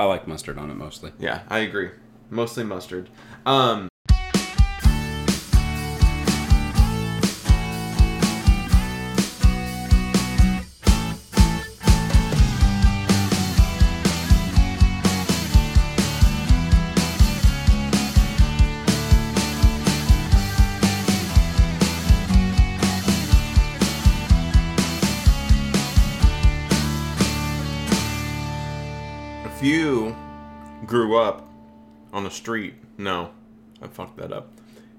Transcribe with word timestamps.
I 0.00 0.04
like 0.04 0.26
mustard 0.26 0.56
on 0.56 0.70
it 0.70 0.76
mostly. 0.76 1.12
Yeah, 1.18 1.42
I 1.48 1.58
agree. 1.58 1.90
Mostly 2.30 2.64
mustard. 2.64 3.10
Um, 3.44 3.89
street, 32.40 32.74
no, 32.96 33.30
I 33.82 33.88
fucked 33.88 34.16
that 34.16 34.32
up. 34.32 34.48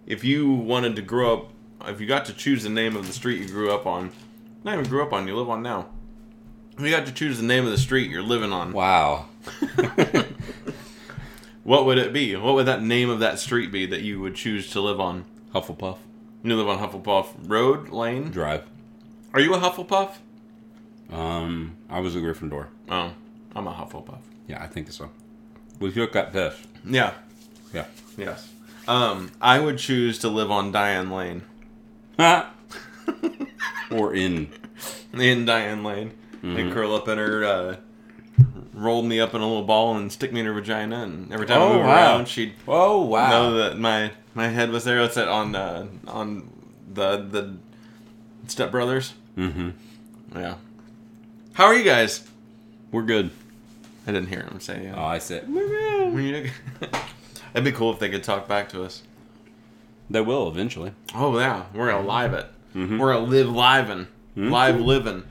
If 0.06 0.24
you 0.24 0.52
wanted 0.52 0.96
to 0.98 1.02
grow 1.02 1.34
up, 1.34 1.50
if 1.90 2.00
you 2.00 2.06
got 2.08 2.26
to 2.26 2.34
choose 2.34 2.62
the 2.64 2.70
name 2.70 2.96
of 2.96 3.08
the 3.08 3.14
street 3.14 3.42
you 3.42 3.48
grew 3.48 3.74
up 3.74 3.88
on, 3.88 4.12
not 4.64 4.76
even 4.76 4.88
grew 4.88 5.02
up 5.02 5.12
on, 5.12 5.28
you 5.28 5.36
live 5.36 5.50
on 5.50 5.64
now. 5.64 5.88
If 6.78 6.84
you 6.86 6.92
got 6.92 7.08
to 7.08 7.12
choose 7.12 7.38
the 7.38 7.44
name 7.44 7.66
of 7.66 7.72
the 7.72 7.78
street 7.80 8.12
you're 8.12 8.22
living 8.22 8.54
on, 8.54 8.74
Wow. 8.74 9.26
what 11.64 11.86
would 11.86 11.98
it 11.98 12.14
be? 12.14 12.36
What 12.36 12.54
would 12.56 12.66
that 12.68 12.82
name 12.84 13.10
of 13.10 13.20
that 13.20 13.40
street 13.40 13.72
be 13.72 13.86
that 13.88 14.02
you 14.02 14.20
would 14.22 14.36
choose 14.36 14.70
to 14.72 14.82
live 14.82 15.00
on? 15.00 15.26
Hufflepuff. 15.54 15.98
You 16.44 16.56
live 16.56 16.70
on 16.70 16.80
Hufflepuff 16.80 17.28
Road 17.50 17.90
Lane. 17.90 18.32
Drive. 18.32 18.64
Are 19.34 19.40
you 19.40 19.54
a 19.54 19.60
Hufflepuff? 19.60 20.16
Um, 21.12 21.76
I 21.90 22.00
was 22.00 22.16
a 22.16 22.20
Gryffindor. 22.20 22.68
Oh, 22.90 23.12
I'm 23.56 23.68
a 23.68 23.74
Hufflepuff. 23.74 24.20
Yeah, 24.48 24.64
I 24.64 24.68
think 24.68 24.92
so. 24.92 25.10
We 25.80 25.92
took 25.92 26.14
that 26.14 26.34
this. 26.34 26.56
Yeah. 26.86 27.14
Yeah. 27.74 27.86
Yes. 28.18 28.50
Um, 28.88 29.32
I 29.42 29.60
would 29.60 29.78
choose 29.78 30.20
to 30.20 30.28
live 30.30 30.52
on 30.52 30.72
Diane 30.72 31.10
Lane. 31.12 31.44
or 33.92 34.14
in. 34.14 34.50
In 35.14 35.46
Diane 35.46 35.84
Lane. 35.84 36.14
And 36.44 36.74
curl 36.74 36.96
up 36.96 37.08
in 37.08 37.18
her, 37.20 37.44
uh, 37.46 37.76
roll 38.74 39.04
me 39.04 39.20
up 39.20 39.36
in 39.36 39.42
a 39.42 39.48
little 39.48 39.64
ball 39.64 39.96
and 39.96 40.12
stick 40.12 40.34
me 40.34 40.40
in 40.40 40.48
her 40.48 40.54
vagina. 40.54 41.04
And 41.04 41.32
every 41.32 41.46
time 41.46 41.62
I 41.62 41.66
Oh, 41.66 41.74
move 41.74 41.86
wow. 41.86 42.16
around, 42.16 42.28
she'd 42.28 42.54
Oh 42.68 43.02
wow. 43.06 43.30
know 43.30 43.54
that 43.58 43.78
my 43.78 44.12
my 44.34 44.48
head 44.48 44.72
was 44.72 44.84
there. 44.84 45.00
What's 45.02 45.14
that 45.16 45.28
on 45.28 45.56
uh, 45.56 45.86
on 46.08 46.50
the 46.92 47.18
the 47.18 47.58
Step 48.48 48.72
Brothers? 48.72 49.14
Mm-hmm. 49.38 49.70
Yeah. 50.36 50.56
How 51.54 51.66
are 51.66 51.76
you 51.76 51.84
guys? 51.84 52.28
We're 52.92 53.04
good. 53.04 53.30
I 54.08 54.12
didn't 54.12 54.30
hear 54.30 54.42
him 54.42 54.60
say. 54.60 54.92
Oh, 54.96 55.00
Uh, 55.00 55.06
I 55.06 55.20
said. 55.20 55.48
It'd 57.54 57.64
be 57.66 57.72
cool 57.72 57.92
if 57.94 58.00
they 58.00 58.10
could 58.10 58.24
talk 58.24 58.48
back 58.48 58.70
to 58.70 58.84
us. 58.84 59.04
They 60.10 60.22
will 60.22 60.48
eventually. 60.50 60.94
Oh 61.16 61.38
yeah, 61.40 61.66
we're 61.74 61.92
gonna 61.92 62.08
live 62.08 62.34
it. 62.34 62.48
Mhm. 62.76 63.00
We're 63.00 63.14
gonna 63.14 63.26
live 63.26 63.50
livin', 63.50 64.08
live 64.36 64.80
living. 64.80 65.24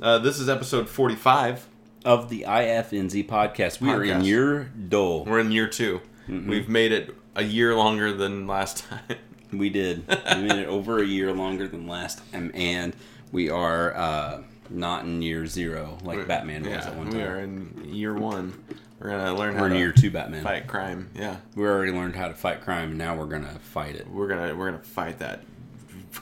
Uh, 0.00 0.18
this 0.18 0.38
is 0.38 0.48
episode 0.48 0.88
forty-five. 0.88 1.66
Of 2.04 2.30
the 2.30 2.44
IFNZ 2.48 3.28
podcast, 3.28 3.80
we 3.80 3.88
are 3.88 4.02
in 4.02 4.22
Podcast. 4.22 4.26
your 4.26 4.64
dole. 4.64 5.24
We're 5.24 5.38
in 5.38 5.52
year 5.52 5.68
2 5.68 6.00
we 6.28 6.38
We've 6.40 6.68
made 6.68 6.90
it 6.90 7.14
a 7.36 7.44
year 7.44 7.76
longer 7.76 8.12
than 8.12 8.46
last 8.46 8.84
time. 8.84 9.00
We 9.52 9.68
did. 9.68 10.08
We 10.08 10.42
made 10.44 10.60
it 10.60 10.66
over 10.66 10.98
a 11.02 11.04
year 11.04 11.30
longer 11.30 11.68
than 11.68 11.86
last 11.86 12.22
time, 12.32 12.50
and 12.54 12.96
we 13.32 13.50
are 13.50 13.94
uh, 13.94 14.42
not 14.70 15.04
in 15.04 15.20
year 15.20 15.44
zero 15.46 15.98
like 16.02 16.26
Batman 16.26 16.62
was 16.62 16.70
yeah, 16.70 16.86
at 16.86 16.96
one 16.96 17.08
time. 17.10 17.16
We 17.18 17.22
are 17.22 17.38
in 17.40 17.84
year 17.84 18.14
one. 18.14 18.54
We're 19.02 19.10
gonna 19.10 19.34
learn 19.34 19.54
how 19.54 19.60
We're 19.62 19.66
in 19.66 19.72
to 19.72 19.78
year 19.78 19.92
two 19.92 20.10
Batman. 20.10 20.42
fight 20.44 20.66
crime. 20.68 21.10
Yeah, 21.14 21.36
We 21.56 21.64
already 21.66 21.92
learned 21.92 22.14
how 22.16 22.28
to 22.28 22.34
fight 22.34 22.60
crime. 22.62 22.90
And 22.90 22.98
now 22.98 23.16
we're 23.16 23.26
gonna 23.26 23.58
fight 23.60 23.96
it. 23.96 24.08
we're 24.08 24.28
gonna 24.28 24.54
we're 24.54 24.70
gonna 24.70 24.82
fight 24.82 25.18
that 25.18 25.40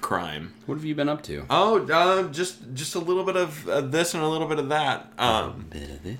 crime. 0.00 0.54
What 0.66 0.76
have 0.76 0.84
you 0.84 0.94
been 0.94 1.08
up 1.08 1.22
to? 1.24 1.44
Oh, 1.50 1.86
uh, 1.86 2.28
just 2.30 2.72
just 2.74 2.94
a 2.94 2.98
little 3.00 3.24
bit 3.24 3.36
of 3.36 3.68
uh, 3.68 3.80
this 3.82 4.14
and 4.14 4.22
a 4.22 4.28
little 4.28 4.46
bit 4.48 4.58
of 4.58 4.68
that. 4.70 5.12
Um, 5.18 5.66
Bit 5.70 5.90
of 5.90 6.02
this. 6.02 6.18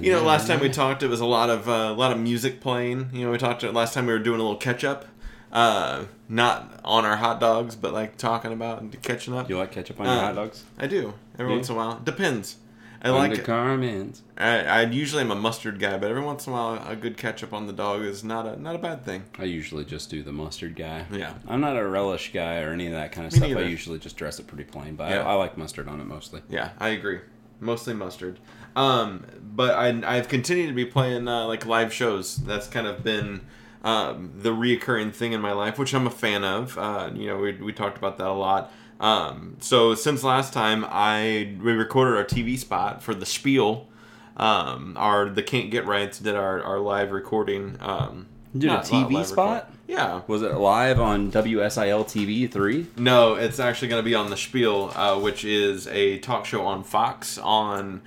You 0.00 0.12
know, 0.12 0.22
last 0.22 0.46
time 0.46 0.60
we 0.60 0.68
talked, 0.68 1.02
it 1.02 1.08
was 1.08 1.18
a 1.20 1.26
lot 1.26 1.50
of 1.50 1.68
uh, 1.68 1.72
a 1.72 1.92
lot 1.94 2.12
of 2.12 2.18
music 2.18 2.60
playing. 2.60 3.10
You 3.12 3.26
know, 3.26 3.32
we 3.32 3.38
talked 3.38 3.62
last 3.64 3.92
time 3.94 4.06
we 4.06 4.12
were 4.12 4.20
doing 4.20 4.38
a 4.38 4.42
little 4.42 4.56
catch 4.58 4.84
up, 4.84 5.06
uh, 5.52 6.04
not 6.28 6.78
on 6.84 7.04
our 7.04 7.16
hot 7.16 7.40
dogs, 7.40 7.74
but 7.74 7.92
like 7.92 8.16
talking 8.16 8.52
about 8.52 8.82
and 8.82 9.02
catching 9.02 9.34
up. 9.34 9.48
You 9.50 9.58
like 9.58 9.72
ketchup 9.72 9.98
on 10.00 10.06
your 10.06 10.14
Uh, 10.14 10.20
hot 10.20 10.34
dogs? 10.36 10.64
I 10.78 10.86
do 10.86 11.14
every 11.38 11.52
once 11.52 11.68
in 11.68 11.74
a 11.74 11.78
while. 11.78 11.98
Depends. 12.04 12.56
I 13.02 13.10
like. 13.10 13.34
the 13.34 13.40
Carmen's. 13.42 14.22
I, 14.36 14.58
I 14.64 14.82
usually 14.82 15.22
am 15.22 15.30
a 15.30 15.34
mustard 15.34 15.78
guy, 15.78 15.96
but 15.98 16.10
every 16.10 16.22
once 16.22 16.46
in 16.46 16.52
a 16.52 16.56
while, 16.56 16.84
a 16.86 16.94
good 16.96 17.16
ketchup 17.16 17.52
on 17.52 17.66
the 17.66 17.72
dog 17.72 18.02
is 18.02 18.22
not 18.22 18.46
a 18.46 18.60
not 18.60 18.74
a 18.74 18.78
bad 18.78 19.04
thing. 19.04 19.24
I 19.38 19.44
usually 19.44 19.84
just 19.84 20.10
do 20.10 20.22
the 20.22 20.32
mustard 20.32 20.76
guy. 20.76 21.06
Yeah. 21.10 21.34
I'm 21.48 21.60
not 21.60 21.76
a 21.76 21.86
relish 21.86 22.32
guy 22.32 22.60
or 22.60 22.72
any 22.72 22.86
of 22.86 22.92
that 22.92 23.12
kind 23.12 23.26
of 23.26 23.32
Me 23.32 23.38
stuff. 23.38 23.48
neither. 23.48 23.60
I 23.64 23.68
usually 23.68 23.98
just 23.98 24.16
dress 24.16 24.38
it 24.38 24.46
pretty 24.46 24.64
plain, 24.64 24.96
but 24.96 25.10
Yeah. 25.10 25.22
I, 25.22 25.32
I 25.32 25.34
like 25.34 25.56
mustard 25.56 25.88
on 25.88 26.00
it 26.00 26.04
mostly. 26.06 26.42
Yeah, 26.50 26.70
I 26.78 26.90
agree. 26.90 27.20
Mostly 27.58 27.94
mustard. 27.94 28.38
Um, 28.76 29.24
but 29.42 29.74
I, 29.74 30.16
I've 30.16 30.28
continued 30.28 30.68
to 30.68 30.74
be 30.74 30.84
playing 30.86 31.26
uh, 31.28 31.46
like 31.46 31.66
live 31.66 31.92
shows. 31.92 32.36
That's 32.36 32.66
kind 32.68 32.86
of 32.86 33.02
been 33.02 33.40
um, 33.82 34.32
the 34.36 34.50
reoccurring 34.50 35.12
thing 35.14 35.32
in 35.32 35.40
my 35.40 35.52
life, 35.52 35.78
which 35.78 35.94
I'm 35.94 36.06
a 36.06 36.10
fan 36.10 36.44
of. 36.44 36.76
Uh, 36.78 37.10
you 37.14 37.26
know, 37.26 37.38
we, 37.38 37.52
we 37.52 37.72
talked 37.72 37.98
about 37.98 38.18
that 38.18 38.26
a 38.28 38.32
lot. 38.32 38.72
Um, 39.00 39.56
so 39.60 39.94
since 39.94 40.22
last 40.22 40.52
time, 40.52 40.84
I 40.88 41.56
we 41.62 41.72
recorded 41.72 42.16
our 42.16 42.24
TV 42.24 42.58
spot 42.58 43.02
for 43.02 43.14
the 43.14 43.26
Spiel. 43.26 43.88
Um, 44.36 44.94
our 44.96 45.28
the 45.28 45.42
Can't 45.42 45.70
Get 45.70 45.86
Rights 45.86 46.18
did 46.18 46.34
our, 46.34 46.62
our 46.62 46.78
live 46.78 47.10
recording. 47.10 47.76
Um, 47.80 48.26
You 48.54 48.60
did 48.60 48.70
a 48.70 48.78
TV 48.80 49.24
spot? 49.24 49.64
record- 49.64 49.78
Yeah. 49.88 50.20
Was 50.26 50.42
it 50.42 50.54
live 50.54 51.00
on 51.00 51.30
WSIL 51.32 52.04
TV 52.06 52.50
three? 52.50 52.86
No, 52.96 53.34
it's 53.34 53.58
actually 53.58 53.88
going 53.88 54.02
to 54.02 54.08
be 54.08 54.14
on 54.14 54.30
the 54.30 54.36
Spiel, 54.36 54.92
uh, 54.94 55.18
which 55.18 55.44
is 55.44 55.86
a 55.88 56.18
talk 56.18 56.46
show 56.46 56.64
on 56.64 56.84
Fox. 56.84 57.38
On 57.38 58.02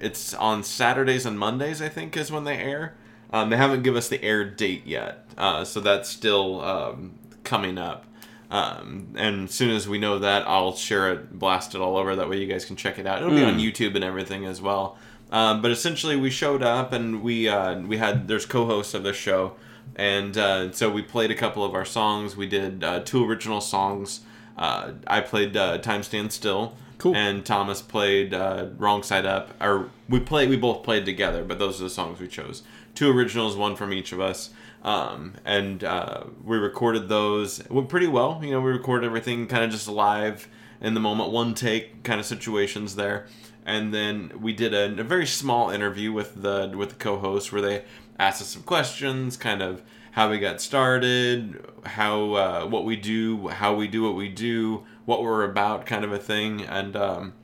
it's 0.00 0.34
on 0.34 0.62
Saturdays 0.62 1.24
and 1.26 1.38
Mondays, 1.38 1.80
I 1.82 1.88
think, 1.88 2.16
is 2.16 2.30
when 2.30 2.44
they 2.44 2.56
air. 2.58 2.94
Um, 3.32 3.50
they 3.50 3.56
haven't 3.56 3.82
given 3.82 3.98
us 3.98 4.08
the 4.08 4.22
air 4.22 4.44
date 4.44 4.86
yet, 4.86 5.26
uh, 5.36 5.64
so 5.64 5.80
that's 5.80 6.08
still 6.08 6.60
um, 6.62 7.18
coming 7.44 7.76
up. 7.76 8.05
Um, 8.50 9.08
and 9.16 9.48
as 9.48 9.54
soon 9.54 9.70
as 9.70 9.88
we 9.88 9.98
know 9.98 10.18
that, 10.20 10.46
I'll 10.46 10.74
share 10.76 11.12
it, 11.12 11.38
blast 11.38 11.74
it 11.74 11.80
all 11.80 11.96
over. 11.96 12.14
That 12.14 12.28
way, 12.28 12.38
you 12.38 12.46
guys 12.46 12.64
can 12.64 12.76
check 12.76 12.98
it 12.98 13.06
out. 13.06 13.20
It'll 13.20 13.34
be 13.34 13.42
on 13.42 13.58
YouTube 13.58 13.94
and 13.96 14.04
everything 14.04 14.44
as 14.44 14.60
well. 14.60 14.96
Um, 15.32 15.60
but 15.62 15.72
essentially, 15.72 16.14
we 16.16 16.30
showed 16.30 16.62
up 16.62 16.92
and 16.92 17.22
we 17.22 17.48
uh, 17.48 17.80
we 17.80 17.96
had 17.96 18.28
there's 18.28 18.46
co-hosts 18.46 18.94
of 18.94 19.02
the 19.02 19.12
show, 19.12 19.54
and 19.96 20.38
uh, 20.38 20.70
so 20.70 20.88
we 20.88 21.02
played 21.02 21.32
a 21.32 21.34
couple 21.34 21.64
of 21.64 21.74
our 21.74 21.84
songs. 21.84 22.36
We 22.36 22.46
did 22.46 22.84
uh, 22.84 23.00
two 23.00 23.28
original 23.28 23.60
songs. 23.60 24.20
Uh, 24.56 24.92
I 25.08 25.20
played 25.22 25.56
uh, 25.56 25.78
"Time 25.78 26.04
Stand 26.04 26.32
Still," 26.32 26.76
Cool. 26.98 27.16
and 27.16 27.44
Thomas 27.44 27.82
played 27.82 28.32
uh, 28.32 28.66
"Wrong 28.78 29.02
Side 29.02 29.26
Up." 29.26 29.50
Or 29.60 29.90
we 30.08 30.20
played, 30.20 30.48
we 30.48 30.56
both 30.56 30.84
played 30.84 31.04
together, 31.04 31.42
but 31.42 31.58
those 31.58 31.80
are 31.80 31.84
the 31.84 31.90
songs 31.90 32.20
we 32.20 32.28
chose. 32.28 32.62
Two 32.94 33.10
originals, 33.10 33.56
one 33.56 33.74
from 33.74 33.92
each 33.92 34.12
of 34.12 34.20
us, 34.20 34.50
um, 34.86 35.34
and 35.44 35.84
uh, 35.84 36.24
we 36.42 36.56
recorded 36.56 37.10
those. 37.10 37.62
Pretty 37.88 38.06
well. 38.06 38.40
You 38.42 38.52
know, 38.52 38.60
we 38.62 38.70
recorded 38.70 39.06
everything 39.06 39.46
kind 39.46 39.64
of 39.64 39.70
just 39.70 39.88
live 39.88 40.48
in 40.80 40.94
the 40.94 41.00
moment, 41.00 41.30
one 41.30 41.54
take 41.54 42.02
kind 42.02 42.20
of 42.20 42.26
situations 42.26 42.96
there 42.96 43.26
and 43.66 43.92
then 43.92 44.30
we 44.40 44.52
did 44.52 44.72
a, 44.72 45.00
a 45.00 45.04
very 45.04 45.26
small 45.26 45.70
interview 45.70 46.12
with 46.12 46.40
the 46.40 46.72
with 46.74 46.90
the 46.90 46.94
co-host 46.94 47.52
where 47.52 47.60
they 47.60 47.82
asked 48.18 48.40
us 48.40 48.48
some 48.48 48.62
questions, 48.62 49.36
kind 49.36 49.60
of 49.60 49.82
how 50.12 50.30
we 50.30 50.38
got 50.38 50.60
started, 50.60 51.62
how 51.84 52.32
uh, 52.34 52.66
what 52.66 52.84
we 52.84 52.96
do, 52.96 53.48
how 53.48 53.74
we 53.74 53.88
do 53.88 54.04
what 54.04 54.14
we 54.14 54.28
do, 54.28 54.86
what 55.04 55.22
we're 55.22 55.44
about, 55.44 55.84
kind 55.84 56.04
of 56.04 56.12
a 56.12 56.18
thing, 56.18 56.62
and 56.62 56.96
um, 56.96 57.34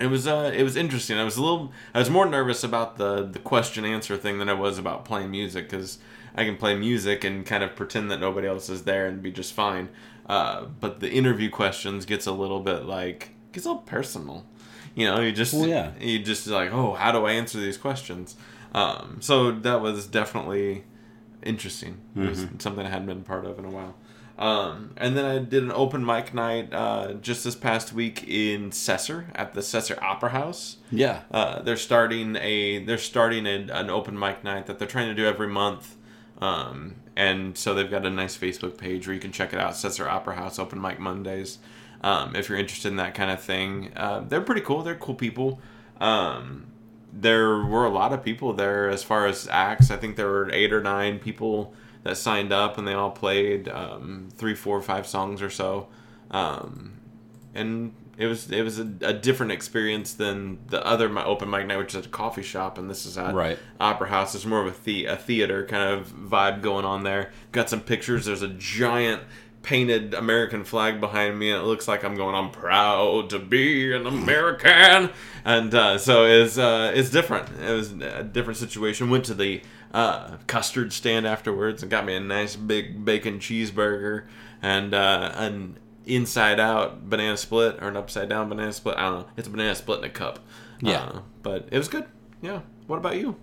it 0.00 0.08
was 0.08 0.26
uh, 0.26 0.50
it 0.54 0.64
was 0.64 0.74
interesting. 0.74 1.16
I 1.16 1.24
was 1.24 1.36
a 1.36 1.42
little 1.42 1.72
I 1.94 2.00
was 2.00 2.10
more 2.10 2.26
nervous 2.26 2.64
about 2.64 2.96
the 2.96 3.24
the 3.24 3.38
question 3.38 3.84
answer 3.84 4.16
thing 4.16 4.38
than 4.38 4.48
I 4.48 4.54
was 4.54 4.78
about 4.78 5.04
playing 5.04 5.30
music 5.30 5.70
because 5.70 5.98
I 6.34 6.44
can 6.44 6.56
play 6.56 6.74
music 6.74 7.24
and 7.24 7.44
kind 7.44 7.62
of 7.62 7.76
pretend 7.76 8.10
that 8.10 8.20
nobody 8.20 8.48
else 8.48 8.68
is 8.68 8.82
there 8.84 9.06
and 9.06 9.22
be 9.22 9.30
just 9.30 9.52
fine. 9.52 9.88
Uh, 10.26 10.64
but 10.80 11.00
the 11.00 11.10
interview 11.10 11.50
questions 11.50 12.04
gets 12.06 12.26
a 12.26 12.32
little 12.32 12.60
bit 12.60 12.84
like 12.84 13.30
gets 13.52 13.66
a 13.66 13.70
little 13.70 13.82
personal. 13.82 14.46
You 14.94 15.06
know, 15.06 15.20
you 15.20 15.32
just 15.32 15.54
Well, 15.54 15.66
yeah. 15.66 15.92
you 16.00 16.18
just 16.20 16.46
like, 16.46 16.70
oh, 16.72 16.94
how 16.94 17.12
do 17.12 17.24
I 17.26 17.32
answer 17.32 17.58
these 17.58 17.76
questions? 17.78 18.36
Um, 18.74 19.18
so 19.20 19.52
that 19.52 19.80
was 19.82 20.06
definitely 20.06 20.84
interesting. 21.42 22.00
It 22.16 22.28
was 22.28 22.44
Mm-hmm. 22.44 22.58
something 22.58 22.86
I 22.86 22.90
hadn't 22.90 23.06
been 23.06 23.22
part 23.24 23.44
of 23.44 23.58
in 23.58 23.64
a 23.64 23.70
while. 23.70 23.94
Um, 24.38 24.92
and 24.96 25.16
then 25.16 25.24
I 25.24 25.38
did 25.38 25.62
an 25.62 25.70
open 25.72 26.04
mic 26.04 26.32
night 26.34 26.72
uh, 26.72 27.12
just 27.14 27.44
this 27.44 27.54
past 27.54 27.92
week 27.92 28.24
in 28.26 28.72
Cesar 28.72 29.26
at 29.34 29.54
the 29.54 29.62
Cesar 29.62 29.98
Opera 30.02 30.30
House. 30.30 30.78
Yeah. 30.90 31.20
Uh, 31.30 31.60
they're 31.62 31.76
starting 31.76 32.36
a 32.36 32.82
they're 32.84 32.98
starting 32.98 33.46
a, 33.46 33.66
an 33.72 33.90
open 33.90 34.18
mic 34.18 34.42
night 34.42 34.66
that 34.66 34.78
they're 34.78 34.88
trying 34.88 35.08
to 35.08 35.14
do 35.14 35.26
every 35.26 35.48
month. 35.48 35.96
Um, 36.42 36.96
and 37.14 37.56
so 37.56 37.72
they've 37.72 37.90
got 37.90 38.04
a 38.04 38.10
nice 38.10 38.36
Facebook 38.36 38.76
page 38.76 39.06
where 39.06 39.14
you 39.14 39.20
can 39.20 39.30
check 39.30 39.52
it 39.52 39.60
out. 39.60 39.76
Cesar 39.76 40.08
Opera 40.08 40.34
House 40.34 40.58
Open 40.58 40.80
Mic 40.80 40.98
Mondays. 40.98 41.58
Um, 42.00 42.34
if 42.34 42.48
you're 42.48 42.58
interested 42.58 42.88
in 42.88 42.96
that 42.96 43.14
kind 43.14 43.30
of 43.30 43.40
thing, 43.40 43.92
uh, 43.94 44.24
they're 44.28 44.40
pretty 44.40 44.62
cool. 44.62 44.82
They're 44.82 44.96
cool 44.96 45.14
people. 45.14 45.60
Um, 46.00 46.66
there 47.12 47.58
were 47.58 47.84
a 47.84 47.90
lot 47.90 48.12
of 48.12 48.24
people 48.24 48.54
there 48.54 48.88
as 48.88 49.04
far 49.04 49.26
as 49.26 49.46
acts. 49.52 49.92
I 49.92 49.96
think 49.96 50.16
there 50.16 50.26
were 50.26 50.50
eight 50.50 50.72
or 50.72 50.82
nine 50.82 51.20
people 51.20 51.74
that 52.02 52.16
signed 52.16 52.52
up, 52.52 52.76
and 52.76 52.88
they 52.88 52.94
all 52.94 53.12
played 53.12 53.68
um, 53.68 54.28
three, 54.34 54.56
four, 54.56 54.82
five 54.82 55.06
songs 55.06 55.42
or 55.42 55.50
so. 55.50 55.86
Um, 56.32 56.94
and 57.54 57.94
it 58.18 58.26
was 58.26 58.50
it 58.50 58.62
was 58.62 58.78
a, 58.78 58.88
a 59.02 59.12
different 59.12 59.52
experience 59.52 60.12
than 60.14 60.58
the 60.68 60.84
other 60.86 61.16
open 61.18 61.48
mic 61.50 61.66
night, 61.66 61.78
which 61.78 61.94
is 61.94 62.06
a 62.06 62.08
coffee 62.08 62.42
shop, 62.42 62.76
and 62.78 62.88
this 62.90 63.06
is 63.06 63.16
at 63.18 63.34
Right. 63.34 63.58
Opera 63.80 64.08
House. 64.08 64.34
It's 64.34 64.44
more 64.44 64.66
of 64.66 64.74
a, 64.78 64.84
the- 64.84 65.06
a 65.06 65.16
theater 65.16 65.64
kind 65.66 65.90
of 65.98 66.08
vibe 66.08 66.62
going 66.62 66.84
on 66.84 67.04
there. 67.04 67.30
Got 67.52 67.70
some 67.70 67.80
pictures. 67.80 68.26
There's 68.26 68.42
a 68.42 68.48
giant 68.48 69.22
painted 69.62 70.12
American 70.12 70.64
flag 70.64 71.00
behind 71.00 71.38
me, 71.38 71.50
and 71.52 71.62
it 71.62 71.64
looks 71.64 71.86
like 71.86 72.04
I'm 72.04 72.16
going. 72.16 72.34
I'm 72.34 72.50
proud 72.50 73.30
to 73.30 73.38
be 73.38 73.92
an 73.94 74.06
American, 74.06 75.10
and 75.44 75.74
uh, 75.74 75.98
so 75.98 76.24
it's 76.26 76.58
uh, 76.58 76.92
it's 76.94 77.10
different. 77.10 77.48
It 77.60 77.70
was 77.72 77.92
a 77.92 78.24
different 78.24 78.58
situation. 78.58 79.08
Went 79.08 79.24
to 79.26 79.34
the 79.34 79.62
uh, 79.94 80.36
custard 80.46 80.92
stand 80.92 81.26
afterwards 81.26 81.82
and 81.82 81.90
got 81.90 82.04
me 82.04 82.14
a 82.14 82.20
nice 82.20 82.56
big 82.56 83.04
bacon 83.04 83.38
cheeseburger 83.38 84.24
and 84.62 84.94
uh, 84.94 85.32
an 85.36 85.78
inside 86.06 86.60
out 86.60 87.08
banana 87.08 87.36
split 87.36 87.78
or 87.80 87.88
an 87.88 87.96
upside 87.96 88.28
down 88.28 88.48
banana 88.48 88.72
split. 88.72 88.96
I 88.96 89.02
don't 89.02 89.20
know. 89.20 89.26
It's 89.36 89.48
a 89.48 89.50
banana 89.50 89.74
split 89.74 89.98
in 89.98 90.04
a 90.04 90.10
cup. 90.10 90.40
Yeah. 90.80 91.02
Uh, 91.02 91.20
but 91.42 91.68
it 91.70 91.78
was 91.78 91.88
good. 91.88 92.06
Yeah. 92.40 92.60
What 92.86 92.96
about 92.96 93.16
you? 93.16 93.36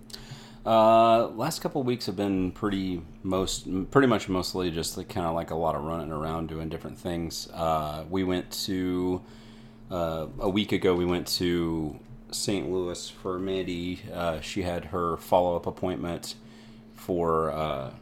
Uh, 0.64 1.28
last 1.28 1.62
couple 1.62 1.82
weeks 1.82 2.04
have 2.06 2.16
been 2.16 2.52
pretty 2.52 3.00
most 3.22 3.66
pretty 3.90 4.06
much 4.06 4.28
mostly 4.28 4.70
just 4.70 4.96
like, 4.98 5.08
kind 5.08 5.26
of 5.26 5.34
like 5.34 5.50
a 5.50 5.54
lot 5.54 5.74
of 5.74 5.82
running 5.82 6.12
around 6.12 6.48
doing 6.48 6.68
different 6.68 6.98
things. 6.98 7.48
Uh, 7.54 8.04
we 8.10 8.24
went 8.24 8.50
to 8.50 9.22
uh, 9.90 10.26
a 10.38 10.48
week 10.48 10.72
ago. 10.72 10.94
We 10.94 11.06
went 11.06 11.26
to 11.28 11.98
St. 12.30 12.70
Louis 12.70 13.08
for 13.08 13.38
Mandy. 13.38 14.00
Uh, 14.12 14.40
she 14.40 14.62
had 14.62 14.86
her 14.86 15.16
follow 15.16 15.56
up 15.56 15.66
appointment 15.66 16.34
for 16.94 17.50
uh, 17.50 17.92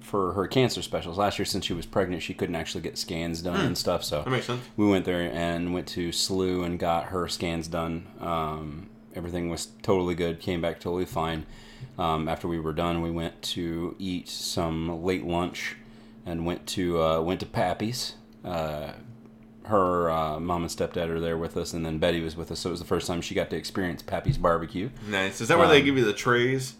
for 0.00 0.32
her 0.32 0.46
cancer 0.46 0.82
specials 0.82 1.18
last 1.18 1.38
year. 1.38 1.46
Since 1.46 1.66
she 1.66 1.72
was 1.74 1.86
pregnant, 1.86 2.22
she 2.22 2.34
couldn't 2.34 2.56
actually 2.56 2.80
get 2.82 2.96
scans 2.98 3.42
done 3.42 3.60
and 3.64 3.76
stuff. 3.78 4.04
So 4.04 4.22
That 4.22 4.30
makes 4.30 4.46
sense. 4.46 4.62
we 4.76 4.86
went 4.88 5.04
there 5.04 5.20
and 5.32 5.72
went 5.74 5.86
to 5.88 6.10
SLU 6.10 6.64
and 6.64 6.78
got 6.78 7.06
her 7.06 7.28
scans 7.28 7.68
done. 7.68 8.06
Um, 8.20 8.88
everything 9.14 9.48
was 9.50 9.66
totally 9.82 10.14
good. 10.14 10.40
Came 10.40 10.60
back 10.60 10.80
totally 10.80 11.04
fine. 11.06 11.46
Um, 11.98 12.28
after 12.28 12.48
we 12.48 12.58
were 12.60 12.72
done, 12.72 13.02
we 13.02 13.10
went 13.10 13.40
to 13.42 13.94
eat 13.98 14.28
some 14.28 15.02
late 15.04 15.24
lunch 15.24 15.76
and 16.26 16.44
went 16.46 16.66
to 16.68 17.00
uh, 17.02 17.20
went 17.20 17.40
to 17.40 17.46
Pappy's. 17.46 18.14
Uh, 18.44 18.92
her 19.64 20.10
uh, 20.10 20.40
mom 20.40 20.62
and 20.62 20.70
stepdad 20.70 21.08
are 21.10 21.20
there 21.20 21.36
with 21.36 21.56
us, 21.56 21.74
and 21.74 21.84
then 21.84 21.98
Betty 21.98 22.20
was 22.22 22.36
with 22.36 22.50
us. 22.50 22.60
So 22.60 22.70
it 22.70 22.72
was 22.72 22.80
the 22.80 22.86
first 22.86 23.06
time 23.06 23.20
she 23.20 23.34
got 23.34 23.50
to 23.50 23.56
experience 23.56 24.02
Pappy's 24.02 24.38
barbecue. 24.38 24.88
Nice. 25.08 25.40
Is 25.42 25.48
that 25.48 25.58
where 25.58 25.68
they 25.68 25.80
Um, 25.80 25.84
give 25.84 25.98
you 25.98 26.04
the 26.04 26.12
trays? 26.14 26.74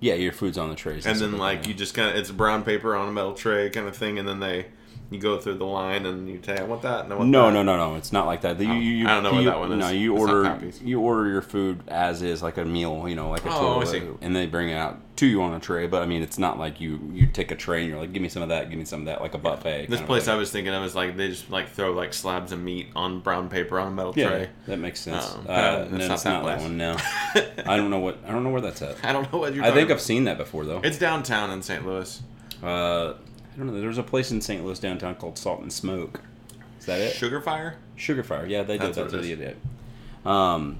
Yeah, 0.00 0.14
your 0.14 0.32
food's 0.32 0.56
on 0.58 0.70
the 0.70 0.74
trays, 0.74 1.06
And 1.06 1.18
then 1.18 1.30
stuff 1.30 1.40
like 1.40 1.66
you 1.68 1.74
just 1.74 1.94
kind 1.94 2.08
of 2.10 2.16
it's 2.16 2.30
brown 2.30 2.62
paper 2.64 2.96
on 2.96 3.08
a 3.08 3.12
metal 3.12 3.34
tray 3.34 3.68
kind 3.70 3.86
of 3.86 3.96
thing, 3.96 4.18
and 4.18 4.26
then 4.26 4.40
they 4.40 4.66
you 5.10 5.18
go 5.18 5.38
through 5.38 5.54
the 5.58 5.64
line 5.64 6.06
and 6.06 6.28
you 6.28 6.40
say 6.44 6.56
I 6.58 6.62
want 6.62 6.82
that 6.82 7.04
and 7.04 7.12
I 7.12 7.16
want 7.16 7.30
No, 7.30 7.46
that. 7.46 7.52
no, 7.52 7.62
no, 7.64 7.76
no. 7.76 7.96
It's 7.96 8.12
not 8.12 8.26
like 8.26 8.42
that. 8.42 8.60
You, 8.60 8.72
you, 8.72 9.06
I 9.08 9.14
don't 9.14 9.22
know 9.24 9.32
what 9.32 9.38
you- 9.42 9.50
that 9.50 9.58
one 9.58 9.72
is. 9.72 9.78
No, 9.78 9.88
you 9.90 10.12
It's 10.14 10.20
order 10.22 10.60
you 10.84 11.00
order 11.00 11.28
your 11.28 11.42
food 11.42 11.82
as 11.88 12.22
is, 12.22 12.42
like 12.42 12.56
a 12.58 12.64
meal. 12.64 13.08
You 13.08 13.16
know, 13.16 13.28
like 13.30 13.44
a 13.44 13.50
Oh, 13.50 13.80
I 13.80 13.84
see. 13.84 14.02
and 14.20 14.34
they 14.36 14.46
bring 14.46 14.68
it 14.68 14.74
out 14.76 15.00
to 15.16 15.26
you 15.26 15.42
on 15.42 15.52
a 15.52 15.58
tray. 15.60 15.86
But 15.88 16.02
I 16.02 16.06
mean, 16.06 16.22
it's 16.22 16.38
not 16.38 16.58
like 16.60 16.80
you 16.80 17.00
you 17.12 17.26
take 17.26 17.50
a 17.50 17.56
tray 17.56 17.80
and 17.80 17.90
you're 17.90 17.98
like, 17.98 18.12
give 18.12 18.22
me 18.22 18.28
some 18.28 18.42
of 18.42 18.50
that, 18.50 18.70
give 18.70 18.78
me 18.78 18.84
some 18.84 19.00
of 19.00 19.06
that, 19.06 19.20
like 19.20 19.34
a 19.34 19.38
buffet. 19.38 19.86
This 19.90 20.00
place. 20.00 20.28
I 20.28 20.36
was 20.36 20.50
thinking 20.52 20.72
of 20.72 20.84
is 20.84 20.94
like 20.94 21.16
they 21.16 21.28
just 21.28 21.50
like 21.50 21.68
throw 21.70 21.92
like 21.92 22.14
slabs 22.14 22.52
of 22.52 22.60
meat 22.60 22.88
on 22.94 23.18
brown 23.20 23.48
paper 23.48 23.80
on 23.80 23.88
a 23.88 23.90
metal 23.90 24.12
yeah, 24.16 24.28
tray. 24.28 24.48
that 24.68 24.78
makes 24.78 25.00
sense. 25.00 25.24
Oh, 25.48 25.52
uh, 25.52 25.88
no, 25.90 25.98
that's 25.98 26.08
not 26.08 26.12
it's 26.14 26.22
that 26.22 26.30
not 26.42 26.44
that 26.46 26.60
one. 26.60 26.76
No, 26.78 26.96
I 27.66 27.76
don't 27.76 27.90
know 27.90 27.98
what 27.98 28.18
I 28.26 28.30
don't 28.30 28.44
know 28.44 28.50
where 28.50 28.60
that's 28.60 28.80
at. 28.82 29.04
I 29.04 29.12
don't 29.12 29.30
know 29.32 29.40
what 29.40 29.54
you're. 29.54 29.64
I 29.64 29.68
think 29.72 29.88
talking 29.88 29.92
I've 29.94 30.00
seen 30.00 30.24
that 30.24 30.38
before 30.38 30.64
though. 30.64 30.80
It's 30.84 30.98
downtown 30.98 31.50
in 31.50 31.62
St. 31.62 31.84
Louis. 31.84 32.22
Uh, 32.62 33.14
I 33.52 33.56
don't 33.58 33.66
know. 33.66 33.80
There's 33.80 33.98
a 33.98 34.02
place 34.02 34.30
in 34.30 34.40
St. 34.40 34.64
Louis 34.64 34.78
downtown 34.78 35.14
called 35.16 35.36
Salt 35.38 35.60
and 35.60 35.72
Smoke. 35.72 36.20
Is 36.78 36.86
that 36.86 37.00
it? 37.00 37.12
Sugar 37.14 37.40
Fire. 37.40 37.76
Sugar 37.96 38.22
Fire, 38.22 38.46
yeah, 38.46 38.62
they 38.62 38.78
did 38.78 38.94
That's 38.94 38.96
that 38.96 39.02
what 39.02 39.10
to 39.12 39.18
it 39.18 39.22
the 39.22 39.32
idiot. 39.32 39.56
Um, 40.24 40.78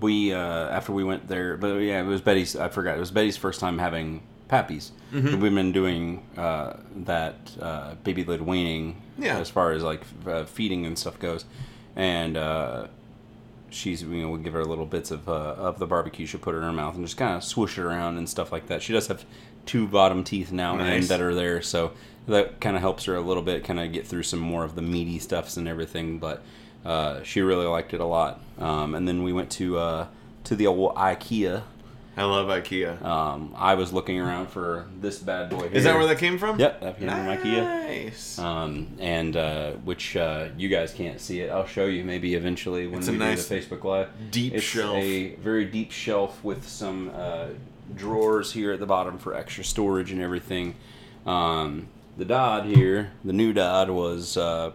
we 0.00 0.32
uh, 0.32 0.38
after 0.38 0.92
we 0.92 1.04
went 1.04 1.28
there, 1.28 1.56
but 1.56 1.76
yeah, 1.78 2.00
it 2.00 2.06
was 2.06 2.20
Betty's. 2.20 2.56
I 2.56 2.68
forgot 2.68 2.96
it 2.96 3.00
was 3.00 3.10
Betty's 3.10 3.36
first 3.36 3.60
time 3.60 3.78
having 3.78 4.22
pappies. 4.48 4.90
Mm-hmm. 5.12 5.40
We've 5.40 5.54
been 5.54 5.72
doing 5.72 6.24
uh, 6.36 6.74
that 7.04 7.36
uh, 7.60 7.94
baby 8.04 8.24
led 8.24 8.40
weaning 8.42 9.00
Yeah. 9.18 9.38
as 9.38 9.50
far 9.50 9.72
as 9.72 9.82
like 9.82 10.00
f- 10.02 10.26
uh, 10.28 10.44
feeding 10.44 10.86
and 10.86 10.98
stuff 10.98 11.18
goes, 11.18 11.44
and 11.96 12.36
uh, 12.36 12.86
she's 13.70 14.02
you 14.02 14.22
know 14.22 14.30
we 14.30 14.38
give 14.42 14.54
her 14.54 14.64
little 14.64 14.86
bits 14.86 15.10
of 15.10 15.28
uh, 15.28 15.32
of 15.32 15.78
the 15.78 15.86
barbecue. 15.86 16.24
She'll 16.26 16.40
put 16.40 16.54
it 16.54 16.58
in 16.58 16.64
her 16.64 16.72
mouth 16.72 16.94
and 16.94 17.04
just 17.04 17.16
kind 17.18 17.36
of 17.36 17.44
swoosh 17.44 17.76
it 17.78 17.82
around 17.82 18.16
and 18.16 18.28
stuff 18.28 18.50
like 18.52 18.68
that. 18.68 18.80
She 18.82 18.92
does 18.94 19.08
have 19.08 19.24
two 19.66 19.86
bottom 19.86 20.24
teeth 20.24 20.52
now 20.52 20.78
and 20.78 21.04
that 21.04 21.20
are 21.20 21.34
there, 21.34 21.62
so 21.62 21.92
that 22.26 22.60
kind 22.60 22.76
of 22.76 22.82
helps 22.82 23.04
her 23.06 23.14
a 23.16 23.20
little 23.20 23.42
bit, 23.42 23.64
kind 23.64 23.80
of 23.80 23.92
get 23.92 24.06
through 24.06 24.22
some 24.22 24.38
more 24.40 24.64
of 24.64 24.74
the 24.74 24.82
meaty 24.82 25.18
stuffs 25.18 25.56
and 25.56 25.66
everything. 25.66 26.18
But 26.18 26.42
uh, 26.84 27.22
she 27.22 27.40
really 27.40 27.66
liked 27.66 27.94
it 27.94 28.00
a 28.00 28.04
lot. 28.06 28.40
Um, 28.58 28.94
and 28.94 29.06
then 29.06 29.22
we 29.22 29.32
went 29.32 29.50
to 29.52 29.78
uh, 29.78 30.06
to 30.44 30.56
the 30.56 30.66
old 30.66 30.94
IKEA. 30.96 31.62
I 32.14 32.24
love 32.24 32.48
IKEA. 32.48 33.02
Um, 33.02 33.54
I 33.56 33.74
was 33.74 33.90
looking 33.90 34.20
around 34.20 34.48
for 34.48 34.84
this 35.00 35.18
bad 35.18 35.48
boy. 35.48 35.68
Here. 35.68 35.78
Is 35.78 35.84
that 35.84 35.96
where 35.96 36.06
that 36.06 36.18
came 36.18 36.36
from? 36.36 36.58
Yep, 36.60 36.80
that 36.82 36.98
came 36.98 37.08
from 37.08 37.18
IKEA. 37.26 37.62
Nice. 37.88 38.38
Um, 38.38 38.88
and 38.98 39.34
uh, 39.34 39.70
which 39.84 40.14
uh, 40.14 40.48
you 40.58 40.68
guys 40.68 40.92
can't 40.92 41.18
see 41.18 41.40
it. 41.40 41.50
I'll 41.50 41.66
show 41.66 41.86
you 41.86 42.04
maybe 42.04 42.34
eventually 42.34 42.86
when 42.86 42.98
It's 42.98 43.08
we 43.08 43.16
nice 43.16 43.48
do 43.48 43.54
the 43.58 43.60
Facebook 43.62 43.84
Live. 43.84 44.10
deep 44.30 44.52
it's 44.52 44.62
shelf. 44.62 44.94
a 44.98 45.36
very 45.36 45.64
deep 45.64 45.90
shelf 45.90 46.44
with 46.44 46.68
some 46.68 47.10
uh, 47.16 47.46
drawers 47.94 48.52
here 48.52 48.72
at 48.72 48.80
the 48.80 48.86
bottom 48.86 49.18
for 49.18 49.34
extra 49.34 49.64
storage 49.64 50.10
and 50.12 50.20
everything. 50.20 50.74
Um, 51.26 51.88
the 52.16 52.24
Dodd 52.24 52.66
here, 52.66 53.12
the 53.24 53.32
new 53.32 53.52
Dodd, 53.52 53.90
was 53.90 54.36
uh, 54.36 54.72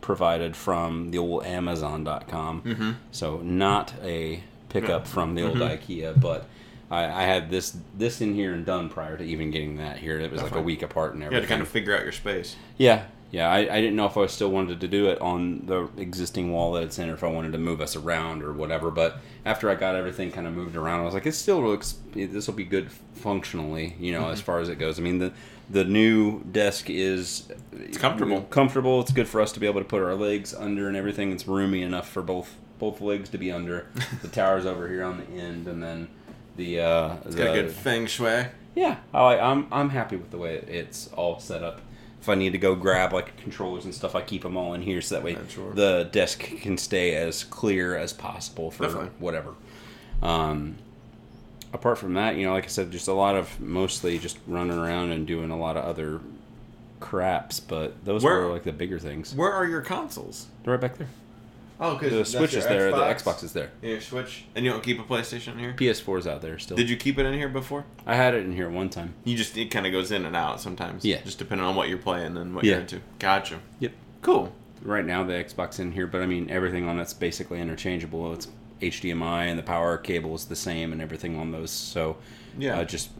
provided 0.00 0.56
from 0.56 1.10
the 1.10 1.18
old 1.18 1.44
Amazon.com. 1.44 2.62
Mm-hmm. 2.62 2.90
So 3.12 3.38
not 3.38 3.92
a 4.02 4.42
pickup 4.68 5.06
from 5.06 5.34
the 5.34 5.46
old 5.46 5.58
IKEA, 5.58 6.20
but. 6.20 6.46
I, 6.90 7.04
I 7.04 7.22
had 7.24 7.50
this 7.50 7.76
this 7.98 8.22
in 8.22 8.32
here 8.32 8.54
and 8.54 8.64
done 8.64 8.88
prior 8.88 9.18
to 9.18 9.22
even 9.22 9.50
getting 9.50 9.76
that 9.76 9.98
here. 9.98 10.18
It 10.18 10.32
was 10.32 10.40
like 10.40 10.54
a 10.54 10.62
week 10.62 10.80
apart 10.80 11.12
and 11.12 11.20
You 11.20 11.26
everything. 11.26 11.42
had 11.42 11.46
to 11.46 11.52
kind 11.52 11.60
of 11.60 11.68
figure 11.68 11.94
out 11.94 12.02
your 12.02 12.12
space. 12.12 12.56
Yeah, 12.78 13.04
yeah. 13.30 13.48
I, 13.50 13.58
I 13.58 13.80
didn't 13.80 13.96
know 13.96 14.06
if 14.06 14.16
I 14.16 14.26
still 14.26 14.50
wanted 14.50 14.80
to 14.80 14.88
do 14.88 15.08
it 15.08 15.20
on 15.20 15.66
the 15.66 15.88
existing 15.96 16.52
wall 16.52 16.72
that 16.72 16.82
it's 16.82 16.98
in, 16.98 17.10
or 17.10 17.14
if 17.14 17.24
I 17.24 17.28
wanted 17.28 17.52
to 17.52 17.58
move 17.58 17.80
us 17.80 17.96
around 17.96 18.42
or 18.42 18.52
whatever. 18.52 18.90
But 18.90 19.18
after 19.44 19.68
I 19.70 19.74
got 19.74 19.94
everything 19.94 20.30
kind 20.32 20.46
of 20.46 20.54
moved 20.54 20.76
around, 20.76 21.00
I 21.00 21.04
was 21.04 21.14
like, 21.14 21.26
it 21.26 21.32
still 21.32 21.62
looks. 21.62 21.98
This 22.12 22.46
will 22.46 22.54
be 22.54 22.64
good 22.64 22.90
functionally, 23.14 23.96
you 23.98 24.12
know, 24.12 24.28
as 24.30 24.40
far 24.40 24.60
as 24.60 24.68
it 24.68 24.76
goes. 24.76 24.98
I 24.98 25.02
mean, 25.02 25.18
the 25.18 25.32
the 25.70 25.84
new 25.84 26.42
desk 26.44 26.88
is 26.88 27.48
it's 27.72 27.98
comfortable. 27.98 28.42
Comfortable. 28.42 29.00
It's 29.00 29.12
good 29.12 29.28
for 29.28 29.40
us 29.40 29.52
to 29.52 29.60
be 29.60 29.66
able 29.66 29.80
to 29.80 29.86
put 29.86 30.02
our 30.02 30.14
legs 30.14 30.54
under 30.54 30.88
and 30.88 30.96
everything. 30.96 31.32
It's 31.32 31.46
roomy 31.46 31.82
enough 31.82 32.08
for 32.08 32.22
both 32.22 32.56
both 32.78 33.00
legs 33.00 33.28
to 33.30 33.38
be 33.38 33.52
under. 33.52 33.86
the 34.22 34.28
tower's 34.28 34.64
over 34.64 34.88
here 34.88 35.04
on 35.04 35.18
the 35.18 35.40
end, 35.40 35.68
and 35.68 35.82
then 35.82 36.08
the 36.56 36.80
uh, 36.80 37.16
It's 37.24 37.34
the, 37.34 37.44
got 37.44 37.56
a 37.56 37.62
good 37.62 37.72
feng 37.72 38.06
shui. 38.06 38.46
yeah, 38.74 38.96
I 39.12 39.38
I'm 39.38 39.66
I'm 39.70 39.90
happy 39.90 40.16
with 40.16 40.30
the 40.30 40.38
way 40.38 40.54
it's 40.56 41.08
all 41.08 41.38
set 41.38 41.62
up. 41.62 41.80
If 42.20 42.28
I 42.28 42.34
need 42.34 42.52
to 42.52 42.58
go 42.58 42.74
grab 42.74 43.12
like 43.12 43.36
controllers 43.38 43.84
and 43.84 43.94
stuff, 43.94 44.14
I 44.14 44.22
keep 44.22 44.42
them 44.42 44.56
all 44.56 44.74
in 44.74 44.82
here 44.82 45.00
so 45.00 45.14
that 45.14 45.24
way 45.24 45.36
sure. 45.48 45.72
the 45.72 46.08
desk 46.10 46.40
can 46.40 46.76
stay 46.76 47.14
as 47.14 47.44
clear 47.44 47.96
as 47.96 48.12
possible 48.12 48.70
for 48.70 48.84
Definitely. 48.84 49.10
whatever. 49.18 49.54
Um, 50.20 50.76
apart 51.72 51.98
from 51.98 52.14
that, 52.14 52.36
you 52.36 52.44
know, 52.44 52.52
like 52.52 52.64
I 52.64 52.68
said, 52.68 52.90
just 52.90 53.08
a 53.08 53.12
lot 53.12 53.36
of 53.36 53.60
mostly 53.60 54.18
just 54.18 54.38
running 54.46 54.76
around 54.78 55.12
and 55.12 55.26
doing 55.26 55.50
a 55.50 55.56
lot 55.56 55.76
of 55.76 55.84
other 55.84 56.20
craps, 57.00 57.60
but 57.60 58.04
those 58.04 58.24
Where- 58.24 58.40
were 58.46 58.52
like 58.52 58.64
the 58.64 58.72
bigger 58.72 58.98
things. 58.98 59.34
Where 59.34 59.52
are 59.52 59.66
your 59.66 59.80
consoles? 59.82 60.46
They're 60.64 60.72
right 60.74 60.80
back 60.80 60.98
there. 60.98 61.08
Oh, 61.80 61.94
because 61.96 62.12
The 62.32 62.38
Switch 62.38 62.54
is 62.54 62.66
there. 62.66 62.90
The 62.90 62.96
Xbox 62.96 63.44
is 63.44 63.52
there. 63.52 63.70
Your 63.82 64.00
Switch, 64.00 64.44
and 64.56 64.64
you 64.64 64.70
don't 64.72 64.82
keep 64.82 64.98
a 64.98 65.04
PlayStation 65.04 65.58
here. 65.60 65.74
PS4 65.74 66.18
is 66.18 66.26
out 66.26 66.42
there 66.42 66.58
still. 66.58 66.76
Did 66.76 66.90
you 66.90 66.96
keep 66.96 67.18
it 67.18 67.26
in 67.26 67.34
here 67.34 67.48
before? 67.48 67.84
I 68.04 68.16
had 68.16 68.34
it 68.34 68.44
in 68.44 68.52
here 68.52 68.68
one 68.68 68.88
time. 68.90 69.14
You 69.24 69.36
just 69.36 69.56
it 69.56 69.70
kind 69.70 69.86
of 69.86 69.92
goes 69.92 70.10
in 70.10 70.24
and 70.24 70.34
out 70.34 70.60
sometimes. 70.60 71.04
Yeah. 71.04 71.20
Just 71.22 71.38
depending 71.38 71.66
on 71.66 71.76
what 71.76 71.88
you're 71.88 71.98
playing 71.98 72.36
and 72.36 72.54
what 72.54 72.64
Yeah. 72.64 72.72
you're 72.72 72.80
into. 72.80 73.00
Gotcha. 73.18 73.60
Yep. 73.80 73.92
Cool. 74.22 74.52
right 74.82 75.04
now 75.04 75.24
the 75.24 75.32
Xbox 75.32 75.80
in 75.80 75.90
here, 75.92 76.06
but 76.06 76.22
I 76.22 76.26
mean 76.26 76.48
everything 76.50 76.88
on 76.88 76.96
that's 76.96 77.12
basically 77.14 77.60
interchangeable. 77.60 78.32
It's 78.32 78.46
HDMI 78.80 79.46
and 79.46 79.58
the 79.58 79.62
power 79.64 79.98
cable 79.98 80.34
is 80.36 80.44
the 80.46 80.54
same 80.56 80.92
and 80.92 81.02
everything 81.02 81.36
on 81.36 81.50
those. 81.50 81.70
So 81.72 82.16
Yeah. 82.56 82.78
uh, 82.78 82.84
just 82.84 83.10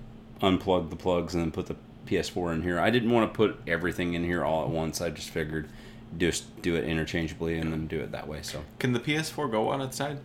unplug 0.40 0.90
the 0.90 0.96
plugs 0.96 1.34
and 1.34 1.42
then 1.42 1.50
put 1.50 1.66
the 1.66 1.74
PS4 2.06 2.52
in 2.54 2.62
here. 2.62 2.78
I 2.78 2.90
didn't 2.90 3.10
want 3.10 3.32
to 3.32 3.36
put 3.36 3.60
everything 3.66 4.14
in 4.14 4.22
here 4.24 4.44
all 4.44 4.62
at 4.62 4.68
once. 4.70 5.00
I 5.00 5.10
just 5.10 5.30
figured 5.30 5.68
just 6.16 6.62
do 6.62 6.74
it 6.76 6.84
interchangeably 6.84 7.58
and 7.58 7.72
then 7.72 7.86
do 7.86 8.00
it 8.00 8.12
that 8.12 8.26
way. 8.26 8.40
So 8.42 8.62
Can 8.78 8.92
the 8.92 9.00
PS4 9.00 9.50
go 9.50 9.68
on 9.68 9.80
its 9.80 9.96
side? 9.96 10.18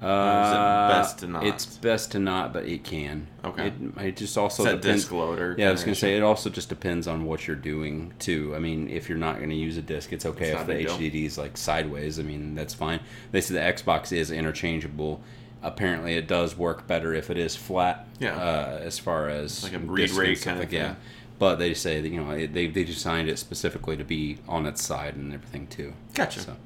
Uh, 0.00 0.04
is 0.04 0.50
it 0.50 0.98
best 0.98 1.18
to 1.20 1.26
not? 1.28 1.46
It's 1.46 1.64
best 1.76 2.10
to 2.12 2.18
not, 2.18 2.52
but 2.52 2.64
it 2.66 2.82
can. 2.82 3.28
Okay. 3.44 3.68
It, 3.68 3.74
it 4.00 4.16
just 4.16 4.36
also 4.36 4.64
It's 4.64 4.72
depends. 4.82 5.02
disc 5.02 5.12
loader. 5.12 5.54
Yeah, 5.56 5.68
I 5.68 5.70
was 5.72 5.84
gonna 5.84 5.94
say 5.94 6.16
it 6.16 6.24
also 6.24 6.50
just 6.50 6.68
depends 6.68 7.06
on 7.06 7.24
what 7.24 7.46
you're 7.46 7.54
doing 7.54 8.12
too. 8.18 8.52
I 8.56 8.58
mean, 8.58 8.88
if 8.90 9.08
you're 9.08 9.16
not 9.18 9.38
gonna 9.38 9.54
use 9.54 9.76
a 9.76 9.82
disc, 9.82 10.12
it's 10.12 10.26
okay 10.26 10.50
It's 10.50 10.60
if 10.60 10.66
the. 10.66 10.74
HDD 10.86 11.24
is 11.26 11.38
like 11.38 11.56
sideways. 11.56 12.18
I 12.18 12.22
mean, 12.24 12.56
that's 12.56 12.74
fine. 12.74 12.98
They 13.30 13.40
say 13.40 13.54
the 13.54 13.60
Xbox 13.60 14.10
is 14.12 14.32
interchangeable. 14.32 15.20
Apparently, 15.62 16.14
it 16.16 16.26
does 16.26 16.56
work 16.58 16.88
better 16.88 17.14
if 17.14 17.30
it 17.30 17.38
is 17.38 17.54
flat. 17.54 18.04
Yeah. 18.18 18.34
Uh, 18.34 18.80
as 18.82 18.98
far 18.98 19.28
as 19.28 19.62
Like 19.62 19.74
a 19.74 19.78
read 19.78 20.10
rate 20.10 20.42
kind 20.42 20.56
of 20.58 20.64
like- 20.64 20.72
Yeah. 20.72 20.96
Thing. 21.32 21.38
But 21.38 21.56
they 21.56 21.74
say 21.74 22.00
that 22.00 22.08
you 22.08 22.22
know 22.22 22.30
it, 22.30 22.54
they 22.54 22.66
they 22.68 22.84
designed 22.84 23.28
it 23.28 23.38
specifically 23.38 23.96
to 23.96 24.04
be 24.04 24.38
on 24.48 24.66
its 24.66 24.84
side 24.84 25.16
and 25.16 25.32
everything 25.32 25.66
too. 25.66 25.94
Gotcha. 26.14 26.40
So, 26.40 26.56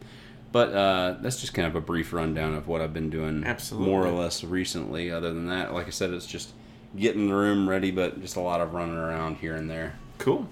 but 0.53 0.73
uh, 0.73 1.17
that's 1.21 1.41
just 1.41 1.55
kind 1.55 1.67
of 1.69 1.75
a 1.75 1.81
brief 1.81 2.13
rundown 2.13 2.55
of 2.55 2.69
what 2.69 2.81
I've 2.81 2.95
been 2.95 3.11
doing, 3.11 3.45
Absolutely. 3.45 3.91
more 3.91 4.07
or 4.07 4.11
less 4.11 4.45
recently. 4.45 5.11
Other 5.11 5.33
than 5.33 5.47
that, 5.49 5.75
like 5.75 5.87
I 5.87 5.91
said, 5.91 6.11
it's 6.11 6.27
just 6.27 6.53
getting 6.97 7.29
the 7.29 7.35
room 7.35 7.69
ready, 7.69 7.91
but 7.91 8.21
just 8.21 8.37
a 8.37 8.41
lot 8.41 8.61
of 8.61 8.75
running 8.75 8.97
around 8.97 9.37
here 9.37 9.55
and 9.55 9.69
there. 9.69 9.97
Cool. 10.19 10.49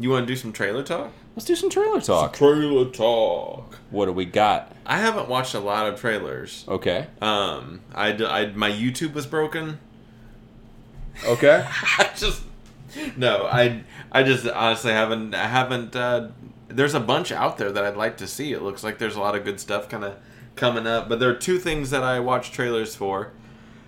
You 0.00 0.10
want 0.10 0.26
to 0.26 0.32
do 0.32 0.36
some 0.36 0.52
trailer 0.52 0.82
talk? 0.82 1.12
Let's 1.34 1.46
do 1.46 1.56
some 1.56 1.70
trailer 1.70 2.00
talk. 2.00 2.34
Trailer 2.34 2.90
talk. 2.90 3.78
What 3.90 4.06
do 4.06 4.12
we 4.12 4.24
got? 4.24 4.74
I 4.86 4.98
haven't 4.98 5.28
watched 5.28 5.54
a 5.54 5.60
lot 5.60 5.86
of 5.86 6.00
trailers. 6.00 6.64
Okay. 6.66 7.06
Um, 7.20 7.80
I, 7.94 8.08
I 8.12 8.46
my 8.52 8.70
YouTube 8.70 9.12
was 9.14 9.26
broken. 9.26 9.78
Okay. 11.24 11.64
I 11.98 12.10
just 12.16 12.42
no, 13.16 13.46
I 13.46 13.84
I 14.10 14.22
just 14.22 14.46
honestly 14.46 14.92
haven't 14.92 15.34
I 15.34 15.46
haven't. 15.46 15.94
Uh, 15.94 16.28
there's 16.68 16.94
a 16.94 17.00
bunch 17.00 17.32
out 17.32 17.58
there 17.58 17.72
that 17.72 17.84
I'd 17.84 17.96
like 17.96 18.16
to 18.18 18.26
see. 18.26 18.52
It 18.52 18.62
looks 18.62 18.84
like 18.84 18.98
there's 18.98 19.16
a 19.16 19.20
lot 19.20 19.34
of 19.34 19.44
good 19.44 19.58
stuff 19.58 19.88
kind 19.88 20.04
of 20.04 20.16
coming 20.56 20.86
up. 20.86 21.08
But 21.08 21.20
there 21.20 21.30
are 21.30 21.34
two 21.34 21.58
things 21.58 21.90
that 21.90 22.02
I 22.02 22.20
watch 22.20 22.52
trailers 22.52 22.94
for. 22.94 23.32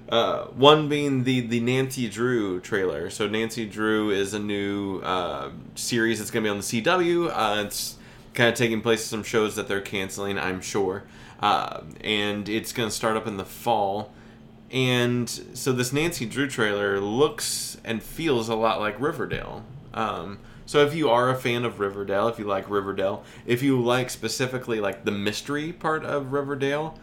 Uh, 0.09 0.47
one 0.47 0.89
being 0.89 1.25
the 1.25 1.41
the 1.41 1.61
Nancy 1.61 2.09
Drew 2.09 2.61
trailer. 2.61 3.11
So 3.11 3.29
Nancy 3.29 3.67
Drew 3.67 4.11
is 4.11 4.35
a 4.35 4.41
new 4.41 5.01
uh, 5.01 5.51
series 5.75 6.19
that's 6.19 6.31
going 6.31 6.43
to 6.45 6.49
be 6.49 6.51
on 6.51 6.59
the 6.59 6.63
CW. 6.65 7.31
Uh, 7.33 7.65
it's 7.65 7.97
kind 8.35 8.49
of 8.49 8.55
taking 8.55 8.81
place 8.81 9.05
some 9.05 9.23
shows 9.23 9.57
that 9.57 9.69
they're 9.69 9.81
canceling, 9.81 10.39
I'm 10.39 10.61
sure. 10.61 11.05
Uh, 11.41 11.83
and 12.03 12.49
it's 12.49 12.73
going 12.73 12.89
to 12.89 12.95
start 12.95 13.17
up 13.17 13.27
in 13.27 13.37
the 13.37 13.45
fall. 13.45 14.13
And 14.71 15.29
so 15.29 15.73
this 15.73 15.93
Nancy 15.93 16.27
Drew 16.27 16.49
trailer 16.49 17.01
looks 17.01 17.77
and 17.85 18.03
feels 18.03 18.49
a 18.49 18.55
lot 18.55 18.81
like 18.81 19.01
Riverdale. 19.01 19.65
Um, 19.93 20.39
so 20.65 20.87
if 20.87 20.95
you 20.95 21.11
are 21.11 21.31
a 21.31 21.35
fan 21.35 21.65
of 21.65 21.81
Riverdale, 21.81 22.29
if 22.29 22.39
you 22.39 22.45
like 22.45 22.71
Riverdale, 22.71 23.25
if 23.45 23.63
you 23.63 23.81
like 23.81 24.09
specifically 24.11 24.81
like 24.81 25.05
the 25.05 25.11
mystery 25.11 25.73
part 25.73 26.05
of 26.05 26.33
Riverdale, 26.33 26.97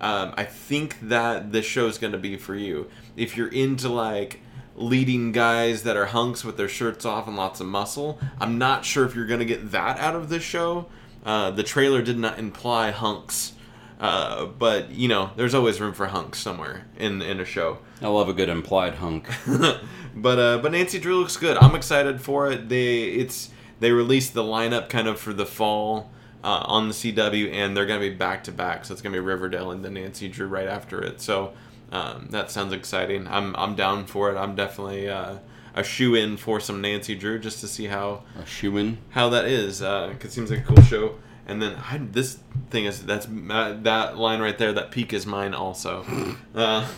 um, 0.00 0.34
I 0.36 0.44
think 0.44 0.98
that 1.00 1.52
this 1.52 1.64
show 1.64 1.86
is 1.86 1.96
going 1.96 2.12
to 2.12 2.18
be 2.18 2.36
for 2.36 2.54
you. 2.54 2.90
If 3.16 3.36
you're 3.36 3.48
into 3.48 3.88
like 3.88 4.40
leading 4.76 5.32
guys 5.32 5.84
that 5.84 5.96
are 5.96 6.06
hunks 6.06 6.44
with 6.44 6.58
their 6.58 6.68
shirts 6.68 7.06
off 7.06 7.26
and 7.26 7.36
lots 7.36 7.60
of 7.60 7.66
muscle, 7.66 8.18
I'm 8.38 8.58
not 8.58 8.84
sure 8.84 9.06
if 9.06 9.14
you're 9.14 9.26
going 9.26 9.40
to 9.40 9.46
get 9.46 9.70
that 9.70 9.98
out 9.98 10.14
of 10.14 10.28
this 10.28 10.42
show. 10.42 10.86
Uh, 11.24 11.50
the 11.50 11.62
trailer 11.62 12.02
did 12.02 12.18
not 12.18 12.38
imply 12.38 12.90
hunks. 12.90 13.54
Uh, 14.00 14.46
but 14.46 14.90
you 14.90 15.08
know, 15.08 15.30
there's 15.36 15.54
always 15.54 15.80
room 15.80 15.92
for 15.94 16.06
hunks 16.06 16.38
somewhere 16.40 16.84
in 16.98 17.22
in 17.22 17.40
a 17.40 17.44
show. 17.44 17.78
I 18.02 18.08
love 18.08 18.28
a 18.28 18.32
good 18.32 18.48
implied 18.48 18.96
hunk. 18.96 19.28
but 20.16 20.38
uh, 20.38 20.58
but 20.58 20.72
Nancy 20.72 20.98
Drew 20.98 21.18
looks 21.18 21.36
good. 21.36 21.56
I'm 21.58 21.74
excited 21.74 22.20
for 22.20 22.50
it. 22.50 22.68
They 22.68 23.04
it's 23.04 23.50
they 23.80 23.92
released 23.92 24.34
the 24.34 24.42
lineup 24.42 24.88
kind 24.88 25.08
of 25.08 25.18
for 25.20 25.32
the 25.32 25.46
fall 25.46 26.10
uh, 26.42 26.64
on 26.66 26.88
the 26.88 26.94
CW, 26.94 27.52
and 27.52 27.76
they're 27.76 27.86
gonna 27.86 28.00
be 28.00 28.10
back 28.10 28.44
to 28.44 28.52
back. 28.52 28.84
So 28.84 28.92
it's 28.92 29.00
gonna 29.02 29.14
be 29.14 29.20
Riverdale 29.20 29.70
and 29.70 29.84
then 29.84 29.94
Nancy 29.94 30.28
Drew 30.28 30.46
right 30.48 30.68
after 30.68 31.00
it. 31.02 31.20
So 31.20 31.52
um, 31.92 32.26
that 32.30 32.50
sounds 32.50 32.72
exciting. 32.72 33.26
I'm 33.28 33.54
I'm 33.56 33.74
down 33.76 34.06
for 34.06 34.30
it. 34.32 34.36
I'm 34.36 34.54
definitely 34.56 35.08
uh, 35.08 35.36
a 35.76 35.84
shoe 35.84 36.14
in 36.16 36.36
for 36.36 36.58
some 36.60 36.80
Nancy 36.80 37.14
Drew 37.14 37.38
just 37.38 37.60
to 37.60 37.68
see 37.68 37.86
how 37.86 38.24
A 38.40 38.44
shoe 38.46 38.76
in. 38.76 38.98
how 39.10 39.28
that 39.30 39.44
is. 39.46 39.82
Uh, 39.82 40.12
'cause 40.18 40.30
it 40.30 40.32
seems 40.32 40.50
like 40.50 40.60
a 40.60 40.62
cool 40.64 40.82
show. 40.84 41.14
And 41.46 41.60
then 41.60 41.76
I, 41.76 41.98
this 41.98 42.38
thing 42.70 42.86
is 42.86 43.04
that's 43.04 43.26
uh, 43.26 43.76
that 43.82 44.16
line 44.16 44.40
right 44.40 44.56
there. 44.56 44.72
That 44.72 44.90
peak 44.90 45.12
is 45.12 45.26
mine 45.26 45.54
also. 45.54 46.04
uh, 46.54 46.88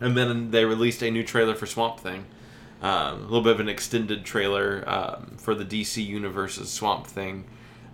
and 0.00 0.16
then 0.16 0.50
they 0.50 0.64
released 0.64 1.02
a 1.02 1.10
new 1.10 1.24
trailer 1.24 1.54
for 1.54 1.66
Swamp 1.66 2.00
Thing. 2.00 2.24
Um, 2.80 2.90
a 2.90 3.22
little 3.22 3.42
bit 3.42 3.52
of 3.52 3.60
an 3.60 3.68
extended 3.68 4.24
trailer 4.24 4.84
um, 4.86 5.36
for 5.38 5.54
the 5.54 5.64
DC 5.64 6.04
Universe's 6.04 6.70
Swamp 6.70 7.06
Thing. 7.06 7.44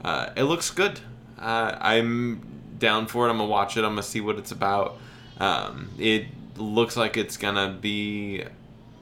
Uh, 0.03 0.31
it 0.37 0.45
looks 0.45 0.71
good. 0.71 1.01
Uh, 1.39 1.77
I'm 1.81 2.43
down 2.79 3.07
for 3.07 3.27
it. 3.27 3.31
I'm 3.31 3.39
gonna 3.39 3.49
watch 3.49 3.77
it. 3.77 3.85
I'm 3.85 3.93
gonna 3.93 4.03
see 4.03 4.21
what 4.21 4.37
it's 4.39 4.53
about. 4.53 4.99
Um, 5.39 5.91
it 5.99 6.27
looks 6.57 6.97
like 6.97 7.17
it's 7.17 7.37
gonna 7.37 7.77
be 7.81 8.45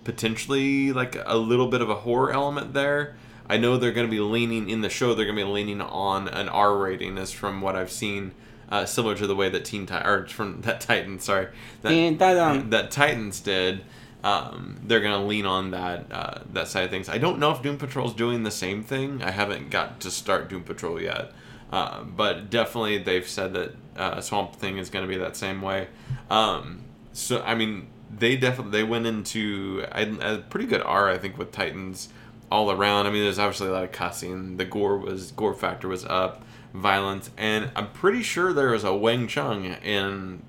potentially 0.04 0.92
like 0.92 1.16
a 1.24 1.36
little 1.36 1.68
bit 1.68 1.80
of 1.80 1.90
a 1.90 1.94
horror 1.96 2.32
element 2.32 2.74
there. 2.74 3.16
I 3.48 3.56
know 3.56 3.76
they're 3.76 3.92
going 3.92 4.06
to 4.06 4.10
be 4.10 4.20
leaning 4.20 4.68
in 4.70 4.80
the 4.80 4.88
show. 4.88 5.14
They're 5.14 5.26
going 5.26 5.36
to 5.36 5.44
be 5.44 5.50
leaning 5.50 5.80
on 5.80 6.28
an 6.28 6.48
R 6.48 6.76
rating, 6.76 7.18
as 7.18 7.32
from 7.32 7.60
what 7.60 7.76
I've 7.76 7.90
seen, 7.90 8.32
uh, 8.70 8.86
similar 8.86 9.14
to 9.16 9.26
the 9.26 9.36
way 9.36 9.48
that 9.48 9.64
Teen 9.64 9.86
Titan 9.86 10.06
or 10.06 10.26
from 10.26 10.60
that 10.62 10.80
Titan, 10.80 11.18
sorry, 11.18 11.48
that, 11.82 11.90
Teen 11.90 12.18
Titan. 12.18 12.70
that 12.70 12.90
Titans 12.90 13.40
did. 13.40 13.84
Um, 14.24 14.80
they're 14.84 15.00
going 15.00 15.20
to 15.20 15.26
lean 15.26 15.46
on 15.46 15.72
that 15.72 16.12
uh, 16.12 16.40
that 16.52 16.68
side 16.68 16.84
of 16.84 16.90
things. 16.90 17.08
I 17.08 17.18
don't 17.18 17.38
know 17.38 17.50
if 17.50 17.60
Doom 17.60 17.76
Patrol's 17.76 18.14
doing 18.14 18.44
the 18.44 18.52
same 18.52 18.84
thing. 18.84 19.22
I 19.22 19.32
haven't 19.32 19.70
got 19.70 20.00
to 20.00 20.10
start 20.10 20.48
Doom 20.48 20.62
Patrol 20.62 21.00
yet, 21.00 21.32
uh, 21.72 22.04
but 22.04 22.48
definitely 22.48 22.98
they've 22.98 23.26
said 23.26 23.52
that 23.54 23.74
uh, 23.96 24.20
Swamp 24.20 24.54
Thing 24.54 24.78
is 24.78 24.90
going 24.90 25.04
to 25.04 25.08
be 25.08 25.18
that 25.18 25.36
same 25.36 25.60
way. 25.60 25.88
Um, 26.30 26.82
so 27.12 27.42
I 27.42 27.56
mean, 27.56 27.88
they 28.16 28.36
definitely 28.36 28.72
they 28.72 28.84
went 28.84 29.06
into 29.06 29.84
a, 29.90 30.34
a 30.34 30.38
pretty 30.38 30.66
good 30.66 30.82
R, 30.82 31.10
I 31.10 31.18
think, 31.18 31.36
with 31.36 31.50
Titans 31.50 32.08
all 32.52 32.70
around. 32.70 33.06
I 33.06 33.10
mean, 33.10 33.24
there's 33.24 33.38
obviously 33.38 33.68
a 33.68 33.72
lot 33.72 33.84
of 33.84 33.92
cussing. 33.92 34.58
The 34.58 34.64
gore 34.64 34.98
was 34.98 35.32
gore 35.32 35.54
factor 35.54 35.88
was 35.88 36.04
up, 36.04 36.44
violence, 36.74 37.30
and 37.36 37.70
I'm 37.74 37.90
pretty 37.92 38.22
sure 38.22 38.52
there 38.52 38.70
was 38.70 38.84
a 38.84 38.94
Wang 38.94 39.26
Chung 39.26 39.64
in 39.64 40.42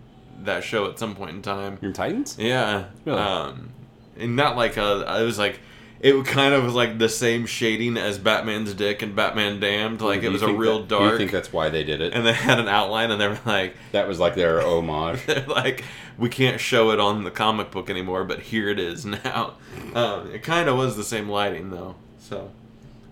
that 0.44 0.64
show 0.64 0.86
at 0.90 1.00
some 1.00 1.16
point 1.16 1.32
in 1.32 1.42
time. 1.42 1.78
Your 1.82 1.94
Titans? 1.94 2.36
Yeah, 2.38 2.86
Really? 3.06 3.18
um, 3.20 3.70
and 4.18 4.36
not 4.36 4.56
like 4.58 4.78
a. 4.78 5.20
It 5.22 5.24
was 5.24 5.40
like. 5.40 5.60
It 6.04 6.26
kind 6.26 6.54
of 6.54 6.66
was 6.66 6.74
like 6.74 7.00
the 7.00 7.08
same 7.08 7.46
shading 7.46 7.96
as 7.96 8.18
Batman's 8.20 8.74
dick 8.74 9.02
and 9.02 9.16
Batman 9.16 9.60
Damned. 9.62 10.02
Like 10.02 10.22
it 10.22 10.30
was 10.30 10.42
a 10.42 10.52
real 10.54 10.80
that- 10.84 10.90
Do 11.00 11.06
you 11.06 11.18
think 11.18 11.32
that's 11.32 11.52
why 11.54 11.70
they 11.70 11.84
did 11.86 12.02
it? 12.02 12.14
and 12.14 12.26
they 12.26 12.34
had 12.34 12.60
an 12.60 12.68
outline, 12.68 13.10
and 13.10 13.22
they 13.22 13.28
were 13.30 13.40
like, 13.46 13.76
that 13.94 14.06
was 14.08 14.20
like 14.20 14.36
their 14.36 14.60
homage. 14.62 15.22
they're 15.28 15.46
like, 15.48 15.86
we 16.18 16.28
can't 16.28 16.60
show 16.60 16.92
it 16.92 17.00
on 17.00 17.24
the 17.24 17.32
comic 17.32 17.72
book 17.72 17.90
anymore, 17.90 18.26
but 18.26 18.40
here 18.42 18.68
it 18.70 18.80
is 18.80 19.06
now. 19.06 19.54
Um, 19.96 20.32
it 20.32 20.42
kind 20.42 20.68
of 20.70 20.76
was 20.76 20.98
the 20.98 21.04
same 21.04 21.30
lighting 21.30 21.70
though. 21.70 21.94
So 22.20 22.50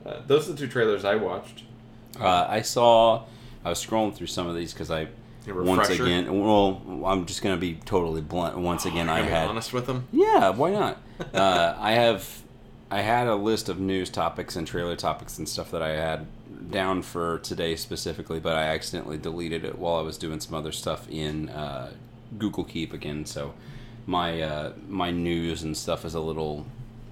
uh, 0.04 0.22
those 0.26 0.50
are 0.50 0.54
the 0.54 0.58
two 0.58 0.68
trailers 0.68 1.06
I 1.06 1.16
watched. 1.16 1.64
Uh, 2.20 2.46
I 2.50 2.62
saw. 2.64 3.24
I 3.64 3.70
was 3.70 3.86
scrolling 3.86 4.16
through 4.16 4.28
some 4.28 4.48
of 4.48 4.56
these 4.56 4.74
because 4.74 4.90
I 4.90 5.08
once 5.48 5.90
again. 5.90 6.40
Well, 6.42 6.82
I'm 7.06 7.26
just 7.28 7.44
gonna 7.44 7.58
be 7.58 7.76
totally 7.86 8.22
blunt. 8.22 8.58
Once 8.58 8.86
again, 8.86 9.10
I 9.10 9.22
had. 9.22 9.48
honest 9.48 9.74
with 9.74 9.86
them. 9.86 10.08
Yeah, 10.12 10.50
why 10.50 10.72
not? 10.72 10.98
uh, 11.36 11.76
I 11.78 11.92
have. 11.92 12.41
I 12.92 13.02
had 13.02 13.28
a 13.28 13.36
list 13.36 13.70
of 13.70 13.80
news 13.80 14.10
topics 14.10 14.58
and 14.58 14.68
trailer 14.68 14.98
topics 14.98 15.38
and 15.38 15.48
stuff 15.48 15.72
that 15.72 15.82
I 15.82 15.92
had 15.92 16.28
down 16.70 17.02
for 17.02 17.40
today 17.40 17.78
specifically, 17.78 18.40
but 18.42 18.56
I 18.56 18.64
accidentally 18.64 19.18
deleted 19.18 19.64
it 19.64 19.80
while 19.80 19.96
I 19.96 20.02
was 20.02 20.18
doing 20.18 20.42
some 20.42 20.56
other 20.56 20.74
stuff 20.74 21.08
in 21.10 21.48
uh, 21.50 21.92
Google 22.38 22.66
Keep 22.66 22.92
again. 22.94 23.26
So 23.26 23.54
my 24.06 24.42
uh, 24.42 24.74
my 24.90 25.10
news 25.10 25.64
and 25.64 25.76
stuff 25.76 26.04
is 26.04 26.16
a 26.16 26.20
little 26.20 26.66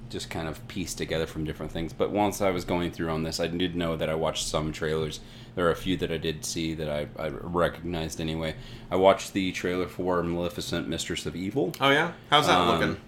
just 0.09 0.29
kind 0.29 0.47
of 0.47 0.67
pieced 0.67 0.97
together 0.97 1.25
from 1.27 1.45
different 1.45 1.71
things. 1.71 1.93
But 1.93 2.09
once 2.11 2.41
I 2.41 2.49
was 2.49 2.65
going 2.65 2.91
through 2.91 3.11
on 3.11 3.23
this, 3.23 3.39
I 3.39 3.47
did 3.47 3.75
know 3.75 3.95
that 3.95 4.09
I 4.09 4.15
watched 4.15 4.47
some 4.47 4.73
trailers. 4.73 5.19
There 5.55 5.65
are 5.67 5.71
a 5.71 5.75
few 5.75 5.95
that 5.97 6.11
I 6.11 6.17
did 6.17 6.43
see 6.43 6.73
that 6.73 6.89
I, 6.89 7.07
I 7.21 7.29
recognized 7.29 8.19
anyway. 8.19 8.55
I 8.91 8.95
watched 8.95 9.33
the 9.33 9.51
trailer 9.51 9.87
for 9.87 10.23
Maleficent, 10.23 10.87
Mistress 10.89 11.25
of 11.25 11.35
Evil. 11.35 11.73
Oh 11.79 11.91
yeah, 11.91 12.13
how's 12.29 12.47
that 12.47 12.57
Um, 12.59 12.67
looking? 12.67 13.01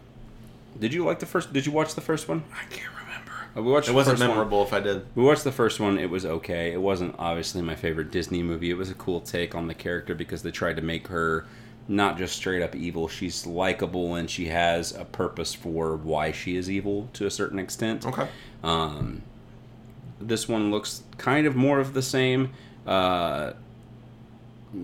Did 0.80 0.94
you 0.94 1.06
like 1.06 1.20
the 1.20 1.26
first? 1.26 1.54
Did 1.54 1.66
you 1.66 1.72
watch 1.72 1.96
the 1.96 2.02
first 2.02 2.28
one? 2.28 2.44
I 2.54 2.64
can't 2.74 2.90
remember. 2.92 3.32
Uh, 3.56 3.62
we 3.62 3.72
watched. 3.72 3.88
It 3.88 3.92
the 3.92 3.96
wasn't 3.96 4.18
first 4.18 4.28
one. 4.28 4.38
memorable 4.38 4.64
if 4.64 4.74
I 4.74 4.80
did. 4.80 5.06
We 5.16 5.24
watched 5.24 5.44
the 5.44 5.52
first 5.52 5.80
one. 5.80 5.98
It 6.00 6.10
was 6.10 6.26
okay. 6.26 6.72
It 6.72 6.82
wasn't 6.82 7.16
obviously 7.20 7.62
my 7.62 7.76
favorite 7.76 8.12
Disney 8.12 8.42
movie. 8.42 8.70
It 8.70 8.78
was 8.78 8.90
a 8.90 8.96
cool 8.96 9.22
take 9.22 9.54
on 9.56 9.68
the 9.68 9.74
character 9.74 10.16
because 10.16 10.44
they 10.44 10.52
tried 10.52 10.78
to 10.78 10.82
make 10.82 11.08
her 11.08 11.46
not 11.88 12.18
just 12.18 12.36
straight 12.36 12.62
up 12.62 12.76
evil. 12.76 13.08
She's 13.08 13.46
likable 13.46 14.16
and 14.16 14.30
she 14.30 14.48
has 14.48 14.94
a 14.96 15.04
purpose 15.04 15.54
for 15.54 15.96
why 15.98 16.32
she 16.32 16.56
is 16.56 16.70
evil 16.70 17.10
to 17.14 17.26
a 17.26 17.32
certain 17.32 17.60
extent. 17.60 18.06
Okay. 18.06 18.28
Um, 18.64 19.24
this 20.20 20.48
one 20.48 20.72
looks 20.72 21.04
kind 21.18 21.46
of 21.48 21.56
more 21.56 21.80
of 21.80 21.94
the 21.94 22.02
same. 22.02 22.52
Uh, 22.88 23.54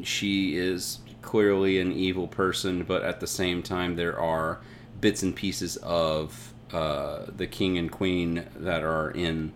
she 0.03 0.57
is 0.57 0.99
clearly 1.21 1.79
an 1.79 1.93
evil 1.93 2.27
person, 2.27 2.83
but 2.83 3.03
at 3.03 3.19
the 3.19 3.27
same 3.27 3.63
time, 3.63 3.95
there 3.95 4.19
are 4.19 4.59
bits 4.99 5.23
and 5.23 5.35
pieces 5.35 5.77
of 5.77 6.53
uh, 6.71 7.25
the 7.35 7.47
king 7.47 7.77
and 7.77 7.91
queen 7.91 8.45
that 8.55 8.83
are 8.83 9.11
in 9.11 9.53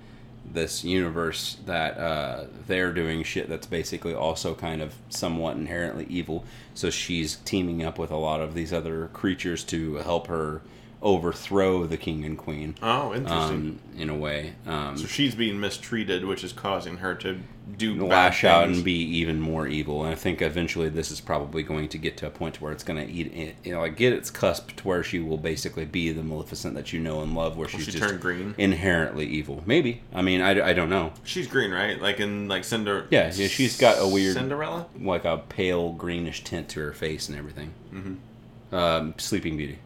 this 0.54 0.84
universe 0.84 1.58
that 1.66 1.98
uh, 1.98 2.46
they're 2.68 2.92
doing 2.92 3.24
shit 3.24 3.48
that's 3.48 3.68
basically 3.68 4.14
also 4.14 4.56
kind 4.56 4.82
of 4.82 4.96
somewhat 5.10 5.56
inherently 5.56 6.06
evil. 6.10 6.44
So 6.74 6.90
she's 6.90 7.38
teaming 7.38 7.84
up 7.84 7.98
with 7.98 8.12
a 8.12 8.18
lot 8.18 8.42
of 8.42 8.54
these 8.54 8.74
other 8.74 9.08
creatures 9.14 9.64
to 9.66 9.96
help 9.96 10.28
her 10.28 10.62
overthrow 11.02 11.86
the 11.86 11.98
king 11.98 12.24
and 12.26 12.38
queen. 12.38 12.76
Oh, 12.82 13.14
interesting. 13.14 13.56
Um, 13.56 13.80
in 13.98 14.10
a 14.10 14.16
way, 14.16 14.54
um, 14.68 14.98
so 14.98 15.08
she's 15.08 15.36
being 15.36 15.60
mistreated, 15.60 16.26
which 16.26 16.44
is 16.44 16.54
causing 16.54 16.98
her 16.98 17.16
to 17.16 17.40
do 17.78 18.06
lash 18.06 18.44
out 18.44 18.68
and 18.68 18.84
be 18.84 18.94
even 18.94 19.40
more 19.40 19.68
evil. 19.68 20.04
And 20.04 20.12
I 20.12 20.16
think 20.16 20.42
eventually 20.42 20.90
this 20.90 21.12
is 21.12 21.22
probably 21.22 21.64
going 21.64 21.90
to 21.90 21.98
get 21.98 22.18
to 22.18 22.28
a 22.28 22.30
point 22.30 22.62
where 22.62 22.72
it's 22.72 22.84
going 22.84 23.06
to 23.06 23.12
eat, 23.12 23.28
it, 23.34 23.56
you 23.64 23.74
know, 23.74 23.82
like 23.82 23.98
get 23.98 24.14
its 24.14 24.30
cusp 24.30 24.76
to 24.78 24.88
where 24.88 25.04
she 25.04 25.20
will 25.20 25.38
basically 25.38 25.86
be 25.86 26.12
the 26.12 26.24
Maleficent 26.24 26.76
that 26.76 26.94
you 26.94 27.00
know 27.00 27.22
and 27.22 27.36
love, 27.36 27.58
where 27.58 27.68
she's 27.68 27.86
she 27.86 27.92
just 27.92 28.20
green? 28.20 28.56
inherently 28.58 29.26
evil. 29.26 29.64
Maybe. 29.66 30.02
I 30.14 30.22
mean, 30.22 30.42
I, 30.42 30.70
I 30.70 30.74
don't 30.74 30.90
know. 30.90 31.14
She's 31.24 31.48
green, 31.48 31.72
right? 31.72 32.02
Like 32.02 32.20
in 32.20 32.48
like 32.48 32.64
Cinder. 32.64 33.08
Yeah, 33.10 33.32
yeah, 33.34 33.48
she's 33.48 33.78
got 33.78 33.98
a 34.00 34.08
weird- 34.08 34.36
Cinderella. 34.36 34.88
Like 35.00 35.26
a 35.26 35.38
pale 35.38 35.94
greenish 35.94 36.44
tint 36.44 36.70
to 36.70 36.80
her 36.82 36.94
face 36.94 37.30
and 37.30 37.38
everything. 37.38 37.74
Mm-hmm. 37.94 38.76
Um, 38.76 39.14
Sleeping 39.18 39.58
Beauty. 39.58 39.80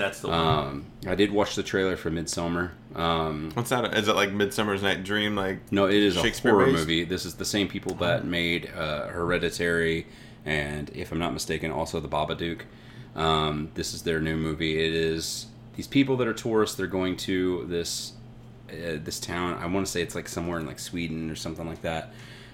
That's 0.00 0.20
the 0.20 0.28
one. 0.28 0.38
Um, 0.40 0.86
I 1.06 1.14
did 1.14 1.30
watch 1.30 1.54
the 1.54 1.62
trailer 1.62 1.96
for 1.96 2.10
Midsummer. 2.10 2.72
Um, 2.94 3.50
What's 3.54 3.70
that? 3.70 3.94
Is 3.96 4.08
it 4.08 4.16
like 4.16 4.32
Midsummer's 4.32 4.82
Night 4.82 5.04
Dream? 5.04 5.36
Like 5.36 5.70
No, 5.70 5.86
it 5.86 5.94
is 5.94 6.16
a 6.16 6.20
Shakespeare 6.22 6.52
horror 6.52 6.66
based? 6.66 6.78
movie. 6.78 7.04
This 7.04 7.24
is 7.26 7.34
the 7.34 7.44
same 7.44 7.68
people 7.68 7.94
that 7.96 8.24
made 8.24 8.70
uh, 8.74 9.08
Hereditary, 9.08 10.06
and 10.44 10.88
if 10.90 11.12
I'm 11.12 11.18
not 11.18 11.32
mistaken, 11.32 11.70
also 11.70 12.00
The 12.00 12.08
Babadook. 12.08 12.62
Um, 13.14 13.70
this 13.74 13.92
is 13.92 14.02
their 14.02 14.20
new 14.20 14.36
movie. 14.36 14.78
It 14.84 14.94
is 14.94 15.46
these 15.76 15.86
people 15.86 16.16
that 16.18 16.26
are 16.28 16.32
tourists. 16.32 16.76
They're 16.76 16.86
going 16.86 17.16
to 17.18 17.66
this 17.66 18.12
uh, 18.70 18.98
this 19.04 19.20
town. 19.20 19.54
I 19.62 19.66
want 19.66 19.84
to 19.84 19.90
say 19.92 20.00
it's 20.02 20.14
like 20.14 20.28
somewhere 20.28 20.58
in 20.58 20.66
like 20.66 20.78
Sweden 20.78 21.30
or 21.30 21.36
something 21.36 21.66
like 21.68 21.82
that. 21.82 22.12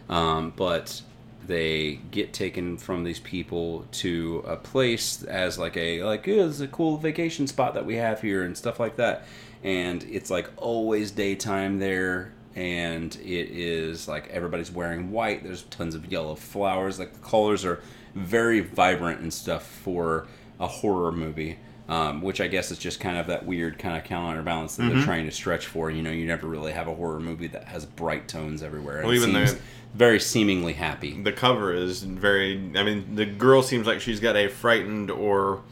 Um, 0.08 0.52
but 0.56 1.00
they 1.46 2.00
get 2.10 2.32
taken 2.32 2.76
from 2.76 3.04
these 3.04 3.20
people 3.20 3.86
to 3.92 4.44
a 4.46 4.56
place 4.56 5.22
as 5.22 5.58
like 5.58 5.76
a 5.76 6.02
like 6.02 6.26
"Yeah, 6.26 6.44
this 6.44 6.56
is 6.56 6.60
a 6.60 6.68
cool 6.68 6.96
vacation 6.96 7.46
spot 7.46 7.74
that 7.74 7.86
we 7.86 7.96
have 7.96 8.20
here 8.20 8.42
and 8.42 8.56
stuff 8.56 8.80
like 8.80 8.96
that. 8.96 9.26
And 9.62 10.02
it's 10.04 10.30
like 10.30 10.50
always 10.56 11.10
daytime 11.10 11.78
there. 11.78 12.32
And 12.54 13.14
it 13.16 13.50
is 13.50 14.08
like 14.08 14.28
everybody's 14.28 14.70
wearing 14.70 15.10
white. 15.10 15.44
There's 15.44 15.62
tons 15.64 15.94
of 15.94 16.10
yellow 16.10 16.34
flowers. 16.34 16.98
Like 16.98 17.12
the 17.12 17.18
colors 17.18 17.64
are 17.64 17.82
very 18.14 18.60
vibrant 18.60 19.20
and 19.20 19.32
stuff 19.32 19.66
for 19.66 20.26
a 20.58 20.66
horror 20.66 21.12
movie 21.12 21.58
um, 21.88 22.20
which 22.22 22.40
I 22.40 22.46
guess 22.48 22.70
is 22.70 22.78
just 22.78 22.98
kind 23.00 23.16
of 23.16 23.26
that 23.28 23.46
weird 23.46 23.78
kind 23.78 23.96
of 23.96 24.04
counterbalance 24.04 24.76
that 24.76 24.82
Mm-hmm. 24.84 24.94
they're 24.96 25.04
trying 25.04 25.26
to 25.26 25.32
stretch 25.32 25.66
for. 25.66 25.90
You 25.90 26.02
know, 26.02 26.10
you 26.10 26.26
never 26.26 26.46
really 26.46 26.72
have 26.72 26.88
a 26.88 26.94
horror 26.94 27.20
movie 27.20 27.46
that 27.48 27.64
has 27.64 27.86
bright 27.86 28.28
tones 28.28 28.62
everywhere. 28.62 28.96
and 28.98 29.04
Well, 29.06 29.14
it 29.14 29.18
even 29.20 29.32
seems 29.34 29.54
the- 29.54 29.60
very 29.94 30.20
seemingly 30.20 30.72
happy. 30.74 31.20
the 31.22 31.32
cover 31.32 31.72
is 31.72 32.02
very. 32.02 32.52
I 32.76 32.82
mean, 32.82 33.14
the 33.14 33.24
girl 33.26 33.62
seems 33.62 33.86
like 33.86 34.00
she's 34.00 34.20
got 34.20 34.36
a 34.36 34.48
frightened 34.48 35.10
or 35.10 35.62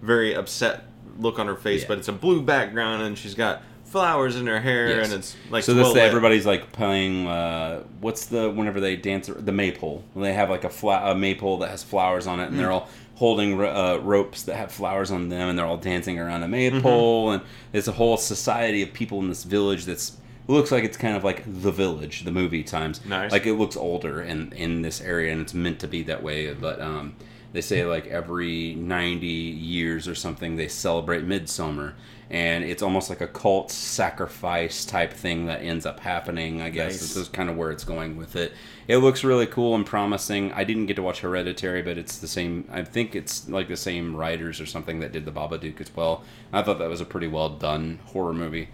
very 0.00 0.34
upset 0.34 0.84
look 1.18 1.38
on 1.38 1.46
her 1.46 1.56
face, 1.56 1.82
Yeah. 1.82 1.88
but 1.88 1.98
it's 1.98 2.08
a 2.08 2.12
blue 2.12 2.42
background 2.42 3.02
and 3.02 3.16
she's 3.18 3.34
got 3.34 3.62
flowers 3.84 4.34
in 4.34 4.46
her 4.48 4.58
hair 4.60 4.88
Yes. 4.88 5.04
and 5.12 5.20
it's 5.20 5.36
like 5.50 5.62
so 5.62 5.72
this 5.74 5.84
well 5.84 5.96
everybody's 5.98 6.44
like 6.46 6.72
playing. 6.72 7.26
Uh, 7.28 7.82
what's 8.00 8.26
the 8.26 8.50
whenever 8.50 8.80
they 8.80 8.96
dance 8.96 9.28
the 9.32 9.52
maypole? 9.52 10.02
They 10.16 10.32
have 10.32 10.50
like 10.50 10.64
a, 10.64 10.68
fla- 10.70 11.10
a 11.12 11.14
maypole 11.14 11.58
that 11.58 11.70
has 11.70 11.82
flowers 11.84 12.26
on 12.26 12.40
it, 12.40 12.48
and 12.48 12.58
they're 12.58 12.68
Mm. 12.68 12.72
all 12.72 12.88
holding 13.16 13.60
uh, 13.60 13.98
ropes 14.02 14.42
that 14.44 14.56
have 14.56 14.72
flowers 14.72 15.10
on 15.10 15.28
them, 15.28 15.48
and 15.48 15.58
they're 15.58 15.66
all 15.66 15.76
dancing 15.76 16.18
around 16.18 16.42
a 16.42 16.48
maypole. 16.48 17.28
Mm-hmm. 17.28 17.40
And 17.40 17.50
it's 17.72 17.88
a 17.88 17.92
whole 17.92 18.16
society 18.16 18.82
of 18.82 18.92
people 18.92 19.20
in 19.20 19.28
this 19.28 19.44
village 19.44 19.84
that's 19.84 20.16
looks 20.46 20.70
like 20.70 20.84
it's 20.84 20.96
kind 20.96 21.16
of 21.16 21.24
like 21.24 21.42
the 21.46 21.70
village, 21.70 22.24
the 22.24 22.32
movie 22.32 22.62
times. 22.62 23.04
Nice. 23.06 23.32
Like 23.32 23.46
it 23.46 23.54
looks 23.54 23.76
older 23.76 24.22
in 24.22 24.52
in 24.52 24.82
this 24.82 25.00
area, 25.00 25.32
and 25.32 25.40
it's 25.40 25.54
meant 25.54 25.80
to 25.80 25.88
be 25.88 26.02
that 26.04 26.22
way. 26.22 26.52
But 26.54 26.80
um, 26.80 27.14
they 27.52 27.60
say 27.60 27.84
like 27.84 28.06
every 28.08 28.74
90 28.74 29.26
years 29.26 30.08
or 30.08 30.14
something 30.14 30.56
they 30.56 30.68
celebrate 30.68 31.24
midsummer 31.24 31.94
and 32.30 32.64
it's 32.64 32.82
almost 32.82 33.10
like 33.10 33.20
a 33.20 33.26
cult 33.28 33.70
sacrifice 33.70 34.84
type 34.84 35.12
thing 35.12 35.46
that 35.46 35.60
ends 35.62 35.84
up 35.86 36.00
happening 36.00 36.60
i 36.62 36.70
guess 36.70 36.92
Nice. 36.92 37.00
this 37.00 37.16
is 37.16 37.28
kind 37.28 37.50
of 37.50 37.56
where 37.56 37.70
it's 37.70 37.84
going 37.84 38.16
with 38.16 38.36
it 38.36 38.52
it 38.88 38.98
looks 38.98 39.24
really 39.24 39.46
cool 39.46 39.74
and 39.74 39.84
promising 39.84 40.52
i 40.52 40.64
didn't 40.64 40.86
get 40.86 40.96
to 40.96 41.02
watch 41.02 41.20
hereditary 41.20 41.82
but 41.82 41.98
it's 41.98 42.18
the 42.18 42.28
same 42.28 42.66
i 42.72 42.82
think 42.82 43.14
it's 43.14 43.48
like 43.48 43.68
the 43.68 43.76
same 43.76 44.14
writers 44.16 44.60
or 44.60 44.66
something 44.66 45.00
that 45.00 45.12
did 45.12 45.24
the 45.24 45.32
babadook 45.32 45.80
as 45.80 45.94
well 45.94 46.22
i 46.52 46.62
thought 46.62 46.78
that 46.78 46.88
was 46.88 47.00
a 47.00 47.04
pretty 47.04 47.26
well 47.26 47.48
done 47.50 47.98
horror 48.06 48.32
movie 48.32 48.68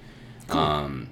um 0.51 1.09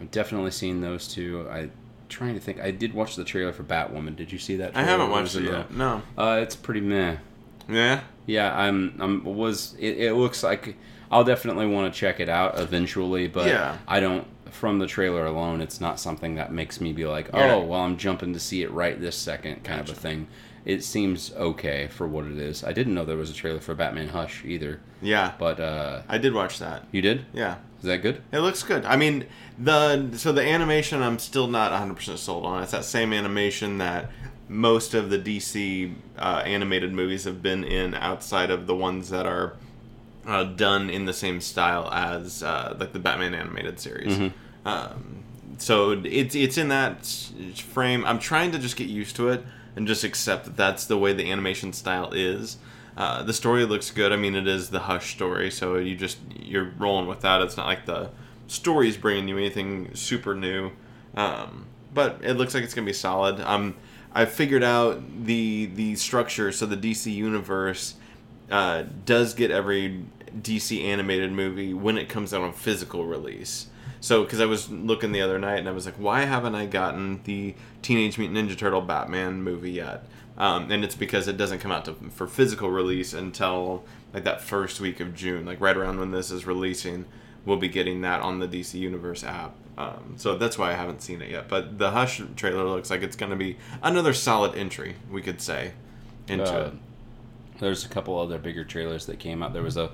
i've 0.00 0.10
definitely 0.10 0.50
seen 0.50 0.80
those 0.80 1.06
two 1.08 1.46
i 1.50 1.68
trying 2.08 2.34
to 2.34 2.40
think 2.40 2.60
i 2.60 2.70
did 2.70 2.92
watch 2.92 3.16
the 3.16 3.24
trailer 3.24 3.52
for 3.52 3.62
batwoman 3.64 4.14
did 4.14 4.30
you 4.30 4.38
see 4.38 4.56
that 4.56 4.76
I 4.76 4.82
haven't 4.82 5.10
watched 5.10 5.34
it 5.36 5.44
yet. 5.44 5.72
No. 5.72 6.02
uh, 6.18 6.38
it's 6.42 6.54
pretty 6.56 6.80
meh. 6.80 7.16
Yeah. 7.68 8.00
Yeah, 8.26 8.54
I'm. 8.56 8.94
I'm. 9.00 9.24
Was 9.24 9.74
it, 9.78 9.96
it 9.98 10.14
looks 10.14 10.42
like 10.42 10.76
I'll 11.12 11.24
definitely 11.24 11.66
want 11.66 11.92
to 11.92 11.98
check 12.00 12.18
it 12.20 12.28
out 12.28 12.58
eventually, 12.58 13.28
but 13.28 13.46
Yeah. 13.46 13.76
I 13.86 14.00
don't. 14.00 14.26
From 14.50 14.78
the 14.80 14.86
trailer 14.86 15.24
alone, 15.24 15.60
it's 15.62 15.80
not 15.80 15.98
something 16.00 16.34
that 16.34 16.52
makes 16.52 16.78
me 16.80 16.92
be 16.92 17.06
like, 17.06 17.30
oh, 17.32 17.38
not- 17.46 17.66
well, 17.68 17.80
I'm 17.80 17.96
jumping 17.96 18.32
to 18.34 18.40
see 18.40 18.62
it 18.62 18.70
right 18.70 19.00
this 19.00 19.16
second, 19.16 19.64
kind 19.64 19.80
of 19.80 19.88
a 19.88 19.94
thing. 19.94 20.26
It 20.66 20.84
seems 20.84 21.32
okay 21.34 21.88
for 21.88 22.06
what 22.06 22.26
it 22.26 22.38
is. 22.38 22.62
I 22.62 22.72
didn't 22.72 22.94
know 22.94 23.04
there 23.04 23.16
was 23.16 23.30
a 23.30 23.34
trailer 23.34 23.60
for 23.60 23.74
Batman 23.74 24.08
Hush 24.08 24.44
either, 24.44 24.80
Yeah. 25.00 25.32
but 25.38 25.58
uh, 25.58 26.02
I 26.08 26.18
did 26.18 26.34
watch 26.34 26.58
that. 26.58 26.84
you 26.92 27.00
did. 27.02 27.24
Yeah. 27.32 27.56
Is 27.78 27.84
that 27.86 27.98
good? 28.02 28.20
It 28.30 28.40
looks 28.40 28.62
good. 28.62 28.84
I 28.84 28.96
mean, 28.96 29.24
the 29.58 30.10
so 30.16 30.32
the 30.32 30.42
animation 30.46 31.02
I'm 31.02 31.18
still 31.18 31.48
not 31.48 31.72
100% 31.72 32.16
sold 32.18 32.44
on. 32.46 32.62
It's 32.62 32.72
that 32.72 32.84
same 32.84 33.12
animation 33.12 33.78
that 33.78 34.10
most 34.48 34.92
of 34.94 35.08
the 35.10 35.18
DC 35.18 35.94
uh, 36.18 36.42
animated 36.44 36.92
movies 36.92 37.24
have 37.24 37.42
been 37.42 37.64
in 37.64 37.94
outside 37.94 38.50
of 38.50 38.66
the 38.66 38.74
ones 38.76 39.08
that 39.10 39.26
are 39.26 39.54
uh, 40.26 40.44
done 40.44 40.90
in 40.90 41.04
the 41.04 41.12
same 41.12 41.40
style 41.40 41.88
as 41.92 42.42
uh, 42.42 42.76
like 42.78 42.92
the 42.92 42.98
Batman 42.98 43.34
animated 43.34 43.80
series. 43.80 44.18
Um, 44.64 45.24
so 45.58 45.92
it's 46.04 46.34
it's 46.34 46.58
in 46.58 46.68
that 46.68 47.06
frame. 47.56 48.04
I'm 48.04 48.18
trying 48.18 48.52
to 48.52 48.58
just 48.58 48.76
get 48.76 48.88
used 48.88 49.16
to 49.16 49.28
it 49.28 49.44
and 49.76 49.86
just 49.86 50.04
accept 50.04 50.44
that 50.44 50.56
that's 50.56 50.86
the 50.86 50.98
way 50.98 51.12
the 51.12 51.30
animation 51.30 51.72
style 51.72 52.12
is. 52.12 52.58
Uh, 52.96 53.22
the 53.22 53.32
story 53.32 53.64
looks 53.64 53.90
good. 53.90 54.12
I 54.12 54.16
mean, 54.16 54.34
it 54.34 54.46
is 54.46 54.70
the 54.70 54.80
Hush 54.80 55.14
story, 55.14 55.50
so 55.50 55.76
you 55.76 55.96
just 55.96 56.18
you're 56.38 56.72
rolling 56.78 57.06
with 57.06 57.20
that. 57.20 57.40
It's 57.40 57.56
not 57.56 57.66
like 57.66 57.86
the 57.86 58.10
story's 58.48 58.96
bringing 58.96 59.28
you 59.28 59.38
anything 59.38 59.94
super 59.94 60.34
new, 60.34 60.72
um, 61.16 61.66
but 61.94 62.18
it 62.22 62.34
looks 62.34 62.54
like 62.54 62.64
it's 62.64 62.74
gonna 62.74 62.84
be 62.84 62.92
solid. 62.92 63.40
Um, 63.40 63.76
I 64.14 64.26
figured 64.26 64.62
out 64.62 65.00
the 65.24 65.66
the 65.66 65.96
structure, 65.96 66.52
so 66.52 66.66
the 66.66 66.76
DC 66.76 67.12
universe 67.12 67.94
uh, 68.52 68.84
does 69.04 69.34
get 69.34 69.50
every 69.50 70.04
DC 70.40 70.84
animated 70.84 71.32
movie 71.32 71.74
when 71.74 71.98
it 71.98 72.08
comes 72.08 72.32
out 72.32 72.42
on 72.42 72.52
physical 72.52 73.04
release. 73.04 73.66
So, 74.00 74.24
because 74.24 74.40
I 74.40 74.46
was 74.46 74.68
looking 74.70 75.12
the 75.12 75.20
other 75.20 75.38
night 75.38 75.58
and 75.58 75.68
I 75.68 75.72
was 75.72 75.86
like, 75.86 75.94
why 75.94 76.22
haven't 76.22 76.54
I 76.54 76.66
gotten 76.66 77.22
the 77.24 77.54
Teenage 77.82 78.18
Mutant 78.18 78.48
Ninja 78.48 78.56
Turtle 78.58 78.80
Batman 78.80 79.42
movie 79.42 79.72
yet? 79.72 80.04
Um, 80.36 80.70
and 80.70 80.82
it's 80.82 80.94
because 80.94 81.28
it 81.28 81.36
doesn't 81.36 81.60
come 81.60 81.70
out 81.70 81.84
to, 81.84 81.94
for 82.10 82.26
physical 82.26 82.70
release 82.70 83.12
until 83.12 83.84
like 84.12 84.24
that 84.24 84.40
first 84.40 84.80
week 84.80 84.98
of 85.00 85.14
June, 85.14 85.44
like 85.44 85.60
right 85.60 85.76
around 85.76 86.00
when 86.00 86.10
this 86.10 86.30
is 86.30 86.46
releasing. 86.46 87.04
We'll 87.44 87.58
be 87.58 87.68
getting 87.68 88.00
that 88.02 88.20
on 88.22 88.38
the 88.38 88.48
DC 88.48 88.74
Universe 88.74 89.24
app. 89.24 89.54
Um, 89.78 90.14
so 90.16 90.36
that's 90.36 90.58
why 90.58 90.70
I 90.70 90.74
haven't 90.74 91.02
seen 91.02 91.22
it 91.22 91.30
yet. 91.30 91.48
But 91.48 91.78
the 91.78 91.90
Hush 91.92 92.20
trailer 92.36 92.64
looks 92.64 92.90
like 92.90 93.02
it's 93.02 93.16
going 93.16 93.30
to 93.30 93.36
be 93.36 93.56
another 93.82 94.12
solid 94.14 94.54
entry, 94.56 94.96
we 95.10 95.22
could 95.22 95.40
say, 95.40 95.72
into 96.28 96.44
Uh, 96.52 96.66
it. 96.68 96.72
There's 97.58 97.84
a 97.84 97.88
couple 97.88 98.18
other 98.18 98.38
bigger 98.38 98.64
trailers 98.64 99.06
that 99.06 99.18
came 99.18 99.42
out. 99.42 99.52
There 99.52 99.62
was 99.62 99.76
a, 99.76 99.90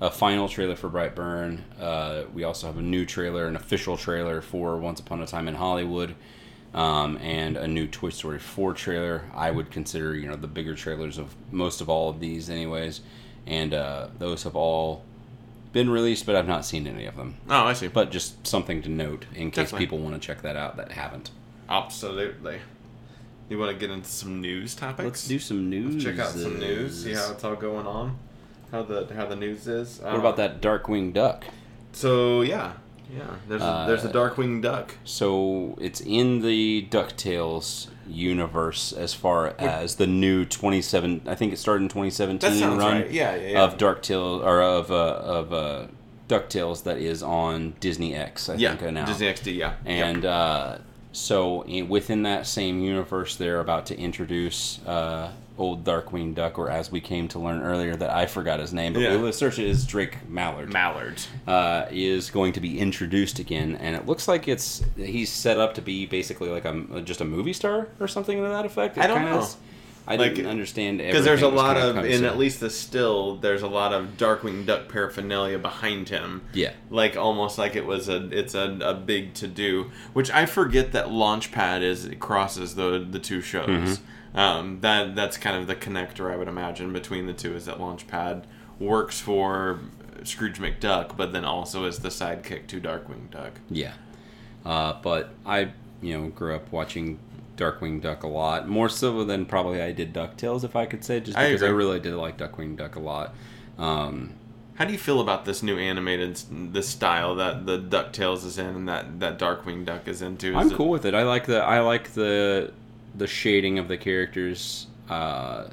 a 0.00 0.10
final 0.10 0.48
trailer 0.48 0.76
for 0.76 0.88
Brightburn. 0.88 1.60
Uh, 1.80 2.24
we 2.32 2.44
also 2.44 2.66
have 2.66 2.78
a 2.78 2.82
new 2.82 3.04
trailer, 3.04 3.46
an 3.46 3.56
official 3.56 3.96
trailer 3.96 4.40
for 4.40 4.76
Once 4.76 5.00
Upon 5.00 5.20
a 5.22 5.26
Time 5.26 5.48
in 5.48 5.54
Hollywood, 5.54 6.14
um, 6.74 7.16
and 7.18 7.56
a 7.56 7.66
new 7.66 7.86
Toy 7.86 8.10
Story 8.10 8.38
4 8.38 8.74
trailer. 8.74 9.24
I 9.34 9.50
would 9.50 9.70
consider, 9.70 10.14
you 10.14 10.28
know, 10.28 10.36
the 10.36 10.46
bigger 10.46 10.74
trailers 10.74 11.18
of 11.18 11.34
most 11.50 11.80
of 11.80 11.88
all 11.88 12.10
of 12.10 12.20
these, 12.20 12.50
anyways. 12.50 13.00
And 13.46 13.72
uh, 13.72 14.08
those 14.18 14.42
have 14.42 14.54
all 14.54 15.02
been 15.72 15.90
released, 15.90 16.26
but 16.26 16.36
I've 16.36 16.48
not 16.48 16.64
seen 16.64 16.86
any 16.86 17.06
of 17.06 17.16
them. 17.16 17.36
Oh, 17.48 17.64
I 17.64 17.72
see. 17.72 17.88
But 17.88 18.10
just 18.10 18.46
something 18.46 18.82
to 18.82 18.88
note 18.88 19.26
in 19.34 19.50
case 19.50 19.66
Definitely. 19.66 19.86
people 19.86 19.98
want 19.98 20.14
to 20.14 20.20
check 20.26 20.42
that 20.42 20.56
out 20.56 20.76
that 20.76 20.92
haven't. 20.92 21.30
Absolutely. 21.68 22.58
You 23.48 23.58
want 23.58 23.72
to 23.72 23.78
get 23.78 23.90
into 23.90 24.08
some 24.08 24.40
news 24.40 24.74
topics? 24.74 25.04
Let's 25.04 25.28
do 25.28 25.38
some 25.38 25.70
news. 25.70 26.02
check 26.04 26.18
out 26.18 26.30
some 26.32 26.58
news. 26.58 27.04
See 27.04 27.14
how 27.14 27.32
it's 27.32 27.42
all 27.44 27.56
going 27.56 27.86
on. 27.86 28.18
How 28.70 28.82
the 28.82 29.08
how 29.14 29.26
the 29.26 29.36
news 29.36 29.66
is. 29.66 30.00
What 30.00 30.16
about 30.16 30.36
that 30.36 30.60
Darkwing 30.60 31.12
Duck? 31.14 31.44
So 31.92 32.42
yeah, 32.42 32.72
yeah. 33.10 33.22
There's 33.48 33.62
a, 33.62 33.84
there's 33.86 34.04
a 34.04 34.10
Uh, 34.10 34.12
Darkwing 34.12 34.60
Duck. 34.60 34.94
So 35.04 35.76
it's 35.80 36.02
in 36.02 36.42
the 36.42 36.86
DuckTales 36.90 37.86
universe 38.06 38.92
as 38.92 39.14
far 39.14 39.54
as 39.58 39.96
the 39.96 40.06
new 40.06 40.44
27 40.44 41.22
I 41.26 41.34
think 41.34 41.52
it 41.52 41.58
started 41.58 41.82
in 41.84 41.88
2017 41.88 42.38
That 42.50 42.58
sounds 42.58 42.78
run 42.78 43.02
right. 43.02 43.10
Yeah, 43.10 43.34
yeah, 43.36 43.48
yeah. 43.48 43.64
of 43.64 43.76
DuckTales 43.78 44.42
or 44.44 44.60
of 44.62 44.90
uh, 44.90 44.94
of 44.94 45.52
uh, 45.54 45.86
Ducktales 46.28 46.82
that 46.84 46.98
is 46.98 47.22
on 47.22 47.74
Disney 47.80 48.14
X. 48.14 48.50
I 48.50 48.54
Yeah, 48.56 48.76
think 48.76 48.92
now. 48.92 49.06
Disney 49.06 49.26
XD. 49.28 49.56
Yeah, 49.56 49.74
And 49.86 50.26
uh, 50.26 50.78
so 51.18 51.64
within 51.88 52.22
that 52.22 52.46
same 52.46 52.80
universe, 52.80 53.36
they're 53.36 53.60
about 53.60 53.86
to 53.86 53.98
introduce 53.98 54.78
uh, 54.86 55.30
old 55.58 55.84
Darkwing 55.84 56.34
Duck, 56.34 56.58
or 56.58 56.70
as 56.70 56.92
we 56.92 57.00
came 57.00 57.26
to 57.28 57.38
learn 57.40 57.62
earlier, 57.62 57.96
that 57.96 58.10
I 58.10 58.26
forgot 58.26 58.60
his 58.60 58.72
name, 58.72 58.92
but 58.92 59.00
Yeah. 59.02 59.16
we'll 59.16 59.32
search 59.32 59.58
it 59.58 59.68
as 59.68 59.84
Drake 59.84 60.28
Mallard. 60.28 60.72
Mallard. 60.72 61.20
uh, 61.48 61.86
is 61.90 62.30
going 62.30 62.52
to 62.52 62.60
be 62.60 62.78
introduced 62.78 63.38
again, 63.40 63.76
and 63.80 63.96
it 63.96 64.06
looks 64.06 64.28
like 64.28 64.46
it's 64.46 64.84
he's 64.96 65.30
set 65.30 65.58
up 65.58 65.74
to 65.74 65.82
be 65.82 66.06
basically 66.06 66.48
like 66.48 66.64
a 66.64 67.00
just 67.02 67.20
a 67.20 67.24
movie 67.24 67.52
star 67.52 67.88
or 67.98 68.06
something 68.06 68.36
to 68.40 68.48
that 68.48 68.64
effect. 68.66 68.98
I 68.98 69.06
don't 69.08 69.24
know. 69.24 69.40
is- 69.40 69.56
I 70.08 70.16
Like, 70.16 70.34
didn't 70.36 70.50
understand 70.50 70.98
Because 70.98 71.24
there's 71.24 71.42
a 71.42 71.48
lot 71.48 71.76
of, 71.76 72.04
in 72.04 72.24
at 72.24 72.38
least 72.38 72.60
the 72.60 72.70
still, 72.70 73.36
there's 73.36 73.62
a 73.62 73.68
lot 73.68 73.92
of 73.92 74.16
Darkwing 74.16 74.64
Duck 74.66 74.88
paraphernalia 74.88 75.58
behind 75.58 76.08
him. 76.08 76.42
yeah. 76.52 76.72
like 76.90 77.16
almost 77.16 77.58
like 77.58 77.76
it 77.76 77.84
was 77.86 78.08
a 78.08 78.26
it's 78.36 78.54
a, 78.54 78.78
a 78.82 78.94
big 78.94 79.34
to 79.34 79.46
do 79.46 79.90
which 80.14 80.30
i 80.30 80.46
forget 80.46 80.92
that 80.92 81.06
launchpad 81.06 81.82
is 81.82 82.04
it 82.06 82.18
crosses 82.20 82.74
the 82.74 83.06
the 83.10 83.18
two 83.18 83.40
shows 83.40 83.68
Mm-hmm. 83.68 84.38
um, 84.38 84.80
that 84.80 85.14
that's 85.14 85.36
kind 85.36 85.56
of 85.56 85.66
the 85.66 85.76
connector 85.76 86.30
i 86.32 86.36
would 86.36 86.48
imagine 86.48 86.92
between 86.92 87.26
the 87.26 87.32
two 87.34 87.54
is 87.54 87.66
that 87.66 87.78
launchpad 87.78 88.44
works 88.78 89.20
for 89.20 89.80
scrooge 90.24 90.58
mcduck 90.58 91.16
but 91.16 91.32
then 91.32 91.44
also 91.44 91.84
is 91.84 91.98
the 92.00 92.08
sidekick 92.08 92.66
to 92.68 92.80
darkwing 92.80 93.30
duck 93.30 93.52
Yeah. 93.70 93.92
Uh, 94.64 94.94
but 95.02 95.30
I, 95.46 95.72
you 96.02 96.18
know, 96.18 96.28
grew 96.28 96.54
up 96.54 96.70
watching 96.72 97.18
Darkwing 97.58 98.00
Duck 98.00 98.22
a 98.22 98.28
lot, 98.28 98.66
more 98.68 98.88
so 98.88 99.22
than 99.24 99.44
probably 99.44 99.82
I 99.82 99.92
did 99.92 100.14
DuckTales, 100.14 100.64
if 100.64 100.74
I 100.74 100.86
could 100.86 101.04
say, 101.04 101.20
just 101.20 101.36
because 101.36 101.62
I, 101.62 101.66
agree. 101.66 101.76
really 101.76 102.00
did 102.00 102.14
like 102.14 102.38
Darkwing 102.38 102.76
Duck 102.76 102.96
a 102.96 103.00
lot. 103.00 103.34
Um, 103.76 104.32
how 104.76 104.84
do 104.84 104.92
you 104.92 104.98
feel 104.98 105.20
about 105.20 105.44
this 105.44 105.62
new 105.62 105.76
animated 105.76 106.40
this 106.72 106.88
style 106.88 107.34
that 107.34 107.66
the 107.66 107.78
ducktales 107.78 108.44
is 108.44 108.58
in 108.58 108.66
and 108.66 108.88
that 108.88 109.18
that 109.20 109.36
darkwing 109.38 109.84
duck 109.84 110.06
is 110.06 110.22
into 110.22 110.50
Is 110.50 110.56
I'm 110.56 110.70
it- 110.70 110.74
cool 110.76 110.88
with 110.88 111.04
it. 111.04 111.14
I 111.14 111.24
like 111.24 111.46
the 111.46 111.60
I 111.62 111.80
like 111.80 112.12
the 112.14 112.72
the 113.14 113.26
shading 113.26 113.78
of 113.80 113.88
the 113.88 113.96
characters, 113.96 114.86
uh, 115.10 115.64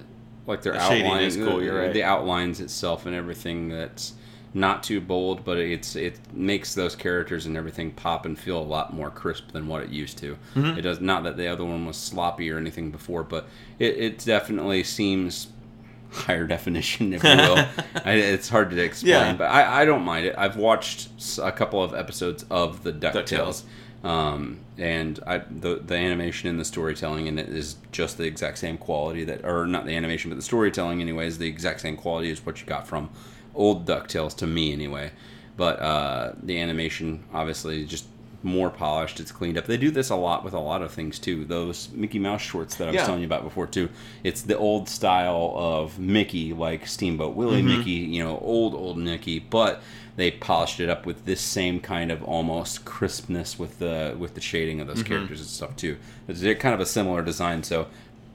like 0.47 0.63
their 0.63 0.73
The 0.73 0.87
shading 0.89 1.05
outline, 1.05 1.23
is 1.23 1.37
cool, 1.37 1.61
you're 1.63 1.79
right. 1.79 1.93
the 1.93 2.03
outlines 2.03 2.59
itself 2.59 3.05
and 3.05 3.15
everything. 3.15 3.69
That's 3.69 4.13
not 4.55 4.81
too 4.83 5.01
bold, 5.01 5.43
but 5.43 5.57
it's 5.57 5.95
it 5.97 6.17
makes 6.33 6.73
those 6.73 6.95
characters 6.95 7.45
and 7.45 7.57
everything 7.57 7.91
pop 7.91 8.25
and 8.25 8.39
feel 8.39 8.57
a 8.57 8.63
lot 8.63 8.93
more 8.93 9.09
crisp 9.11 9.51
than 9.51 9.67
what 9.67 9.83
it 9.83 9.89
used 9.89 10.17
to. 10.19 10.37
Mm-hmm. 10.55 10.79
It 10.79 10.81
does 10.81 11.01
not 11.01 11.23
that 11.25 11.35
the 11.35 11.47
other 11.47 11.65
one 11.65 11.85
was 11.85 11.97
sloppy 11.97 12.49
or 12.49 12.57
anything 12.57 12.89
before, 12.89 13.23
but 13.23 13.47
it, 13.79 13.97
it 13.97 14.19
definitely 14.19 14.81
seems 14.83 15.47
higher 16.09 16.47
definition, 16.47 17.11
if 17.13 17.21
you 17.21 17.29
will. 17.29 17.57
I, 18.05 18.13
it's 18.13 18.47
hard 18.47 18.69
to 18.71 18.81
explain, 18.81 19.11
Yeah. 19.11 19.33
but 19.33 19.51
I, 19.51 19.81
I 19.81 19.85
don't 19.85 20.03
mind 20.03 20.25
it. 20.27 20.35
I've 20.37 20.55
watched 20.55 21.09
a 21.43 21.51
couple 21.51 21.83
of 21.83 21.93
episodes 21.93 22.45
of 22.49 22.83
the 22.83 22.93
DuckTales. 22.93 23.63
DuckTales. 24.03 24.09
Um, 24.09 24.59
and 24.77 25.19
I, 25.27 25.39
the 25.39 25.81
the 25.85 25.95
animation 25.95 26.47
and 26.47 26.59
the 26.59 26.65
storytelling 26.65 27.25
in 27.27 27.39
it 27.39 27.49
is 27.49 27.75
just 27.91 28.17
the 28.17 28.23
exact 28.25 28.59
same 28.59 28.77
quality 28.77 29.23
that, 29.25 29.43
or 29.43 29.65
not 29.65 29.85
the 29.85 29.95
animation, 29.97 30.29
but 30.29 30.35
the 30.35 30.43
storytelling 30.43 31.01
anyway 31.01 31.27
is 31.27 31.39
the 31.39 31.47
exact 31.47 31.81
same 31.81 31.97
quality 31.97 32.29
as 32.31 32.45
what 32.45 32.61
you 32.61 32.67
got 32.67 32.87
from 32.87 33.09
old 33.55 33.85
Ducktales 33.85 34.35
to 34.37 34.47
me 34.47 34.71
anyway. 34.73 35.11
But 35.57 35.79
uh, 35.79 36.33
the 36.43 36.59
animation 36.59 37.23
obviously 37.33 37.81
is 37.83 37.89
just 37.89 38.05
more 38.43 38.69
polished. 38.69 39.19
It's 39.19 39.31
cleaned 39.31 39.57
up. 39.57 39.65
They 39.65 39.77
do 39.77 39.89
this 39.89 40.09
a 40.11 40.15
lot 40.15 40.43
with 40.43 40.53
a 40.53 40.59
lot 40.59 40.81
of 40.83 40.91
things 40.91 41.17
too. 41.17 41.45
Those 41.45 41.89
Mickey 41.93 42.19
Mouse 42.19 42.41
shorts 42.41 42.75
that 42.75 42.83
I 42.87 42.91
was 42.91 42.95
Yeah. 42.95 43.05
telling 43.05 43.21
you 43.21 43.25
about 43.25 43.43
before 43.43 43.65
too. 43.65 43.89
It's 44.23 44.41
the 44.43 44.57
old 44.57 44.87
style 44.87 45.53
of 45.55 45.97
Mickey, 45.97 46.53
like 46.53 46.85
Steamboat 46.85 47.35
Willie 47.35 47.63
Mickey, 47.63 47.91
you 47.91 48.23
know, 48.23 48.37
old 48.39 48.75
old 48.75 48.97
Mickey, 48.97 49.39
but 49.39 49.81
they 50.17 50.29
polished 50.31 50.79
it 50.79 50.89
up 50.89 51.05
with 51.05 51.25
this 51.25 51.41
same 51.41 51.79
kind 51.79 52.11
of 52.11 52.23
almost 52.23 52.85
crispness 52.85 53.57
with 53.57 53.79
the 53.79 54.15
with 54.19 54.35
the 54.35 54.41
shading 54.41 54.79
of 54.79 54.87
those 54.87 55.03
characters 55.03 55.39
and 55.39 55.49
stuff 55.49 55.75
too. 55.75 55.97
It's 56.27 56.41
kind 56.61 56.75
of 56.75 56.79
a 56.81 56.85
similar 56.85 57.21
design, 57.23 57.63
so 57.63 57.87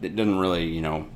it 0.02 0.16
doesn't 0.16 0.38
really 0.38 0.64
you 0.66 0.80
know 0.80 1.06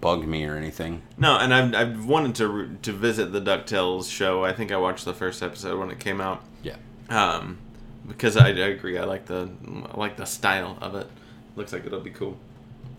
bug 0.00 0.26
me 0.26 0.44
or 0.44 0.56
anything. 0.56 1.02
No, 1.16 1.36
and 1.38 1.52
I've, 1.54 1.74
I've 1.74 2.06
wanted 2.06 2.34
to 2.36 2.76
to 2.82 2.92
visit 2.92 3.32
the 3.32 3.40
Ducktales 3.40 4.10
show. 4.10 4.44
I 4.44 4.52
think 4.52 4.72
I 4.72 4.76
watched 4.76 5.04
the 5.04 5.14
first 5.14 5.42
episode 5.42 5.78
when 5.78 5.90
it 5.90 5.98
came 5.98 6.20
out. 6.20 6.42
Yeah. 6.62 6.76
Um, 7.08 7.58
because 8.06 8.36
I, 8.36 8.48
I 8.48 8.68
agree. 8.68 8.98
I 8.98 9.04
like 9.04 9.26
the 9.26 9.50
I 9.92 9.96
like 9.96 10.16
the 10.16 10.26
style 10.26 10.78
of 10.80 10.94
it. 10.94 11.08
Looks 11.56 11.72
like 11.72 11.86
it'll 11.86 12.00
be 12.00 12.10
cool. 12.10 12.36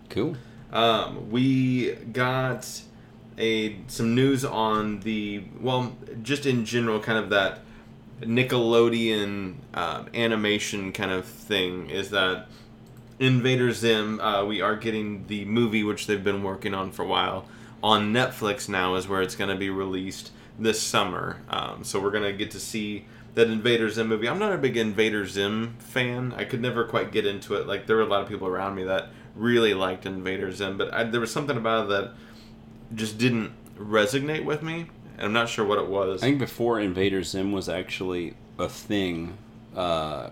Cool. 0.09 0.35
Um, 0.71 1.29
we 1.31 1.91
got 1.91 2.81
a 3.37 3.77
some 3.87 4.15
news 4.15 4.43
on 4.43 4.99
the 5.01 5.43
well, 5.61 5.95
just 6.23 6.45
in 6.45 6.65
general, 6.65 6.99
kind 6.99 7.19
of 7.19 7.29
that 7.29 7.59
Nickelodeon 8.21 9.55
uh, 9.73 10.05
animation 10.13 10.91
kind 10.91 11.11
of 11.11 11.25
thing. 11.25 11.89
Is 11.89 12.09
that 12.09 12.47
Invader 13.19 13.71
Zim? 13.71 14.19
Uh, 14.19 14.45
we 14.45 14.61
are 14.61 14.75
getting 14.75 15.25
the 15.27 15.45
movie, 15.45 15.83
which 15.83 16.07
they've 16.07 16.23
been 16.23 16.43
working 16.43 16.73
on 16.73 16.91
for 16.91 17.03
a 17.03 17.07
while, 17.07 17.45
on 17.81 18.13
Netflix 18.13 18.69
now. 18.69 18.95
Is 18.95 19.07
where 19.07 19.21
it's 19.21 19.35
going 19.35 19.49
to 19.49 19.55
be 19.55 19.69
released 19.69 20.31
this 20.59 20.81
summer. 20.81 21.37
Um, 21.49 21.83
so 21.83 21.99
we're 21.99 22.11
going 22.11 22.23
to 22.23 22.33
get 22.33 22.51
to 22.51 22.59
see 22.59 23.05
that 23.35 23.49
Invader 23.49 23.89
Zim 23.89 24.07
movie. 24.07 24.27
I'm 24.27 24.39
not 24.39 24.53
a 24.53 24.57
big 24.57 24.77
Invader 24.77 25.27
Zim 25.27 25.75
fan. 25.77 26.33
I 26.35 26.43
could 26.43 26.61
never 26.61 26.83
quite 26.83 27.11
get 27.11 27.25
into 27.25 27.53
it. 27.53 27.67
Like 27.67 27.85
there 27.85 27.97
were 27.97 28.01
a 28.01 28.07
lot 28.07 28.23
of 28.23 28.27
people 28.27 28.47
around 28.47 28.75
me 28.75 28.83
that 28.85 29.09
really 29.35 29.75
liked 29.75 30.05
Invader 30.07 30.51
Zim, 30.51 30.77
but 30.77 30.91
I, 30.93 31.03
there 31.03 31.19
was 31.19 31.31
something 31.31 31.55
about 31.55 31.85
it 31.85 31.89
that 31.89 32.13
just 32.95 33.19
didn't 33.19 33.51
resonate 33.77 34.43
with 34.43 34.63
me. 34.63 34.87
And 35.17 35.27
I'm 35.27 35.33
not 35.33 35.49
sure 35.49 35.65
what 35.65 35.77
it 35.77 35.87
was. 35.87 36.23
I 36.23 36.27
think 36.27 36.39
before 36.39 36.79
Invader 36.79 37.21
Zim 37.23 37.51
was 37.51 37.69
actually 37.69 38.35
a 38.57 38.69
thing, 38.69 39.37
uh, 39.75 40.31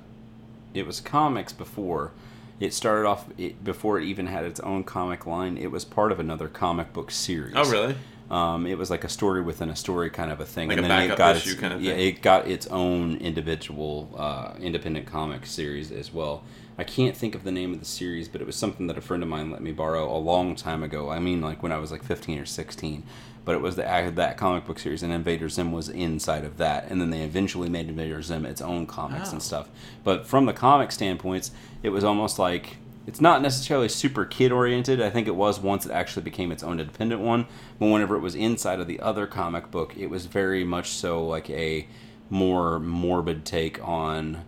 it 0.74 0.88
was 0.88 1.00
comics 1.00 1.54
before. 1.54 2.12
It 2.60 2.74
started 2.74 3.06
off 3.06 3.28
it, 3.38 3.64
before 3.64 4.00
it 4.00 4.06
even 4.06 4.28
had 4.28 4.46
its 4.46 4.60
own 4.62 4.84
comic 4.84 5.26
line. 5.26 5.58
It 5.58 5.72
was 5.72 5.84
part 5.84 6.12
of 6.12 6.20
another 6.20 6.48
comic 6.48 6.94
book 6.94 7.12
series. 7.12 7.54
oh 7.56 7.70
really? 7.70 7.96
Um, 8.30 8.66
it 8.66 8.78
was 8.78 8.90
like 8.90 9.04
a 9.04 9.10
story 9.10 9.42
within 9.42 9.70
a 9.70 9.76
story 9.76 10.10
kind 10.10 10.32
of 10.32 10.40
a 10.40 10.46
thing, 10.46 10.68
Like 10.70 10.78
and 10.80 10.86
then 10.90 11.12
it 11.12 11.16
got 11.18 11.36
its, 11.36 11.54
kind 11.54 11.74
of 11.74 11.82
yeah, 11.82 11.94
it 11.94 12.22
got 12.24 12.48
its 12.48 12.66
own 12.68 13.18
individual, 13.18 14.14
uh, 14.18 14.54
independent 14.60 15.06
comic 15.06 15.46
series 15.46 15.92
as 15.92 16.12
well. 16.12 16.44
I 16.78 16.84
can't 16.84 17.16
think 17.16 17.36
of 17.36 17.44
the 17.44 17.52
name 17.52 17.72
of 17.74 17.80
the 17.80 17.86
series, 17.86 18.28
but 18.28 18.42
it 18.42 18.48
was 18.48 18.56
something 18.56 18.88
that 18.88 18.98
a 18.98 19.02
friend 19.02 19.22
of 19.24 19.30
mine 19.30 19.52
let 19.52 19.62
me 19.62 19.72
borrow 19.72 20.12
a 20.14 20.18
long 20.18 20.56
time 20.56 20.84
ago. 20.84 21.10
I 21.10 21.20
mean, 21.20 21.40
like 21.42 21.62
when 21.64 21.72
I 21.72 21.78
was 21.78 21.92
like 21.92 22.04
15 22.04 22.40
or 22.40 22.46
16. 22.46 23.04
But 23.46 23.54
it 23.54 23.62
was 23.62 23.76
the 23.76 23.84
that 24.16 24.38
comic 24.38 24.66
book 24.66 24.80
series, 24.80 25.04
and 25.04 25.14
Invader 25.14 25.48
Zim 25.50 25.72
was 25.72 25.88
inside 25.88 26.44
of 26.46 26.58
that, 26.58 26.90
and 26.90 27.00
then 27.00 27.12
they 27.12 27.22
eventually 27.22 27.70
made 27.70 27.88
Invader 27.88 28.24
Zim 28.24 28.44
its 28.44 28.60
own 28.60 28.88
comics 28.88 29.30
Oh. 29.30 29.34
and 29.34 29.44
stuff. 29.44 29.70
But 30.04 30.26
from 30.26 30.48
the 30.48 30.54
comic 30.54 30.92
standpoints, 30.92 31.52
it 31.84 31.90
was 31.90 32.04
almost 32.04 32.40
like 32.40 32.78
it's 33.08 33.22
not 33.22 33.42
necessarily 33.42 33.88
super 33.90 34.26
kid 34.26 34.52
oriented. 34.52 35.02
I 35.02 35.10
think 35.10 35.28
it 35.28 35.36
was 35.36 35.60
once 35.60 35.86
it 35.86 35.92
actually 35.92 36.24
became 36.24 36.52
its 36.52 36.64
own 36.64 36.80
independent 36.80 37.22
one. 37.22 37.46
But 37.80 37.88
whenever 37.88 38.16
it 38.16 38.22
was 38.22 38.36
inside 38.36 38.80
of 38.80 38.88
the 38.88 39.00
other 39.00 39.28
comic 39.28 39.70
book, 39.72 39.96
it 39.98 40.08
was 40.08 40.26
very 40.26 40.64
much 40.64 40.90
so 40.90 41.26
like 41.26 41.50
a 41.50 41.88
more 42.30 42.80
morbid 42.80 43.46
take 43.46 43.86
on 43.88 44.44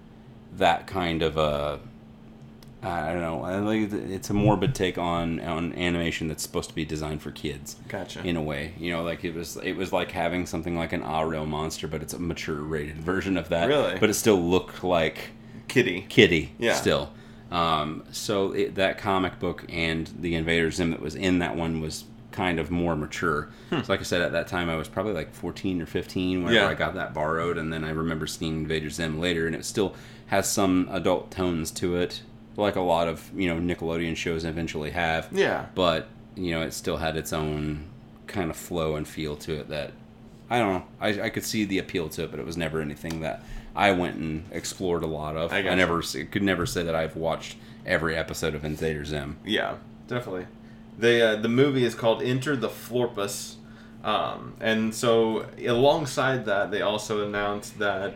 that 0.55 0.87
kind 0.87 1.21
of 1.21 1.37
a. 1.37 1.79
I 2.83 3.11
don't 3.11 3.21
know. 3.21 3.43
I 3.43 3.65
think 3.65 3.91
it's 4.11 4.29
a 4.29 4.33
morbid 4.33 4.73
take 4.75 4.97
on 4.99 5.39
on 5.39 5.73
animation 5.73 6.27
that's 6.27 6.43
supposed 6.43 6.69
to 6.69 6.75
be 6.75 6.85
designed 6.85 7.21
for 7.23 7.31
kids 7.31 7.75
Gotcha. 7.89 8.21
in 8.23 8.37
a 8.37 8.41
way. 8.41 8.73
You 8.77 8.91
know, 8.91 9.03
like 9.03 9.25
it 9.25 9.33
was 9.33 9.57
it 9.57 9.73
was 9.73 9.91
like 9.91 10.11
having 10.11 10.45
something 10.45 10.75
like 10.75 10.93
an 10.93 11.01
ah 11.03 11.21
Ariel 11.21 11.45
monster, 11.47 11.87
but 11.87 12.01
it's 12.03 12.13
a 12.13 12.19
mature 12.19 12.55
rated 12.55 12.97
version 12.97 13.35
of 13.35 13.49
that. 13.49 13.67
Really? 13.67 13.97
But 13.99 14.09
it 14.11 14.13
still 14.13 14.39
looked 14.39 14.83
like 14.83 15.31
Kitty. 15.67 16.05
Kitty 16.07 16.53
Yeah. 16.59 16.75
still. 16.75 17.11
Um, 17.51 18.03
so 18.11 18.51
it, 18.53 18.75
that 18.75 18.97
comic 18.97 19.39
book 19.39 19.65
and 19.69 20.09
the 20.19 20.35
Invader 20.35 20.69
Zim 20.71 20.91
that 20.91 21.01
was 21.01 21.15
in 21.15 21.39
that 21.39 21.55
one 21.55 21.79
was 21.81 22.03
kind 22.31 22.59
of 22.59 22.69
more 22.69 22.95
mature. 22.95 23.49
So 23.71 23.83
like 23.87 23.99
I 23.99 24.03
said, 24.03 24.21
at 24.21 24.31
that 24.33 24.47
time 24.47 24.69
I 24.69 24.75
was 24.75 24.87
probably 24.87 25.13
like 25.13 25.33
14 25.33 25.81
or 25.81 25.85
15 25.85 26.43
whenever 26.43 26.65
Yeah. 26.65 26.69
I 26.69 26.73
got 26.75 26.93
that 26.95 27.13
borrowed, 27.13 27.57
and 27.57 27.71
then 27.73 27.83
I 27.83 27.89
remember 27.89 28.27
seeing 28.27 28.59
Invader 28.59 28.89
Zim 28.89 29.19
later, 29.19 29.47
and 29.47 29.55
it 29.55 29.65
still 29.65 29.95
has 30.27 30.49
some 30.49 30.87
adult 30.91 31.31
tones 31.31 31.71
to 31.71 31.95
it, 31.95 32.21
like 32.57 32.75
a 32.75 32.81
lot 32.81 33.07
of 33.07 33.31
you 33.35 33.47
know 33.53 33.59
Nickelodeon 33.75 34.15
shows 34.15 34.43
eventually 34.45 34.91
have. 34.91 35.29
Yeah. 35.31 35.67
But 35.73 36.07
you 36.35 36.51
know, 36.51 36.61
it 36.61 36.73
still 36.73 36.97
had 36.97 37.15
its 37.17 37.33
own 37.33 37.85
kind 38.27 38.49
of 38.51 38.57
flow 38.57 38.95
and 38.97 39.07
feel 39.07 39.35
to 39.37 39.53
it 39.59 39.69
that 39.69 39.93
I 40.49 40.59
don't 40.59 40.73
know. 40.73 40.83
I, 40.99 41.21
I 41.23 41.29
could 41.29 41.43
see 41.45 41.63
the 41.65 41.79
appeal 41.79 42.09
to 42.09 42.23
it, 42.25 42.31
but 42.31 42.39
it 42.39 42.45
was 42.45 42.55
never 42.57 42.81
anything 42.81 43.21
that 43.21 43.41
I 43.77 43.91
went 43.91 44.15
and 44.15 44.43
explored 44.51 45.03
a 45.03 45.07
lot 45.07 45.37
of. 45.37 45.53
I 45.53 45.59
I, 45.59 45.75
never 45.75 46.01
could 46.01 46.41
never 46.41 46.65
say 46.65 46.81
that 46.83 46.95
I've 46.95 47.15
watched 47.15 47.57
every 47.85 48.17
episode 48.17 48.55
of 48.55 48.65
Invader 48.65 49.05
Zim. 49.05 49.37
Yeah, 49.45 49.75
definitely. 50.07 50.47
The 50.97 51.21
uh, 51.21 51.35
the 51.35 51.47
movie 51.47 51.85
is 51.85 51.93
called 51.93 52.23
Enter 52.23 52.55
the 52.55 52.69
Florpus, 52.69 53.55
um, 54.03 54.55
and 54.59 54.95
so 54.95 55.45
alongside 55.63 56.45
that, 56.45 56.71
they 56.71 56.81
also 56.81 57.23
announced 57.25 57.77
that 57.77 58.15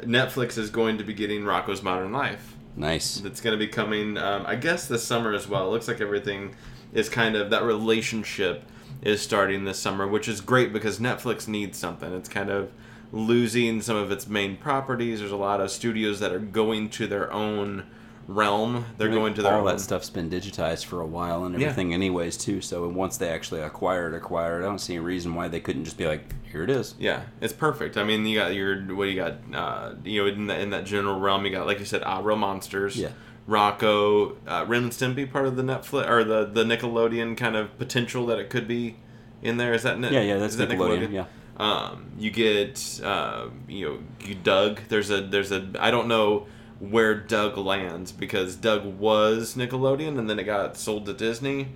Netflix 0.00 0.58
is 0.58 0.68
going 0.68 0.98
to 0.98 1.04
be 1.04 1.14
getting 1.14 1.44
Rocko's 1.44 1.80
Modern 1.80 2.10
Life. 2.10 2.56
Nice. 2.74 3.20
That's 3.20 3.40
going 3.40 3.56
to 3.56 3.64
be 3.64 3.70
coming, 3.70 4.18
um, 4.18 4.44
I 4.46 4.56
guess, 4.56 4.88
this 4.88 5.04
summer 5.04 5.32
as 5.32 5.48
well. 5.48 5.68
It 5.68 5.70
looks 5.70 5.88
like 5.88 6.00
everything 6.00 6.56
is 6.92 7.08
kind 7.08 7.36
of 7.36 7.50
that 7.50 7.62
relationship 7.62 8.64
is 9.02 9.20
starting 9.22 9.64
this 9.64 9.78
summer, 9.78 10.08
which 10.08 10.26
is 10.26 10.40
great 10.40 10.72
because 10.72 10.98
Netflix 10.98 11.46
needs 11.46 11.78
something. 11.78 12.12
It's 12.12 12.28
kind 12.28 12.50
of 12.50 12.72
losing 13.12 13.80
some 13.80 13.96
of 13.96 14.10
its 14.10 14.26
main 14.28 14.56
properties. 14.56 15.20
There's 15.20 15.32
a 15.32 15.36
lot 15.36 15.60
of 15.60 15.70
studios 15.70 16.20
that 16.20 16.32
are 16.32 16.38
going 16.38 16.90
to 16.90 17.06
their 17.06 17.32
own 17.32 17.84
realm. 18.26 18.84
They're 18.98 19.08
going 19.08 19.32
to 19.34 19.42
their 19.42 19.54
all 19.54 19.60
own. 19.60 19.66
that 19.66 19.80
stuff's 19.80 20.10
been 20.10 20.28
digitized 20.28 20.84
for 20.84 21.00
a 21.00 21.06
while 21.06 21.44
and 21.44 21.58
Yeah. 21.58 21.68
everything, 21.68 21.94
anyways, 21.94 22.36
too. 22.36 22.60
So 22.60 22.86
once 22.88 23.16
they 23.16 23.30
actually 23.30 23.62
acquire 23.62 24.08
it, 24.08 24.14
acquire 24.14 24.56
it, 24.60 24.64
I 24.64 24.66
don't 24.68 24.78
see 24.80 24.96
a 24.96 25.00
reason 25.00 25.34
why 25.34 25.48
they 25.48 25.60
couldn't 25.60 25.84
just 25.84 25.96
be 25.96 26.06
like, 26.06 26.34
here 26.52 26.62
it 26.62 26.68
is. 26.70 26.94
Yeah, 26.98 27.22
it's 27.40 27.54
perfect. 27.54 27.96
I 27.96 28.04
mean, 28.04 28.26
you 28.26 28.38
got 28.38 28.54
your 28.54 28.80
what 28.94 29.04
you 29.08 29.14
got? 29.16 29.34
Uh, 29.54 29.94
you 30.04 30.22
know, 30.22 30.28
in, 30.30 30.46
the, 30.46 30.58
in 30.60 30.70
that 30.70 30.84
general 30.84 31.18
realm, 31.18 31.46
you 31.46 31.50
got 31.52 31.66
like 31.66 31.78
you 31.78 31.86
said, 31.86 32.02
Abra 32.02 32.36
Monsters. 32.36 32.96
Yeah. 32.96 33.08
Rocko, 33.48 34.36
uh, 34.46 34.66
Ren 34.68 34.82
and 34.84 34.92
Stimpy, 34.92 35.30
part 35.30 35.46
of 35.46 35.56
the 35.56 35.62
Netflix 35.62 36.06
or 36.06 36.22
the 36.22 36.44
the 36.44 36.64
Nickelodeon 36.64 37.34
kind 37.36 37.56
of 37.56 37.76
potential 37.78 38.26
that 38.26 38.38
it 38.38 38.50
could 38.50 38.68
be 38.68 38.96
in 39.42 39.56
there. 39.56 39.72
Is 39.72 39.84
that 39.84 39.98
Ni- 39.98 40.10
Yeah, 40.10 40.20
yeah, 40.20 40.36
that's 40.36 40.56
that 40.56 40.68
Nickelodeon, 40.68 41.12
yeah. 41.12 41.24
Um, 41.58 42.12
you 42.18 42.30
get 42.30 43.00
uh, 43.02 43.48
you 43.66 43.88
know 43.88 44.34
Doug. 44.42 44.80
There's 44.88 45.10
a 45.10 45.20
there's 45.20 45.52
a 45.52 45.68
I 45.78 45.90
don't 45.90 46.08
know 46.08 46.46
where 46.78 47.14
Doug 47.14 47.56
lands 47.56 48.12
because 48.12 48.54
Doug 48.54 48.84
was 48.84 49.56
Nickelodeon 49.56 50.18
and 50.18 50.30
then 50.30 50.38
it 50.38 50.44
got 50.44 50.76
sold 50.76 51.06
to 51.06 51.12
Disney. 51.12 51.68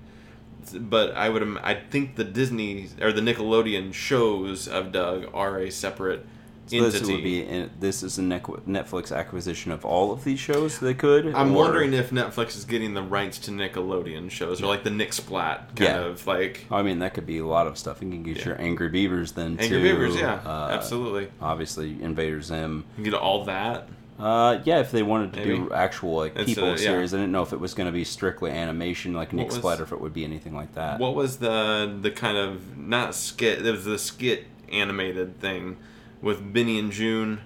But 0.72 1.16
I 1.16 1.28
would 1.28 1.58
I 1.58 1.74
think 1.74 2.14
the 2.14 2.24
Disney 2.24 2.88
or 3.00 3.12
the 3.12 3.20
Nickelodeon 3.20 3.92
shows 3.92 4.68
of 4.68 4.92
Doug 4.92 5.28
are 5.34 5.58
a 5.58 5.70
separate 5.70 6.24
So 6.66 6.76
entity. 6.76 6.98
this 6.98 7.08
would 7.08 7.22
be 7.24 7.42
in, 7.44 7.70
this 7.80 8.02
is 8.02 8.18
a 8.18 8.22
Netflix 8.22 9.14
acquisition 9.14 9.72
of 9.72 9.84
all 9.84 10.12
of 10.12 10.24
these 10.24 10.38
shows 10.38 10.78
they 10.78 10.94
could. 10.94 11.26
I'm 11.34 11.52
or- 11.52 11.64
wondering 11.64 11.92
if 11.92 12.10
Netflix 12.10 12.56
is 12.56 12.64
getting 12.64 12.94
the 12.94 13.02
rights 13.02 13.38
to 13.40 13.50
Nickelodeon 13.50 14.30
shows 14.30 14.62
or 14.62 14.66
like 14.66 14.84
the 14.84 14.90
Nick 14.90 15.12
Splat 15.12 15.74
kind 15.76 15.80
Yeah. 15.80 16.00
of 16.04 16.26
like 16.26 16.64
I 16.70 16.82
mean, 16.82 17.00
that 17.00 17.14
could 17.14 17.26
be 17.26 17.38
a 17.38 17.46
lot 17.46 17.66
of 17.66 17.76
stuff. 17.76 18.00
You 18.00 18.08
can 18.08 18.22
get 18.22 18.38
Yeah. 18.38 18.44
your 18.46 18.60
Angry 18.60 18.88
Beavers 18.88 19.32
then 19.32 19.58
Angry 19.60 19.68
too. 19.68 19.82
Beavers. 19.82 20.16
Yeah, 20.16 20.40
Uh, 20.46 20.68
absolutely. 20.72 21.28
Obviously, 21.40 22.00
Invader 22.00 22.40
Zim. 22.40 22.84
You 22.96 23.04
get 23.04 23.14
all 23.14 23.44
that. 23.44 23.88
Uh, 24.18 24.60
yeah, 24.64 24.78
if 24.78 24.92
they 24.92 25.02
wanted 25.02 25.32
to 25.32 25.44
do 25.44 25.72
actual 25.72 26.14
like 26.14 26.36
It's, 26.36 26.44
people 26.44 26.64
uh, 26.68 26.70
yeah. 26.72 26.76
series, 26.76 27.12
I 27.12 27.16
didn't 27.16 27.32
know 27.32 27.42
if 27.42 27.52
it 27.52 27.58
was 27.58 27.74
going 27.74 27.86
to 27.86 27.92
be 27.92 28.04
strictly 28.04 28.52
animation 28.52 29.14
like 29.14 29.32
Nick 29.32 29.50
Splat, 29.50 29.80
or 29.80 29.82
if 29.82 29.90
it 29.90 30.00
would 30.00 30.14
be 30.14 30.24
anything 30.24 30.54
like 30.54 30.74
that. 30.76 31.00
What 31.00 31.16
was 31.16 31.38
the 31.38 31.92
the 32.00 32.10
kind 32.12 32.36
of 32.36 32.78
not 32.78 33.16
skit? 33.16 33.66
It 33.66 33.70
was 33.72 33.84
the 33.84 33.98
skit 33.98 34.46
animated 34.70 35.40
thing 35.40 35.76
with 36.22 36.52
Benny 36.52 36.78
and 36.78 36.90
June. 36.92 37.40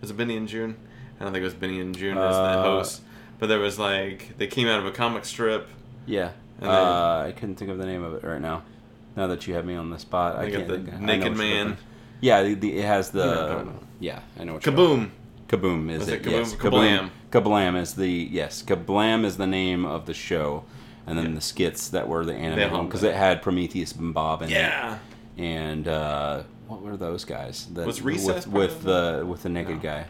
Was 0.00 0.10
it 0.10 0.16
Benny 0.16 0.36
and 0.36 0.48
June? 0.48 0.76
I 1.20 1.24
don't 1.24 1.32
think 1.32 1.42
it 1.42 1.44
was 1.44 1.54
Benny 1.54 1.80
and 1.80 1.96
June 1.96 2.18
as 2.18 2.34
the 2.34 2.40
Uh, 2.42 2.62
host, 2.62 3.02
but 3.38 3.46
there 3.46 3.60
was 3.60 3.78
like 3.78 4.36
they 4.38 4.48
came 4.48 4.66
out 4.66 4.80
of 4.80 4.86
a 4.86 4.90
comic 4.90 5.24
strip. 5.24 5.68
Yeah, 6.06 6.32
And 6.60 6.68
uh, 6.68 7.24
I 7.28 7.32
couldn't 7.32 7.54
think 7.56 7.70
of 7.70 7.78
the 7.78 7.86
name 7.86 8.02
of 8.02 8.14
it 8.14 8.24
right 8.26 8.40
now. 8.40 8.62
Now 9.16 9.28
that 9.28 9.46
you 9.46 9.54
have 9.54 9.64
me 9.64 9.76
on 9.76 9.90
the 9.90 9.98
spot, 10.00 10.36
I 10.36 10.46
They 10.46 10.50
got 10.50 10.56
can't. 10.56 10.68
the 10.68 10.76
think, 10.78 10.88
I 10.88 10.98
know 10.98 11.06
Naked 11.06 11.22
what 11.36 11.46
you're 11.46 11.54
Man. 11.54 11.66
looking- 11.68 11.84
Yeah, 12.22 12.42
the, 12.42 12.54
the, 12.54 12.78
it 12.78 12.84
has 12.84 13.10
the. 13.10 13.18
You 13.20 13.24
know 13.26 13.30
what 13.30 13.40
I'm 13.42 13.48
talking 13.56 13.68
about. 13.70 13.82
yeah, 14.00 14.20
I 14.40 14.44
know 14.44 14.52
what 14.54 14.66
you're 14.66 14.74
Kaboom! 14.74 15.10
Kaboom 15.48 15.90
is 15.90 15.98
Was 16.00 16.08
it? 16.08 16.14
it 16.14 16.22
Kaboom? 16.24 16.30
Yes. 16.32 16.54
Kablam. 16.54 17.10
Kablam 17.30 17.80
is 17.80 17.94
the 17.94 18.08
yes. 18.08 18.62
Kablam 18.62 19.24
is 19.24 19.36
the 19.36 19.46
name 19.46 19.84
of 19.84 20.06
the 20.06 20.14
show, 20.14 20.64
and 21.06 21.16
then 21.18 21.26
Yeah. 21.28 21.34
the 21.34 21.40
skits 21.42 21.88
that 21.90 22.08
were 22.08 22.24
the 22.24 22.34
animated 22.34 22.70
hung 22.70 22.86
because 22.86 23.02
it 23.04 23.14
had 23.14 23.42
Prometheus 23.42 23.92
and 23.92 24.12
Bob 24.14 24.42
in 24.42 24.48
Yeah, 24.50 24.94
it, 25.36 25.42
and 25.42 25.86
uh, 25.86 26.42
what 26.72 26.82
were 26.82 26.96
those 26.96 27.24
guys? 27.24 27.66
That, 27.74 27.86
Was 27.86 28.02
Recess 28.02 28.46
with, 28.46 28.72
with 28.72 28.82
the 28.82 29.24
with 29.26 29.42
the 29.42 29.48
naked 29.48 29.76
No. 29.76 29.82
guy? 29.82 30.06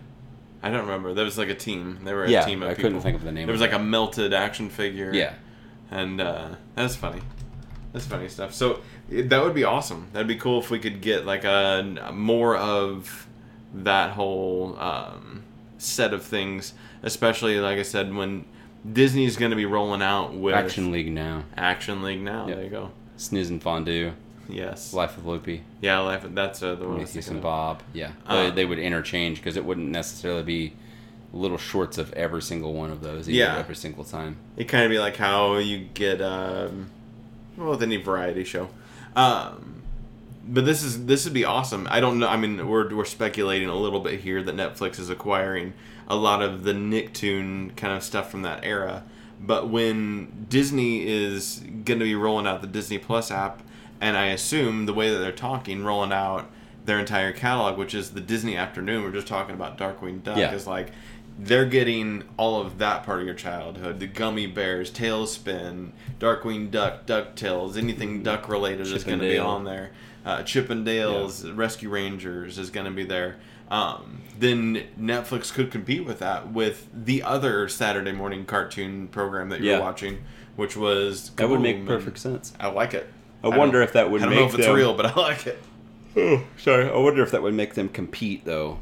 I 0.62 0.70
don't 0.70 0.82
remember. 0.82 1.12
There 1.14 1.24
was 1.24 1.36
like 1.38 1.48
a 1.48 1.54
team. 1.54 1.98
They 2.04 2.14
were 2.14 2.24
a 2.24 2.30
Yeah, 2.30 2.44
team 2.44 2.62
of 2.62 2.68
I 2.70 2.74
people. 2.74 2.90
couldn't 2.90 3.00
think 3.02 3.16
of 3.16 3.24
the 3.24 3.32
name 3.32 3.46
There 3.46 3.52
was 3.52 3.60
like 3.60 3.72
it. 3.72 3.76
a 3.76 3.82
melted 3.82 4.32
action 4.32 4.68
figure. 4.70 5.12
Yeah, 5.12 5.34
and 5.90 6.20
uh, 6.20 6.48
that's 6.76 6.94
funny. 6.96 7.20
That's 7.92 8.06
funny 8.06 8.28
stuff. 8.28 8.54
So 8.54 8.80
that 9.10 9.42
would 9.42 9.54
be 9.54 9.64
awesome. 9.64 10.08
That'd 10.12 10.28
be 10.28 10.36
cool 10.36 10.60
if 10.60 10.70
we 10.70 10.78
could 10.78 11.00
get 11.02 11.26
like 11.26 11.44
a 11.44 12.10
more 12.14 12.56
of 12.56 13.26
that 13.74 14.10
whole 14.12 14.78
um, 14.78 15.42
set 15.78 16.14
of 16.14 16.22
things. 16.24 16.74
Especially 17.02 17.58
like 17.58 17.78
I 17.78 17.82
said, 17.82 18.14
when 18.14 18.44
Disney's 18.90 19.36
going 19.36 19.50
to 19.50 19.56
be 19.56 19.66
rolling 19.66 20.00
out 20.02 20.32
with 20.34 20.54
Action 20.54 20.92
League 20.92 21.10
now. 21.12 21.42
Action 21.56 22.02
League 22.02 22.22
now. 22.22 22.46
Yeah. 22.46 22.54
There 22.54 22.64
you 22.64 22.70
go. 22.70 22.90
Sniz 23.18 23.50
and 23.50 23.60
Fondue, 23.62 24.12
Yes. 24.48 24.92
Life 24.92 25.16
of 25.16 25.26
Loopy, 25.26 25.62
Yeah, 25.80 25.98
life. 26.00 26.24
Of, 26.24 26.34
That's 26.34 26.62
uh, 26.62 26.74
the 26.74 26.84
one. 26.84 26.94
Prometheus 26.94 27.28
and 27.28 27.36
of. 27.38 27.42
Bob. 27.42 27.82
Yeah, 27.92 28.12
Uh, 28.26 28.44
they, 28.44 28.50
they 28.50 28.64
would 28.64 28.78
interchange 28.78 29.38
because 29.38 29.56
it 29.56 29.64
wouldn't 29.64 29.88
necessarily 29.88 30.42
be 30.42 30.72
little 31.32 31.56
shorts 31.58 31.96
of 31.98 32.12
every 32.12 32.42
single 32.42 32.74
one 32.74 32.90
of 32.90 33.00
those. 33.00 33.28
Either, 33.28 33.38
Yeah. 33.38 33.56
every 33.58 33.76
single 33.76 34.04
time. 34.04 34.36
It 34.56 34.64
kind 34.64 34.84
of 34.84 34.90
be 34.90 34.98
like 34.98 35.16
how 35.16 35.56
you 35.56 35.86
get 35.94 36.20
um, 36.20 36.90
well 37.56 37.70
with 37.70 37.82
any 37.82 37.96
variety 37.96 38.44
show. 38.44 38.68
Um, 39.16 39.82
but 40.46 40.64
this 40.64 40.82
is 40.82 41.06
this 41.06 41.24
would 41.24 41.34
be 41.34 41.44
awesome. 41.44 41.86
I 41.90 42.00
don't 42.00 42.18
know. 42.18 42.28
I 42.28 42.36
mean, 42.36 42.66
we're 42.68 42.94
we're 42.94 43.04
speculating 43.04 43.68
a 43.68 43.76
little 43.76 44.00
bit 44.00 44.20
here 44.20 44.42
that 44.42 44.56
Netflix 44.56 44.98
is 44.98 45.08
acquiring 45.08 45.72
a 46.08 46.16
lot 46.16 46.42
of 46.42 46.64
the 46.64 46.72
Nicktoon 46.72 47.76
kind 47.76 47.94
of 47.96 48.02
stuff 48.02 48.30
from 48.30 48.42
that 48.42 48.64
era. 48.64 49.04
But 49.40 49.68
when 49.70 50.46
Disney 50.48 51.06
is 51.06 51.60
going 51.84 51.98
to 51.98 52.04
be 52.04 52.14
rolling 52.14 52.46
out 52.46 52.60
the 52.60 52.66
Disney 52.66 52.98
Plus 52.98 53.30
app, 53.30 53.62
and 54.02 54.16
I 54.16 54.26
assume 54.26 54.84
the 54.86 54.92
way 54.92 55.10
that 55.10 55.18
they're 55.18 55.32
talking, 55.32 55.82
rolling 55.84 56.12
out 56.12 56.50
their 56.84 56.98
entire 56.98 57.32
catalog, 57.32 57.78
which 57.78 57.94
is 57.94 58.10
the 58.10 58.20
Disney 58.20 58.56
Afternoon. 58.56 59.04
We're 59.04 59.12
just 59.12 59.28
talking 59.28 59.54
about 59.54 59.78
Darkwing 59.78 60.22
Duck. 60.22 60.36
Yeah. 60.36 60.52
Is 60.52 60.66
like 60.66 60.88
they're 61.38 61.64
getting 61.64 62.24
all 62.36 62.60
of 62.60 62.76
that 62.78 63.04
part 63.04 63.20
of 63.20 63.24
your 63.24 63.34
childhood 63.34 63.98
the 63.98 64.06
gummy 64.06 64.46
bears 64.46 64.90
tailspin 64.90 65.90
darkwing 66.20 66.70
duck 66.70 67.06
ducktales 67.06 67.78
anything 67.78 68.22
duck 68.22 68.50
related 68.50 68.86
is 68.86 69.02
going 69.02 69.18
to 69.18 69.26
be 69.26 69.38
on 69.38 69.64
there 69.64 69.92
uh, 70.26 70.42
chippendales 70.42 71.56
rescue 71.56 71.88
rangers 71.88 72.58
is 72.58 72.68
going 72.68 72.84
to 72.84 72.92
be 72.92 73.04
there 73.04 73.36
um, 73.70 74.20
then 74.38 74.84
netflix 75.00 75.50
could 75.50 75.70
compete 75.70 76.04
with 76.04 76.18
that 76.18 76.52
with 76.52 76.86
the 76.92 77.22
other 77.22 77.66
saturday 77.66 78.12
morning 78.12 78.44
cartoon 78.44 79.08
program 79.08 79.48
that 79.48 79.62
you're 79.62 79.76
Yeah. 79.76 79.80
watching 79.80 80.18
which 80.56 80.76
was 80.76 81.30
That 81.36 81.48
would 81.48 81.62
make 81.62 81.86
perfect 81.86 82.18
sense. 82.18 82.52
i 82.60 82.68
like 82.68 82.92
it 82.92 83.08
I 83.44 83.48
wonder 83.48 83.78
don't- 83.78 83.88
if 83.88 83.92
that 83.94 84.10
would 84.10 84.22
i 84.22 84.26
don't 84.26 84.34
know 84.34 84.40
make 84.42 84.48
if 84.50 84.58
it's 84.58 84.66
them- 84.66 84.76
real 84.76 84.94
but 84.94 85.06
i 85.06 85.14
like 85.20 85.46
it 85.46 85.58
Oh, 86.14 86.42
sorry. 86.58 86.90
I 86.90 86.96
wonder 86.98 87.22
if 87.22 87.30
that 87.30 87.40
would 87.42 87.54
make 87.54 87.72
them 87.72 87.88
compete 87.88 88.44
though, 88.44 88.80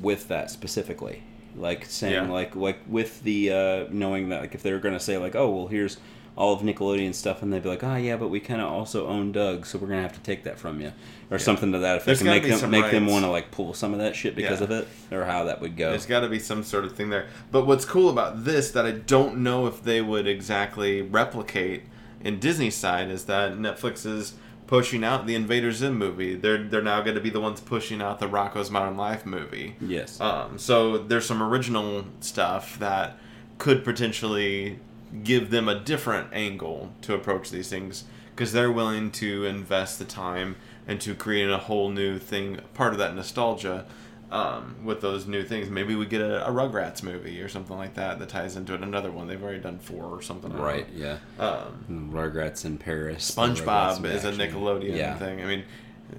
with 0.00 0.28
that 0.28 0.52
specifically. 0.52 1.24
Like 1.56 1.84
saying 1.86 2.14
Yeah. 2.14 2.30
like 2.30 2.54
like 2.54 2.78
with 2.86 3.24
the 3.24 3.52
uh, 3.52 3.84
knowing 3.90 4.28
that 4.28 4.40
like 4.42 4.54
if 4.54 4.62
they 4.62 4.72
were 4.72 4.78
going 4.78 4.94
to 4.94 5.00
say 5.00 5.18
like 5.18 5.34
oh 5.34 5.50
well 5.50 5.66
here's 5.66 5.96
all 6.36 6.54
of 6.54 6.60
Nickelodeon 6.60 7.12
stuff 7.12 7.42
and 7.42 7.52
they'd 7.52 7.64
be 7.64 7.68
like 7.68 7.82
oh 7.82 7.96
yeah 7.96 8.14
but 8.16 8.28
we 8.28 8.38
kind 8.38 8.60
of 8.60 8.70
also 8.70 9.08
own 9.08 9.32
Doug 9.32 9.66
so 9.66 9.78
we're 9.78 9.88
gonna 9.88 10.00
have 10.02 10.12
to 10.12 10.20
take 10.20 10.44
that 10.44 10.60
from 10.60 10.80
you 10.80 10.92
or 11.28 11.40
something 11.40 11.72
to 11.72 11.78
that 11.78 11.96
effect 11.96 12.06
There's 12.06 12.20
and 12.20 12.30
make 12.30 12.44
them 12.44 12.70
make 12.70 12.90
them 12.92 13.06
want 13.08 13.24
to 13.24 13.30
like 13.32 13.50
pull 13.50 13.74
some 13.74 13.92
of 13.92 13.98
that 13.98 14.14
shit 14.14 14.36
because 14.36 14.60
Yeah. 14.60 14.64
of 14.66 14.70
it 14.70 14.88
or 15.10 15.24
how 15.24 15.42
that 15.46 15.60
would 15.60 15.76
go. 15.76 15.90
There's 15.90 16.06
got 16.06 16.20
to 16.20 16.28
be 16.28 16.38
some 16.38 16.62
sort 16.62 16.84
of 16.84 16.94
thing 16.94 17.10
there. 17.10 17.26
But 17.50 17.66
what's 17.66 17.84
cool 17.84 18.08
about 18.10 18.44
this 18.44 18.70
that 18.70 18.86
I 18.86 18.92
don't 18.92 19.38
know 19.38 19.66
if 19.66 19.82
they 19.82 20.00
would 20.00 20.28
exactly 20.28 21.02
replicate 21.02 21.82
in 22.22 22.38
Disney's 22.38 22.76
side 22.76 23.10
is 23.10 23.24
that 23.26 23.52
Netflix 23.52 24.06
is 24.06 24.34
pushing 24.66 25.02
out 25.02 25.26
the 25.26 25.34
Invader 25.34 25.72
Zim 25.72 25.98
movie. 25.98 26.36
They're 26.36 26.62
they're 26.62 26.82
now 26.82 27.02
going 27.02 27.16
to 27.16 27.20
be 27.20 27.30
the 27.30 27.40
ones 27.40 27.60
pushing 27.60 28.00
out 28.00 28.20
the 28.20 28.28
Rocko's 28.28 28.70
Modern 28.70 28.96
Life 28.96 29.26
movie. 29.26 29.76
Yes. 29.80 30.20
Um, 30.20 30.58
so 30.58 30.98
there's 30.98 31.26
some 31.26 31.42
original 31.42 32.04
stuff 32.20 32.78
that 32.78 33.18
could 33.58 33.84
potentially 33.84 34.78
give 35.24 35.50
them 35.50 35.68
a 35.68 35.78
different 35.78 36.28
angle 36.32 36.92
to 37.02 37.14
approach 37.14 37.50
these 37.50 37.68
things 37.68 38.04
because 38.34 38.52
they're 38.52 38.72
willing 38.72 39.10
to 39.10 39.44
invest 39.44 39.98
the 39.98 40.04
time 40.04 40.56
into 40.86 41.14
creating 41.14 41.52
a 41.52 41.58
whole 41.58 41.90
new 41.90 42.18
thing, 42.18 42.60
part 42.74 42.92
of 42.92 42.98
that 42.98 43.14
nostalgia 43.14 43.84
um, 44.30 44.76
with 44.84 45.00
those 45.00 45.26
new 45.26 45.42
things. 45.44 45.68
Maybe 45.70 45.94
we 45.94 46.06
get 46.06 46.20
a, 46.20 46.46
a 46.46 46.50
Rugrats 46.50 47.02
movie 47.02 47.40
or 47.42 47.48
something 47.48 47.76
like 47.76 47.94
that 47.94 48.18
that 48.18 48.28
ties 48.28 48.56
into 48.56 48.74
it. 48.74 48.82
Another 48.82 49.10
one 49.10 49.26
they've 49.26 49.42
already 49.42 49.58
done 49.60 49.78
four 49.78 50.04
or 50.04 50.22
something. 50.22 50.52
Right. 50.52 50.86
Yeah. 50.94 51.18
Um, 51.38 52.10
Rugrats 52.12 52.64
in 52.64 52.78
Paris. 52.78 53.30
SpongeBob 53.30 54.04
is 54.04 54.24
a 54.24 54.32
Nickelodeon 54.32 54.96
Yeah. 54.96 55.16
thing. 55.18 55.40
I 55.42 55.46
mean, 55.46 55.64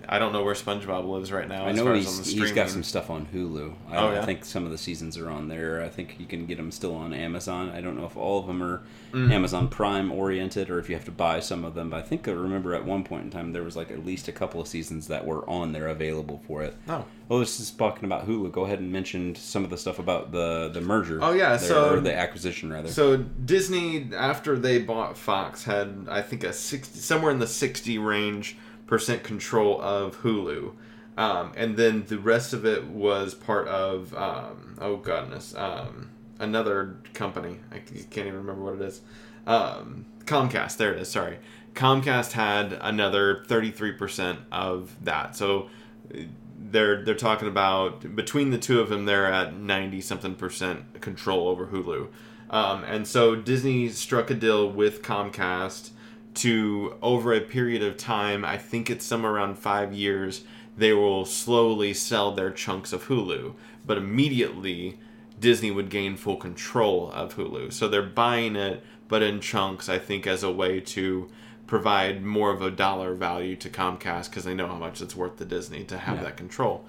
I 0.08 0.20
don't 0.20 0.34
know 0.34 0.44
where 0.44 0.54
SpongeBob 0.54 1.08
lives 1.08 1.32
right 1.32 1.48
now. 1.48 1.66
I 1.66 1.72
know 1.72 1.94
he's, 1.94 2.08
as 2.08 2.18
on 2.20 2.24
the 2.40 2.42
he's 2.46 2.52
got 2.52 2.70
some 2.70 2.84
stuff 2.84 3.10
on 3.10 3.26
Hulu. 3.28 3.74
I, 3.90 3.96
Oh, 3.98 4.08
I 4.10 4.14
yeah? 4.16 4.26
think 4.26 4.46
some 4.46 4.66
of 4.66 4.72
the 4.72 4.78
seasons 4.78 5.18
are 5.18 5.30
on 5.30 5.48
there. 5.48 5.82
I 5.84 5.90
think 5.90 6.16
you 6.20 6.26
can 6.26 6.46
get 6.46 6.58
them 6.58 6.72
still 6.72 6.96
on 6.96 7.14
Amazon. 7.14 7.70
I 7.70 7.82
don't 7.82 7.98
know 7.98 8.06
if 8.06 8.16
all 8.18 8.40
of 8.40 8.48
them 8.48 8.62
are 8.64 8.82
Mm. 9.12 9.30
Amazon 9.30 9.68
Prime 9.68 10.10
oriented 10.10 10.70
or 10.70 10.80
if 10.80 10.88
you 10.88 10.96
have 10.96 11.04
to 11.04 11.12
buy 11.12 11.42
some 11.42 11.66
of 11.66 11.74
them. 11.76 11.90
But 11.90 11.98
I 11.98 12.02
think 12.02 12.30
I 12.30 12.32
remember 12.32 12.74
at 12.74 12.86
one 12.86 13.04
point 13.04 13.26
in 13.26 13.30
time 13.30 13.52
there 13.52 13.62
was 13.64 13.76
like 13.76 13.92
at 13.92 14.06
least 14.06 14.30
a 14.30 14.32
couple 14.32 14.62
of 14.62 14.70
seasons 14.70 15.08
that 15.08 15.26
were 15.26 15.44
on 15.50 15.74
there 15.74 15.90
available 15.90 16.42
for 16.48 16.62
it. 16.64 16.78
Oh. 16.88 17.04
Well, 17.28 17.40
this 17.40 17.60
is 17.60 17.72
talking 17.72 18.06
about 18.06 18.26
Hulu. 18.26 18.54
Go 18.54 18.64
ahead 18.64 18.80
and 18.80 18.90
mention 18.90 19.36
some 19.36 19.66
of 19.66 19.70
the 19.70 19.78
stuff 19.78 20.00
about 20.00 20.32
the 20.32 20.70
the 20.74 20.80
merger. 20.80 21.20
Oh, 21.22 21.34
yeah, 21.34 21.58
there, 21.58 21.68
so- 21.68 21.96
or 21.96 22.00
the 22.00 22.16
acquisition 22.16 22.72
rather. 22.72 22.88
So 22.88 23.18
Disney, 23.18 24.10
after 24.16 24.58
they 24.58 24.80
bought 24.80 25.18
Fox, 25.18 25.66
had 25.66 26.08
I 26.10 26.22
think 26.22 26.46
a 26.46 26.54
sixty 26.54 27.00
somewhere 27.00 27.32
in 27.32 27.40
the 27.40 27.48
sixty 27.48 27.98
range 27.98 28.56
percent 28.92 29.24
control 29.24 29.82
of 29.82 30.22
Hulu, 30.22 30.74
um, 31.16 31.54
and 31.56 31.78
then 31.78 32.04
the 32.08 32.20
rest 32.20 32.52
of 32.52 32.66
it 32.66 32.84
was 32.88 33.34
part 33.34 33.70
of 33.70 34.14
um, 34.14 34.76
oh 34.82 34.98
goodness, 34.98 35.56
um, 35.56 36.10
another 36.40 36.98
company. 37.14 37.60
I 37.72 37.78
can't 37.80 38.28
even 38.28 38.36
remember 38.36 38.64
what 38.64 38.74
it 38.76 38.82
is. 38.82 39.00
Um, 39.48 40.08
Comcast. 40.26 40.76
There 40.76 40.94
it 40.94 41.00
is. 41.00 41.10
Sorry, 41.10 41.40
Comcast 41.74 42.34
had 42.34 42.78
another 42.82 43.46
thirty 43.48 43.72
three 43.72 43.94
percent 43.94 44.40
of 44.52 44.94
that. 45.06 45.38
So 45.38 45.70
uh, 46.14 46.24
they're 46.60 47.02
they're 47.06 47.16
talking 47.16 47.48
about 47.48 48.14
between 48.14 48.50
the 48.50 48.58
two 48.58 48.82
of 48.82 48.90
them, 48.90 49.06
they're 49.06 49.32
at 49.32 49.56
ninety 49.56 50.02
something 50.02 50.36
percent 50.36 51.00
control 51.00 51.48
over 51.48 51.68
Hulu, 51.68 52.10
um, 52.50 52.84
and 52.84 53.08
so 53.08 53.38
Disney 53.38 53.88
struck 53.88 54.30
a 54.30 54.36
deal 54.36 54.70
with 54.70 55.02
Comcast 55.02 55.92
to 56.36 56.96
over 57.02 57.34
a 57.34 57.42
period 57.42 57.84
of 57.84 57.98
time. 57.98 58.46
I 58.46 58.58
think 58.58 58.90
it's 58.90 59.06
somewhere 59.06 59.34
around 59.34 59.58
five 59.58 59.94
years. 59.94 60.44
They 60.78 60.94
will 60.94 61.26
slowly 61.26 61.94
sell 61.94 62.32
their 62.32 62.52
chunks 62.52 62.94
of 62.94 63.06
Hulu, 63.06 63.54
but 63.86 63.98
immediately 63.98 64.98
Disney 65.40 65.72
would 65.72 65.90
gain 65.90 66.16
full 66.16 66.38
control 66.38 67.12
of 67.12 67.36
Hulu. 67.36 67.74
So 67.74 67.88
they're 67.88 68.02
buying 68.02 68.56
it, 68.56 68.84
but 69.08 69.22
in 69.22 69.42
chunks. 69.42 69.90
I 69.90 69.98
think 70.00 70.26
as 70.26 70.44
a 70.44 70.52
way 70.52 70.80
to 70.80 71.30
provide 71.68 72.24
more 72.24 72.52
of 72.52 72.62
a 72.62 72.72
dollar 72.72 73.14
value 73.14 73.56
to 73.58 73.70
Comcast 73.70 74.30
because 74.30 74.44
they 74.44 74.54
know 74.54 74.68
how 74.68 74.76
much 74.76 75.02
it's 75.02 75.16
worth 75.16 75.38
to 75.38 75.46
Disney 75.46 75.84
to 75.86 75.98
have 75.98 76.18
Yeah. 76.18 76.24
that 76.24 76.38
control. 76.38 76.86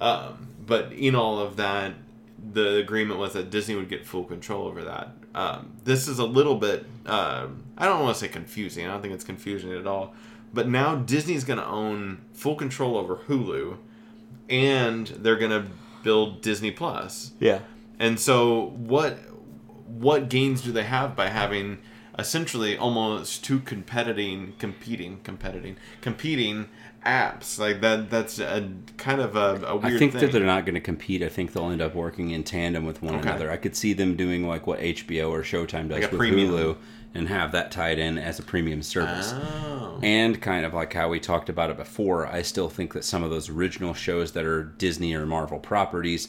Um, 0.00 0.48
but 0.66 0.92
in 0.92 1.14
all 1.14 1.38
of 1.38 1.56
that, 1.56 1.94
the 2.52 2.76
agreement 2.76 3.20
was 3.20 3.34
that 3.34 3.50
Disney 3.50 3.76
would 3.76 3.88
get 3.88 4.04
full 4.04 4.24
control 4.24 4.66
over 4.66 4.82
that. 4.84 5.14
Um, 5.34 5.72
this 5.84 6.08
is 6.08 6.18
a 6.18 6.24
little 6.26 6.56
bit, 6.56 6.86
um 7.06 7.62
I 7.78 7.86
don't 7.86 8.02
want 8.02 8.14
to 8.16 8.20
say 8.20 8.28
confusing. 8.28 8.86
I 8.86 8.92
don't 8.92 9.02
think 9.02 9.14
it's 9.14 9.24
confusing 9.24 9.72
at 9.72 9.86
all. 9.86 10.14
But 10.54 10.68
now 10.68 10.96
Disney's 10.96 11.44
going 11.44 11.58
to 11.58 11.66
own 11.66 12.20
full 12.34 12.54
control 12.54 12.96
over 12.96 13.16
Hulu, 13.16 13.78
and 14.50 15.06
they're 15.06 15.36
going 15.36 15.50
to 15.50 15.66
build 16.02 16.42
Disney 16.42 16.70
Plus. 16.70 17.32
Yeah. 17.40 17.60
And 17.98 18.20
so, 18.20 18.66
what 18.76 19.18
what 19.86 20.28
gains 20.28 20.62
do 20.62 20.72
they 20.72 20.84
have 20.84 21.16
by 21.16 21.28
having 21.28 21.78
essentially 22.18 22.76
almost 22.76 23.42
two 23.44 23.60
competing, 23.60 24.54
competing, 24.58 25.20
competing, 25.24 25.76
competing 26.00 26.68
apps 27.04 27.58
like 27.58 27.80
that? 27.80 28.10
That's 28.10 28.38
a 28.38 28.68
kind 28.96 29.20
of 29.20 29.36
a, 29.36 29.64
a 29.66 29.76
weird 29.76 29.94
I 29.94 29.98
think 29.98 30.12
thing. 30.12 30.20
that 30.20 30.32
they're 30.32 30.44
not 30.44 30.64
going 30.64 30.74
to 30.74 30.80
compete. 30.80 31.22
I 31.22 31.28
think 31.28 31.52
they'll 31.52 31.70
end 31.70 31.82
up 31.82 31.94
working 31.94 32.30
in 32.30 32.44
tandem 32.44 32.84
with 32.84 33.02
one 33.02 33.14
Okay. 33.16 33.28
another. 33.28 33.50
I 33.50 33.56
could 33.56 33.74
see 33.76 33.92
them 33.92 34.16
doing 34.16 34.46
like 34.46 34.66
what 34.66 34.80
HBO 34.80 35.30
or 35.30 35.42
Showtime 35.42 35.88
does 35.88 36.00
Like 36.02 36.10
with 36.10 36.18
premium. 36.18 36.50
Hulu 36.50 36.76
and 37.14 37.28
have 37.28 37.52
that 37.52 37.70
tied 37.70 37.98
in 37.98 38.16
as 38.16 38.38
a 38.38 38.42
premium 38.42 38.82
service. 38.82 39.32
Oh. 39.34 39.98
And 40.02 40.40
kind 40.40 40.64
of 40.64 40.72
like 40.72 40.92
how 40.94 41.08
we 41.10 41.20
talked 41.20 41.48
about 41.50 41.68
it 41.70 41.76
before, 41.76 42.26
I 42.26 42.42
still 42.42 42.68
think 42.70 42.94
that 42.94 43.04
some 43.04 43.22
of 43.22 43.30
those 43.30 43.50
original 43.50 43.92
shows 43.92 44.32
that 44.32 44.44
are 44.46 44.62
Disney 44.64 45.14
or 45.14 45.26
Marvel 45.26 45.58
properties 45.58 46.28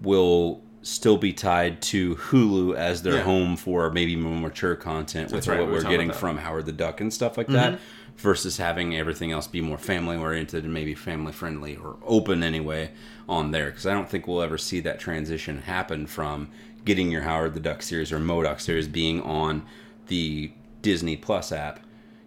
will 0.00 0.62
still 0.82 1.16
be 1.16 1.32
tied 1.32 1.80
to 1.80 2.14
Hulu 2.16 2.74
as 2.76 3.02
their 3.02 3.14
Yeah. 3.16 3.22
home 3.22 3.56
for 3.56 3.90
maybe 3.90 4.16
more 4.16 4.38
mature 4.38 4.76
content 4.76 5.26
with 5.26 5.32
That's 5.32 5.48
right, 5.48 5.58
what 5.60 5.68
we 5.68 5.74
were 5.74 5.82
we're 5.82 5.90
getting 5.90 6.12
from 6.12 6.36
Howard 6.38 6.66
the 6.66 6.72
Duck 6.72 7.00
and 7.00 7.12
stuff 7.12 7.38
like 7.38 7.46
that 7.48 7.74
mm-hmm. 7.74 8.03
Versus 8.16 8.56
having 8.56 8.96
everything 8.96 9.32
else 9.32 9.46
be 9.46 9.60
more 9.60 9.76
family 9.76 10.16
oriented 10.16 10.64
and 10.64 10.72
maybe 10.72 10.94
family 10.94 11.32
friendly 11.32 11.76
or 11.76 11.96
open 12.04 12.42
anyway 12.42 12.90
on 13.28 13.50
there 13.50 13.66
because 13.66 13.86
I 13.86 13.92
don't 13.92 14.08
think 14.08 14.26
we'll 14.26 14.40
ever 14.40 14.56
see 14.56 14.80
that 14.80 14.98
transition 15.00 15.62
happen 15.62 16.06
from 16.06 16.48
getting 16.84 17.10
your 17.10 17.22
Howard 17.22 17.54
the 17.54 17.60
Duck 17.60 17.82
series 17.82 18.12
or 18.12 18.18
MODOK 18.18 18.60
series 18.60 18.88
being 18.88 19.20
on 19.22 19.66
the 20.06 20.52
Disney 20.80 21.16
Plus 21.16 21.50
app. 21.52 21.80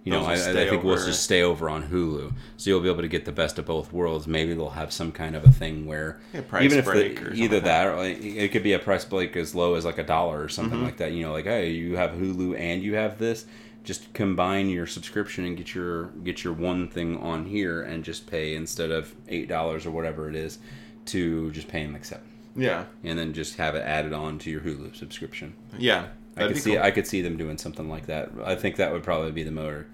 You 0.03 0.11
know, 0.13 0.23
I, 0.23 0.33
I 0.35 0.37
think 0.69 0.83
we'll 0.83 0.95
just 1.05 1.23
stay 1.23 1.41
over 1.41 1.69
on 1.69 1.89
Hulu, 1.89 2.31
so 2.55 2.69
you'll 2.69 2.79
be 2.79 2.89
able 2.89 3.01
to 3.01 3.09
get 3.09 3.25
the 3.25 3.31
best 3.33 3.59
of 3.59 3.65
both 3.65 3.91
worlds. 3.91 4.25
Maybe 4.25 4.53
they'll 4.53 4.69
have 4.69 4.93
some 4.93 5.11
kind 5.11 5.35
of 5.35 5.43
a 5.43 5.51
thing 5.51 5.85
where 5.85 6.19
Yeah, 6.33 6.41
even 6.61 6.79
if 6.79 6.85
the, 6.85 7.33
either 7.33 7.59
that 7.59 7.87
or 7.87 7.97
like, 7.97 8.23
it 8.23 8.51
could 8.53 8.63
be 8.63 8.71
a 8.71 8.79
price 8.79 9.03
break 9.03 9.35
as 9.35 9.53
low 9.53 9.75
as 9.75 9.83
like 9.83 9.97
a 9.97 10.03
dollar 10.03 10.43
or 10.43 10.47
Mm-hmm. 10.47 10.49
something 10.49 10.81
like 10.83 10.97
that. 10.97 11.11
You 11.11 11.23
know, 11.23 11.33
like 11.33 11.45
hey, 11.45 11.71
you 11.71 11.97
have 11.97 12.11
Hulu 12.11 12.57
and 12.57 12.81
you 12.81 12.95
have 12.95 13.17
this. 13.17 13.45
Just 13.87 14.13
combine 14.13 14.67
your 14.67 14.85
subscription 14.85 15.45
and 15.45 15.55
get 15.55 15.73
your 15.73 16.07
get 16.23 16.43
your 16.43 16.51
one 16.53 16.89
thing 16.89 17.17
on 17.17 17.45
here 17.45 17.81
and 17.81 18.03
just 18.03 18.27
pay 18.27 18.53
instead 18.53 18.91
of 18.91 19.15
eight 19.29 19.47
dollars 19.47 19.85
or 19.85 19.91
whatever 19.91 20.29
it 20.29 20.35
is 20.35 20.59
to 21.05 21.49
just 21.51 21.69
paying 21.69 21.93
like 21.93 22.03
seven, 22.03 22.27
yeah, 22.53 22.83
and 23.05 23.17
then 23.17 23.31
just 23.31 23.55
have 23.55 23.75
it 23.75 23.83
added 23.85 24.11
on 24.11 24.39
to 24.39 24.49
your 24.49 24.59
Hulu 24.59 24.93
subscription. 24.93 25.55
yeah. 25.77 26.07
I 26.35 26.47
could 26.49 26.57
see 26.57 26.73
cool. 26.75 26.83
I 26.83 26.91
could 26.91 27.07
see 27.07 27.21
them 27.23 27.37
doing 27.37 27.57
something 27.57 27.89
like 27.89 28.05
that. 28.07 28.29
I 28.43 28.55
think 28.55 28.75
that 28.75 28.91
would 28.91 29.03
probably 29.03 29.31
be 29.31 29.41
the 29.43 29.51
more 29.51 29.87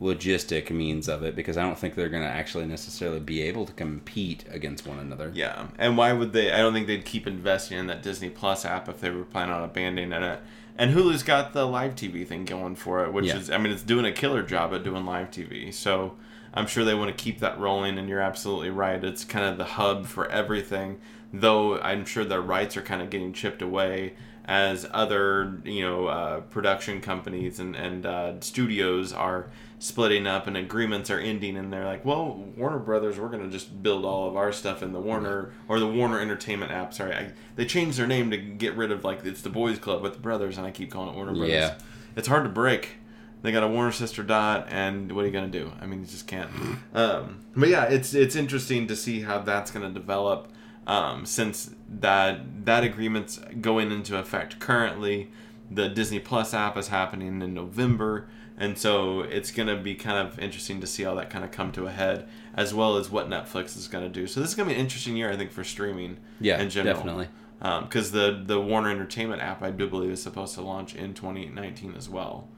logistic 0.00 0.70
means 0.70 1.08
of 1.08 1.24
it 1.24 1.34
because 1.34 1.56
I 1.56 1.62
don't 1.62 1.76
think 1.76 1.94
they're 1.96 2.08
going 2.08 2.22
to 2.22 2.28
actually 2.28 2.66
necessarily 2.66 3.18
be 3.18 3.42
able 3.42 3.66
to 3.66 3.72
compete 3.72 4.44
against 4.48 4.86
one 4.86 5.00
another. 5.00 5.32
Yeah, 5.34 5.66
and 5.76 5.96
why 5.96 6.12
would 6.12 6.32
they? 6.32 6.52
I 6.52 6.58
don't 6.58 6.72
think 6.72 6.86
they'd 6.86 7.04
keep 7.04 7.26
investing 7.26 7.78
in 7.78 7.86
that 7.88 8.02
Disney 8.02 8.30
Plus 8.30 8.64
app 8.64 8.88
if 8.88 9.00
they 9.00 9.10
were 9.10 9.24
planning 9.24 9.54
on 9.54 9.64
abandoning 9.64 10.12
it. 10.12 10.40
And 10.78 10.94
Hulu's 10.94 11.24
got 11.24 11.52
the 11.52 11.66
live 11.66 11.96
TV 11.96 12.24
thing 12.26 12.44
going 12.44 12.76
for 12.76 13.04
it, 13.04 13.12
which 13.12 13.26
Yeah. 13.26 13.36
is, 13.38 13.50
I 13.50 13.58
mean, 13.58 13.72
it's 13.72 13.82
doing 13.82 14.04
a 14.04 14.12
killer 14.12 14.42
job 14.42 14.72
at 14.72 14.84
doing 14.84 15.04
live 15.04 15.30
TV. 15.30 15.72
So 15.72 16.14
I'm 16.54 16.66
sure 16.66 16.84
they 16.84 16.94
want 16.94 17.16
to 17.16 17.22
keep 17.24 17.40
that 17.40 17.58
rolling. 17.58 17.98
And 17.98 18.08
you're 18.08 18.20
absolutely 18.20 18.70
right; 18.70 19.02
it's 19.02 19.24
kind 19.24 19.44
of 19.44 19.58
the 19.58 19.64
hub 19.64 20.06
for 20.06 20.28
everything. 20.30 21.00
Though 21.32 21.78
I'm 21.80 22.04
sure 22.06 22.24
their 22.24 22.40
rights 22.40 22.76
are 22.76 22.82
kind 22.82 23.02
of 23.02 23.10
getting 23.10 23.32
chipped 23.32 23.60
away 23.60 24.14
as 24.48 24.88
other, 24.92 25.60
you 25.64 25.82
know, 25.82 26.06
uh, 26.06 26.40
production 26.40 27.00
companies 27.02 27.60
and 27.60 27.76
and 27.76 28.06
uh, 28.06 28.40
studios 28.40 29.12
are 29.12 29.50
splitting 29.78 30.26
up 30.26 30.46
and 30.48 30.56
agreements 30.56 31.08
are 31.10 31.20
ending 31.20 31.56
and 31.56 31.72
they're 31.72 31.84
like 31.84 32.04
well 32.04 32.34
warner 32.56 32.80
brothers 32.80 33.16
we're 33.16 33.28
going 33.28 33.44
to 33.44 33.48
just 33.48 33.80
build 33.80 34.04
all 34.04 34.28
of 34.28 34.36
our 34.36 34.50
stuff 34.50 34.82
in 34.82 34.92
the 34.92 34.98
warner 34.98 35.52
or 35.68 35.78
the 35.78 35.86
warner 35.86 36.18
entertainment 36.18 36.72
app. 36.72 36.92
Sorry 36.92 37.14
I, 37.14 37.30
they 37.54 37.64
changed 37.64 37.96
their 37.98 38.06
name 38.06 38.30
to 38.32 38.36
get 38.36 38.74
rid 38.74 38.90
of 38.90 39.04
like 39.04 39.24
it's 39.24 39.42
the 39.42 39.50
boys 39.50 39.78
club 39.78 40.02
with 40.02 40.14
the 40.14 40.18
brothers 40.18 40.58
and 40.58 40.66
i 40.66 40.70
keep 40.72 40.90
calling 40.90 41.10
it 41.10 41.14
warner 41.14 41.32
brothers. 41.32 41.50
Yeah. 41.50 41.78
it's 42.16 42.26
hard 42.26 42.42
to 42.44 42.50
break. 42.50 42.96
They 43.42 43.52
got 43.52 43.62
a 43.62 43.68
warner 43.68 43.92
sister 43.92 44.24
dot 44.24 44.66
and 44.68 45.12
what 45.12 45.22
are 45.22 45.26
you 45.26 45.32
going 45.32 45.50
to 45.52 45.58
do? 45.58 45.70
I 45.80 45.86
mean 45.86 46.00
you 46.00 46.06
just 46.06 46.26
can't. 46.26 46.50
Um, 46.92 47.44
but 47.54 47.68
yeah 47.68 47.84
it's 47.84 48.14
it's 48.14 48.34
interesting 48.34 48.88
to 48.88 48.96
see 48.96 49.20
how 49.20 49.38
that's 49.40 49.70
going 49.70 49.86
to 49.86 49.92
develop 49.92 50.48
um, 50.88 51.24
since 51.24 51.70
that 51.88 52.64
that 52.64 52.82
agreement's 52.82 53.38
going 53.60 53.92
into 53.92 54.18
effect 54.18 54.58
currently 54.58 55.30
the 55.70 55.88
disney 55.88 56.18
plus 56.18 56.52
app 56.54 56.76
is 56.76 56.88
happening 56.88 57.40
in 57.42 57.54
november 57.54 58.26
and 58.60 58.76
so 58.76 59.20
it's 59.20 59.52
going 59.52 59.68
to 59.68 59.76
be 59.76 59.94
kind 59.94 60.26
of 60.26 60.36
interesting 60.40 60.80
to 60.80 60.86
see 60.86 61.04
how 61.04 61.14
that 61.14 61.30
kind 61.30 61.44
of 61.44 61.52
come 61.52 61.70
to 61.70 61.86
a 61.86 61.90
head 61.92 62.28
as 62.54 62.74
well 62.74 62.96
as 62.96 63.08
what 63.10 63.28
netflix 63.30 63.76
is 63.76 63.86
going 63.86 64.02
to 64.02 64.10
do. 64.10 64.26
So 64.26 64.40
this 64.40 64.48
is 64.50 64.56
going 64.56 64.68
to 64.68 64.74
be 64.74 64.80
an 64.80 64.84
interesting 64.84 65.16
year 65.16 65.30
i 65.30 65.36
think 65.36 65.52
for 65.52 65.62
streaming 65.62 66.16
Yeah, 66.40 66.60
in 66.60 66.68
general. 66.68 66.96
definitely. 66.96 67.28
because 67.60 68.10
the 68.10 68.42
the 68.44 68.60
warner 68.60 68.90
entertainment 68.90 69.40
app 69.42 69.62
i 69.62 69.70
do 69.70 69.86
believe 69.88 70.10
is 70.10 70.22
supposed 70.22 70.54
to 70.56 70.62
launch 70.62 70.94
in 70.96 71.14
2019 71.14 71.94
as 71.96 72.08
well 72.08 72.48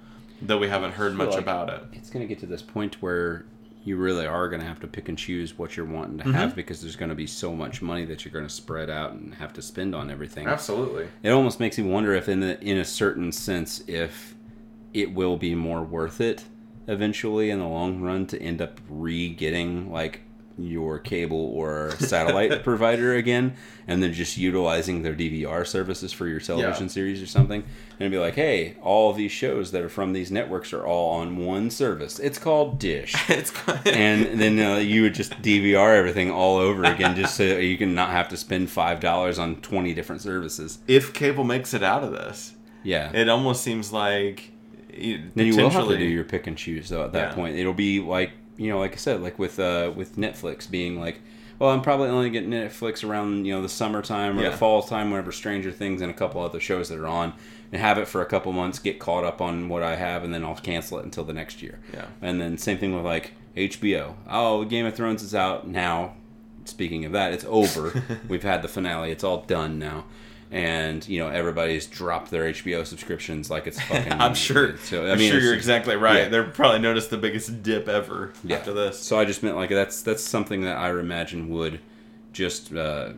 though 0.40 0.56
we 0.56 0.68
haven't 0.68 0.92
heard 0.92 1.14
much 1.14 1.30
like- 1.32 1.40
about 1.40 1.68
it. 1.68 1.82
It's 1.92 2.08
going 2.08 2.26
to 2.26 2.26
get 2.26 2.38
to 2.40 2.46
this 2.46 2.62
point 2.62 3.02
where 3.02 3.44
you 3.82 3.96
really 3.96 4.26
are 4.26 4.48
going 4.48 4.60
to 4.60 4.66
have 4.68 4.80
to 4.80 4.86
pick 4.86 5.08
and 5.08 5.16
choose 5.16 5.56
what 5.58 5.76
you're 5.76 5.86
wanting 5.86 6.18
Mm-hmm. 6.18 6.32
to 6.32 6.36
have 6.38 6.54
because 6.54 6.80
there's 6.82 6.96
going 6.96 7.08
to 7.08 7.14
be 7.14 7.26
so 7.26 7.54
much 7.54 7.80
money 7.80 8.04
that 8.04 8.24
you're 8.24 8.32
going 8.32 8.46
to 8.46 8.52
spread 8.52 8.90
out 8.90 9.12
and 9.12 9.34
have 9.36 9.52
to 9.54 9.62
spend 9.62 9.94
on 9.94 10.10
everything. 10.10 10.46
absolutely 10.46 11.08
It 11.22 11.30
almost 11.30 11.60
makes 11.60 11.78
me 11.78 11.84
wonder 11.90 12.12
if, 12.14 12.28
in 12.28 12.40
the 12.40 12.60
in 12.62 12.76
a 12.78 12.84
certain 12.84 13.32
sense, 13.32 13.82
if 13.86 14.34
it 14.92 15.14
will 15.14 15.36
be 15.36 15.54
more 15.54 15.82
worth 15.82 16.20
it 16.20 16.44
eventually 16.88 17.50
in 17.50 17.58
the 17.60 17.66
long 17.66 18.00
run 18.00 18.26
to 18.26 18.42
end 18.42 18.60
up 18.60 18.80
re-getting 18.88 19.90
like 19.92 20.20
your 20.62 20.98
cable 20.98 21.36
or 21.54 21.90
satellite 21.98 22.62
provider 22.64 23.14
again, 23.14 23.54
and 23.86 24.02
then 24.02 24.12
just 24.12 24.36
utilizing 24.36 25.02
their 25.02 25.14
DVR 25.14 25.66
services 25.66 26.12
for 26.12 26.26
your 26.26 26.40
television 26.40 26.84
Yeah. 26.84 26.88
series 26.90 27.22
or 27.22 27.26
something, 27.26 27.64
and 27.98 28.10
be 28.10 28.18
like, 28.18 28.34
hey, 28.34 28.76
all 28.82 29.12
these 29.12 29.32
shows 29.32 29.70
that 29.72 29.82
are 29.82 29.88
from 29.88 30.12
these 30.12 30.30
networks 30.30 30.72
are 30.72 30.84
all 30.86 31.20
on 31.20 31.36
one 31.36 31.70
service. 31.70 32.18
It's 32.18 32.38
called 32.38 32.78
Dish. 32.78 33.14
it's 33.28 33.52
and 33.86 34.40
then 34.40 34.58
uh, 34.58 34.76
you 34.78 35.02
would 35.02 35.14
just 35.14 35.32
DVR 35.42 35.96
everything 35.96 36.30
all 36.30 36.56
over 36.58 36.84
again, 36.84 37.16
just 37.16 37.34
so 37.36 37.42
you 37.42 37.76
can 37.78 37.94
not 37.94 38.10
have 38.10 38.28
to 38.28 38.36
spend 38.36 38.70
five 38.70 39.00
dollars 39.00 39.38
on 39.38 39.56
twenty 39.56 39.94
different 39.94 40.22
services. 40.22 40.78
if 40.88 41.12
cable 41.12 41.44
makes 41.44 41.74
it 41.74 41.82
out 41.82 42.02
of 42.04 42.12
this 42.12 42.54
Yeah, 42.82 43.10
it 43.12 43.28
almost 43.28 43.62
seems 43.62 43.92
like 43.92 44.52
then 44.92 45.46
you 45.46 45.56
will 45.56 45.70
have 45.70 45.88
to 45.88 45.96
do 45.96 46.04
your 46.04 46.24
pick 46.24 46.46
and 46.46 46.56
choose. 46.56 46.88
Though 46.88 47.04
at 47.04 47.12
that 47.12 47.30
Yeah. 47.30 47.34
point, 47.34 47.56
it'll 47.56 47.72
be 47.74 48.00
like 48.00 48.32
you 48.60 48.70
know, 48.70 48.78
like 48.78 48.92
I 48.92 48.96
said, 48.96 49.22
like 49.22 49.38
with 49.38 49.58
uh, 49.58 49.92
with 49.96 50.16
Netflix 50.16 50.70
being 50.70 51.00
like, 51.00 51.20
well, 51.58 51.70
I'm 51.70 51.82
probably 51.82 52.08
only 52.08 52.30
getting 52.30 52.50
Netflix 52.50 53.08
around 53.08 53.44
you 53.46 53.54
know 53.54 53.62
the 53.62 53.68
summertime 53.68 54.38
or 54.38 54.42
Yeah. 54.42 54.50
the 54.50 54.56
fall 54.56 54.82
time, 54.82 55.10
whenever 55.10 55.32
Stranger 55.32 55.72
Things 55.72 56.00
and 56.02 56.10
a 56.10 56.14
couple 56.14 56.40
other 56.42 56.60
shows 56.60 56.88
that 56.90 56.98
are 56.98 57.06
on, 57.06 57.32
and 57.72 57.80
have 57.80 57.98
it 57.98 58.06
for 58.06 58.20
a 58.22 58.26
couple 58.26 58.52
months, 58.52 58.78
get 58.78 58.98
caught 58.98 59.24
up 59.24 59.40
on 59.40 59.68
what 59.68 59.82
I 59.82 59.96
have, 59.96 60.24
and 60.24 60.32
then 60.34 60.44
I'll 60.44 60.54
cancel 60.54 60.98
it 60.98 61.04
until 61.04 61.24
the 61.24 61.32
next 61.32 61.62
year. 61.62 61.78
Yeah. 61.92 62.06
and 62.22 62.40
then 62.40 62.58
same 62.58 62.78
thing 62.78 62.94
with 62.94 63.04
like 63.04 63.32
HBO. 63.56 64.14
Oh, 64.28 64.64
Game 64.64 64.86
of 64.86 64.94
Thrones 64.94 65.22
is 65.22 65.34
out 65.34 65.66
now. 65.66 66.14
Speaking 66.66 67.04
of 67.06 67.12
that, 67.12 67.32
it's 67.32 67.44
over. 67.48 68.20
We've 68.28 68.42
had 68.42 68.62
the 68.62 68.68
finale. 68.68 69.10
It's 69.10 69.24
all 69.24 69.42
done 69.42 69.78
now. 69.78 70.04
And 70.52 71.06
you 71.08 71.20
know 71.20 71.28
everybody's 71.28 71.86
dropped 71.86 72.30
their 72.30 72.52
HBO 72.52 72.84
subscriptions 72.84 73.50
like 73.50 73.66
it's 73.66 73.80
fucking. 73.88 74.12
I'm 74.12 74.34
sure. 74.34 74.76
So 74.84 75.06
I 75.06 75.12
I'm 75.12 75.18
mean, 75.18 75.30
sure 75.30 75.40
you're 75.40 75.54
exactly 75.54 75.94
right. 75.96 76.24
yeah. 76.24 76.28
They're 76.28 76.44
probably 76.44 76.80
noticed 76.80 77.10
the 77.10 77.18
biggest 77.18 77.62
dip 77.62 77.88
ever 77.88 78.32
yeah. 78.42 78.56
after 78.56 78.72
this. 78.72 78.98
So 78.98 79.18
I 79.18 79.24
just 79.24 79.42
meant 79.42 79.56
like 79.56 79.70
that's 79.70 80.02
that's 80.02 80.22
something 80.22 80.62
that 80.62 80.76
I 80.76 80.90
imagine 80.90 81.48
would 81.50 81.80
just 82.32 82.72
uh, 82.74 83.12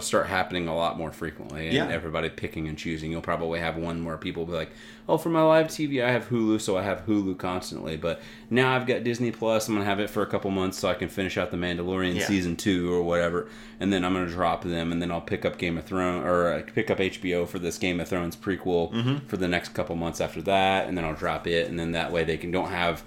start 0.00 0.26
happening 0.26 0.68
a 0.68 0.74
lot 0.74 0.98
more 0.98 1.12
frequently, 1.12 1.66
and 1.66 1.74
Yeah. 1.74 1.88
everybody 1.88 2.28
picking 2.28 2.68
and 2.68 2.76
choosing. 2.78 3.10
You'll 3.10 3.20
probably 3.20 3.60
have 3.60 3.76
one 3.76 4.04
where 4.04 4.16
people 4.16 4.44
will 4.44 4.52
be 4.52 4.56
like, 4.58 4.70
"Oh, 5.08 5.16
for 5.18 5.28
my 5.28 5.42
live 5.42 5.68
TV, 5.68 6.02
I 6.02 6.10
have 6.10 6.28
Hulu, 6.28 6.60
so 6.60 6.76
I 6.76 6.82
have 6.82 7.06
Hulu 7.06 7.38
constantly." 7.38 7.96
But 7.96 8.20
now 8.50 8.74
I've 8.74 8.86
got 8.86 9.04
Disney 9.04 9.30
Plus. 9.30 9.68
I'm 9.68 9.74
gonna 9.74 9.84
have 9.84 10.00
it 10.00 10.10
for 10.10 10.22
a 10.22 10.26
couple 10.26 10.50
months 10.50 10.78
so 10.78 10.88
I 10.88 10.94
can 10.94 11.08
finish 11.08 11.36
out 11.38 11.50
the 11.50 11.56
Mandalorian 11.56 12.16
Yeah. 12.16 12.26
season 12.26 12.56
two 12.56 12.92
or 12.92 13.02
whatever, 13.02 13.48
and 13.80 13.92
then 13.92 14.04
I'm 14.04 14.12
gonna 14.14 14.26
drop 14.26 14.64
them, 14.64 14.90
and 14.92 15.00
then 15.02 15.10
I'll 15.10 15.20
pick 15.20 15.44
up 15.44 15.58
Game 15.58 15.76
of 15.78 15.84
Thrones 15.84 16.24
or 16.26 16.52
uh, 16.52 16.62
pick 16.74 16.90
up 16.90 16.98
HBO 17.00 17.46
for 17.46 17.58
this 17.58 17.78
Game 17.78 18.00
of 18.00 18.08
Thrones 18.08 18.36
prequel 18.36 18.92
Mm-hmm. 18.92 19.26
for 19.26 19.36
the 19.36 19.48
next 19.48 19.74
couple 19.74 19.94
months 19.96 20.20
after 20.20 20.40
that, 20.42 20.88
and 20.88 20.96
then 20.96 21.04
I'll 21.04 21.14
drop 21.14 21.46
it, 21.46 21.68
and 21.68 21.78
then 21.78 21.92
that 21.92 22.10
way 22.12 22.24
they 22.24 22.36
can 22.36 22.50
don't 22.50 22.70
have 22.70 23.02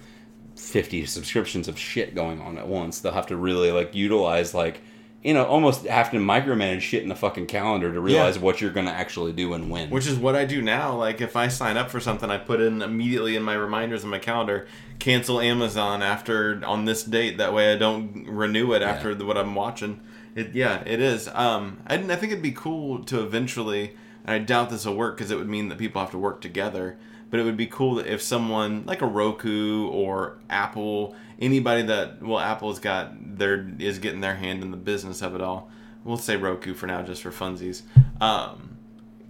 50 0.55 1.05
subscriptions 1.05 1.67
of 1.67 1.77
shit 1.77 2.15
going 2.15 2.41
on 2.41 2.57
at 2.57 2.67
once. 2.67 2.99
They'll 2.99 3.11
have 3.13 3.27
to 3.27 3.35
really 3.37 3.71
like 3.71 3.93
utilize 3.93 4.53
like 4.53 4.81
you 5.23 5.33
know 5.33 5.45
almost 5.45 5.85
have 5.85 6.11
to 6.11 6.17
micromanage 6.17 6.81
shit 6.81 7.03
in 7.03 7.09
the 7.09 7.15
fucking 7.15 7.47
calendar 7.47 7.91
to 7.91 7.99
realize 7.99 8.35
Yeah. 8.37 8.41
what 8.43 8.61
you're 8.61 8.71
going 8.71 8.85
to 8.85 8.91
actually 8.91 9.33
do 9.33 9.53
and 9.53 9.69
when. 9.69 9.89
Which 9.89 10.07
is 10.07 10.15
what 10.17 10.35
I 10.35 10.45
do 10.45 10.61
now. 10.61 10.95
Like 10.95 11.21
if 11.21 11.35
I 11.35 11.47
sign 11.47 11.75
up 11.77 11.89
for 11.89 11.99
something, 11.99 12.29
I 12.29 12.37
put 12.37 12.61
in 12.61 12.81
immediately 12.81 13.35
in 13.35 13.43
my 13.43 13.53
reminders 13.55 14.03
in 14.03 14.09
my 14.09 14.19
calendar, 14.19 14.67
cancel 14.99 15.39
Amazon 15.41 16.01
after 16.01 16.61
on 16.65 16.85
this 16.85 17.03
date. 17.03 17.37
That 17.37 17.53
way 17.53 17.73
I 17.73 17.77
don't 17.77 18.27
renew 18.27 18.73
it 18.73 18.81
after 18.81 19.13
the, 19.15 19.25
what 19.25 19.37
I'm 19.37 19.55
watching. 19.55 20.01
It 20.35 20.53
yeah, 20.53 20.83
it 20.85 21.01
is. 21.01 21.27
Um, 21.33 21.79
I, 21.87 21.95
I 21.95 22.15
think 22.15 22.31
it'd 22.31 22.41
be 22.43 22.51
cool 22.51 23.03
to 23.05 23.21
eventually. 23.21 23.95
And 24.23 24.35
I 24.35 24.39
doubt 24.39 24.69
this 24.69 24.85
will 24.85 24.95
work 24.95 25.17
because 25.17 25.31
it 25.31 25.37
would 25.37 25.47
mean 25.49 25.69
that 25.69 25.77
people 25.77 26.01
have 26.01 26.11
to 26.11 26.17
work 26.17 26.41
together. 26.41 26.97
But 27.29 27.39
it 27.39 27.43
would 27.43 27.57
be 27.57 27.67
cool 27.67 27.95
that 27.95 28.07
if 28.07 28.21
someone 28.21 28.85
like 28.85 29.01
a 29.01 29.05
Roku 29.05 29.87
or 29.89 30.37
Apple, 30.49 31.15
anybody 31.39 31.83
that 31.83 32.21
well, 32.21 32.39
Apple's 32.39 32.79
got 32.79 33.37
their 33.37 33.69
is 33.79 33.99
getting 33.99 34.21
their 34.21 34.35
hand 34.35 34.63
in 34.63 34.71
the 34.71 34.77
business 34.77 35.21
of 35.21 35.35
it 35.35 35.41
all. 35.41 35.69
We'll 36.03 36.17
say 36.17 36.37
Roku 36.37 36.73
for 36.73 36.87
now, 36.87 37.01
just 37.01 37.21
for 37.21 37.31
funsies. 37.31 37.81
Um, 38.21 38.77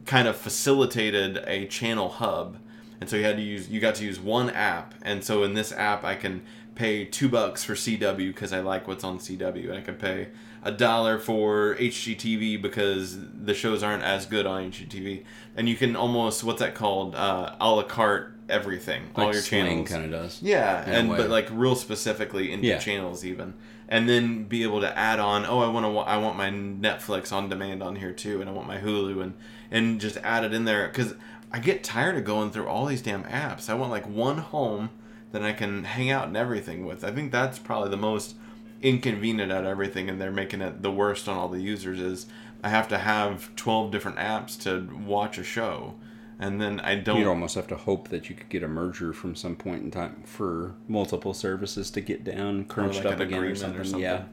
kind 0.06 0.28
of 0.28 0.38
facilitated 0.38 1.44
a 1.46 1.66
channel 1.66 2.10
hub 2.10 2.58
and 3.00 3.10
so 3.10 3.16
you 3.16 3.24
had 3.24 3.36
to 3.36 3.44
use 3.44 3.70
you 3.70 3.80
got 3.80 3.96
to 3.96 4.06
use 4.06 4.20
one 4.20 4.50
app 4.50 4.94
and 5.04 5.24
so 5.24 5.44
in 5.44 5.54
this 5.54 5.72
app 5.74 6.04
i 6.04 6.16
can 6.16 6.42
pay 6.76 7.04
two 7.06 7.28
bucks 7.28 7.64
for 7.64 7.74
cw 7.74 8.18
because 8.18 8.54
i 8.54 8.60
like 8.60 8.88
what's 8.88 9.04
on 9.04 9.20
cw 9.20 9.70
and 9.70 9.78
i 9.78 9.82
can 9.82 9.96
pay 9.96 10.30
a 10.64 10.72
dollar 10.72 11.20
for 11.20 11.76
hgtv 11.76 12.62
because 12.62 13.18
the 13.44 13.54
shows 13.54 13.84
aren't 13.84 14.04
as 14.04 14.26
good 14.26 14.46
on 14.46 14.72
hgtv 14.72 15.24
and 15.56 15.68
you 15.70 15.76
can 15.76 15.96
almost 15.96 16.44
what's 16.44 16.60
that 16.60 16.76
called 16.76 17.16
uh, 17.16 17.56
a 17.60 17.70
la 17.72 17.84
carte 17.84 18.34
everything 18.50 19.04
all 19.16 19.32
your 19.34 19.42
channels 19.42 19.90
kind 19.90 20.06
of 20.06 20.12
does. 20.12 20.42
yeah, 20.42 20.84
and 20.90 21.10
but 21.10 21.30
like 21.30 21.48
real 21.52 21.76
specifically 21.76 22.52
into 22.52 22.66
Yeah. 22.68 22.78
channels 22.80 23.26
even, 23.26 23.54
and 23.90 24.08
then 24.08 24.46
be 24.46 24.64
able 24.64 24.80
to 24.80 24.98
add 24.98 25.20
on. 25.20 25.46
Oh, 25.46 25.60
I 25.60 25.68
want 25.68 25.86
to. 25.86 25.98
I 26.00 26.16
want 26.16 26.38
my 26.38 26.50
Netflix 26.50 27.34
on 27.34 27.50
demand 27.50 27.84
on 27.84 27.98
here 27.98 28.14
too, 28.14 28.40
and 28.40 28.50
I 28.50 28.54
want 28.54 28.66
my 28.66 28.78
Hulu 28.78 29.22
and 29.22 29.34
and 29.70 30.00
just 30.00 30.18
add 30.24 30.46
it 30.46 30.54
in 30.54 30.64
there 30.64 30.88
because 30.88 31.16
I 31.52 31.60
get 31.60 31.84
tired 31.84 32.16
of 32.16 32.24
going 32.24 32.52
through 32.52 32.68
all 32.68 32.86
these 32.86 33.02
damn 33.02 33.26
apps. 33.26 33.70
I 33.70 33.74
want 33.74 33.92
like 33.92 34.08
one 34.08 34.38
home 34.38 34.92
that 35.34 35.44
I 35.44 35.52
can 35.52 35.84
hang 35.84 36.10
out 36.10 36.28
and 36.30 36.38
everything 36.38 36.86
with. 36.86 37.04
I 37.04 37.12
think 37.12 37.34
that's 37.34 37.60
probably 37.60 37.90
the 37.90 37.98
most 37.98 38.36
inconvenient 38.82 39.52
at 39.52 39.66
everything, 39.66 40.10
and 40.10 40.20
they're 40.22 40.32
making 40.32 40.62
it 40.62 40.82
the 40.82 40.92
worst 40.92 41.28
on 41.28 41.38
all 41.38 41.48
the 41.48 41.62
users. 41.62 42.00
Is 42.00 42.28
I 42.64 42.70
have 42.70 42.88
to 42.90 42.98
have 42.98 43.56
twelve 43.56 43.92
different 43.92 44.18
apps 44.18 44.60
to 44.64 44.88
watch 45.06 45.38
a 45.38 45.44
show, 45.44 45.96
and 46.40 46.62
then 46.62 46.80
I 46.82 46.96
don't. 46.96 47.20
You'd 47.20 47.28
almost 47.28 47.56
have 47.56 47.68
to 47.68 47.76
hope 47.76 48.10
that 48.10 48.30
you 48.30 48.36
could 48.36 48.50
get 48.50 48.64
a 48.64 48.68
merger 48.68 49.14
from 49.14 49.36
some 49.36 49.56
point 49.56 49.84
in 49.84 49.92
time 49.92 50.24
for 50.26 50.76
multiple 50.88 51.34
services 51.34 51.90
to 51.92 52.02
get 52.02 52.24
down 52.24 52.66
crunched 52.66 53.04
like 53.04 53.14
up 53.16 53.20
again 53.20 53.44
or 53.44 53.56
something. 53.56 53.80
or 53.82 53.84
something. 53.84 54.02
Yeah, 54.02 54.24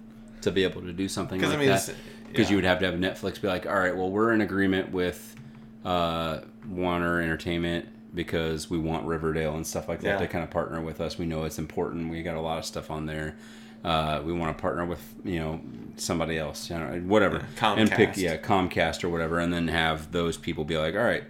to 0.43 0.51
be 0.51 0.65
able 0.65 0.83
to 0.83 0.93
do 0.93 1.09
something 1.09 1.41
'Cause, 1.41 1.51
I 1.51 1.53
like 1.57 1.61
mean, 1.61 1.69
that. 1.69 1.95
Because 2.29 2.47
yeah. 2.47 2.51
you 2.51 2.57
would 2.57 2.65
have 2.65 2.81
to 2.81 2.87
have 2.87 2.95
Netflix 2.97 3.41
be 3.41 3.47
like, 3.47 3.65
all 3.67 3.79
right, 3.79 3.97
well, 3.97 4.11
we're 4.11 4.33
in 4.33 4.41
agreement 4.41 4.91
with 4.91 5.37
uh, 5.85 6.41
Warner 6.69 7.21
Entertainment 7.21 7.87
because 8.13 8.69
we 8.71 8.79
want 8.79 9.07
Riverdale 9.07 9.55
and 9.55 9.65
stuff 9.67 9.89
like 9.89 10.01
that 10.01 10.07
Yeah. 10.07 10.19
to 10.19 10.27
kind 10.27 10.43
of 10.43 10.51
partner 10.51 10.81
with 10.81 11.01
us. 11.01 11.17
We 11.19 11.27
know 11.27 11.45
it's 11.45 11.59
important. 11.59 12.11
We 12.11 12.23
got 12.23 12.37
a 12.37 12.41
lot 12.41 12.59
of 12.59 12.65
stuff 12.65 12.91
on 12.91 13.07
there. 13.07 13.37
Uh, 13.85 14.23
we 14.25 14.33
want 14.33 14.57
to 14.57 14.61
partner 14.61 14.85
with 14.87 15.03
you 15.25 15.39
know 15.39 15.61
somebody 15.97 16.39
else, 16.39 16.71
you 16.71 16.77
know, 16.79 16.87
whatever, 17.07 17.47
Yeah, 17.61 17.75
and 17.75 17.91
pick 17.91 18.11
Comcast. 18.11 18.17
yeah 18.17 18.37
Comcast 18.39 19.05
or 19.05 19.11
whatever, 19.11 19.39
and 19.39 19.53
then 19.53 19.69
have 19.69 20.11
those 20.11 20.37
people 20.39 20.65
be 20.65 20.77
like, 20.79 20.95
all 20.95 21.03
right, 21.05 21.25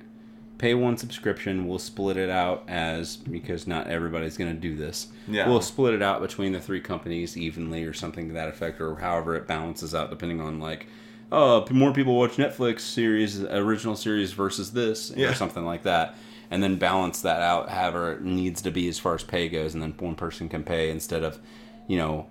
pay 0.59 0.73
one 0.75 0.97
subscription. 0.97 1.67
We'll 1.67 1.81
split 1.81 2.17
it 2.17 2.31
out 2.31 2.63
as 2.69 3.17
because 3.17 3.67
not 3.67 3.89
everybody's 3.89 4.37
going 4.37 4.55
to 4.55 4.61
do 4.61 4.77
this. 4.77 5.09
Yeah. 5.27 5.49
We'll 5.49 5.61
split 5.61 5.95
it 5.95 6.03
out 6.03 6.21
between 6.23 6.53
the 6.53 6.61
three 6.61 6.81
companies 6.81 7.37
evenly 7.37 7.83
or 7.85 7.93
something 7.93 8.29
to 8.29 8.35
that 8.35 8.49
effect, 8.49 8.81
or 8.81 8.95
however 8.97 9.35
it 9.35 9.47
balances 9.49 9.95
out 9.95 10.09
depending 10.11 10.41
on 10.41 10.61
like, 10.61 10.87
oh, 11.33 11.67
more 11.71 11.93
people 11.93 12.17
watch 12.17 12.37
Netflix 12.37 12.81
series, 12.83 13.43
original 13.43 13.97
series 13.97 14.33
versus 14.33 14.71
this, 14.73 15.13
Yeah. 15.17 15.31
or 15.31 15.35
something 15.35 15.65
like 15.65 15.83
that. 15.83 16.15
And 16.53 16.63
then 16.63 16.77
balance 16.77 17.21
that 17.23 17.41
out 17.43 17.69
however 17.71 18.13
it 18.13 18.23
needs 18.23 18.63
to 18.63 18.71
be 18.71 18.87
as 18.89 18.99
far 19.01 19.15
as 19.17 19.25
pay 19.25 19.49
goes, 19.49 19.75
and 19.75 19.83
then 19.83 19.95
one 19.99 20.15
person 20.15 20.49
can 20.49 20.63
pay 20.63 20.89
instead 20.91 21.25
of, 21.25 21.41
you 21.89 21.97
know, 21.99 22.27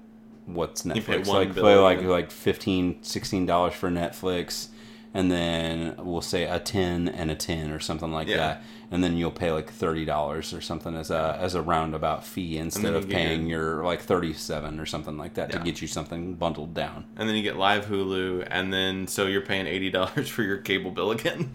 what's 0.46 0.84
Netflix 0.84 1.28
like? 1.28 1.54
Play 1.56 1.76
like 1.76 2.02
like 2.04 2.32
15 2.32 3.04
16 3.04 3.46
dollars 3.46 3.74
for 3.74 3.90
Netflix, 3.90 4.68
and 5.14 5.32
then 5.32 5.96
we'll 6.00 6.22
say 6.22 6.44
a 6.44 6.60
ten 6.60 7.08
and 7.10 7.30
a 7.32 7.36
ten 7.36 7.72
or 7.72 7.80
something 7.80 8.12
like 8.12 8.28
Yeah. 8.28 8.38
that, 8.38 8.64
and 8.92 9.04
then 9.04 9.16
you'll 9.18 9.32
pay 9.32 9.52
like 9.52 9.70
thirty 9.72 10.06
dollars 10.06 10.54
or 10.54 10.62
something 10.62 10.96
as 10.96 11.10
a 11.12 11.38
as 11.40 11.56
a 11.56 11.62
roundabout 11.62 12.26
fee 12.26 12.58
instead 12.58 12.94
of 12.94 13.08
paying 13.10 13.48
your 13.48 13.84
like 13.84 14.02
thirty 14.02 14.34
seven 14.34 14.80
or 14.80 14.86
something 14.86 15.18
like 15.18 15.36
that 15.36 15.50
Yeah. 15.52 15.60
to 15.60 15.64
get 15.64 15.82
you 15.82 15.88
something 15.88 16.34
bundled 16.36 16.74
down. 16.74 17.06
and 17.16 17.28
then 17.30 17.36
you 17.36 17.44
get 17.44 17.58
live 17.58 17.86
Hulu, 17.86 18.48
and 18.50 18.74
then 18.74 19.08
so 19.08 19.28
you're 19.28 19.42
paying 19.42 19.68
eighty 19.68 19.90
dollars 19.90 20.30
for 20.30 20.44
your 20.44 20.58
cable 20.58 20.92
bill 20.92 21.12
again. 21.12 21.50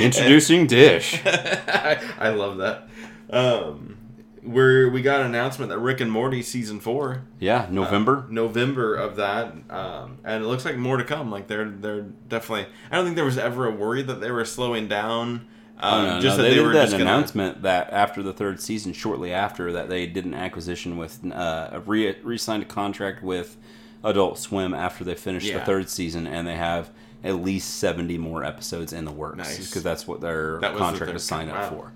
Introducing 0.00 0.66
Dish. 0.68 1.20
I, 1.26 1.98
I 2.18 2.28
love 2.30 2.58
that. 2.58 2.88
Um, 3.30 3.96
where 4.42 4.88
we 4.88 5.02
got 5.02 5.20
an 5.20 5.26
announcement 5.26 5.70
that 5.70 5.78
Rick 5.78 6.00
and 6.00 6.10
Morty 6.10 6.42
season 6.42 6.80
four, 6.80 7.22
Yeah, 7.38 7.66
November. 7.70 8.26
November 8.30 8.94
of 8.94 9.16
that, 9.16 9.52
um, 9.70 10.18
and 10.24 10.42
it 10.42 10.46
looks 10.46 10.64
like 10.64 10.76
more 10.76 10.96
to 10.96 11.04
come. 11.04 11.30
Like 11.30 11.46
they're 11.46 11.68
they're 11.68 12.02
definitely. 12.02 12.66
I 12.90 12.96
don't 12.96 13.04
think 13.04 13.16
there 13.16 13.24
was 13.24 13.38
ever 13.38 13.66
a 13.66 13.70
worry 13.70 14.02
that 14.02 14.20
they 14.20 14.30
were 14.30 14.44
slowing 14.44 14.88
down. 14.88 15.46
Oh, 15.82 15.98
Um, 15.98 16.04
no, 16.06 16.20
just 16.20 16.36
no. 16.36 16.42
that 16.42 16.42
they, 16.42 16.48
they, 16.50 16.54
did 16.56 16.66
were 16.66 16.72
that 16.74 16.80
just 16.82 16.92
gonna. 16.92 17.04
announcement 17.04 17.62
that 17.62 17.90
after 17.92 18.22
the 18.22 18.32
third 18.34 18.60
season, 18.60 18.92
shortly 18.92 19.32
after 19.32 19.72
that, 19.72 19.88
they 19.88 20.06
did 20.06 20.24
an 20.26 20.34
acquisition 20.34 20.96
with 20.98 21.18
uh, 21.32 21.68
a 21.72 21.80
re 21.80 22.14
re-signed 22.22 22.62
a 22.62 22.66
contract 22.66 23.22
with 23.22 23.56
Adult 24.04 24.38
Swim 24.38 24.74
after 24.74 25.04
they 25.04 25.14
finished 25.14 25.52
the 25.52 25.60
third 25.60 25.88
season, 25.88 26.26
and 26.26 26.46
they 26.46 26.56
have 26.56 26.90
at 27.22 27.36
least 27.36 27.76
seventy 27.78 28.16
more 28.18 28.44
episodes 28.44 28.92
in 28.94 29.04
the 29.04 29.12
works 29.12 29.36
Nice. 29.38 29.66
because 29.68 29.82
that's 29.82 30.06
what 30.06 30.20
their 30.22 30.58
That 30.60 30.72
was 30.72 30.80
the 30.80 30.84
contract 30.84 31.10
third- 31.10 31.16
is 31.16 31.24
signed 31.24 31.50
up 31.50 31.56
wow. 31.72 31.78
for. 31.78 31.92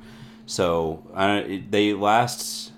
So 0.46 1.06
uh, 1.14 1.42
it- 1.46 1.70
they 1.70 1.92
last 1.94 2.72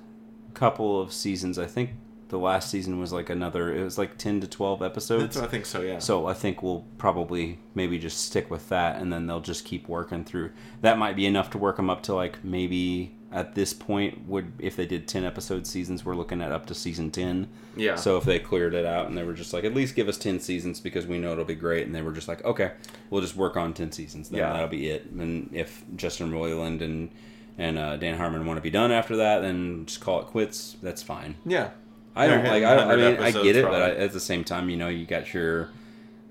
couple 0.55 1.01
of 1.01 1.13
seasons, 1.13 1.59
I 1.59 1.67
think 1.67 1.91
the 2.29 2.39
last 2.39 2.71
season 2.71 2.99
was 2.99 3.13
like 3.13 3.31
another. 3.31 3.73
It 3.75 3.85
was 3.85 3.99
like 3.99 4.19
ten 4.19 4.41
to 4.41 4.47
twelve 4.49 4.83
episodes. 4.83 5.23
That's 5.23 5.37
what 5.37 5.45
I 5.45 5.49
think 5.49 5.67
so. 5.67 5.81
Yeah. 5.83 5.99
So 6.01 6.27
I 6.27 6.35
think 6.35 6.63
we'll 6.63 6.85
probably 6.99 7.59
maybe 7.75 7.99
just 7.99 8.25
stick 8.25 8.51
with 8.51 8.69
that, 8.71 9.01
and 9.01 9.13
then 9.13 9.27
they'll 9.27 9.41
just 9.41 9.65
keep 9.65 9.89
working 9.89 10.25
through. 10.25 10.51
That 10.81 10.99
might 10.99 11.15
be 11.17 11.27
enough 11.27 11.51
to 11.51 11.59
work 11.59 11.77
them 11.77 11.89
up 11.91 12.03
to 12.05 12.15
like 12.15 12.43
maybe 12.45 13.13
at 13.33 13.55
this 13.55 13.73
point 13.75 14.27
would 14.27 14.53
if 14.59 14.75
they 14.77 14.87
did 14.87 15.07
ten 15.07 15.25
episode 15.25 15.67
seasons, 15.69 16.05
we're 16.05 16.17
looking 16.17 16.41
at 16.43 16.51
up 16.51 16.67
to 16.67 16.75
season 16.75 17.11
ten. 17.13 17.49
Yeah. 17.77 17.95
So 17.95 18.17
if 18.17 18.25
they 18.25 18.39
cleared 18.41 18.75
it 18.75 18.87
out 18.87 19.07
and 19.07 19.17
they 19.17 19.23
were 19.23 19.35
just 19.35 19.53
like, 19.53 19.63
at 19.65 19.75
least 19.75 19.95
give 19.95 20.09
us 20.09 20.17
ten 20.19 20.41
seasons 20.41 20.81
because 20.81 21.07
we 21.07 21.19
know 21.19 21.31
it'll 21.33 21.45
be 21.45 21.55
great, 21.55 21.87
and 21.87 21.95
they 21.95 22.03
were 22.03 22.13
just 22.13 22.27
like, 22.29 22.45
okay, 22.45 22.73
we'll 23.11 23.21
just 23.23 23.37
work 23.37 23.57
on 23.57 23.73
ten 23.73 23.93
seasons. 23.93 24.31
Then 24.31 24.39
Yeah. 24.41 24.53
that'll 24.53 24.69
be 24.69 24.89
it. 24.89 25.07
And 25.13 25.49
if 25.53 25.85
Justin 25.95 26.33
Roiland 26.33 26.81
and 26.81 27.11
and 27.59 27.79
uh, 27.79 27.97
Dan 27.97 28.17
Harmon 28.19 28.45
want 28.47 28.59
to 28.59 28.63
be 28.63 28.71
done 28.71 28.93
after 28.93 29.17
that, 29.17 29.41
then 29.41 29.87
just 29.87 30.01
call 30.01 30.21
it 30.21 30.27
quits. 30.27 30.77
That's 30.83 31.03
fine. 31.03 31.37
yeah. 31.45 31.71
I 32.19 32.29
don't 32.29 32.45
like. 32.45 32.65
I, 32.65 32.75
don't, 32.77 32.91
I 32.91 32.97
mean, 32.97 33.17
I 33.21 33.31
get 33.31 33.57
it, 33.57 33.65
but 33.67 33.83
I, 33.83 33.91
at 33.91 34.13
the 34.13 34.21
same 34.21 34.43
time, 34.43 34.71
you 34.71 34.79
know, 34.79 34.89
you 34.89 35.05
got 35.05 35.35
your 35.35 35.69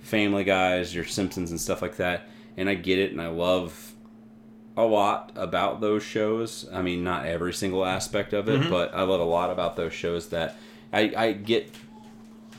Family 0.01 0.43
Guys, 0.43 0.95
your 0.95 1.05
Simpsons, 1.05 1.51
and 1.51 1.61
stuff 1.61 1.81
like 1.83 1.97
that, 1.97 2.27
and 2.57 2.67
I 2.67 2.73
get 2.73 2.97
it, 2.97 3.11
and 3.11 3.21
I 3.21 3.27
love 3.27 3.93
a 4.75 4.83
lot 4.83 5.31
about 5.35 5.81
those 5.81 6.01
shows. 6.01 6.67
I 6.73 6.81
mean, 6.81 7.03
not 7.03 7.27
every 7.27 7.53
single 7.53 7.85
aspect 7.85 8.33
of 8.33 8.45
Mm-hmm. 8.47 8.63
it, 8.63 8.69
but 8.71 8.95
I 8.95 9.03
love 9.03 9.19
a 9.19 9.25
lot 9.25 9.51
about 9.51 9.75
those 9.75 9.93
shows 9.93 10.29
that 10.29 10.57
I, 10.91 11.13
I 11.15 11.31
get. 11.33 11.71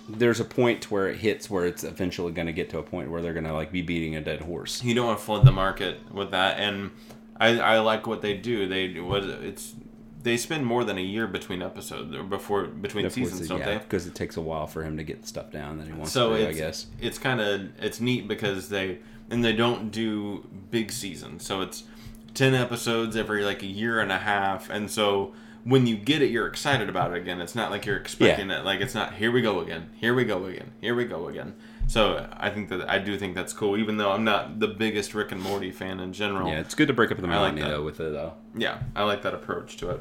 There's 0.09 0.39
a 0.39 0.45
point 0.45 0.89
where 0.93 1.09
it 1.09 1.17
hits 1.19 1.51
where 1.51 1.67
it's 1.67 1.83
eventually 1.83 2.31
going 2.33 2.47
to 2.47 2.53
get 2.53 2.71
to 2.71 2.79
a 2.79 2.83
point 2.85 3.11
where 3.11 3.21
they're 3.23 3.33
going 3.33 3.45
to 3.47 3.53
like 3.55 3.73
be 3.73 3.83
beating 3.83 4.15
a 4.15 4.21
dead 4.21 4.41
horse. 4.43 4.85
you 4.85 4.95
don't 4.95 5.07
want 5.07 5.19
to 5.19 5.25
flood 5.25 5.45
the 5.45 5.51
market 5.51 5.99
with 6.13 6.31
that 6.31 6.61
and 6.61 6.93
I, 7.39 7.59
I 7.59 7.79
like 7.81 8.07
what 8.07 8.23
they 8.23 8.35
do 8.35 8.67
they 8.67 9.01
what 9.01 9.25
it's 9.25 9.75
they 10.23 10.37
spend 10.37 10.67
more 10.67 10.83
than 10.85 10.99
a 10.99 11.03
year 11.03 11.27
between 11.27 11.63
episodes 11.63 12.15
or 12.15 12.23
before 12.23 12.67
between 12.67 13.09
seasons 13.11 13.49
don't 13.49 13.61
they 13.61 13.79
Because 13.79 14.07
it 14.07 14.15
takes 14.15 14.37
a 14.37 14.41
while 14.41 14.67
for 14.67 14.83
him 14.83 14.97
to 14.97 15.05
get 15.05 15.27
stuff 15.27 15.53
down 15.53 15.79
that 15.79 15.87
he 15.87 15.93
wants 15.93 16.13
so 16.13 16.31
to 16.31 16.39
do, 16.39 16.45
I 16.45 16.49
it's, 16.49 16.59
guess. 16.59 16.87
it's 17.01 17.19
kind 17.19 17.41
of 17.41 17.69
it's 17.81 18.01
neat 18.01 18.27
because 18.27 18.69
they 18.69 18.99
and 19.31 19.45
they 19.45 19.53
don't 19.53 19.91
do 19.91 20.47
big 20.71 20.91
seasons 20.91 21.45
so 21.45 21.61
it's 21.61 21.85
10 22.35 22.55
episodes 22.55 23.17
every 23.17 23.45
like 23.45 23.63
a 23.63 23.67
year 23.67 24.01
and 24.01 24.11
a 24.11 24.19
half 24.19 24.69
and 24.69 24.91
so 24.91 25.33
when 25.67 25.85
you 25.85 25.97
get 25.97 26.23
it, 26.23 26.31
you're 26.31 26.47
excited 26.47 26.89
about 26.89 27.13
it 27.13 27.17
again. 27.17 27.41
It's 27.41 27.57
not 27.57 27.73
like 27.73 27.87
you're 27.87 27.97
expecting 27.97 28.51
it. 28.53 28.65
Like 28.65 28.81
it's 28.81 28.95
not 28.95 29.15
here 29.15 29.33
we 29.33 29.43
go 29.43 29.59
again, 29.59 29.91
here 29.97 30.15
we 30.15 30.25
go 30.25 30.45
again, 30.45 30.71
here 30.81 30.95
we 30.95 31.05
go 31.05 31.27
again. 31.27 31.57
So 31.89 32.29
I 32.37 32.51
think 32.51 32.69
that 32.71 32.89
I 32.91 32.99
do 32.99 33.17
think 33.17 33.35
that's 33.37 33.53
cool, 33.53 33.77
even 33.77 33.97
though 33.97 34.11
I'm 34.11 34.25
not 34.25 34.59
the 34.59 34.67
biggest 34.69 35.15
Rick 35.15 35.31
and 35.33 35.41
Morty 35.41 35.71
fan 35.71 36.01
in 36.01 36.13
general. 36.13 36.49
Yeah, 36.51 36.59
it's 36.61 36.75
good 36.75 36.89
to 36.89 36.95
break 36.95 37.11
up 37.13 37.19
the 37.19 37.23
like 37.25 37.31
monotony 37.31 37.63
that. 37.63 37.69
though 37.69 37.83
with 37.85 38.01
it 38.01 38.13
though. 38.13 38.35
Yeah, 38.57 38.79
I 38.97 39.05
like 39.05 39.23
that 39.23 39.35
approach 39.35 39.77
to 39.79 39.91
it. 39.91 40.01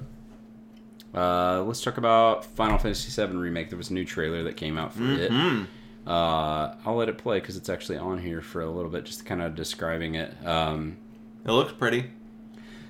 Uh, 1.13 1.63
let's 1.63 1.81
talk 1.81 1.97
about 1.97 2.43
Final 2.43 2.77
Fantasy 2.77 3.09
VII 3.25 3.37
remake. 3.37 3.69
There 3.69 3.77
was 3.77 3.89
a 3.89 3.93
new 3.93 4.03
trailer 4.03 4.43
that 4.43 4.57
came 4.57 4.77
out 4.77 4.93
for 4.93 5.03
it. 5.03 5.31
Hmm. 5.31 5.63
Uh, 6.05 6.75
I'll 6.85 6.95
let 6.95 7.07
it 7.09 7.17
play 7.17 7.39
because 7.39 7.55
it's 7.55 7.69
actually 7.69 7.97
on 7.97 8.17
here 8.19 8.41
for 8.41 8.61
a 8.61 8.69
little 8.69 8.91
bit, 8.91 9.05
just 9.05 9.25
kind 9.25 9.41
of 9.41 9.55
describing 9.55 10.15
it. 10.15 10.35
Um, 10.45 10.97
It 11.45 11.51
looks 11.51 11.71
pretty. 11.73 12.11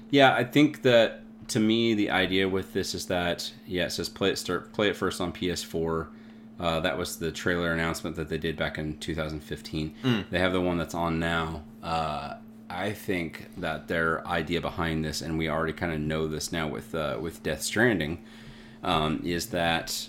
yeah, 0.10 0.34
I 0.34 0.44
think 0.44 0.82
that 0.84 1.22
to 1.50 1.60
me 1.60 1.94
the 1.94 2.10
idea 2.10 2.50
with 2.50 2.74
this 2.74 2.96
is 2.96 3.06
that 3.08 3.52
yeah, 3.68 3.86
it 3.86 3.92
says 3.92 4.10
play 4.10 4.30
it 4.32 4.38
start 4.38 4.74
play 4.74 4.90
it 4.90 4.96
first 4.96 5.22
on 5.22 5.32
PS4. 5.32 6.08
Uh, 6.60 6.80
that 6.80 6.98
was 6.98 7.18
the 7.18 7.32
trailer 7.32 7.74
announcement 7.74 8.16
that 8.16 8.30
they 8.30 8.38
did 8.38 8.56
back 8.56 8.78
in 8.78 8.98
2015. 8.98 10.26
They 10.30 10.40
have 10.40 10.54
the 10.54 10.62
one 10.62 10.78
that's 10.78 10.96
on 10.96 11.20
now. 11.20 11.64
Uh, 11.84 12.36
I 12.70 12.94
think 12.94 13.48
that 13.58 13.88
their 13.88 14.26
idea 14.28 14.62
behind 14.62 15.04
this, 15.06 15.22
and 15.22 15.38
we 15.38 15.50
already 15.50 15.74
kind 15.74 15.94
of 15.94 16.00
know 16.00 16.28
this 16.28 16.52
now 16.52 16.68
with 16.68 16.96
uh, 16.96 17.18
with 17.22 17.44
Death 17.44 17.62
Stranding, 17.62 18.24
um, 18.84 19.22
is 19.24 19.48
that 19.48 20.08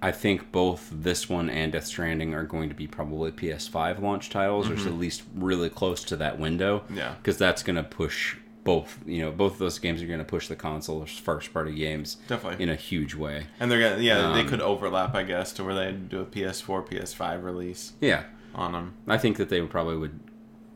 I 0.00 0.12
think 0.12 0.52
both 0.52 0.88
this 0.92 1.28
one 1.28 1.50
and 1.50 1.72
Death 1.72 1.86
Stranding 1.86 2.34
are 2.34 2.44
going 2.44 2.68
to 2.68 2.74
be 2.74 2.86
probably 2.86 3.32
PS5 3.32 4.00
launch 4.00 4.30
titles, 4.30 4.68
or 4.70 4.74
at 4.74 4.94
least 4.94 5.22
really 5.34 5.68
close 5.70 6.04
to 6.04 6.16
that 6.16 6.38
window. 6.38 6.84
Yeah. 6.92 7.14
because 7.22 7.36
that's 7.36 7.62
going 7.62 7.76
to 7.76 7.82
push 7.84 8.36
both. 8.64 8.98
You 9.06 9.22
know, 9.22 9.30
both 9.30 9.52
of 9.52 9.58
those 9.58 9.78
games 9.78 10.02
are 10.02 10.06
going 10.06 10.18
to 10.18 10.24
push 10.24 10.48
the 10.48 10.56
console 10.56 11.04
first 11.06 11.52
party 11.52 11.74
games 11.74 12.16
Definitely. 12.26 12.62
in 12.62 12.68
a 12.70 12.76
huge 12.76 13.14
way. 13.14 13.46
And 13.60 13.70
they're 13.70 13.80
gonna 13.80 14.02
yeah, 14.02 14.32
they 14.32 14.40
Um, 14.40 14.48
could 14.48 14.60
overlap, 14.60 15.14
I 15.14 15.22
guess, 15.22 15.52
to 15.54 15.64
where 15.64 15.74
they 15.74 15.92
do 15.92 16.20
a 16.20 16.24
PS4, 16.24 16.82
PS5 16.88 17.42
release 17.44 17.92
Yeah, 18.00 18.24
on 18.54 18.72
them. 18.72 18.94
I 19.06 19.18
think 19.18 19.36
that 19.36 19.48
they 19.50 19.60
would 19.60 19.70
probably 19.70 19.96
would 19.96 20.18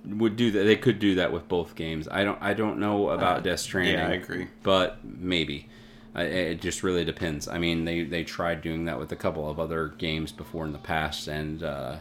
would 0.06 0.36
do 0.36 0.50
that. 0.52 0.64
They 0.64 0.76
could 0.76 0.98
do 1.00 1.16
that 1.16 1.32
with 1.32 1.48
both 1.48 1.74
games. 1.74 2.08
I 2.10 2.24
don't. 2.24 2.38
I 2.40 2.54
don't 2.54 2.78
know 2.78 3.10
about 3.10 3.38
Uh, 3.38 3.40
Death 3.40 3.60
Stranding. 3.60 3.94
yeah, 3.98 4.08
I 4.08 4.12
agree. 4.12 4.46
but 4.62 4.98
maybe. 5.04 5.68
I, 6.14 6.22
it 6.24 6.60
just 6.62 6.82
really 6.82 7.04
depends. 7.04 7.46
I 7.48 7.58
mean, 7.58 7.84
they 7.84 8.02
they 8.04 8.24
tried 8.24 8.62
doing 8.62 8.86
that 8.86 8.98
with 8.98 9.12
a 9.12 9.16
couple 9.16 9.48
of 9.50 9.60
other 9.60 9.88
games 9.98 10.32
before 10.32 10.64
in 10.64 10.72
the 10.72 10.78
past, 10.78 11.28
and 11.28 11.62
uh, 11.62 11.96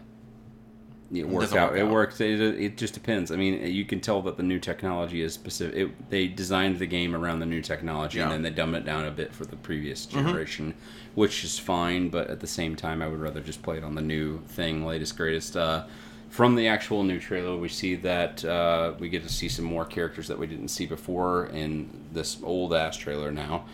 it 1.14 1.28
worked 1.28 1.52
doesn't 1.52 1.58
out. 1.58 1.78
It 1.78 1.86
works. 1.88 2.20
It, 2.20 2.40
it 2.42 2.78
just 2.78 2.94
depends. 2.94 3.32
I 3.32 3.36
mean, 3.38 3.66
you 3.74 3.86
can 3.86 4.00
tell 4.02 4.22
that 4.24 4.36
the 4.38 4.44
new 4.44 4.60
technology 4.60 5.22
is 5.22 5.34
specific. 5.34 5.76
It, 5.76 6.10
they 6.10 6.28
designed 6.28 6.80
the 6.80 6.86
game 6.86 7.16
around 7.16 7.40
the 7.40 7.46
new 7.46 7.62
technology, 7.62 8.20
and 8.20 8.30
Yeah. 8.30 8.36
Mm-hmm. 8.36 8.44
then 8.44 8.54
they 8.54 8.56
dumb 8.58 8.76
it 8.76 8.84
down 8.86 9.06
a 9.06 9.12
bit 9.12 9.34
for 9.34 9.46
the 9.46 9.56
previous 9.56 10.06
generation, 10.06 10.74
which 11.16 11.44
is 11.44 11.58
fine. 11.58 12.10
But 12.10 12.30
at 12.30 12.40
the 12.42 12.48
same 12.48 12.76
time, 12.76 13.02
I 13.02 13.08
would 13.08 13.20
rather 13.20 13.40
just 13.42 13.62
play 13.64 13.78
it 13.78 13.84
on 13.84 13.96
the 13.96 14.02
new 14.02 14.40
thing, 14.48 14.86
latest 14.86 15.16
greatest. 15.16 15.56
Uh, 15.56 15.86
from 16.30 16.56
the 16.56 16.68
actual 16.68 17.04
new 17.04 17.20
trailer, 17.22 17.56
we 17.56 17.70
see 17.70 17.96
that 17.96 18.44
uh, 18.44 18.94
we 19.00 19.08
get 19.08 19.24
to 19.24 19.30
see 19.30 19.48
some 19.48 19.64
more 19.64 19.86
characters 19.86 20.28
that 20.28 20.38
we 20.38 20.46
didn't 20.46 20.68
see 20.68 20.86
before 20.86 21.46
in 21.48 21.90
this 22.12 22.38
old 22.44 22.74
ass 22.74 22.98
trailer 22.98 23.32
now. 23.32 23.66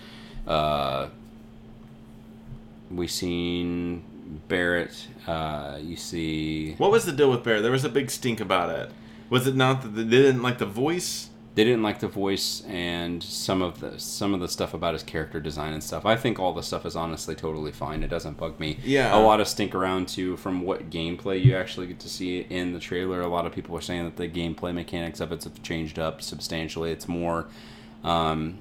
Uh, 0.45 1.07
we 2.91 3.07
seen 3.07 4.03
Barrett. 4.47 5.07
Uh, 5.27 5.79
you 5.81 5.95
see 5.95 6.73
What 6.75 6.91
was 6.91 7.05
the 7.05 7.11
deal 7.11 7.29
with 7.29 7.43
Barrett? 7.43 7.63
There 7.63 7.71
was 7.71 7.85
a 7.85 7.89
big 7.89 8.09
stink 8.09 8.39
about 8.39 8.69
it. 8.69 8.91
Was 9.29 9.47
it 9.47 9.55
not 9.55 9.81
that 9.81 9.89
they 9.89 10.03
didn't 10.03 10.41
like 10.41 10.57
the 10.57 10.65
voice? 10.65 11.29
they 11.55 11.63
didn't 11.63 11.83
like 11.83 11.99
the 11.99 12.07
voice 12.07 12.63
and 12.67 13.21
some 13.21 13.61
of 13.61 13.79
the 13.79 13.99
some 13.99 14.33
of 14.33 14.39
the 14.39 14.47
stuff 14.47 14.73
about 14.73 14.93
his 14.93 15.03
character 15.03 15.39
design 15.39 15.73
and 15.73 15.83
stuff. 15.83 16.05
I 16.05 16.15
think 16.15 16.39
all 16.39 16.53
the 16.53 16.63
stuff 16.63 16.85
is 16.85 16.95
honestly 16.95 17.35
totally 17.35 17.71
fine. 17.71 18.01
It 18.03 18.07
doesn't 18.07 18.37
bug 18.37 18.59
me. 18.59 18.79
Yeah. 18.83 19.15
A 19.15 19.19
lot 19.19 19.39
of 19.39 19.47
stink 19.47 19.75
around 19.75 20.07
too 20.07 20.35
from 20.37 20.61
what 20.61 20.89
gameplay 20.89 21.43
you 21.43 21.55
actually 21.55 21.87
get 21.87 21.99
to 21.99 22.09
see 22.09 22.39
in 22.39 22.73
the 22.73 22.79
trailer. 22.79 23.21
A 23.21 23.27
lot 23.27 23.45
of 23.45 23.53
people 23.53 23.77
are 23.77 23.81
saying 23.81 24.03
that 24.05 24.17
the 24.17 24.27
gameplay 24.27 24.73
mechanics 24.73 25.19
of 25.19 25.31
it 25.31 25.43
have 25.43 25.61
changed 25.61 25.99
up 25.99 26.21
substantially. 26.21 26.91
It's 26.91 27.07
more 27.07 27.47
um, 28.03 28.57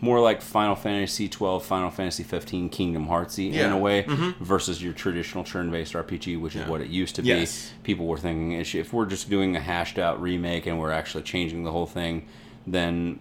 more 0.00 0.20
like 0.20 0.42
Final 0.42 0.74
Fantasy 0.74 1.28
12, 1.28 1.64
Final 1.64 1.90
Fantasy 1.90 2.22
15, 2.22 2.68
Kingdom 2.68 3.06
Heartsy 3.08 3.52
in 3.54 3.72
a 3.72 3.78
way 3.78 4.02
versus 4.40 4.82
your 4.82 4.92
traditional 4.92 5.44
turn-based 5.44 5.94
RPG, 5.94 6.38
which 6.38 6.54
is 6.54 6.62
Yeah. 6.62 6.68
what 6.68 6.80
it 6.82 6.88
used 6.88 7.14
to 7.16 7.22
be 7.22 7.28
Yes. 7.28 7.72
people 7.84 8.06
were 8.06 8.18
thinking 8.18 8.52
if 8.52 8.92
we're 8.92 9.06
just 9.06 9.30
doing 9.30 9.56
a 9.56 9.60
hashed 9.60 9.98
out 9.98 10.20
remake 10.20 10.66
and 10.66 10.78
we're 10.78 10.90
actually 10.92 11.22
changing 11.22 11.64
the 11.64 11.72
whole 11.72 11.86
thing, 11.86 12.26
then 12.66 13.18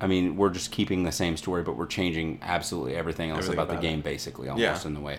I 0.00 0.06
mean 0.06 0.36
we're 0.36 0.50
just 0.50 0.70
keeping 0.72 1.04
the 1.04 1.12
same 1.12 1.36
story, 1.36 1.62
but 1.62 1.76
we're 1.76 1.86
changing 1.86 2.38
absolutely 2.42 2.94
everything 2.96 3.30
else 3.30 3.38
Everything 3.44 3.54
about, 3.54 3.70
about 3.70 3.80
the 3.82 3.86
it. 3.86 3.90
game, 3.90 4.00
basically 4.00 4.48
almost 4.48 4.82
Yeah. 4.84 4.88
in 4.88 4.94
the 4.94 5.00
way. 5.00 5.18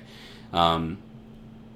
Um, 0.51 0.97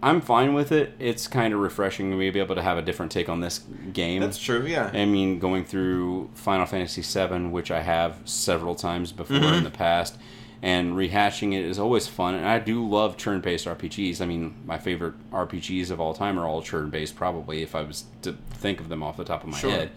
I'm 0.03 0.21
fine 0.21 0.53
with 0.53 0.71
it. 0.71 0.93
It's 0.99 1.27
kind 1.27 1.53
of 1.53 1.59
refreshing 1.61 2.11
to 2.11 2.17
be 2.17 2.39
able 2.39 2.55
to 2.55 2.61
have 2.61 2.77
a 2.77 2.81
different 2.81 3.11
take 3.11 3.29
on 3.29 3.39
this 3.39 3.61
game. 3.93 4.21
That's 4.21 4.37
true. 4.37 4.65
Yeah. 4.67 4.91
I 4.93 5.05
mean, 5.05 5.39
going 5.39 5.63
through 5.65 6.29
Final 6.35 6.65
Fantasy 6.65 7.01
VII, 7.01 7.47
which 7.47 7.71
I 7.71 7.81
have 7.81 8.17
several 8.25 8.75
times 8.75 9.11
before 9.11 9.37
Mm-hmm. 9.37 9.53
in 9.55 9.63
the 9.63 9.69
past, 9.71 10.17
and 10.61 10.93
rehashing 10.93 11.53
it 11.53 11.65
is 11.65 11.79
always 11.79 12.07
fun. 12.07 12.35
And 12.35 12.45
I 12.45 12.59
do 12.59 12.87
love 12.87 13.17
turn-based 13.17 13.65
RPGs. 13.65 14.21
I 14.21 14.25
mean, 14.25 14.55
my 14.65 14.77
favorite 14.77 15.13
RPGs 15.31 15.89
of 15.89 15.99
all 15.99 16.13
time 16.13 16.37
are 16.39 16.45
all 16.45 16.61
turn-based, 16.61 17.15
probably 17.15 17.61
if 17.63 17.73
I 17.73 17.81
was 17.81 18.03
to 18.21 18.33
think 18.51 18.79
of 18.79 18.89
them 18.89 19.01
off 19.03 19.17
the 19.17 19.23
top 19.25 19.43
of 19.43 19.49
my 19.49 19.57
Sure. 19.57 19.71
head. 19.71 19.91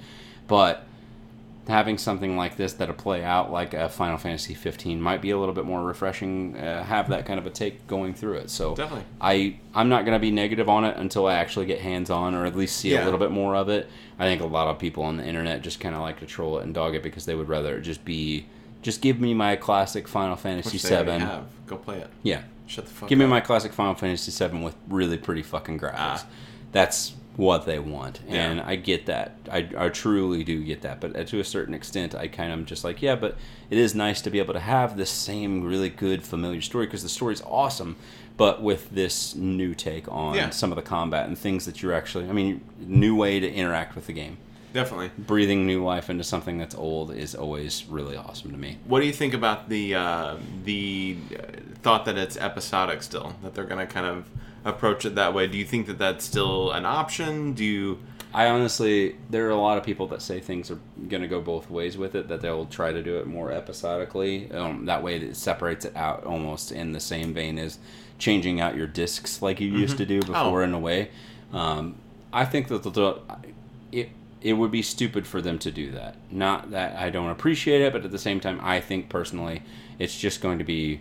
But 0.48 0.86
having 1.68 1.98
something 1.98 2.36
like 2.36 2.56
this 2.56 2.74
that'll 2.74 2.94
play 2.94 3.24
out 3.24 3.50
like 3.50 3.74
a 3.74 3.88
Final 3.88 4.18
Fantasy 4.18 4.54
15 4.54 5.00
might 5.00 5.20
be 5.20 5.30
a 5.30 5.38
little 5.38 5.54
bit 5.54 5.64
more 5.64 5.82
refreshing. 5.82 6.56
Uh, 6.56 6.84
have 6.84 7.08
that 7.08 7.26
kind 7.26 7.38
of 7.40 7.46
a 7.46 7.50
take 7.50 7.86
going 7.86 8.14
through 8.14 8.34
it. 8.34 8.50
So 8.50 8.74
Definitely. 8.76 9.04
I 9.20 9.58
I'm 9.74 9.88
not 9.88 10.04
gonna 10.04 10.18
be 10.20 10.30
negative 10.30 10.68
on 10.68 10.84
it 10.84 10.96
until 10.96 11.26
I 11.26 11.34
actually 11.34 11.66
get 11.66 11.80
hands 11.80 12.08
on 12.10 12.34
or 12.34 12.46
at 12.46 12.56
least 12.56 12.76
see 12.76 12.92
Yeah. 12.92 13.02
a 13.02 13.04
little 13.04 13.18
bit 13.18 13.30
more 13.32 13.56
of 13.56 13.68
it. 13.68 13.88
I 14.18 14.24
think 14.24 14.40
a 14.42 14.46
lot 14.46 14.68
of 14.68 14.78
people 14.78 15.02
on 15.02 15.16
the 15.16 15.24
internet 15.26 15.62
just 15.62 15.80
kind 15.80 15.94
of 15.94 16.00
like 16.00 16.20
to 16.20 16.26
troll 16.26 16.58
it 16.58 16.64
and 16.64 16.72
dog 16.72 16.94
it 16.94 17.02
because 17.02 17.26
they 17.26 17.34
would 17.34 17.48
rather 17.48 17.76
it 17.78 17.82
just 17.82 18.04
be 18.04 18.46
just 18.82 19.00
give 19.00 19.20
me 19.20 19.34
my 19.34 19.56
classic 19.56 20.06
Final 20.06 20.36
Fantasy 20.36 20.76
Which 20.76 20.82
Seven. 20.82 21.20
have. 21.20 21.46
Go 21.66 21.76
play 21.76 21.98
it. 21.98 22.08
Yeah, 22.22 22.42
Shut 22.68 22.86
the 22.86 22.92
fuck 22.92 23.08
give 23.08 23.18
me 23.18 23.26
my 23.26 23.40
classic 23.40 23.72
Final 23.72 23.94
Fantasy 23.94 24.30
Seven 24.30 24.62
with 24.62 24.76
really 24.88 25.18
pretty 25.18 25.42
fucking 25.42 25.80
graphics. 25.80 25.94
Ah. 25.96 26.26
That's 26.70 27.14
what 27.36 27.66
they 27.66 27.78
want, 27.78 28.20
Yeah. 28.26 28.50
and 28.50 28.60
I 28.60 28.76
get 28.76 29.06
that. 29.06 29.36
I, 29.52 29.68
I 29.76 29.88
truly 29.90 30.42
do 30.42 30.64
get 30.64 30.80
that, 30.82 31.00
but 31.00 31.26
to 31.26 31.38
a 31.40 31.44
certain 31.44 31.74
extent, 31.74 32.14
I 32.14 32.28
kind 32.28 32.50
of 32.52 32.58
am 32.58 32.64
just 32.64 32.82
like, 32.82 33.02
yeah, 33.02 33.14
but 33.14 33.36
it 33.70 33.76
is 33.78 33.94
nice 33.94 34.22
to 34.22 34.30
be 34.30 34.38
able 34.38 34.54
to 34.54 34.60
have 34.60 34.96
this 34.96 35.10
same 35.10 35.62
really 35.62 35.90
good 35.90 36.22
familiar 36.22 36.62
story 36.62 36.86
because 36.86 37.02
the 37.02 37.08
story's 37.10 37.42
awesome, 37.42 37.96
but 38.38 38.62
with 38.62 38.88
this 38.90 39.34
new 39.34 39.74
take 39.74 40.10
on 40.10 40.34
Yeah. 40.34 40.48
some 40.50 40.72
of 40.72 40.76
the 40.76 40.82
combat 40.82 41.26
and 41.28 41.36
things 41.36 41.66
that 41.66 41.82
you're 41.82 41.92
actually, 41.92 42.28
I 42.28 42.32
mean, 42.32 42.62
new 42.80 43.14
way 43.14 43.38
to 43.38 43.50
interact 43.52 43.94
with 43.96 44.06
the 44.06 44.12
game. 44.14 44.38
Definitely. 44.72 45.10
Breathing 45.18 45.66
new 45.66 45.82
life 45.84 46.10
into 46.10 46.24
something 46.24 46.58
that's 46.58 46.74
old 46.74 47.10
is 47.14 47.34
always 47.34 47.86
really 47.86 48.16
awesome 48.16 48.50
to 48.50 48.58
me. 48.58 48.76
What 48.86 49.00
do 49.00 49.06
you 49.06 49.12
think 49.12 49.32
about 49.32 49.70
the 49.70 49.94
uh, 49.94 50.36
the 50.64 51.16
uh, 51.34 51.42
thought 51.82 52.04
that 52.04 52.18
it's 52.18 52.36
episodic 52.36 53.02
still? 53.02 53.34
That 53.42 53.54
they're 53.54 53.64
gonna 53.64 53.86
kind 53.86 54.06
of 54.06 54.28
approach 54.66 55.04
it 55.04 55.14
that 55.14 55.32
way? 55.32 55.46
Do 55.46 55.56
you 55.56 55.64
think 55.64 55.86
that 55.86 55.98
that's 55.98 56.24
still 56.24 56.72
an 56.72 56.84
option? 56.84 57.54
Do 57.54 57.64
you? 57.64 57.98
I 58.34 58.48
honestly, 58.48 59.16
there 59.30 59.46
are 59.46 59.50
a 59.50 59.56
lot 59.60 59.78
of 59.78 59.84
people 59.84 60.06
that 60.08 60.20
say 60.20 60.40
things 60.40 60.70
are 60.70 60.78
going 61.08 61.22
to 61.22 61.28
go 61.28 61.40
both 61.40 61.70
ways 61.70 61.96
with 61.96 62.14
it. 62.14 62.28
That 62.28 62.42
they'll 62.42 62.66
try 62.66 62.92
to 62.92 63.02
do 63.02 63.16
it 63.18 63.26
more 63.26 63.50
episodically. 63.52 64.50
Um, 64.52 64.84
that 64.86 65.02
way, 65.02 65.16
it 65.16 65.36
separates 65.36 65.84
it 65.84 65.96
out 65.96 66.24
almost 66.24 66.72
in 66.72 66.92
the 66.92 67.00
same 67.00 67.32
vein 67.32 67.58
as 67.58 67.78
changing 68.18 68.60
out 68.60 68.76
your 68.76 68.86
discs 68.86 69.40
like 69.40 69.60
you 69.60 69.68
used 69.68 69.96
to 69.98 70.06
do 70.06 70.20
before. 70.20 70.60
Oh. 70.60 70.64
In 70.64 70.74
a 70.74 70.78
way, 70.78 71.10
um, 71.52 71.96
I 72.32 72.44
think 72.44 72.68
that 72.68 72.82
the 72.82 73.20
it 73.92 74.10
it 74.42 74.54
would 74.54 74.70
be 74.70 74.82
stupid 74.82 75.26
for 75.26 75.40
them 75.40 75.58
to 75.60 75.70
do 75.70 75.90
that. 75.92 76.16
Not 76.30 76.72
that 76.72 76.96
I 76.96 77.10
don't 77.10 77.30
appreciate 77.30 77.80
it, 77.80 77.92
but 77.92 78.04
at 78.04 78.10
the 78.10 78.18
same 78.18 78.40
time, 78.40 78.60
I 78.62 78.80
think 78.80 79.08
personally, 79.08 79.62
it's 79.98 80.18
just 80.18 80.40
going 80.40 80.58
to 80.58 80.64
be 80.64 81.00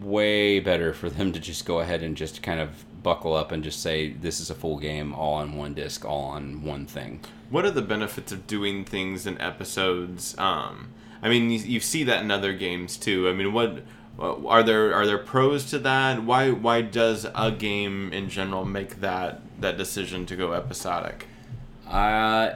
way 0.00 0.60
better 0.60 0.92
for 0.92 1.08
them 1.10 1.32
to 1.32 1.40
just 1.40 1.64
go 1.64 1.80
ahead 1.80 2.02
and 2.02 2.16
just 2.16 2.42
kind 2.42 2.60
of 2.60 2.84
buckle 3.02 3.34
up 3.34 3.52
and 3.52 3.62
just 3.64 3.80
say 3.80 4.12
this 4.12 4.40
is 4.40 4.50
a 4.50 4.54
full 4.54 4.78
game 4.78 5.14
all 5.14 5.34
on 5.34 5.56
one 5.56 5.72
disc 5.72 6.04
all 6.04 6.24
on 6.24 6.62
one 6.62 6.84
thing 6.84 7.20
What 7.50 7.64
are 7.64 7.70
the 7.70 7.82
benefits 7.82 8.32
of 8.32 8.46
doing 8.46 8.84
things 8.84 9.26
in 9.26 9.40
episodes? 9.40 10.36
Um, 10.38 10.88
I 11.22 11.28
mean, 11.28 11.50
you, 11.50 11.58
you 11.60 11.80
see 11.80 12.04
that 12.04 12.22
in 12.22 12.30
other 12.30 12.52
games 12.52 12.96
too. 12.96 13.28
I 13.28 13.32
mean, 13.32 13.52
what 13.52 13.82
are 14.18 14.62
there 14.62 14.92
are 14.94 15.06
there 15.06 15.18
pros 15.18 15.64
to 15.70 15.78
that? 15.80 16.22
Why 16.24 16.50
why 16.50 16.82
does 16.82 17.26
a 17.34 17.50
game 17.52 18.12
in 18.12 18.28
general 18.28 18.64
make 18.64 19.00
that 19.00 19.40
that 19.60 19.76
decision 19.78 20.26
to 20.26 20.36
go 20.36 20.52
episodic? 20.52 21.26
uh, 21.86 22.54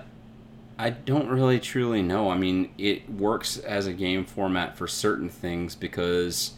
i 0.79 0.91
don't 0.91 1.29
really 1.29 1.59
truly 1.61 2.03
know 2.03 2.31
i 2.31 2.37
mean 2.37 2.71
it 2.79 3.09
works 3.11 3.57
as 3.59 3.87
a 3.87 3.93
game 3.93 4.25
format 4.25 4.77
for 4.77 4.87
certain 4.87 5.29
things 5.29 5.75
because 5.75 6.53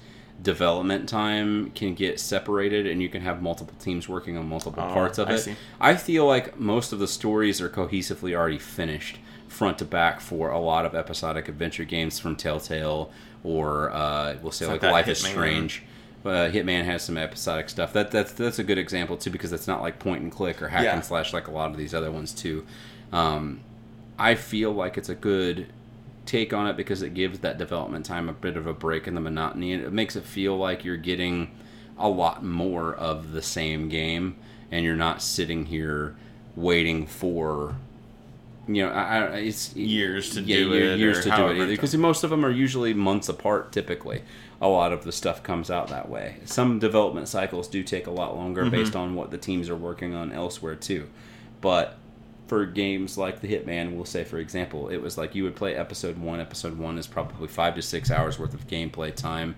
development 0.44 1.08
time 1.08 1.70
can 1.72 1.94
get 1.94 2.20
separated 2.20 2.86
and 2.86 3.02
you 3.02 3.08
can 3.08 3.22
have 3.22 3.42
multiple 3.42 3.74
teams 3.80 4.08
working 4.08 4.36
on 4.36 4.48
multiple 4.48 4.82
Oh, 4.86 4.92
parts 4.92 5.18
of 5.18 5.28
I 5.28 5.32
it 5.34 5.38
see. 5.38 5.56
I 5.80 5.96
feel 5.96 6.26
like 6.26 6.60
most 6.60 6.92
of 6.92 7.00
the 7.00 7.08
stories 7.08 7.60
are 7.60 7.68
cohesively 7.68 8.32
already 8.36 8.58
finished 8.58 9.18
front 9.48 9.78
to 9.78 9.84
back 9.84 10.20
for 10.20 10.50
a 10.50 10.58
lot 10.60 10.84
of 10.86 10.94
episodic 10.94 11.48
adventure 11.48 11.84
games 11.84 12.18
from 12.20 12.36
Telltale 12.36 13.10
or 13.42 13.90
uh, 13.90 14.36
we'll 14.42 14.52
say 14.52 14.66
It's 14.66 14.72
like, 14.72 14.82
like 14.82 14.92
Life 14.92 15.08
is 15.08 15.18
Strange. 15.18 15.82
Uh, 16.24 16.48
Hitman 16.50 16.84
has 16.84 17.02
some 17.02 17.18
episodic 17.18 17.68
stuff. 17.68 17.92
That 17.92 18.10
that's 18.10 18.32
that's 18.32 18.58
a 18.58 18.64
good 18.64 18.78
example 18.78 19.16
too 19.18 19.30
because 19.30 19.52
it's 19.52 19.66
not 19.66 19.82
like 19.82 19.98
point 19.98 20.22
and 20.22 20.32
click 20.32 20.62
or 20.62 20.68
hack 20.68 20.84
Yeah. 20.84 20.94
and 20.94 21.04
slash 21.04 21.32
like 21.34 21.48
a 21.48 21.50
lot 21.50 21.70
of 21.70 21.76
these 21.76 21.92
other 21.94 22.10
ones 22.10 22.32
too. 22.32 22.64
Um, 23.12 23.60
I 24.18 24.34
feel 24.34 24.72
like 24.72 24.96
it's 24.96 25.10
a 25.10 25.14
good 25.14 25.66
take 26.26 26.52
on 26.52 26.66
it 26.66 26.76
because 26.76 27.02
it 27.02 27.14
gives 27.14 27.40
that 27.40 27.58
development 27.58 28.06
time 28.06 28.28
a 28.28 28.32
bit 28.32 28.56
of 28.56 28.66
a 28.66 28.72
break 28.72 29.06
in 29.06 29.14
the 29.14 29.20
monotony 29.20 29.72
and 29.72 29.82
it 29.84 29.92
makes 29.92 30.16
it 30.16 30.24
feel 30.24 30.56
like 30.56 30.84
you're 30.84 30.96
getting 30.96 31.50
a 31.98 32.08
lot 32.08 32.42
more 32.44 32.94
of 32.94 33.32
the 33.32 33.42
same 33.42 33.88
game 33.88 34.34
and 34.70 34.84
you're 34.84 34.96
not 34.96 35.20
sitting 35.22 35.66
here 35.66 36.16
waiting 36.56 37.06
for 37.06 37.76
you 38.66 38.84
know 38.86 38.90
I, 38.90 39.18
I, 39.18 39.26
it's 39.40 39.76
Years 39.76 40.30
to 40.34 40.40
yeah, 40.40 40.56
do 40.56 40.68
year- 40.70 40.92
it, 40.92 40.98
years 40.98 41.22
to 41.24 41.30
do 41.30 41.48
it 41.48 41.56
either 41.56 41.66
because 41.66 41.94
most 41.96 42.24
of 42.24 42.30
them 42.30 42.44
are 42.44 42.50
usually 42.50 42.94
months 42.94 43.28
apart 43.28 43.72
typically. 43.72 44.22
A 44.60 44.68
lot 44.68 44.92
of 44.92 45.04
the 45.04 45.12
stuff 45.12 45.42
comes 45.42 45.70
out 45.70 45.88
that 45.88 46.08
way. 46.08 46.36
Some 46.46 46.78
development 46.78 47.28
cycles 47.28 47.68
do 47.68 47.82
take 47.82 48.06
a 48.06 48.10
lot 48.10 48.34
longer 48.34 48.62
Mm-hmm. 48.62 48.70
based 48.70 48.96
on 48.96 49.14
what 49.14 49.30
the 49.30 49.36
teams 49.36 49.68
are 49.68 49.76
working 49.76 50.14
on 50.14 50.32
elsewhere 50.32 50.74
too. 50.76 51.08
But 51.60 51.98
for 52.46 52.66
games 52.66 53.16
like 53.16 53.40
the 53.40 53.48
Hitman, 53.48 53.94
we'll 53.94 54.04
say 54.04 54.24
for 54.24 54.38
example, 54.38 54.88
it 54.88 54.98
was 54.98 55.16
like 55.16 55.34
you 55.34 55.44
would 55.44 55.56
play 55.56 55.74
episode 55.74 56.18
one. 56.18 56.40
Episode 56.40 56.78
one 56.78 56.98
is 56.98 57.06
probably 57.06 57.48
five 57.48 57.74
to 57.76 57.82
six 57.82 58.10
hours 58.10 58.38
worth 58.38 58.54
of 58.54 58.66
gameplay 58.66 59.14
time. 59.14 59.56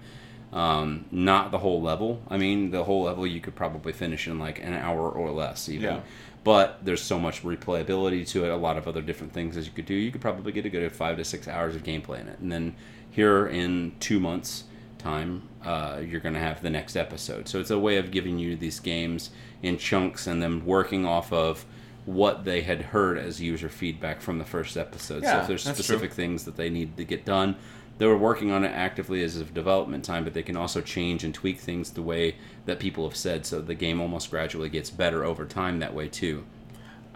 Um, 0.53 1.07
not 1.11 1.51
the 1.51 1.59
whole 1.59 1.83
level. 1.83 2.23
I 2.29 2.37
mean, 2.37 2.71
the 2.71 2.85
whole 2.85 3.03
level 3.03 3.27
you 3.27 3.41
could 3.41 3.57
probably 3.57 3.93
finish 3.93 4.29
in 4.29 4.39
like 4.39 4.63
an 4.63 4.75
hour 4.75 5.11
or 5.11 5.31
less, 5.31 5.69
even. 5.69 5.85
Yeah. 5.85 6.01
But 6.45 6.79
there's 6.85 7.03
so 7.03 7.19
much 7.19 7.43
replayability 7.43 8.27
to 8.29 8.45
it. 8.45 8.51
A 8.51 8.57
lot 8.57 8.77
of 8.77 8.87
other 8.87 9.03
different 9.03 9.33
things 9.33 9.57
as 9.57 9.67
you 9.67 9.73
could 9.73 9.87
do. 9.87 9.95
You 9.95 10.13
could 10.13 10.21
probably 10.21 10.53
get 10.53 10.65
a 10.65 10.69
good 10.69 10.93
five 10.93 11.17
to 11.17 11.25
six 11.25 11.49
hours 11.49 11.75
of 11.75 11.83
gameplay 11.83 12.21
in 12.21 12.29
it, 12.29 12.39
and 12.39 12.53
then 12.53 12.77
here 13.11 13.47
in 13.47 13.95
two 13.99 14.21
months 14.21 14.65
time 14.99 15.49
uh, 15.65 16.01
you're 16.05 16.21
going 16.21 16.35
to 16.35 16.41
have 16.41 16.61
the 16.63 16.71
next 16.71 16.97
episode 16.97 17.49
so 17.49 17.61
it's 17.61 17.71
a 17.71 17.79
way 17.79 17.97
of 17.97 18.11
giving 18.11 18.39
you 18.39 18.57
these 18.57 18.81
games 18.81 19.31
in 19.63 19.79
chunks 19.79 20.27
and 20.27 20.43
then 20.43 20.65
working 20.65 21.07
off 21.07 21.33
of 21.33 21.65
what 22.07 22.45
they 22.45 22.63
had 22.63 22.81
heard 22.81 23.19
as 23.19 23.41
user 23.41 23.69
feedback 23.69 24.21
from 24.21 24.39
the 24.39 24.45
first 24.45 24.77
episode 24.77 25.23
so 25.23 25.41
if 25.41 25.47
there's 25.49 25.63
specific 25.63 26.13
things 26.13 26.45
that 26.45 26.57
they 26.57 26.71
need 26.71 26.97
to 26.97 27.05
get 27.05 27.25
done 27.25 27.55
they 27.99 28.07
were 28.07 28.17
working 28.17 28.51
on 28.51 28.65
it 28.65 28.69
actively 28.69 29.23
as 29.23 29.37
of 29.37 29.53
development 29.53 30.05
time 30.05 30.25
but 30.25 30.33
they 30.33 30.43
can 30.43 30.57
also 30.57 30.81
change 30.81 31.25
and 31.25 31.35
tweak 31.35 31.59
things 31.59 31.91
the 31.91 32.03
way 32.03 32.37
that 32.65 32.79
people 32.79 33.07
have 33.09 33.17
said 33.17 33.45
so 33.45 33.61
the 33.61 33.75
game 33.75 34.01
almost 34.01 34.31
gradually 34.31 34.69
gets 34.69 34.89
better 34.89 35.25
over 35.25 35.45
time 35.45 35.81
that 35.81 35.93
way 35.93 36.09
too 36.09 36.45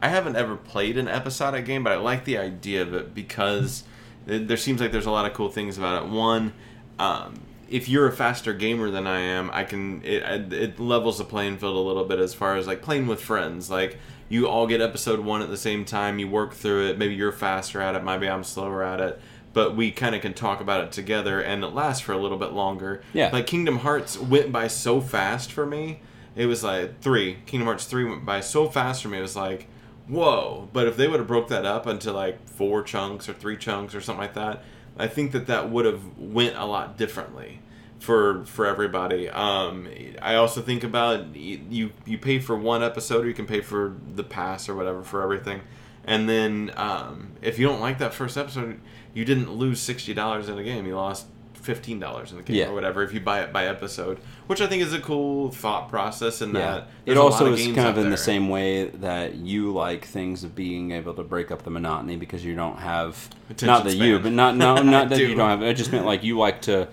I 0.02 0.08
haven't 0.08 0.36
ever 0.36 0.56
played 0.56 0.96
an 0.96 1.08
episodic 1.08 1.66
game, 1.66 1.84
but 1.84 1.92
I 1.92 1.96
like 1.96 2.24
the 2.24 2.38
idea 2.38 2.82
of 2.82 2.94
it 2.94 3.14
because 3.14 3.84
th- 4.26 4.48
there 4.48 4.56
seems 4.56 4.80
like 4.80 4.92
there's 4.92 5.06
a 5.06 5.10
lot 5.10 5.26
of 5.26 5.34
cool 5.34 5.50
things 5.50 5.76
about 5.76 6.02
it. 6.02 6.08
One, 6.08 6.54
um, 6.98 7.34
if 7.68 7.88
you're 7.88 8.08
a 8.08 8.12
faster 8.12 8.54
gamer 8.54 8.90
than 8.90 9.06
I 9.06 9.20
am, 9.20 9.50
I 9.52 9.64
can 9.64 10.02
it, 10.02 10.52
it 10.52 10.80
levels 10.80 11.18
the 11.18 11.24
playing 11.24 11.58
field 11.58 11.76
a 11.76 11.80
little 11.80 12.04
bit 12.04 12.18
as 12.18 12.32
far 12.34 12.56
as 12.56 12.66
like 12.66 12.82
playing 12.82 13.06
with 13.06 13.20
friends. 13.20 13.70
Like 13.70 13.98
you 14.30 14.48
all 14.48 14.66
get 14.66 14.80
episode 14.80 15.20
one 15.20 15.42
at 15.42 15.50
the 15.50 15.56
same 15.56 15.84
time, 15.84 16.18
you 16.18 16.28
work 16.28 16.54
through 16.54 16.86
it. 16.86 16.96
Maybe 16.96 17.14
you're 17.14 17.32
faster 17.32 17.82
at 17.82 17.94
it, 17.94 18.02
maybe 18.02 18.30
I'm 18.30 18.44
slower 18.44 18.82
at 18.82 19.00
it. 19.00 19.20
But 19.52 19.76
we 19.76 19.90
kind 19.90 20.14
of 20.14 20.22
can 20.22 20.32
talk 20.32 20.60
about 20.60 20.84
it 20.84 20.92
together, 20.92 21.40
and 21.40 21.64
it 21.64 21.74
lasts 21.74 22.00
for 22.00 22.12
a 22.12 22.16
little 22.16 22.38
bit 22.38 22.52
longer. 22.52 23.02
Yeah. 23.12 23.30
Like 23.32 23.48
Kingdom 23.48 23.78
Hearts 23.78 24.16
went 24.16 24.52
by 24.52 24.68
so 24.68 25.00
fast 25.00 25.50
for 25.50 25.66
me. 25.66 26.00
It 26.36 26.46
was 26.46 26.62
like 26.62 27.00
three. 27.00 27.38
Kingdom 27.46 27.66
Hearts 27.66 27.84
three 27.84 28.04
went 28.04 28.24
by 28.24 28.40
so 28.40 28.68
fast 28.68 29.02
for 29.02 29.08
me. 29.08 29.18
It 29.18 29.22
was 29.22 29.34
like, 29.34 29.66
whoa! 30.06 30.68
But 30.72 30.86
if 30.86 30.96
they 30.96 31.08
would 31.08 31.18
have 31.18 31.26
broke 31.26 31.48
that 31.48 31.66
up 31.66 31.88
into 31.88 32.12
like 32.12 32.48
four 32.48 32.84
chunks 32.84 33.28
or 33.28 33.32
three 33.32 33.56
chunks 33.56 33.92
or 33.92 34.00
something 34.00 34.22
like 34.22 34.34
that, 34.34 34.62
I 34.96 35.08
think 35.08 35.32
that 35.32 35.48
that 35.48 35.68
would 35.68 35.84
have 35.84 36.16
went 36.16 36.56
a 36.56 36.64
lot 36.64 36.96
differently 36.96 37.60
for 38.00 38.44
for 38.46 38.66
everybody. 38.66 39.28
Um, 39.28 39.88
I 40.20 40.34
also 40.34 40.60
think 40.62 40.82
about 40.84 41.36
you 41.36 41.92
you 42.06 42.18
pay 42.18 42.38
for 42.40 42.56
one 42.56 42.82
episode 42.82 43.24
or 43.24 43.28
you 43.28 43.34
can 43.34 43.46
pay 43.46 43.60
for 43.60 43.94
the 44.14 44.24
pass 44.24 44.68
or 44.68 44.74
whatever 44.74 45.02
for 45.02 45.22
everything, 45.22 45.60
and 46.04 46.28
then 46.28 46.72
um, 46.76 47.32
if 47.42 47.58
you 47.58 47.66
don't 47.66 47.80
like 47.80 47.98
that 47.98 48.12
first 48.14 48.36
episode, 48.36 48.80
you 49.14 49.24
didn't 49.24 49.52
lose 49.52 49.80
sixty 49.80 50.14
dollars 50.14 50.48
in 50.48 50.58
a 50.58 50.62
game. 50.64 50.86
You 50.86 50.96
lost 50.96 51.26
fifteen 51.54 52.00
dollars 52.00 52.30
in 52.30 52.38
the 52.38 52.42
game 52.42 52.56
Yeah. 52.56 52.68
or 52.70 52.74
whatever 52.74 53.02
if 53.02 53.12
you 53.12 53.20
buy 53.20 53.42
it 53.42 53.52
by 53.52 53.66
episode, 53.66 54.18
which 54.46 54.62
I 54.62 54.66
think 54.66 54.82
is 54.82 54.94
a 54.94 54.98
cool 55.00 55.50
thought 55.50 55.90
process. 55.90 56.40
And 56.40 56.56
that 56.56 56.88
it 57.04 57.18
also 57.18 57.52
is 57.52 57.66
kind 57.66 57.80
of 57.80 57.98
in 57.98 58.04
there. 58.04 58.10
the 58.12 58.16
same 58.16 58.48
way 58.48 58.86
that 58.86 59.34
you 59.34 59.70
like 59.74 60.06
things 60.06 60.42
of 60.42 60.54
being 60.54 60.92
able 60.92 61.12
to 61.12 61.22
break 61.22 61.50
up 61.50 61.62
the 61.64 61.70
monotony 61.70 62.16
because 62.16 62.42
you 62.42 62.54
don't 62.56 62.78
have 62.78 63.28
Attention 63.50 63.66
not 63.66 63.84
that 63.84 63.94
you 63.94 64.18
but 64.18 64.32
not 64.32 64.56
no 64.56 64.76
not 64.80 65.08
that 65.10 65.18
do. 65.18 65.28
you 65.28 65.34
don't 65.34 65.50
have 65.50 65.62
it 65.62 65.74
just 65.74 65.92
meant 65.92 66.06
like 66.06 66.24
you 66.24 66.38
like 66.38 66.62
to 66.62 66.88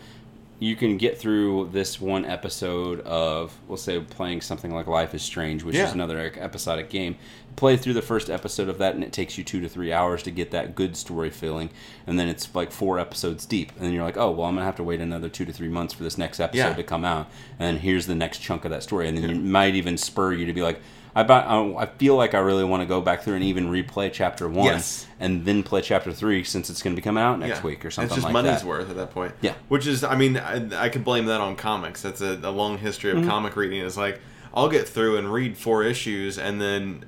you 0.59 0.75
can 0.75 0.97
get 0.97 1.19
through 1.19 1.69
this 1.71 2.01
one 2.01 2.25
episode 2.25 2.99
of 3.01 3.55
we'll 3.67 3.77
say 3.77 3.99
playing 3.99 4.41
something 4.41 4.73
like 4.73 4.87
Life 4.87 5.13
is 5.13 5.21
Strange 5.21 5.63
which 5.63 5.75
Yeah. 5.75 5.85
is 5.87 5.93
another 5.93 6.19
episodic 6.35 6.89
game 6.89 7.15
play 7.55 7.77
through 7.77 7.93
the 7.93 8.01
first 8.01 8.29
episode 8.29 8.67
of 8.69 8.77
that 8.79 8.95
and 8.95 9.03
it 9.03 9.11
takes 9.13 9.37
you 9.37 9.43
2 9.43 9.61
to 9.61 9.69
3 9.69 9.91
hours 9.93 10.23
to 10.23 10.31
get 10.31 10.51
that 10.51 10.73
good 10.73 10.95
story 10.97 11.29
feeling 11.29 11.69
and 12.07 12.19
then 12.19 12.27
it's 12.27 12.53
like 12.55 12.71
four 12.71 12.97
episodes 12.99 13.45
deep 13.45 13.71
and 13.75 13.85
then 13.85 13.93
you're 13.93 14.03
like 14.03 14.17
oh 14.17 14.31
well 14.31 14.47
I'm 14.47 14.55
going 14.55 14.61
to 14.61 14.65
have 14.65 14.75
to 14.77 14.83
wait 14.83 14.99
another 14.99 15.29
2 15.29 15.45
to 15.45 15.53
3 15.53 15.67
months 15.67 15.93
for 15.93 16.03
this 16.03 16.17
next 16.17 16.39
episode 16.39 16.59
Yeah. 16.69 16.73
to 16.73 16.83
come 16.83 17.05
out 17.05 17.29
and 17.59 17.79
here's 17.79 18.07
the 18.07 18.15
next 18.15 18.39
chunk 18.39 18.65
of 18.65 18.71
that 18.71 18.81
story 18.83 19.07
and 19.07 19.17
then 19.17 19.29
it 19.29 19.35
might 19.41 19.75
even 19.75 19.95
spur 19.97 20.33
you 20.33 20.45
to 20.47 20.53
be 20.53 20.61
like 20.63 20.79
I, 21.23 21.81
I 21.83 21.85
feel 21.85 22.15
like 22.15 22.33
I 22.33 22.39
really 22.39 22.63
want 22.63 22.81
to 22.81 22.85
go 22.85 23.01
back 23.01 23.23
through 23.23 23.35
and 23.35 23.43
even 23.43 23.67
replay 23.71 24.11
chapter 24.13 24.47
one 24.47 24.65
Yes. 24.65 25.07
and 25.19 25.45
then 25.45 25.63
play 25.63 25.81
chapter 25.81 26.13
three 26.13 26.43
since 26.43 26.69
it's 26.69 26.81
going 26.81 26.95
to 26.95 27.01
be 27.01 27.03
coming 27.03 27.23
out 27.23 27.39
next 27.39 27.59
Yeah. 27.59 27.63
week 27.65 27.85
or 27.85 27.91
something 27.91 28.09
like 28.09 28.09
that. 28.09 28.15
It's 28.15 28.15
just 28.15 28.25
like 28.25 28.33
money's 28.33 28.61
that. 28.61 28.67
worth 28.67 28.89
at 28.89 28.95
that 28.97 29.11
point. 29.11 29.33
Yeah. 29.41 29.53
Which 29.67 29.87
is, 29.87 30.03
I 30.03 30.15
mean, 30.15 30.37
I, 30.37 30.83
I 30.85 30.89
could 30.89 31.03
blame 31.03 31.25
that 31.25 31.41
on 31.41 31.55
comics. 31.55 32.01
That's 32.01 32.21
a, 32.21 32.39
a 32.43 32.51
long 32.51 32.77
history 32.77 33.11
Mm-hmm. 33.11 33.23
of 33.23 33.27
comic 33.29 33.55
reading. 33.55 33.81
It's 33.85 33.97
like 33.97 34.19
I'll 34.53 34.69
get 34.69 34.87
through 34.87 35.17
and 35.17 35.31
read 35.31 35.57
four 35.57 35.83
issues 35.83 36.37
and 36.37 36.61
then 36.61 37.05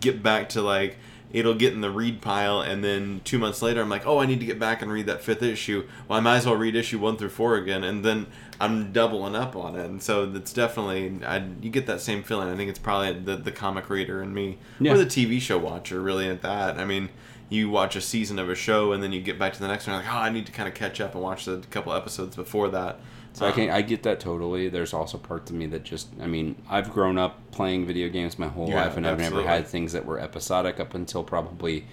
get 0.00 0.22
back 0.22 0.48
to 0.50 0.60
like 0.62 0.96
it'll 1.30 1.54
get 1.54 1.74
in 1.74 1.82
the 1.82 1.90
read 1.90 2.22
pile 2.22 2.60
and 2.62 2.82
then 2.82 3.20
two 3.24 3.38
months 3.38 3.60
later 3.60 3.82
I'm 3.82 3.88
like, 3.90 4.06
oh, 4.06 4.18
I 4.18 4.24
need 4.26 4.40
to 4.40 4.46
get 4.46 4.58
back 4.58 4.80
and 4.82 4.90
read 4.90 5.04
that 5.06 5.22
fifth 5.22 5.42
issue. 5.42 5.86
Well, 6.08 6.18
I 6.18 6.20
might 6.22 6.36
as 6.38 6.46
well 6.46 6.56
read 6.56 6.74
issue 6.74 6.98
one 6.98 7.16
through 7.18 7.28
four 7.30 7.56
again, 7.56 7.84
and 7.84 8.02
then 8.04 8.26
I'm 8.60 8.92
doubling 8.92 9.36
up 9.36 9.54
on 9.56 9.76
it. 9.76 9.86
And 9.86 10.02
so 10.02 10.30
it's 10.34 10.52
definitely 10.52 11.24
I, 11.24 11.44
you 11.62 11.70
get 11.70 11.86
that 11.86 12.00
same 12.00 12.22
feeling. 12.22 12.48
I 12.48 12.56
think 12.56 12.70
it's 12.70 12.78
probably 12.78 13.12
the 13.20 13.36
the 13.36 13.52
comic 13.52 13.88
reader 13.90 14.20
and 14.22 14.34
me, 14.34 14.58
Yeah. 14.80 14.92
or 14.94 14.98
the 14.98 15.06
TV 15.06 15.40
show 15.40 15.58
watcher, 15.58 16.00
really 16.00 16.28
at 16.28 16.42
that. 16.42 16.78
I 16.78 16.84
mean. 16.84 17.08
You 17.50 17.70
watch 17.70 17.96
a 17.96 18.02
season 18.02 18.38
of 18.38 18.50
a 18.50 18.54
show 18.54 18.92
and 18.92 19.02
then 19.02 19.10
you 19.10 19.22
get 19.22 19.38
back 19.38 19.54
to 19.54 19.58
the 19.58 19.68
next 19.68 19.86
one. 19.86 19.96
Like, 19.96 20.04
oh, 20.12 20.18
I 20.18 20.28
need 20.28 20.44
to 20.44 20.52
kind 20.52 20.68
of 20.68 20.74
catch 20.74 21.00
up 21.00 21.14
and 21.14 21.22
watch 21.22 21.46
the 21.46 21.56
couple 21.70 21.94
episodes 21.94 22.36
before 22.36 22.68
that. 22.68 23.00
So 23.32 23.46
I 23.46 23.48
Um, 23.48 23.54
can 23.54 23.70
I 23.70 23.80
get 23.80 24.02
that 24.02 24.20
totally. 24.20 24.68
There's 24.68 24.92
also 24.92 25.16
parts 25.16 25.50
of 25.50 25.56
me 25.56 25.64
that 25.68 25.82
just 25.82 26.08
I 26.20 26.26
mean 26.26 26.56
I've 26.68 26.92
grown 26.92 27.16
up 27.16 27.38
playing 27.50 27.86
video 27.86 28.10
games 28.10 28.38
my 28.38 28.48
whole 28.48 28.68
You 28.68 28.74
life 28.74 28.98
and 28.98 29.06
I've 29.06 29.18
never 29.18 29.42
had 29.42 29.66
things 29.66 29.92
that 29.94 30.04
were 30.04 30.20
episodic 30.20 30.78
up 30.78 30.92
until 30.92 31.24
probably 31.24 31.86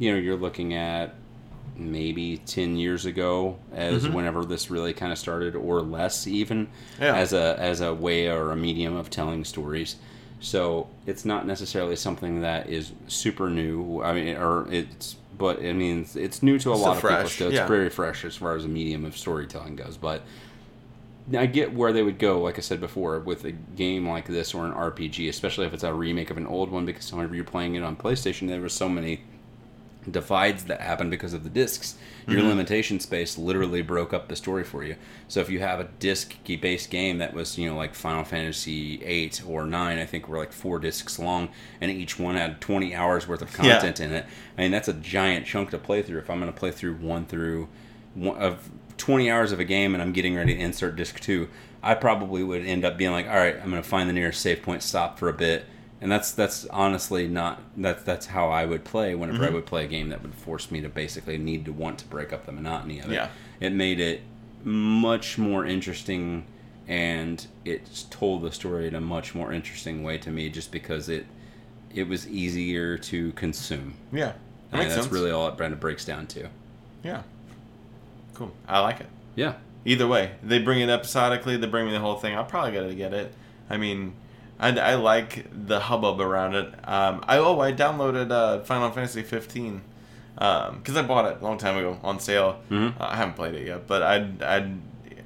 you 0.00 0.10
know 0.10 0.18
you're 0.18 0.34
looking 0.36 0.74
at 0.74 1.14
maybe 1.76 2.38
10 2.38 2.76
years 2.76 3.04
ago 3.06 3.58
as 3.74 4.04
Mm-hmm. 4.04 4.14
whenever 4.14 4.44
this 4.44 4.70
really 4.70 4.92
kind 4.92 5.12
of 5.12 5.18
started 5.18 5.54
or 5.54 5.80
less 5.82 6.26
even 6.26 6.68
Yeah. 7.00 7.14
as 7.16 7.32
a 7.32 7.56
as 7.58 7.80
a 7.80 7.92
way 7.94 8.28
or 8.28 8.50
a 8.52 8.56
medium 8.56 8.96
of 8.96 9.10
telling 9.10 9.44
stories 9.44 9.96
so 10.40 10.88
it's 11.06 11.24
not 11.24 11.46
necessarily 11.46 11.96
something 11.96 12.40
that 12.42 12.68
is 12.68 12.92
super 13.08 13.48
new 13.50 14.02
i 14.02 14.12
mean 14.12 14.36
or 14.36 14.66
it's 14.72 15.16
but 15.38 15.58
i 15.60 15.72
mean 15.72 16.00
it's, 16.02 16.14
it's 16.16 16.42
new 16.42 16.58
to 16.58 16.72
a 16.72 16.76
Still 16.76 16.86
lot 16.88 16.96
of 16.96 17.02
people 17.10 17.28
still 17.28 17.48
it's 17.48 17.56
yeah. 17.56 17.66
very 17.66 17.88
fresh 17.90 18.24
as 18.24 18.36
far 18.36 18.54
as 18.56 18.64
a 18.64 18.68
medium 18.68 19.04
of 19.04 19.16
storytelling 19.16 19.76
goes 19.76 19.96
but 19.96 20.22
I 21.36 21.46
get 21.46 21.74
where 21.74 21.92
they 21.92 22.04
would 22.04 22.20
go, 22.20 22.40
like 22.40 22.56
I 22.56 22.60
said 22.60 22.78
before, 22.78 23.18
with 23.18 23.44
a 23.44 23.50
game 23.50 24.08
like 24.08 24.28
this 24.28 24.54
or 24.54 24.64
an 24.64 24.72
RPG, 24.72 25.28
especially 25.28 25.66
if 25.66 25.74
it's 25.74 25.82
a 25.82 25.92
remake 25.92 26.30
of 26.30 26.36
an 26.36 26.46
old 26.46 26.70
one, 26.70 26.86
because 26.86 27.12
whenever 27.12 27.34
you're 27.34 27.42
playing 27.42 27.74
it 27.74 27.82
on 27.82 27.96
PlayStation, 27.96 28.46
there 28.46 28.60
were 28.60 28.68
so 28.68 28.88
many 28.88 29.22
divides 30.10 30.64
that 30.64 30.80
happen 30.80 31.10
because 31.10 31.32
of 31.34 31.44
the 31.44 31.50
discs. 31.50 31.96
Your 32.28 32.40
Mm-hmm. 32.40 32.48
limitation 32.48 33.00
space 33.00 33.38
literally 33.38 33.82
broke 33.82 34.12
up 34.12 34.28
the 34.28 34.36
story 34.36 34.64
for 34.64 34.82
you. 34.84 34.96
So 35.28 35.40
if 35.40 35.48
you 35.48 35.60
have 35.60 35.78
a 35.80 35.88
disc-based 36.00 36.90
game 36.90 37.18
that 37.18 37.34
was, 37.34 37.56
you 37.56 37.68
know, 37.68 37.76
like 37.76 37.94
Final 37.94 38.24
Fantasy 38.24 39.02
eight 39.04 39.42
or 39.46 39.64
nine, 39.66 39.98
I 39.98 40.06
think 40.06 40.28
were 40.28 40.38
like 40.38 40.52
four 40.52 40.78
discs 40.78 41.18
long, 41.18 41.48
and 41.80 41.90
each 41.90 42.18
one 42.18 42.34
had 42.34 42.60
20 42.60 42.94
hours 42.94 43.28
worth 43.28 43.42
of 43.42 43.52
Yeah. 43.58 43.80
content 43.80 44.00
in 44.00 44.12
it. 44.12 44.26
I 44.58 44.62
mean, 44.62 44.70
that's 44.72 44.88
a 44.88 44.92
giant 44.92 45.46
chunk 45.46 45.70
to 45.70 45.78
play 45.78 46.02
through. 46.02 46.18
If 46.18 46.30
I'm 46.30 46.40
going 46.40 46.52
to 46.52 46.58
play 46.58 46.70
through 46.72 46.94
one 46.96 47.26
through 47.26 47.68
one 48.14 48.38
of 48.38 48.70
20 48.96 49.30
hours 49.30 49.52
of 49.52 49.60
a 49.60 49.64
game 49.64 49.94
and 49.94 50.02
I'm 50.02 50.12
getting 50.12 50.34
ready 50.34 50.54
to 50.54 50.60
insert 50.60 50.96
disc 50.96 51.20
two, 51.20 51.48
I 51.82 51.94
probably 51.94 52.42
would 52.42 52.64
end 52.66 52.84
up 52.84 52.96
being 52.96 53.12
like, 53.12 53.26
all 53.28 53.36
right, 53.36 53.54
I'm 53.56 53.70
going 53.70 53.82
to 53.82 53.88
find 53.88 54.08
the 54.08 54.14
nearest 54.14 54.40
save 54.40 54.62
point, 54.62 54.82
stop 54.82 55.18
for 55.18 55.28
a 55.28 55.32
bit. 55.32 55.66
And 56.00 56.12
that's 56.12 56.32
that's 56.32 56.66
honestly 56.66 57.26
not 57.26 57.60
that's 57.76 58.02
that's 58.02 58.26
how 58.26 58.48
I 58.50 58.66
would 58.66 58.84
play 58.84 59.14
whenever 59.14 59.38
Mm-hmm. 59.38 59.46
I 59.52 59.54
would 59.54 59.66
play 59.66 59.84
a 59.84 59.88
game 59.88 60.10
that 60.10 60.22
would 60.22 60.34
force 60.34 60.70
me 60.70 60.80
to 60.82 60.88
basically 60.88 61.38
need 61.38 61.64
to 61.64 61.72
want 61.72 61.98
to 62.00 62.04
break 62.06 62.32
up 62.32 62.44
the 62.46 62.52
monotony 62.52 63.00
of 63.00 63.10
it. 63.10 63.14
Yeah. 63.14 63.28
It 63.60 63.72
made 63.72 63.98
it 64.00 64.20
much 64.62 65.38
more 65.38 65.64
interesting 65.64 66.44
and 66.86 67.46
it 67.64 68.06
told 68.10 68.42
the 68.42 68.52
story 68.52 68.86
in 68.88 68.94
a 68.94 69.00
much 69.00 69.34
more 69.34 69.52
interesting 69.52 70.02
way 70.02 70.18
to 70.18 70.30
me 70.30 70.48
just 70.50 70.70
because 70.70 71.08
it 71.08 71.24
it 71.94 72.06
was 72.06 72.28
easier 72.28 72.98
to 72.98 73.32
consume. 73.32 73.94
Yeah. 74.12 74.32
That 74.70 74.80
And 74.80 74.90
that's 74.90 74.94
sense. 74.94 75.06
really 75.12 75.30
all 75.30 75.48
it 75.48 75.56
kind 75.56 75.72
of 75.72 75.80
breaks 75.80 76.04
down 76.04 76.26
to. 76.28 76.48
Yeah. 77.02 77.22
Cool. 78.34 78.52
I 78.68 78.80
like 78.80 79.00
it. 79.00 79.06
Yeah. 79.34 79.54
Either 79.86 80.06
way, 80.06 80.32
they 80.42 80.58
bring 80.58 80.80
it 80.80 80.90
episodically. 80.90 81.56
They 81.56 81.66
bring 81.66 81.86
me 81.86 81.92
the 81.92 82.00
whole 82.00 82.16
thing. 82.16 82.34
I'll 82.36 82.44
probably 82.44 82.72
gotta 82.72 82.94
get 82.94 83.14
it. 83.14 83.32
I 83.70 83.76
mean, 83.78 84.14
I, 84.58 84.68
I 84.78 84.94
like 84.94 85.46
the 85.52 85.80
hubbub 85.80 86.20
around 86.20 86.54
it. 86.54 86.66
Um, 86.88 87.22
I 87.28 87.38
oh 87.38 87.60
I 87.60 87.72
downloaded 87.72 88.30
uh, 88.30 88.60
Final 88.64 88.90
Fantasy 88.90 89.22
15 89.22 89.82
because 90.34 90.96
I 90.96 91.02
bought 91.02 91.24
it 91.30 91.38
a 91.40 91.44
long 91.44 91.58
time 91.58 91.76
ago 91.76 91.98
on 92.02 92.20
sale. 92.20 92.60
Mhm. 92.70 93.00
Uh, 93.00 93.04
I 93.08 93.16
haven't 93.16 93.34
played 93.34 93.54
it 93.54 93.66
yet, 93.66 93.86
but 93.86 94.02
I 94.02 94.28
I 94.42 94.70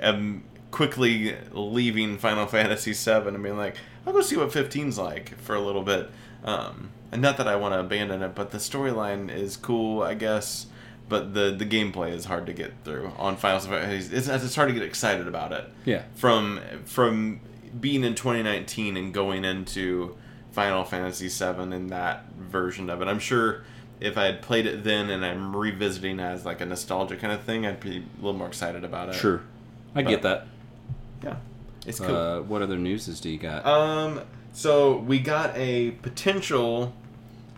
am 0.00 0.44
quickly 0.70 1.36
leaving 1.52 2.18
Final 2.18 2.46
Fantasy 2.56 2.92
7 2.94 3.34
and 3.34 3.42
being 3.42 3.56
like, 3.56 3.76
I'll 4.06 4.12
go 4.12 4.20
see 4.20 4.36
what 4.36 4.50
15's 4.50 4.98
like 4.98 5.36
for 5.40 5.54
a 5.54 5.60
little 5.60 5.82
bit. 5.82 6.10
Um, 6.44 6.90
and 7.12 7.20
not 7.20 7.36
that 7.38 7.48
I 7.48 7.56
want 7.56 7.74
to 7.74 7.80
abandon 7.80 8.22
it, 8.22 8.34
but 8.34 8.50
the 8.52 8.58
storyline 8.58 9.30
is 9.34 9.56
cool, 9.56 10.02
I 10.02 10.14
guess. 10.14 10.66
But 11.08 11.34
the 11.34 11.50
the 11.50 11.66
gameplay 11.66 12.12
is 12.12 12.24
hard 12.26 12.46
to 12.46 12.52
get 12.52 12.72
through 12.84 13.10
on 13.18 13.36
Final 13.36 13.58
Fantasy. 13.58 14.14
It's, 14.14 14.28
it's 14.28 14.54
hard 14.54 14.68
to 14.68 14.74
get 14.74 14.84
excited 14.84 15.26
about 15.26 15.50
it 15.52 15.64
Yeah. 15.84 16.02
from 16.14 16.60
from 16.84 17.40
being 17.78 18.04
in 18.04 18.14
2019 18.14 18.96
and 18.96 19.12
going 19.14 19.44
into 19.44 20.16
Final 20.52 20.84
Fantasy 20.84 21.28
7 21.28 21.72
and 21.72 21.90
that 21.90 22.24
version 22.32 22.90
of 22.90 23.00
it. 23.02 23.08
I'm 23.08 23.18
sure 23.20 23.62
if 24.00 24.16
I 24.16 24.24
had 24.24 24.42
played 24.42 24.66
it 24.66 24.82
then 24.82 25.10
and 25.10 25.24
I'm 25.24 25.54
revisiting 25.54 26.20
as 26.20 26.44
like 26.46 26.60
a 26.60 26.66
nostalgia 26.66 27.16
kind 27.16 27.32
of 27.32 27.42
thing, 27.42 27.66
I'd 27.66 27.80
be 27.80 27.98
a 27.98 28.16
little 28.16 28.32
more 28.32 28.48
excited 28.48 28.82
about 28.84 29.10
it. 29.10 29.14
Sure. 29.14 29.42
I 29.94 30.02
get 30.02 30.22
that. 30.22 30.46
Yeah. 31.22 31.36
It's 31.86 31.98
cool. 32.00 32.14
Uh, 32.14 32.40
what 32.42 32.62
other 32.62 32.76
newses 32.78 33.20
do 33.20 33.28
you 33.30 33.38
got? 33.38 33.64
Um, 33.66 34.22
so 34.52 34.96
we 34.98 35.18
got 35.18 35.56
a 35.56 35.92
potential 36.02 36.94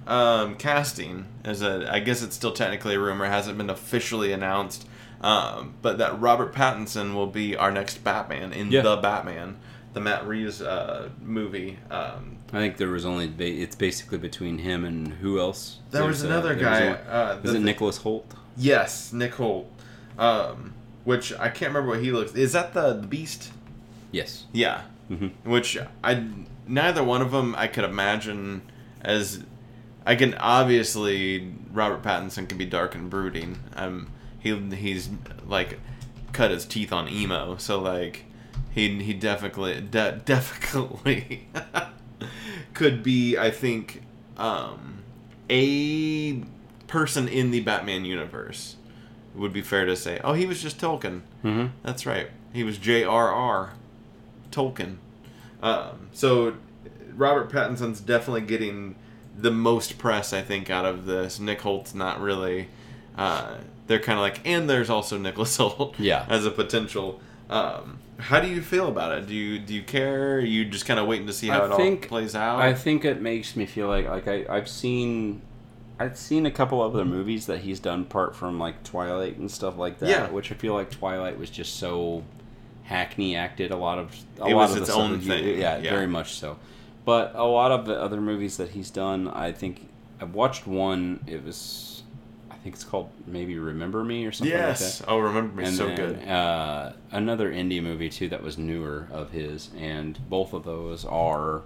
um, 0.06 0.56
casting 0.56 1.26
as 1.44 1.62
a. 1.62 1.88
I 1.92 2.00
guess 2.00 2.22
it's 2.22 2.34
still 2.36 2.52
technically 2.52 2.94
a 2.94 3.00
rumor, 3.00 3.24
It 3.24 3.28
hasn't 3.30 3.58
been 3.58 3.70
officially 3.70 4.32
announced. 4.32 4.86
Um, 5.20 5.74
but 5.82 5.98
that 5.98 6.20
Robert 6.20 6.52
Pattinson 6.52 7.14
will 7.14 7.28
be 7.28 7.56
our 7.56 7.70
next 7.70 8.02
Batman 8.02 8.52
in 8.52 8.70
Yeah. 8.72 8.82
the 8.82 8.96
Batman, 8.96 9.56
the 9.92 10.00
Matt 10.00 10.26
Reeves 10.26 10.62
uh, 10.62 11.08
movie. 11.20 11.78
Um, 11.90 12.38
I 12.52 12.58
think 12.58 12.76
there 12.76 12.88
was 12.88 13.04
only 13.04 13.28
ba- 13.28 13.44
it's 13.46 13.76
basically 13.76 14.18
between 14.18 14.58
him 14.58 14.84
and 14.84 15.08
who 15.14 15.38
else? 15.40 15.78
there 15.90 16.04
was 16.04 16.20
There's, 16.22 16.30
uh, 16.30 16.34
another 16.34 16.54
there 16.54 16.70
was 16.70 16.78
guy. 16.78 17.10
uh, 17.10 17.40
Is 17.42 17.50
the- 17.52 17.56
it 17.58 17.62
Nicholas 17.62 17.98
Hoult? 18.00 18.24
Yes, 18.56 19.12
Nick 19.12 19.32
Hoult. 19.34 19.66
Um, 20.18 20.74
which 21.04 21.32
I 21.34 21.48
can't 21.48 21.72
remember 21.74 21.90
what 21.90 22.00
he 22.02 22.12
looks. 22.12 22.34
Is 22.34 22.52
that 22.52 22.74
the, 22.74 22.92
the 22.94 23.06
Beast? 23.06 23.50
Yes. 24.10 24.44
Yeah. 24.52 24.82
hmm 25.08 25.28
which 25.44 25.76
I 26.04 26.24
neither 26.66 27.02
one 27.02 27.22
of 27.22 27.30
them 27.32 27.54
I 27.56 27.66
could 27.66 27.84
imagine 27.84 28.62
as 29.00 29.42
I 30.06 30.14
can 30.16 30.34
obviously 30.34 31.54
Robert 31.72 32.02
Pattinson 32.02 32.48
can 32.48 32.56
be 32.58 32.66
dark 32.66 32.94
and 32.94 33.08
brooding. 33.10 33.58
Um, 33.74 34.10
he 34.38 34.54
he's 34.76 35.08
like 35.46 35.80
cut 36.32 36.50
his 36.50 36.64
teeth 36.66 36.92
on 36.92 37.08
emo, 37.08 37.56
so 37.56 37.80
like 37.80 38.24
he 38.74 39.02
he 39.02 39.12
definitely 39.14 39.80
de- 39.80 40.20
definitely 40.24 41.48
could 42.74 43.02
be 43.02 43.36
I 43.38 43.50
think 43.50 44.02
um, 44.36 45.02
a 45.50 46.42
person 46.86 47.28
in 47.28 47.50
the 47.50 47.60
Batman 47.60 48.04
universe. 48.04 48.76
Would 49.34 49.52
be 49.54 49.62
fair 49.62 49.86
to 49.86 49.96
say. 49.96 50.20
Oh, 50.22 50.34
he 50.34 50.44
was 50.44 50.60
just 50.60 50.78
Tolkien. 50.78 51.22
hmm 51.40 51.66
That's 51.82 52.04
right. 52.04 52.28
He 52.52 52.64
was 52.64 52.76
J.R.R. 52.76 53.72
Tolkien. 54.50 54.96
Um, 55.62 56.08
so 56.12 56.56
Robert 57.16 57.50
Pattinson's 57.50 58.00
definitely 58.00 58.42
getting 58.42 58.94
the 59.34 59.50
most 59.50 59.96
press, 59.96 60.34
I 60.34 60.42
think, 60.42 60.68
out 60.68 60.84
of 60.84 61.06
this. 61.06 61.40
Nick 61.40 61.60
Hoult's 61.60 61.94
not 61.94 62.20
really. 62.20 62.68
Uh, 63.16 63.54
they're 63.86 64.00
kind 64.00 64.18
of 64.18 64.22
like, 64.22 64.46
and 64.46 64.68
there's 64.68 64.90
also 64.90 65.16
Nicholas 65.16 65.56
Hoult 65.58 65.94
Yeah. 65.98 66.26
as 66.28 66.44
a 66.44 66.50
potential. 66.50 67.18
Um, 67.48 68.00
how 68.22 68.40
do 68.40 68.48
you 68.48 68.62
feel 68.62 68.88
about 68.88 69.18
it? 69.18 69.26
Do 69.26 69.34
you 69.34 69.58
do 69.58 69.74
you 69.74 69.82
care? 69.82 70.36
Are 70.36 70.40
you 70.40 70.64
just 70.64 70.86
kind 70.86 71.00
of 71.00 71.06
waiting 71.06 71.26
to 71.26 71.32
see 71.32 71.48
how 71.48 71.62
I 71.62 71.64
it 71.66 71.72
all 71.72 71.96
plays 71.96 72.34
out? 72.34 72.60
I 72.60 72.72
think 72.72 73.04
it 73.04 73.20
makes 73.20 73.56
me 73.56 73.66
feel 73.66 73.88
like 73.88 74.06
like 74.06 74.28
I, 74.28 74.46
I've 74.48 74.68
seen 74.68 75.42
I've 75.98 76.16
seen 76.16 76.46
a 76.46 76.50
couple 76.50 76.80
other 76.80 77.02
mm-hmm. 77.02 77.10
movies 77.10 77.46
that 77.46 77.60
he's 77.60 77.80
done 77.80 78.02
apart 78.02 78.36
from 78.36 78.58
like 78.58 78.82
Twilight 78.84 79.36
and 79.36 79.50
stuff 79.50 79.76
like 79.76 79.98
that. 79.98 80.08
Yeah. 80.08 80.30
Which 80.30 80.52
I 80.52 80.54
feel 80.54 80.74
like 80.74 80.90
Twilight 80.90 81.38
was 81.38 81.50
just 81.50 81.76
so 81.76 82.22
hackney 82.84 83.36
acted 83.36 83.70
a 83.70 83.76
lot 83.76 83.98
of 83.98 84.14
a 84.38 84.46
It 84.46 84.54
lot 84.54 84.70
was 84.70 84.76
of 84.76 84.82
its 84.82 84.90
own 84.90 85.12
you- 85.12 85.18
thing, 85.18 85.58
Yeah, 85.58 85.78
yeah. 85.78 85.90
very 85.90 86.06
much 86.06 86.34
so. 86.34 86.58
But 87.04 87.32
a 87.34 87.44
lot 87.44 87.72
of 87.72 87.86
the 87.86 88.00
other 88.00 88.20
movies 88.20 88.56
that 88.58 88.70
he's 88.70 88.90
done, 88.90 89.26
I 89.26 89.50
think 89.50 89.88
I've 90.20 90.34
watched 90.34 90.68
one. 90.68 91.18
It 91.26 91.44
was 91.44 91.91
think 92.62 92.74
it's 92.76 92.84
called 92.84 93.10
maybe 93.26 93.58
Remember 93.58 94.04
Me 94.04 94.24
or 94.24 94.32
something 94.32 94.56
like 94.56 94.78
that. 94.78 94.80
yes. 94.80 95.02
Oh, 95.08 95.18
remember 95.18 95.56
me 95.56 95.64
and 95.64 95.76
so 95.76 95.86
then, 95.86 95.96
good. 95.96 96.28
Uh, 96.28 96.92
another 97.10 97.52
indie 97.52 97.82
movie 97.82 98.08
too 98.08 98.28
that 98.28 98.42
was 98.42 98.56
newer 98.56 99.08
of 99.10 99.30
his, 99.30 99.70
and 99.76 100.18
both 100.28 100.52
of 100.52 100.64
those 100.64 101.04
are 101.04 101.62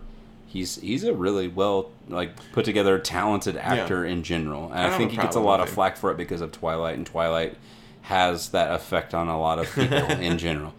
he's 0.47 0.77
he's 0.77 1.05
a 1.05 1.13
really 1.15 1.49
well 1.49 1.91
like 2.09 2.31
put 2.53 2.65
together 2.65 2.99
talented 2.99 3.57
actor 3.57 4.05
in 4.05 4.23
general, 4.23 4.71
and 4.73 4.81
I 4.81 4.95
I, 4.95 4.99
think 4.99 5.11
he 5.11 5.17
gets 5.17 5.37
a 5.37 5.41
lot 5.41 5.61
of 5.61 5.69
flack 5.69 5.97
for 5.97 6.11
it 6.11 6.17
because 6.17 6.41
of 6.41 6.53
Twilight, 6.53 6.97
and 6.97 7.07
Twilight 7.07 7.57
has 8.03 8.51
that 8.51 8.73
effect 8.73 9.15
on 9.15 9.29
a 9.29 9.39
lot 9.39 9.59
of 9.59 9.71
people 9.75 10.11
in 10.11 10.39
general. 10.39 10.75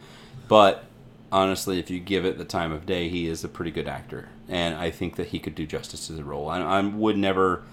But 0.47 0.86
honestly, 1.32 1.80
if 1.80 1.89
you 1.89 1.99
give 1.99 2.26
it 2.26 2.38
the 2.38 2.45
time 2.45 2.72
of 2.72 2.86
day, 2.86 3.09
he 3.09 3.28
is 3.28 3.43
a 3.43 3.49
pretty 3.49 3.72
good 3.72 3.88
actor, 3.88 4.30
and 4.47 4.76
I 4.76 4.91
think 4.91 5.15
that 5.18 5.28
he 5.28 5.39
could 5.39 5.55
do 5.55 5.65
justice 5.68 6.07
to 6.07 6.13
the 6.13 6.24
role. 6.24 6.49
I, 6.49 6.59
I 6.59 6.82
would 6.82 7.18
never. 7.18 7.63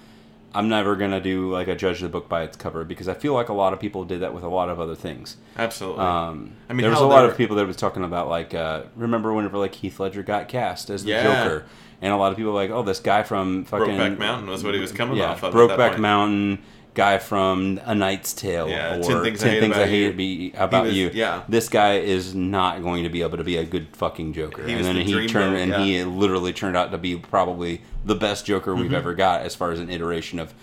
I'm 0.55 0.69
never 0.69 0.95
gonna 0.95 1.21
do 1.21 1.51
like 1.51 1.69
a 1.69 1.75
judge 1.75 2.01
the 2.01 2.09
book 2.09 2.29
by 2.29 2.43
its 2.45 2.57
cover 2.57 2.85
because 2.85 3.09
I 3.09 3.15
feel 3.15 3.35
like 3.35 3.49
a 3.49 3.53
lot 3.53 3.73
of 3.73 3.81
people 3.81 4.05
did 4.05 4.21
that 4.21 4.33
with 4.33 4.45
a 4.45 4.49
lot 4.49 4.69
of 4.69 4.79
other 4.79 4.95
things. 4.95 5.37
Absolutely. 5.57 6.05
Um, 6.05 6.53
I 6.69 6.73
mean, 6.73 6.83
there 6.83 6.91
was 6.91 7.01
a 7.01 7.07
lot 7.07 7.25
of 7.25 7.37
people 7.37 7.57
that 7.57 7.67
was 7.67 7.77
talking 7.77 8.05
about 8.05 8.29
like, 8.29 8.55
uh, 8.55 8.85
remember 8.95 9.33
whenever 9.35 9.59
like 9.59 9.75
Heath 9.75 9.99
Ledger 9.99 10.23
got 10.23 10.49
cast 10.49 10.91
as 10.91 11.05
the 11.05 11.11
Yeah. 11.11 11.23
Joker, 11.23 11.67
and 12.01 12.13
a 12.13 12.17
lot 12.17 12.31
of 12.31 12.37
people 12.37 12.53
were 12.53 12.59
like, 12.61 12.71
oh, 12.71 12.83
this 12.83 13.01
guy 13.01 13.23
from 13.23 13.65
fucking 13.65 13.95
Brokeback 13.95 14.19
Mountain 14.19 14.49
was 14.49 14.63
what 14.63 14.75
he 14.75 14.81
was 14.81 14.93
coming 14.93 15.17
yeah, 15.17 15.31
off 15.31 15.43
of. 15.43 15.55
Brokeback. 15.55 15.99
Mountain, 15.99 16.63
guy 16.95 17.19
from 17.19 17.81
A 17.85 17.95
Knight's 17.95 18.33
Tale, 18.33 18.69
Yeah, 18.69 18.97
or 18.99 19.03
10 19.03 19.23
Things 19.25 19.77
I 19.77 19.87
Hate 19.87 20.07
About 20.11 20.21
You. 20.23 20.53
About 20.55 20.85
was- 20.87 20.97
You. 20.97 21.11
yeah. 21.13 21.43
this 21.49 21.69
guy 21.69 21.99
is 21.99 22.35
not 22.35 22.83
going 22.83 23.03
to 23.03 23.11
be 23.11 23.23
able 23.23 23.37
to 23.37 23.45
be 23.45 23.57
a 23.57 23.65
good 23.65 23.89
fucking 23.97 24.33
Joker. 24.33 24.65
He 24.67 24.73
and 24.75 24.85
then 24.85 24.95
the 24.97 25.03
he 25.03 25.27
turned, 25.27 25.57
and 25.57 25.71
yeah. 25.73 25.79
he 25.85 26.05
literally 26.05 26.53
turned 26.53 26.77
out 26.77 26.93
to 26.93 26.99
be 26.99 27.17
probably 27.17 27.83
the 28.05 28.15
best 28.15 28.47
Joker 28.47 28.75
we've 28.75 28.87
Mm-hmm. 28.87 28.95
ever 28.95 29.15
got 29.15 29.43
as 29.43 29.55
far 29.55 29.73
as 29.73 29.81
an 29.81 29.91
iteration 29.91 30.39
of 30.39 30.55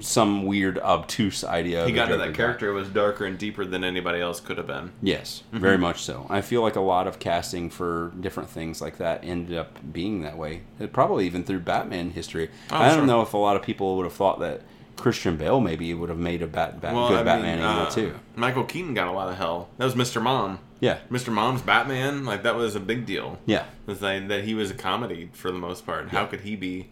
some 0.00 0.44
weird 0.44 0.78
obtuse 0.78 1.42
idea. 1.42 1.86
he 1.86 1.92
got 1.92 2.10
into 2.10 2.18
that 2.18 2.32
guy. 2.32 2.36
character 2.36 2.72
was 2.72 2.88
darker 2.88 3.24
and 3.24 3.38
deeper 3.38 3.64
than 3.64 3.82
anybody 3.82 4.20
else 4.20 4.38
could 4.40 4.58
have 4.58 4.66
been. 4.66 4.90
Yes, 5.02 5.42
Mm-hmm. 5.48 5.58
very 5.60 5.78
much 5.78 6.02
so. 6.02 6.26
I 6.28 6.40
feel 6.42 6.60
like 6.62 6.76
a 6.76 6.80
lot 6.82 7.06
of 7.06 7.18
casting 7.18 7.70
for 7.70 8.12
different 8.20 8.50
things 8.50 8.80
like 8.82 8.98
that 8.98 9.20
ended 9.24 9.56
up 9.56 9.78
being 9.92 10.20
that 10.22 10.36
way. 10.36 10.62
It 10.78 10.92
probably 10.92 11.24
even 11.26 11.44
through 11.44 11.60
Batman 11.60 12.10
history. 12.10 12.50
Oh, 12.70 12.76
I 12.76 12.88
don't 12.88 12.98
sure. 12.98 13.06
know 13.06 13.22
if 13.22 13.32
a 13.32 13.38
lot 13.38 13.56
of 13.56 13.62
people 13.62 13.96
would 13.96 14.04
have 14.04 14.12
thought 14.12 14.40
that 14.40 14.60
Christian 15.04 15.36
Bale 15.36 15.60
maybe 15.60 15.92
would 15.92 16.08
have 16.08 16.16
made 16.16 16.40
a 16.40 16.46
bat, 16.46 16.80
bat, 16.80 16.94
Well, 16.94 17.08
good 17.08 17.28
I 17.28 17.36
mean, 17.36 17.42
Batman 17.44 17.60
uh, 17.60 17.68
angle 17.68 17.92
too. 17.92 18.14
Michael 18.36 18.64
Keaton 18.64 18.94
got 18.94 19.06
a 19.06 19.12
lot 19.12 19.28
of 19.28 19.36
hell. 19.36 19.68
That 19.76 19.84
was 19.84 19.94
Mr. 19.94 20.22
Mom. 20.22 20.60
Yeah, 20.80 21.00
Mr. 21.10 21.30
Mom's 21.30 21.60
Batman, 21.60 22.24
like 22.24 22.42
that 22.44 22.54
was 22.54 22.74
a 22.74 22.80
big 22.80 23.04
deal. 23.04 23.38
yeah, 23.44 23.66
Was 23.84 24.00
like, 24.00 24.28
that 24.28 24.44
he 24.44 24.54
was 24.54 24.70
a 24.70 24.74
comedy 24.74 25.28
for 25.34 25.50
the 25.50 25.58
most 25.58 25.84
part. 25.84 26.08
How 26.08 26.24
could 26.24 26.40
he 26.40 26.56
be 26.56 26.88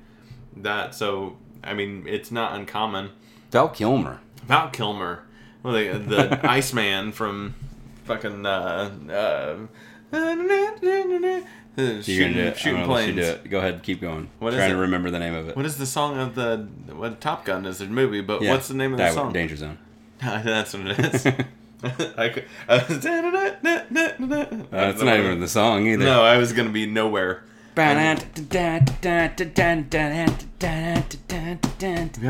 that? 0.59 0.95
So 0.95 1.39
I 1.65 1.73
mean, 1.73 2.05
it's 2.07 2.31
not 2.31 2.55
uncommon. 2.55 3.13
Val 3.51 3.71
Kilmer. 3.71 4.21
Val 4.45 4.69
Kilmer, 4.69 5.23
well, 5.63 5.73
the, 5.73 5.99
the 5.99 6.41
Iceman 6.51 7.13
from 7.13 7.55
fucking 8.05 8.45
uh, 8.45 8.91
uh, 10.13 10.17
You're 11.77 11.87
gonna 11.87 11.97
do 11.97 12.03
shooting, 12.03 12.37
it. 12.37 12.57
shooting 12.59 12.81
I'm 12.81 12.87
gonna 12.87 12.93
let 12.95 13.07
you 13.09 13.15
planes. 13.15 13.29
do 13.29 13.35
it. 13.35 13.51
Go 13.51 13.59
ahead, 13.59 13.83
keep 13.83 14.01
going. 14.01 14.29
What 14.39 14.53
Trying 14.53 14.71
it? 14.71 14.75
to 14.75 14.81
remember 14.81 15.11
the 15.11 15.19
name 15.19 15.35
of 15.35 15.49
it. 15.49 15.57
What 15.57 15.65
is 15.65 15.79
the 15.79 15.87
song 15.87 16.19
of 16.19 16.35
the 16.35 16.69
what 16.95 17.21
Top 17.21 17.45
Gun 17.45 17.65
is 17.67 17.79
the 17.79 17.87
movie? 17.87 18.21
But 18.21 18.43
Yeah. 18.43 18.51
what's 18.53 18.69
the 18.69 18.75
name 18.75 18.93
of 18.93 18.99
the 18.99 19.11
song? 19.11 19.33
Danger 19.33 19.57
Zone. 19.57 19.79
That's 20.21 20.75
what 20.75 20.87
it 20.87 20.99
is. 20.99 21.27
I 22.17 22.29
could, 22.29 22.45
I 22.69 22.77
was, 22.89 23.01
That's 24.71 25.03
not 25.03 25.19
even 25.19 25.41
the 25.41 25.49
song 25.49 25.87
either. 25.87 26.05
No, 26.05 26.23
I 26.23 26.37
was 26.39 26.53
gonna 26.53 26.71
be 26.71 26.87
nowhere. 26.87 27.43
Gotta 27.75 28.23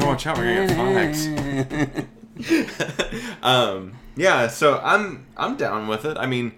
watch 0.07 0.27
out, 0.27 0.39
we're 0.39 0.67
gonna 0.67 1.13
get 1.13 2.07
um, 3.43 3.93
yeah, 4.17 4.49
so 4.49 4.81
I'm 4.83 5.27
I'm 5.37 5.57
down 5.57 5.87
with 5.89 6.05
it. 6.05 6.17
I 6.17 6.27
mean, 6.27 6.53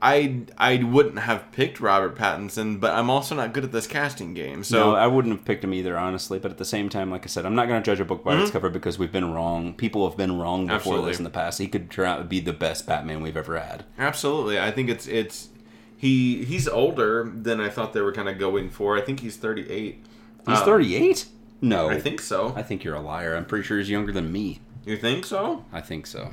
I 0.00 0.42
I 0.56 0.76
wouldn't 0.84 1.18
have 1.18 1.50
picked 1.50 1.80
Robert 1.80 2.16
Pattinson, 2.16 2.78
but 2.78 2.92
I'm 2.94 3.10
also 3.10 3.34
not 3.34 3.52
good 3.52 3.64
at 3.64 3.72
this 3.72 3.86
casting 3.86 4.32
game. 4.34 4.62
So 4.62 4.76
So 4.78 4.94
I 4.94 5.06
wouldn't 5.08 5.34
have 5.36 5.44
picked 5.44 5.64
him 5.64 5.74
either, 5.74 5.98
honestly. 5.98 6.38
But 6.38 6.50
at 6.52 6.58
the 6.58 6.64
same 6.64 6.88
time, 6.88 7.10
like 7.10 7.24
I 7.24 7.26
said, 7.28 7.44
I'm 7.44 7.54
not 7.56 7.66
going 7.66 7.82
to 7.82 7.84
judge 7.84 7.98
a 7.98 8.04
book 8.04 8.22
by 8.22 8.40
its 8.40 8.50
cover 8.50 8.70
because 8.70 8.98
we've 8.98 9.10
been 9.10 9.32
wrong. 9.32 9.74
People 9.74 10.08
have 10.08 10.16
been 10.16 10.38
wrong 10.38 10.66
before 10.66 10.76
Mm-hmm. 10.76 10.76
Absolutely. 10.76 11.10
this 11.10 11.18
in 11.18 11.24
the 11.24 11.30
past. 11.30 11.58
He 11.58 11.66
could 11.66 11.90
turn 11.90 12.06
out 12.06 12.18
to 12.18 12.24
be 12.24 12.38
the 12.40 12.52
best 12.52 12.86
Batman 12.86 13.22
we've 13.22 13.36
ever 13.36 13.58
had. 13.58 13.84
absolutely, 13.98 14.58
I 14.60 14.70
think 14.70 14.88
it's 14.88 15.06
it's 15.08 15.48
he 15.96 16.44
he's 16.44 16.68
older 16.68 17.28
than 17.34 17.60
I 17.60 17.68
thought 17.68 17.92
they 17.92 18.00
were 18.00 18.12
kind 18.12 18.28
of 18.28 18.38
going 18.38 18.70
for. 18.70 18.96
I 18.96 19.00
think 19.00 19.18
he's 19.20 19.36
38. 19.36 20.04
He's 20.46 20.58
Um, 20.58 20.64
38. 20.64 21.26
No, 21.60 21.88
I 21.90 21.98
think 22.00 22.20
so. 22.20 22.52
I 22.54 22.62
think 22.62 22.84
you're 22.84 22.94
a 22.94 23.00
liar. 23.00 23.34
I'm 23.34 23.44
pretty 23.44 23.64
sure 23.64 23.78
he's 23.78 23.90
younger 23.90 24.12
than 24.12 24.30
me. 24.30 24.60
You 24.86 24.96
think 24.96 25.24
so? 25.26 25.64
I 25.72 25.80
think 25.80 26.06
so. 26.06 26.30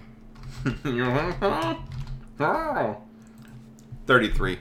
Think 0.63 0.77
so? 1.39 1.77
Oh. 2.39 2.97
33. 4.07 4.59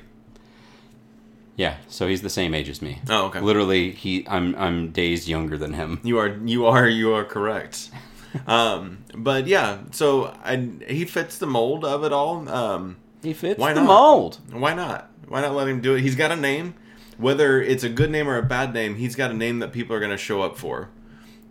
Yeah, 1.57 1.77
so 1.89 2.09
he's 2.09 2.23
the 2.23 2.31
same 2.31 2.53
age 2.53 2.69
as 2.69 2.83
me. 2.83 3.01
Oh, 3.09 3.27
okay. 3.27 3.41
Literally, 3.41 3.93
he 3.93 4.27
I'm 4.29 4.57
I'm 4.57 4.91
days 4.91 5.29
younger 5.29 5.57
than 5.57 5.75
him. 5.75 6.01
You 6.03 6.19
are 6.19 6.37
you 6.45 6.67
are 6.67 6.89
you 6.89 7.13
are 7.15 7.25
correct. 7.25 7.91
um, 8.49 9.05
but 9.15 9.47
yeah, 9.47 9.79
so 9.93 10.37
I, 10.45 10.69
he 10.89 11.05
fits 11.05 11.39
the 11.39 11.47
mold 11.47 11.85
of 11.85 12.03
it 12.03 12.13
all. 12.13 12.49
Um, 12.49 12.97
He 13.23 13.33
fits 13.33 13.61
Why 13.61 13.73
the 13.73 13.83
not? 13.83 13.87
mold. 13.87 14.39
why 14.51 14.75
not? 14.75 15.11
Why 15.29 15.41
not 15.43 15.55
let 15.55 15.69
him 15.69 15.81
do 15.81 15.95
it? 15.95 16.01
He's 16.01 16.17
got 16.17 16.33
a 16.33 16.37
name, 16.37 16.75
whether 17.19 17.63
it's 17.63 17.85
a 17.85 17.89
good 17.89 18.11
name 18.11 18.29
or 18.29 18.37
a 18.37 18.43
bad 18.43 18.75
name. 18.75 18.97
He's 18.97 19.15
got 19.15 19.31
a 19.31 19.35
name 19.35 19.61
that 19.61 19.73
people 19.73 19.95
are 19.95 20.01
going 20.01 20.11
to 20.11 20.17
show 20.19 20.43
up 20.43 20.59
for. 20.59 20.91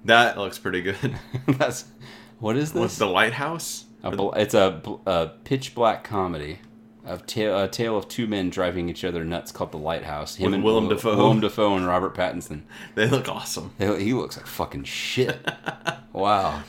That 0.04 0.38
looks 0.38 0.60
pretty 0.60 0.82
good. 0.82 1.18
That's 1.48 1.86
what 2.40 2.58
is 2.58 2.74
What's 2.74 2.94
this? 2.94 3.00
the 3.00 3.08
lighthouse? 3.08 3.86
A 4.04 4.12
bl- 4.12 4.32
it's 4.34 4.54
a, 4.54 4.82
a 5.06 5.28
pitch 5.46 5.74
black 5.74 6.04
comedy 6.04 6.60
of 7.06 7.26
ta- 7.26 7.64
a 7.64 7.68
tale 7.68 7.98
of 7.98 8.08
two 8.08 8.28
men 8.28 8.50
driving 8.50 8.90
each 8.90 9.04
other 9.04 9.24
nuts 9.26 9.52
called 9.52 9.72
The 9.72 9.78
Lighthouse. 9.78 10.36
Him 10.36 10.46
With 10.46 10.54
and 10.56 10.64
Willem 10.64 10.90
Dafoe. 10.90 11.16
Willem 11.18 11.40
Dafoe 11.42 11.76
and 11.76 11.86
Robert 11.86 12.16
Pattinson. 12.16 12.62
They 12.96 13.08
look 13.08 13.28
awesome. 13.30 13.72
He 13.78 13.86
he 14.06 14.14
looks 14.14 14.38
like 14.38 14.48
fucking 14.48 14.84
shit. 14.86 15.38
wow, 16.14 16.64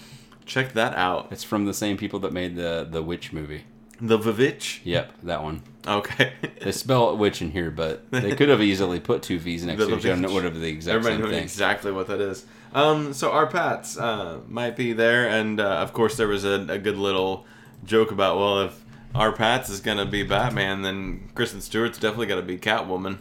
Check 0.47 0.73
that 0.75 0.95
out. 0.97 1.29
it's 1.31 1.45
from 1.45 1.65
the 1.67 1.75
same 1.75 1.97
people 1.97 2.19
that 2.21 2.33
made 2.33 2.57
the 2.57 2.87
the 2.91 3.03
witch 3.03 3.33
movie. 3.33 3.65
The 4.01 4.19
Vivitch. 4.19 4.81
Yep, 4.85 5.13
that 5.23 5.43
one. 5.43 5.63
Okay. 5.87 6.33
They 6.61 6.73
spell 6.73 7.17
witch 7.17 7.41
in 7.41 7.53
here, 7.53 7.71
but 7.71 8.11
they 8.11 8.35
could 8.35 8.49
have 8.49 8.61
easily 8.61 8.99
put 9.01 9.23
two 9.23 9.39
V's 9.39 9.65
next 9.65 9.79
The 9.79 9.87
to 9.87 9.97
each 9.97 10.05
other 10.05 10.13
and 10.15 10.25
it 10.25 10.29
Vivitch. 10.29 10.35
would 10.35 10.45
have 10.45 10.61
the 10.61 10.69
exact 10.69 10.97
Everybody 10.97 11.15
same 11.17 11.23
knows 11.23 11.31
thing. 11.35 11.43
exactly 11.45 11.93
what 11.93 12.07
that 12.09 12.21
is. 12.21 12.45
Um, 12.75 13.13
so 13.13 13.31
R-Pattz 13.31 13.97
uh, 14.01 14.41
might 14.49 14.75
be 14.77 14.93
there, 14.95 15.29
and 15.29 15.61
uh, 15.61 15.65
of 15.77 15.93
course 15.93 16.17
there 16.17 16.27
was 16.27 16.45
a, 16.45 16.67
a 16.69 16.79
good 16.79 16.97
little 16.99 17.47
joke 17.85 18.11
about 18.11 18.37
well, 18.37 18.63
if 18.63 18.84
R-Pattz 19.15 19.71
is 19.71 19.81
gonna 19.81 20.05
be 20.07 20.23
Batman, 20.23 20.83
then 20.83 21.29
Kristen 21.35 21.61
Stewart's 21.61 21.99
definitely 21.99 22.27
gonna 22.27 22.43
be 22.43 22.59
Catwoman. 22.59 23.19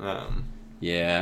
Um, 0.00 0.44
Yeah, 0.80 1.18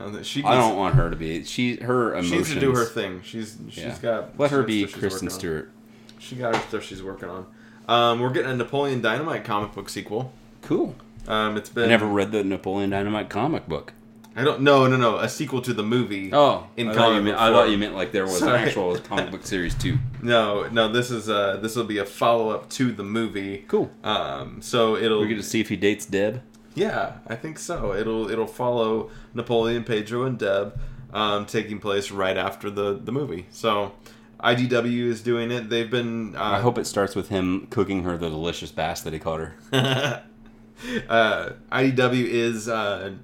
I 0.00 0.04
don't. 0.04 0.24
she 0.24 0.42
I 0.44 0.54
don't 0.54 0.76
want 0.76 0.94
her 0.94 1.10
to 1.10 1.16
be. 1.16 1.44
She 1.44 1.76
her 1.76 2.12
She 2.12 2.18
emotions. 2.18 2.30
needs 2.32 2.54
to 2.54 2.60
do 2.60 2.74
her 2.74 2.84
thing. 2.84 3.22
She's 3.22 3.56
she's 3.70 3.84
yeah. 3.84 3.98
got. 4.00 4.38
Let 4.38 4.50
her 4.50 4.62
be 4.62 4.82
Kristen 4.86 5.10
working 5.26 5.28
on. 5.28 5.34
Stewart. 5.34 5.70
She 6.18 6.36
got 6.36 6.54
her 6.54 6.62
stuff 6.68 6.82
she's 6.84 7.02
working 7.02 7.28
on. 7.28 7.46
Um, 7.88 8.20
we're 8.20 8.30
getting 8.30 8.50
a 8.50 8.56
Napoleon 8.56 9.00
Dynamite 9.00 9.44
comic 9.44 9.74
book 9.74 9.88
sequel. 9.88 10.32
Cool. 10.62 10.94
Um, 11.26 11.56
it's 11.56 11.68
been 11.70 11.84
I 11.84 11.88
never 11.88 12.06
read 12.06 12.32
the 12.32 12.44
Napoleon 12.44 12.90
Dynamite 12.90 13.28
comic 13.30 13.66
book. 13.66 13.92
I 14.38 14.44
don't 14.44 14.60
no 14.62 14.86
no 14.86 14.96
no 14.96 15.18
a 15.18 15.28
sequel 15.28 15.60
to 15.62 15.74
the 15.74 15.82
movie. 15.82 16.30
Oh, 16.32 16.66
In 16.76 16.88
I, 16.88 16.94
thought 16.94 17.08
you 17.08 17.12
comic 17.14 17.24
meant, 17.24 17.38
I 17.38 17.50
thought 17.50 17.70
you 17.70 17.78
meant 17.78 17.94
like 17.94 18.12
there 18.12 18.24
was 18.24 18.38
Sorry. 18.38 18.58
an 18.62 18.68
actual 18.68 18.96
comic 19.10 19.30
book 19.30 19.44
series 19.44 19.74
too. 19.74 19.98
No 20.22 20.68
no 20.68 20.90
this 20.92 21.10
is 21.10 21.28
uh 21.28 21.56
this 21.60 21.74
will 21.76 21.84
be 21.84 21.98
a 21.98 22.04
follow 22.04 22.50
up 22.50 22.70
to 22.70 22.92
the 22.92 23.02
movie. 23.04 23.64
Cool. 23.68 23.90
Um, 24.04 24.62
so 24.62 24.96
it'll 24.96 25.20
We 25.22 25.28
get 25.28 25.36
to 25.36 25.42
see 25.42 25.60
if 25.60 25.68
he 25.68 25.76
dates 25.76 26.06
Deb. 26.06 26.42
yeah 26.74 27.14
I 27.26 27.34
think 27.34 27.58
so. 27.58 27.94
It'll 27.94 28.30
it'll 28.30 28.46
follow 28.46 29.10
Napoleon, 29.34 29.82
Pedro, 29.84 30.22
and 30.24 30.38
Deb, 30.38 30.78
um, 31.12 31.44
taking 31.46 31.78
place 31.80 32.10
right 32.12 32.36
after 32.36 32.70
the 32.70 32.94
the 32.94 33.10
movie. 33.12 33.46
So 33.50 33.92
IDW 34.40 35.06
is 35.06 35.20
doing 35.20 35.50
it. 35.50 35.68
They've 35.68 35.90
been. 35.90 36.36
Uh, 36.36 36.42
I 36.44 36.60
hope 36.60 36.78
it 36.78 36.86
starts 36.86 37.16
with 37.16 37.28
him 37.28 37.66
cooking 37.70 38.04
her 38.04 38.16
the 38.16 38.28
delicious 38.28 38.70
bass 38.70 39.00
that 39.00 39.12
he 39.12 39.18
caught 39.18 39.40
her. 39.40 39.54
uh, 41.08 41.50
IDW 41.72 42.24
is 42.24 42.68
uh, 42.68 43.14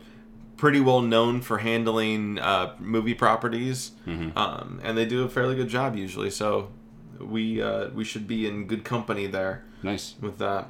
pretty 0.65 0.81
well 0.81 1.03
known 1.03 1.43
for 1.43 1.59
handling 1.59 2.39
uh, 2.39 2.75
movie 2.79 3.13
properties, 3.13 3.91
um, 4.35 4.81
and 4.83 4.97
they 4.97 5.05
do 5.05 5.23
a 5.23 5.29
fairly 5.29 5.55
good 5.55 5.69
job 5.69 5.95
usually. 5.95 6.31
So 6.31 6.71
we 7.21 7.61
uh, 7.61 7.89
we 7.91 8.03
should 8.03 8.27
be 8.27 8.47
in 8.49 8.67
good 8.67 8.83
company 8.83 9.27
there 9.27 9.63
Nice. 9.83 10.15
with 10.23 10.39
that. 10.39 10.69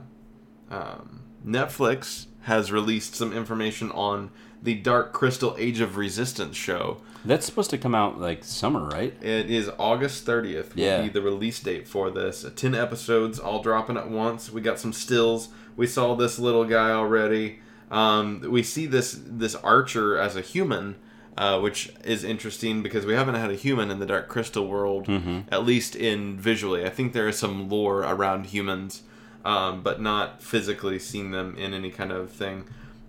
Um, 0.69 1.23
Netflix 1.47 2.27
has 2.43 2.73
released 2.73 3.15
some 3.15 3.33
information 3.33 3.93
on 3.93 4.33
the 4.61 4.75
Dark 4.75 5.13
Crystal 5.13 5.55
Age 5.61 5.79
of 5.79 5.97
Resistance 5.97 6.57
show. 6.57 6.97
That's 7.25 7.47
supposed 7.47 7.71
to 7.71 7.79
come 7.79 7.95
out 7.95 8.21
like 8.21 8.43
summer, 8.43 8.87
right? 8.89 9.15
It 9.23 9.49
is 9.49 9.71
August 9.79 10.27
30th. 10.27 10.75
Will 10.75 10.83
Yeah. 10.83 11.03
be 11.03 11.09
the 11.09 11.23
release 11.23 11.61
date 11.61 11.87
for 11.87 12.11
this. 12.11 12.45
10 12.57 12.75
episodes, 12.75 13.39
all 13.39 13.63
dropping 13.63 13.97
at 13.97 14.11
once. 14.11 14.51
We 14.51 14.61
got 14.61 14.81
some 14.81 14.93
stills. 14.93 15.51
We 15.77 15.87
saw 15.87 16.17
this 16.17 16.41
little 16.41 16.65
guy 16.65 16.91
already. 16.91 17.61
Um, 17.95 18.41
we 18.49 18.63
see 18.65 18.87
this 18.87 19.21
this 19.25 19.55
archer 19.55 20.19
as 20.19 20.35
a 20.37 20.41
human, 20.41 20.97
uh, 21.39 21.61
which 21.61 21.93
is 22.05 22.25
interesting 22.25 22.83
because 22.83 23.07
we 23.07 23.15
haven't 23.15 23.37
had 23.37 23.51
a 23.51 23.55
human 23.55 23.91
in 23.91 23.99
the 24.01 24.07
Dark 24.07 24.29
Crystal 24.29 24.67
world, 24.67 25.07
at 25.51 25.65
least 25.65 25.95
in 25.95 26.37
visually. 26.37 26.85
I 26.85 26.91
think 26.91 27.13
there 27.13 27.29
is 27.29 27.39
some 27.39 27.69
lore 27.69 28.01
around 28.01 28.47
humans, 28.47 29.03
um, 29.45 29.83
but 29.83 30.01
not 30.01 30.43
physically 30.43 30.99
seeing 30.99 31.31
them 31.31 31.57
in 31.57 31.73
any 31.73 31.91
kind 31.91 32.11
of 32.11 32.31
thing. 32.33 32.65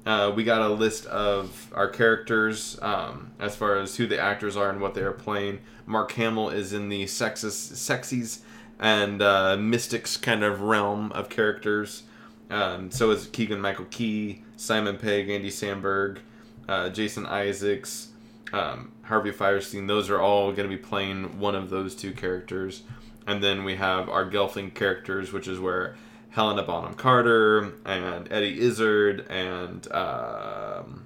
Uh, 0.05 0.31
we 0.35 0.43
got 0.43 0.61
a 0.61 0.69
list 0.69 1.07
of 1.07 1.71
our 1.73 1.87
characters 1.89 2.77
um, 2.83 3.31
as 3.39 3.55
far 3.55 3.77
as 3.77 3.95
who 3.97 4.05
the 4.05 4.19
actors 4.19 4.55
are 4.55 4.69
and 4.69 4.79
what 4.79 4.93
they 4.93 5.01
are 5.01 5.11
playing. 5.11 5.57
Mark 5.87 6.11
Hamill 6.11 6.49
is 6.51 6.73
in 6.73 6.89
the 6.89 7.05
Skeksis, 7.05 7.73
Skeksis 7.73 8.41
and 8.79 9.19
uh, 9.23 9.57
mystics 9.57 10.15
kind 10.15 10.43
of 10.43 10.61
realm 10.61 11.11
of 11.13 11.29
characters. 11.29 12.03
Um, 12.51 12.91
so 12.91 13.09
is 13.09 13.25
Keegan 13.27 13.59
Michael 13.59 13.85
Key, 13.85 14.43
Simon 14.65 14.97
Pegg, 14.97 15.29
Andy 15.29 15.49
Samberg, 15.49 16.19
uh, 16.67 16.89
Jason 16.89 17.25
Isaacs, 17.25 18.09
um, 18.53 18.91
Harvey 19.03 19.31
Fierstein. 19.31 19.87
Those 19.87 20.09
are 20.09 20.19
all 20.19 20.51
going 20.51 20.69
to 20.69 20.75
be 20.75 20.81
playing 20.81 21.39
one 21.39 21.55
of 21.55 21.69
those 21.69 21.95
two 21.95 22.11
characters. 22.11 22.83
And 23.27 23.43
then 23.43 23.63
we 23.63 23.75
have 23.75 24.09
our 24.09 24.29
Gelfling 24.29 24.73
characters, 24.73 25.31
which 25.33 25.47
is 25.47 25.59
where 25.59 25.95
Helena 26.29 26.63
Bonham 26.63 26.93
Carter 26.95 27.73
and 27.85 28.31
Eddie 28.31 28.59
Izzard 28.59 29.25
and 29.29 29.85
um, 29.91 31.05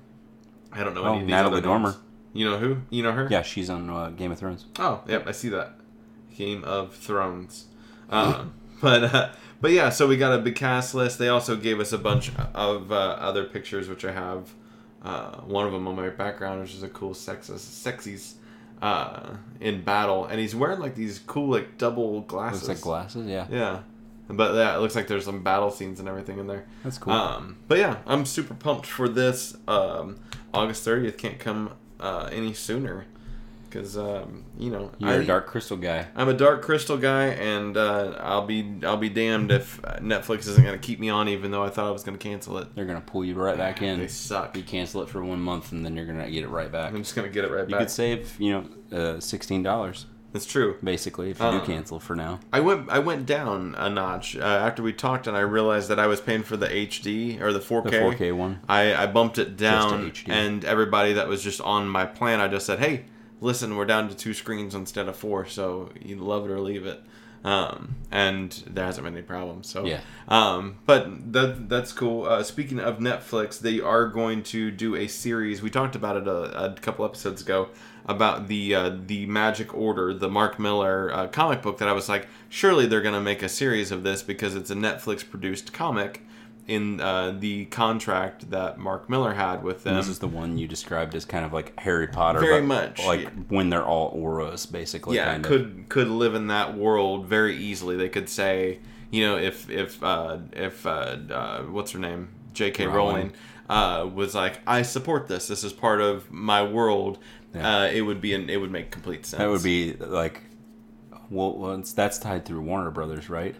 I 0.72 0.84
don't 0.84 0.93
know 0.93 1.03
Oh, 1.03 1.10
any 1.14 1.22
of 1.22 1.28
these 1.28 1.32
Natalie 1.32 1.57
other 1.57 1.62
Dormer. 1.62 1.89
names. 1.91 2.01
You 2.34 2.45
know 2.49 2.57
who? 2.60 2.78
You 2.89 3.03
know 3.03 3.12
her? 3.12 3.28
Yeah, 3.30 3.41
she's 3.41 3.70
on 3.70 3.89
uh, 3.89 4.10
Game 4.12 4.32
of 4.32 4.38
Thrones. 4.39 4.66
Oh, 4.78 5.01
yep, 5.07 5.28
I 5.28 5.32
see 5.32 5.49
that. 5.49 5.74
Game 6.36 6.64
of 6.64 6.95
Thrones. 6.95 7.66
Um, 8.10 8.53
but 8.82 9.03
uh, 9.03 9.30
but 9.62 9.72
yeah, 9.72 9.89
so 9.89 10.07
we 10.07 10.18
got 10.18 10.34
a 10.34 10.41
big 10.41 10.55
cast 10.55 10.93
list. 10.95 11.20
They 11.20 11.30
also 11.30 11.55
gave 11.55 11.80
us 11.80 11.91
a 11.91 11.97
bunch 11.97 12.32
of 12.53 12.91
uh, 12.91 12.95
other 12.95 13.43
pictures, 13.45 13.88
which 13.88 14.05
I 14.05 14.12
have. 14.12 14.53
Uh, 15.01 15.38
one 15.41 15.66
of 15.66 15.72
them 15.72 15.88
on 15.88 15.95
my 15.95 16.10
background, 16.10 16.60
which 16.60 16.74
is 16.74 16.84
a 16.84 16.89
cool 16.89 17.12
Skeksis, 17.14 17.60
Skeksis 17.60 18.34
uh, 18.82 19.36
in 19.62 19.82
battle, 19.82 20.26
and 20.26 20.39
he's 20.39 20.53
wearing 20.55 20.80
like 20.80 20.95
these 20.95 21.20
cool 21.20 21.49
like 21.49 21.78
double 21.78 22.22
glasses. 22.22 22.68
Looks 22.68 22.80
like 22.80 22.84
glasses. 22.84 23.26
Yeah, 23.28 23.47
Yeah, 23.49 23.80
but 24.28 24.55
yeah, 24.55 24.76
it 24.76 24.80
looks 24.80 24.95
like 24.95 25.07
there's 25.07 25.26
some 25.26 25.41
battle 25.41 25.72
scenes 25.72 25.99
and 25.99 26.10
everything 26.10 26.38
in 26.39 26.47
there. 26.47 26.66
that's 26.84 26.97
cool. 26.97 27.14
Um, 27.14 27.57
but 27.68 27.78
yeah, 27.78 27.97
I'm 28.05 28.26
super 28.26 28.53
pumped 28.53 28.86
for 28.86 29.07
this. 29.07 29.55
Um, 29.68 30.20
August 30.53 30.86
30th 30.86 31.18
can't 31.18 31.39
come 31.39 31.72
uh, 31.99 32.30
any 32.32 32.53
sooner 32.53 33.05
because 33.70 33.97
um, 33.97 34.45
you 34.57 34.70
know 34.72 34.91
You're 34.97 35.09
I, 35.11 35.13
a 35.15 35.24
Dark 35.24 35.47
Crystal 35.47 35.78
guy. 35.78 36.07
I'm 36.15 36.28
a 36.30 36.34
Dark 36.34 36.61
Crystal 36.63 36.97
guy, 36.97 37.28
and 37.28 37.78
uh, 37.78 38.15
I'll 38.20 38.45
be 38.45 38.80
I'll 38.84 38.97
be 38.97 39.09
damned 39.09 39.51
if 39.51 39.82
Netflix 39.82 40.39
isn't 40.47 40.63
going 40.63 40.80
to 40.80 40.86
keep 40.86 40.99
me 40.99 41.09
on, 41.09 41.30
even 41.30 41.51
though 41.51 41.63
I 41.63 41.70
thought 41.70 41.88
I 41.88 41.91
was 41.91 42.03
going 42.03 42.17
to 42.17 42.24
cancel 42.24 42.57
it. 42.57 42.76
They're 42.76 42.86
gonna 42.86 43.01
pull 43.01 43.24
you 43.24 43.36
right 43.36 43.57
back 43.57 43.82
in. 43.82 43.99
They 43.99 44.07
suck. 44.07 44.57
You 44.57 44.63
cancel 44.63 45.01
it 45.03 45.09
for 45.09 45.24
one 45.24 45.39
month, 45.41 45.72
and 45.72 45.86
then 45.86 45.95
you're 45.95 46.05
gonna 46.05 46.30
get 46.30 46.43
it 46.43 46.49
right 46.49 46.72
back. 46.72 46.91
I'm 46.93 47.03
just 47.03 47.15
going 47.15 47.28
to 47.28 47.34
get 47.34 47.45
it 47.45 47.51
right 47.51 47.61
You 47.67 47.72
back. 47.76 47.80
You 47.82 47.86
could 47.86 47.91
save, 47.91 48.39
you 48.39 48.51
know, 48.91 48.97
uh, 48.97 49.20
sixteen 49.20 49.61
dollars 49.63 50.05
That's 50.34 50.45
true. 50.45 50.78
basically 50.84 51.32
if 51.32 51.39
you 51.39 51.45
Uh. 51.45 51.59
do 51.59 51.65
cancel 51.65 51.99
for 51.99 52.15
now. 52.15 52.39
I 52.53 52.59
went 52.59 52.89
I 52.89 52.99
went 52.99 53.26
down 53.26 53.76
a 53.78 53.89
notch 53.89 54.36
uh, 54.36 54.41
after 54.41 54.82
we 54.84 54.93
talked, 54.93 55.28
and 55.28 55.36
I 55.38 55.41
realized 55.41 55.89
that 55.89 55.99
I 55.99 56.07
was 56.07 56.22
paying 56.22 56.43
for 56.43 56.57
the 56.57 56.67
HD 56.67 57.39
or 57.41 57.51
the 57.53 57.59
4K. 57.59 57.89
The 57.91 57.97
4K 57.97 58.36
one. 58.36 58.59
I, 58.70 58.95
I 58.95 59.07
bumped 59.07 59.38
it 59.38 59.57
down, 59.57 60.11
and 60.28 60.65
everybody 60.65 61.13
that 61.13 61.28
was 61.28 61.43
just 61.43 61.61
on 61.61 61.88
my 61.89 62.05
plan, 62.05 62.39
I 62.41 62.47
just 62.47 62.65
said, 62.65 62.80
"Hey, 62.80 63.05
listen, 63.42 63.76
we're 63.76 63.86
down 63.86 64.10
to 64.10 64.16
two 64.16 64.34
screens 64.34 64.76
instead 64.76 65.08
of 65.08 65.16
four, 65.16 65.46
so 65.46 65.90
you 66.00 66.16
love 66.18 66.46
it 66.46 66.52
or 66.52 66.60
leave 66.60 66.86
it." 66.86 67.02
Um, 67.44 67.96
and 68.12 68.52
there 68.68 68.86
hasn't 68.86 69.06
been 69.06 69.14
any 69.14 69.24
problems. 69.24 69.70
So 69.70 69.86
Yeah. 69.86 70.02
Um, 70.28 70.80
but 70.86 71.32
that 71.34 71.70
that's 71.70 71.94
cool. 71.94 72.26
Uh, 72.26 72.44
speaking 72.44 72.80
of 72.80 73.00
Netflix, 73.00 73.60
they 73.60 73.80
are 73.80 74.08
going 74.08 74.44
to 74.44 74.72
do 74.72 74.96
a 74.96 75.08
series. 75.08 75.62
We 75.62 75.70
talked 75.70 75.96
about 75.96 76.18
it 76.18 76.28
a, 76.28 76.66
a 76.66 76.74
couple 76.74 77.06
episodes 77.06 77.42
ago 77.42 77.70
about 78.06 78.48
the 78.48 78.76
uh, 78.76 78.98
the 79.06 79.26
Magic 79.26 79.74
Order, 79.74 80.14
the 80.14 80.30
Mark 80.30 80.60
Millar 80.60 81.14
uh, 81.14 81.28
comic 81.28 81.62
book. 81.62 81.78
That 81.78 81.88
I 81.88 81.94
was 81.94 82.10
like, 82.10 82.28
surely 82.50 82.86
they're 82.86 83.02
going 83.02 83.14
to 83.16 83.22
make 83.22 83.42
a 83.42 83.50
series 83.50 83.92
of 83.92 84.04
this 84.04 84.22
because 84.22 84.56
it's 84.56 84.70
a 84.70 84.76
Netflix 84.76 85.28
produced 85.28 85.72
comic 85.72 86.22
in 86.70 87.01
uh, 87.01 87.36
the 87.38 87.65
contract 87.65 88.51
that 88.51 88.78
Mark 88.78 89.09
Millar 89.09 89.34
had 89.34 89.63
with 89.63 89.84
them. 89.84 89.95
And 89.95 90.03
this 90.03 90.07
is 90.07 90.20
the 90.20 90.28
one 90.28 90.59
you 90.59 90.67
described 90.67 91.15
as 91.15 91.26
kind 91.26 91.43
of 91.43 91.51
like 91.51 91.78
Harry 91.80 92.07
Potter, 92.07 92.39
Very 92.39 92.61
much, 92.61 93.03
like 93.03 93.22
yeah. 93.22 93.30
when 93.47 93.72
they're 93.72 93.86
all 93.86 94.09
auras, 94.13 94.67
basically. 94.67 95.15
yeah, 95.15 95.32
kind 95.32 95.45
of. 95.45 95.49
could 95.49 95.86
could 95.89 96.07
live 96.07 96.36
in 96.36 96.47
that 96.47 96.78
world 96.78 97.26
very 97.26 97.57
easily. 97.57 97.97
They 97.97 98.07
could 98.07 98.30
say, 98.30 98.80
you 99.09 99.26
know, 99.26 99.38
if 99.38 99.67
if 99.67 100.01
uh, 100.03 100.38
if 100.53 100.86
uh, 100.86 101.17
uh, 101.32 101.63
what's 101.63 101.91
her 101.91 101.99
name, 101.99 102.30
J.K. 102.53 102.86
Rowling. 102.86 103.15
Rowling, 103.15 103.34
uh, 103.70 104.07
was 104.13 104.34
like, 104.34 104.59
I 104.65 104.84
support 104.84 105.28
this. 105.28 105.47
This 105.47 105.63
is 105.63 105.74
part 105.74 106.01
of 106.01 106.32
my 106.32 106.63
world. 106.63 107.17
Yeah. 107.53 107.82
Uh, 107.82 107.86
it 107.88 108.01
would 108.01 108.22
be 108.22 108.34
an, 108.34 108.49
it 108.49 108.57
would 108.57 108.72
make 108.72 108.91
complete 108.91 109.26
sense. 109.26 109.39
That 109.39 109.49
would 109.49 109.63
be 109.63 109.93
like, 109.93 110.41
well, 111.30 111.55
well 111.55 111.76
it's, 111.76 111.93
that's 111.93 112.17
tied 112.17 112.45
through 112.45 112.61
Warner 112.61 112.91
Brothers, 112.91 113.30
right? 113.30 113.55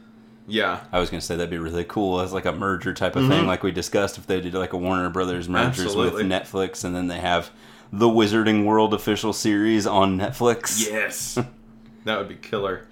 Yeah. 0.50 0.82
I 0.92 1.00
was 1.00 1.10
gonna 1.10 1.22
say 1.22 1.36
that'd 1.36 1.50
be 1.50 1.58
really 1.58 1.84
cool 1.84 2.22
as 2.22 2.34
like 2.34 2.46
a 2.46 2.52
merger 2.52 2.94
type 2.94 3.16
of 3.16 3.28
thing, 3.28 3.48
like 3.48 3.64
we 3.64 3.72
discussed. 3.72 4.18
If 4.18 4.28
they 4.28 4.42
did 4.42 4.54
like 4.54 4.74
a 4.74 4.78
Warner 4.78 5.10
Brothers 5.10 5.48
mergers 5.48 5.86
Absolutely. 5.86 6.24
with 6.24 6.32
Netflix, 6.32 6.84
and 6.84 6.96
then 6.96 7.08
they 7.08 7.20
have 7.20 7.52
the 7.92 8.08
Wizarding 8.08 8.66
World 8.66 8.94
official 8.94 9.34
series 9.34 9.88
on 9.88 10.18
Netflix. 10.18 10.86
Yes. 10.86 11.36
that 12.06 12.18
would 12.18 12.28
be 12.28 12.36
killer. 12.36 12.86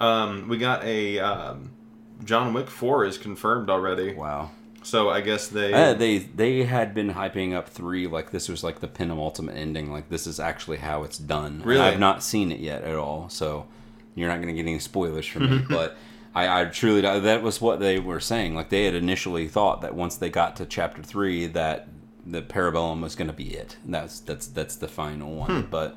Um, 0.00 0.48
we 0.48 0.58
got 0.58 0.84
a 0.84 1.18
um, 1.20 1.70
John 2.24 2.52
Wick 2.52 2.68
4 2.68 3.04
is 3.04 3.18
confirmed 3.18 3.70
already. 3.70 4.14
Wow. 4.14 4.50
So 4.82 5.10
I 5.10 5.20
guess 5.20 5.46
they. 5.46 5.72
Uh, 5.72 5.94
they 5.94 6.18
they 6.18 6.64
had 6.64 6.92
been 6.92 7.14
hyping 7.14 7.54
up 7.54 7.68
three 7.68 8.08
like 8.08 8.30
this 8.32 8.48
was 8.48 8.64
like 8.64 8.80
the 8.80 8.88
penultimate 8.88 9.56
ending. 9.56 9.92
Like 9.92 10.08
this 10.08 10.26
is 10.26 10.40
actually 10.40 10.78
how 10.78 11.04
it's 11.04 11.18
done. 11.18 11.62
Really? 11.64 11.80
I've 11.80 12.00
not 12.00 12.22
seen 12.22 12.50
it 12.50 12.58
yet 12.58 12.82
at 12.82 12.96
all, 12.96 13.28
so 13.28 13.66
you're 14.14 14.28
not 14.28 14.36
going 14.36 14.48
to 14.48 14.54
get 14.54 14.68
any 14.68 14.78
spoilers 14.80 15.26
from 15.26 15.50
me. 15.50 15.64
but 15.68 15.96
I, 16.34 16.62
I 16.62 16.64
truly 16.66 17.00
that 17.02 17.42
was 17.42 17.60
what 17.60 17.80
they 17.80 17.98
were 17.98 18.20
saying. 18.20 18.54
Like 18.54 18.70
they 18.70 18.84
had 18.84 18.94
initially 18.94 19.48
thought 19.48 19.82
that 19.82 19.94
once 19.94 20.16
they 20.16 20.30
got 20.30 20.56
to 20.56 20.66
chapter 20.66 21.02
three, 21.02 21.46
that 21.46 21.88
the 22.24 22.42
Parabellum 22.42 23.02
was 23.02 23.14
going 23.14 23.28
to 23.28 23.34
be 23.34 23.54
it. 23.54 23.76
And 23.84 23.94
that's 23.94 24.20
that's 24.20 24.46
that's 24.46 24.76
the 24.76 24.88
final 24.88 25.34
one. 25.34 25.68
But 25.70 25.96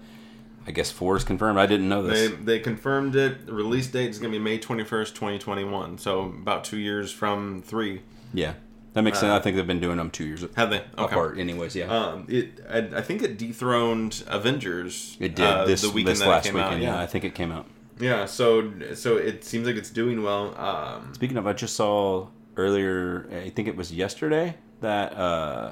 I 0.68 0.72
guess 0.72 0.92
four 0.92 1.16
is 1.16 1.24
confirmed. 1.24 1.60
I 1.60 1.66
didn't 1.66 1.88
know 1.88 2.04
this. 2.04 2.32
they 2.32 2.36
they 2.36 2.60
confirmed 2.60 3.16
it. 3.16 3.46
The 3.46 3.54
release 3.54 3.88
date 3.88 4.10
is 4.10 4.20
going 4.20 4.32
to 4.32 4.38
be 4.38 4.44
May 4.44 4.60
21st, 4.60 5.14
2021. 5.14 5.98
So 6.00 6.22
about 6.22 6.64
two 6.64 6.78
years 6.78 7.12
from 7.12 7.62
three. 7.66 8.02
yeah, 8.34 8.54
that 8.94 9.04
makes 9.04 9.20
sense. 9.20 9.32
I 9.32 9.40
think 9.40 9.56
they've 9.56 9.68
been 9.68 9.80
doing 9.80 9.98
them 9.98 10.10
two 10.10 10.26
years 10.26 10.46
Have 10.56 10.70
they? 10.70 10.80
Okay. 10.80 10.88
apart, 10.98 11.38
anyways. 11.38 11.76
Yeah. 11.76 11.86
Um, 11.86 12.26
it, 12.28 12.60
I, 12.70 12.80
I 12.98 13.02
think 13.02 13.22
it 13.22 13.38
dethroned 13.38 14.24
Avengers. 14.28 15.18
it 15.20 15.36
did 15.36 15.46
uh, 15.46 15.66
this, 15.66 15.82
the 15.82 15.92
weekend 15.92 16.18
this 16.18 16.26
last 16.26 16.46
weekend. 16.46 16.64
out. 16.64 16.80
yeah, 16.80 16.96
Yeah, 16.96 17.00
I 17.00 17.06
think 17.06 17.24
it 17.24 17.36
came 17.36 17.52
out. 17.52 17.68
Yeah. 18.00 18.26
So 18.26 18.72
so 18.94 19.18
it 19.18 19.44
seems 19.44 19.66
like 19.68 19.76
it's 19.76 19.90
doing 19.90 20.24
well. 20.24 20.56
Um, 20.58 21.14
Speaking 21.14 21.38
of, 21.38 21.48
I 21.48 21.54
just 21.54 21.76
saw 21.76 22.28
earlier. 22.58 23.28
I 23.46 23.50
think 23.50 23.68
it 23.68 23.76
was 23.76 23.92
yesterday 23.94 24.56
that 24.82 25.14
uh, 25.18 25.72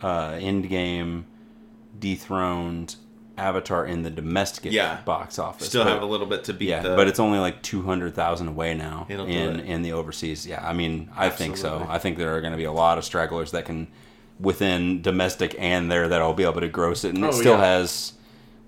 uh, 0.00 0.30
Endgame 0.32 1.24
dethroned 1.98 2.96
Avatar 3.38 3.84
in 3.86 4.02
the 4.02 4.10
domestic 4.10 4.72
Yeah. 4.72 5.00
box 5.04 5.38
office. 5.38 5.68
still 5.68 5.84
but, 5.84 5.92
have 5.92 6.02
a 6.02 6.06
little 6.06 6.26
bit 6.26 6.44
to 6.44 6.54
beat. 6.54 6.68
yeah, 6.70 6.80
the, 6.82 6.96
but 6.96 7.06
it's 7.06 7.20
only 7.20 7.38
like 7.38 7.62
two 7.62 7.82
hundred 7.82 8.14
thousand 8.14 8.48
away 8.48 8.74
now 8.74 9.06
It'll 9.08 9.26
in 9.26 9.60
in 9.60 9.82
the 9.82 9.92
overseas. 9.92 10.46
Yeah, 10.46 10.66
I 10.66 10.72
mean, 10.72 11.10
I 11.14 11.28
think 11.28 11.56
so. 11.56 11.84
I 11.88 11.98
think 11.98 12.16
there 12.18 12.34
are 12.34 12.40
going 12.40 12.52
to 12.52 12.56
be 12.58 12.64
a 12.64 12.72
lot 12.72 12.96
of 12.98 13.04
stragglers 13.04 13.50
that 13.52 13.64
can 13.66 13.88
within 14.40 15.00
domestic 15.02 15.54
and 15.58 15.90
there 15.90 16.08
that'll 16.08 16.34
be 16.34 16.44
able 16.44 16.60
to 16.60 16.68
gross 16.68 17.04
it, 17.04 17.14
and 17.14 17.24
Oh, 17.24 17.28
it 17.28 17.34
still 17.34 17.58
yeah. 17.58 17.64
has. 17.64 18.12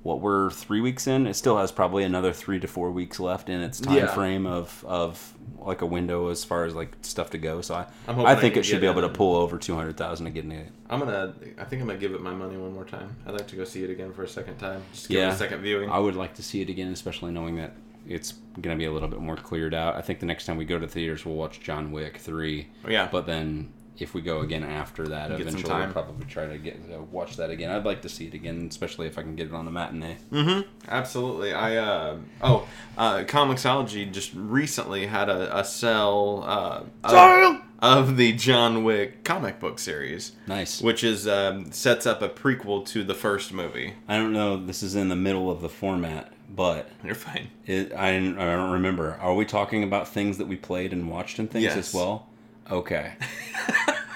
What 0.02 0.20
we're 0.20 0.50
three 0.50 0.80
weeks 0.80 1.06
in, 1.06 1.26
it 1.26 1.34
still 1.34 1.58
has 1.58 1.72
probably 1.72 2.04
another 2.04 2.32
three 2.32 2.60
to 2.60 2.66
four 2.68 2.90
weeks 2.90 3.18
left 3.20 3.48
in 3.48 3.60
its 3.60 3.80
time 3.80 3.96
Yeah. 3.96 4.06
frame 4.06 4.46
of 4.46 4.84
of 4.86 5.34
like 5.58 5.82
a 5.82 5.86
window 5.86 6.28
as 6.28 6.44
far 6.44 6.64
as 6.64 6.74
like 6.74 6.92
stuff 7.02 7.30
to 7.30 7.38
go. 7.38 7.60
So 7.60 7.74
I, 7.74 7.86
I'm 8.06 8.20
I 8.20 8.32
I 8.32 8.36
think 8.36 8.54
can 8.54 8.60
it 8.60 8.64
should 8.64 8.80
be 8.80 8.86
able 8.86 9.02
to 9.02 9.08
pull 9.08 9.36
over 9.36 9.58
two 9.58 9.74
hundred 9.74 9.96
thousand 9.96 10.26
to 10.26 10.30
get 10.30 10.44
in 10.44 10.52
it. 10.52 10.70
I'm 10.88 11.00
gonna. 11.00 11.34
I 11.58 11.64
think 11.64 11.82
I'm 11.82 11.88
gonna 11.88 11.98
give 11.98 12.12
it 12.12 12.20
my 12.22 12.32
money 12.32 12.56
one 12.56 12.72
more 12.72 12.84
time. 12.84 13.16
I'd 13.26 13.32
like 13.32 13.48
to 13.48 13.56
go 13.56 13.64
see 13.64 13.82
it 13.84 13.90
again 13.90 14.12
for 14.12 14.22
a 14.22 14.28
second 14.28 14.56
time. 14.58 14.82
Just 14.92 15.08
give 15.08 15.18
it 15.18 15.20
Yeah. 15.20 15.32
a 15.32 15.36
second 15.36 15.60
viewing. 15.62 15.90
I 15.90 15.98
would 15.98 16.16
like 16.16 16.34
to 16.34 16.42
see 16.42 16.62
it 16.62 16.70
again, 16.70 16.92
especially 16.92 17.32
knowing 17.32 17.56
that 17.56 17.72
it's 18.06 18.34
to 18.62 18.74
be 18.76 18.84
a 18.86 18.92
little 18.92 19.08
bit 19.08 19.20
more 19.20 19.36
cleared 19.36 19.74
out. 19.74 19.96
I 19.96 20.00
think 20.00 20.20
the 20.20 20.26
next 20.26 20.46
time 20.46 20.56
we 20.56 20.64
go 20.64 20.78
to 20.78 20.86
theaters, 20.88 21.26
we'll 21.26 21.34
watch 21.34 21.60
John 21.60 21.92
Wick 21.92 22.16
three. 22.18 22.68
Oh, 22.86 22.90
yeah. 22.90 23.08
But 23.10 23.26
then 23.26 23.70
if 24.02 24.14
we 24.14 24.20
go 24.20 24.40
again 24.40 24.62
after 24.64 25.08
that, 25.08 25.30
Get 25.30 25.40
eventually 25.40 25.72
we'll 25.74 25.92
probably 25.92 26.26
try 26.26 26.46
to 26.46 26.58
get 26.58 26.80
uh, 26.92 27.02
watch 27.02 27.36
that 27.36 27.50
again. 27.50 27.70
I'd 27.70 27.84
like 27.84 28.02
to 28.02 28.08
see 28.08 28.26
it 28.26 28.34
again, 28.34 28.66
especially 28.70 29.06
if 29.06 29.18
I 29.18 29.22
can 29.22 29.34
get 29.36 29.46
it 29.48 29.52
on 29.54 29.64
the 29.64 29.70
matinee. 29.70 30.16
Mm-hmm. 30.32 30.68
Absolutely. 30.88 31.52
I 31.52 31.76
uh, 31.76 32.16
oh, 32.42 32.68
uh, 32.96 33.24
Comixology 33.24 34.10
just 34.12 34.32
recently 34.34 35.06
had 35.06 35.28
a, 35.28 35.58
a 35.58 35.64
sell 35.64 36.44
uh, 36.46 36.82
of, 37.04 37.62
of 37.80 38.16
the 38.16 38.32
John 38.32 38.84
Wick 38.84 39.24
comic 39.24 39.60
book 39.60 39.78
series, 39.78 40.32
Nice. 40.46 40.80
which 40.82 41.04
is 41.04 41.26
um, 41.28 41.70
sets 41.72 42.06
up 42.06 42.22
a 42.22 42.28
prequel 42.28 42.84
to 42.86 43.04
the 43.04 43.14
first 43.14 43.52
movie. 43.52 43.94
I 44.08 44.16
don't 44.16 44.32
know. 44.32 44.56
This 44.56 44.82
is 44.82 44.94
in 44.94 45.08
the 45.08 45.16
middle 45.16 45.50
of 45.50 45.60
the 45.60 45.68
format, 45.68 46.32
but 46.48 46.88
You're 47.04 47.14
fine. 47.14 47.48
it, 47.66 47.92
I 47.94 48.16
I 48.16 48.20
don't 48.20 48.72
remember. 48.72 49.14
Are 49.20 49.34
we 49.34 49.44
talking 49.44 49.82
about 49.82 50.08
things 50.08 50.38
that 50.38 50.48
we 50.48 50.56
played 50.56 50.92
and 50.92 51.10
watched 51.10 51.38
and 51.38 51.50
things 51.50 51.64
Yes. 51.64 51.76
as 51.76 51.94
well? 51.94 52.26
Okay. 52.70 53.12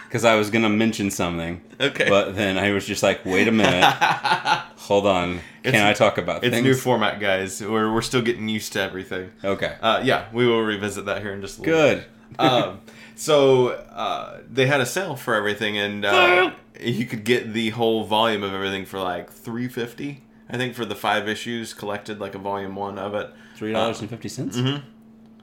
Because 0.08 0.26
I 0.26 0.34
was 0.34 0.50
gonna 0.50 0.68
mention 0.68 1.10
something. 1.10 1.62
Okay. 1.80 2.06
But 2.06 2.36
then 2.36 2.58
I 2.58 2.72
was 2.72 2.84
just 2.86 3.02
like, 3.02 3.24
wait 3.24 3.48
a 3.48 3.50
minute. 3.50 3.82
Hold 4.76 5.06
on. 5.06 5.40
Can 5.62 5.74
It's- 5.74 5.82
I 5.82 5.94
talk 5.94 6.18
about 6.18 6.42
this? 6.42 6.48
It's 6.48 6.56
things? 6.56 6.66
new 6.66 6.74
format, 6.74 7.18
guys. 7.18 7.62
We're 7.62 7.90
we're 7.90 8.02
still 8.02 8.20
getting 8.20 8.46
used 8.46 8.74
to 8.74 8.80
everything. 8.82 9.30
okay. 9.42 9.76
Uh, 9.80 10.02
yeah, 10.04 10.26
we 10.30 10.46
will 10.46 10.60
revisit 10.60 11.06
that 11.06 11.22
here 11.22 11.32
in 11.32 11.40
just 11.40 11.60
a 11.60 11.62
little 11.62 11.94
bit. 11.96 12.08
Good. 12.36 12.44
um, 12.44 12.80
so 13.16 13.68
uh, 13.68 14.40
they 14.50 14.66
had 14.66 14.82
a 14.82 14.86
sale 14.86 15.16
for 15.16 15.34
everything, 15.34 15.78
and 15.78 16.04
uh, 16.04 16.50
you 16.78 17.06
could 17.06 17.24
get 17.24 17.54
the 17.54 17.70
whole 17.70 18.04
volume 18.04 18.42
of 18.42 18.52
everything 18.52 18.84
for 18.84 19.00
like 19.00 19.30
three 19.32 19.66
fifty. 19.68 20.24
I 20.50 20.58
think 20.58 20.74
for 20.74 20.84
the 20.84 20.94
five 20.94 21.26
issues 21.26 21.72
collected, 21.72 22.20
like 22.20 22.34
a 22.34 22.38
volume 22.38 22.76
one 22.76 22.98
of 22.98 23.14
it. 23.14 23.30
Three 23.56 23.72
dollars 23.72 24.02
and 24.02 24.10
fifty 24.10 24.28
cents. 24.28 24.58
Mhm. 24.58 24.82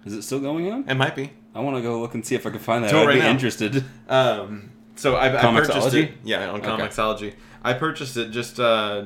Is 0.05 0.13
it 0.13 0.21
still 0.21 0.39
going 0.41 0.71
on? 0.71 0.87
It 0.87 0.93
might 0.93 1.15
be. 1.15 1.31
I 1.55 1.61
want 1.61 1.77
to 1.77 1.81
go 1.81 1.99
look 1.99 2.13
and 2.13 2.25
see 2.25 2.35
if 2.35 2.45
I 2.45 2.49
can 2.51 2.59
find 2.59 2.83
that. 2.83 2.91
Do 2.91 2.99
I'd 2.99 3.07
right 3.07 3.13
be 3.15 3.19
now. 3.19 3.29
interested. 3.29 3.83
Um, 4.07 4.71
so 4.95 5.15
I, 5.15 5.27
I 5.37 5.51
purchased 5.59 5.93
it. 5.93 6.11
Yeah, 6.23 6.49
on 6.49 6.59
Okay. 6.61 6.69
Comixology. 6.69 7.33
I 7.63 7.73
purchased 7.73 8.17
it 8.17 8.29
just. 8.31 8.59
Uh, 8.59 9.05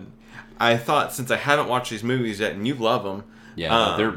I 0.60 0.78
thought 0.78 1.14
since 1.14 1.32
I 1.32 1.38
haven't 1.38 1.68
watched 1.68 1.90
these 1.92 2.04
movies 2.04 2.40
yet, 2.40 2.54
and 2.54 2.68
you 2.68 2.76
love 2.76 3.04
them. 3.04 3.24
Yeah, 3.56 3.76
um, 3.76 3.98
they're. 3.98 4.16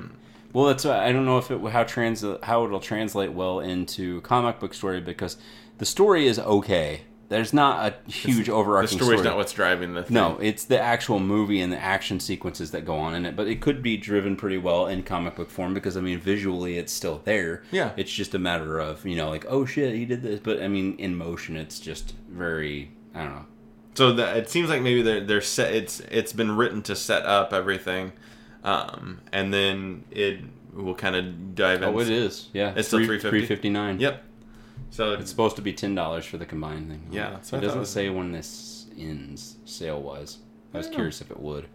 Well, 0.52 0.66
that's 0.66 0.86
I 0.86 1.12
don't 1.12 1.26
know 1.26 1.38
if 1.38 1.50
it 1.50 1.60
how 1.70 1.84
trans 1.84 2.24
how 2.42 2.64
it'll 2.64 2.80
translate 2.80 3.32
well 3.32 3.60
into 3.60 4.20
comic 4.22 4.58
book 4.58 4.74
story 4.74 5.00
because 5.00 5.36
the 5.78 5.84
story 5.84 6.26
is 6.26 6.38
okay. 6.38 7.02
There's 7.28 7.52
not 7.52 7.92
a 8.06 8.10
huge 8.10 8.46
the 8.46 8.52
overarching 8.52 8.98
story's 8.98 9.18
story. 9.20 9.28
not 9.28 9.36
what's 9.36 9.52
driving 9.52 9.94
the 9.94 10.04
thing. 10.04 10.14
No, 10.14 10.38
it's 10.40 10.64
the 10.64 10.80
actual 10.80 11.18
movie 11.18 11.60
and 11.60 11.72
the 11.72 11.78
action 11.78 12.20
sequences 12.20 12.70
that 12.70 12.84
go 12.84 12.96
on 12.96 13.14
in 13.14 13.26
it. 13.26 13.34
But 13.34 13.48
it 13.48 13.60
could 13.60 13.82
be 13.82 13.96
driven 13.96 14.36
pretty 14.36 14.58
well 14.58 14.86
in 14.86 15.02
comic 15.02 15.34
book 15.34 15.50
form 15.50 15.74
because 15.74 15.96
I 15.96 16.00
mean, 16.00 16.20
visually 16.20 16.78
it's 16.78 16.92
still 16.92 17.20
there. 17.24 17.64
Yeah. 17.72 17.90
It's 17.96 18.12
just 18.12 18.34
a 18.34 18.38
matter 18.38 18.78
of 18.78 19.04
you 19.04 19.16
know, 19.16 19.28
like 19.28 19.44
oh 19.48 19.64
shit, 19.66 19.94
he 19.94 20.04
did 20.04 20.22
this. 20.22 20.38
But 20.40 20.62
I 20.62 20.68
mean, 20.68 20.96
in 20.98 21.16
motion, 21.16 21.56
it's 21.56 21.80
just 21.80 22.14
very 22.28 22.90
I 23.14 23.24
don't 23.24 23.34
know. 23.34 23.46
So 23.94 24.12
the, 24.12 24.36
it 24.36 24.48
seems 24.50 24.68
like 24.68 24.82
maybe 24.82 25.02
they're 25.02 25.24
they're 25.24 25.40
set. 25.40 25.74
It's 25.74 26.00
it's 26.00 26.32
been 26.32 26.56
written 26.56 26.82
to 26.82 26.94
set 26.94 27.24
up 27.24 27.52
everything, 27.52 28.12
um, 28.62 29.20
and 29.32 29.52
then 29.52 30.04
it 30.10 30.40
will 30.74 30.94
kind 30.94 31.16
of 31.16 31.54
dive 31.54 31.82
in. 31.82 31.88
Oh, 31.88 31.98
it 32.00 32.10
is. 32.10 32.48
Yeah, 32.52 32.74
It's 32.76 32.88
still 32.88 32.98
Three- 33.04 33.18
$3.50? 33.18 33.20
359. 33.30 34.00
Yep. 34.00 34.22
So 34.96 35.12
It's 35.12 35.30
supposed 35.30 35.56
to 35.56 35.62
be 35.62 35.74
ten 35.74 35.94
dollars 35.94 36.24
for 36.24 36.38
the 36.38 36.46
combined 36.46 36.88
thing. 36.88 37.06
Yeah, 37.10 37.32
what 37.34 37.52
it 37.52 37.60
doesn't 37.60 37.80
was- 37.80 37.90
say 37.90 38.08
when 38.08 38.32
this 38.32 38.86
ends 38.98 39.56
sale 39.66 40.00
wise. 40.00 40.38
I 40.72 40.78
was 40.78 40.86
Yeah. 40.88 40.94
curious 40.94 41.20
if 41.20 41.30
it 41.30 41.38
would. 41.38 41.66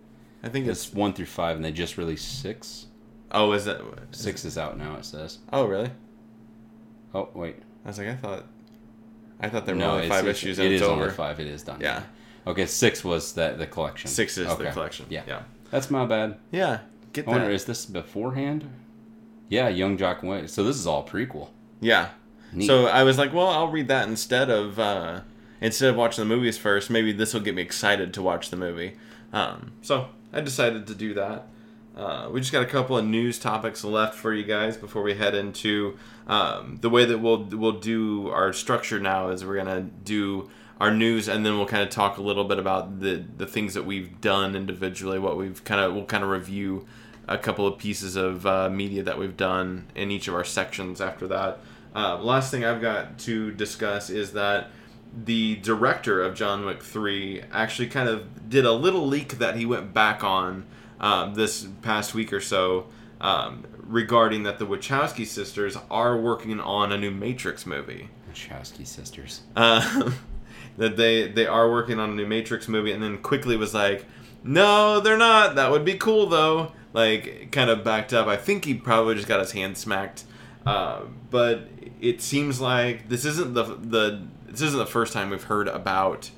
I 0.44 0.50
think 0.50 0.66
It's 0.66 0.88
it's. 0.88 0.96
one 0.96 1.14
through 1.14 1.28
five, 1.28 1.56
and 1.56 1.64
they 1.64 1.72
just 1.72 1.98
released 2.00 2.42
six. 2.42 2.88
Oh, 3.32 3.52
is 3.54 3.66
that 3.66 3.80
Six 4.12 4.44
is 4.44 4.58
out 4.58 4.76
now. 4.78 4.96
It 4.96 5.06
says. 5.06 5.38
Oh, 5.54 5.66
really? 5.68 5.92
Oh 7.14 7.30
wait, 7.36 7.58
I 7.86 7.90
was 7.90 8.00
like, 8.00 8.08
I 8.08 8.16
thought. 8.16 8.46
I 9.40 9.50
thought 9.50 9.66
there 9.68 9.76
were 9.76 9.82
no, 9.82 9.92
only 9.96 10.10
five 10.10 10.22
it's- 10.26 10.38
issues 10.38 10.58
It 10.60 10.66
and 10.66 10.74
it's 10.74 10.82
is 10.82 10.88
over. 10.88 11.04
only 11.04 11.14
five. 11.14 11.40
It 11.40 11.48
is 11.48 11.62
done. 11.62 11.80
Yeah. 11.80 12.04
Okay, 12.48 12.66
six 12.66 13.04
was 13.04 13.34
that 13.34 13.60
the 13.60 13.68
collection. 13.68 14.10
Six 14.10 14.38
is 14.40 14.48
okay. 14.48 14.64
the 14.66 14.72
collection. 14.72 15.06
Yeah. 15.10 15.22
Yeah. 15.28 15.44
That's 15.70 15.92
my 15.92 16.06
bad. 16.08 16.38
Yeah. 16.52 16.80
Get 17.14 17.28
I 17.28 17.32
wonder, 17.32 17.48
that. 17.50 17.54
is 17.54 17.66
this 17.66 17.86
beforehand? 17.86 18.66
Yeah, 19.48 19.68
Young 19.70 19.96
John 19.98 20.18
Wick. 20.24 20.50
So 20.50 20.64
this 20.64 20.76
is 20.76 20.88
all 20.88 21.06
prequel. 21.08 21.50
Yeah. 21.82 22.10
Neat. 22.54 22.68
So 22.68 22.88
I 22.88 23.04
was 23.04 23.18
like, 23.18 23.34
well, 23.34 23.48
I'll 23.48 23.70
read 23.70 23.88
that 23.88 24.08
instead 24.08 24.50
of 24.50 24.80
uh, 24.80 25.22
instead 25.62 25.90
of 25.90 25.96
watching 25.96 26.28
the 26.28 26.36
movies 26.36 26.58
first. 26.58 26.90
Maybe 26.90 27.12
this 27.14 27.34
will 27.34 27.42
get 27.42 27.56
me 27.56 27.62
excited 27.62 28.14
to 28.16 28.22
watch 28.22 28.50
the 28.50 28.58
movie. 28.58 28.98
Um, 29.32 29.74
so 29.82 30.10
I 30.34 30.42
decided 30.42 30.88
to 30.88 30.96
do 30.96 31.14
that. 31.14 31.48
Uh, 31.96 32.30
we 32.32 32.40
just 32.40 32.52
got 32.52 32.64
a 32.64 32.68
couple 32.68 32.98
of 32.98 33.06
news 33.06 33.38
topics 33.38 33.84
left 33.84 34.16
for 34.16 34.34
you 34.34 34.44
guys 34.44 34.78
before 34.78 35.04
we 35.04 35.14
head 35.14 35.36
into 35.36 35.98
um, 36.28 36.78
the 36.82 36.90
way 36.90 37.06
that 37.06 37.20
we'll 37.20 37.44
we'll 37.44 37.80
do 37.80 38.30
our 38.30 38.54
structure 38.54 39.00
now. 39.00 39.30
Is 39.30 39.46
we're 39.46 39.58
gonna 39.58 39.82
do 39.82 40.50
our 40.80 40.92
news 40.92 41.28
and 41.28 41.46
then 41.46 41.58
we'll 41.58 41.68
kind 41.68 41.84
of 41.84 41.90
talk 41.90 42.18
a 42.18 42.22
little 42.22 42.46
bit 42.46 42.58
about 42.60 43.02
the 43.02 43.24
the 43.38 43.46
things 43.46 43.74
that 43.74 43.86
we've 43.86 44.20
done 44.22 44.56
individually. 44.56 45.20
What 45.20 45.38
we've 45.38 45.64
kind 45.64 45.82
of 45.82 45.94
we'll 45.94 46.06
kind 46.06 46.24
of 46.24 46.30
review 46.30 46.88
a 47.28 47.38
couple 47.38 47.68
of 47.68 47.78
pieces 47.78 48.16
of 48.16 48.46
uh, 48.46 48.70
media 48.70 49.04
that 49.04 49.18
we've 49.18 49.38
done 49.38 49.86
in 49.96 50.12
each 50.12 50.28
of 50.28 50.34
our 50.34 50.44
sections 50.44 51.00
after 51.00 51.28
that. 51.28 51.60
Uh, 51.96 52.18
last 52.20 52.52
thing 52.52 52.64
I've 52.64 52.82
got 52.82 53.20
to 53.20 53.52
discuss 53.52 54.10
is 54.10 54.34
that 54.34 54.70
the 55.26 55.56
director 55.58 56.22
of 56.22 56.36
John 56.36 56.66
Wick 56.66 56.82
3 56.84 57.44
actually 57.52 57.90
kind 57.90 58.08
of 58.08 58.50
did 58.50 58.66
a 58.66 58.72
little 58.72 59.06
leak 59.08 59.40
that 59.40 59.58
he 59.58 59.66
went 59.66 59.94
back 59.94 60.24
on 60.24 60.66
um, 61.00 61.34
this 61.34 61.68
past 61.82 62.14
week 62.14 62.32
or 62.32 62.40
so 62.40 62.88
um, 63.20 63.66
regarding 63.78 64.44
that 64.44 64.58
the 64.58 64.66
Wachowski 64.66 65.26
sisters 65.26 65.78
are 65.90 66.18
working 66.18 66.60
on 66.60 66.92
a 66.92 66.98
new 66.98 67.12
Matrix 67.12 67.66
movie. 67.66 68.10
Wachowski 68.32 68.88
sisters. 68.88 69.42
Uh, 69.56 70.12
that 70.78 70.96
they 70.96 71.28
they 71.28 71.46
are 71.46 71.70
working 71.70 72.00
on 72.00 72.12
a 72.12 72.14
new 72.14 72.26
Matrix 72.26 72.68
movie, 72.68 72.92
and 72.92 73.04
then 73.04 73.18
quickly 73.18 73.58
was 73.58 73.74
like, 73.74 74.06
"No, 74.44 75.00
they're 75.00 75.18
not. 75.18 75.56
That 75.56 75.72
would 75.72 75.84
be 75.84 75.98
cool 75.98 76.28
though." 76.28 76.72
Like, 76.94 77.52
kind 77.52 77.70
of 77.70 77.84
backed 77.84 78.14
up. 78.14 78.28
I 78.28 78.38
think 78.38 78.66
he 78.66 78.74
probably 78.74 79.16
just 79.16 79.28
got 79.28 79.40
his 79.40 79.52
hand 79.54 79.78
smacked 79.78 80.26
Uh, 80.66 81.02
but 81.30 81.68
it 82.00 82.22
seems 82.22 82.62
like 82.62 83.10
this 83.10 83.26
isn't 83.26 83.54
the 83.54 83.64
the 83.64 84.22
this 84.48 84.62
isn't 84.62 84.80
the 84.80 84.86
first 84.86 85.14
time 85.14 85.30
we've 85.30 85.44
heard 85.44 85.68
about 85.68 86.30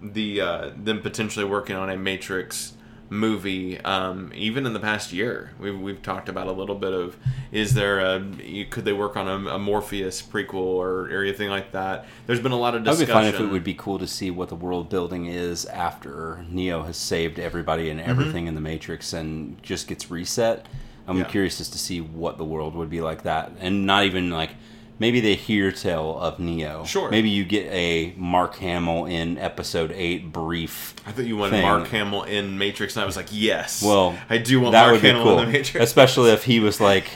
the 0.00 0.40
uh, 0.40 0.70
them 0.76 1.00
potentially 1.00 1.44
working 1.44 1.76
on 1.76 1.90
a 1.90 1.96
Matrix 1.96 2.74
movie. 3.10 3.80
Um, 3.80 4.32
even 4.34 4.66
in 4.66 4.72
the 4.72 4.80
past 4.80 5.12
year, 5.12 5.52
we've 5.58 5.78
we've 5.78 6.02
talked 6.02 6.28
about 6.28 6.46
a 6.46 6.52
little 6.52 6.74
bit 6.74 6.92
of 6.92 7.16
is 7.52 7.74
there 7.74 8.00
a 8.00 8.64
could 8.70 8.84
they 8.84 8.92
work 8.92 9.16
on 9.16 9.28
a, 9.28 9.54
a 9.54 9.58
Morpheus 9.58 10.22
prequel 10.22 10.54
or, 10.54 11.10
or 11.10 11.22
anything 11.22 11.48
like 11.48 11.72
that? 11.72 12.06
There's 12.26 12.40
been 12.40 12.52
a 12.52 12.58
lot 12.58 12.74
of 12.74 12.84
discussion. 12.84 13.06
That 13.06 13.14
would 13.14 13.22
be 13.24 13.30
fun 13.32 13.34
if 13.34 13.48
it 13.48 13.52
would 13.52 13.64
be 13.64 13.74
cool 13.74 13.98
to 13.98 14.06
see 14.06 14.30
what 14.30 14.48
the 14.48 14.56
world 14.56 14.88
building 14.88 15.26
is 15.26 15.64
after 15.66 16.44
Neo 16.48 16.82
has 16.82 16.96
saved 16.96 17.38
everybody 17.38 17.90
and 17.90 18.00
everything 18.00 18.46
in 18.46 18.54
the 18.54 18.60
Matrix 18.60 19.12
and 19.12 19.62
just 19.62 19.88
gets 19.88 20.10
reset. 20.10 20.66
I'm. 21.06 21.18
Yeah. 21.18 21.24
curious 21.24 21.60
as 21.60 21.68
to 21.70 21.78
see 21.78 22.00
what 22.00 22.38
the 22.38 22.44
world 22.44 22.74
would 22.74 22.90
be 22.90 23.00
like 23.00 23.22
that, 23.24 23.52
and 23.60 23.86
not 23.86 24.04
even 24.04 24.30
like 24.30 24.50
maybe 24.98 25.20
they 25.20 25.34
hear 25.34 25.72
tell 25.72 26.18
of 26.18 26.38
Neo. 26.38 26.84
Sure. 26.84 27.10
Maybe 27.10 27.28
you 27.28 27.44
get 27.44 27.66
a 27.70 28.14
Mark 28.16 28.56
Hamill 28.56 29.06
in 29.06 29.38
Episode 29.38 29.92
Eight 29.92 30.32
brief. 30.32 30.94
I 31.06 31.12
thought 31.12 31.24
you 31.26 31.36
wanted 31.36 31.52
thing. 31.52 31.62
Mark 31.62 31.88
Hamill 31.88 32.22
in 32.24 32.58
Matrix, 32.58 32.96
and 32.96 33.02
I 33.02 33.06
was 33.06 33.16
like, 33.16 33.28
yes. 33.30 33.82
Well, 33.82 34.16
I 34.30 34.38
do 34.38 34.60
want 34.60 34.72
that 34.72 34.82
Mark 34.82 34.92
would 34.92 35.02
be 35.02 35.08
Hamill 35.08 35.24
cool, 35.24 35.38
in 35.40 35.46
the 35.46 35.52
Matrix, 35.52 35.84
especially 35.84 36.30
if 36.30 36.44
he 36.44 36.60
was 36.60 36.80
like 36.80 37.06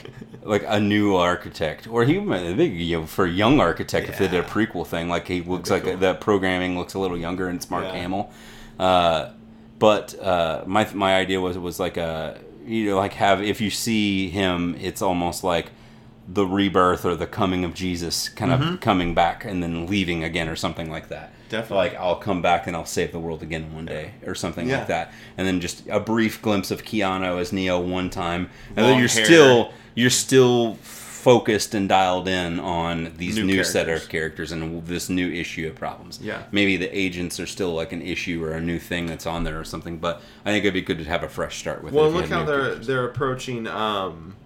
like 0.42 0.64
a 0.66 0.80
new 0.80 1.14
architect, 1.16 1.86
or 1.86 2.04
he 2.04 2.14
you 2.14 3.00
know 3.00 3.06
for 3.06 3.24
a 3.24 3.30
young 3.30 3.60
architect 3.60 4.08
if 4.08 4.18
they 4.18 4.28
did 4.28 4.44
a 4.44 4.46
prequel 4.48 4.86
thing, 4.86 5.08
like 5.08 5.28
he 5.28 5.40
looks 5.42 5.70
like 5.70 5.84
cool. 5.84 5.96
the 5.96 6.14
programming 6.14 6.78
looks 6.78 6.94
a 6.94 6.98
little 6.98 7.18
younger 7.18 7.48
and 7.48 7.56
it's 7.56 7.70
Mark 7.70 7.84
Yeah. 7.84 7.92
Hamill. 7.92 8.30
Uh, 8.78 9.30
but 9.78 10.18
uh, 10.18 10.64
my 10.66 10.88
my 10.94 11.14
idea 11.16 11.40
was 11.40 11.56
was 11.58 11.78
like 11.78 11.96
a 11.96 12.40
you 12.68 12.90
know 12.90 12.96
like 12.96 13.14
have 13.14 13.42
if 13.42 13.60
you 13.60 13.70
see 13.70 14.28
him, 14.28 14.76
it's 14.80 15.02
almost 15.02 15.42
like 15.42 15.70
the 16.30 16.46
rebirth 16.46 17.06
or 17.06 17.14
the 17.14 17.26
coming 17.26 17.64
of 17.64 17.72
Jesus, 17.72 18.28
kind 18.28 18.52
of 18.52 18.80
coming 18.80 19.14
back 19.14 19.44
and 19.46 19.62
then 19.62 19.86
leaving 19.86 20.22
again 20.22 20.48
or 20.48 20.56
something 20.56 20.90
like 20.90 21.08
that. 21.08 21.30
Mm-hmm. 21.30 21.48
Definitely. 21.48 21.76
Like 21.88 21.94
I'll 21.98 22.16
come 22.16 22.42
back 22.42 22.66
and 22.66 22.76
I'll 22.76 22.84
save 22.84 23.12
the 23.12 23.18
world 23.18 23.42
again 23.42 23.72
one 23.74 23.86
day 23.86 24.10
or 24.26 24.34
something 24.34 24.68
Yeah. 24.68 24.78
like 24.80 24.88
that. 24.88 25.12
And 25.38 25.46
then 25.46 25.60
just 25.60 25.86
a 25.88 25.98
brief 25.98 26.42
glimpse 26.42 26.70
of 26.70 26.84
Keanu 26.84 27.40
as 27.40 27.50
Neo 27.54 27.80
one 27.80 28.10
time, 28.10 28.50
and 28.76 28.84
Long 28.84 28.86
then 28.90 28.98
you're 28.98 29.08
hair. 29.08 29.24
still 29.24 29.72
you're 29.94 30.10
still 30.10 30.74
focused 31.18 31.74
and 31.74 31.88
dialed 31.88 32.28
in 32.28 32.60
on 32.60 33.12
these 33.16 33.36
New 33.36 33.44
new, 33.44 33.64
set 33.64 33.88
of 33.88 34.08
characters 34.08 34.52
and 34.52 34.86
this 34.86 35.08
new 35.08 35.30
issue 35.30 35.66
of 35.66 35.74
problems. 35.74 36.20
Yeah. 36.22 36.44
maybe 36.52 36.76
the 36.76 36.96
agents 36.96 37.40
are 37.40 37.46
still 37.46 37.74
like 37.74 37.92
an 37.92 38.02
issue 38.02 38.44
or 38.44 38.52
a 38.52 38.60
new 38.60 38.78
thing 38.78 39.06
that's 39.06 39.26
on 39.26 39.42
there 39.44 39.58
or 39.58 39.64
something. 39.64 39.98
But 39.98 40.22
I 40.44 40.50
think 40.50 40.64
it'd 40.64 40.74
be 40.74 40.80
good 40.80 40.98
to 40.98 41.04
have 41.04 41.24
a 41.24 41.28
fresh 41.28 41.58
start 41.58 41.82
with. 41.82 41.92
it 41.92 41.96
Well, 41.96 42.06
if 42.06 42.14
you 42.14 42.20
look 42.20 42.30
how 42.30 42.44
they're 42.44 42.60
characters. 42.60 42.86
they're 42.86 43.04
approaching. 43.04 43.66
Um, 43.66 44.36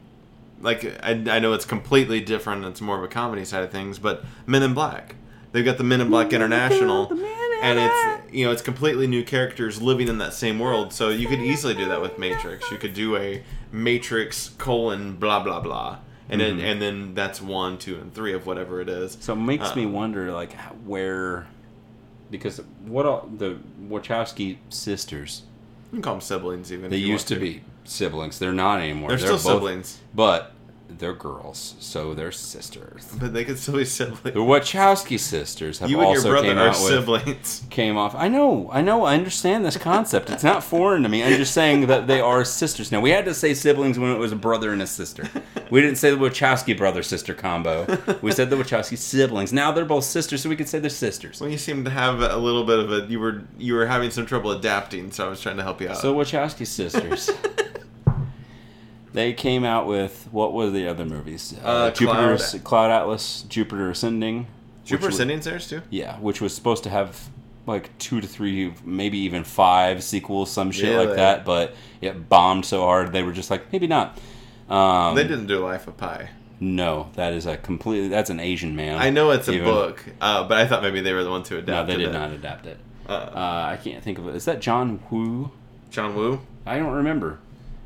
like 0.61 0.85
I, 1.03 1.11
I 1.11 1.39
know 1.41 1.53
it's 1.53 1.65
completely 1.65 2.21
different. 2.21 2.65
It's 2.65 2.81
more 2.81 2.97
of 2.97 3.05
a 3.05 3.09
comedy 3.09 3.45
side 3.45 3.65
of 3.65 3.71
things, 3.71 3.99
but 3.99 4.25
Men 4.47 4.63
in 4.63 4.75
Black. 4.75 5.17
They've 5.53 5.65
got 5.65 5.77
the 5.77 5.85
Men 5.85 6.01
in 6.01 6.09
Black 6.09 6.33
International, 6.33 7.13
in 7.13 7.19
and 7.63 7.79
it's 7.79 8.35
you 8.35 8.47
know 8.47 8.53
it's 8.53 8.63
completely 8.63 9.07
new 9.07 9.23
characters 9.23 9.83
living 9.83 10.09
in 10.09 10.19
that 10.19 10.33
same 10.33 10.59
world. 10.59 10.93
So 10.93 11.11
you 11.11 11.29
could 11.29 11.41
easily 11.41 11.75
do 11.75 11.89
that 11.89 12.01
with 12.01 12.19
Matrix. 12.19 12.71
You 12.71 12.79
could 12.79 12.95
do 12.95 13.17
a 13.17 13.43
Matrix 13.71 14.49
colon 14.57 15.17
blah 15.17 15.43
blah 15.43 15.61
blah, 15.61 15.99
and 16.33 16.41
then 16.41 16.57
Mm-hmm. 16.57 16.67
and 16.67 16.83
then 16.83 17.15
that's 17.15 17.41
one, 17.41 17.79
two, 17.79 17.97
and 17.97 18.13
three 18.15 18.33
of 18.33 18.47
whatever 18.47 18.81
it 18.81 18.89
is. 18.89 19.17
So 19.21 19.33
it 19.35 19.37
makes 19.37 19.77
me 19.77 19.85
Uh, 19.85 19.91
wonder, 19.91 20.33
like, 20.33 20.53
where, 20.85 21.47
because 22.31 22.61
what 22.87 23.07
all, 23.07 23.29
the 23.39 23.59
Wachowski 23.89 24.57
sisters, 24.71 25.43
You 25.93 25.97
can 25.99 26.03
call 26.03 26.15
them 26.15 26.21
siblings 26.23 26.73
even. 26.73 26.91
they 26.91 26.97
used 26.97 27.29
to 27.29 27.35
want 27.35 27.43
be 27.45 27.61
siblings. 27.85 28.39
They're 28.39 28.53
not 28.53 28.81
anymore. 28.81 29.11
They're, 29.11 29.19
still 29.19 29.33
both- 29.33 29.43
siblings, 29.43 29.99
but 30.15 30.53
they're 30.99 31.13
girls, 31.15 31.75
so 31.79 32.15
they're 32.15 32.33
sisters. 32.33 33.07
but 33.19 33.33
they 33.33 33.45
could 33.45 33.59
still 33.59 33.77
be 33.77 33.85
siblings. 33.85 34.21
The 34.23 34.31
Wachowski 34.33 35.19
sisters 35.19 35.79
have 35.79 35.91
You 35.91 36.01
and 36.01 36.09
your 36.11 36.17
also 36.19 36.31
brother 36.31 36.49
came 36.49 36.59
are 36.59 36.69
out 36.69 36.81
with 36.83 36.89
siblings. 36.89 37.63
came 37.71 37.97
off. 37.97 38.15
I 38.15 38.29
know, 38.29 38.71
I 38.73 38.81
know, 38.83 39.05
I 39.05 39.15
understand 39.15 39.65
this 39.65 39.77
concept. 39.77 40.31
It's 40.31 40.45
not 40.45 40.63
foreign 40.65 41.03
to 41.03 41.09
me. 41.09 41.23
I'm 41.23 41.37
just 41.37 41.55
saying 41.55 41.87
that 41.87 42.07
they 42.07 42.21
are 42.21 42.45
sisters. 42.45 42.91
Now 42.93 43.01
we 43.01 43.11
had 43.11 43.25
to 43.27 43.35
say 43.35 43.55
siblings 43.55 43.99
when 43.99 44.11
it 44.11 44.19
was 44.19 44.33
a 44.33 44.37
brother 44.37 44.73
and 44.73 44.83
a 44.83 44.87
sister. 44.87 45.29
We 45.71 45.81
didn't 45.81 45.97
say 45.99 46.11
the 46.11 46.17
Wachowski 46.17 46.77
brother 46.77 47.03
sister 47.03 47.35
combo. 47.35 47.87
We 48.21 48.33
said 48.33 48.51
the 48.51 48.57
Wachowski 48.57 48.99
siblings. 48.99 49.53
Now 49.53 49.73
they're 49.73 49.85
both 49.85 50.05
sisters, 50.05 50.43
so 50.43 50.49
we 50.49 50.57
could 50.57 50.69
say 50.69 50.79
they're 50.79 50.91
sisters. 50.91 51.41
Well, 51.41 51.49
you 51.51 51.59
seem 51.59 51.85
to 51.85 51.91
have 51.91 52.21
a 52.21 52.37
little 52.37 52.65
bit 52.65 52.79
of 52.79 52.93
a 52.93 53.07
you 53.07 53.19
were 53.21 53.43
you 53.59 53.75
were 53.75 53.87
having 53.87 54.11
some 54.11 54.27
trouble 54.27 54.51
adapting, 54.53 55.11
so 55.13 55.27
I 55.27 55.29
was 55.31 55.41
trying 55.41 55.57
to 55.57 55.63
help 55.63 55.81
you 55.81 55.89
out. 55.89 55.97
So 55.99 56.15
Wachowski 56.15 56.67
sisters. 56.67 57.31
they 59.13 59.33
came 59.33 59.65
out 59.65 59.87
with 59.87 60.29
what 60.33 60.53
were 60.53 60.71
the 60.71 60.89
other 60.89 61.05
movies? 61.05 61.55
Uh, 61.63 61.91
Jupiter, 61.91 62.37
Cloud- 62.37 62.65
Cloud 62.65 62.91
Atlas, 62.91 63.43
Jupiter 63.49 63.91
Ascending. 63.91 64.47
Jupiter 64.85 65.09
Ascending's 65.11 65.45
theirs 65.45 65.69
too. 65.69 65.83
Yeah, 65.91 66.19
which 66.19 66.41
was 66.41 66.55
supposed 66.55 66.83
to 66.85 66.91
have 66.91 67.29
like 67.67 67.97
two 67.99 68.21
to 68.21 68.27
three, 68.27 68.75
maybe 68.85 69.19
even 69.19 69.45
five 69.45 70.03
sequels, 70.03 70.51
some 70.51 70.71
shit 70.73 70.91
Really? 70.91 71.07
like 71.07 71.17
that. 71.17 71.45
But 71.45 71.75
it 72.01 72.29
bombed 72.29 72.67
so 72.67 72.81
hard 72.81 73.13
they 73.13 73.23
were 73.23 73.33
just 73.33 73.51
like, 73.51 73.73
maybe 73.73 73.87
not. 73.87 74.19
Um, 74.69 75.15
They 75.15 75.23
didn't 75.25 75.47
do 75.47 75.59
Life 75.59 75.87
of 75.87 75.97
Pi. 75.97 76.31
No, 76.59 77.11
that 77.15 77.33
is 77.33 77.45
a 77.47 77.57
completely. 77.57 78.09
That's 78.09 78.31
an 78.31 78.39
Asian 78.41 78.75
man. 78.77 78.97
I 78.99 79.11
know 79.11 79.31
it's 79.33 79.49
a 79.49 79.53
Even- 79.55 79.65
book, 79.67 80.05
uh, 80.21 80.47
but 80.47 80.59
I 80.59 80.67
thought 80.67 80.83
maybe 80.83 81.01
they 81.01 81.13
were 81.13 81.25
the 81.25 81.31
ones 81.31 81.49
who 81.49 81.59
adapted. 81.59 81.75
It. 81.75 81.99
No, 81.99 81.99
they 81.99 82.05
did 82.05 82.15
it. 82.15 82.19
not 82.19 82.31
adapt 82.31 82.67
it. 82.67 82.79
Uh, 83.09 83.13
Uh, 83.13 83.67
I 83.73 83.79
can't 83.83 84.03
think 84.03 84.19
of 84.19 84.29
it. 84.29 84.37
Is 84.37 84.45
that 84.45 84.61
John 84.61 85.01
Woo? 85.11 85.51
John 85.91 86.15
Woo. 86.15 86.41
I 86.65 86.79
don't 86.79 86.93
remember. 86.93 87.39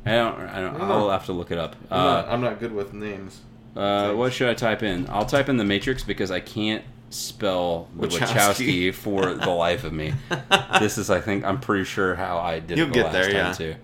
I 0.07 0.15
don't. 0.15 0.39
I 0.39 0.61
don't. 0.61 0.75
I 0.75 0.77
don't 0.79 0.87
know. 0.87 0.93
I'll 0.93 1.09
have 1.11 1.25
to 1.27 1.33
look 1.33 1.51
it 1.51 1.57
up. 1.57 1.75
I'm, 1.91 1.99
Uh, 1.99 2.03
not, 2.21 2.27
I'm 2.29 2.41
not 2.41 2.59
good 2.59 2.73
with 2.73 2.93
names. 2.93 3.41
Uh, 3.75 4.13
what 4.13 4.33
should 4.33 4.49
I 4.49 4.53
type 4.55 4.81
in? 4.83 5.07
I'll 5.09 5.25
type 5.25 5.49
in 5.49 5.57
the 5.57 5.63
Matrix 5.63 6.03
because 6.03 6.31
I 6.31 6.39
can't 6.39 6.83
spell 7.09 7.87
the 7.95 8.07
Wachowski. 8.07 8.27
Wachowski, 8.89 8.93
for 8.93 9.33
the 9.35 9.49
life 9.67 9.83
of 9.83 9.93
me. 9.93 10.13
this 10.79 10.97
is, 10.97 11.09
I 11.09 11.21
think, 11.21 11.45
I'm 11.45 11.59
pretty 11.59 11.83
sure 11.85 12.15
how 12.15 12.39
I 12.39 12.59
did 12.59 12.77
You'll 12.77 12.87
it 12.87 12.89
the 12.89 12.93
get 12.95 13.03
last 13.05 13.13
there, 13.13 13.23
time 13.25 13.35
yeah. 13.35 13.53
too. 13.53 13.75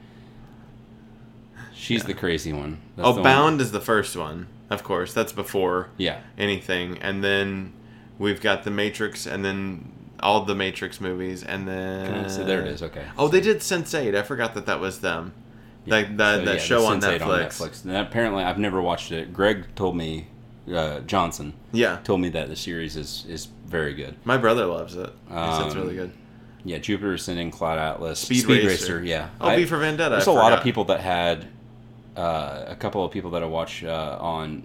She's 1.74 2.04
the 2.04 2.14
crazy 2.14 2.54
one. 2.54 2.80
That's 2.96 3.08
oh, 3.08 3.12
the 3.14 3.22
one- 3.22 3.24
Bound 3.24 3.62
is 3.62 3.72
the 3.72 3.82
first 3.82 4.16
one, 4.16 4.48
of 4.70 4.84
course. 4.84 5.14
That's 5.14 5.32
before 5.34 5.90
Yeah, 5.98 6.20
anything, 6.38 6.98
and 7.00 7.24
then 7.24 7.74
we've 8.18 8.42
got 8.42 8.64
the 8.64 8.72
Matrix, 8.72 9.26
and 9.26 9.44
then 9.44 9.92
all 10.20 10.46
the 10.46 10.56
Matrix 10.56 11.02
movies, 11.02 11.44
and 11.44 11.68
then 11.68 12.06
Can 12.08 12.26
I- 12.26 12.28
so 12.30 12.44
there 12.46 12.62
it 12.62 12.68
is. 12.68 12.82
Okay. 12.84 13.06
Oh, 13.18 13.28
they 13.28 13.42
did 13.42 13.58
Sense8. 13.58 14.16
I 14.16 14.22
forgot 14.24 14.54
that 14.56 14.66
that 14.66 14.80
was 14.80 15.00
them. 15.00 15.34
Like 15.86 16.16
that, 16.18 16.40
So, 16.40 16.46
that 16.46 16.56
yeah, 16.56 16.62
show 16.62 16.86
on 16.86 17.02
Sense8 17.02 17.20
Netflix. 17.20 17.84
And 17.86 17.96
apparently, 17.98 18.44
I've 18.44 18.58
never 18.60 18.82
watched 18.82 19.12
it. 19.12 19.34
Greg 19.34 19.66
told 19.76 19.98
me, 19.98 20.28
uh, 20.74 21.02
Johnson 21.02 21.54
Yeah, 21.74 21.98
told 22.04 22.22
me 22.22 22.30
that 22.30 22.48
the 22.48 22.56
series 22.56 22.96
is 22.96 23.26
is 23.28 23.48
very 23.68 23.94
good. 23.94 24.16
my 24.24 24.38
brother 24.38 24.66
loves 24.66 24.96
it. 24.96 25.10
Said 25.30 25.66
it's 25.66 25.76
Um, 25.76 25.82
really 25.82 25.96
good. 25.96 26.12
Yeah, 26.66 26.78
Jupiter 26.78 27.14
Ascending, 27.16 27.52
Cloud 27.52 27.78
Atlas, 27.78 28.20
Speed 28.20 28.46
Racer. 28.46 28.68
Racer. 28.68 29.04
yeah. 29.04 29.28
Oh, 29.42 29.50
I- 29.50 29.58
V 29.58 29.66
for 29.66 29.78
Vendetta. 29.78 30.12
There's 30.16 30.28
I 30.28 30.32
a 30.32 30.36
lot 30.36 30.54
of 30.54 30.64
people 30.64 30.86
that 30.86 31.02
had 31.02 31.48
uh, 32.16 32.64
a 32.68 32.76
couple 32.76 33.04
of 33.04 33.12
people 33.12 33.32
that 33.32 33.44
I 33.44 33.48
watch 33.48 33.84
uh, 33.84 34.18
on 34.22 34.64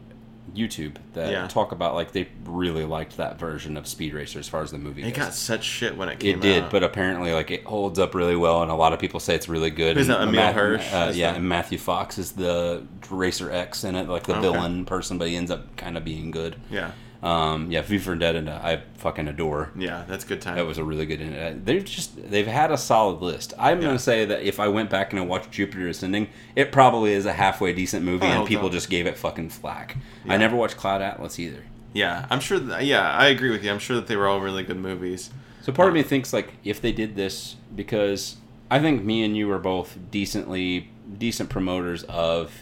YouTube 0.59 0.97
that 1.15 1.31
Yeah. 1.31 1.47
talk 1.47 1.73
about 1.73 1.95
like 1.95 2.13
they 2.13 2.29
really 2.45 2.85
liked 2.85 3.17
that 3.19 3.39
version 3.39 3.77
of 3.77 3.87
Speed 3.87 4.15
Racer 4.15 4.39
as 4.39 4.49
far 4.49 4.63
as 4.63 4.71
the 4.71 4.79
movie. 4.79 5.03
It 5.03 5.13
goes. 5.15 5.25
got 5.27 5.35
such 5.35 5.65
shit 5.65 5.97
when 5.97 6.09
it 6.09 6.19
came 6.19 6.39
It 6.39 6.43
did, 6.43 6.65
out. 6.65 6.71
but 6.71 6.83
apparently, 6.83 7.33
like 7.33 7.51
it 7.51 7.65
holds 7.65 7.99
up 7.99 8.15
really 8.15 8.37
well, 8.37 8.63
and 8.63 8.71
a 8.71 8.75
lot 8.75 8.93
of 8.93 8.99
people 8.99 9.21
say 9.21 9.35
it's 9.35 9.49
really 9.49 9.71
good. 9.71 9.97
And 9.97 10.07
that, 10.11 10.21
Emile 10.21 10.33
Matt- 10.35 10.55
Hirsch 10.55 10.93
Uh, 10.93 11.13
yeah, 11.15 11.31
the- 11.33 11.37
and 11.39 11.49
Matthew 11.49 11.79
Fox 11.79 12.19
is 12.19 12.33
the 12.33 12.83
Racer 13.11 13.51
X 13.51 13.85
in 13.85 13.95
it, 13.95 14.09
like 14.09 14.25
the 14.25 14.33
Okay. 14.33 14.41
villain 14.43 14.85
person, 14.85 15.19
but 15.19 15.29
he 15.29 15.37
ends 15.37 15.51
up 15.51 15.77
kind 15.77 15.97
of 15.97 16.05
being 16.05 16.31
good. 16.31 16.57
yeah, 16.71 16.91
Um, 17.23 17.71
yeah, 17.73 17.83
V 17.83 17.99
for 17.99 18.11
Vendetta, 18.15 18.61
I 18.63 18.83
fucking 18.99 19.27
adore. 19.27 19.71
yeah, 19.77 20.05
that's 20.07 20.23
good 20.25 20.41
time. 20.41 20.55
That 20.55 20.67
was 20.67 20.79
a 20.79 20.85
really 20.85 21.05
good. 21.05 21.21
uh, 21.21 21.53
They've 21.65 21.85
just 21.85 22.31
they've 22.31 22.47
had 22.47 22.71
a 22.71 22.79
solid 22.79 23.21
list. 23.23 23.55
I'm 23.59 23.81
Yeah. 23.81 23.89
gonna 23.89 23.99
say 23.99 24.25
that 24.25 24.43
if 24.43 24.61
I 24.61 24.69
went 24.69 24.89
back 24.89 25.13
and 25.13 25.19
I 25.21 25.25
watched 25.25 25.51
Jupiter 25.51 25.89
Ascending, 25.89 26.29
it 26.55 26.71
probably 26.71 27.13
is 27.13 27.27
a 27.27 27.33
halfway 27.33 27.73
decent 27.73 28.05
movie, 28.05 28.27
Oh, 28.27 28.31
and 28.41 28.47
people 28.47 28.69
just 28.71 28.89
gave 28.89 29.07
it 29.07 29.17
fucking 29.17 29.49
flack. 29.51 29.97
Yeah. 30.25 30.35
I 30.35 30.37
never 30.37 30.55
watched 30.55 30.77
Cloud 30.77 31.03
Atlas 31.03 31.41
either. 31.41 31.65
yeah, 31.93 32.27
I'm 32.31 32.39
sure. 32.39 32.61
That, 32.61 32.85
yeah, 32.85 33.11
I 33.11 33.27
agree 33.27 33.51
with 33.51 33.65
you. 33.65 33.73
I'm 33.73 33.81
sure 33.81 33.97
that 33.97 34.07
they 34.07 34.15
were 34.17 34.29
all 34.29 34.41
really 34.41 34.63
good 34.63 34.77
movies. 34.79 35.31
So 35.63 35.73
part 35.73 35.89
of 35.89 35.95
me 35.95 36.05
thinks 36.05 36.33
like 36.33 36.53
if 36.63 36.81
they 36.81 36.93
did 36.93 37.17
this 37.17 37.57
because 37.75 38.37
I 38.71 38.79
think 38.79 39.03
me 39.05 39.25
and 39.25 39.37
you 39.37 39.51
are 39.51 39.59
both 39.59 39.99
decently 40.13 40.91
decent 41.19 41.49
promoters 41.51 42.05
of 42.05 42.53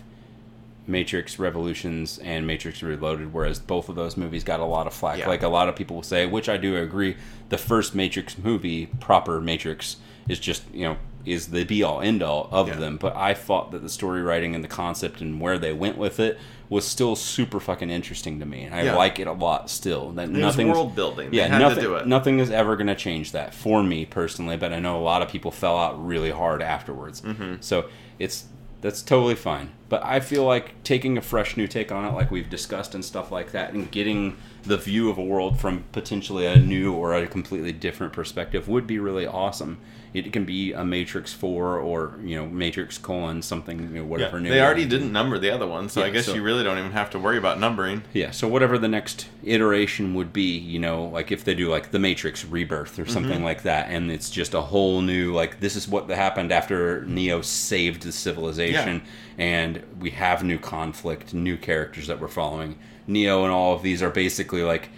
Matrix 0.87 1.39
Revolutions 1.39 2.19
and 2.19 2.47
Matrix 2.47 2.83
Reloaded, 2.83 3.33
whereas 3.33 3.59
both 3.59 3.89
of 3.89 3.97
those 3.97 4.17
movies 4.17 4.45
got 4.45 4.61
a 4.61 4.65
lot 4.65 4.87
of 4.87 4.95
flack. 4.95 5.19
Yeah. 5.19 5.29
Like 5.29 5.43
a 5.43 5.49
lot 5.49 5.69
of 5.69 5.75
people 5.77 5.97
will 5.97 6.03
say, 6.03 6.27
which 6.27 6.49
I 6.49 6.57
do 6.57 6.77
agree, 6.77 7.17
the 7.49 7.59
first 7.59 7.95
Matrix 7.95 8.39
movie, 8.39 8.87
proper 9.01 9.41
Matrix, 9.41 9.97
is 10.29 10.39
just 10.41 10.63
you 10.73 10.85
know 10.85 10.97
is 11.25 11.49
the 11.49 11.65
be 11.65 11.83
all 11.83 12.01
end 12.01 12.23
all 12.23 12.49
of 12.53 12.69
Yeah. 12.69 12.77
them. 12.77 12.97
But 12.99 13.17
I 13.17 13.35
thought 13.35 13.73
that 13.73 13.83
the 13.83 13.89
story 13.89 14.23
writing 14.23 14.55
and 14.55 14.63
the 14.63 14.69
concept 14.69 15.21
and 15.21 15.41
where 15.41 15.59
they 15.59 15.73
went 15.73 15.99
with 15.99 16.21
it 16.21 16.39
was 16.69 16.87
still 16.87 17.17
super 17.17 17.59
fucking 17.59 17.91
interesting 17.91 18.39
to 18.41 18.47
me, 18.47 18.63
and 18.63 18.73
I 18.75 18.83
Yeah. 18.83 18.97
like 18.97 19.19
it 19.19 19.27
a 19.27 19.33
lot 19.33 19.69
still. 19.71 20.13
That 20.13 20.29
nothing's- 20.31 20.73
world 20.73 20.95
building. 20.95 21.31
They 21.31 21.39
yeah, 21.39 21.49
had 21.49 21.59
nothing, 21.61 21.77
to 21.79 21.83
do 21.83 21.95
it. 21.97 22.07
nothing 22.07 22.39
is 22.39 22.51
ever 22.51 22.77
going 22.77 22.87
to 22.89 22.95
change 22.95 23.33
that 23.33 23.55
for 23.55 23.83
me 23.83 24.05
personally, 24.05 24.57
but 24.57 24.73
I 24.73 24.79
know 24.79 24.99
a 24.99 25.03
lot 25.03 25.21
of 25.23 25.29
people 25.29 25.51
fell 25.51 25.77
out 25.77 26.05
really 26.05 26.31
hard 26.31 26.63
afterwards. 26.63 27.23
Mm-hmm. 27.23 27.55
So 27.61 27.87
it's 28.21 28.45
That's 28.87 29.03
totally 29.03 29.35
fine. 29.35 29.73
But 29.89 30.05
I 30.05 30.21
feel 30.21 30.45
like 30.45 30.81
taking 30.85 31.19
a 31.19 31.21
fresh 31.21 31.57
new 31.57 31.67
take 31.67 31.91
on 31.91 32.05
it, 32.05 32.13
like 32.13 32.31
we've 32.31 32.49
discussed 32.49 32.95
and 32.95 33.05
stuff 33.05 33.33
like 33.33 33.51
that, 33.51 33.73
and 33.73 33.91
getting 33.91 34.37
the 34.63 34.77
view 34.77 35.11
of 35.11 35.19
a 35.19 35.25
world 35.25 35.59
from 35.59 35.83
potentially 35.91 36.47
a 36.47 36.55
new 36.55 36.95
or 36.95 37.13
a 37.13 37.27
completely 37.27 37.73
different 37.73 38.13
perspective 38.13 38.69
would 38.69 38.87
be 38.87 39.01
really 39.01 39.27
awesome. 39.27 39.81
It 40.17 40.33
can 40.33 40.47
be 40.47 40.73
a 40.73 40.83
Matrix 40.83 41.35
Four 41.35 41.79
or 41.79 42.15
you 42.25 42.37
know 42.37 42.47
Matrix 42.47 42.97
colon 42.97 43.43
something 43.43 43.79
you 43.81 43.99
know, 44.01 44.05
whatever 44.05 44.39
Yeah, 44.39 44.43
new. 44.45 44.49
they 44.51 44.63
already 44.63 44.87
didn't 44.87 45.13
number 45.13 45.39
the 45.39 45.51
other 45.51 45.67
one, 45.67 45.91
so 45.91 46.03
I 46.03 46.09
guess 46.09 46.25
so- 46.25 46.35
you 46.35 46.43
really 46.43 46.65
don't 46.65 46.79
even 46.79 46.93
have 46.93 47.11
to 47.11 47.19
worry 47.19 47.37
about 47.37 47.61
numbering. 47.61 48.03
Yeah, 48.15 48.31
so 48.31 48.49
whatever 48.49 48.79
the 48.79 48.89
next 48.89 49.29
iteration 49.45 50.15
would 50.15 50.33
be, 50.33 50.57
you 50.57 50.79
know, 50.79 51.05
like 51.05 51.31
if 51.31 51.45
they 51.45 51.55
do 51.55 51.69
like 51.69 51.91
the 51.91 51.99
Matrix 51.99 52.45
Rebirth 52.47 52.99
or 52.99 53.05
something 53.05 53.27
Mm-hmm. 53.37 53.45
like 53.45 53.63
that, 53.65 53.89
and 53.91 54.11
it's 54.11 54.31
just 54.31 54.55
a 54.55 54.61
whole 54.63 55.03
new 55.03 55.35
like 55.35 55.61
this 55.61 55.77
is 55.77 55.87
what 55.87 56.09
happened 56.09 56.51
after 56.51 57.05
Neo 57.05 57.43
saved 57.43 58.03
the 58.03 58.13
civilization, 58.13 59.03
and 59.37 59.83
we 60.01 60.11
have 60.11 60.43
new 60.43 60.59
conflict, 60.59 61.35
new 61.35 61.59
characters 61.59 62.07
that 62.07 62.21
we're 62.21 62.29
following. 62.29 62.79
Neo 63.07 63.45
and 63.45 63.53
all 63.53 63.75
of 63.75 63.83
these 63.83 64.03
are 64.03 64.11
basically 64.11 64.63
like 64.63 64.89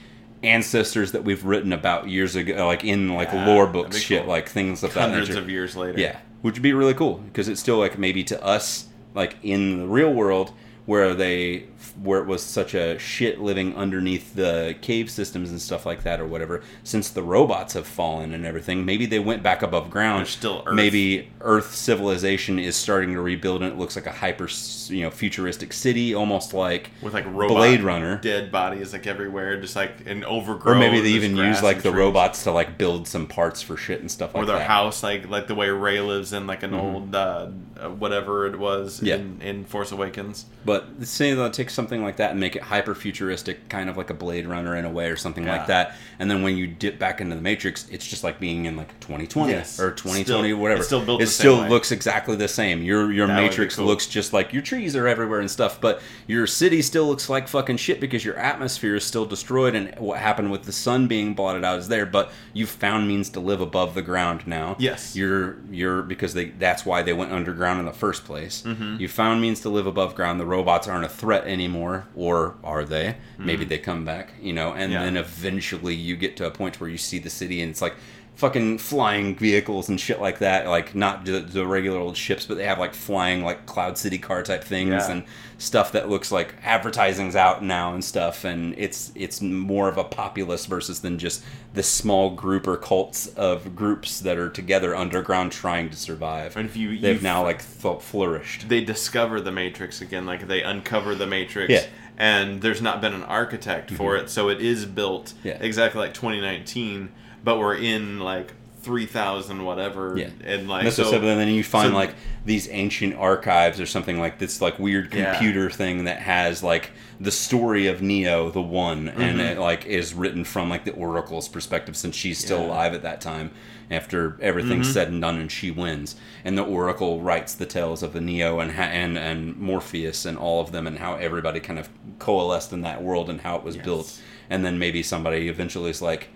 ancestors 0.43 1.13
that 1.13 1.25
we've 1.25 1.45
written 1.45 1.73
about 1.73 2.09
years 2.09 2.37
ago, 2.37 2.67
like 2.67 2.85
in 2.85 3.15
like 3.15 3.31
Yeah, 3.33 3.47
lore 3.47 3.67
books, 3.67 3.97
shit, 3.99 4.23
cool. 4.23 4.29
like 4.31 4.49
things 4.49 4.83
of 4.83 4.95
that 4.95 5.01
Hundreds 5.11 5.29
nature. 5.31 5.41
of 5.41 5.51
years 5.51 5.77
later. 5.77 5.99
Yeah, 6.01 6.17
which 6.43 6.55
would 6.55 6.63
be 6.63 6.73
really 6.73 6.95
cool 6.95 7.15
because 7.19 7.49
it's 7.49 7.61
still 7.61 7.79
like 7.79 7.99
maybe 7.99 8.23
to 8.25 8.43
us, 8.45 8.87
like 9.15 9.37
in 9.43 9.81
the 9.81 9.87
real 9.87 10.13
world, 10.13 10.53
where 10.89 11.13
they 11.13 11.65
where 12.03 12.21
it 12.21 12.27
was 12.27 12.43
such 12.43 12.75
a 12.75 12.97
shit 12.99 13.41
living 13.41 13.75
underneath 13.77 14.35
the 14.35 14.75
cave 14.81 15.11
systems 15.11 15.51
and 15.51 15.61
stuff 15.61 15.85
like 15.85 16.03
that 16.05 16.19
or 16.21 16.27
whatever. 16.27 16.63
Since 16.83 17.11
the 17.11 17.23
robots 17.23 17.75
have 17.75 17.87
fallen 17.87 18.33
and 18.33 18.47
everything, 18.47 18.85
maybe 18.87 19.05
they 19.05 19.19
went 19.19 19.43
back 19.43 19.63
above 19.63 19.91
ground. 19.91 20.21
There's 20.21 20.31
still 20.31 20.63
Earth. 20.65 20.75
Maybe 20.77 21.29
Earth 21.41 21.75
civilization 21.75 22.59
is 22.59 22.75
starting 22.77 23.13
to 23.15 23.21
rebuild 23.21 23.63
and 23.63 23.73
it 23.73 23.79
looks 23.79 23.97
like 23.97 24.07
a 24.07 24.13
hyper, 24.13 24.49
you 24.89 25.03
know, 25.03 25.11
futuristic 25.11 25.73
city, 25.73 26.15
almost 26.15 26.55
like 26.55 26.91
With 27.03 27.15
like 27.15 27.27
robot 27.27 27.57
Blade 27.57 27.81
Runner. 27.83 28.19
dead 28.19 28.51
bodies 28.53 28.93
like 28.93 29.07
everywhere, 29.07 29.61
just 29.61 29.77
like 29.77 30.07
an 30.07 30.25
overgrown. 30.25 30.77
Or 30.77 30.81
maybe 30.81 31.01
they 31.01 31.11
even 31.11 31.37
use 31.37 31.63
like 31.63 31.79
the 31.83 31.91
trees. 31.91 31.95
robots 31.99 32.45
to 32.45 32.53
like 32.53 32.79
build 32.79 33.07
some 33.09 33.27
parts 33.27 33.61
for 33.61 33.77
shit 33.77 34.01
and 34.01 34.11
stuff 34.11 34.35
like 34.35 34.47
that. 34.47 34.53
or 34.53 34.55
like 34.55 34.59
their 34.61 34.69
that. 34.69 34.73
house, 34.73 35.03
like 35.03 35.29
like 35.29 35.49
the 35.49 35.55
way 35.55 35.69
Rey 35.69 36.01
lives 36.01 36.33
in 36.33 36.47
like 36.47 36.63
an 36.63 36.73
old 36.75 37.15
uh, 37.15 37.49
uh, 37.79 37.89
whatever 37.91 38.47
it 38.47 38.59
was 38.59 38.79
Mm-hmm. 38.99 39.07
Yeah. 39.07 39.15
in, 39.17 39.43
in 39.43 39.65
Force 39.65 39.91
Awakens. 39.93 40.47
But 40.65 40.78
say 41.03 41.35
they'll 41.35 41.51
take 41.51 41.71
something 41.71 42.03
like 42.03 42.17
that 42.17 42.33
and 42.33 42.41
make 42.41 42.57
it 42.57 42.63
hyper 42.63 42.95
futuristic, 42.95 43.69
kind 43.69 43.89
of 43.91 43.97
like 43.97 44.11
a 44.11 44.15
Blade 44.15 44.47
Runner 44.47 44.77
in 44.77 44.85
a 44.85 44.91
way, 44.91 45.09
or 45.11 45.17
something 45.17 45.45
Yeah. 45.45 45.57
like 45.59 45.67
that. 45.69 45.97
And 46.19 46.31
then 46.31 46.43
when 46.43 46.57
you 46.57 46.67
dip 46.67 46.99
back 46.99 47.21
into 47.21 47.35
the 47.37 47.43
Matrix, 47.43 47.87
it's 47.91 48.07
just 48.07 48.25
like 48.25 48.41
being 48.41 48.65
in 48.67 48.77
like 48.77 48.99
2020 49.01 49.53
Yes. 49.53 49.79
or 49.81 49.91
2020, 49.93 50.25
Still- 50.51 50.59
whatever. 50.59 50.79
it's 50.81 50.87
still 50.89 51.21
It 51.21 51.27
still 51.29 51.67
looks 51.69 51.93
exactly 51.93 52.37
the 52.37 52.49
same. 52.49 52.83
Your 52.83 53.13
your 53.13 53.27
That 53.27 53.41
Matrix 53.41 53.77
cool. 53.77 53.87
looks 53.87 54.07
just 54.07 54.33
like 54.33 54.53
your 54.53 54.63
trees 54.63 54.95
are 54.97 55.07
everywhere 55.09 55.41
and 55.41 55.51
stuff, 55.51 55.81
but 55.81 56.01
your 56.27 56.47
city 56.47 56.83
still 56.83 57.07
looks 57.07 57.29
like 57.29 57.49
fucking 57.49 57.77
shit 57.77 58.01
because 58.01 58.25
your 58.25 58.37
atmosphere 58.37 58.97
is 58.97 59.05
still 59.05 59.25
destroyed. 59.25 59.75
And 59.75 59.95
what 59.99 60.19
happened 60.19 60.51
with 60.51 60.65
the 60.65 60.73
sun 60.73 61.07
being 61.07 61.35
blotted 61.35 61.65
out 61.65 61.79
is 61.79 61.89
there, 61.89 62.07
but 62.07 62.31
you've 62.53 62.69
found 62.71 63.09
means 63.09 63.29
to 63.31 63.41
live 63.41 63.61
above 63.61 63.95
the 63.95 64.03
ground 64.03 64.43
now. 64.47 64.77
Yes. 64.79 65.15
You're 65.17 65.57
you're 65.71 66.03
because 66.03 66.35
they 66.35 66.47
that's 66.47 66.85
why 66.85 67.03
they 67.03 67.13
went 67.13 67.33
underground 67.33 67.81
in 67.81 67.87
the 67.87 67.93
first 67.93 68.25
place. 68.25 68.63
Mm-hmm. 68.67 68.97
You 69.01 69.09
found 69.09 69.41
means 69.41 69.61
to 69.61 69.69
live 69.69 69.87
above 69.87 70.15
ground. 70.15 70.41
The 70.41 70.47
robots 70.69 70.87
aren't 70.87 71.05
a 71.05 71.09
threat 71.09 71.45
anymore, 71.47 72.07
or 72.15 72.55
are 72.63 72.85
they? 72.85 73.17
Maybe 73.39 73.63
Mm-hmm. 73.63 73.69
they 73.71 73.79
come 73.79 74.05
back, 74.05 74.35
you 74.43 74.53
know. 74.53 74.75
And 74.75 74.93
Yeah. 74.93 75.03
then 75.05 75.17
eventually 75.17 75.95
you 75.95 76.15
get 76.17 76.37
to 76.39 76.47
a 76.47 76.51
point 76.51 76.79
where 76.79 76.91
you 76.91 76.99
see 76.99 77.19
the 77.19 77.31
city, 77.31 77.63
and 77.63 77.71
it's 77.71 77.81
like 77.81 77.95
fucking 78.39 78.79
flying 78.79 79.35
vehicles 79.35 79.89
and 79.89 79.99
shit 80.01 80.21
like 80.21 80.39
that. 80.39 80.69
Like 80.69 80.95
not 80.95 81.25
the, 81.25 81.41
the 81.41 81.67
regular 81.67 81.99
old 81.99 82.17
ships, 82.17 82.47
but 82.47 82.57
they 82.57 82.65
have 82.65 82.79
like 82.79 82.95
flying 82.95 83.43
like 83.43 83.67
Cloud 83.67 83.99
City 83.99 84.17
car 84.17 84.45
type 84.45 84.63
things 84.63 84.91
Yeah. 84.91 85.11
and 85.11 85.25
stuff 85.59 85.91
that 85.91 86.09
looks 86.09 86.31
like 86.31 86.55
advertising's 86.63 87.35
out 87.35 87.65
now 87.65 87.93
and 87.95 88.05
stuff. 88.05 88.45
And 88.45 88.77
it's 88.79 89.11
it's 89.17 89.43
more 89.43 89.89
of 89.89 89.99
a 89.99 90.05
populace 90.05 90.67
versus 90.67 91.01
than 91.01 91.19
just 91.19 91.43
the 91.75 91.83
small 91.83 92.31
group 92.31 92.69
or 92.69 92.77
cults 92.77 93.27
of 93.35 93.75
groups 93.75 94.21
that 94.21 94.39
are 94.39 94.49
together 94.51 94.95
underground 94.95 95.51
trying 95.51 95.91
to 95.91 95.97
survive. 95.97 96.57
And 96.57 96.67
if 96.69 96.77
you- 96.77 96.97
they've 97.01 97.21
now 97.23 97.43
like 97.43 97.65
th- 97.83 98.01
flourished. 98.03 98.69
They 98.69 98.83
discover 98.85 99.41
the 99.41 99.51
Matrix 99.51 100.01
again, 100.01 100.27
like 100.27 100.47
they 100.47 100.63
uncover 100.63 101.17
the 101.17 101.27
Matrix. 101.27 101.71
Yeah. 101.73 101.81
Mm-hmm. 101.81 101.95
And 102.19 102.63
there's 102.63 102.83
not 102.83 103.01
been 103.01 103.15
an 103.15 103.23
architect 103.25 103.91
for 103.93 104.17
it, 104.17 104.29
so 104.31 104.49
it 104.49 104.61
is 104.61 104.85
built 104.87 105.35
Yeah. 105.45 105.59
exactly 105.61 106.01
like 106.01 106.15
2019, 106.15 107.11
but 107.45 107.59
we're 107.59 107.77
in 107.77 108.21
like 108.21 108.53
3000 108.83 109.65
whatever. 109.65 110.15
Yeah. 110.17 110.29
And 110.45 110.69
like 110.69 110.91
so, 110.93 111.13
and 111.15 111.23
then 111.25 111.49
you 111.49 111.63
find 111.65 111.91
so- 111.91 111.95
like 111.97 112.15
these 112.45 112.69
ancient 112.71 113.15
archives 113.17 113.81
or 113.81 113.87
something 113.87 114.19
like 114.19 114.39
this, 114.39 114.61
like 114.63 114.79
weird 114.79 115.13
Yeah. 115.13 115.33
computer 115.35 115.69
thing 115.71 116.05
that 116.05 116.21
has 116.21 116.63
like 116.63 116.91
the 117.21 117.31
story 117.33 117.87
of 117.89 118.01
Neo, 118.01 118.51
the 118.51 118.63
One, 118.63 119.09
and 119.09 119.41
it 119.41 119.59
like 119.59 119.85
is 119.87 120.15
written 120.15 120.45
from 120.45 120.71
like 120.71 120.85
the 120.85 120.93
Oracle's 120.93 121.49
perspective 121.49 121.97
since 121.97 122.15
she's 122.17 122.39
still 122.39 122.59
Mm-hmm. 122.61 122.69
Yeah. 122.69 122.71
Mm-hmm. 122.71 122.79
alive 122.79 122.95
at 122.95 123.03
that 123.03 123.21
time. 123.21 123.51
After 123.91 124.37
everything's 124.43 124.93
said 124.93 125.09
and 125.09 125.23
done, 125.23 125.39
and 125.41 125.51
she 125.51 125.71
wins, 125.71 126.15
and 126.45 126.59
the 126.59 126.63
Oracle 126.63 127.23
writes 127.23 127.55
the 127.55 127.65
tales 127.65 128.03
of 128.03 128.13
the 128.13 128.21
Neo 128.21 128.61
and 128.61 128.71
and 128.71 129.17
and 129.17 129.57
Morpheus 129.57 130.27
and 130.27 130.37
all 130.37 130.61
of 130.61 130.73
them, 130.73 130.87
and 130.87 130.99
how 130.99 131.15
everybody 131.15 131.59
kind 131.59 131.79
of 131.79 131.89
coalesced 132.19 132.71
in 132.75 132.83
that 132.83 133.03
world 133.03 133.31
and 133.31 133.41
how 133.41 133.57
it 133.57 133.65
was 133.65 133.77
Yes. 133.77 133.85
built, 133.87 134.21
and 134.51 134.63
then 134.63 134.79
maybe 134.79 135.03
somebody 135.03 135.49
eventually 135.49 135.89
is 135.89 136.03
like, 136.03 136.29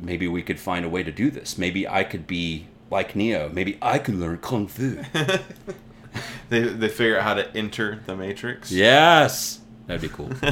maybe 0.00 0.26
we 0.28 0.42
could 0.42 0.58
find 0.60 0.84
a 0.84 0.88
way 0.88 1.02
to 1.02 1.12
do 1.12 1.30
this. 1.30 1.58
Maybe 1.58 1.86
I 1.88 2.04
could 2.04 2.26
be 2.26 2.66
like 2.90 3.16
Neo. 3.16 3.48
Maybe 3.48 3.78
I 3.82 3.98
could 3.98 4.16
learn 4.16 4.38
kung 4.38 4.66
fu. 4.66 5.02
they 6.48 6.60
they 6.60 6.88
figure 6.88 7.16
out 7.18 7.22
how 7.24 7.34
to 7.34 7.56
enter 7.56 8.00
the 8.06 8.16
Matrix. 8.16 8.70
yes, 8.70 9.60
that'd 9.86 10.02
be 10.02 10.08
cool. 10.08 10.30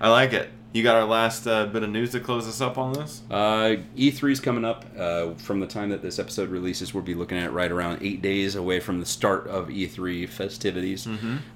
I 0.00 0.08
like 0.10 0.32
it. 0.32 0.50
You 0.72 0.82
got 0.82 0.96
our 0.96 1.04
last 1.04 1.46
uh, 1.46 1.66
bit 1.66 1.84
of 1.84 1.90
news 1.90 2.10
to 2.12 2.20
close 2.20 2.48
us 2.48 2.60
up 2.60 2.78
on 2.78 2.94
this. 2.94 3.22
Uh, 3.30 3.76
E3's 3.96 4.40
coming 4.40 4.64
up. 4.64 4.84
Uh, 4.98 5.34
from 5.34 5.60
the 5.60 5.68
time 5.68 5.90
that 5.90 6.02
this 6.02 6.18
episode 6.18 6.48
releases, 6.48 6.92
we'll 6.92 7.04
be 7.04 7.14
looking 7.14 7.38
at 7.38 7.52
right 7.52 7.70
around 7.70 8.02
eight 8.02 8.20
days 8.22 8.56
away 8.56 8.80
from 8.80 8.98
the 8.98 9.06
start 9.06 9.46
of 9.46 9.68
E3 9.68 10.28
festivities. 10.28 11.06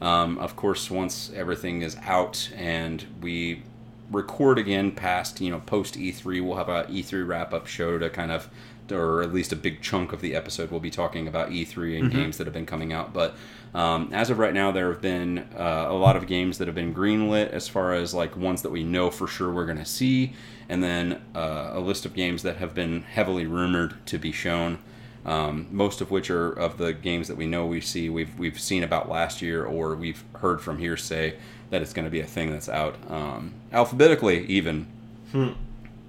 Um, 0.00 0.38
of 0.38 0.54
course, 0.54 0.88
once 0.88 1.32
everything 1.34 1.82
is 1.82 1.96
out 2.04 2.48
and 2.54 3.04
we 3.20 3.64
record 4.10 4.58
again 4.58 4.92
past, 4.92 5.40
you 5.40 5.50
know, 5.50 5.60
post 5.60 5.94
E3, 5.94 6.44
we'll 6.44 6.56
have 6.56 6.68
a 6.68 6.84
E3 6.84 7.26
wrap 7.26 7.52
up 7.52 7.66
show 7.66 7.98
to 7.98 8.08
kind 8.10 8.30
of, 8.32 8.48
or 8.90 9.22
at 9.22 9.34
least 9.34 9.52
a 9.52 9.56
big 9.56 9.82
chunk 9.82 10.12
of 10.12 10.20
the 10.20 10.34
episode, 10.34 10.70
we'll 10.70 10.80
be 10.80 10.90
talking 10.90 11.28
about 11.28 11.50
E3 11.50 11.98
and 11.98 12.10
games 12.10 12.38
that 12.38 12.46
have 12.46 12.54
been 12.54 12.66
coming 12.66 12.92
out. 12.92 13.12
But 13.12 13.34
um, 13.74 14.10
as 14.12 14.30
of 14.30 14.38
right 14.38 14.54
now, 14.54 14.70
there 14.72 14.90
have 14.90 15.02
been 15.02 15.40
uh, 15.56 15.86
a 15.88 15.92
lot 15.92 16.16
of 16.16 16.26
games 16.26 16.58
that 16.58 16.68
have 16.68 16.74
been 16.74 16.94
greenlit 16.94 17.50
as 17.50 17.68
far 17.68 17.92
as 17.92 18.14
like 18.14 18.36
ones 18.36 18.62
that 18.62 18.70
we 18.70 18.82
know 18.82 19.10
for 19.10 19.26
sure 19.26 19.52
we're 19.52 19.66
going 19.66 19.78
to 19.78 19.84
see, 19.84 20.32
and 20.68 20.82
then 20.82 21.22
uh, 21.34 21.70
a 21.72 21.80
list 21.80 22.06
of 22.06 22.14
games 22.14 22.42
that 22.42 22.56
have 22.56 22.74
been 22.74 23.02
heavily 23.02 23.46
rumored 23.46 23.94
to 24.06 24.18
be 24.18 24.32
shown. 24.32 24.78
Um, 25.26 25.66
most 25.70 26.00
of 26.00 26.10
which 26.10 26.30
are 26.30 26.50
of 26.50 26.78
the 26.78 26.94
games 26.94 27.28
that 27.28 27.36
we 27.36 27.46
know 27.46 27.66
we 27.66 27.82
see 27.82 28.08
we've 28.08 28.38
we've 28.38 28.58
seen 28.58 28.82
about 28.82 29.10
last 29.10 29.42
year 29.42 29.62
or 29.64 29.94
we've 29.94 30.24
heard 30.36 30.62
from 30.62 30.78
hearsay 30.78 31.36
that 31.70 31.82
it's 31.82 31.92
going 31.92 32.04
to 32.04 32.10
be 32.10 32.20
a 32.20 32.26
thing 32.26 32.50
that's 32.50 32.68
out 32.68 32.96
um, 33.08 33.54
alphabetically 33.72 34.46
even. 34.46 34.86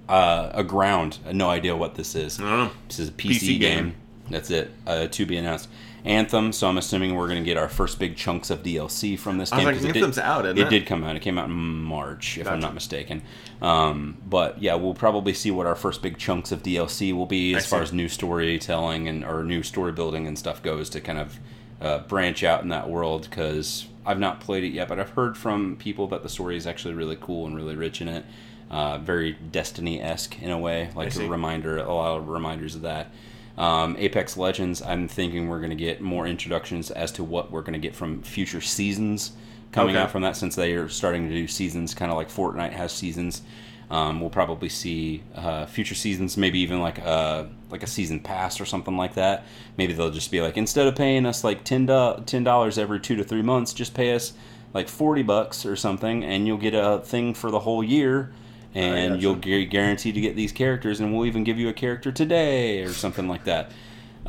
Uh, 0.08 0.50
a 0.54 0.64
ground, 0.64 1.18
no 1.32 1.48
idea 1.48 1.76
what 1.76 1.94
this 1.94 2.16
is. 2.16 2.40
I 2.40 2.42
don't 2.42 2.58
know. 2.58 2.70
This 2.88 2.98
is 2.98 3.08
a 3.10 3.12
PC, 3.12 3.30
PC 3.30 3.46
game. 3.46 3.60
game. 3.60 3.94
That's 4.28 4.50
it. 4.50 4.72
Uh, 4.86 5.06
to 5.06 5.26
be 5.26 5.36
announced. 5.36 5.68
Anthem. 6.04 6.52
So 6.52 6.68
I'm 6.68 6.78
assuming 6.78 7.14
we're 7.14 7.28
going 7.28 7.42
to 7.42 7.44
get 7.44 7.56
our 7.56 7.68
first 7.68 7.98
big 7.98 8.16
chunks 8.16 8.50
of 8.50 8.62
DLC 8.62 9.18
from 9.18 9.38
this 9.38 9.50
game. 9.50 9.64
like, 9.64 9.76
it 9.76 9.84
Anthem's 9.84 10.16
did, 10.16 10.24
out, 10.24 10.46
it 10.46 10.58
it? 10.58 10.68
did 10.68 10.86
come 10.86 11.04
out. 11.04 11.16
It 11.16 11.20
came 11.20 11.38
out 11.38 11.46
in 11.46 11.52
March, 11.52 12.38
if 12.38 12.48
I'm 12.48 12.60
not 12.60 12.74
mistaken. 12.74 13.22
Um, 13.60 14.16
but 14.26 14.60
yeah, 14.62 14.74
we'll 14.74 14.94
probably 14.94 15.34
see 15.34 15.50
what 15.50 15.66
our 15.66 15.76
first 15.76 16.02
big 16.02 16.18
chunks 16.18 16.52
of 16.52 16.62
DLC 16.62 17.12
will 17.12 17.26
be 17.26 17.54
as 17.54 17.66
far 17.66 17.82
as 17.82 17.92
new 17.92 18.08
storytelling 18.08 19.08
and 19.08 19.24
or 19.24 19.44
new 19.44 19.62
story 19.62 19.92
building 19.92 20.26
and 20.26 20.38
stuff 20.38 20.62
goes 20.62 20.88
to 20.90 21.00
kind 21.00 21.18
of 21.18 21.38
uh, 21.80 21.98
branch 22.00 22.42
out 22.42 22.62
in 22.62 22.68
that 22.70 22.88
world. 22.88 23.28
Because 23.28 23.86
I've 24.06 24.18
not 24.18 24.40
played 24.40 24.64
it 24.64 24.72
yet, 24.72 24.88
but 24.88 24.98
I've 24.98 25.10
heard 25.10 25.36
from 25.36 25.76
people 25.76 26.06
that 26.08 26.22
the 26.22 26.28
story 26.28 26.56
is 26.56 26.66
actually 26.66 26.94
really 26.94 27.16
cool 27.20 27.46
and 27.46 27.54
really 27.54 27.76
rich 27.76 28.00
in 28.00 28.08
it. 28.08 28.24
Uh, 28.70 28.98
very 28.98 29.32
Destiny 29.32 30.00
esque 30.00 30.40
in 30.40 30.50
a 30.50 30.58
way, 30.58 30.90
like 30.94 31.14
a 31.16 31.26
reminder, 31.26 31.76
a 31.78 31.92
lot 31.92 32.16
of 32.18 32.28
reminders 32.28 32.74
of 32.76 32.82
that. 32.82 33.12
Um, 33.58 33.96
Apex 33.98 34.36
Legends, 34.36 34.80
I'm 34.80 35.08
thinking 35.08 35.48
we're 35.48 35.58
going 35.58 35.70
to 35.70 35.76
get 35.76 36.00
more 36.00 36.26
introductions 36.26 36.90
as 36.90 37.10
to 37.12 37.24
what 37.24 37.50
we're 37.50 37.62
going 37.62 37.74
to 37.74 37.78
get 37.80 37.94
from 37.94 38.22
future 38.22 38.60
seasons 38.60 39.32
coming 39.72 39.96
Okay. 39.96 40.02
out 40.02 40.10
from 40.10 40.22
that 40.22 40.36
since 40.36 40.54
they 40.54 40.72
are 40.74 40.88
starting 40.88 41.28
to 41.28 41.34
do 41.34 41.46
seasons 41.46 41.94
kind 41.94 42.10
of 42.10 42.16
like 42.16 42.28
Fortnite 42.30 42.72
has 42.72 42.92
seasons. 42.92 43.42
Um, 43.90 44.20
we'll 44.20 44.30
probably 44.30 44.68
see 44.68 45.22
uh, 45.34 45.66
future 45.66 45.96
seasons, 45.96 46.36
maybe 46.36 46.60
even 46.60 46.80
like 46.80 46.98
a 46.98 47.48
like 47.70 47.82
a 47.82 47.88
season 47.88 48.20
pass 48.20 48.60
or 48.60 48.64
something 48.64 48.96
like 48.96 49.14
that. 49.14 49.44
Maybe 49.76 49.92
they'll 49.92 50.10
just 50.12 50.30
be 50.30 50.40
like 50.40 50.56
instead 50.56 50.86
of 50.86 50.94
paying 50.94 51.26
us 51.26 51.42
like 51.42 51.64
ten 51.64 51.86
dollars 51.86 52.78
every 52.78 53.00
two 53.00 53.16
to 53.16 53.24
three 53.24 53.42
months, 53.42 53.72
just 53.72 53.92
pay 53.92 54.14
us 54.14 54.32
like 54.72 54.88
forty 54.88 55.22
bucks 55.24 55.66
or 55.66 55.74
something, 55.74 56.22
and 56.22 56.46
you'll 56.46 56.56
get 56.56 56.74
a 56.74 57.00
thing 57.04 57.34
for 57.34 57.50
the 57.50 57.58
whole 57.58 57.82
year, 57.82 58.32
and 58.74 59.20
you'll 59.20 59.34
gu- 59.34 59.66
guaranteed 59.66 60.14
to 60.14 60.20
get 60.20 60.36
these 60.36 60.52
characters, 60.52 61.00
and 61.00 61.12
we'll 61.12 61.26
even 61.26 61.42
give 61.42 61.58
you 61.58 61.68
a 61.68 61.72
character 61.72 62.12
today 62.12 62.82
or 62.82 62.92
something 62.92 63.26
like 63.26 63.42
that. 63.44 63.72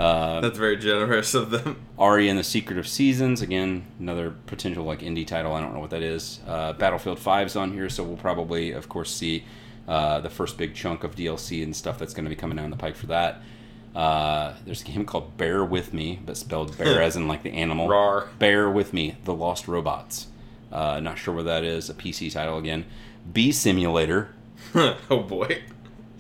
Uh, 0.02 0.42
That's 0.42 0.58
very 0.58 0.78
generous 0.78 1.36
of 1.36 1.52
them. 1.52 1.86
Ary 2.00 2.28
and 2.28 2.40
the 2.40 2.44
Secret 2.44 2.80
of 2.80 2.88
Seasons, 2.88 3.42
again, 3.42 3.86
another 4.00 4.32
potential 4.48 4.84
like 4.84 5.02
indie 5.02 5.28
title. 5.28 5.54
I 5.54 5.62
don't 5.62 5.76
know 5.76 5.80
what 5.80 5.92
that 5.92 6.02
is. 6.02 6.40
Uh, 6.48 6.74
Battlefield 6.74 7.20
5's 7.20 7.56
on 7.56 7.72
here, 7.72 7.88
so 7.88 8.04
we'll 8.04 8.18
probably, 8.18 8.72
of 8.72 8.90
course, 8.90 9.14
see 9.14 9.44
uh, 9.88 10.20
the 10.20 10.30
first 10.30 10.58
big 10.58 10.74
chunk 10.74 11.04
of 11.04 11.16
DLC 11.16 11.62
and 11.64 11.76
stuff 11.76 12.00
that's 12.00 12.16
going 12.16 12.24
to 12.26 12.30
be 12.30 12.36
coming 12.36 12.58
down 12.58 12.72
the 12.72 12.78
pike 12.78 12.96
for 12.96 13.08
that. 13.08 13.44
Uh, 13.96 14.54
there's 14.66 14.82
a 14.82 14.86
game 14.86 15.06
called 15.06 15.38
Bear 15.38 15.64
With 15.64 15.94
Me, 15.94 16.20
but 16.26 16.36
spelled 16.36 16.76
bear 16.80 17.00
as 17.00 17.16
in 17.16 17.28
like 17.28 17.44
the 17.44 17.52
animal. 17.52 17.88
Rar. 17.88 18.28
Bear 18.40 18.72
With 18.72 18.94
Me, 18.94 19.18
The 19.26 19.36
Lost 19.36 19.68
Robots. 19.68 20.28
Uh, 20.72 21.00
not 21.00 21.20
sure 21.20 21.36
what 21.36 21.46
that 21.46 21.64
is. 21.64 21.92
A 21.92 21.94
PC 21.94 22.32
title 22.34 22.58
again. 22.58 22.86
Bee 23.32 23.52
Simulator. 23.52 24.34
oh 24.76 25.26
boy. 25.28 25.62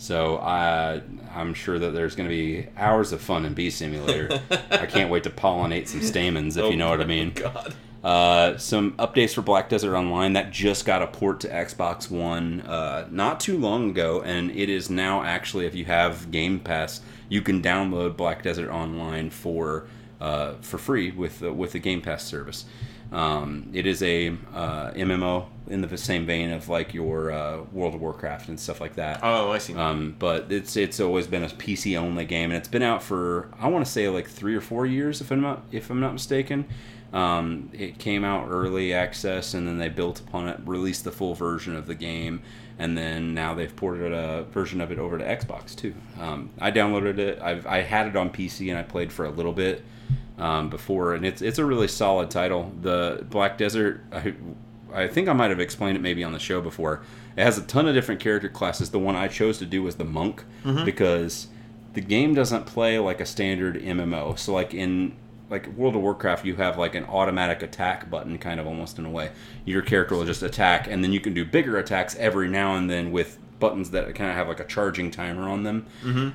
So 0.02 0.38
I, 0.38 1.00
I'm 1.36 1.54
sure 1.54 1.78
that 1.78 1.92
there's 1.92 2.16
going 2.16 2.28
to 2.28 2.36
be 2.36 2.68
hours 2.76 3.12
of 3.12 3.22
fun 3.22 3.46
in 3.46 3.54
Bee 3.54 3.70
Simulator. 3.70 4.42
I 4.72 4.88
can't 4.88 5.12
wait 5.12 5.26
to 5.26 5.30
pollinate 5.30 5.88
some 5.88 6.02
stamens, 6.02 6.58
if 6.58 6.72
you 6.72 6.76
know 6.76 6.90
what 6.90 7.02
I 7.02 7.06
mean. 7.18 7.34
Oh 7.38 7.42
God. 7.42 7.76
Uh, 8.04 8.58
some 8.58 8.94
updates 8.94 9.36
for 9.36 9.44
Black 9.44 9.70
Desert 9.70 9.96
Online 9.96 10.34
that 10.34 10.50
just 10.50 10.88
got 10.88 11.04
a 11.04 11.08
port 11.08 11.40
to 11.42 11.50
Xbox 11.50 12.10
One 12.10 12.62
uh, 12.62 13.08
not 13.12 13.40
too 13.40 13.60
long 13.60 13.92
ago, 13.92 14.24
and 14.24 14.50
it 14.50 14.70
is 14.70 14.90
now 14.90 15.22
actually, 15.22 15.68
if 15.68 15.76
you 15.76 15.86
have 15.86 16.32
Game 16.32 16.60
Pass, 16.60 17.02
you 17.30 17.44
can 17.44 17.62
download 17.62 18.18
Black 18.18 18.42
Desert 18.42 18.72
Online 18.72 19.30
for 19.30 19.86
uh, 20.20 20.56
for 20.62 20.80
free 20.80 21.12
with 21.12 21.40
the, 21.42 21.54
with 21.54 21.74
the 21.74 21.80
Game 21.80 22.02
Pass 22.02 22.24
service. 22.24 22.66
Um, 23.12 23.70
it 23.74 23.86
is 23.86 24.02
a 24.02 24.30
uh, 24.54 24.92
MMO 24.92 25.48
in 25.68 25.82
the 25.82 25.98
same 25.98 26.26
vein 26.26 26.52
of 26.52 26.70
like 26.70 26.94
your 26.94 27.32
uh, 27.32 27.62
World 27.72 27.96
of 27.96 28.02
Warcraft 28.02 28.50
and 28.50 28.60
stuff 28.60 28.80
like 28.80 28.96
that. 28.96 29.20
Oh, 29.22 29.52
I 29.52 29.58
see. 29.58 29.74
Um, 29.76 30.16
but 30.18 30.52
it's 30.52 30.78
it's 30.78 31.00
always 31.00 31.28
been 31.28 31.44
a 31.44 31.48
PC 31.48 31.98
only 31.98 32.26
game, 32.26 32.52
and 32.52 32.58
it's 32.58 32.70
been 32.70 32.82
out 32.82 33.04
for 33.04 33.50
I 33.60 33.68
want 33.68 33.86
to 33.86 33.92
say 33.92 34.08
like 34.10 34.28
three 34.28 34.56
or 34.56 34.62
four 34.62 34.86
years, 34.86 35.22
if 35.22 35.32
I'm 35.32 35.42
not 35.42 35.64
if 35.72 35.90
I'm 35.90 36.00
not 36.00 36.14
mistaken. 36.14 36.66
Um, 37.14 37.70
it 37.74 38.00
came 38.00 38.24
out 38.24 38.48
early 38.50 38.94
access, 38.94 39.54
and 39.54 39.68
then 39.68 39.78
they 39.78 39.90
built 39.90 40.22
upon 40.22 40.48
it, 40.48 40.62
released 40.64 41.04
the 41.04 41.12
full 41.12 41.36
version 41.36 41.76
of 41.76 41.86
the 41.86 41.96
game, 41.96 42.42
and 42.80 42.98
then 42.98 43.34
now 43.34 43.54
they've 43.54 43.76
ported 43.76 44.14
a 44.14 44.44
version 44.44 44.80
of 44.80 44.94
it 44.94 45.00
over 45.00 45.18
to 45.18 45.26
Xbox 45.26 45.76
too. 45.76 45.94
Um, 46.18 46.52
I 46.60 46.72
downloaded 46.72 47.18
it. 47.18 47.42
I've, 47.42 47.68
I 47.68 47.82
had 47.82 48.08
it 48.08 48.16
on 48.16 48.30
PC, 48.30 48.70
and 48.70 48.78
I 48.78 48.84
played 48.84 49.12
for 49.12 49.26
a 49.26 49.30
little 49.30 49.52
bit 49.52 49.84
um, 50.42 50.70
before, 50.70 51.14
and 51.14 51.26
it's 51.26 51.42
it's 51.42 51.60
a 51.60 51.66
really 51.66 51.88
solid 51.88 52.30
title. 52.32 52.72
The 52.82 53.26
Black 53.30 53.58
Desert. 53.58 54.02
I, 54.12 54.34
I 54.94 55.08
think 55.08 55.30
I 55.30 55.34
might 55.34 55.52
have 55.52 55.60
explained 55.62 55.96
it 55.96 56.02
maybe 56.02 56.22
on 56.22 56.34
the 56.34 56.40
show 56.40 56.60
before. 56.60 57.02
It 57.38 57.44
has 57.44 57.58
a 57.58 57.62
ton 57.62 57.88
of 57.88 57.94
different 57.94 58.20
character 58.20 58.50
classes. 58.50 58.90
The 58.92 59.00
one 59.00 59.16
I 59.16 59.30
chose 59.30 59.58
to 59.60 59.66
do 59.66 59.84
was 59.84 59.96
the 59.96 60.04
monk 60.04 60.44
because 60.84 61.48
the 61.94 62.02
game 62.02 62.34
doesn't 62.34 62.66
play 62.66 63.00
like 63.00 63.22
a 63.22 63.26
standard 63.26 63.76
MMO. 63.82 64.38
So 64.38 64.54
like 64.54 64.74
in 64.74 65.14
like 65.52 65.68
World 65.76 65.96
of 65.96 66.02
Warcraft, 66.02 66.46
you 66.46 66.56
have 66.56 66.78
like 66.78 66.96
an 66.96 67.04
automatic 67.04 67.62
attack 67.62 68.10
button, 68.10 68.38
kind 68.40 68.60
of 68.60 68.66
almost 68.66 68.98
in 68.98 69.06
a 69.06 69.10
way. 69.12 69.32
Your 69.66 69.82
character 69.82 70.16
will 70.16 70.26
just 70.26 70.42
attack, 70.42 70.88
and 70.88 71.04
then 71.04 71.12
you 71.12 71.20
can 71.20 71.34
do 71.34 71.46
bigger 71.46 71.78
attacks 71.78 72.16
every 72.16 72.48
now 72.48 72.76
and 72.76 72.90
then 72.90 73.12
with 73.12 73.38
buttons 73.60 73.92
that 73.92 74.16
kind 74.16 74.30
of 74.32 74.36
have 74.36 74.48
like 74.48 74.60
a 74.60 74.66
charging 74.66 75.12
timer 75.12 75.48
on 75.48 75.64
them. 75.64 75.86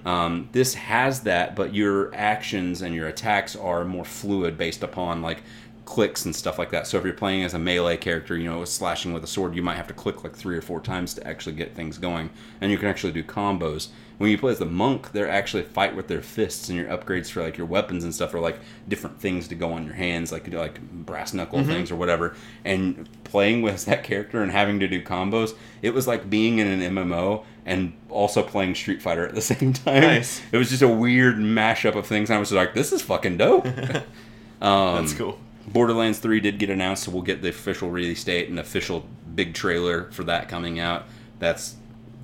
Um, 0.06 0.48
this 0.52 0.74
has 0.74 1.22
that, 1.22 1.56
but 1.56 1.74
your 1.74 2.14
actions 2.14 2.82
and 2.82 2.94
your 2.94 3.08
attacks 3.08 3.56
are 3.56 3.84
more 3.84 4.04
fluid 4.04 4.56
based 4.56 4.84
upon 4.84 5.22
like 5.22 5.42
clicks 5.86 6.24
and 6.24 6.36
stuff 6.36 6.58
like 6.58 6.70
that. 6.70 6.86
So 6.86 6.98
if 6.98 7.04
you're 7.04 7.14
playing 7.14 7.42
as 7.44 7.54
a 7.54 7.58
melee 7.58 7.96
character, 7.96 8.36
you 8.36 8.44
know, 8.44 8.64
slashing 8.64 9.12
with 9.12 9.24
a 9.24 9.26
sword, 9.26 9.56
you 9.56 9.62
might 9.62 9.76
have 9.76 9.88
to 9.88 9.94
click 9.94 10.22
like 10.24 10.36
three 10.36 10.56
or 10.56 10.62
four 10.62 10.80
times 10.80 11.14
to 11.14 11.26
actually 11.26 11.56
get 11.56 11.74
things 11.74 11.96
going, 11.98 12.30
and 12.60 12.70
you 12.70 12.78
can 12.78 12.88
actually 12.88 13.12
do 13.12 13.24
combos. 13.24 13.88
When 14.18 14.30
you 14.30 14.38
play 14.38 14.52
as 14.52 14.58
the 14.58 14.64
monk, 14.64 15.12
they're 15.12 15.28
actually 15.28 15.64
fight 15.64 15.94
with 15.94 16.08
their 16.08 16.22
fists, 16.22 16.68
and 16.68 16.78
your 16.78 16.88
upgrades 16.88 17.30
for 17.30 17.42
like 17.42 17.58
your 17.58 17.66
weapons 17.66 18.02
and 18.02 18.14
stuff 18.14 18.32
are 18.32 18.40
like 18.40 18.58
different 18.88 19.20
things 19.20 19.48
to 19.48 19.54
go 19.54 19.72
on 19.72 19.84
your 19.84 19.94
hands, 19.94 20.32
like 20.32 20.46
you 20.46 20.52
do 20.52 20.58
like 20.58 20.80
brass 20.80 21.34
knuckle 21.34 21.62
things 21.64 21.90
or 21.90 21.96
whatever. 21.96 22.34
And 22.64 23.08
playing 23.24 23.62
with 23.62 23.84
that 23.84 24.04
character 24.04 24.42
and 24.42 24.50
having 24.50 24.80
to 24.80 24.88
do 24.88 25.02
combos, 25.02 25.54
it 25.82 25.92
was 25.92 26.06
like 26.06 26.30
being 26.30 26.58
in 26.58 26.66
an 26.66 26.94
MMO 26.94 27.44
and 27.66 27.92
also 28.08 28.42
playing 28.42 28.74
Street 28.74 29.02
Fighter 29.02 29.26
at 29.26 29.34
the 29.34 29.42
same 29.42 29.72
time. 29.72 30.00
Nice. 30.00 30.40
It 30.50 30.56
was 30.56 30.70
just 30.70 30.82
a 30.82 30.88
weird 30.88 31.36
mashup 31.36 31.94
of 31.94 32.06
things. 32.06 32.30
And 32.30 32.36
I 32.36 32.40
was 32.40 32.52
like, 32.52 32.72
this 32.72 32.92
is 32.92 33.02
fucking 33.02 33.36
dope. 33.36 33.66
um, 34.62 34.96
That's 34.96 35.12
cool. 35.12 35.38
Borderlands 35.66 36.20
3 36.20 36.40
did 36.40 36.58
get 36.58 36.70
announced, 36.70 37.04
so 37.04 37.10
we'll 37.10 37.22
get 37.22 37.42
the 37.42 37.48
official 37.48 37.90
release 37.90 38.22
date 38.22 38.48
and 38.48 38.58
official 38.58 39.04
big 39.34 39.52
trailer 39.52 40.10
for 40.12 40.24
that 40.24 40.48
coming 40.48 40.78
out. 40.78 41.04
That's 41.38 41.76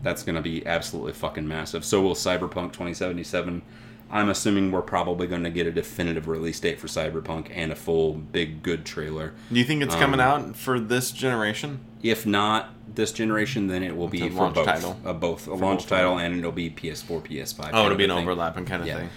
that's 0.02 0.22
going 0.22 0.36
to 0.36 0.42
be 0.42 0.66
absolutely 0.66 1.12
fucking 1.12 1.46
massive. 1.46 1.84
So 1.84 2.02
will 2.02 2.14
Cyberpunk 2.14 2.72
2077. 2.72 3.62
I'm 4.10 4.28
assuming 4.28 4.70
we're 4.72 4.82
probably 4.82 5.26
going 5.26 5.44
to 5.44 5.50
get 5.50 5.66
a 5.66 5.72
definitive 5.72 6.28
release 6.28 6.60
date 6.60 6.78
for 6.78 6.86
Cyberpunk 6.86 7.48
and 7.54 7.72
a 7.72 7.74
full 7.74 8.12
big 8.12 8.62
good 8.62 8.84
trailer. 8.84 9.32
Do 9.50 9.58
you 9.58 9.64
think 9.64 9.82
it's 9.82 9.94
coming 9.94 10.20
Um, 10.20 10.26
out 10.50 10.56
for 10.56 10.78
this 10.78 11.12
generation? 11.12 11.80
If 12.02 12.26
not 12.26 12.74
this 12.94 13.10
generation, 13.10 13.68
then 13.68 13.82
it 13.82 13.96
will 13.96 14.08
be 14.08 14.26
a 14.26 14.28
for 14.28 14.34
launch 14.36 14.54
both. 14.56 14.66
title. 14.66 15.00
Uh, 15.02 15.14
both 15.14 15.46
a 15.46 15.54
launch 15.54 15.80
both 15.80 15.88
title 15.88 16.18
and 16.18 16.36
it'll 16.38 16.52
be 16.52 16.68
PS4, 16.68 17.22
PS5. 17.22 17.70
Oh, 17.72 17.86
it'll 17.86 17.96
be 17.96 18.04
an 18.04 18.10
thing. 18.10 18.18
overlapping 18.18 18.66
kind 18.66 18.82
of 18.82 18.88
Yeah. 18.88 18.98
thing. 18.98 19.08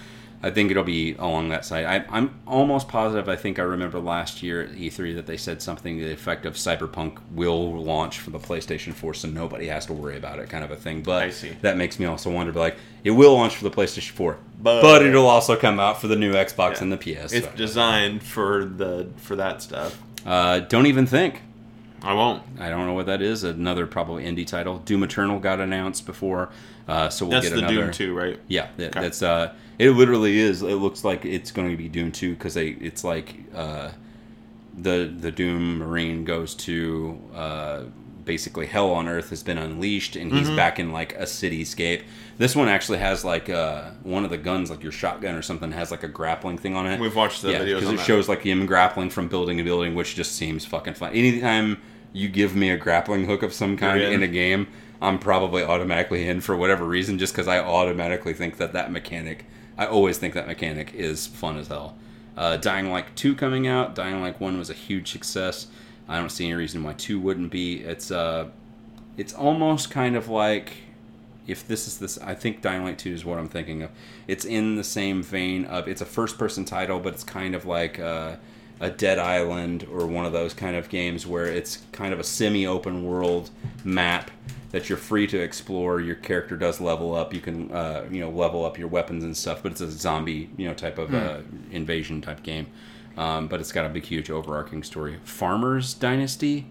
I 0.45 0.51
think 0.51 0.69
it'll 0.69 0.83
be 0.83 1.15
along 1.15 1.49
that 1.49 1.65
side. 1.65 1.85
I, 1.85 2.05
I'm 2.15 2.39
almost 2.45 2.87
positive. 2.87 3.27
I 3.27 3.35
think 3.35 3.57
I 3.57 3.63
remember 3.63 3.97
last 3.99 4.43
year 4.43 4.61
at 4.61 4.73
E3 4.73 5.15
that 5.15 5.25
they 5.25 5.37
said 5.37 5.59
something 5.59 5.97
to 5.97 6.03
the 6.05 6.13
effect 6.13 6.45
of 6.45 6.53
Cyberpunk 6.53 7.17
will 7.33 7.81
launch 7.81 8.19
for 8.19 8.29
the 8.29 8.37
PlayStation 8.37 8.93
4, 8.93 9.15
so 9.15 9.27
nobody 9.27 9.65
has 9.69 9.87
to 9.87 9.93
worry 9.93 10.17
about 10.17 10.37
it, 10.37 10.47
kind 10.47 10.63
of 10.63 10.69
a 10.69 10.75
thing. 10.75 11.01
But 11.01 11.33
that 11.63 11.77
makes 11.77 11.97
me 11.99 12.05
also 12.05 12.29
wonder, 12.29 12.53
like, 12.53 12.75
it 13.03 13.09
will 13.09 13.33
launch 13.33 13.55
for 13.55 13.63
the 13.63 13.71
PlayStation 13.71 14.11
4, 14.11 14.37
But- 14.61 14.81
but, 14.83 15.03
it'll 15.03 15.25
also 15.25 15.55
come 15.55 15.79
out 15.79 15.99
for 15.99 16.07
the 16.07 16.15
new 16.15 16.33
Xbox 16.33 16.75
Yeah. 16.75 16.83
and 16.83 16.91
the 16.91 16.97
PS. 16.97 17.33
It's 17.33 17.47
so. 17.47 17.51
designed 17.55 18.21
for 18.21 18.65
the 18.65 19.07
for 19.17 19.35
that 19.37 19.63
stuff. 19.63 19.97
uh, 20.27 20.59
don't 20.59 20.85
even 20.85 21.07
think. 21.07 21.41
I 22.01 22.13
won't. 22.13 22.43
I 22.59 22.69
don't 22.69 22.85
know 22.85 22.93
what 22.93 23.05
that 23.07 23.21
is. 23.21 23.43
Another 23.43 23.87
probably 23.87 24.25
indie 24.25 24.45
title. 24.45 24.77
Doom 24.79 25.03
Eternal 25.03 25.39
got 25.39 25.59
announced 25.59 26.05
before, 26.05 26.49
uh, 26.87 27.09
so 27.09 27.25
we'll 27.25 27.31
That's 27.41 27.49
get 27.49 27.55
the 27.55 27.59
another. 27.67 27.83
Doom 27.85 27.91
2, 27.91 28.13
right? 28.15 28.39
Yeah, 28.47 28.67
that, 28.77 28.89
Okay. 28.95 29.01
that's 29.01 29.21
uh, 29.23 29.53
it. 29.79 29.89
Literally 29.91 30.37
is. 30.37 30.61
It 30.61 30.75
looks 30.75 31.03
like 31.03 31.25
it's 31.25 31.51
going 31.51 31.69
to 31.71 31.77
be 31.77 31.87
Doom 31.89 32.11
two 32.11 32.33
because 32.35 32.53
they. 32.53 32.67
It's 32.69 33.03
like 33.03 33.35
uh, 33.55 33.91
the 34.77 35.11
the 35.17 35.31
Doom 35.31 35.79
Marine 35.79 36.25
goes 36.25 36.53
to 36.55 37.19
uh, 37.33 37.83
basically 38.23 38.65
hell 38.67 38.91
on 38.91 39.07
Earth 39.07 39.29
has 39.29 39.43
been 39.43 39.57
unleashed 39.57 40.15
and 40.15 40.31
he's 40.31 40.47
Mm-hmm. 40.47 40.55
back 40.55 40.79
in 40.79 40.91
like 40.91 41.13
a 41.15 41.23
cityscape. 41.23 42.03
This 42.37 42.55
one 42.55 42.67
actually 42.67 42.97
has 42.97 43.23
like 43.23 43.49
uh, 43.49 43.91
one 44.03 44.25
of 44.25 44.29
the 44.29 44.37
guns, 44.37 44.69
like 44.69 44.83
your 44.83 44.91
shotgun 44.91 45.35
or 45.35 45.41
something, 45.41 45.71
has 45.71 45.89
like 45.89 46.03
a 46.03 46.07
grappling 46.07 46.57
thing 46.57 46.75
on 46.75 46.85
it. 46.85 46.99
We've 46.99 47.15
watched 47.15 47.41
the 47.41 47.51
yeah, 47.51 47.59
videos 47.59 47.79
because 47.79 47.93
it 47.93 47.97
that. 47.97 48.05
shows 48.05 48.27
like 48.27 48.41
him 48.41 48.65
grappling 48.65 49.09
from 49.09 49.27
building 49.29 49.57
to 49.57 49.63
building, 49.63 49.95
which 49.95 50.15
just 50.15 50.33
seems 50.33 50.65
fucking 50.65 50.95
fun. 50.95 51.13
Anytime 51.13 51.81
you 52.11 52.27
give 52.27 52.55
me 52.55 52.69
a 52.69 52.77
grappling 52.77 53.25
hook 53.25 53.41
of 53.41 53.53
some 53.53 53.77
kind 53.77 54.01
in. 54.01 54.13
in 54.13 54.23
a 54.23 54.27
game, 54.27 54.67
I'm 55.01 55.17
probably 55.17 55.63
automatically 55.63 56.27
in 56.27 56.41
for 56.41 56.57
whatever 56.57 56.85
reason, 56.85 57.17
just 57.17 57.33
because 57.33 57.47
I 57.47 57.59
automatically 57.59 58.33
think 58.33 58.57
that 58.57 58.73
that 58.73 58.91
mechanic. 58.91 59.45
I 59.77 59.85
always 59.85 60.17
think 60.17 60.33
that 60.33 60.47
mechanic 60.47 60.93
is 60.93 61.27
fun 61.27 61.57
as 61.57 61.67
hell. 61.67 61.97
Uh, 62.37 62.57
Dying 62.57 62.91
Light 62.91 63.15
2 63.15 63.35
coming 63.35 63.67
out. 63.67 63.95
Dying 63.95 64.21
Light 64.21 64.39
1 64.39 64.57
was 64.57 64.69
a 64.69 64.73
huge 64.73 65.11
success. 65.11 65.67
I 66.07 66.17
don't 66.17 66.29
see 66.29 66.45
any 66.45 66.53
reason 66.53 66.83
why 66.83 66.93
2 66.93 67.19
wouldn't 67.19 67.51
be. 67.51 67.81
It's 67.81 68.11
uh, 68.11 68.49
it's 69.17 69.33
almost 69.33 69.89
kind 69.89 70.15
of 70.15 70.27
like 70.27 70.73
if 71.47 71.67
this 71.67 71.87
is 71.87 71.97
this. 71.97 72.17
I 72.19 72.35
think 72.35 72.61
Dying 72.61 72.83
Light 72.83 72.97
2 72.97 73.11
is 73.11 73.25
what 73.25 73.37
I'm 73.37 73.49
thinking 73.49 73.83
of. 73.83 73.91
It's 74.27 74.45
in 74.45 74.75
the 74.75 74.83
same 74.83 75.23
vein 75.23 75.65
of 75.65 75.87
it's 75.87 76.01
a 76.01 76.05
first 76.05 76.37
person 76.37 76.65
title, 76.65 76.99
but 76.99 77.13
it's 77.13 77.23
kind 77.23 77.55
of 77.55 77.65
like 77.65 77.99
uh, 77.99 78.35
a 78.79 78.89
Dead 78.89 79.19
Island 79.19 79.87
or 79.91 80.05
one 80.05 80.25
of 80.25 80.33
those 80.33 80.53
kind 80.53 80.75
of 80.75 80.89
games 80.89 81.25
where 81.25 81.45
it's 81.45 81.79
kind 81.91 82.13
of 82.13 82.19
a 82.19 82.23
semi 82.23 82.67
open 82.67 83.05
world 83.05 83.49
map 83.83 84.31
that 84.71 84.89
you're 84.89 84.97
free 84.97 85.25
to 85.27 85.39
explore. 85.39 86.01
Your 86.01 86.15
character 86.15 86.57
does 86.57 86.81
level 86.81 87.15
up. 87.15 87.33
You 87.33 87.39
can 87.39 87.71
uh, 87.71 88.05
you 88.11 88.19
know 88.19 88.29
level 88.29 88.65
up 88.65 88.77
your 88.77 88.89
weapons 88.89 89.23
and 89.23 89.35
stuff, 89.35 89.63
but 89.63 89.71
it's 89.71 89.81
a 89.81 89.89
zombie 89.89 90.49
you 90.57 90.67
know 90.67 90.73
type 90.73 90.97
of 90.97 91.13
uh, 91.13 91.39
invasion 91.71 92.21
type 92.21 92.43
game. 92.43 92.67
Um, 93.17 93.47
but 93.47 93.61
it's 93.61 93.71
got 93.71 93.85
a 93.85 93.89
big, 93.89 94.03
huge, 94.03 94.29
overarching 94.29 94.83
story. 94.83 95.19
Farmers 95.23 95.93
Dynasty, 95.93 96.65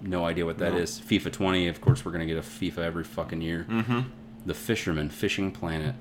no 0.00 0.24
idea 0.24 0.46
what 0.46 0.58
that 0.58 0.72
No. 0.72 0.78
is. 0.78 1.00
FIFA 1.00 1.32
20, 1.32 1.68
of 1.68 1.80
course, 1.80 2.04
we're 2.04 2.12
gonna 2.12 2.26
get 2.26 2.36
a 2.38 2.42
FIFA 2.42 2.78
every 2.78 3.04
fucking 3.04 3.40
year. 3.40 3.66
Mm-hmm. 3.68 4.00
The 4.46 4.54
Fisherman, 4.54 5.10
Fishing 5.10 5.52
Planet. 5.52 5.94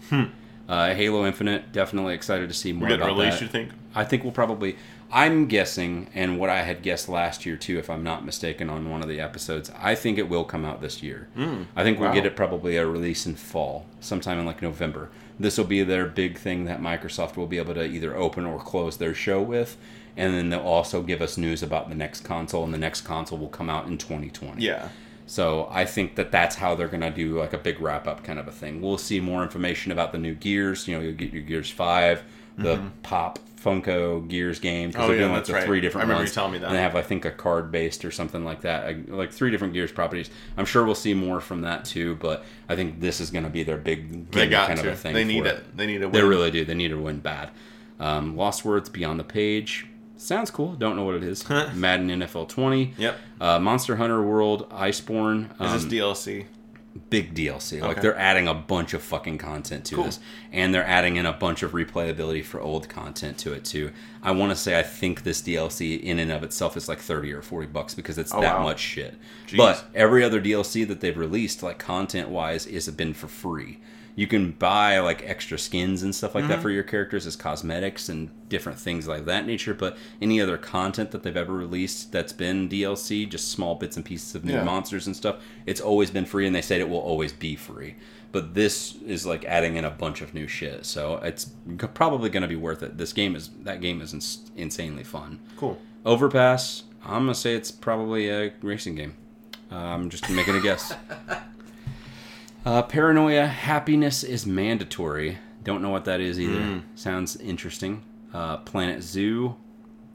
Uh, 0.68 0.94
Halo 0.94 1.26
Infinite, 1.26 1.72
definitely 1.72 2.14
excited 2.14 2.48
to 2.48 2.54
see 2.54 2.72
more 2.72 2.84
We 2.84 2.90
get 2.90 3.00
about 3.02 3.18
released, 3.18 3.40
that. 3.40 3.46
you 3.46 3.52
think? 3.52 3.72
I 3.96 4.04
think 4.06 4.24
we'll 4.24 4.32
probably. 4.32 4.76
I'm 5.12 5.48
guessing, 5.48 6.12
and 6.14 6.38
what 6.38 6.52
I 6.52 6.62
had 6.62 6.84
guessed 6.84 7.10
last 7.10 7.44
year 7.44 7.58
too, 7.58 7.80
if 7.80 7.90
I'm 7.90 8.04
not 8.04 8.24
mistaken, 8.24 8.70
on 8.70 8.88
one 8.92 9.02
of 9.02 9.10
the 9.10 9.20
episodes, 9.20 9.72
I 9.76 9.96
think 9.96 10.20
it 10.20 10.30
will 10.30 10.44
come 10.44 10.64
out 10.66 10.82
this 10.82 11.02
year. 11.02 11.28
I 11.76 11.82
think 11.84 12.00
we'll 12.00 12.10
wow. 12.10 12.14
get 12.14 12.28
it 12.28 12.36
probably 12.36 12.78
a 12.78 12.86
release 12.86 13.26
in 13.26 13.34
fall, 13.36 13.88
sometime 14.00 14.38
in 14.38 14.46
like 14.46 14.62
November. 14.62 15.10
This 15.40 15.58
will 15.58 15.66
be 15.66 15.82
their 15.82 16.06
big 16.06 16.38
thing 16.38 16.66
that 16.66 16.80
Microsoft 16.82 17.36
will 17.36 17.48
be 17.48 17.58
able 17.58 17.74
to 17.74 17.84
either 17.84 18.16
open 18.16 18.46
or 18.46 18.60
close 18.60 18.98
their 18.98 19.16
show 19.16 19.42
with, 19.42 19.78
and 20.18 20.34
then 20.34 20.50
they'll 20.50 20.60
also 20.60 21.02
give 21.02 21.22
us 21.22 21.38
news 21.38 21.62
about 21.64 21.90
the 21.90 21.96
next 21.96 22.22
console, 22.24 22.64
and 22.64 22.74
the 22.74 22.78
next 22.78 23.02
console 23.02 23.38
will 23.38 23.48
come 23.50 23.70
out 23.70 23.88
in 23.88 23.98
2020. 23.98 24.62
Yeah. 24.62 24.90
So 25.26 25.68
I 25.72 25.86
think 25.86 26.16
that 26.16 26.32
that's 26.32 26.56
how 26.56 26.74
they're 26.76 26.88
gonna 26.88 27.12
do 27.12 27.38
like 27.40 27.54
a 27.54 27.58
big 27.60 27.80
wrap 27.80 28.08
up 28.08 28.24
kind 28.24 28.40
of 28.40 28.48
a 28.48 28.52
thing. 28.52 28.82
We'll 28.82 28.98
see 28.98 29.20
more 29.20 29.44
information 29.44 29.92
about 29.92 30.12
the 30.12 30.18
new 30.18 30.34
Gears. 30.34 30.88
You 30.88 30.96
know, 30.98 31.04
you'll 31.04 31.14
get 31.14 31.32
your 31.32 31.44
Gears 31.44 31.70
Five, 31.70 32.24
the 32.58 32.82
Pop 33.04 33.38
Funko 33.64 34.28
Gears 34.28 34.60
game 34.60 34.90
because 34.90 35.04
Oh, 35.04 35.08
they're 35.08 35.18
yeah, 35.18 35.22
doing 35.24 35.32
like 35.34 35.40
that's 35.42 35.50
the 35.50 35.54
right. 35.56 35.64
three 35.66 35.82
different 35.82 36.04
I 36.04 36.08
remember 36.08 36.22
ones. 36.22 36.30
you 36.32 36.34
telling 36.36 36.52
me 36.54 36.58
that. 36.60 36.68
And 36.68 36.76
they 36.76 36.82
have, 36.82 36.96
I 36.96 37.02
think, 37.02 37.26
a 37.26 37.32
card 37.32 37.72
based 37.72 38.04
or 38.06 38.10
something 38.12 38.44
like 38.46 38.62
that, 38.62 38.86
like- 38.88 39.10
like 39.10 39.32
three 39.34 39.52
different 39.52 39.74
Gears 39.74 39.92
properties. 39.92 40.30
I'm 40.58 40.66
sure 40.66 40.84
we'll 40.86 40.96
see 40.96 41.14
more 41.14 41.42
from 41.42 41.62
that 41.62 41.84
too, 41.86 42.16
but 42.16 42.44
I 42.70 42.76
think 42.76 43.00
this 43.02 43.20
is 43.20 43.30
going 43.32 43.44
to 43.44 43.50
be 43.50 43.64
their 43.64 43.78
big 43.78 44.32
They 44.32 44.48
got 44.48 44.68
kind 44.68 44.80
to. 44.80 44.88
of 44.88 44.94
a 44.94 44.98
thing. 44.98 45.14
they 45.14 45.26
need 45.26 45.44
for 45.44 45.50
it. 45.50 45.78
They 45.78 45.86
need 45.88 46.02
a 46.02 46.08
win. 46.08 46.12
They 46.14 46.24
really 46.24 46.52
do. 46.52 46.64
They 46.66 46.74
need 46.74 46.88
to 46.90 46.98
win 46.98 47.20
bad. 47.20 47.52
Um, 48.00 48.36
Lost 48.38 48.64
Words 48.66 48.88
Beyond 48.90 49.20
the 49.20 49.26
Page. 49.26 49.86
Sounds 50.22 50.52
cool. 50.52 50.74
Don't 50.74 50.96
know 50.98 51.06
what 51.06 51.16
it 51.16 51.24
is. 51.24 51.48
Madden 51.50 52.10
NFL 52.10 52.50
20. 52.50 52.94
Yep. 52.98 53.18
Uh, 53.40 53.58
Monster 53.60 53.96
Hunter 53.96 54.22
World 54.22 54.70
Iceborne. 54.70 55.50
Um, 55.60 55.76
Is 55.76 55.86
this 55.86 55.94
DLC? 55.94 56.46
big 57.10 57.34
DLC. 57.34 57.80
Like 57.82 58.02
they're 58.02 58.18
adding 58.18 58.48
a 58.48 58.54
bunch 58.54 58.94
of 58.94 59.02
fucking 59.02 59.38
content 59.38 59.86
to 59.86 59.96
Cool. 59.96 60.04
this, 60.06 60.20
and 60.52 60.74
they're 60.74 60.86
adding 60.86 61.16
in 61.16 61.26
a 61.26 61.32
bunch 61.32 61.64
of 61.64 61.72
replayability 61.72 62.44
for 62.44 62.60
old 62.60 62.90
content 62.90 63.38
to 63.40 63.54
it 63.54 63.64
too. 63.64 63.92
I 64.22 64.32
want 64.32 64.52
to 64.52 64.56
say 64.56 64.78
I 64.78 64.84
think 64.84 65.24
this 65.24 65.42
DLC 65.42 66.02
in 66.02 66.20
and 66.20 66.32
of 66.32 66.44
itself 66.44 66.76
is 66.76 66.90
like 66.90 67.00
thirty 67.00 67.32
or 67.32 67.42
forty 67.42 67.68
bucks 67.68 67.94
because 67.94 68.18
it's 68.18 68.34
Oh, 68.34 68.42
that 68.42 68.58
wow. 68.58 68.64
much 68.64 68.80
shit. 68.80 69.16
Jeez. 69.48 69.58
But 69.58 69.86
every 69.96 70.24
other 70.24 70.42
DLC 70.42 70.86
that 70.88 71.00
they've 71.00 71.18
released, 71.18 71.64
like 71.64 71.80
content 71.80 72.30
wise, 72.30 72.66
is 72.66 72.90
been 72.90 73.14
for 73.14 73.28
free. 73.30 73.80
You 74.20 74.28
can 74.28 74.52
buy 74.52 75.00
like 75.00 75.24
extra 75.26 75.58
skins 75.58 76.04
and 76.04 76.14
stuff 76.14 76.36
like 76.36 76.44
Mm-hmm. 76.44 76.52
that 76.52 76.62
for 76.62 76.70
your 76.70 76.84
characters 76.84 77.26
as 77.26 77.38
cosmetics 77.38 78.10
and 78.10 78.30
different 78.50 78.78
things 78.78 79.08
like 79.08 79.24
that 79.26 79.46
nature. 79.48 79.74
But 79.74 79.96
any 80.22 80.42
other 80.42 80.58
content 80.58 81.12
that 81.12 81.24
they've 81.24 81.38
ever 81.38 81.54
released 81.54 82.12
that's 82.12 82.34
been 82.34 82.68
DLC, 82.68 83.30
just 83.30 83.50
small 83.50 83.76
bits 83.76 83.96
and 83.96 84.04
pieces 84.04 84.36
of 84.36 84.44
new 84.44 84.54
Yeah. 84.56 84.64
monsters 84.64 85.08
and 85.08 85.16
stuff, 85.16 85.38
it's 85.66 85.80
always 85.80 86.12
been 86.12 86.26
free, 86.26 86.46
and 86.46 86.54
they 86.54 86.62
said 86.62 86.82
it 86.82 86.90
will 86.90 86.98
always 87.00 87.32
be 87.32 87.56
free. 87.56 87.96
But 88.34 88.54
this 88.56 88.96
is 89.08 89.26
like 89.26 89.46
adding 89.46 89.78
in 89.78 89.86
a 89.86 89.90
bunch 89.90 90.22
of 90.22 90.34
new 90.34 90.48
shit, 90.48 90.86
so 90.86 91.16
it's 91.24 91.46
probably 91.94 92.30
going 92.30 92.42
to 92.42 92.48
be 92.50 92.58
worth 92.58 92.84
it. 92.84 92.98
This 92.98 93.14
game 93.14 93.36
is 93.38 93.50
that 93.64 93.80
game 93.80 94.02
is 94.02 94.14
ins- 94.14 94.52
insanely 94.58 95.06
fun. 95.06 95.40
Cool. 95.56 95.80
Overpass, 96.06 96.84
I'm 97.06 97.22
gonna 97.24 97.36
say 97.36 97.56
it's 97.56 97.72
probably 97.72 98.30
a 98.30 98.52
racing 98.62 98.96
game. 98.96 99.14
Uh, 99.72 99.76
I'm 99.76 100.10
just 100.10 100.30
making 100.30 100.56
a 100.58 100.62
guess. 100.62 100.94
Uh, 102.66 102.82
paranoia, 102.84 103.48
happiness 103.48 104.24
is 104.24 104.46
mandatory. 104.46 105.38
Don't 105.64 105.82
know 105.82 105.90
what 105.90 106.06
that 106.06 106.20
is 106.20 106.40
either. 106.40 106.60
Mm. 106.60 106.84
Sounds 106.96 107.36
interesting. 107.38 108.04
Uh, 108.34 108.58
Planet 108.58 109.02
Zoo. 109.04 109.56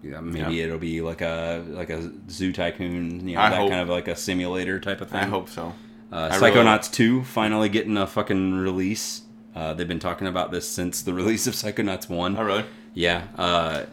Yeah, 0.03 0.21
maybe 0.21 0.57
Yeah. 0.57 0.65
it'll 0.66 0.79
be 0.79 1.01
like 1.01 1.23
a 1.23 1.65
like 1.69 1.89
a 1.91 2.11
zoo 2.31 2.53
tycoon, 2.53 3.27
you 3.27 3.37
know, 3.37 3.41
I 3.41 3.51
that 3.51 3.57
hope- 3.59 3.71
kind 3.71 3.81
of 3.81 3.89
like 3.89 4.07
a 4.09 4.15
simulator 4.16 4.79
type 4.79 5.01
of 5.01 5.09
thing. 5.09 5.21
I 5.21 5.25
hope 5.25 5.49
so. 5.49 5.73
Uh, 6.12 6.29
I 6.31 6.37
really- 6.39 6.51
Psychonauts 6.53 6.93
2 6.93 7.25
finally 7.25 7.69
getting 7.71 7.97
a 7.97 8.07
fucking 8.07 8.55
release. 8.55 9.23
Uh, 9.57 9.73
they've 9.73 9.89
been 9.89 9.99
talking 9.99 10.27
about 10.27 10.51
this 10.51 10.69
since 10.69 11.01
the 11.01 11.15
release 11.21 11.47
of 11.47 11.55
Psychonauts 11.55 12.09
1. 12.09 12.37
Oh, 12.37 12.43
really? 12.45 12.65
Yeah. 12.93 13.25
Uh, 13.37 13.85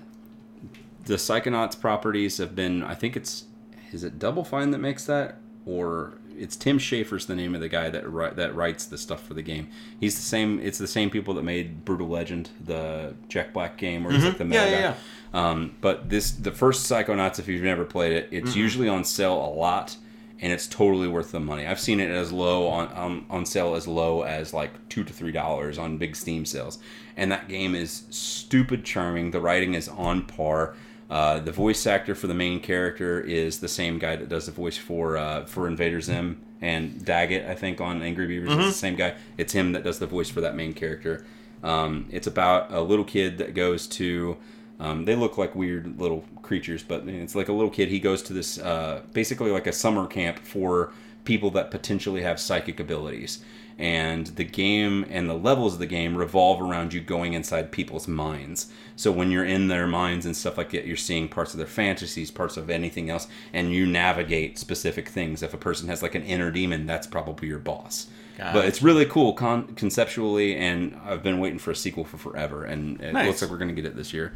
the 1.06 1.16
Psychonauts 1.16 1.80
properties 1.80 2.38
have 2.38 2.56
been, 2.56 2.84
I 2.84 2.94
think 2.94 3.16
it's, 3.16 3.46
is 3.94 4.04
it 4.04 4.20
Double 4.20 4.44
Fine 4.44 4.72
that 4.72 4.80
makes 4.80 5.06
that? 5.06 5.38
Or 5.66 6.16
it's 6.42 6.56
Tim 6.56 6.78
Schafer's 6.80 7.26
the 7.28 7.36
name 7.36 7.56
of 7.56 7.62
the 7.62 7.70
guy 7.70 7.90
that 7.90 8.10
ri- 8.10 8.34
that 8.36 8.56
writes 8.56 8.86
the 8.86 8.98
stuff 8.98 9.24
for 9.26 9.34
the 9.34 9.42
game. 9.42 9.70
He's 10.00 10.16
the 10.16 10.22
same, 10.24 10.60
it's 10.60 10.78
the 10.78 10.88
same 10.88 11.10
people 11.10 11.34
that 11.36 11.44
made 11.44 11.86
Brutal 11.86 12.08
Legend, 12.08 12.50
the 12.64 13.14
Jack 13.30 13.54
Black 13.54 13.78
game, 13.78 14.04
where 14.04 14.14
he's 14.14 14.24
like 14.24 14.38
the 14.38 14.44
Mm-hmm. 14.44 14.54
Yeah, 14.54 14.60
metal 14.66 14.80
yeah, 14.80 14.96
guy. 15.34 15.50
Um, 15.50 15.76
but 15.80 16.10
this, 16.10 16.32
the 16.32 16.52
first 16.52 16.90
Psychonauts, 16.92 17.40
if 17.40 17.48
you've 17.48 17.64
never 17.64 17.86
played 17.86 18.12
it, 18.14 18.28
it's 18.32 18.56
usually 18.56 18.90
on 18.90 19.04
sale 19.06 19.34
a 19.34 19.52
lot, 19.54 19.96
and 20.42 20.52
it's 20.52 20.68
totally 20.68 21.08
worth 21.08 21.32
the 21.32 21.40
money. 21.40 21.66
I've 21.68 21.80
seen 21.80 22.00
it 22.00 22.10
as 22.10 22.32
low 22.34 22.68
on 22.68 22.88
on, 22.90 23.26
on 23.30 23.46
sale 23.46 23.76
as 23.76 23.88
low 23.88 24.24
as 24.24 24.54
like 24.54 24.72
two 24.90 25.04
to 25.04 25.14
three 25.14 25.32
dollars 25.32 25.78
on 25.78 25.98
big 25.98 26.16
Steam 26.16 26.46
sales, 26.46 26.80
and 27.16 27.32
that 27.32 27.48
game 27.48 27.76
is 27.76 28.04
stupid 28.10 28.84
charming. 28.84 29.32
The 29.32 29.40
writing 29.40 29.74
is 29.76 29.88
on 29.88 30.24
par. 30.24 30.76
Uh, 31.12 31.40
the 31.40 31.52
voice 31.52 31.86
actor 31.86 32.16
for 32.16 32.28
the 32.28 32.34
main 32.34 32.62
character 32.62 33.20
is 33.20 33.60
the 33.60 33.68
same 33.68 34.00
guy 34.00 34.16
that 34.16 34.30
does 34.30 34.46
the 34.46 34.52
voice 34.54 34.78
for 34.78 35.18
uh, 35.18 35.46
for 35.46 35.68
Invader 35.68 36.00
Zim 36.00 36.42
and 36.62 37.04
Daggett, 37.04 37.50
I 37.50 37.54
think, 37.54 37.82
on 37.82 38.02
Angry 38.02 38.28
Beavers. 38.28 38.54
It's 38.54 38.68
the 38.68 38.72
same 38.72 38.96
guy. 38.96 39.16
It's 39.38 39.52
him 39.52 39.74
that 39.74 39.84
does 39.84 40.00
the 40.00 40.08
voice 40.08 40.30
for 40.30 40.40
that 40.40 40.56
main 40.56 40.72
character. 40.72 41.26
Um, 41.64 42.08
it's 42.12 42.28
about 42.28 42.72
a 42.72 42.80
little 42.80 43.04
kid 43.04 43.40
that 43.40 43.54
goes 43.54 43.88
to. 43.88 44.38
Um, 44.80 45.04
they 45.04 45.16
look 45.16 45.38
like 45.38 45.54
weird 45.54 46.00
little 46.00 46.24
creatures, 46.44 46.82
but 46.82 47.06
it's 47.06 47.36
like 47.36 47.50
a 47.50 47.54
little 47.54 47.70
kid. 47.70 47.90
He 47.90 48.00
goes 48.00 48.24
to 48.24 48.34
this 48.34 48.58
uh, 48.58 49.02
basically 49.12 49.52
like 49.52 49.68
a 49.68 49.74
summer 49.74 50.08
camp 50.08 50.40
for 50.40 50.94
people 51.26 51.52
that 51.52 51.72
potentially 51.72 52.22
have 52.22 52.40
psychic 52.40 52.80
abilities. 52.80 53.44
And 53.82 54.28
the 54.28 54.44
game 54.44 55.08
and 55.10 55.28
the 55.28 55.34
levels 55.34 55.74
of 55.74 55.80
the 55.80 55.88
game 55.88 56.16
revolve 56.16 56.62
around 56.62 56.94
you 56.94 57.02
going 57.02 57.34
inside 57.34 57.72
people's 57.72 58.08
minds. 58.08 58.72
So 58.96 59.12
when 59.12 59.32
you're 59.32 59.44
in 59.44 59.70
their 59.70 59.88
minds 59.88 60.28
and 60.28 60.38
stuff 60.38 60.56
like 60.56 60.70
that, 60.70 60.86
you're 60.86 60.96
seeing 60.96 61.28
parts 61.28 61.54
of 61.54 61.58
their 61.58 61.66
fantasies, 61.66 62.30
parts 62.30 62.58
of 62.58 62.70
anything 62.70 63.10
else, 63.10 63.28
and 63.52 63.74
you 63.74 63.88
navigate 63.88 64.60
specific 64.60 65.10
things. 65.10 65.42
If 65.42 65.56
a 65.56 65.58
person 65.58 65.88
has 65.88 66.04
like 66.04 66.14
an 66.14 66.22
inner 66.22 66.52
demon, 66.52 66.86
that's 66.86 67.08
probably 67.08 67.48
your 67.48 67.58
boss. 67.58 68.06
Got 68.38 68.54
but 68.54 68.66
it. 68.66 68.68
it's 68.68 68.84
really 68.84 69.06
cool 69.08 69.34
con- 69.34 69.74
conceptually, 69.74 70.56
and 70.56 70.96
I've 71.04 71.24
been 71.24 71.40
waiting 71.40 71.58
for 71.58 71.72
a 71.72 71.76
sequel 71.76 72.04
for 72.06 72.18
forever, 72.18 72.64
and 72.64 73.02
it 73.02 73.14
Nice. 73.14 73.26
looks 73.26 73.42
like 73.42 73.50
we're 73.50 73.58
going 73.58 73.76
to 73.76 73.82
get 73.82 73.86
it 73.86 73.96
this 73.96 74.14
year. 74.14 74.32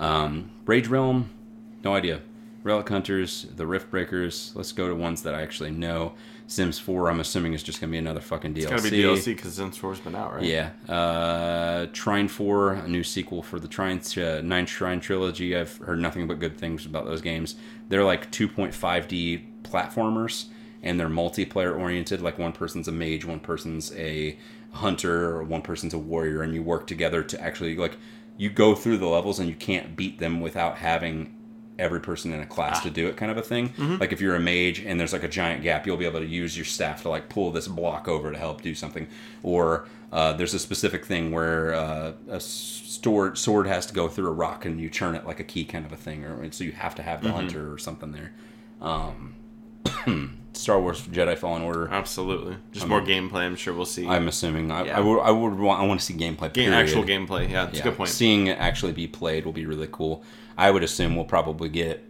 Um, 0.00 0.50
Rage 0.66 0.88
Realm, 0.88 1.30
no 1.84 1.94
idea. 1.94 2.20
Relic 2.64 2.88
Hunters, 2.88 3.46
The 3.54 3.66
Rift 3.66 3.90
Breakers. 3.92 4.50
Let's 4.56 4.72
go 4.72 4.88
to 4.88 4.94
ones 4.94 5.22
that 5.22 5.34
I 5.36 5.42
actually 5.42 5.70
know. 5.70 6.14
Sims 6.48 6.78
4, 6.78 7.10
I'm 7.10 7.20
assuming 7.20 7.52
is 7.52 7.62
just 7.62 7.78
going 7.78 7.90
to 7.90 7.92
be 7.92 7.98
another 7.98 8.20
fucking 8.20 8.54
DLC. 8.54 8.62
It's 8.62 8.70
gotta 8.70 8.90
be 8.90 9.02
DLC 9.02 9.26
because 9.36 9.54
Sims 9.54 9.78
4's 9.78 10.00
been 10.00 10.14
out, 10.14 10.34
right? 10.34 10.42
Yeah. 10.42 10.70
Uh, 10.88 11.88
Trine 11.92 12.26
4, 12.26 12.72
a 12.72 12.88
new 12.88 13.04
sequel 13.04 13.42
for 13.42 13.60
the 13.60 13.68
Trine 13.68 14.00
uh, 14.16 14.40
Nine 14.42 14.64
Shrine 14.64 14.98
trilogy. 14.98 15.54
I've 15.54 15.76
heard 15.76 16.00
nothing 16.00 16.26
but 16.26 16.38
good 16.38 16.56
things 16.56 16.86
about 16.86 17.04
those 17.04 17.20
games. 17.20 17.56
They're 17.90 18.02
like 18.02 18.32
2.5D 18.32 19.62
platformers, 19.62 20.46
and 20.82 20.98
they're 20.98 21.10
multiplayer 21.10 21.78
oriented. 21.78 22.22
Like 22.22 22.38
one 22.38 22.52
person's 22.52 22.88
a 22.88 22.92
mage, 22.92 23.26
one 23.26 23.40
person's 23.40 23.92
a 23.94 24.38
hunter, 24.72 25.36
or 25.36 25.42
one 25.42 25.60
person's 25.60 25.92
a 25.92 25.98
warrior, 25.98 26.40
and 26.40 26.54
you 26.54 26.62
work 26.62 26.86
together 26.86 27.22
to 27.24 27.38
actually 27.42 27.76
like 27.76 27.98
you 28.38 28.48
go 28.48 28.74
through 28.74 28.96
the 28.96 29.06
levels, 29.06 29.38
and 29.38 29.50
you 29.50 29.54
can't 29.54 29.96
beat 29.96 30.18
them 30.18 30.40
without 30.40 30.78
having 30.78 31.34
every 31.78 32.00
person 32.00 32.32
in 32.32 32.40
a 32.40 32.46
class 32.46 32.82
to 32.82 32.90
do 32.90 33.06
it 33.08 33.16
kind 33.16 33.30
of 33.30 33.36
a 33.38 33.42
thing 33.42 33.72
like 34.00 34.12
if 34.12 34.20
you're 34.20 34.34
a 34.34 34.40
mage 34.40 34.80
and 34.80 34.98
there's 34.98 35.12
like 35.12 35.22
a 35.22 35.28
giant 35.28 35.62
gap 35.62 35.86
you'll 35.86 35.96
be 35.96 36.04
able 36.04 36.18
to 36.20 36.26
use 36.26 36.56
your 36.56 36.64
staff 36.64 37.02
to 37.02 37.08
like 37.08 37.28
pull 37.28 37.50
this 37.52 37.68
block 37.68 38.08
over 38.08 38.32
to 38.32 38.38
help 38.38 38.62
do 38.62 38.74
something 38.74 39.06
or 39.42 39.86
uh, 40.10 40.32
there's 40.32 40.54
a 40.54 40.58
specific 40.58 41.04
thing 41.04 41.30
where 41.32 41.74
uh, 41.74 42.12
a 42.28 42.40
sword 42.40 43.36
sword 43.38 43.66
has 43.66 43.86
to 43.86 43.94
go 43.94 44.08
through 44.08 44.26
a 44.28 44.32
rock 44.32 44.64
and 44.64 44.80
you 44.80 44.88
turn 44.90 45.14
it 45.14 45.24
like 45.26 45.38
a 45.38 45.44
key 45.44 45.64
kind 45.64 45.84
of 45.86 45.92
a 45.92 45.96
thing 45.96 46.24
or 46.24 46.50
so 46.50 46.64
you 46.64 46.72
have 46.72 46.94
to 46.94 47.02
have 47.02 47.22
the 47.22 47.30
hunter 47.30 47.72
or 47.72 47.78
something 47.78 48.10
there 48.12 48.32
um, 48.80 49.34
Star 50.52 50.80
Wars 50.80 51.02
Jedi 51.06 51.36
Fallen 51.38 51.62
Order 51.62 51.88
Absolutely. 51.88 52.56
Just 52.72 52.86
more 52.88 53.00
gameplay. 53.00 53.42
I'm 53.42 53.56
sure 53.56 53.72
we'll 53.74 53.86
see. 53.86 54.08
I'm 54.08 54.28
assuming 54.28 54.70
I, 54.70 54.86
Yeah. 54.86 54.98
I 54.98 55.00
would 55.00 55.20
I 55.20 55.30
would 55.30 55.54
want 55.54 55.80
I 55.80 55.86
want 55.86 56.00
to 56.00 56.06
see 56.06 56.14
gameplay 56.14 56.52
Game, 56.52 56.72
actual 56.72 57.04
gameplay. 57.04 57.48
Yeah, 57.48 57.66
that's 57.66 57.80
a 57.80 57.82
good 57.82 57.96
point. 57.96 58.10
Seeing 58.10 58.48
it 58.48 58.58
actually 58.58 58.92
be 58.92 59.06
played 59.06 59.44
will 59.44 59.52
be 59.52 59.66
really 59.66 59.88
cool. 59.90 60.24
I 60.58 60.70
would 60.70 60.82
assume 60.82 61.14
we'll 61.14 61.24
probably 61.24 61.68
get 61.68 62.04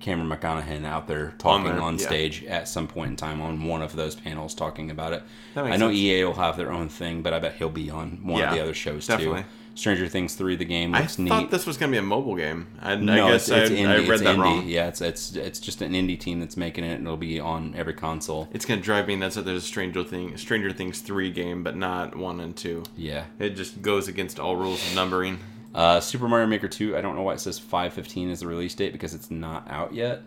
Cameron 0.00 0.28
Monaghan 0.28 0.84
out 0.84 1.06
there 1.06 1.34
talking 1.38 1.70
on, 1.70 1.96
yeah. 1.96 2.06
stage 2.06 2.44
at 2.44 2.66
some 2.66 2.88
point 2.88 3.10
in 3.10 3.16
time 3.16 3.40
on 3.40 3.64
one 3.64 3.80
of 3.80 3.94
those 3.94 4.16
panels 4.16 4.54
talking 4.54 4.90
about 4.90 5.12
it. 5.12 5.22
I 5.54 5.76
know 5.76 5.88
sense. 5.88 5.98
EA 5.98 6.24
will 6.24 6.34
have 6.34 6.56
their 6.56 6.72
own 6.72 6.88
thing, 6.88 7.22
but 7.22 7.32
I 7.32 7.38
bet 7.38 7.54
he'll 7.54 7.70
be 7.70 7.88
on 7.88 8.18
one 8.24 8.42
of 8.42 8.52
the 8.52 8.60
other 8.60 8.74
shows 8.74 9.06
definitely. 9.06 9.42
too. 9.42 9.48
Stranger 9.74 10.06
Things 10.06 10.34
three, 10.34 10.56
the 10.56 10.66
game 10.66 10.94
I 10.94 11.00
looks 11.00 11.18
neat. 11.18 11.30
thought 11.30 11.50
this 11.50 11.64
was 11.64 11.78
gonna 11.78 11.92
be 11.92 11.98
a 11.98 12.02
mobile 12.02 12.36
game. 12.36 12.66
I, 12.80 12.94
no, 12.94 13.26
I 13.26 13.32
guess 13.32 13.48
it's, 13.48 13.70
it's 13.70 13.70
I, 13.70 13.74
indie. 13.74 13.88
I 13.88 13.96
read 14.00 14.08
it's 14.10 14.22
that 14.22 14.36
indie. 14.36 14.42
wrong. 14.42 14.68
Yeah, 14.68 14.88
it's 14.88 15.00
it's 15.00 15.34
it's 15.34 15.60
just 15.60 15.80
an 15.80 15.92
indie 15.92 16.20
team 16.20 16.40
that's 16.40 16.58
making 16.58 16.84
it, 16.84 16.94
and 16.94 17.06
it'll 17.06 17.16
be 17.16 17.40
on 17.40 17.74
every 17.74 17.94
console. 17.94 18.48
It's 18.52 18.66
gonna 18.66 18.82
drive 18.82 19.08
me 19.08 19.16
nuts 19.16 19.36
that 19.36 19.46
there's 19.46 19.64
a 19.64 19.66
Stranger 19.66 20.04
Thing, 20.04 20.36
Stranger 20.36 20.72
Things 20.72 21.00
three 21.00 21.30
game, 21.30 21.62
but 21.62 21.74
not 21.74 22.14
one 22.14 22.40
and 22.40 22.54
two. 22.54 22.82
Yeah. 22.98 23.24
It 23.38 23.50
just 23.50 23.80
goes 23.80 24.08
against 24.08 24.38
all 24.38 24.56
rules 24.56 24.86
of 24.86 24.94
numbering. 24.94 25.38
Uh, 25.74 26.00
Super 26.00 26.28
Mario 26.28 26.46
Maker 26.46 26.68
2, 26.68 26.96
I 26.96 27.00
don't 27.00 27.16
know 27.16 27.22
why 27.22 27.34
it 27.34 27.40
says 27.40 27.58
515 27.58 28.30
is 28.30 28.40
the 28.40 28.46
release 28.46 28.74
date 28.74 28.92
because 28.92 29.14
it's 29.14 29.30
not 29.30 29.66
out 29.70 29.94
yet, 29.94 30.22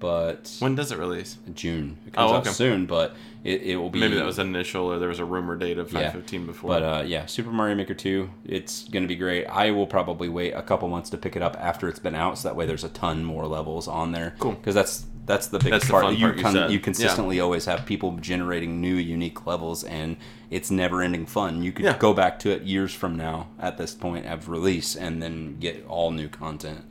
but 0.00 0.56
When 0.60 0.74
does 0.74 0.90
it 0.92 0.98
release? 0.98 1.38
June. 1.54 1.98
It 2.06 2.12
comes 2.14 2.30
Oh, 2.30 2.34
out 2.34 2.40
okay. 2.42 2.50
soon, 2.50 2.86
but 2.86 3.14
it, 3.44 3.62
it 3.62 3.76
will 3.76 3.90
be. 3.90 4.00
Maybe 4.00 4.14
that 4.16 4.24
was 4.26 4.38
initial, 4.38 4.86
or 4.92 4.98
there 4.98 5.08
was 5.08 5.18
a 5.20 5.24
rumor 5.24 5.56
date 5.56 5.78
of 5.78 5.92
Yeah. 5.92 6.00
515 6.10 6.46
before. 6.46 6.68
But 6.70 6.82
uh, 6.82 7.02
yeah, 7.06 7.26
Super 7.26 7.50
Mario 7.50 7.74
Maker 7.76 7.94
2, 7.94 8.28
it's 8.44 8.88
going 8.88 9.02
to 9.04 9.08
be 9.08 9.16
great. 9.16 9.46
I 9.46 9.70
will 9.70 9.86
probably 9.86 10.28
wait 10.28 10.52
a 10.52 10.62
couple 10.62 10.88
months 10.88 11.10
to 11.10 11.16
pick 11.18 11.36
it 11.36 11.42
up 11.42 11.56
after 11.60 11.88
it's 11.88 11.98
been 12.00 12.14
out, 12.14 12.38
so 12.38 12.48
that 12.48 12.56
way 12.56 12.66
there's 12.66 12.84
a 12.84 12.88
ton 12.88 13.24
more 13.24 13.46
levels 13.46 13.86
on 13.88 14.12
there. 14.12 14.34
Cool. 14.38 14.52
Because 14.52 14.74
that's 14.74 15.06
that's 15.26 15.48
the 15.48 15.58
biggest 15.58 15.70
That's 15.70 15.86
the 15.88 15.92
part. 15.92 16.16
you, 16.16 16.26
you 16.28 16.42
con- 16.42 16.54
you 16.54 16.78
Yeah. 16.78 16.78
consistently 16.78 17.38
always 17.38 17.66
have 17.66 17.84
people 17.84 18.12
generating 18.16 18.80
new, 18.80 18.94
unique 18.94 19.46
levels, 19.46 19.84
and 19.84 20.16
it's 20.50 20.70
never 20.70 21.02
ending 21.02 21.26
fun. 21.26 21.62
You 21.62 21.72
could 21.72 21.84
Yeah. 21.84 21.98
go 21.98 22.12
back 22.14 22.38
to 22.40 22.50
it 22.50 22.62
years 22.62 22.94
from 22.94 23.16
now 23.16 23.48
at 23.58 23.76
this 23.78 23.94
point 23.94 24.26
of 24.26 24.48
release 24.48 24.96
and 24.96 25.22
then 25.22 25.58
get 25.58 25.84
all 25.86 26.10
new 26.10 26.28
content. 26.28 26.84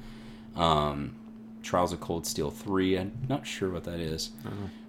Um, 0.56 1.16
Trials 1.64 1.92
of 1.92 2.00
Cold 2.00 2.26
Steel 2.26 2.50
3, 2.52 2.98
I'm 2.98 3.12
not 3.28 3.46
sure 3.46 3.70
what 3.70 3.84
that 3.86 4.00
is. 4.00 4.32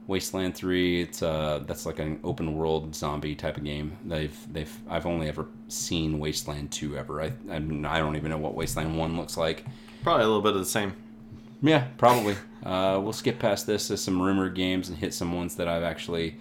Wasteland 0.06 0.54
Three. 0.54 1.02
It's 1.02 1.22
uh 1.22 1.62
that's 1.66 1.84
like 1.84 1.98
an 1.98 2.18
open 2.24 2.54
world 2.56 2.94
zombie 2.94 3.34
type 3.34 3.58
of 3.58 3.64
game. 3.64 3.98
They've 4.06 4.34
they've 4.50 4.74
I've 4.88 5.04
only 5.04 5.28
ever 5.28 5.46
seen 5.68 6.18
Wasteland 6.18 6.70
Two 6.70 6.96
ever. 6.96 7.20
I 7.20 7.26
I, 7.50 7.56
I 7.56 7.98
don't 7.98 8.16
even 8.16 8.30
know 8.30 8.38
what 8.38 8.54
Wasteland 8.54 8.96
One 8.96 9.18
looks 9.18 9.36
like. 9.36 9.66
Probably 10.02 10.24
a 10.24 10.26
little 10.26 10.40
bit 10.40 10.54
of 10.54 10.60
the 10.60 10.64
same. 10.64 10.94
Yeah, 11.60 11.88
probably. 11.98 12.36
uh, 12.64 12.98
we'll 13.02 13.12
skip 13.12 13.38
past 13.38 13.66
this 13.66 13.88
to 13.88 13.98
some 13.98 14.22
rumored 14.22 14.54
games 14.54 14.88
and 14.88 14.96
hit 14.96 15.12
some 15.12 15.34
ones 15.36 15.56
that 15.56 15.68
I've 15.68 15.82
actually 15.82 16.36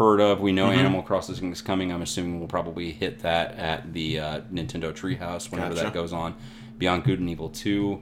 heard 0.00 0.20
of. 0.20 0.40
We 0.40 0.50
know 0.50 0.68
Mm-hmm. 0.70 0.78
Animal 0.80 1.02
Crossing 1.02 1.52
is 1.52 1.60
coming. 1.62 1.92
I'm 1.92 2.00
assuming 2.02 2.38
we'll 2.38 2.48
probably 2.48 2.90
hit 2.90 3.20
that 3.20 3.54
at 3.56 3.92
the 3.92 4.18
uh, 4.18 4.40
Nintendo 4.52 4.92
Treehouse 4.94 5.50
whenever 5.52 5.74
Gotcha. 5.74 5.84
that 5.84 5.94
goes 5.94 6.12
on. 6.14 6.34
Beyond 6.78 7.04
Good 7.04 7.20
and 7.20 7.28
Evil 7.28 7.50
2. 7.50 8.00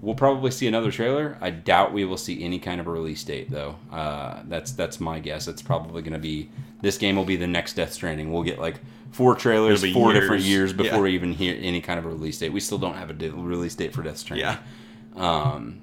We'll 0.00 0.14
probably 0.16 0.50
see 0.50 0.66
another 0.66 0.90
trailer. 0.90 1.38
I 1.40 1.50
doubt 1.50 1.92
we 1.92 2.04
will 2.04 2.16
see 2.16 2.42
any 2.42 2.58
kind 2.58 2.80
of 2.80 2.86
a 2.88 2.90
release 2.90 3.22
date, 3.22 3.48
though. 3.50 3.76
Uh, 3.92 4.40
that's 4.48 4.72
that's 4.72 4.98
my 5.00 5.20
guess. 5.20 5.46
It's 5.48 5.62
probably 5.62 6.02
going 6.02 6.14
to 6.14 6.18
be 6.18 6.50
this 6.80 6.98
game 6.98 7.14
will 7.16 7.24
be 7.26 7.36
the 7.36 7.46
next 7.46 7.74
Death 7.74 7.92
Stranding. 7.92 8.32
We'll 8.32 8.42
get 8.42 8.58
like 8.58 8.80
four 9.12 9.34
trailers, 9.36 9.80
four 9.92 10.12
different 10.14 10.42
years. 10.42 10.72
years 10.72 10.72
before 10.72 10.96
Yeah. 10.98 11.02
we 11.02 11.14
even 11.14 11.32
hear 11.32 11.56
any 11.60 11.80
kind 11.80 11.98
of 11.98 12.06
a 12.06 12.08
release 12.08 12.38
date. 12.38 12.52
We 12.52 12.60
still 12.60 12.78
don't 12.78 12.94
have 12.94 13.10
a 13.10 13.12
di- 13.12 13.28
release 13.28 13.74
date 13.74 13.92
for 13.92 14.02
Death 14.02 14.16
Stranding. 14.18 14.48
Yeah. 14.48 14.58
Um, 15.22 15.82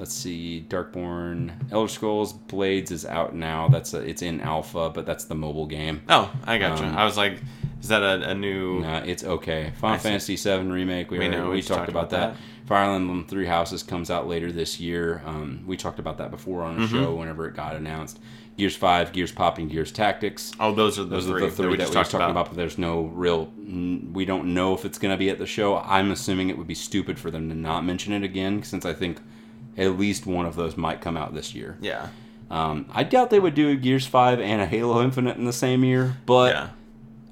let's 0.00 0.12
see, 0.14 0.66
Darkborn, 0.68 1.52
Elder 1.70 1.88
Scrolls 1.88 2.32
Blades 2.32 2.90
is 2.90 3.06
out 3.06 3.34
now. 3.34 3.68
That's 3.68 3.94
a, 3.94 3.98
it's 4.00 4.22
in 4.22 4.40
alpha, 4.40 4.90
but 4.90 5.06
that's 5.06 5.24
the 5.26 5.34
mobile 5.36 5.66
game. 5.66 6.02
Oh, 6.08 6.32
I 6.44 6.58
gotcha. 6.58 6.84
Um, 6.84 6.96
I 6.96 7.04
was 7.04 7.16
like, 7.16 7.40
is 7.80 7.88
that 7.88 8.02
a, 8.02 8.30
a 8.30 8.34
new? 8.34 8.80
Nah, 8.80 8.98
it's 9.00 9.22
okay. 9.22 9.72
Final 9.78 9.94
I 9.94 9.98
see. 9.98 10.36
Fantasy 10.36 10.36
VII 10.36 10.66
remake. 10.70 11.10
We, 11.10 11.18
We 11.18 11.26
already- 11.26 11.40
know, 11.40 11.48
we, 11.50 11.56
we 11.56 11.62
talked, 11.62 11.78
talked 11.78 11.88
about, 11.90 12.08
about 12.12 12.34
that. 12.34 12.36
Fire 12.66 12.94
Emblem 12.94 13.26
Three 13.26 13.46
Houses 13.46 13.82
comes 13.82 14.10
out 14.10 14.28
later 14.28 14.52
this 14.52 14.78
year. 14.78 15.22
Um, 15.26 15.64
we 15.66 15.76
talked 15.76 15.98
about 15.98 16.18
that 16.18 16.30
before 16.30 16.62
on 16.62 16.76
the 16.78 16.86
Mm-hmm. 16.86 16.96
show 17.02 17.14
whenever 17.14 17.46
it 17.48 17.54
got 17.56 17.74
announced. 17.76 18.20
Gears 18.56 18.76
Five, 18.76 19.12
Gears 19.12 19.32
Pop, 19.32 19.58
and 19.58 19.70
Gears 19.70 19.90
Tactics. 19.90 20.52
Oh, 20.60 20.72
those 20.74 20.98
are 20.98 21.04
the 21.04 21.10
Those 21.16 21.26
three, 21.26 21.42
are 21.42 21.46
the 21.46 21.50
three 21.50 21.64
that 21.64 21.70
we 21.70 21.76
that 21.78 21.84
we 21.84 21.88
were 21.88 21.94
talked 21.94 22.10
talking 22.10 22.24
about. 22.30 22.30
about. 22.42 22.46
but 22.50 22.56
there's 22.56 22.78
no 22.78 23.04
real. 23.06 23.46
We 24.12 24.24
don't 24.24 24.52
know 24.54 24.74
if 24.74 24.84
it's 24.84 24.98
going 24.98 25.12
to 25.12 25.18
be 25.18 25.30
at 25.30 25.38
the 25.38 25.46
show. 25.46 25.78
I'm 25.78 26.10
assuming 26.10 26.48
it 26.50 26.58
would 26.58 26.66
be 26.66 26.74
stupid 26.74 27.18
for 27.18 27.30
them 27.30 27.48
to 27.48 27.54
not 27.54 27.84
mention 27.84 28.12
it 28.12 28.22
again, 28.22 28.62
since 28.62 28.84
I 28.84 28.92
think 28.92 29.18
at 29.80 29.98
least 29.98 30.26
one 30.26 30.46
of 30.46 30.54
those 30.54 30.76
might 30.76 31.00
come 31.00 31.16
out 31.16 31.34
this 31.34 31.54
year. 31.54 31.76
Yeah. 31.80 32.08
Um, 32.50 32.90
I 32.92 33.04
doubt 33.04 33.30
they 33.30 33.40
would 33.40 33.54
do 33.54 33.70
a 33.70 33.76
Gears 33.76 34.06
Five 34.06 34.40
and 34.40 34.60
a 34.60 34.66
Halo 34.66 35.02
Infinite 35.02 35.36
in 35.36 35.44
the 35.44 35.52
same 35.52 35.84
year, 35.84 36.16
but 36.26 36.54
yeah. 36.54 36.68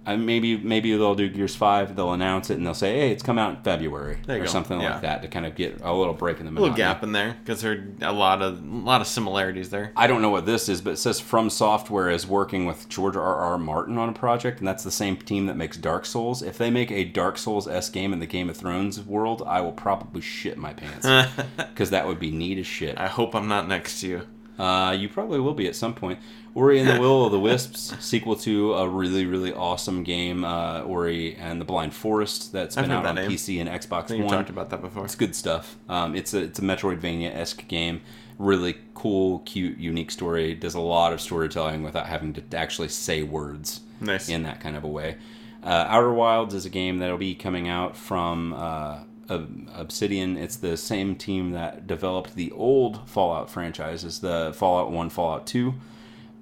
I, 0.09 0.16
maybe 0.16 0.56
maybe 0.56 0.90
they'll 0.93 1.14
do 1.14 1.28
Gears 1.28 1.55
Five. 1.55 1.94
They'll 1.97 2.12
announce 2.12 2.51
it 2.51 2.55
and 2.59 2.66
they'll 2.66 2.74
say, 2.74 2.98
"Hey, 2.98 3.10
it's 3.12 3.22
come 3.22 3.39
out 3.39 3.56
in 3.56 3.62
February" 3.62 4.18
There 4.26 4.36
or 4.39 4.40
go. 4.40 4.47
something 4.47 4.80
Yeah. 4.80 4.93
like 4.94 5.02
that 5.02 5.22
to 5.22 5.28
kind 5.28 5.44
of 5.47 5.55
get 5.55 5.80
a 5.82 5.93
little 5.93 6.14
break 6.14 6.40
in 6.40 6.47
the 6.47 6.51
middle. 6.52 6.64
A 6.64 6.70
little 6.70 6.76
gap 6.76 7.02
in 7.02 7.12
there 7.12 7.36
because 7.44 7.60
there 7.62 7.72
are 7.72 8.09
a 8.09 8.12
lot 8.12 8.40
of 8.43 8.62
a 8.62 8.66
lot 8.66 9.01
of 9.01 9.06
similarities 9.06 9.70
there. 9.70 9.93
I 9.97 10.06
don't 10.06 10.22
know 10.22 10.30
what 10.30 10.47
this 10.47 10.68
is, 10.68 10.80
but 10.80 10.94
it 10.94 10.97
says 10.98 11.20
From 11.20 11.51
Software 11.51 12.09
is 12.10 12.26
working 12.26 12.64
with 12.66 12.89
George 12.89 13.16
R. 13.16 13.35
R. 13.36 13.59
Martin 13.59 13.98
on 13.98 14.09
a 14.09 14.12
project, 14.12 14.59
and 14.60 14.66
that's 14.66 14.85
the 14.85 14.90
same 14.90 15.16
team 15.16 15.47
that 15.47 15.56
makes 15.56 15.76
Dark 15.76 16.06
Souls. 16.06 16.43
If 16.43 16.59
they 16.59 16.70
make 16.70 16.90
a 16.90 17.05
Dark 17.05 17.36
Souls 17.39 17.68
s 17.68 17.90
game 17.90 18.12
in 18.12 18.18
the 18.20 18.26
Game 18.26 18.48
of 18.48 18.56
Thrones 18.56 19.01
world, 19.01 19.43
I 19.47 19.60
will 19.60 19.72
probably 19.72 20.20
shit 20.20 20.56
my 20.56 20.72
pants 20.72 21.06
because 21.56 21.90
that 21.90 22.06
would 22.06 22.18
be 22.18 22.30
neat 22.30 22.59
as 22.59 22.66
shit. 22.66 22.98
I 22.98 23.09
hope 23.09 23.35
I'm 23.35 23.48
not 23.48 23.68
next 23.68 24.01
to 24.01 24.06
you. 24.09 24.22
Uh, 24.59 24.97
you 24.98 25.09
probably 25.09 25.39
will 25.40 25.55
be 25.55 25.68
at 25.68 25.76
some 25.76 25.94
point. 25.94 26.18
Ori 26.55 26.80
and 26.80 26.89
the 26.89 27.01
Will 27.01 27.26
of 27.26 27.32
the 27.32 27.39
Wisps, 27.39 27.94
sequel 28.01 28.35
to 28.36 28.74
a 28.74 28.89
really, 28.89 29.24
really 29.26 29.52
awesome 29.52 30.02
game, 30.02 30.44
uh, 30.44 30.80
Ori 30.80 31.36
and 31.36 31.60
the 31.60 31.64
Blind 31.64 31.94
Forest, 31.94 32.52
that's 32.52 32.76
I've 32.76 32.85
been 32.85 32.90
out 32.90 33.05
that 33.05 33.10
on 33.10 33.14
name. 33.16 33.30
PC 33.30 33.60
and 33.60 33.68
Xbox 33.68 34.05
I 34.05 34.06
think 34.06 34.18
you 34.18 34.24
One. 34.24 34.35
talked 34.35 34.51
about 34.51 34.70
that 34.70 34.80
before. 34.80 35.05
It's 35.05 35.14
good 35.14 35.36
stuff. 35.36 35.76
Um, 35.89 36.16
it's 36.16 36.35
a 36.35 36.39
it's 36.43 36.59
a 36.59 36.62
Metroidvania 36.62 37.32
esque 37.35 37.68
game. 37.68 38.01
Really 38.39 38.76
cool, 38.94 39.40
cute, 39.40 39.78
unique 39.78 40.10
story. 40.10 40.55
Does 40.55 40.74
a 40.74 40.80
lot 40.80 41.12
of 41.12 41.20
storytelling 41.20 41.82
without 41.85 42.06
having 42.06 42.32
to 42.35 42.43
actually 42.56 42.89
say 42.89 43.22
words 43.22 43.80
Nice. 44.01 44.28
in 44.28 44.43
that 44.44 44.60
kind 44.60 44.76
of 44.76 44.82
a 44.85 44.89
way. 44.89 45.16
Uh, 45.62 45.86
Outer 45.89 46.12
Wilds 46.12 46.55
is 46.55 46.64
a 46.64 46.70
game 46.70 46.98
that'll 46.98 47.18
be 47.18 47.35
coming 47.35 47.68
out 47.68 47.97
from 47.97 48.52
uh, 48.55 48.98
Obsidian. 49.28 50.36
It's 50.36 50.56
the 50.56 50.76
same 50.76 51.14
team 51.16 51.52
that 51.52 51.86
developed 51.86 52.34
the 52.34 52.50
old 52.52 53.09
Fallout 53.09 53.50
franchises, 53.50 54.20
the 54.20 54.52
Fallout 54.56 54.90
One, 54.90 55.10
Fallout 55.10 55.46
Two, 55.46 55.74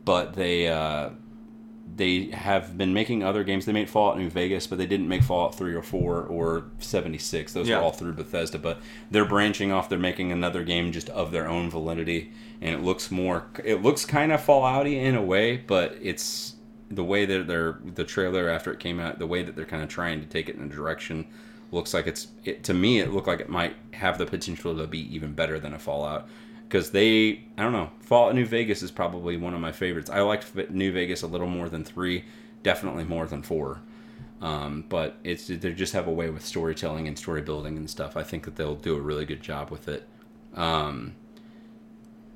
but 0.04 0.34
they 0.34 0.68
uh, 0.68 1.10
they 1.94 2.26
have 2.26 2.76
been 2.76 2.92
making 2.92 3.22
other 3.22 3.42
games. 3.44 3.64
They 3.64 3.72
made 3.72 3.88
Fallout 3.88 4.18
New 4.18 4.28
Vegas, 4.28 4.66
but 4.66 4.76
they 4.76 4.86
didn't 4.86 5.08
make 5.08 5.22
Fallout 5.22 5.54
3 5.54 5.72
or 5.74 5.82
4 5.82 6.22
or 6.24 6.64
76. 6.78 7.52
Those 7.52 7.68
Yeah. 7.68 7.78
were 7.78 7.84
all 7.84 7.90
through 7.92 8.12
Bethesda, 8.14 8.58
but 8.58 8.80
they're 9.10 9.24
branching 9.24 9.72
off. 9.72 9.88
They're 9.88 9.98
making 9.98 10.30
another 10.32 10.62
game 10.64 10.92
just 10.92 11.08
of 11.10 11.30
their 11.30 11.48
own 11.48 11.70
validity, 11.70 12.32
and 12.60 12.74
it 12.74 12.82
looks 12.82 13.10
more. 13.10 13.46
It 13.64 13.82
looks 13.82 14.04
kind 14.04 14.32
of 14.32 14.44
Fallouty 14.44 14.96
in 14.96 15.14
a 15.14 15.22
way, 15.22 15.56
but 15.56 15.96
it's 16.02 16.54
the 16.90 17.04
way 17.04 17.24
that 17.24 17.46
they're 17.46 17.78
the 17.84 18.04
trailer 18.04 18.48
after 18.48 18.72
it 18.72 18.78
came 18.80 19.00
out, 19.00 19.18
the 19.18 19.26
way 19.26 19.42
that 19.42 19.56
they're 19.56 19.64
kind 19.64 19.82
of 19.82 19.88
trying 19.88 20.20
to 20.20 20.26
take 20.26 20.48
it 20.48 20.56
in 20.56 20.62
a 20.64 20.68
direction 20.68 21.26
looks 21.76 21.94
like 21.94 22.08
it's. 22.08 22.28
It, 22.44 22.64
to 22.64 22.74
me, 22.74 22.98
it 22.98 23.12
looked 23.12 23.28
like 23.28 23.40
it 23.40 23.48
might 23.48 23.76
have 23.92 24.18
the 24.18 24.26
potential 24.26 24.76
to 24.76 24.86
be 24.88 25.14
even 25.14 25.32
better 25.32 25.60
than 25.60 25.72
a 25.72 25.78
Fallout 25.78 26.28
because 26.68 26.90
they 26.90 27.44
I 27.56 27.62
don't 27.62 27.72
know 27.72 27.90
Fallout 28.00 28.34
New 28.34 28.46
Vegas 28.46 28.82
is 28.82 28.90
probably 28.90 29.36
one 29.36 29.54
of 29.54 29.60
my 29.60 29.72
favorites. 29.72 30.10
I 30.10 30.20
liked 30.20 30.54
New 30.70 30.92
Vegas 30.92 31.22
a 31.22 31.26
little 31.26 31.46
more 31.46 31.68
than 31.68 31.84
three, 31.84 32.24
definitely 32.62 33.04
more 33.04 33.26
than 33.26 33.42
four. 33.42 33.80
Um, 34.40 34.84
but 34.88 35.16
it's 35.24 35.46
they 35.46 35.72
just 35.72 35.92
have 35.94 36.06
a 36.06 36.12
way 36.12 36.28
with 36.28 36.44
storytelling 36.44 37.08
and 37.08 37.18
story 37.18 37.42
building 37.42 37.76
and 37.76 37.88
stuff. 37.88 38.16
I 38.16 38.22
think 38.22 38.44
that 38.44 38.56
they'll 38.56 38.74
do 38.74 38.96
a 38.96 39.00
really 39.00 39.24
good 39.24 39.40
job 39.40 39.70
with 39.70 39.88
it. 39.88 40.06
Um, 40.54 41.14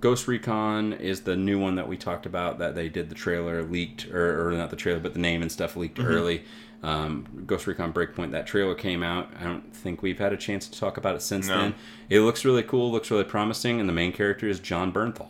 Ghost 0.00 0.26
Recon 0.26 0.94
is 0.94 1.22
the 1.22 1.36
new 1.36 1.58
one 1.58 1.74
that 1.74 1.86
we 1.86 1.98
talked 1.98 2.24
about 2.24 2.58
that 2.58 2.74
they 2.74 2.88
did 2.88 3.10
the 3.10 3.14
trailer 3.14 3.62
leaked 3.62 4.06
or, 4.06 4.48
or 4.48 4.52
not 4.52 4.70
the 4.70 4.76
trailer 4.76 5.00
but 5.00 5.12
the 5.12 5.20
name 5.20 5.42
and 5.42 5.52
stuff 5.52 5.76
leaked 5.76 5.98
early. 6.00 6.44
Um, 6.82 7.44
Ghost 7.46 7.66
Recon 7.66 7.92
Breakpoint 7.92 8.30
that 8.30 8.46
trailer 8.46 8.74
came 8.74 9.02
out. 9.02 9.30
I 9.38 9.44
don't 9.44 9.74
think 9.76 10.02
we've 10.02 10.18
had 10.18 10.32
a 10.32 10.36
chance 10.36 10.66
to 10.68 10.80
talk 10.80 10.96
about 10.96 11.14
it 11.14 11.20
since 11.22 11.46
No. 11.48 11.58
then. 11.58 11.74
It 12.08 12.20
looks 12.20 12.44
really 12.44 12.62
cool, 12.62 12.90
looks 12.90 13.10
really 13.10 13.24
promising, 13.24 13.80
and 13.80 13.88
the 13.88 13.92
main 13.92 14.12
character 14.12 14.48
is 14.48 14.58
Jon 14.60 14.90
Bernthal. 14.92 15.28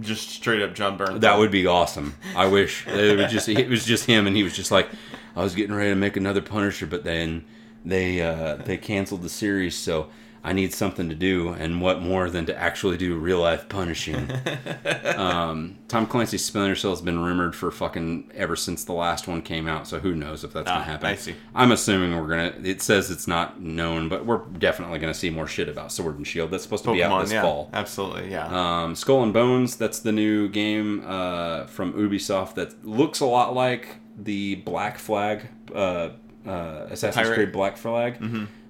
Just 0.00 0.30
straight 0.30 0.62
up 0.62 0.74
John 0.74 0.96
Byrne. 0.96 1.20
That 1.20 1.38
would 1.38 1.50
be 1.50 1.66
awesome. 1.66 2.14
I 2.36 2.46
wish 2.46 2.86
it 2.86 3.16
was 3.16 3.30
just 3.32 3.48
it 3.48 3.68
was 3.68 3.84
just 3.84 4.06
him, 4.06 4.26
and 4.26 4.36
he 4.36 4.42
was 4.42 4.54
just 4.54 4.70
like, 4.70 4.88
I 5.34 5.42
was 5.42 5.54
getting 5.54 5.74
ready 5.74 5.90
to 5.90 5.96
make 5.96 6.16
another 6.16 6.40
Punisher, 6.40 6.86
but 6.86 7.04
then 7.04 7.44
they 7.84 8.20
uh, 8.20 8.56
they 8.56 8.76
canceled 8.76 9.22
the 9.22 9.28
series, 9.28 9.74
so 9.76 10.08
I 10.46 10.52
need 10.52 10.74
something 10.74 11.08
to 11.08 11.14
do, 11.14 11.48
and 11.54 11.80
what 11.80 12.02
more 12.02 12.28
than 12.28 12.44
to 12.46 12.56
actually 12.56 12.98
do 12.98 13.16
real 13.16 13.40
life 13.40 13.66
punishing? 13.68 14.30
um, 15.16 15.78
Tom 15.88 16.06
Clancy's 16.06 16.44
Splinter 16.44 16.74
Cell 16.74 16.90
has 16.90 17.00
been 17.00 17.18
rumored 17.18 17.56
for 17.56 17.70
fucking 17.70 18.30
ever 18.34 18.54
since 18.54 18.84
the 18.84 18.92
last 18.92 19.26
one 19.26 19.40
came 19.42 19.66
out, 19.66 19.86
so 19.88 19.98
who 20.00 20.14
knows 20.14 20.44
if 20.44 20.52
that's 20.52 20.68
Ah, 20.68 20.74
gonna 20.74 20.84
happen? 20.84 21.06
I 21.06 21.14
see. 21.14 21.34
I'm 21.54 21.72
assuming 21.72 22.14
we're 22.18 22.28
gonna. 22.28 22.54
It 22.62 22.82
says 22.82 23.10
it's 23.10 23.26
not 23.26 23.60
known, 23.60 24.08
but 24.08 24.26
we're 24.26 24.44
definitely 24.58 24.98
gonna 24.98 25.14
see 25.14 25.30
more 25.30 25.46
shit 25.46 25.68
about 25.68 25.90
Sword 25.92 26.16
and 26.18 26.26
Shield. 26.26 26.50
That's 26.50 26.62
supposed 26.62 26.84
to 26.84 26.92
be 26.92 27.02
out 27.02 27.10
Pokemon, 27.10 27.22
this 27.22 27.32
yeah, 27.32 27.42
fall. 27.42 27.70
absolutely, 27.72 28.30
yeah. 28.30 28.82
Um, 28.82 28.94
Skull 28.94 29.22
and 29.22 29.32
Bones, 29.32 29.76
that's 29.76 30.00
the 30.00 30.12
new 30.12 30.48
game 30.48 31.02
uh, 31.06 31.64
from 31.66 31.94
Ubisoft 31.94 32.54
that 32.56 32.86
looks 32.86 33.20
a 33.20 33.26
lot 33.26 33.54
like 33.54 33.96
the 34.16 34.56
Black 34.56 34.98
Flag, 34.98 35.48
uh, 35.74 36.10
uh, 36.46 36.86
Assassin's 36.90 37.14
Pirate. 37.14 37.34
Creed 37.34 37.52
Black 37.52 37.76
Flag, 37.78 38.18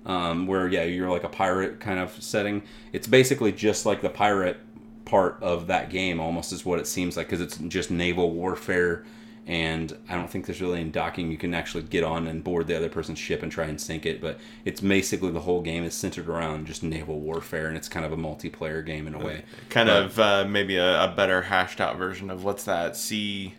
um, 0.06 0.46
where, 0.46 0.68
yeah, 0.68 0.84
you're 0.84 1.10
like 1.10 1.24
a 1.24 1.28
pirate 1.28 1.80
kind 1.80 1.98
of 1.98 2.22
setting. 2.22 2.62
It's 2.92 3.06
basically 3.06 3.52
just 3.52 3.86
like 3.86 4.02
the 4.02 4.10
pirate 4.10 4.58
part 5.04 5.38
of 5.42 5.66
that 5.68 5.90
game, 5.90 6.20
almost 6.20 6.52
is 6.52 6.64
what 6.64 6.78
it 6.78 6.86
seems 6.86 7.16
like, 7.16 7.26
because 7.26 7.40
it's 7.40 7.56
just 7.58 7.90
naval 7.90 8.30
warfare. 8.30 9.04
And 9.46 9.94
I 10.08 10.14
don't 10.14 10.30
think 10.30 10.46
there's 10.46 10.62
really 10.62 10.80
any 10.80 10.88
docking. 10.88 11.30
You 11.30 11.36
can 11.36 11.52
actually 11.52 11.82
get 11.82 12.02
on 12.02 12.26
and 12.26 12.42
board 12.42 12.66
the 12.66 12.76
other 12.76 12.88
person's 12.88 13.18
ship 13.18 13.42
and 13.42 13.52
try 13.52 13.66
and 13.66 13.78
sink 13.78 14.06
it. 14.06 14.18
But 14.18 14.38
it's 14.64 14.80
basically 14.80 15.32
the 15.32 15.40
whole 15.40 15.60
game 15.60 15.84
is 15.84 15.92
centered 15.92 16.30
around 16.30 16.66
just 16.66 16.82
naval 16.82 17.20
warfare, 17.20 17.66
and 17.66 17.76
it's 17.76 17.86
kind 17.88 18.06
of 18.06 18.12
a 18.12 18.16
multiplayer 18.16 18.84
game 18.84 19.06
in 19.06 19.14
a 19.14 19.18
way. 19.18 19.44
kind 19.68 19.90
but- 19.90 20.02
of 20.02 20.18
uh, 20.18 20.44
maybe 20.48 20.76
a, 20.78 21.04
a 21.04 21.08
better 21.08 21.42
hashed 21.42 21.78
out 21.78 21.98
version 21.98 22.30
of 22.30 22.42
what's 22.42 22.64
that? 22.64 22.96
Sea. 22.96 23.52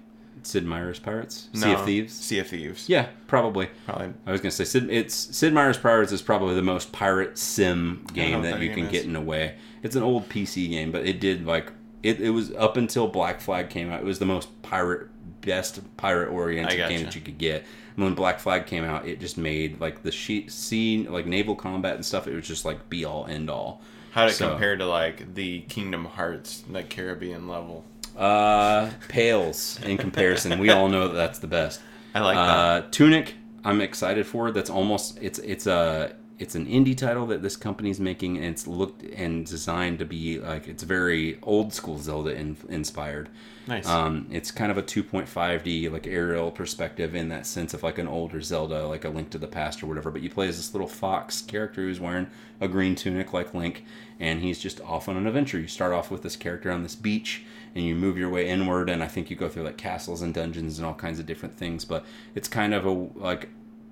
Sid 0.45 0.65
Meier's 0.65 0.99
Pirates, 0.99 1.49
No, 1.53 1.61
Sea 1.61 1.71
of 1.73 1.85
Thieves. 1.85 2.13
Sea 2.13 2.39
of 2.39 2.47
Thieves. 2.47 2.87
Yeah, 2.89 3.07
probably. 3.27 3.69
Probably. 3.85 4.13
I 4.25 4.31
was 4.31 4.41
gonna 4.41 4.51
say 4.51 4.63
Sid. 4.65 4.89
It's 4.89 5.15
Sid 5.15 5.53
Meier's 5.53 5.77
Pirates 5.77 6.11
is 6.11 6.21
probably 6.21 6.55
the 6.55 6.61
most 6.61 6.91
pirate 6.91 7.37
sim 7.37 8.05
game 8.13 8.41
that 8.43 8.51
that 8.53 8.61
you 8.61 8.67
game 8.69 8.75
can 8.75 8.85
is. 8.87 8.91
get 8.91 9.05
in 9.05 9.15
a 9.15 9.21
way. 9.21 9.55
It's 9.83 9.95
an 9.95 10.03
old 10.03 10.29
PC 10.29 10.69
game, 10.69 10.91
but 10.91 11.05
it 11.05 11.19
did 11.19 11.45
like 11.45 11.71
it. 12.03 12.19
It 12.21 12.29
was 12.31 12.53
up 12.55 12.77
until 12.77 13.07
Black 13.07 13.41
Flag 13.41 13.69
came 13.69 13.91
out. 13.91 13.99
It 14.01 14.05
was 14.05 14.19
the 14.19 14.25
most 14.25 14.61
pirate, 14.61 15.07
best 15.41 15.79
pirate 15.97 16.29
oriented 16.29 16.77
gotcha. 16.77 16.89
game 16.93 17.03
that 17.05 17.15
you 17.15 17.21
could 17.21 17.37
get. 17.37 17.63
And 17.95 18.03
when 18.03 18.13
Black 18.13 18.39
Flag 18.39 18.65
came 18.65 18.83
out, 18.83 19.07
it 19.07 19.19
just 19.19 19.37
made 19.37 19.79
like 19.79 20.03
the 20.03 20.11
sheet 20.11 20.51
sea 20.51 21.07
like 21.09 21.25
naval 21.25 21.55
combat 21.55 21.95
and 21.95 22.05
stuff. 22.05 22.27
It 22.27 22.35
was 22.35 22.47
just 22.47 22.65
like 22.65 22.89
be 22.89 23.05
all 23.05 23.25
end 23.27 23.49
all. 23.49 23.81
How 24.11 24.23
did 24.25 24.31
it 24.31 24.35
So- 24.35 24.49
compare 24.51 24.77
to 24.77 24.85
like 24.85 25.33
the 25.35 25.61
Kingdom 25.61 26.05
Hearts, 26.05 26.63
like 26.69 26.89
Caribbean 26.89 27.47
level? 27.47 27.83
Uh, 28.15 28.91
pales 29.07 29.79
in 29.83 29.97
comparison. 29.97 30.57
we 30.59 30.69
all 30.69 30.87
know 30.87 31.07
that 31.07 31.15
that's 31.15 31.39
the 31.39 31.47
best. 31.47 31.81
I 32.13 32.21
like 32.21 32.37
uh, 32.37 32.87
Tunic, 32.91 33.33
I'm 33.65 33.81
excited 33.81 34.25
for. 34.25 34.51
That's 34.51 34.69
almost 34.69 35.17
it's 35.21 35.39
it's 35.39 35.67
a 35.67 36.15
it's 36.37 36.55
an 36.55 36.65
indie 36.65 36.97
title 36.97 37.25
that 37.27 37.41
this 37.41 37.55
company's 37.55 37.99
making, 37.99 38.37
and 38.37 38.45
it's 38.45 38.67
looked 38.67 39.03
and 39.03 39.45
designed 39.45 39.99
to 39.99 40.05
be 40.05 40.39
like 40.39 40.67
it's 40.67 40.83
very 40.83 41.39
old 41.41 41.73
school 41.73 41.97
Zelda 41.97 42.35
in, 42.35 42.57
inspired. 42.69 43.29
Nice. 43.67 43.87
Um, 43.87 44.27
it's 44.29 44.51
kind 44.51 44.71
of 44.71 44.77
a 44.77 44.83
2.5D 44.83 45.91
like 45.91 46.05
aerial 46.05 46.51
perspective 46.51 47.15
in 47.15 47.29
that 47.29 47.47
sense 47.47 47.73
of 47.73 47.83
like 47.83 47.97
an 47.97 48.07
older 48.07 48.41
Zelda, 48.41 48.87
like 48.87 49.05
a 49.05 49.09
Link 49.09 49.29
to 49.31 49.37
the 49.37 49.47
Past 49.47 49.81
or 49.81 49.87
whatever. 49.87 50.11
But 50.11 50.21
you 50.21 50.29
play 50.29 50.47
as 50.47 50.57
this 50.57 50.73
little 50.73 50.87
fox 50.87 51.41
character 51.41 51.81
who's 51.81 51.99
wearing 51.99 52.27
a 52.61 52.67
green 52.67 52.95
tunic 52.95 53.33
like 53.33 53.53
Link, 53.53 53.83
and 54.19 54.41
he's 54.41 54.59
just 54.59 54.81
off 54.81 55.09
on 55.09 55.17
an 55.17 55.25
adventure. 55.25 55.59
You 55.59 55.67
start 55.67 55.93
off 55.93 56.11
with 56.11 56.21
this 56.21 56.35
character 56.35 56.71
on 56.71 56.83
this 56.83 56.95
beach, 56.95 57.43
and 57.75 57.83
you 57.83 57.93
move 57.93 58.17
your 58.17 58.29
way 58.29 58.47
inward, 58.47 58.89
and 58.89 59.03
I 59.03 59.07
think 59.07 59.29
you 59.29 59.35
go 59.35 59.49
through 59.49 59.63
like 59.63 59.77
castles 59.77 60.21
and 60.21 60.33
dungeons 60.33 60.79
and 60.79 60.85
all 60.87 60.93
kinds 60.93 61.19
of 61.19 61.25
different 61.25 61.55
things. 61.57 61.83
But 61.85 62.05
it's 62.33 62.47
kind 62.47 62.73
of 62.73 62.85
a 62.85 62.89
like 62.91 63.49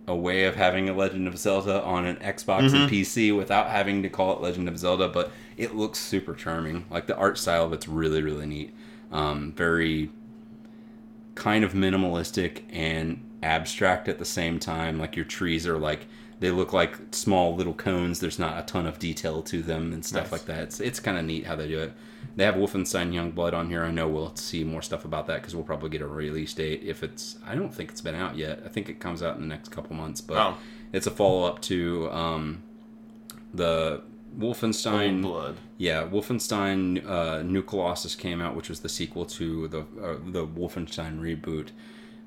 a 0.08 0.16
way 0.16 0.46
of 0.46 0.56
having 0.56 0.90
a 0.90 0.94
Legend 0.94 1.28
of 1.28 1.38
Zelda 1.38 1.82
on 1.84 2.06
an 2.06 2.18
Xbox 2.18 2.74
and 2.74 2.90
PC 2.90 3.36
without 3.36 3.68
having 3.68 4.04
to 4.04 4.10
call 4.10 4.34
it 4.34 4.42
Legend 4.42 4.68
of 4.68 4.78
Zelda, 4.78 5.08
but 5.08 5.32
it 5.58 5.76
looks 5.76 6.00
super 6.00 6.34
charming. 6.34 6.86
Like 6.90 7.08
the 7.08 7.16
art 7.16 7.38
style 7.38 7.66
of 7.66 7.74
it's 7.74 7.88
really, 7.88 8.22
really 8.22 8.46
neat. 8.46 8.74
Um, 9.12 9.54
very 9.56 10.10
kind 11.36 11.64
of 11.64 11.74
minimalistic 11.74 12.64
and 12.72 13.20
abstract 13.42 14.08
at 14.08 14.20
the 14.20 14.26
same 14.26 14.60
time. 14.60 15.00
Like 15.00 15.16
your 15.16 15.26
trees 15.26 15.66
are 15.68 15.78
like 15.78 16.06
they 16.40 16.52
look 16.52 16.74
like 16.74 16.98
small 17.12 17.56
little 17.56 17.74
cones. 17.74 18.20
There's 18.20 18.40
not 18.40 18.60
a 18.60 18.66
ton 18.66 18.86
of 18.88 19.00
detail 19.00 19.42
to 19.44 19.62
them 19.62 19.94
and 19.94 20.04
stuff 20.06 20.24
Nice. 20.26 20.32
like 20.32 20.46
that. 20.46 20.60
It's 20.64 20.80
it's 20.80 21.00
kind 21.00 21.18
of 21.18 21.26
neat 21.26 21.46
how 21.46 21.56
they 21.56 21.68
do 21.68 21.80
it. 21.80 21.94
They 22.36 22.46
have 22.46 22.56
Wolfenstein 22.56 23.12
Youngblood 23.14 23.54
on 23.54 23.70
here. 23.70 23.84
I 23.84 23.92
know 23.92 24.08
we'll 24.08 24.36
see 24.36 24.64
more 24.64 24.82
stuff 24.82 25.06
about 25.06 25.28
that 25.28 25.42
because 25.42 25.56
we'll 25.56 25.64
probably 25.66 25.90
get 25.90 26.02
a 26.02 26.08
release 26.08 26.54
date 26.54 26.82
if 26.84 27.04
it's. 27.04 27.38
I 27.46 27.54
don't 27.56 27.74
think 27.74 27.92
it's 27.92 28.02
been 28.02 28.16
out 28.16 28.36
yet. 28.38 28.62
I 28.66 28.70
think 28.70 28.90
it 28.90 29.00
comes 29.00 29.22
out 29.22 29.36
in 29.36 29.42
the 29.42 29.48
next 29.48 29.70
couple 29.70 29.96
months, 29.96 30.20
but 30.22 30.38
Oh. 30.38 30.58
it's 30.92 31.06
a 31.06 31.12
follow 31.12 31.44
up 31.44 31.62
to 31.64 32.10
um, 32.12 32.64
the 33.54 34.02
Wolfenstein. 34.38 35.22
blood. 35.22 35.58
Yeah, 35.78 36.08
Wolfenstein 36.08 37.06
uh, 37.08 37.44
New 37.44 37.62
Colossus 37.62 38.16
came 38.16 38.42
out, 38.42 38.56
which 38.56 38.70
was 38.70 38.80
the 38.80 38.90
sequel 38.90 39.26
to 39.26 39.68
the 39.68 39.80
uh, 39.82 40.18
the 40.26 40.46
Wolfenstein 40.48 41.20
reboot. 41.20 41.70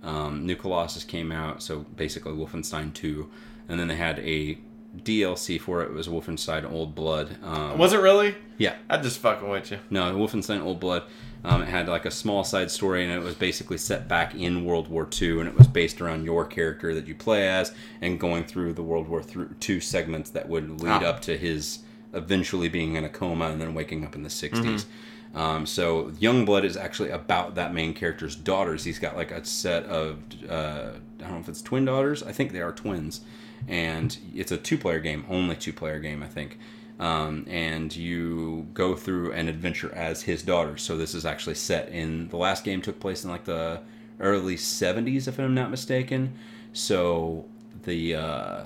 Um, 0.03 0.47
New 0.47 0.55
Colossus 0.57 1.03
came 1.05 1.33
out, 1.33 1.63
so 1.63 1.81
basically 1.97 2.33
Wolfenstein 2.33 2.93
2, 2.95 3.29
and 3.69 3.81
then 3.81 3.89
they 3.89 3.97
had 3.97 4.21
a 4.21 4.57
DLC 5.05 5.61
for 5.61 5.83
it. 5.83 5.93
Was 5.93 6.09
Wolfenstein 6.09 6.71
Old 6.71 6.95
Blood. 6.95 7.37
Um, 7.43 7.79
Was 7.79 7.93
it 7.93 8.01
really? 8.01 8.35
yeah, 8.59 8.77
I'm 8.89 9.03
just 9.03 9.19
fucking 9.19 9.49
with 9.49 9.71
you. 9.71 9.79
no, 9.91 10.15
Wolfenstein 10.15 10.63
Old 10.63 10.81
Blood. 10.81 11.03
Um, 11.45 11.63
it 11.63 11.69
had 11.69 11.89
like 11.89 12.07
a 12.07 12.11
small 12.11 12.43
side 12.43 12.71
story, 12.71 13.05
and 13.05 13.13
it 13.13 13.23
was 13.23 13.35
basically 13.35 13.79
set 13.79 14.09
back 14.09 14.35
in 14.35 14.65
World 14.65 14.89
War 14.89 15.07
II, 15.21 15.39
and 15.41 15.49
it 15.49 15.57
was 15.57 15.69
based 15.69 16.01
around 16.01 16.25
your 16.25 16.45
character 16.45 16.93
that 16.95 17.07
you 17.07 17.15
play 17.15 17.49
as, 17.49 17.73
and 18.01 18.19
going 18.19 18.43
through 18.45 18.73
the 18.73 18.83
World 18.83 19.07
War 19.09 19.23
II 19.69 19.79
segments 19.81 20.31
that 20.31 20.49
would 20.49 20.81
lead 20.81 21.03
Ah. 21.05 21.11
up 21.11 21.21
to 21.23 21.37
his 21.37 21.81
eventually 22.15 22.69
being 22.69 22.95
in 22.97 23.05
a 23.05 23.09
coma 23.09 23.47
and 23.49 23.61
then 23.61 23.75
waking 23.75 24.05
up 24.05 24.15
in 24.17 24.23
the 24.23 24.29
60s. 24.31 24.87
Um, 25.35 25.67
so 25.67 26.05
Youngblood 26.19 26.65
is 26.65 26.77
actually 26.79 27.11
about 27.11 27.57
that 27.57 27.75
main 27.75 27.93
character's 27.93 28.35
daughters. 28.35 28.85
He's 28.85 28.99
got 28.99 29.17
like 29.17 29.31
a 29.31 29.45
set 29.45 29.85
of 29.85 30.19
uh, 30.49 30.93
I 31.19 31.23
don't 31.23 31.33
know 31.33 31.39
if 31.41 31.49
it's 31.49 31.61
twin 31.61 31.85
daughters. 31.85 32.23
I 32.23 32.33
think 32.33 32.53
they 32.53 32.63
are 32.63 32.73
twins, 32.73 33.21
and 33.69 34.17
it's 34.35 34.53
a 34.53 34.57
two-player 34.57 35.01
game, 35.01 35.25
only 35.29 35.57
two-player 35.57 35.99
game, 35.99 36.23
I 36.23 36.29
think. 36.29 36.59
Um, 36.99 37.45
and 37.49 37.95
you 37.95 38.67
go 38.73 38.95
through 38.95 39.33
an 39.33 39.49
adventure 39.49 39.93
as 39.95 40.23
his 40.23 40.43
daughter. 40.43 40.79
So 40.79 40.97
this 40.97 41.15
is 41.15 41.27
actually 41.27 41.57
set 41.57 41.91
in 41.91 42.29
the 42.29 42.39
last 42.39 42.65
game 42.65 42.81
took 42.81 42.99
place 43.01 43.23
in 43.23 43.31
like 43.31 43.45
the 43.45 43.81
early 44.19 44.57
70s, 44.57 45.29
if 45.29 45.39
I'm 45.39 45.55
not 45.55 45.71
mistaken. 45.71 46.35
So 46.73 47.45
the 47.83 48.15
uh, 48.15 48.65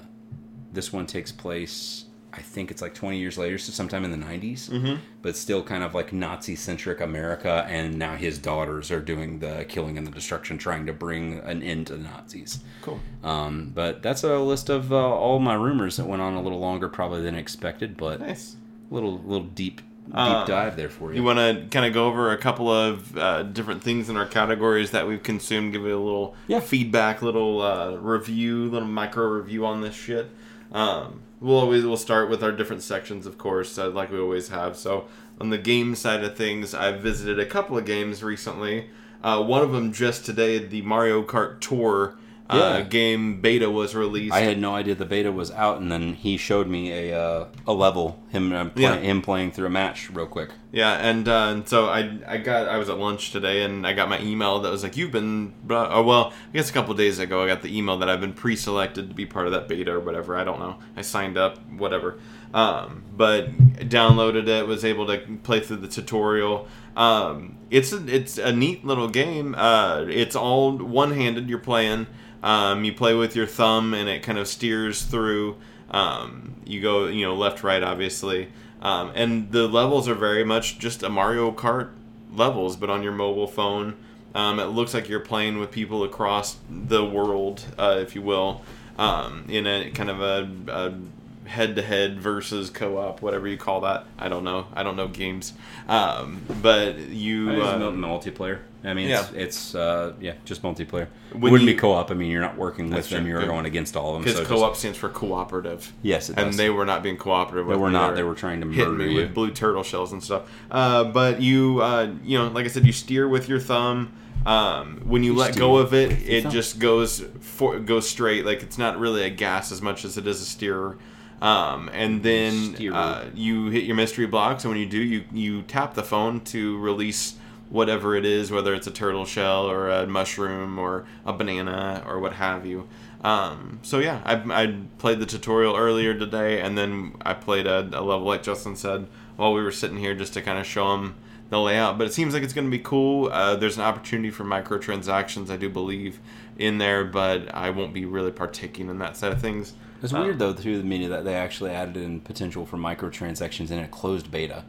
this 0.73 0.93
one 0.93 1.07
takes 1.07 1.33
place 1.33 2.05
I 2.33 2.43
think 2.43 2.71
it's 2.71 2.81
like 2.81 2.95
20 2.95 3.19
years 3.19 3.37
later, 3.37 3.59
so 3.59 3.73
sometime 3.73 4.05
in 4.05 4.11
the 4.13 4.17
90s, 4.27 4.71
mm-hmm. 4.71 5.01
but 5.23 5.37
still 5.37 5.63
kind 5.63 5.83
of 5.83 5.95
like 5.95 6.13
Nazi 6.13 6.55
centric 6.55 7.01
America. 7.01 7.67
And 7.69 7.99
now 7.99 8.15
his 8.17 8.39
daughters 8.39 8.91
are 8.91 9.01
doing 9.01 9.41
the 9.41 9.65
killing 9.69 9.99
and 9.99 10.07
the 10.07 10.11
destruction, 10.13 10.57
trying 10.57 10.87
to 10.87 10.93
bring 10.93 11.39
an 11.41 11.63
end 11.63 11.89
to 11.89 11.97
the 11.97 12.03
Nazis. 12.05 12.61
Cool. 12.83 13.01
Um, 13.25 13.73
but 13.75 14.03
that's 14.03 14.23
a 14.23 14.39
list 14.39 14.69
of 14.69 14.93
uh, 14.93 14.97
all 14.97 15.39
my 15.41 15.55
rumors 15.55 15.97
that 15.97 16.07
went 16.07 16.23
on 16.23 16.35
a 16.35 16.43
little 16.43 16.61
longer 16.61 16.89
probably 16.89 17.23
than 17.23 17.35
expected, 17.35 17.97
but 17.97 18.21
Nice. 18.21 18.57
little 18.91 19.19
little 19.21 19.47
deep 19.47 19.81
deep 20.07 20.15
Uh, 20.17 20.45
dive 20.45 20.77
there 20.77 20.89
for 20.89 21.11
you. 21.13 21.19
You 21.21 21.25
want 21.25 21.39
to 21.39 21.67
kind 21.71 21.87
of 21.87 21.93
go 21.93 22.07
over 22.07 22.33
a 22.33 22.37
couple 22.39 22.69
of 22.71 23.17
uh, 23.17 23.43
different 23.45 23.83
things 23.83 24.09
in 24.09 24.17
our 24.17 24.27
categories 24.27 24.91
that 24.93 25.07
we've 25.07 25.23
consumed, 25.23 25.73
give 25.73 25.85
it 25.87 25.91
a 25.91 25.97
little 25.99 26.35
Yeah. 26.49 26.59
feedback, 26.61 27.23
little 27.23 27.61
uh, 27.63 27.97
review, 27.97 28.69
little 28.71 28.89
micro 28.89 29.27
review 29.27 29.65
on 29.67 29.81
this 29.83 29.95
shit. 29.95 30.31
Um, 30.73 31.21
we'll 31.41 31.59
always 31.59 31.85
we'll 31.85 31.97
start 31.97 32.29
with 32.29 32.43
our 32.43 32.53
different 32.53 32.83
sections, 32.83 33.27
of 33.27 33.39
course, 33.39 33.79
uh, 33.79 33.89
like 33.91 34.11
we 34.11 34.19
always 34.19 34.49
have. 34.49 34.77
So 34.77 35.07
on 35.41 35.51
the 35.51 35.59
game 35.59 35.95
side 35.95 36.23
of 36.23 36.37
things, 36.37 36.75
I've 36.75 37.01
visited 37.01 37.39
a 37.39 37.47
couple 37.47 37.79
of 37.79 37.85
games 37.85 38.23
recently. 38.23 38.91
Uh, 39.23 39.43
one 39.43 39.63
of 39.63 39.73
them 39.73 39.93
just 39.93 40.25
today, 40.25 40.59
the 40.59 40.83
Mario 40.83 41.23
Kart 41.23 41.61
Tour 41.61 42.17
uh, 42.59 42.81
game 42.83 43.41
beta 43.41 43.71
was 43.71 43.95
released. 43.95 44.35
I 44.35 44.41
had 44.41 44.59
no 44.59 44.75
idea 44.75 44.95
the 44.95 45.05
beta 45.07 45.31
was 45.33 45.51
out, 45.51 45.81
and 45.81 45.91
then 45.91 46.15
he 46.15 46.37
showed 46.37 46.67
me 46.69 47.11
a 47.11 47.19
uh, 47.21 47.47
a 47.67 47.73
level 47.73 48.23
him 48.31 48.53
uh, 48.53 48.67
play, 48.67 48.83
Yeah. 48.83 48.97
him 48.97 49.23
playing 49.23 49.53
through 49.53 49.67
a 49.67 49.71
match 49.71 50.11
real 50.11 50.27
quick. 50.27 50.51
Yeah, 50.73 50.93
and, 50.93 51.27
uh, 51.27 51.49
and 51.51 51.69
so 51.69 51.87
I 51.89 52.19
I 52.29 52.37
got 52.37 52.69
I 52.69 52.79
was 52.79 52.89
at 52.89 52.97
lunch 52.99 53.33
today 53.33 53.65
and 53.65 53.85
I 53.85 53.93
got 53.93 54.09
my 54.09 54.21
email 54.21 54.61
that 54.61 54.71
was 54.71 54.85
like 54.85 54.97
you've 54.97 55.11
been 55.11 55.53
oh 55.69 56.03
well 56.05 56.33
I 56.49 56.53
guess 56.53 56.71
a 56.71 56.73
couple 56.73 56.95
days 56.95 57.19
ago 57.19 57.43
I 57.43 57.49
got 57.49 57.63
the 57.63 57.77
email 57.77 57.99
that 57.99 58.09
I've 58.09 58.21
been 58.21 58.33
pre-selected 58.35 59.09
to 59.09 59.15
be 59.15 59.27
part 59.27 59.47
of 59.47 59.53
that 59.53 59.67
beta 59.67 59.91
or 59.93 59.99
whatever 59.99 60.37
I 60.37 60.45
don't 60.45 60.61
know 60.61 60.79
I 60.97 61.03
signed 61.03 61.37
up 61.37 61.59
whatever 61.73 62.21
um, 62.55 63.03
but 63.17 63.51
downloaded 63.89 64.47
it 64.47 64.67
was 64.67 64.85
able 64.85 65.07
to 65.09 65.19
play 65.43 65.59
through 65.59 65.79
the 65.79 65.89
tutorial 65.89 66.69
um, 66.97 67.57
it's 67.71 67.93
a, 67.93 68.07
it's 68.07 68.39
a 68.39 68.53
neat 68.53 68.85
little 68.85 69.09
game 69.09 69.57
uh, 69.57 70.05
it's 70.09 70.37
all 70.37 70.77
one-handed 70.77 71.49
you're 71.49 71.59
playing 71.59 72.07
um, 72.43 72.85
you 72.85 72.93
play 72.93 73.15
with 73.15 73.37
your 73.37 73.47
thumb 73.47 73.95
and 73.95 74.09
it 74.09 74.23
kind 74.23 74.39
of 74.39 74.49
steers 74.49 75.03
through 75.03 75.57
um, 75.91 76.55
you 76.65 76.81
go 76.81 77.07
you 77.07 77.25
know 77.25 77.35
left 77.35 77.63
right 77.63 77.83
obviously 77.83 78.49
um, 78.83 79.13
and 79.15 79.53
the 79.53 79.69
levels 79.69 80.09
are 80.09 80.15
very 80.15 80.45
much 80.45 80.79
just 80.79 81.03
a 81.03 81.09
Mario 81.09 81.53
Kart 81.53 81.91
levels, 82.35 82.77
but 82.77 82.91
on 82.91 83.03
your 83.03 83.13
mobile 83.13 83.47
phone. 83.47 83.97
Um, 84.35 84.61
it 84.61 84.67
looks 84.67 84.95
like 84.95 85.09
you're 85.09 85.21
playing 85.21 85.59
with 85.59 85.71
people 85.71 86.05
across 86.05 86.57
the 86.71 87.05
world, 87.05 87.65
uh, 87.77 87.99
if 88.01 88.15
you 88.15 88.23
will, 88.23 88.63
um, 88.97 89.45
in 89.49 89.67
a 89.67 89.91
kind 89.91 90.09
of 90.09 90.21
a, 90.21 90.49
a 90.69 91.49
head-to-head 91.49 92.21
versus 92.21 92.71
co-op, 92.71 93.23
whatever 93.23 93.49
you 93.49 93.57
call 93.57 93.81
that. 93.81 94.07
I 94.19 94.29
don't 94.29 94.45
know. 94.45 94.69
I 94.73 94.85
don't 94.85 94.95
know 94.95 95.09
games, 95.09 95.53
um, 95.89 96.43
but 96.63 96.97
you. 96.99 97.51
It's 97.51 97.69
Uh, 97.69 97.79
multiplayer. 97.91 98.61
I 98.83 98.95
mean, 98.95 99.11
it's, 99.11 99.31
it's 99.33 99.75
uh, 99.75 100.15
yeah, 100.21 100.35
just 100.47 100.63
multiplayer. 100.63 101.09
When 101.33 101.53
wouldn't 101.53 101.63
you- 101.69 101.75
be 101.75 101.79
co-op. 101.79 102.11
I 102.11 102.15
mean, 102.15 102.31
you're 102.31 102.41
not 102.41 102.57
working 102.57 102.89
with 102.91 103.09
them. 103.11 103.23
true. 103.25 103.31
You're 103.31 103.41
Good. 103.41 103.49
going 103.49 103.67
against 103.67 103.95
all 103.97 104.17
of 104.17 104.23
them. 104.23 104.33
because 104.33 104.49
So 104.49 104.55
co-op 104.57 104.75
stands 104.77 104.97
for 104.97 105.09
cooperative. 105.11 105.93
yes, 106.03 106.31
it 106.31 106.39
and 106.39 106.55
they 106.55 106.71
were 106.71 106.87
not 106.87 107.03
being 107.03 107.19
cooperative. 107.19 107.67
They 107.67 107.73
with 107.73 107.81
were 107.81 107.91
not. 107.91 108.15
They 108.15 108.23
were 108.23 108.35
trying 108.35 108.61
to 108.61 108.67
murder 108.67 108.91
me 108.93 109.11
you. 109.11 109.17
with 109.17 109.35
blue 109.35 109.51
turtle 109.51 109.83
shells 109.83 110.13
and 110.13 110.23
stuff. 110.25 110.51
Uh, 110.71 111.05
but 111.05 111.43
you, 111.43 111.81
uh, 111.83 112.11
you 112.25 112.39
know, 112.39 112.49
like 112.49 112.65
I 112.65 112.69
said, 112.69 112.87
you 112.87 112.93
steer 112.93 113.29
with 113.29 113.49
your 113.49 113.61
thumb. 113.61 114.13
Um, 114.47 115.03
when 115.05 115.23
you, 115.23 115.33
You 115.35 115.39
let 115.39 115.55
go 115.57 115.77
of 115.77 115.93
it, 115.93 116.13
it 116.27 116.45
thumb. 116.45 116.53
just 116.53 116.79
goes 116.79 117.23
for 117.41 117.79
goes 117.79 118.09
straight. 118.09 118.47
Like 118.47 118.63
it's 118.63 118.79
not 118.79 118.99
really 118.99 119.23
a 119.25 119.29
gas 119.31 119.71
as 119.71 119.83
much 119.83 120.07
as 120.07 120.17
it 120.17 120.27
is 120.27 120.41
a 120.41 120.47
steer. 120.47 120.97
Um, 121.43 121.91
and 121.93 122.23
then 122.23 122.77
uh, 122.93 123.25
you 123.35 123.67
hit 123.69 123.85
your 123.85 123.97
mystery 123.97 124.27
blocks, 124.27 124.65
and 124.65 124.73
when 124.73 124.81
you 124.81 124.87
do, 124.87 124.99
you 124.99 125.25
you 125.33 125.63
tap 125.63 125.93
the 125.95 126.03
phone 126.03 126.41
to 126.47 126.79
release 126.79 127.35
whatever 127.71 128.15
it 128.17 128.27
is, 128.27 128.51
whether 128.51 128.75
it's 128.75 128.87
a 128.87 128.91
turtle 128.91 129.25
shell 129.25 129.71
or 129.71 129.89
a 129.89 130.07
mushroom 130.07 130.79
or 130.79 131.07
a 131.25 131.33
banana 131.33 132.03
or 132.07 132.19
what 132.19 132.35
have 132.35 132.67
you. 132.67 132.87
Um, 133.23 133.79
so 133.83 133.99
yeah, 133.99 134.21
I, 134.25 134.63
I 134.63 134.77
played 134.99 135.21
the 135.21 135.27
tutorial 135.27 135.77
earlier 135.77 136.13
today, 136.15 136.61
and 136.61 136.77
then 136.77 137.15
I 137.23 137.35
played 137.35 137.67
a, 137.67 137.81
a 137.93 138.03
level 138.03 138.23
like 138.23 138.43
Justin 138.43 138.77
said 138.77 139.07
while 139.37 139.53
we 139.53 139.63
were 139.63 139.73
sitting 139.73 139.99
here 139.99 140.15
just 140.15 140.35
to 140.35 140.43
kind 140.43 140.59
of 140.59 140.67
show 140.67 140.95
him 140.95 141.15
the 141.49 141.61
layout. 141.61 141.97
But 141.99 142.07
it 142.07 142.13
seems 142.13 142.35
like 142.35 142.43
it's 142.43 142.53
going 142.53 142.67
to 142.67 142.71
be 142.71 142.83
cool. 142.83 143.29
Uh, 143.31 143.57
there's 143.57 143.77
an 143.77 143.83
opportunity 143.83 144.31
for 144.31 144.45
microtransactions, 144.45 145.51
I 145.51 145.57
do 145.57 145.69
believe, 145.69 146.19
in 146.59 146.79
there, 146.79 147.05
but 147.05 147.55
I 147.55 147.71
won't 147.71 147.95
be 147.95 148.05
really 148.05 148.33
partaking 148.33 148.89
in 148.89 148.99
that 148.99 149.17
side 149.17 149.33
of 149.33 149.41
things. 149.41 149.75
It's 150.03 150.15
Uh, 150.15 150.23
weird 150.23 150.39
though 150.39 150.55
through 150.55 150.79
the 150.79 150.85
media 150.85 151.09
that 151.11 151.25
they 151.25 151.35
actually 151.35 151.73
added 151.73 151.97
in 151.99 152.21
potential 152.21 152.65
for 152.65 152.79
microtransactions 152.79 153.71
in 153.71 153.79
a 153.79 153.89
closed 153.89 154.31
beta. 154.31 154.65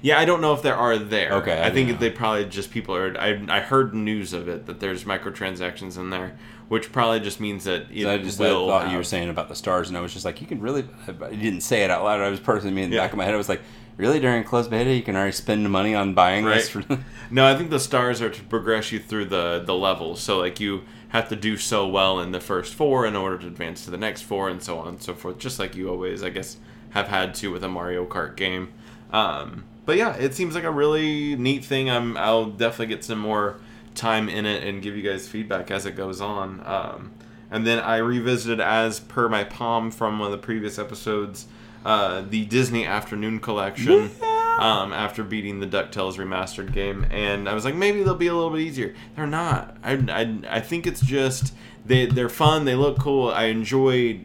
Yeah, 0.00 0.18
I 0.18 0.24
don't 0.24 0.40
know 0.40 0.52
if 0.54 0.62
there 0.62 0.76
are 0.76 0.98
there. 0.98 1.32
Okay, 1.34 1.60
I 1.60 1.66
I 1.66 1.70
think 1.70 1.88
didn't 1.88 2.00
they 2.00 2.10
probably 2.10 2.44
just 2.46 2.70
people 2.70 2.94
are. 2.96 3.16
I, 3.18 3.40
I 3.48 3.60
heard 3.60 3.94
news 3.94 4.32
of 4.32 4.48
it 4.48 4.66
that 4.66 4.80
there's 4.80 5.04
microtransactions 5.04 5.96
in 5.98 6.10
there, 6.10 6.36
which 6.68 6.92
probably 6.92 7.20
just 7.20 7.40
means 7.40 7.64
that 7.64 7.86
it 7.92 8.06
I 8.06 8.18
just 8.18 8.38
will. 8.38 8.66
thought 8.68 8.90
you 8.90 8.96
were 8.96 9.04
saying 9.04 9.28
about 9.28 9.48
the 9.48 9.54
stars, 9.54 9.88
and 9.88 9.96
I 9.96 10.00
was 10.00 10.12
just 10.12 10.24
like, 10.24 10.40
you 10.40 10.46
can 10.46 10.60
really. 10.60 10.84
I 11.06 11.30
didn't 11.34 11.60
say 11.62 11.84
it 11.84 11.90
out 11.90 12.04
loud. 12.04 12.20
I 12.20 12.28
was 12.28 12.40
personally 12.40 12.74
me 12.74 12.82
in 12.82 12.90
the 12.90 12.96
Yeah. 12.96 13.02
back 13.02 13.12
of 13.12 13.18
my 13.18 13.24
head. 13.24 13.34
I 13.34 13.36
was 13.38 13.48
like, 13.48 13.62
really 13.96 14.18
during 14.20 14.42
closed 14.44 14.70
beta, 14.70 14.92
you 14.92 15.02
can 15.02 15.14
already 15.16 15.32
spend 15.32 15.70
money 15.70 15.94
on 15.94 16.14
buying 16.14 16.44
this. 16.44 16.74
Right. 16.74 16.84
For... 16.86 16.98
No, 17.30 17.46
I 17.46 17.56
think 17.56 17.70
the 17.70 17.80
stars 17.80 18.20
are 18.20 18.28
to 18.30 18.42
progress 18.44 18.92
you 18.92 18.98
through 18.98 19.26
the 19.26 19.62
the 19.64 19.74
levels. 19.74 20.20
So 20.20 20.38
like 20.38 20.60
you 20.60 20.82
have 21.08 21.28
to 21.28 21.36
do 21.36 21.56
so 21.58 21.86
well 21.86 22.20
in 22.20 22.32
the 22.32 22.40
first 22.40 22.74
four 22.74 23.06
in 23.06 23.14
order 23.16 23.36
to 23.38 23.46
advance 23.46 23.84
to 23.84 23.90
the 23.90 23.96
next 23.98 24.22
four, 24.22 24.48
and 24.48 24.62
so 24.62 24.78
on 24.78 24.88
and 24.88 25.02
so 25.02 25.14
forth. 25.14 25.38
Just 25.38 25.58
like 25.58 25.74
you 25.76 25.88
always, 25.90 26.22
I 26.22 26.30
guess, 26.30 26.56
have 26.90 27.08
had 27.08 27.34
to 27.36 27.48
with 27.52 27.62
a 27.64 27.68
Mario 27.68 28.04
Kart 28.06 28.34
game. 28.36 28.72
Um, 29.12 29.64
but 29.84 29.96
yeah, 29.96 30.14
it 30.16 30.34
seems 30.34 30.54
like 30.54 30.64
a 30.64 30.70
really 30.70 31.36
neat 31.36 31.64
thing. 31.64 31.90
I'm 31.90 32.16
I'll 32.16 32.46
definitely 32.46 32.94
get 32.94 33.04
some 33.04 33.18
more 33.18 33.58
time 33.94 34.28
in 34.28 34.46
it 34.46 34.62
and 34.62 34.82
give 34.82 34.96
you 34.96 35.02
guys 35.02 35.28
feedback 35.28 35.70
as 35.70 35.86
it 35.86 35.96
goes 35.96 36.20
on. 36.20 36.62
Um, 36.64 37.12
and 37.50 37.66
then 37.66 37.78
I 37.80 37.98
revisited 37.98 38.60
as 38.60 39.00
per 39.00 39.28
my 39.28 39.44
palm 39.44 39.90
from 39.90 40.18
one 40.18 40.26
of 40.26 40.32
the 40.32 40.44
previous 40.44 40.78
episodes, 40.78 41.46
uh, 41.84 42.22
the 42.22 42.46
Disney 42.46 42.86
Afternoon 42.86 43.40
Collection 43.40 44.10
um, 44.58 44.92
after 44.92 45.22
beating 45.22 45.60
the 45.60 45.66
Ducktales 45.66 46.16
remastered 46.16 46.72
game, 46.72 47.06
and 47.10 47.48
I 47.48 47.54
was 47.54 47.64
like, 47.64 47.74
maybe 47.74 48.02
they'll 48.02 48.14
be 48.14 48.28
a 48.28 48.34
little 48.34 48.50
bit 48.50 48.60
easier. 48.60 48.94
They're 49.16 49.26
not. 49.26 49.76
I, 49.82 49.92
I, 49.92 50.56
I 50.56 50.60
think 50.60 50.86
it's 50.86 51.00
just 51.00 51.54
they 51.84 52.06
they're 52.06 52.28
fun. 52.28 52.64
They 52.64 52.74
look 52.74 52.98
cool. 52.98 53.30
I 53.30 53.44
enjoy 53.44 54.20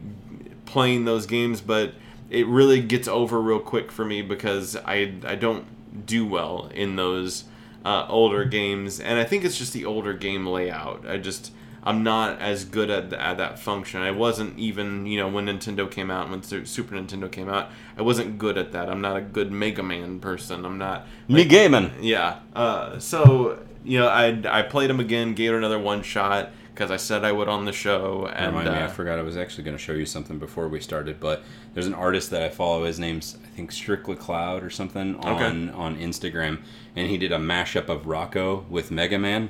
playing 0.65 1.05
those 1.05 1.25
games, 1.25 1.61
but 1.61 1.93
it 2.29 2.47
really 2.47 2.81
gets 2.81 3.07
over 3.07 3.39
real 3.41 3.59
quick 3.59 3.91
for 3.91 4.05
me 4.05 4.21
because 4.21 4.75
I 4.75 5.13
I 5.25 5.35
don't 5.35 5.65
do 6.05 6.25
well 6.25 6.69
in 6.73 6.95
those 6.95 7.45
uh, 7.85 8.05
older 8.09 8.43
games, 8.45 8.99
and 8.99 9.19
I 9.19 9.23
think 9.23 9.45
it's 9.45 9.57
just 9.57 9.73
the 9.73 9.85
older 9.85 10.13
game 10.13 10.45
layout. 10.45 11.07
I 11.07 11.17
just 11.17 11.51
I'm 11.83 12.03
not 12.03 12.39
as 12.41 12.65
good 12.65 12.89
at, 12.89 13.13
at 13.13 13.37
that 13.37 13.59
function. 13.59 14.01
I 14.01 14.11
wasn't 14.11 14.57
even 14.59 15.05
you 15.05 15.19
know 15.19 15.29
when 15.29 15.45
Nintendo 15.45 15.89
came 15.89 16.11
out, 16.11 16.29
when 16.29 16.43
Super 16.43 16.95
Nintendo 16.95 17.31
came 17.31 17.47
out, 17.49 17.69
I 17.97 18.01
wasn't 18.01 18.37
good 18.37 18.57
at 18.57 18.73
that. 18.73 18.89
I'm 18.89 19.01
not 19.01 19.15
a 19.17 19.21
good 19.21 19.51
Mega 19.51 19.83
Man 19.83 20.19
person. 20.19 20.65
I'm 20.65 20.77
not 20.77 21.07
Me 21.29 21.45
gaming. 21.45 21.91
yeah. 22.01 22.39
Uh, 22.55 22.99
so 22.99 23.59
you 23.85 23.99
know, 23.99 24.07
I 24.09 24.37
I 24.49 24.63
played 24.63 24.89
them 24.89 24.99
again, 24.99 25.33
gave 25.33 25.53
it 25.53 25.57
another 25.57 25.79
one 25.79 26.03
shot 26.03 26.51
because 26.77 26.91
I 26.91 26.97
said 26.97 27.25
I 27.25 27.31
would 27.31 27.47
on 27.47 27.65
the 27.65 27.73
show, 27.73 28.29
and 28.31 28.55
Remind 28.55 28.69
me, 28.69 28.81
I 28.81 28.83
uh, 28.83 28.87
forgot 28.87 29.17
I 29.17 29.23
was 29.23 29.35
actually 29.35 29.63
going 29.63 29.75
to 29.75 29.81
show 29.81 29.93
you 29.93 30.05
something 30.05 30.37
before 30.37 30.67
we 30.67 30.79
started, 30.79 31.19
but 31.19 31.41
there's 31.73 31.87
an 31.87 31.95
artist 31.95 32.29
that 32.29 32.43
I 32.43 32.49
follow. 32.49 32.85
His 32.85 32.99
name's 32.99 33.35
I 33.43 33.47
think 33.47 33.71
Strictly 33.71 34.15
Cloud 34.15 34.63
or 34.63 34.69
something 34.69 35.15
on 35.15 35.71
on 35.71 35.97
Instagram, 35.97 36.61
and 36.95 37.09
he 37.09 37.17
did 37.17 37.31
a 37.31 37.39
mashup 37.39 37.89
of 37.89 38.03
Rocko 38.03 38.69
with 38.69 38.91
Mega 38.91 39.17
Man. 39.17 39.49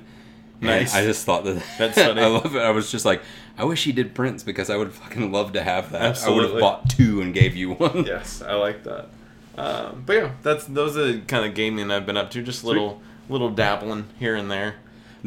Nice. 0.62 0.96
I 0.96 1.04
just 1.04 1.26
thought 1.26 1.44
that 1.44 1.62
That's 1.78 1.98
funny. 1.98 2.22
I 2.22 2.28
love 2.28 2.56
it. 2.56 2.62
I 2.62 2.70
was 2.70 2.90
just 2.90 3.04
like, 3.04 3.22
I 3.58 3.66
wish 3.66 3.84
he 3.84 3.92
did 3.92 4.16
Prince 4.16 4.44
because 4.44 4.70
I 4.70 4.78
would 4.78 4.94
fucking 4.94 5.30
love 5.30 5.52
to 5.52 5.62
have 5.62 5.92
that. 5.92 6.24
I 6.24 6.30
would 6.30 6.50
have 6.50 6.60
bought 6.62 6.90
two 6.90 7.20
and 7.22 7.34
gave 7.34 7.58
you 7.58 7.74
one. 7.74 8.06
yes, 8.06 8.42
I 8.42 8.54
like 8.54 8.86
that. 8.86 9.10
Um, 9.58 10.04
but 10.06 10.14
yeah, 10.14 10.32
that's 10.44 10.64
those 10.64 10.96
are 10.96 11.12
the 11.12 11.20
kind 11.20 11.46
of 11.46 11.56
gaming 11.56 11.92
I've 11.92 12.06
been 12.06 12.16
up 12.16 12.32
to. 12.32 12.42
Just 12.42 12.64
little 12.64 13.02
little 13.28 13.50
dabbling 13.50 14.06
here 14.18 14.36
and 14.36 14.50
there. 14.50 14.76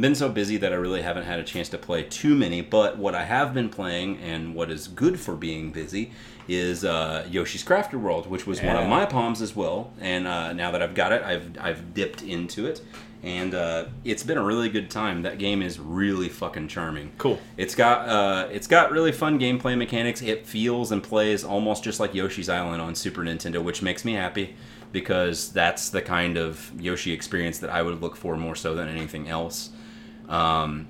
Been 0.00 0.14
so 0.14 0.28
busy 0.28 0.56
that 0.58 0.72
I 0.72 0.76
really 0.76 1.02
haven't 1.02 1.24
had 1.24 1.38
a 1.38 1.44
chance 1.44 1.68
to 1.70 1.78
play 1.78 2.02
too 2.02 2.34
many. 2.34 2.60
But 2.60 2.98
what 2.98 3.14
I 3.14 3.24
have 3.24 3.54
been 3.54 3.68
playing, 3.68 4.18
and 4.18 4.54
what 4.54 4.70
is 4.70 4.88
good 4.88 5.18
for 5.18 5.34
being 5.34 5.70
busy, 5.70 6.12
is 6.48 6.84
uh, 6.84 7.26
Yoshi's 7.30 7.64
Crafted 7.64 8.00
World, 8.00 8.26
which 8.26 8.46
was 8.46 8.62
one 8.62 8.76
of 8.76 8.88
my 8.88 9.06
palms 9.06 9.40
as 9.40 9.54
well. 9.54 9.92
And 10.00 10.26
uh, 10.26 10.52
now 10.52 10.70
that 10.70 10.82
I've 10.82 10.94
got 10.94 11.12
it, 11.12 11.22
I've 11.22 11.56
I've 11.60 11.94
dipped 11.94 12.22
into 12.22 12.66
it, 12.66 12.80
and 13.22 13.54
uh, 13.54 13.86
it's 14.04 14.22
been 14.22 14.38
a 14.38 14.42
really 14.42 14.68
good 14.68 14.90
time. 14.90 15.22
That 15.22 15.38
game 15.38 15.62
is 15.62 15.78
really 15.78 16.28
fucking 16.28 16.68
charming. 16.68 17.12
Cool. 17.18 17.38
It's 17.56 17.74
got 17.74 18.08
uh, 18.08 18.48
it's 18.50 18.66
got 18.66 18.90
really 18.90 19.12
fun 19.12 19.38
gameplay 19.38 19.76
mechanics. 19.76 20.22
It 20.22 20.46
feels 20.46 20.92
and 20.92 21.02
plays 21.02 21.44
almost 21.44 21.84
just 21.84 22.00
like 22.00 22.14
Yoshi's 22.14 22.48
Island 22.48 22.82
on 22.82 22.94
Super 22.94 23.22
Nintendo, 23.22 23.62
which 23.62 23.82
makes 23.82 24.04
me 24.04 24.14
happy 24.14 24.56
because 24.92 25.52
that's 25.52 25.90
the 25.90 26.02
kind 26.02 26.36
of 26.36 26.72
Yoshi 26.80 27.12
experience 27.12 27.58
that 27.60 27.70
I 27.70 27.82
would 27.82 28.00
look 28.00 28.16
for 28.16 28.36
more 28.36 28.56
so 28.56 28.74
than 28.74 28.88
anything 28.88 29.28
else. 29.28 29.70
Um, 30.30 30.86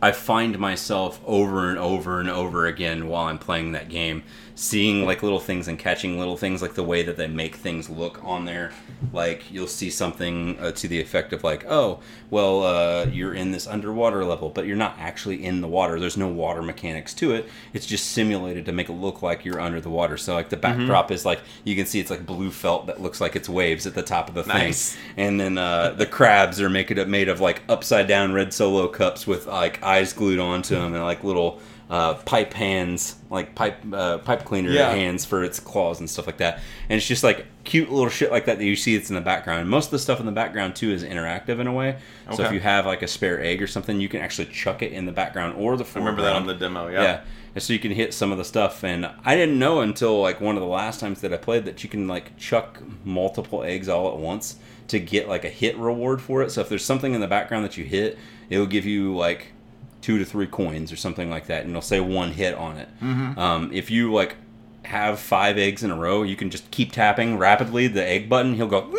I 0.00 0.12
find 0.12 0.58
myself 0.58 1.20
over 1.26 1.70
and 1.70 1.78
over 1.78 2.20
and 2.20 2.28
over 2.28 2.66
again 2.66 3.08
while 3.08 3.26
I'm 3.26 3.38
playing 3.38 3.72
that 3.72 3.88
game, 3.88 4.22
seeing 4.56 5.04
like 5.04 5.22
little 5.22 5.40
things 5.40 5.66
and 5.66 5.78
catching 5.78 6.18
little 6.18 6.36
things, 6.36 6.62
like 6.62 6.74
the 6.74 6.82
way 6.84 7.02
that 7.02 7.16
they 7.16 7.26
make 7.26 7.56
things 7.56 7.90
look 7.90 8.22
on 8.24 8.44
there. 8.44 8.70
Like 9.12 9.50
you'll 9.50 9.66
see 9.66 9.90
something 9.90 10.58
uh, 10.60 10.70
to 10.72 10.86
the 10.88 11.00
effect 11.00 11.32
of 11.32 11.42
like, 11.42 11.64
oh, 11.68 12.00
well, 12.30 12.62
uh, 12.62 13.06
you're 13.06 13.34
in 13.34 13.50
this 13.50 13.66
underwater 13.66 14.24
level, 14.24 14.50
but 14.50 14.66
you're 14.66 14.76
not 14.76 14.96
actually 14.98 15.44
in 15.44 15.60
the 15.60 15.66
water. 15.68 15.98
There's 15.98 16.16
no 16.16 16.28
water 16.28 16.62
mechanics 16.62 17.14
to 17.14 17.34
it. 17.34 17.48
It's 17.72 17.84
just 17.86 18.12
simulated 18.12 18.64
to 18.66 18.72
make 18.72 18.88
it 18.88 18.92
look 18.92 19.22
like 19.22 19.44
you're 19.44 19.60
under 19.60 19.80
the 19.80 19.90
water. 19.90 20.16
So 20.16 20.34
like 20.34 20.50
the 20.50 20.56
backdrop 20.56 21.10
is 21.10 21.24
like 21.24 21.40
you 21.64 21.74
can 21.74 21.86
see 21.86 21.98
it's 21.98 22.10
like 22.10 22.24
blue 22.24 22.50
felt 22.50 22.86
that 22.86 23.02
looks 23.02 23.20
like 23.20 23.34
it's 23.36 23.48
waves 23.48 23.86
at 23.86 23.94
the 23.94 24.02
top 24.02 24.28
of 24.28 24.34
the 24.34 24.44
Nice. 24.44 24.92
thing 24.94 25.02
and 25.16 25.40
then 25.40 25.58
uh, 25.58 25.90
the 25.90 26.06
crabs 26.06 26.60
are 26.60 26.68
make 26.70 26.90
it 26.90 26.98
up 26.98 27.08
made 27.08 27.28
of 27.28 27.40
like 27.40 27.62
upside 27.68 28.06
down 28.06 28.32
red 28.32 28.52
solo 28.52 28.86
cups 28.88 29.26
with 29.26 29.46
like 29.46 29.82
eyes 29.82 30.12
glued 30.12 30.38
onto 30.38 30.74
them 30.74 30.94
and 30.94 31.02
like 31.02 31.24
little 31.24 31.60
uh, 31.90 32.14
pipe 32.14 32.54
hands, 32.54 33.16
like 33.30 33.54
pipe 33.54 33.76
uh, 33.92 34.18
pipe 34.18 34.44
cleaner 34.44 34.70
Yeah. 34.70 34.90
hands 34.90 35.24
for 35.24 35.44
its 35.44 35.60
claws 35.60 36.00
and 36.00 36.08
stuff 36.08 36.26
like 36.26 36.38
that. 36.38 36.60
And 36.88 36.96
it's 36.96 37.06
just 37.06 37.22
like 37.22 37.46
cute 37.64 37.90
little 37.90 38.08
shit 38.08 38.30
like 38.32 38.46
that 38.46 38.58
that 38.58 38.64
you 38.64 38.74
see. 38.76 38.94
It's 38.94 39.10
in 39.10 39.14
the 39.14 39.20
background. 39.20 39.68
Most 39.68 39.86
of 39.86 39.90
the 39.92 39.98
stuff 39.98 40.18
in 40.20 40.26
the 40.26 40.32
background 40.32 40.76
too 40.76 40.90
is 40.90 41.04
interactive 41.04 41.60
in 41.60 41.66
a 41.66 41.72
way. 41.72 41.96
So 42.32 42.42
if 42.42 42.52
you 42.52 42.60
have 42.60 42.86
like 42.86 43.02
a 43.02 43.08
spare 43.08 43.42
egg 43.42 43.62
or 43.62 43.66
something, 43.66 44.00
you 44.00 44.08
can 44.08 44.20
actually 44.20 44.46
chuck 44.46 44.82
it 44.82 44.92
in 44.92 45.04
the 45.04 45.12
background 45.12 45.56
or 45.58 45.76
the 45.76 45.84
I 45.84 45.98
remember 45.98 46.22
that 46.22 46.36
on 46.36 46.46
the 46.46 46.54
demo. 46.54 46.88
Yeah. 46.88 47.02
Yeah. 47.02 47.20
And 47.54 47.62
so 47.62 47.72
you 47.72 47.78
can 47.78 47.92
hit 47.92 48.12
some 48.12 48.32
of 48.32 48.38
the 48.38 48.44
stuff, 48.44 48.82
and 48.82 49.08
I 49.24 49.36
didn't 49.36 49.60
know 49.60 49.80
until 49.80 50.20
like 50.20 50.40
one 50.40 50.56
of 50.56 50.60
the 50.60 50.66
last 50.68 50.98
times 50.98 51.20
that 51.20 51.32
I 51.32 51.36
played 51.36 51.66
that 51.66 51.84
you 51.84 51.88
can 51.88 52.08
like 52.08 52.36
chuck 52.36 52.82
multiple 53.04 53.62
eggs 53.62 53.88
all 53.88 54.08
at 54.12 54.18
once 54.18 54.56
to 54.88 54.98
get 54.98 55.28
like 55.28 55.44
a 55.44 55.48
hit 55.48 55.76
reward 55.78 56.20
for 56.20 56.42
it. 56.42 56.50
So 56.50 56.62
if 56.62 56.68
there's 56.68 56.84
something 56.84 57.14
in 57.14 57.20
the 57.20 57.28
background 57.28 57.64
that 57.64 57.76
you 57.76 57.84
hit, 57.84 58.18
it'll 58.50 58.66
give 58.66 58.84
you 58.84 59.14
like 59.14 59.52
two 60.04 60.18
to 60.18 60.24
three 60.24 60.46
coins 60.46 60.92
or 60.92 60.96
something 60.96 61.30
like 61.30 61.46
that, 61.46 61.62
and 61.62 61.70
it'll 61.70 61.80
say 61.80 61.98
one 61.98 62.30
hit 62.32 62.54
on 62.54 62.76
it. 62.76 62.88
Mm-hmm. 63.00 63.38
Um, 63.38 63.70
if 63.72 63.90
you 63.90 64.12
like 64.12 64.36
have 64.82 65.18
five 65.18 65.56
eggs 65.56 65.82
in 65.82 65.90
a 65.90 65.96
row, 65.96 66.22
you 66.22 66.36
can 66.36 66.50
just 66.50 66.70
keep 66.70 66.92
tapping 66.92 67.38
rapidly 67.38 67.86
the 67.86 68.04
egg 68.04 68.28
button. 68.28 68.52
He'll 68.52 68.66
go 68.66 68.94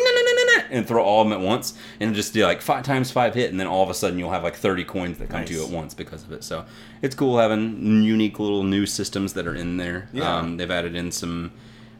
and 0.68 0.84
throw 0.84 1.04
all 1.04 1.22
of 1.22 1.28
them 1.28 1.40
at 1.40 1.46
once, 1.46 1.78
and 2.00 2.12
just 2.12 2.34
do 2.34 2.44
like 2.44 2.60
five 2.60 2.84
times 2.84 3.12
five 3.12 3.34
hit, 3.34 3.52
and 3.52 3.60
then 3.60 3.68
all 3.68 3.84
of 3.84 3.88
a 3.88 3.94
sudden 3.94 4.18
you'll 4.18 4.32
have 4.32 4.42
like 4.42 4.56
thirty 4.56 4.82
coins 4.82 5.18
that 5.18 5.28
come 5.28 5.44
to 5.44 5.54
you 5.54 5.64
at 5.64 5.70
once 5.70 5.94
because 5.94 6.24
of 6.24 6.32
it. 6.32 6.42
So 6.42 6.64
it's 7.02 7.14
cool 7.14 7.38
having 7.38 8.02
unique 8.02 8.40
little 8.40 8.64
new 8.64 8.84
systems 8.84 9.34
that 9.34 9.46
are 9.46 9.54
in 9.54 9.76
there. 9.76 10.08
Yeah. 10.12 10.38
Um, 10.38 10.56
they've 10.56 10.68
added 10.68 10.96
in 10.96 11.12
some 11.12 11.52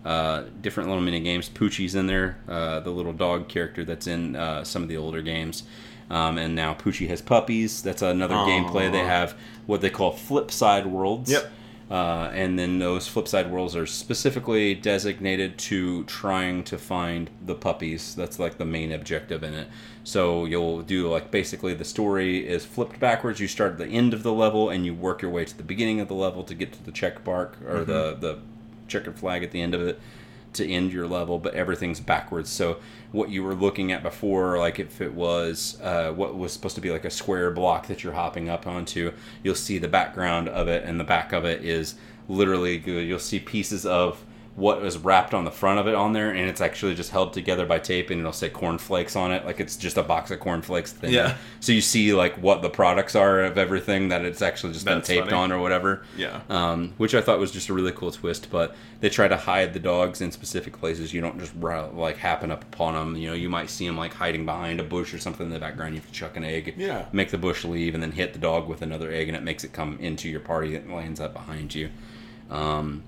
uh, 0.05 0.43
different 0.61 0.89
little 0.89 1.05
mini 1.05 1.21
games. 1.21 1.49
Poochie's 1.49 1.95
in 1.95 2.09
there, 2.09 2.39
uh, 2.49 2.81
the 2.81 2.91
little 2.91 3.13
dog 3.13 3.47
character 3.47 3.85
that's 3.85 4.09
in 4.09 4.35
uh, 4.35 4.65
some 4.65 4.83
of 4.83 4.89
the 4.89 4.97
older 4.97 5.23
games. 5.23 5.63
Um, 6.11 6.39
and 6.39 6.55
now 6.55 6.75
Poochie 6.75 7.09
has 7.09 7.21
puppies. 7.21 7.83
That's 7.83 8.03
another 8.03 8.35
Aw. 8.35 8.47
gameplay. 8.47 8.91
They 8.91 9.01
have 9.01 9.37
what 9.67 9.81
they 9.81 9.91
call 9.91 10.13
flip 10.13 10.51
side 10.51 10.87
worlds. 10.87 11.31
Yep. 11.31 11.53
Uh, 11.89 12.31
and 12.33 12.59
then 12.59 12.81
those 12.81 13.07
flip 13.07 13.29
side 13.29 13.51
worlds 13.51 13.77
are 13.77 13.87
specifically 13.87 14.75
designated 14.75 15.57
to 15.57 16.03
trying 16.05 16.65
to 16.65 16.77
find 16.77 17.31
the 17.45 17.55
puppies. 17.55 18.15
That's 18.17 18.41
like 18.41 18.59
the 18.59 18.65
main 18.65 18.91
objective 18.91 19.45
in 19.45 19.55
it. 19.55 19.69
So 20.03 20.47
you'll 20.47 20.83
do 20.83 21.09
like 21.09 21.31
basically 21.31 21.75
the 21.75 21.85
story 21.85 22.47
is 22.47 22.65
flipped 22.65 22.99
backwards. 22.99 23.39
You 23.39 23.47
start 23.47 23.73
at 23.73 23.79
the 23.79 23.87
end 23.87 24.15
of 24.15 24.25
the 24.25 24.33
level 24.33 24.69
and 24.69 24.85
you 24.85 24.95
work 24.95 25.23
your 25.23 25.31
way 25.31 25.45
to 25.45 25.57
the 25.57 25.63
beginning 25.63 26.01
of 26.01 26.09
the 26.09 26.15
level 26.15 26.43
to 26.45 26.55
get 26.55 26.73
to 26.73 26.85
the 26.85 26.93
check 26.93 27.23
bark 27.23 27.57
or 27.67 27.85
the 27.85 28.17
the 28.19 28.39
checkered 28.89 29.19
flag 29.19 29.43
at 29.43 29.51
the 29.51 29.61
end 29.61 29.75
of 29.75 29.81
it 29.81 30.01
to 30.57 30.69
end 30.69 30.93
your 30.93 31.07
level, 31.07 31.39
but 31.39 31.55
everything's 31.55 32.01
backwards. 32.01 32.51
So 32.51 32.79
what 33.13 33.31
you 33.31 33.43
were 33.43 33.55
looking 33.55 33.93
at 33.93 34.03
before, 34.03 34.59
like 34.59 34.79
if 34.79 35.01
it 35.01 35.15
was 35.15 35.79
uh, 35.83 36.13
what 36.13 36.37
was 36.37 36.53
supposed 36.53 36.75
to 36.75 36.81
be 36.81 36.91
like 36.91 37.05
a 37.05 37.11
square 37.11 37.51
block 37.51 37.87
that 37.87 38.05
you're 38.05 38.13
hopping 38.13 38.49
up 38.49 38.67
onto, 38.67 39.13
you'll 39.43 39.55
see 39.55 39.79
the 39.79 39.89
background 39.89 40.49
of 40.49 40.69
it, 40.69 40.85
and 40.85 41.01
the 41.01 41.05
back 41.05 41.33
of 41.33 41.45
it 41.45 41.65
is 41.65 41.95
literally 42.29 42.79
good. 42.79 43.07
You'll 43.07 43.19
see 43.19 43.39
pieces 43.39 43.87
of 43.87 44.25
what 44.57 44.81
was 44.81 44.97
wrapped 44.97 45.35
on 45.35 45.45
the 45.45 45.51
front 45.51 45.79
of 45.79 45.87
it 45.87 45.95
on 45.95 46.15
there, 46.15 46.31
and 46.31 46.49
it's 46.49 46.63
actually 46.63 46.95
just 46.95 47.11
held 47.11 47.35
together 47.35 47.67
by 47.67 47.79
tape, 47.79 48.09
and 48.09 48.19
it'll 48.21 48.33
say 48.33 48.49
cornflakes 48.49 49.15
on 49.15 49.31
it, 49.31 49.45
like 49.45 49.61
it's 49.61 49.77
just 49.77 49.99
a 49.99 50.03
box 50.03 50.31
of 50.31 50.41
cornflakes. 50.41 50.93
Thing. 50.93 51.13
Yeah. 51.13 51.37
So 51.61 51.73
you 51.73 51.83
see 51.83 52.15
like 52.15 52.37
what 52.39 52.63
the 52.63 52.71
products 52.71 53.15
are 53.15 53.41
of 53.45 53.59
everything 53.59 54.09
that 54.09 54.25
it's 54.25 54.41
actually 54.41 54.73
just 54.73 54.87
That's 54.87 55.07
been 55.07 55.17
taped 55.17 55.29
funny. 55.31 55.43
on 55.43 55.53
or 55.53 55.61
whatever 55.61 56.05
Yeah. 56.17 56.41
um, 56.49 56.95
which 56.97 57.15
I 57.15 57.21
thought 57.21 57.39
was 57.39 57.51
just 57.53 57.69
a 57.69 57.75
really 57.75 57.93
cool 57.93 58.11
twist. 58.11 58.49
But 58.51 58.75
they 59.01 59.11
try 59.11 59.29
to 59.29 59.37
hide 59.37 59.75
the 59.75 59.79
dogs 59.79 60.23
in 60.23 60.33
specific 60.33 60.79
places. 60.79 61.13
You 61.13 61.21
don't 61.21 61.39
just 61.39 61.55
like 61.57 62.17
happen 62.17 62.51
up 62.51 62.63
upon 62.65 62.95
them. 62.95 63.15
You 63.21 63.29
know, 63.29 63.35
you 63.35 63.51
might 63.51 63.69
see 63.69 63.87
them 63.87 63.99
like 63.99 64.15
hiding 64.15 64.47
behind 64.47 64.81
a 64.81 64.85
bush 64.85 65.13
or 65.13 65.19
something 65.19 65.45
in 65.49 65.53
the 65.53 65.59
background. 65.59 65.95
You 65.95 66.01
have 66.01 66.09
to 66.09 66.15
chuck 66.15 66.35
an 66.39 66.45
egg, 66.45 66.75
Yeah. 66.79 67.05
make 67.13 67.31
the 67.31 67.37
bush 67.37 67.63
leave, 67.67 67.93
and 67.93 68.03
then 68.03 68.13
hit 68.13 68.33
the 68.33 68.39
dog 68.39 68.69
with 68.69 68.81
another 68.81 69.13
egg, 69.13 69.29
and 69.29 69.37
it 69.37 69.43
makes 69.43 69.65
it 69.65 69.75
come 69.75 69.99
into 70.01 70.31
your 70.31 70.41
party 70.41 70.77
and 70.77 70.91
lands 70.95 71.21
up 71.21 71.35
behind 71.35 71.75
you. 71.75 71.91
Um, 72.51 73.03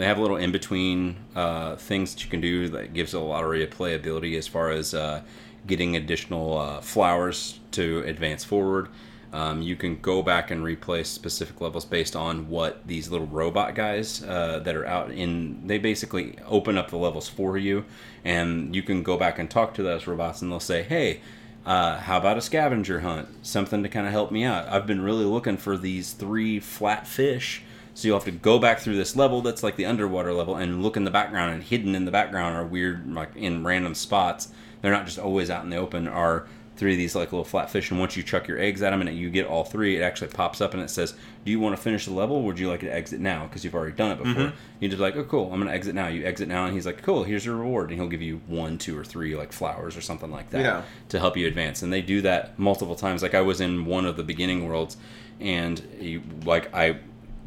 they 0.00 0.06
have 0.06 0.18
a 0.18 0.22
little 0.22 0.36
in 0.36 0.52
between 0.52 1.16
uh, 1.34 1.76
things 1.76 2.14
that 2.14 2.24
you 2.24 2.30
can 2.30 2.40
do 2.40 2.68
that 2.68 2.94
gives 2.94 3.14
a 3.14 3.20
lot 3.20 3.44
of 3.44 3.50
replayability 3.50 4.36
as 4.38 4.46
far 4.46 4.70
as 4.70 4.94
uh, 4.94 5.22
getting 5.66 5.96
additional 5.96 6.58
uh, 6.58 6.80
flowers 6.80 7.60
to 7.72 8.02
advance 8.06 8.44
forward. 8.44 8.88
Um, 9.32 9.62
you 9.62 9.76
can 9.76 10.00
go 10.00 10.22
back 10.22 10.50
and 10.50 10.64
replay 10.64 11.06
specific 11.06 11.60
levels 11.60 11.84
based 11.84 12.16
on 12.16 12.48
what 12.48 12.84
these 12.86 13.10
little 13.10 13.28
robot 13.28 13.74
guys 13.74 14.24
uh, 14.24 14.60
that 14.64 14.74
are 14.74 14.86
out 14.86 15.12
in. 15.12 15.66
They 15.66 15.78
basically 15.78 16.36
open 16.46 16.76
up 16.76 16.90
the 16.90 16.96
levels 16.96 17.28
for 17.28 17.56
you, 17.56 17.84
and 18.24 18.74
you 18.74 18.82
can 18.82 19.02
go 19.04 19.16
back 19.16 19.38
and 19.38 19.48
talk 19.48 19.74
to 19.74 19.82
those 19.84 20.06
robots, 20.06 20.42
and 20.42 20.50
they'll 20.50 20.58
say, 20.58 20.82
"Hey, 20.82 21.20
uh, 21.64 21.98
how 21.98 22.18
about 22.18 22.38
a 22.38 22.40
scavenger 22.40 23.00
hunt? 23.00 23.28
Something 23.46 23.84
to 23.84 23.88
kind 23.88 24.06
of 24.06 24.12
help 24.12 24.32
me 24.32 24.42
out. 24.42 24.66
I've 24.68 24.86
been 24.86 25.02
really 25.02 25.24
looking 25.24 25.58
for 25.58 25.76
these 25.76 26.12
three 26.12 26.58
flat 26.58 27.06
fish." 27.06 27.62
So 28.00 28.08
you'll 28.08 28.16
have 28.16 28.24
to 28.24 28.30
go 28.30 28.58
back 28.58 28.78
through 28.78 28.96
this 28.96 29.14
level 29.14 29.42
that's 29.42 29.62
like 29.62 29.76
the 29.76 29.84
underwater 29.84 30.32
level 30.32 30.56
and 30.56 30.82
look 30.82 30.96
in 30.96 31.04
the 31.04 31.10
background 31.10 31.52
and 31.52 31.62
hidden 31.62 31.94
in 31.94 32.06
the 32.06 32.10
background 32.10 32.56
are 32.56 32.64
weird 32.64 33.12
like 33.12 33.36
in 33.36 33.62
random 33.62 33.94
spots. 33.94 34.48
They're 34.80 34.90
not 34.90 35.04
just 35.04 35.18
always 35.18 35.50
out 35.50 35.64
in 35.64 35.70
the 35.70 35.76
open. 35.76 36.08
Are 36.08 36.46
three 36.76 36.92
of 36.92 36.96
these 36.98 37.14
like 37.14 37.30
little 37.30 37.44
flat 37.44 37.68
fish, 37.68 37.90
and 37.90 38.00
once 38.00 38.16
you 38.16 38.22
chuck 38.22 38.48
your 38.48 38.58
eggs 38.58 38.80
at 38.80 38.88
them 38.88 39.02
and 39.06 39.14
you 39.18 39.28
get 39.28 39.46
all 39.46 39.64
three, 39.64 39.98
it 39.98 40.00
actually 40.00 40.28
pops 40.28 40.62
up 40.62 40.72
and 40.72 40.82
it 40.82 40.88
says, 40.88 41.12
"Do 41.44 41.50
you 41.50 41.60
want 41.60 41.76
to 41.76 41.82
finish 41.82 42.06
the 42.06 42.14
level, 42.14 42.36
or 42.36 42.42
would 42.44 42.58
you 42.58 42.70
like 42.70 42.80
to 42.80 42.88
exit 42.88 43.20
now?" 43.20 43.42
Because 43.46 43.64
you've 43.66 43.74
already 43.74 43.94
done 43.94 44.12
it 44.12 44.16
before. 44.24 44.44
Mhm. 44.44 44.52
You 44.80 44.88
just 44.88 45.02
like, 45.02 45.14
"Oh, 45.16 45.24
cool, 45.24 45.52
I'm 45.52 45.60
gonna 45.60 45.70
exit 45.72 45.94
now." 45.94 46.08
You 46.08 46.24
exit 46.24 46.48
now, 46.48 46.64
and 46.64 46.72
he's 46.72 46.86
like, 46.86 47.02
"Cool, 47.02 47.24
here's 47.24 47.44
your 47.44 47.56
reward," 47.56 47.90
and 47.90 48.00
he'll 48.00 48.08
give 48.08 48.22
you 48.22 48.40
one, 48.46 48.78
two, 48.78 48.96
or 48.98 49.04
three 49.04 49.36
like 49.36 49.52
flowers 49.52 49.94
or 49.94 50.00
something 50.00 50.30
like 50.30 50.48
that 50.50 50.62
Yeah. 50.62 50.82
to 51.10 51.18
help 51.18 51.36
you 51.36 51.46
advance. 51.46 51.82
And 51.82 51.92
they 51.92 52.00
do 52.00 52.22
that 52.22 52.58
multiple 52.58 52.94
times. 52.94 53.22
Like 53.22 53.34
I 53.34 53.42
was 53.42 53.60
in 53.60 53.84
one 53.84 54.06
of 54.06 54.16
the 54.16 54.22
beginning 54.24 54.66
worlds, 54.66 54.96
and 55.38 55.82
you, 56.00 56.22
like 56.46 56.74
I 56.74 56.96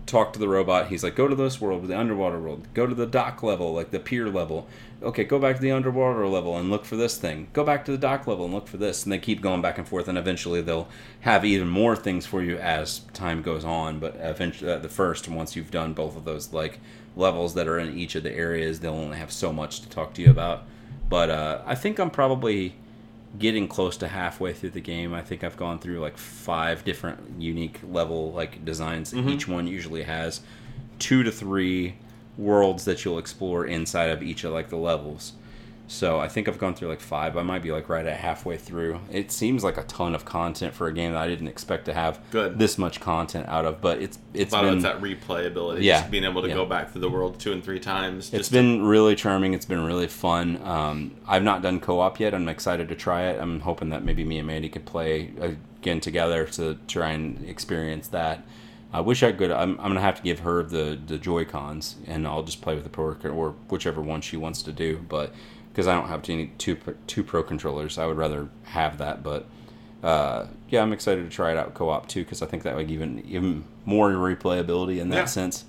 talked 0.05 0.33
to 0.33 0.39
the 0.39 0.47
robot. 0.47 0.87
He's 0.87 1.03
like, 1.03 1.15
"Go 1.15 1.27
to 1.27 1.35
this 1.35 1.61
world, 1.61 1.87
the 1.87 1.97
underwater 1.97 2.39
world. 2.39 2.67
Go 2.73 2.85
to 2.85 2.95
the 2.95 3.05
dock 3.05 3.43
level, 3.43 3.73
like 3.73 3.91
the 3.91 3.99
pier 3.99 4.29
level. 4.29 4.67
Okay, 5.01 5.23
go 5.23 5.39
back 5.39 5.57
to 5.57 5.61
the 5.61 5.71
underwater 5.71 6.27
level 6.27 6.57
and 6.57 6.69
look 6.69 6.85
for 6.85 6.95
this 6.95 7.17
thing. 7.17 7.47
Go 7.53 7.63
back 7.63 7.83
to 7.85 7.91
the 7.91 7.97
dock 7.97 8.25
level 8.27 8.45
and 8.45 8.53
look 8.53 8.67
for 8.67 8.77
this." 8.77 9.03
And 9.03 9.11
they 9.11 9.17
keep 9.17 9.41
going 9.41 9.61
back 9.61 9.77
and 9.77 9.87
forth, 9.87 10.07
and 10.07 10.17
eventually 10.17 10.61
they'll 10.61 10.87
have 11.21 11.45
even 11.45 11.67
more 11.67 11.95
things 11.95 12.25
for 12.25 12.41
you 12.41 12.57
as 12.57 12.99
time 13.13 13.41
goes 13.41 13.65
on. 13.65 13.99
But 13.99 14.15
eventually, 14.19 14.71
at 14.71 14.81
the 14.81 14.89
first, 14.89 15.27
once 15.27 15.55
you've 15.55 15.71
done 15.71 15.93
both 15.93 16.15
of 16.15 16.25
those 16.25 16.53
like 16.53 16.79
levels 17.15 17.53
that 17.53 17.67
are 17.67 17.79
in 17.79 17.97
each 17.97 18.15
of 18.15 18.23
the 18.23 18.33
areas, 18.33 18.79
they'll 18.79 18.93
only 18.93 19.17
have 19.17 19.31
so 19.31 19.53
much 19.53 19.81
to 19.81 19.89
talk 19.89 20.13
to 20.15 20.21
you 20.21 20.29
about. 20.29 20.63
But 21.09 21.29
uh, 21.29 21.61
I 21.65 21.75
think 21.75 21.99
I'm 21.99 22.09
probably 22.09 22.75
getting 23.39 23.67
close 23.67 23.97
to 23.97 24.07
halfway 24.07 24.53
through 24.53 24.69
the 24.71 24.81
game. 24.81 25.13
I 25.13 25.21
think 25.21 25.43
I've 25.43 25.57
gone 25.57 25.79
through 25.79 25.99
like 25.99 26.17
five 26.17 26.83
different 26.83 27.19
unique 27.39 27.79
level 27.89 28.31
like 28.31 28.63
designs. 28.63 29.11
Mhm. 29.13 29.29
Each 29.31 29.47
one 29.47 29.65
usually 29.67 30.03
has 30.03 30.41
two 30.99 31.23
to 31.23 31.31
three 31.31 31.95
worlds 32.37 32.85
that 32.85 33.03
you'll 33.03 33.17
explore 33.17 33.65
inside 33.65 34.09
of 34.09 34.21
each 34.21 34.43
of 34.43 34.53
like 34.53 34.69
the 34.69 34.77
levels. 34.77 35.33
So 35.87 36.17
I 36.19 36.27
think 36.29 36.47
I've 36.47 36.57
gone 36.57 36.73
through 36.73 36.87
like 36.87 37.01
five. 37.01 37.35
I 37.37 37.43
might 37.43 37.61
be 37.61 37.71
like 37.71 37.89
right 37.89 38.05
at 38.05 38.17
halfway 38.17 38.57
through. 38.57 38.99
It 39.11 39.31
seems 39.31 39.63
like 39.63 39.77
a 39.77 39.83
ton 39.83 40.15
of 40.15 40.23
content 40.25 40.73
for 40.73 40.87
a 40.87 40.93
game 40.93 41.11
that 41.11 41.21
I 41.21 41.27
didn't 41.27 41.49
expect 41.49 41.85
to 41.85 41.93
have 41.93 42.19
Good. 42.31 42.57
this 42.57 42.77
much 42.77 42.99
content 43.01 43.47
out 43.49 43.65
of. 43.65 43.81
But 43.81 44.01
it's 44.01 44.17
it's 44.33 44.53
a 44.53 44.55
lot 44.55 44.61
been 44.63 44.69
of 44.69 44.75
it's 44.77 44.83
that 44.85 45.01
replayability. 45.01 45.83
Yeah. 45.83 45.99
Just 45.99 46.11
being 46.11 46.23
able 46.23 46.41
to 46.41 46.47
Yeah. 46.47 46.55
go 46.55 46.65
back 46.65 46.91
through 46.91 47.01
the 47.01 47.09
world 47.09 47.37
two 47.39 47.51
and 47.51 47.63
three 47.63 47.79
times. 47.79 48.33
It's 48.33 48.49
been 48.49 48.81
really 48.83 49.13
charming. 49.13 49.53
It's 49.53 49.65
been 49.65 49.83
really 49.83 50.07
fun. 50.07 50.59
Um, 50.63 51.11
I've 51.27 51.43
not 51.43 51.61
done 51.61 51.79
co-op 51.79 52.19
yet. 52.19 52.33
I'm 52.33 52.47
excited 52.47 52.87
to 52.89 52.95
try 52.95 53.23
it. 53.23 53.39
I'm 53.39 53.59
hoping 53.59 53.89
that 53.89 54.03
maybe 54.03 54.23
me 54.23 54.37
and 54.39 54.47
Mandy 54.47 54.69
could 54.69 54.85
play 54.85 55.31
again 55.39 55.99
together 55.99 56.45
to 56.45 56.77
try 56.87 57.09
and 57.11 57.43
experience 57.47 58.07
that. 58.07 58.45
I 58.93 59.01
wish 59.01 59.21
I 59.23 59.31
could. 59.31 59.51
I'm, 59.51 59.71
I'm 59.79 59.87
gonna 59.89 60.01
have 60.01 60.15
to 60.17 60.21
give 60.23 60.39
her 60.39 60.63
the 60.63 60.97
the 61.05 61.17
Joy 61.17 61.45
Cons, 61.45 61.95
and 62.07 62.27
I'll 62.27 62.43
just 62.43 62.61
play 62.61 62.75
with 62.75 62.83
the 62.83 62.89
pro 62.91 63.15
or 63.29 63.55
whichever 63.69 64.01
one 64.01 64.21
she 64.21 64.37
wants 64.37 64.61
to 64.63 64.71
do. 64.71 65.03
But 65.09 65.33
because 65.73 65.87
I 65.87 65.95
don't 65.95 66.07
have 66.07 66.29
any 66.29 66.51
two 66.59 66.77
two 67.07 67.23
pro 67.23 67.41
controllers, 67.43 67.97
I 67.97 68.05
would 68.05 68.17
rather 68.17 68.47
have 68.65 68.99
that. 68.99 69.23
But 69.23 69.47
uh, 70.03 70.47
yeah, 70.69 70.81
I'm 70.81 70.93
excited 70.93 71.23
to 71.23 71.29
try 71.35 71.51
it 71.51 71.57
out 71.57 71.73
co-op 71.73 72.07
too 72.07 72.23
because 72.23 72.41
I 72.41 72.45
think 72.45 72.63
that 72.63 72.75
would 72.75 72.91
even 72.91 73.19
even 73.27 73.63
more 73.85 74.11
replayability 74.11 74.99
in 74.99 75.09
that 75.09 75.15
Yeah. 75.17 75.25
sense. 75.25 75.65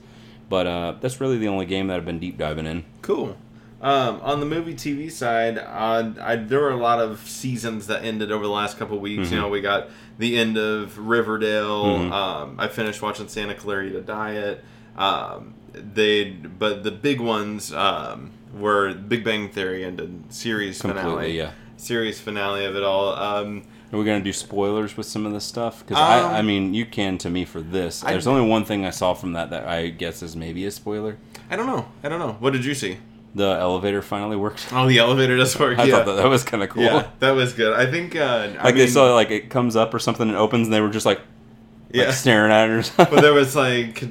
But 0.48 0.66
uh, 0.66 0.94
that's 1.00 1.20
really 1.20 1.38
the 1.38 1.48
only 1.48 1.64
game 1.66 1.86
that 1.88 1.96
I've 1.96 2.04
been 2.04 2.18
deep 2.18 2.36
diving 2.36 2.66
in. 2.66 2.84
Cool. 3.02 3.36
Um, 3.80 4.20
on 4.22 4.40
the 4.40 4.46
movie 4.46 4.74
TV 4.74 5.10
side, 5.10 5.58
uh, 5.58 6.12
I, 6.20 6.36
there 6.36 6.60
were 6.60 6.70
a 6.70 6.76
lot 6.76 7.00
of 7.00 7.20
seasons 7.28 7.86
that 7.88 8.02
ended 8.04 8.30
over 8.32 8.44
the 8.44 8.50
last 8.50 8.78
couple 8.78 8.98
weeks. 8.98 9.30
You 9.30 9.36
Mhm. 9.38 9.40
know, 9.42 9.48
we 9.48 9.60
got 9.60 9.88
the 10.18 10.38
end 10.38 10.56
of 10.56 10.96
Riverdale. 10.98 11.84
Mhm. 11.98 12.12
Um, 12.12 12.54
I 12.58 12.68
finished 12.68 13.02
watching 13.02 13.28
Santa 13.28 13.54
Clarita 13.54 14.00
Diet. 14.02 14.64
Um, 14.96 15.54
they, 15.74 16.30
but 16.30 16.82
the 16.82 16.90
big 16.92 17.20
ones 17.20 17.72
um, 17.74 18.30
were 18.58 18.94
Big 18.94 19.24
Bang 19.24 19.48
Theory 19.50 19.84
ended 19.84 20.24
series 20.32 20.80
Completely, 20.80 21.10
finale. 21.10 21.36
yeah. 21.38 21.50
Series 21.76 22.20
finale 22.20 22.64
of 22.64 22.76
it 22.76 22.82
all. 22.82 23.14
Um, 23.14 23.62
Are 23.92 23.98
we 23.98 24.04
gonna 24.04 24.22
do 24.24 24.32
spoilers 24.32 24.96
with 24.96 25.06
some 25.06 25.26
of 25.26 25.32
this 25.32 25.44
stuff? 25.44 25.80
Because 25.86 25.96
Um, 25.98 26.32
I, 26.34 26.38
I 26.38 26.42
mean, 26.42 26.72
you 26.74 26.86
can 26.86 27.18
to 27.18 27.30
me 27.30 27.44
for 27.44 27.60
this. 27.60 28.02
I- 28.04 28.12
There's 28.12 28.26
only 28.26 28.48
one 28.48 28.64
thing 28.64 28.84
I 28.86 28.90
saw 28.90 29.14
from 29.14 29.32
that 29.34 29.50
that 29.50 29.66
I 29.68 29.88
guess 29.88 30.22
is 30.22 30.34
maybe 30.36 30.64
a 30.66 30.70
spoiler. 30.70 31.16
I 31.50 31.56
don't 31.56 31.66
know. 31.66 31.86
I 32.02 32.08
don't 32.08 32.18
know. 32.20 32.36
What 32.40 32.52
did 32.52 32.64
you 32.64 32.74
see? 32.74 32.98
The 33.34 33.56
elevator 33.58 34.00
finally 34.00 34.36
worked. 34.36 34.68
Oh, 34.72 34.86
the 34.86 34.98
elevator 34.98 35.36
does 35.36 35.58
work. 35.58 35.78
I 35.80 35.84
yeah. 35.84 35.96
thought 35.96 36.06
that, 36.06 36.16
that 36.22 36.28
was 36.28 36.44
kind 36.44 36.62
of 36.62 36.68
cool. 36.70 36.84
Yeah, 36.84 37.08
that 37.18 37.32
was 37.32 37.52
good. 37.52 37.72
I 37.74 37.90
think. 37.90 38.14
Uh, 38.14 38.52
I 38.60 38.64
Like 38.66 38.74
they 38.76 38.82
mean, 38.84 38.88
saw 38.88 39.12
like 39.14 39.30
it 39.32 39.50
comes 39.50 39.74
up 39.74 39.92
or 39.92 39.98
something 39.98 40.28
and 40.28 40.36
opens, 40.36 40.68
and 40.68 40.72
they 40.72 40.80
were 40.80 40.88
just 40.90 41.04
like, 41.04 41.20
yeah. 41.92 42.04
like 42.04 42.14
staring 42.14 42.52
at 42.52 42.68
it 42.70 42.72
or 42.72 42.82
something. 42.84 43.06
but 43.14 43.20
there 43.22 43.34
was 43.34 43.56
like 43.56 44.08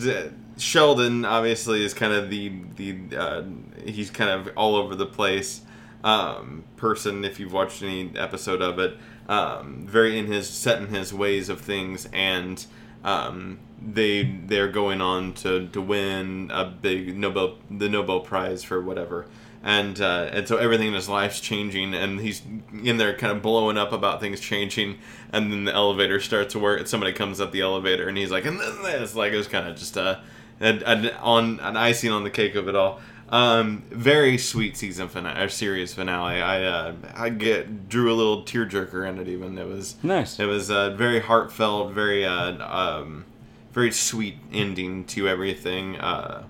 Sheldon 0.64 1.26
obviously 1.26 1.84
is 1.84 1.94
kind 1.94 2.14
of 2.14 2.30
the 2.30 2.54
the 2.76 3.18
uh, 3.18 3.44
he's 3.86 4.10
kind 4.10 4.30
of 4.30 4.56
all 4.56 4.76
over 4.76 4.96
the 4.96 5.06
place 5.06 5.62
um, 6.04 6.64
person 6.78 7.26
if 7.26 7.40
you've 7.40 7.54
watched 7.54 7.84
any 7.84 8.12
episode 8.18 8.62
of 8.62 8.80
it. 8.80 8.98
Um, 9.28 9.86
very 9.88 10.18
in 10.18 10.28
his 10.28 10.50
set 10.50 10.82
in 10.82 10.88
his 10.88 11.14
ways 11.14 11.50
of 11.50 11.62
things 11.62 12.10
and 12.12 12.66
um, 13.04 13.60
they 13.82 14.24
they're 14.24 14.70
going 14.70 15.02
on 15.02 15.34
to, 15.34 15.68
to 15.68 15.82
win 15.82 16.50
a 16.54 16.66
big 16.66 17.18
Nobel 17.18 17.58
the 17.70 17.90
Nobel 17.90 18.22
Prize 18.22 18.64
for 18.64 18.82
whatever. 18.82 19.28
And 19.62 20.00
uh, 20.00 20.30
and 20.32 20.48
so 20.48 20.58
everything 20.58 20.90
in 20.90 20.94
his 20.94 21.10
life's 21.10 21.40
changing 21.40 21.94
and 21.94 22.20
he's 22.20 22.42
in 22.84 22.98
there 22.98 23.16
kind 23.16 23.36
of 23.36 23.42
blowing 23.42 23.78
up 23.78 23.92
about 23.92 24.20
things 24.20 24.40
changing 24.40 25.00
and 25.32 25.52
then 25.52 25.66
the 25.66 25.74
elevator 25.74 26.20
starts 26.20 26.54
to 26.54 26.60
work 26.60 26.80
and 26.80 26.88
somebody 26.88 27.14
comes 27.14 27.40
up 27.40 27.52
the 27.52 27.62
elevator 27.62 28.08
and 28.10 28.18
he's 28.18 28.32
like 28.32 28.46
and 28.46 28.60
then 28.60 28.82
this 28.82 29.16
like 29.16 29.32
it 29.32 29.38
was 29.38 29.48
kind 29.48 29.68
of 29.68 29.78
just 29.78 29.96
a, 29.96 30.22
a, 30.60 30.66
an 30.86 31.10
on 31.22 31.60
an 31.60 31.78
icing 31.78 32.12
on 32.12 32.24
the 32.24 32.30
cake 32.30 32.56
of 32.56 32.68
it 32.68 32.76
all 32.76 33.00
um, 33.30 33.84
very 33.90 34.38
sweet 34.38 34.78
season 34.78 35.08
finale 35.08 35.42
or 35.44 35.50
series 35.50 35.94
finale 35.94 36.40
I 36.40 36.64
uh, 36.64 36.94
I 37.16 37.30
get 37.30 37.90
drew 37.90 38.12
a 38.12 38.16
little 38.16 38.44
tearjerker 38.44 39.10
in 39.10 39.18
it 39.18 39.28
even 39.28 39.58
it 39.58 39.68
was 39.68 39.96
nice. 40.04 40.40
it 40.40 40.46
was 40.46 40.70
a 40.70 40.92
very 40.92 41.20
heartfelt, 41.20 41.94
very 41.94 42.26
uh, 42.26 42.64
um, 42.64 43.26
very 43.72 43.92
sweet 43.92 44.38
ending 44.52 45.04
to 45.06 45.28
everything. 45.28 45.98
Uh, 45.98 46.44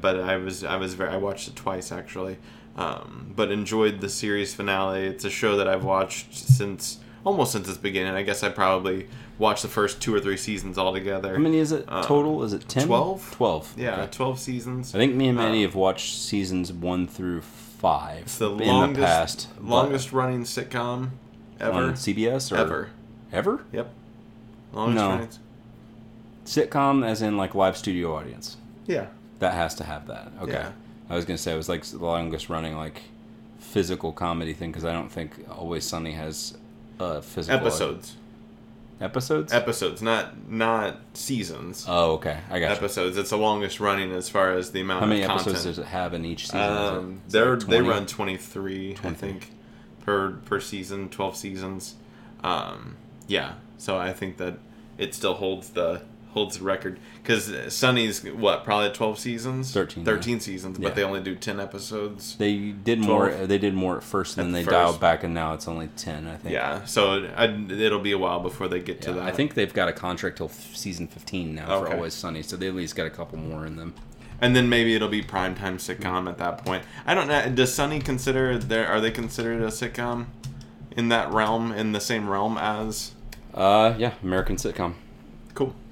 but 0.00 0.20
I 0.20 0.36
was 0.36 0.64
I 0.64 0.76
was 0.76 0.94
very 0.94 1.10
I 1.10 1.16
watched 1.16 1.48
it 1.48 1.56
twice 1.56 1.90
actually, 1.90 2.36
um, 2.76 3.32
but 3.34 3.50
enjoyed 3.50 4.00
the 4.00 4.08
series 4.08 4.54
finale. 4.54 5.06
It's 5.06 5.24
a 5.24 5.30
show 5.30 5.56
that 5.56 5.66
I've 5.66 5.84
watched 5.84 6.34
since 6.34 6.98
almost 7.24 7.52
since 7.52 7.68
its 7.68 7.78
beginning. 7.78 8.14
I 8.14 8.22
guess 8.22 8.42
I 8.42 8.50
probably 8.50 9.08
watched 9.42 9.62
the 9.62 9.68
first 9.68 10.00
two 10.00 10.14
or 10.14 10.20
three 10.20 10.36
seasons 10.38 10.78
altogether. 10.78 11.32
How 11.34 11.38
many 11.40 11.58
is 11.58 11.72
it 11.72 11.84
Um, 11.88 12.02
total? 12.04 12.42
Is 12.44 12.52
it 12.54 12.68
ten? 12.68 12.86
12? 12.86 13.32
Twelve. 13.32 13.74
yeah, 13.76 14.02
Okay. 14.02 14.10
twelve 14.12 14.38
seasons. 14.38 14.94
I 14.94 14.98
think 14.98 15.14
me 15.14 15.28
and 15.28 15.36
Mandy 15.36 15.58
Um, 15.58 15.64
have 15.64 15.74
watched 15.74 16.14
seasons 16.16 16.72
one 16.72 17.06
through 17.06 17.42
five 17.42 18.22
It's 18.22 18.38
the 18.38 18.48
longest 18.48 19.00
the 19.00 19.06
past. 19.06 19.48
longest 19.60 20.12
running 20.12 20.44
sitcom 20.44 21.10
ever. 21.60 21.72
on 21.78 21.96
CBS 21.96 22.50
or 22.52 22.56
Ever. 22.56 22.90
Ever 23.32 23.64
Yep. 23.72 23.92
Longest 24.72 24.96
No. 24.96 25.08
running. 25.10 25.28
sitcom, 26.44 27.04
as 27.04 27.22
in 27.22 27.36
like 27.36 27.54
live 27.54 27.76
studio 27.76 28.14
audience. 28.16 28.56
Yeah. 28.86 29.06
That 29.40 29.54
has 29.54 29.74
to 29.76 29.84
have 29.84 30.06
that. 30.06 30.32
Okay. 30.42 30.52
Yeah. 30.52 30.70
I 31.10 31.16
was 31.16 31.24
gonna 31.24 31.38
say 31.38 31.52
it 31.52 31.56
was 31.56 31.68
like 31.68 31.84
the 31.84 31.98
longest 31.98 32.48
running 32.48 32.76
like 32.76 33.02
physical 33.58 34.12
comedy 34.12 34.52
thing 34.54 34.70
because 34.70 34.84
I 34.84 34.92
don't 34.92 35.10
think 35.10 35.32
Always 35.50 35.84
Sunny 35.84 36.12
has 36.12 36.54
uh, 37.00 37.20
physical 37.20 37.58
Episodes. 37.58 38.16
Episodes. 39.02 39.52
episodes, 39.52 40.00
not 40.00 40.48
not 40.48 40.96
seasons. 41.14 41.84
oh, 41.88 42.12
okay. 42.12 42.38
I 42.50 42.60
got 42.60 42.70
you. 42.70 42.76
episodes. 42.76 43.16
It's 43.16 43.30
the 43.30 43.36
longest 43.38 43.80
running 43.80 44.12
as 44.12 44.28
far 44.28 44.52
as 44.52 44.70
the 44.70 44.80
amount 44.80 45.00
How 45.00 45.06
many 45.06 45.22
of 45.22 45.26
content. 45.28 45.48
episodes 45.48 45.76
does 45.76 45.84
it 45.84 45.88
have 45.88 46.14
in 46.14 46.24
each 46.24 46.46
season? 46.46 46.60
Um, 46.60 47.20
is 47.26 47.34
it 47.34 47.38
they're 47.38 47.56
like 47.56 47.66
they 47.66 47.82
run 47.82 48.06
twenty 48.06 48.36
three, 48.36 48.96
I 49.02 49.10
think, 49.10 49.50
per 50.00 50.32
per 50.44 50.60
season, 50.60 51.08
twelve 51.08 51.36
seasons. 51.36 51.96
Um, 52.44 52.96
yeah, 53.26 53.54
so 53.76 53.98
I 53.98 54.12
think 54.12 54.36
that 54.38 54.58
it 54.98 55.14
still 55.14 55.34
holds 55.34 55.70
the 55.70 56.02
holds 56.32 56.58
the 56.58 56.64
record 56.64 56.98
because 57.22 57.52
Sunny's 57.72 58.24
what 58.24 58.64
probably 58.64 58.90
twelve 58.90 59.18
seasons, 59.18 59.72
13, 59.72 60.04
thirteen 60.04 60.40
seasons, 60.40 60.78
but 60.78 60.88
Yeah. 60.88 60.94
they 60.94 61.02
only 61.04 61.20
do 61.22 61.34
ten 61.34 61.60
episodes. 61.60 62.36
They 62.36 62.56
did 62.72 62.98
more. 62.98 63.30
They 63.30 63.58
did 63.58 63.74
more 63.74 63.96
at 63.98 64.02
first, 64.02 64.36
and 64.38 64.42
At 64.42 64.44
then 64.46 64.52
they 64.52 64.64
first. 64.64 64.72
dialed 64.72 65.00
back, 65.00 65.22
and 65.24 65.34
now 65.34 65.54
it's 65.54 65.68
only 65.68 65.88
ten. 65.96 66.26
I 66.26 66.36
think. 66.36 66.52
Yeah, 66.54 66.84
so 66.84 67.28
I, 67.36 67.44
it'll 67.70 67.98
be 68.00 68.12
a 68.12 68.18
while 68.18 68.40
before 68.40 68.68
they 68.68 68.80
get 68.80 69.00
to 69.02 69.12
that. 69.14 69.22
I 69.24 69.30
think 69.30 69.54
they've 69.54 69.72
got 69.72 69.88
a 69.88 69.92
contract 69.92 70.38
till 70.38 70.46
f- 70.46 70.74
season 70.74 71.06
fifteen 71.06 71.54
now 71.54 71.66
for 71.80 71.92
Always 71.92 72.14
Sunny, 72.14 72.42
so 72.42 72.56
they 72.56 72.68
at 72.68 72.74
least 72.74 72.96
got 72.96 73.06
a 73.06 73.10
couple 73.10 73.38
more 73.38 73.66
in 73.66 73.76
them. 73.76 73.94
and 74.40 74.56
then 74.56 74.68
maybe 74.68 74.94
it'll 74.94 75.08
be 75.08 75.22
primetime 75.22 75.74
sitcom 75.76 76.28
at 76.28 76.36
that 76.38 76.64
point. 76.64 76.82
I 77.06 77.14
don't 77.14 77.28
know. 77.28 77.48
Does 77.50 77.72
Sunny 77.72 78.00
consider 78.00 78.58
there? 78.58 78.88
Are 78.88 79.00
they 79.00 79.10
considered 79.12 79.62
a 79.62 79.66
sitcom 79.68 80.26
in 80.96 81.08
that 81.10 81.30
realm, 81.32 81.70
in 81.72 81.92
the 81.92 82.00
same 82.00 82.28
realm 82.28 82.58
as? 82.58 83.12
Uh, 83.54 83.94
yeah, 83.98 84.14
American 84.22 84.56
sitcom. 84.56 84.94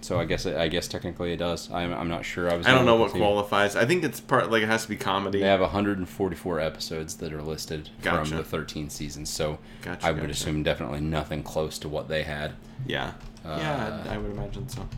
So 0.03 0.19
I 0.19 0.25
guess 0.25 0.47
it, 0.47 0.57
I 0.57 0.69
guess 0.69 0.89
technically 0.89 1.33
it 1.33 1.37
does. 1.37 1.71
I'm, 1.71 1.93
I'm 1.93 2.09
not 2.09 2.25
sure. 2.25 2.51
I 2.51 2.57
was. 2.57 2.67
I 2.67 2.73
don't 2.73 2.87
know 2.87 2.97
what 2.97 3.11
qualifies. 3.11 3.77
I 3.77 3.85
think 3.85 4.03
it's 4.05 4.21
part 4.21 4.51
like 4.51 4.63
it 4.63 4.67
has 4.69 4.85
to 4.85 4.89
be 4.89 4.97
comedy. 4.97 5.41
They 5.41 5.47
have 5.47 5.61
144 5.61 6.61
episodes 6.61 7.17
that 7.17 7.33
are 7.33 7.43
listed 7.43 7.91
Gotcha. 8.03 8.29
from 8.31 8.39
the 8.39 8.45
13 8.45 8.89
seasons, 8.91 9.29
so 9.31 9.59
Gotcha, 9.83 10.07
I 10.07 10.13
would 10.13 10.21
gotcha. 10.23 10.33
assume 10.33 10.63
definitely 10.63 11.01
nothing 11.01 11.43
close 11.43 11.79
to 11.81 11.89
what 11.89 12.09
they 12.09 12.23
had. 12.23 12.55
Yeah, 12.87 13.13
yeah, 13.45 14.03
Uh, 14.07 14.11
I 14.11 14.17
would 14.19 14.31
imagine 14.31 14.69
so. 14.69 14.89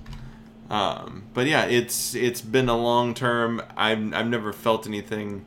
Um, 0.71 1.25
but 1.35 1.47
yeah, 1.47 1.65
it's 1.65 2.15
it's 2.15 2.41
been 2.41 2.69
a 2.69 2.77
long 2.77 3.13
term. 3.15 3.61
I've 3.77 4.15
I've 4.15 4.29
never 4.29 4.53
felt 4.53 4.87
anything 4.87 5.45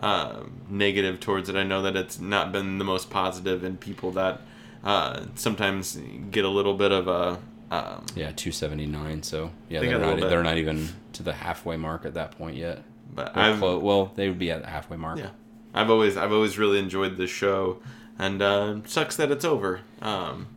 uh, 0.00 0.44
negative 0.68 1.20
towards 1.20 1.48
it. 1.48 1.56
I 1.56 1.62
know 1.62 1.82
that 1.82 1.94
it's 1.94 2.18
not 2.18 2.52
been 2.52 2.78
the 2.78 2.84
most 2.84 3.10
positive, 3.10 3.62
and 3.62 3.78
people 3.78 4.10
that 4.12 4.40
uh, 4.82 5.26
sometimes 5.34 5.98
get 6.30 6.44
a 6.44 6.48
little 6.48 6.74
bit 6.74 6.90
of 6.90 7.06
a 7.06 7.38
um, 7.70 8.04
Yeah, 8.14 8.30
279. 8.32 9.22
So 9.22 9.50
yeah, 9.68 9.80
They 9.80 9.88
they're 9.88 9.98
not, 9.98 10.20
they're 10.20 10.42
not 10.42 10.58
even 10.58 10.88
to 11.14 11.22
the 11.22 11.32
halfway 11.32 11.76
mark 11.76 12.04
at 12.04 12.14
that 12.14 12.32
point 12.38 12.56
yet. 12.56 12.82
but 13.14 13.36
I've 13.36 13.60
well, 13.60 14.12
they 14.14 14.28
would 14.28 14.38
be 14.38 14.50
at 14.50 14.62
the 14.62 14.68
halfway 14.68 14.96
mark. 14.96 15.18
yeah, 15.18 15.30
I've 15.72 15.90
always 15.90 16.16
I've 16.16 16.32
always 16.32 16.58
really 16.58 16.78
enjoyed 16.78 17.16
this 17.16 17.30
show, 17.30 17.80
and 18.18 18.42
uh, 18.42 18.76
sucks 18.86 19.16
that 19.16 19.30
it's 19.30 19.44
over. 19.44 19.80
Um, 20.02 20.48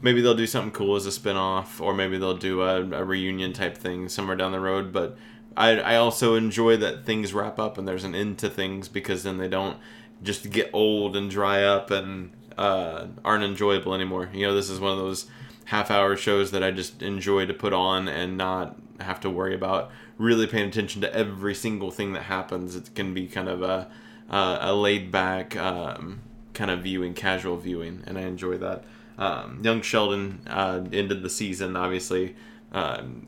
maybe 0.00 0.20
they'll 0.20 0.34
do 0.34 0.46
something 0.46 0.72
cool 0.72 0.96
as 0.96 1.06
a 1.06 1.12
spin-off 1.12 1.80
or 1.80 1.94
maybe 1.94 2.18
they'll 2.18 2.36
do 2.36 2.62
a, 2.62 2.82
a 2.82 3.04
reunion 3.04 3.52
type 3.52 3.76
thing 3.76 4.08
somewhere 4.08 4.36
down 4.36 4.52
the 4.52 4.60
road 4.60 4.92
but 4.92 5.16
I, 5.56 5.70
I 5.80 5.96
also 5.96 6.34
enjoy 6.34 6.76
that 6.76 7.06
things 7.06 7.32
wrap 7.32 7.58
up 7.58 7.78
and 7.78 7.88
there's 7.88 8.04
an 8.04 8.14
end 8.14 8.38
to 8.40 8.50
things 8.50 8.88
because 8.88 9.22
then 9.22 9.38
they 9.38 9.48
don't 9.48 9.78
just 10.22 10.50
get 10.50 10.68
old 10.72 11.16
and 11.16 11.30
dry 11.30 11.62
up 11.62 11.90
and 11.90 12.30
uh, 12.58 13.06
aren't 13.24 13.42
enjoyable 13.44 13.94
anymore 13.94 14.28
you 14.32 14.46
know 14.46 14.54
this 14.54 14.68
is 14.70 14.78
one 14.80 14.92
of 14.92 14.98
those 14.98 15.26
half 15.66 15.90
hour 15.90 16.16
shows 16.16 16.50
that 16.50 16.62
i 16.62 16.70
just 16.70 17.02
enjoy 17.02 17.46
to 17.46 17.54
put 17.54 17.72
on 17.72 18.08
and 18.08 18.36
not 18.36 18.76
have 19.00 19.20
to 19.20 19.30
worry 19.30 19.54
about 19.54 19.90
really 20.18 20.46
paying 20.46 20.68
attention 20.68 21.00
to 21.02 21.14
every 21.14 21.54
single 21.54 21.90
thing 21.90 22.12
that 22.12 22.22
happens. 22.22 22.74
It 22.74 22.94
can 22.94 23.12
be 23.14 23.26
kind 23.26 23.48
of 23.48 23.62
a, 23.62 23.90
a, 24.30 24.58
a 24.62 24.74
laid 24.74 25.10
back 25.10 25.56
um, 25.56 26.20
kind 26.54 26.70
of 26.70 26.82
viewing 26.82 27.12
casual 27.12 27.58
viewing 27.58 28.02
and 28.06 28.18
i 28.18 28.22
enjoy 28.22 28.56
that. 28.58 28.84
Um, 29.18 29.60
young 29.62 29.80
sheldon 29.80 30.40
uh, 30.46 30.84
ended 30.92 31.22
the 31.22 31.30
season 31.30 31.74
obviously 31.76 32.36
um, 32.72 33.26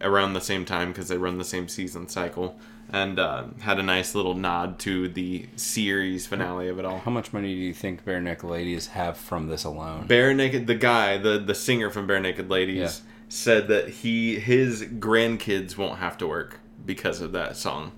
around 0.00 0.34
the 0.34 0.40
same 0.40 0.64
time 0.64 0.88
because 0.88 1.08
they 1.08 1.18
run 1.18 1.38
the 1.38 1.44
same 1.44 1.68
season 1.68 2.08
cycle 2.08 2.58
and 2.92 3.18
uh, 3.18 3.44
had 3.60 3.78
a 3.78 3.82
nice 3.82 4.14
little 4.14 4.34
nod 4.34 4.78
to 4.80 5.08
the 5.08 5.46
series 5.56 6.26
finale 6.26 6.68
of 6.68 6.78
it 6.78 6.84
all 6.84 6.98
How 6.98 7.10
much 7.10 7.32
money 7.32 7.54
do 7.54 7.60
you 7.60 7.72
think 7.74 8.04
Barenaked 8.04 8.42
Ladies 8.44 8.88
have 8.88 9.16
from 9.16 9.46
this 9.48 9.64
alone? 9.64 10.06
Barenaked, 10.08 10.66
the 10.66 10.74
guy, 10.74 11.16
the 11.18 11.38
the 11.38 11.54
singer 11.54 11.90
from 11.90 12.06
Barenaked 12.08 12.48
Ladies, 12.50 12.76
Yeah. 12.76 13.10
said 13.28 13.68
that 13.68 13.88
he 13.88 14.38
his 14.40 14.82
grandkids 14.82 15.76
won't 15.76 15.98
have 15.98 16.18
to 16.18 16.26
work 16.26 16.60
because 16.84 17.20
of 17.20 17.32
that 17.32 17.56
song. 17.56 17.92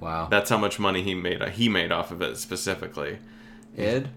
wow. 0.00 0.26
That's 0.30 0.50
how 0.50 0.58
much 0.58 0.78
money 0.78 1.02
he 1.02 1.14
made. 1.14 1.42
He 1.50 1.68
made 1.68 1.92
off 1.92 2.10
of 2.10 2.20
it 2.22 2.36
specifically. 2.36 3.18
Ed, 3.76 4.10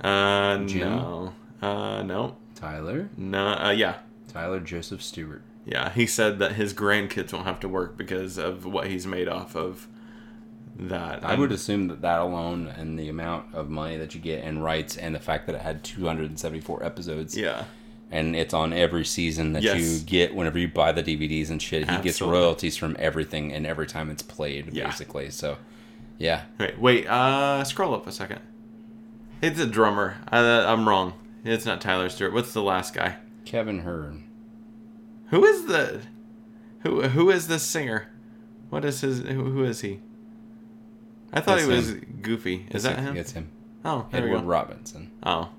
Uh, 0.00 0.58
Jim? 0.64 0.88
no, 0.96 1.32
uh, 1.62 2.02
no, 2.02 2.36
Tyler, 2.54 3.08
no, 3.16 3.46
uh, 3.48 3.70
yeah, 3.70 3.96
Tyler 4.32 4.60
Joseph 4.60 5.02
Stewart. 5.02 5.42
Yeah. 5.66 5.90
He 5.90 6.06
said 6.06 6.38
that 6.40 6.52
his 6.52 6.74
grandkids 6.74 7.32
won't 7.32 7.46
have 7.46 7.60
to 7.60 7.68
work 7.68 7.96
because 7.96 8.38
of 8.38 8.64
what 8.66 8.86
he's 8.88 9.06
made 9.06 9.28
off 9.28 9.54
of 9.56 9.86
that. 10.76 11.24
I 11.24 11.34
would 11.36 11.52
assume 11.52 11.88
that 11.88 12.00
that 12.02 12.20
alone 12.20 12.66
and 12.66 12.98
the 12.98 13.08
amount 13.08 13.54
of 13.54 13.70
money 13.70 13.96
that 13.96 14.14
you 14.14 14.20
get 14.20 14.42
in 14.44 14.60
rights 14.62 14.96
and 14.96 15.14
the 15.14 15.20
fact 15.20 15.46
that 15.46 15.54
it 15.54 15.60
had 15.62 15.84
274 15.84 16.82
episodes 16.84 17.36
yeah, 17.36 17.64
and 18.10 18.34
it's 18.34 18.52
on 18.52 18.72
every 18.72 19.04
season 19.04 19.52
that 19.52 19.62
Yes. 19.62 19.80
you 19.80 20.00
get 20.04 20.34
whenever 20.34 20.58
you 20.58 20.66
buy 20.68 20.90
the 20.92 21.02
DVDs 21.02 21.48
and 21.50 21.62
shit. 21.62 21.88
He 21.88 21.96
gets 21.98 22.20
royalties 22.20 22.76
from 22.76 22.96
everything 22.98 23.52
and 23.52 23.66
every 23.66 23.86
time 23.86 24.10
it's 24.10 24.22
played, 24.22 24.72
Yeah. 24.72 24.86
basically. 24.86 25.30
So, 25.30 25.58
yeah. 26.18 26.42
Wait, 26.58 26.78
wait. 26.78 27.06
Uh, 27.06 27.62
scroll 27.64 27.94
up 27.94 28.06
a 28.06 28.12
second. 28.12 28.40
It's 29.42 29.60
a 29.60 29.66
drummer. 29.66 30.16
I, 30.28 30.38
I'm 30.40 30.88
wrong. 30.88 31.14
It's 31.44 31.66
not 31.66 31.80
Tyler 31.80 32.08
Stewart. 32.08 32.32
What's 32.32 32.52
the 32.52 32.62
last 32.62 32.94
guy? 32.94 33.16
Kevin 33.44 33.80
Hearn. 33.80 34.24
Who 35.28 35.44
is 35.44 35.66
the 35.66 36.02
who 36.80 37.02
who 37.02 37.30
is 37.30 37.48
this 37.48 37.62
singer? 37.62 38.08
What 38.70 38.84
is 38.84 39.00
his 39.00 39.20
who, 39.20 39.44
who 39.44 39.64
is 39.64 39.80
he? 39.80 40.00
I 41.32 41.40
thought 41.40 41.60
he 41.60 41.66
was 41.66 41.90
him. 41.90 42.18
Goofy. 42.22 42.66
Is 42.70 42.84
that 42.84 42.98
him. 42.98 43.16
It's 43.16 43.32
him. 43.32 43.50
Oh, 43.84 44.06
there 44.10 44.24
Edward. 44.24 44.44
Robinson. 44.44 45.10
Oh, 45.22 45.50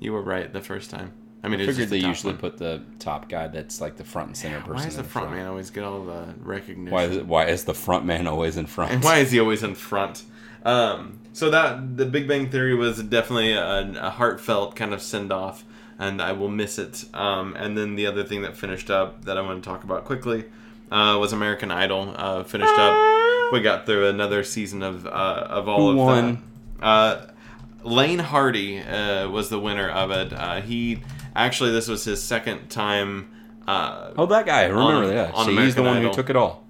you 0.00 0.12
were 0.12 0.22
right 0.22 0.52
the 0.52 0.60
first 0.60 0.90
time. 0.90 1.12
I 1.42 1.48
mean, 1.48 1.60
I 1.60 1.66
figured 1.66 1.90
they 1.90 2.00
the 2.00 2.08
usually 2.08 2.32
one. 2.32 2.40
put 2.40 2.58
the 2.58 2.82
top 2.98 3.28
guy 3.28 3.46
that's 3.46 3.80
like 3.80 3.96
the 3.96 4.04
front 4.04 4.28
and 4.28 4.36
center 4.36 4.58
person. 4.60 4.74
Why 4.74 4.84
does 4.84 4.96
the 4.96 5.02
in 5.02 5.08
front 5.08 5.30
man 5.30 5.46
always 5.46 5.70
get 5.70 5.84
all 5.84 6.04
the 6.04 6.34
recognition? 6.40 6.92
Why 6.92 7.04
is, 7.04 7.16
it, 7.18 7.26
why 7.26 7.46
is 7.46 7.64
the 7.64 7.74
front 7.74 8.04
man 8.04 8.26
always 8.26 8.56
in 8.56 8.66
front? 8.66 8.92
And 8.92 9.04
why 9.04 9.18
is 9.18 9.30
he 9.30 9.38
always 9.38 9.62
in 9.62 9.76
front? 9.76 10.24
Um, 10.64 11.20
so 11.32 11.48
that 11.50 11.96
the 11.96 12.04
Big 12.04 12.26
Bang 12.26 12.50
Theory 12.50 12.74
was 12.74 13.00
definitely 13.04 13.52
a, 13.52 13.92
a 14.00 14.10
heartfelt 14.10 14.74
kind 14.74 14.92
of 14.92 15.00
send 15.00 15.32
off, 15.32 15.64
and 15.98 16.20
I 16.20 16.32
will 16.32 16.48
miss 16.48 16.78
it. 16.78 17.04
Um, 17.14 17.54
and 17.56 17.76
then 17.76 17.94
the 17.96 18.06
other 18.06 18.24
thing 18.24 18.42
that 18.42 18.56
finished 18.56 18.90
up 18.90 19.24
that 19.24 19.36
I 19.38 19.40
want 19.40 19.62
to 19.62 19.68
talk 19.68 19.84
about 19.84 20.04
quickly 20.04 20.44
uh, 20.90 21.16
was 21.20 21.32
American 21.32 21.70
Idol. 21.70 22.14
Uh, 22.16 22.44
finished 22.44 22.72
up. 22.78 23.52
We 23.52 23.60
got 23.60 23.86
through 23.86 24.08
another 24.08 24.42
season 24.42 24.82
of 24.82 25.06
uh, 25.06 25.10
of 25.48 25.68
all 25.68 25.80
Who 25.80 25.90
of 25.90 25.96
won? 25.96 26.42
that. 26.80 26.84
Uh, 26.84 27.26
Laine 27.84 28.18
Hardy 28.18 28.80
uh, 28.80 29.28
was 29.30 29.48
the 29.48 29.60
winner 29.60 29.88
of 29.88 30.10
it. 30.10 30.32
Uh, 30.32 30.60
he 30.60 31.02
actually 31.34 31.70
this 31.70 31.86
was 31.88 32.04
his 32.04 32.22
second 32.22 32.68
time. 32.68 33.30
Uh, 33.66 34.12
Oh, 34.18 34.26
that 34.26 34.46
guy. 34.46 34.62
I 34.62 34.66
remember 34.66 35.04
On- 35.04 35.08
that. 35.14 35.34
on 35.34 35.46
See, 35.46 35.56
he's 35.56 35.74
the 35.76 35.82
one 35.82 36.02
who 36.02 36.12
took 36.12 36.28
it 36.30 36.36
all. 36.36 36.64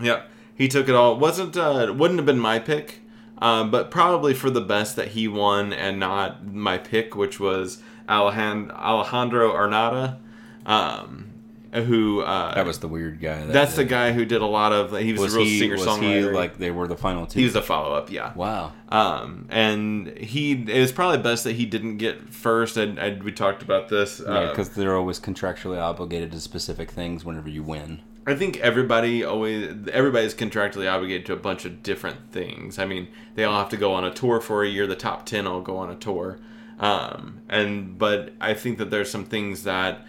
Yep, 0.00 0.28
he 0.54 0.68
took 0.68 0.88
it 0.88 0.94
all. 0.94 1.16
wasn't 1.16 1.56
uh, 1.56 1.92
wouldn't 1.96 2.18
have 2.18 2.26
been 2.26 2.38
my 2.40 2.58
pick, 2.58 3.00
uh, 3.38 3.64
but 3.64 3.90
probably 3.90 4.34
for 4.34 4.50
the 4.50 4.60
best 4.60 4.96
that 4.96 5.08
he 5.08 5.26
won 5.28 5.72
and 5.72 5.98
not 6.00 6.44
my 6.46 6.76
pick, 6.78 7.14
which 7.16 7.38
was 7.40 7.80
Alejandro, 8.08 8.74
Alejandro 8.76 9.54
Aranda, 9.54 10.18
um, 10.64 11.30
who 11.72 12.22
uh, 12.22 12.54
That 12.54 12.64
was 12.64 12.78
the 12.78 12.88
weird 12.88 13.20
guy. 13.20 13.38
That 13.38 13.52
that's 13.52 13.76
the 13.76 13.84
guy 13.84 14.12
who 14.12 14.24
did 14.24 14.40
a 14.40 14.46
lot 14.46 14.72
of. 14.72 14.96
He 14.98 15.12
was, 15.12 15.20
Was 15.20 15.34
a 15.34 15.38
real 15.38 15.46
he? 15.46 15.58
singer 15.58 15.76
songwriter. 15.76 16.32
like 16.32 16.58
they 16.58 16.70
were 16.70 16.86
the 16.88 16.96
final 16.96 17.26
two? 17.26 17.40
he 17.40 17.44
was 17.44 17.54
a 17.54 17.62
follow 17.62 17.94
up, 17.94 18.10
yeah. 18.10 18.32
wow. 18.34 18.72
Um, 18.88 19.46
and 19.50 20.08
he 20.16 20.52
it 20.52 20.80
was 20.80 20.92
probably 20.92 21.18
best 21.18 21.44
that 21.44 21.52
he 21.56 21.66
didn't 21.66 21.98
get 21.98 22.32
first. 22.32 22.76
And, 22.76 22.98
and 22.98 23.22
we 23.22 23.32
talked 23.32 23.62
about 23.62 23.88
this. 23.88 24.20
Yeah, 24.24 24.32
uh, 24.32 24.50
because 24.50 24.70
they're 24.70 24.96
always 24.96 25.20
contractually 25.20 25.80
obligated 25.80 26.32
to 26.32 26.40
specific 26.40 26.90
things 26.90 27.24
whenever 27.24 27.48
you 27.48 27.62
win. 27.62 28.00
I 28.28 28.34
think 28.34 28.56
everybody 28.58 29.22
always 29.22 29.72
everybody's 29.92 30.34
contractually 30.34 30.90
obligated 30.92 31.26
to 31.26 31.32
a 31.32 31.36
bunch 31.36 31.64
of 31.64 31.82
different 31.82 32.32
things. 32.32 32.78
I 32.78 32.84
mean, 32.84 33.06
they 33.34 33.44
all 33.44 33.58
have 33.58 33.68
to 33.68 33.76
go 33.76 33.92
on 33.92 34.04
a 34.04 34.12
tour 34.12 34.40
for 34.40 34.64
a 34.64 34.68
year. 34.68 34.86
The 34.86 34.96
top 34.96 35.26
ten 35.26 35.46
all 35.46 35.60
go 35.60 35.76
on 35.76 35.90
a 35.90 35.94
tour, 35.94 36.38
um, 36.78 37.40
and 37.48 37.98
but 37.98 38.32
I 38.40 38.54
think 38.54 38.78
that 38.78 38.90
there's 38.90 39.10
some 39.10 39.24
things 39.24 39.64
that 39.64 40.06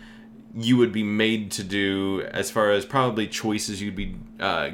you 0.55 0.77
would 0.77 0.91
be 0.91 1.03
made 1.03 1.51
to 1.51 1.63
do 1.63 2.23
as 2.31 2.49
far 2.49 2.71
as 2.71 2.85
probably 2.85 3.27
choices 3.27 3.81
you'd 3.81 3.95
be 3.95 4.15
uh, 4.39 4.71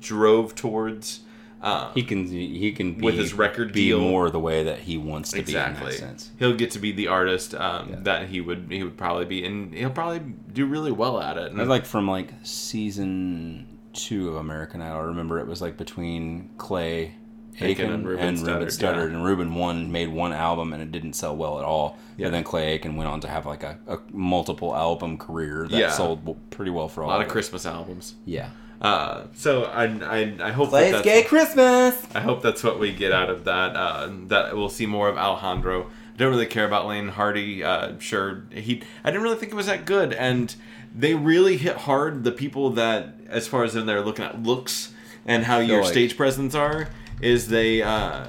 drove 0.00 0.54
towards. 0.54 1.20
Um, 1.60 1.90
He 1.92 2.02
can 2.04 2.26
he 2.28 2.70
can 2.72 2.94
be, 2.94 3.04
With 3.04 3.16
his 3.16 3.34
record 3.34 3.72
be 3.72 3.88
deal. 3.88 4.00
more 4.00 4.30
the 4.30 4.38
way 4.38 4.62
that 4.62 4.78
he 4.78 4.96
wants 4.96 5.32
to 5.32 5.40
exactly. 5.40 5.86
be 5.86 5.86
in 5.86 5.90
that 5.90 5.98
sense. 5.98 6.30
He'll 6.38 6.54
get 6.54 6.70
to 6.72 6.78
be 6.78 6.92
the 6.92 7.08
artist 7.08 7.52
um, 7.54 7.88
Yeah. 7.90 7.96
that 8.02 8.28
he 8.28 8.40
would 8.40 8.68
he 8.70 8.82
would 8.84 8.96
probably 8.96 9.24
be, 9.24 9.44
and 9.44 9.74
he'll 9.74 9.90
probably 9.90 10.20
do 10.52 10.66
really 10.66 10.92
well 10.92 11.20
at 11.20 11.36
it. 11.36 11.50
And 11.50 11.60
I 11.60 11.64
like 11.64 11.84
from 11.84 12.08
like 12.08 12.32
season 12.44 13.66
two 13.92 14.28
of 14.28 14.36
American 14.36 14.80
Idol. 14.80 14.98
I 14.98 15.02
remember 15.04 15.40
it 15.40 15.46
was 15.48 15.60
like 15.60 15.76
between 15.76 16.50
Clay 16.58 17.14
Aiken 17.60 17.84
and 17.86 17.94
and 17.94 18.06
Ruben 18.06 18.34
Ruben, 18.36 18.44
Studdard, 18.46 18.66
Studdard, 18.68 19.08
yeah. 19.10 19.14
and 19.16 19.24
Ruben 19.24 19.54
one 19.54 19.90
made 19.92 20.08
one 20.08 20.32
album 20.32 20.72
and 20.72 20.82
it 20.82 20.92
didn't 20.92 21.14
sell 21.14 21.36
well 21.36 21.58
at 21.58 21.64
all. 21.64 21.98
Yeah. 22.16 22.26
And 22.26 22.34
then 22.34 22.44
Clay 22.44 22.68
Aiken 22.72 22.96
went 22.96 23.08
on 23.08 23.20
to 23.20 23.28
have 23.28 23.46
like 23.46 23.62
a, 23.62 23.78
a 23.86 23.98
multiple 24.12 24.74
album 24.74 25.18
career 25.18 25.66
that 25.68 25.76
Yeah. 25.78 25.90
sold 25.90 26.36
pretty 26.50 26.70
well 26.70 26.88
for 26.88 27.02
a 27.02 27.06
lot 27.06 27.20
of. 27.20 27.28
Christmas 27.28 27.66
albums. 27.66 28.14
Yeah. 28.24 28.50
Uh, 28.80 29.24
so 29.34 29.64
I, 29.64 29.84
I, 29.86 30.36
I 30.40 30.50
hope 30.52 30.68
Clay's 30.70 30.92
that's, 30.92 31.04
Gay 31.04 31.24
Christmas. 31.24 32.00
I 32.14 32.20
hope 32.20 32.42
that's 32.42 32.62
what 32.62 32.78
we 32.78 32.92
get 32.92 33.12
out 33.12 33.28
of 33.28 33.44
that. 33.44 33.74
Uh, 33.74 34.08
that 34.26 34.56
we'll 34.56 34.68
see 34.68 34.86
more 34.86 35.08
of 35.08 35.16
Alejandro. 35.18 35.86
I 36.14 36.16
don't 36.18 36.30
really 36.30 36.46
care 36.46 36.64
about 36.64 36.86
Laine 36.86 37.08
Hardy. 37.08 37.62
Uh, 37.64 37.98
sure, 37.98 38.44
he. 38.52 38.82
I 39.04 39.10
didn't 39.10 39.22
really 39.24 39.36
think 39.36 39.50
it 39.52 39.56
was 39.56 39.66
that 39.66 39.84
good, 39.84 40.12
and 40.12 40.54
they 40.94 41.14
really 41.14 41.56
hit 41.56 41.76
hard 41.76 42.22
the 42.24 42.30
people 42.32 42.70
that, 42.70 43.14
as 43.28 43.46
far 43.48 43.64
as 43.64 43.74
in 43.76 43.86
they're 43.86 44.00
looking 44.00 44.24
at 44.24 44.42
looks 44.42 44.92
and 45.26 45.44
how 45.44 45.58
your 45.58 45.82
like- 45.82 45.90
stage 45.92 46.16
presence 46.16 46.54
are, 46.54 46.88
is 47.20 47.48
they 47.48 47.82
uh, 47.82 48.26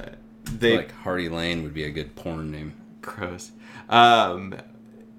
they 0.52 0.78
like 0.78 0.92
Hardy 0.92 1.30
Laine 1.30 1.64
would 1.64 1.74
be 1.74 1.84
a 1.84 1.90
good 1.90 2.16
porn 2.16 2.52
name. 2.52 2.74
gross. 3.02 3.52
Um, 3.90 4.56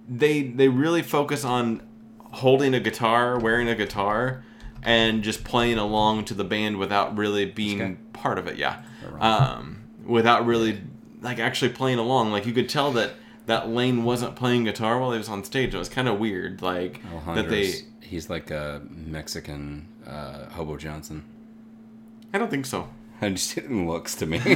they 0.09 0.42
they 0.42 0.68
really 0.68 1.02
focus 1.02 1.44
on 1.44 1.82
holding 2.18 2.74
a 2.74 2.80
guitar, 2.80 3.38
wearing 3.38 3.68
a 3.68 3.74
guitar, 3.74 4.44
and 4.82 5.22
just 5.22 5.44
playing 5.44 5.78
along 5.78 6.24
to 6.26 6.34
the 6.34 6.44
band 6.44 6.78
without 6.78 7.16
really 7.16 7.44
being 7.44 7.78
guy? 7.78 7.97
part 8.12 8.38
of 8.38 8.47
it. 8.47 8.56
Yeah, 8.56 8.82
um, 9.20 9.82
without 10.05 10.47
really 10.47 10.80
like 11.20 11.38
actually 11.38 11.72
playing 11.72 11.98
along. 11.98 12.32
Like 12.32 12.47
you 12.47 12.52
could 12.52 12.68
tell 12.68 12.92
that 12.92 13.12
that 13.47 13.68
Lane 13.68 14.05
wasn't 14.05 14.36
playing 14.36 14.64
guitar 14.64 14.98
while 14.98 15.12
he 15.12 15.18
was 15.18 15.28
on 15.28 15.44
stage. 15.44 15.74
It 15.74 15.78
was 15.78 15.88
kind 15.88 16.09
of 16.09 16.18
weird. 16.18 16.62
Like 16.62 17.01
that 17.26 17.48
they. 17.48 17.72
He's 18.01 18.28
like 18.28 18.51
a 18.51 18.82
Mexican 18.90 19.86
uh, 20.05 20.47
Hobo 20.51 20.76
Johnson. 20.76 21.24
I 22.34 22.38
don't 22.38 22.51
think 22.51 22.66
so. 22.66 22.88
It 23.22 23.30
just 23.30 23.56
it 23.59 23.70
looks 23.70 24.14
to 24.16 24.26
me. 24.26 24.40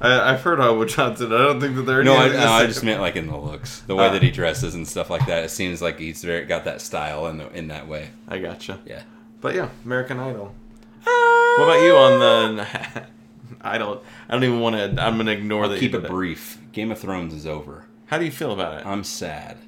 I, 0.00 0.32
I've 0.32 0.40
heard 0.42 0.58
Hobo 0.58 0.84
Johnson. 0.84 1.32
I 1.32 1.38
don't 1.38 1.60
think 1.60 1.74
that 1.76 1.82
they're 1.82 2.04
no, 2.04 2.16
I, 2.16 2.28
no, 2.28 2.48
I 2.52 2.66
just 2.66 2.84
meant 2.84 3.00
like 3.00 3.16
in 3.16 3.26
the 3.26 3.36
looks, 3.36 3.80
the 3.80 3.94
way 3.96 4.06
Uh. 4.06 4.12
that 4.12 4.22
he 4.22 4.30
dresses 4.30 4.74
and 4.74 4.86
stuff 4.86 5.10
like 5.10 5.26
that. 5.26 5.44
It 5.44 5.50
seems 5.50 5.82
like 5.82 5.98
he's 5.98 6.22
very, 6.22 6.44
got 6.44 6.64
that 6.64 6.80
style 6.80 7.26
in 7.26 7.38
the, 7.38 7.50
in 7.52 7.68
that 7.68 7.88
way. 7.88 8.10
I 8.28 8.38
gotcha. 8.38 8.78
Yeah. 8.86 9.02
But 9.40 9.54
yeah, 9.54 9.68
American 9.84 10.18
Idol. 10.20 10.54
What 11.02 11.64
about 11.64 11.82
you 11.82 11.96
on 11.96 12.56
the 12.56 13.06
I 13.60 13.78
don't. 13.78 14.02
I 14.28 14.32
don't 14.34 14.44
even 14.44 14.60
want 14.60 14.76
to. 14.76 15.02
I'm 15.02 15.16
gonna 15.16 15.30
ignore 15.32 15.64
I'll 15.64 15.70
that. 15.70 15.80
keep 15.80 15.94
it 15.94 16.06
brief. 16.06 16.58
Game 16.72 16.90
of 16.92 16.98
Thrones 16.98 17.32
is 17.34 17.46
over. 17.46 17.86
How 18.06 18.18
do 18.18 18.24
you 18.24 18.30
feel 18.30 18.52
about 18.52 18.80
it? 18.80 18.86
I'm 18.86 19.02
sad, 19.02 19.58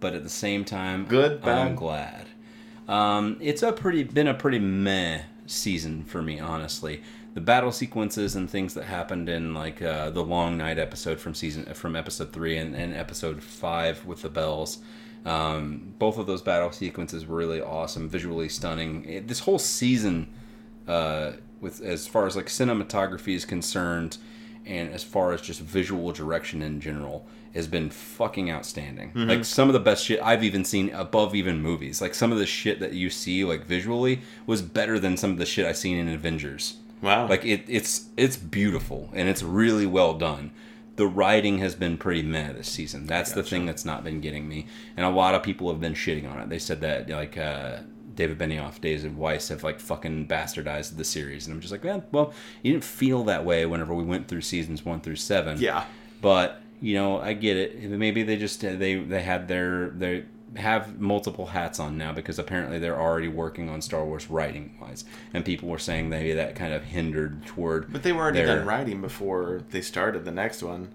but 0.00 0.14
at 0.14 0.22
the 0.22 0.28
same 0.28 0.64
time, 0.64 1.06
Good, 1.06 1.42
I'm 1.44 1.74
glad. 1.74 2.26
Um, 2.86 3.36
it's 3.40 3.62
a 3.62 3.72
pretty 3.72 4.04
been 4.04 4.28
a 4.28 4.34
pretty 4.34 4.58
meh 4.58 5.22
season 5.46 6.04
for 6.04 6.22
me, 6.22 6.38
honestly. 6.40 7.02
The 7.34 7.40
battle 7.40 7.70
sequences 7.70 8.34
and 8.34 8.50
things 8.50 8.74
that 8.74 8.84
happened 8.84 9.28
in 9.28 9.54
like 9.54 9.80
uh, 9.80 10.10
the 10.10 10.24
Long 10.24 10.56
Night 10.56 10.78
episode 10.78 11.20
from 11.20 11.34
season 11.34 11.64
from 11.74 11.94
episode 11.94 12.32
three 12.32 12.56
and, 12.56 12.74
and 12.74 12.94
episode 12.94 13.42
five 13.42 14.04
with 14.04 14.22
the 14.22 14.28
bells. 14.28 14.78
Um, 15.24 15.94
both 15.98 16.18
of 16.18 16.26
those 16.26 16.42
battle 16.42 16.72
sequences 16.72 17.26
were 17.26 17.36
really 17.36 17.60
awesome, 17.60 18.08
visually 18.08 18.48
stunning. 18.48 19.04
It, 19.04 19.28
this 19.28 19.40
whole 19.40 19.58
season, 19.58 20.32
uh, 20.86 21.32
with 21.60 21.82
as 21.82 22.06
far 22.06 22.26
as 22.26 22.34
like 22.34 22.46
cinematography 22.46 23.34
is 23.34 23.44
concerned, 23.44 24.18
and 24.64 24.92
as 24.92 25.04
far 25.04 25.32
as 25.32 25.40
just 25.40 25.60
visual 25.60 26.10
direction 26.12 26.62
in 26.62 26.80
general, 26.80 27.26
has 27.54 27.66
been 27.66 27.90
fucking 27.90 28.50
outstanding. 28.50 29.12
Like 29.28 29.44
some 29.44 29.68
of 29.68 29.72
the 29.74 29.80
best 29.80 30.04
shit 30.04 30.20
I've 30.22 30.44
even 30.44 30.64
seen 30.64 30.90
above 30.90 31.34
even 31.34 31.60
movies. 31.60 32.00
Like 32.00 32.14
some 32.14 32.32
of 32.32 32.38
the 32.38 32.46
shit 32.46 32.80
that 32.80 32.92
you 32.94 33.10
see 33.10 33.44
like 33.44 33.64
visually 33.64 34.20
was 34.46 34.62
better 34.62 34.98
than 34.98 35.16
some 35.16 35.30
of 35.30 35.38
the 35.38 35.46
shit 35.46 35.66
I 35.66 35.72
seen 35.72 35.98
in 35.98 36.08
Avengers. 36.08 36.76
Wow. 37.02 37.28
Like 37.28 37.44
it, 37.44 37.64
it's 37.68 38.08
it's 38.16 38.36
beautiful 38.36 39.10
and 39.12 39.28
it's 39.28 39.42
really 39.42 39.86
well 39.86 40.14
done. 40.14 40.52
The 40.96 41.06
writing 41.06 41.58
has 41.58 41.76
been 41.76 41.96
pretty 41.96 42.22
meh 42.22 42.52
this 42.52 42.68
season. 42.68 43.06
That's 43.06 43.30
the 43.32 43.44
thing 43.44 43.66
that's 43.66 43.84
not 43.84 44.02
been 44.02 44.20
getting 44.20 44.48
me, 44.48 44.66
and 44.96 45.06
a 45.06 45.10
lot 45.10 45.34
of 45.36 45.44
people 45.44 45.70
have 45.70 45.80
been 45.80 45.94
shitting 45.94 46.28
on 46.28 46.40
it. 46.40 46.48
They 46.48 46.58
said 46.58 46.80
that 46.80 47.08
like 47.08 47.38
uh, 47.38 47.78
David 48.16 48.36
Benioff, 48.36 48.80
David 48.80 49.16
Weiss 49.16 49.48
have 49.48 49.62
like 49.62 49.78
fucking 49.78 50.26
bastardized 50.26 50.96
the 50.96 51.04
series, 51.04 51.46
and 51.46 51.54
I'm 51.54 51.60
just 51.60 51.70
like, 51.70 51.84
eh, 51.84 52.00
well, 52.10 52.32
you 52.62 52.72
didn't 52.72 52.82
feel 52.82 53.22
that 53.24 53.44
way 53.44 53.64
whenever 53.64 53.94
we 53.94 54.02
went 54.02 54.26
through 54.26 54.40
seasons 54.40 54.84
one 54.84 55.00
through 55.00 55.16
seven. 55.16 55.60
yeah. 55.60 55.84
but 56.20 56.62
you 56.80 56.94
know, 56.94 57.20
I 57.20 57.32
get 57.32 57.56
it. 57.56 57.80
Maybe 57.80 58.24
they 58.24 58.36
just 58.36 58.60
they 58.60 58.96
they 58.96 59.22
had 59.22 59.46
their 59.46 59.90
they 59.90 60.24
have 60.56 61.00
multiple 61.00 61.46
hats 61.46 61.78
on 61.78 61.96
now 61.98 62.12
because 62.12 62.38
apparently 62.38 62.78
they're 62.78 63.00
already 63.00 63.28
working 63.28 63.68
on 63.68 63.80
Star 63.82 64.04
Wars 64.04 64.28
writing 64.30 64.76
wise, 64.80 65.04
and 65.34 65.44
people 65.44 65.68
were 65.68 65.78
saying 65.78 66.08
maybe 66.08 66.32
that 66.34 66.54
kind 66.56 66.72
of 66.72 66.84
hindered 66.84 67.44
toward. 67.46 67.92
But 67.92 68.02
they 68.02 68.12
were 68.12 68.22
already 68.22 68.38
their- 68.42 68.56
done 68.58 68.66
writing 68.66 69.00
before 69.00 69.62
they 69.70 69.80
started 69.80 70.24
the 70.24 70.30
next 70.32 70.62
one. 70.62 70.88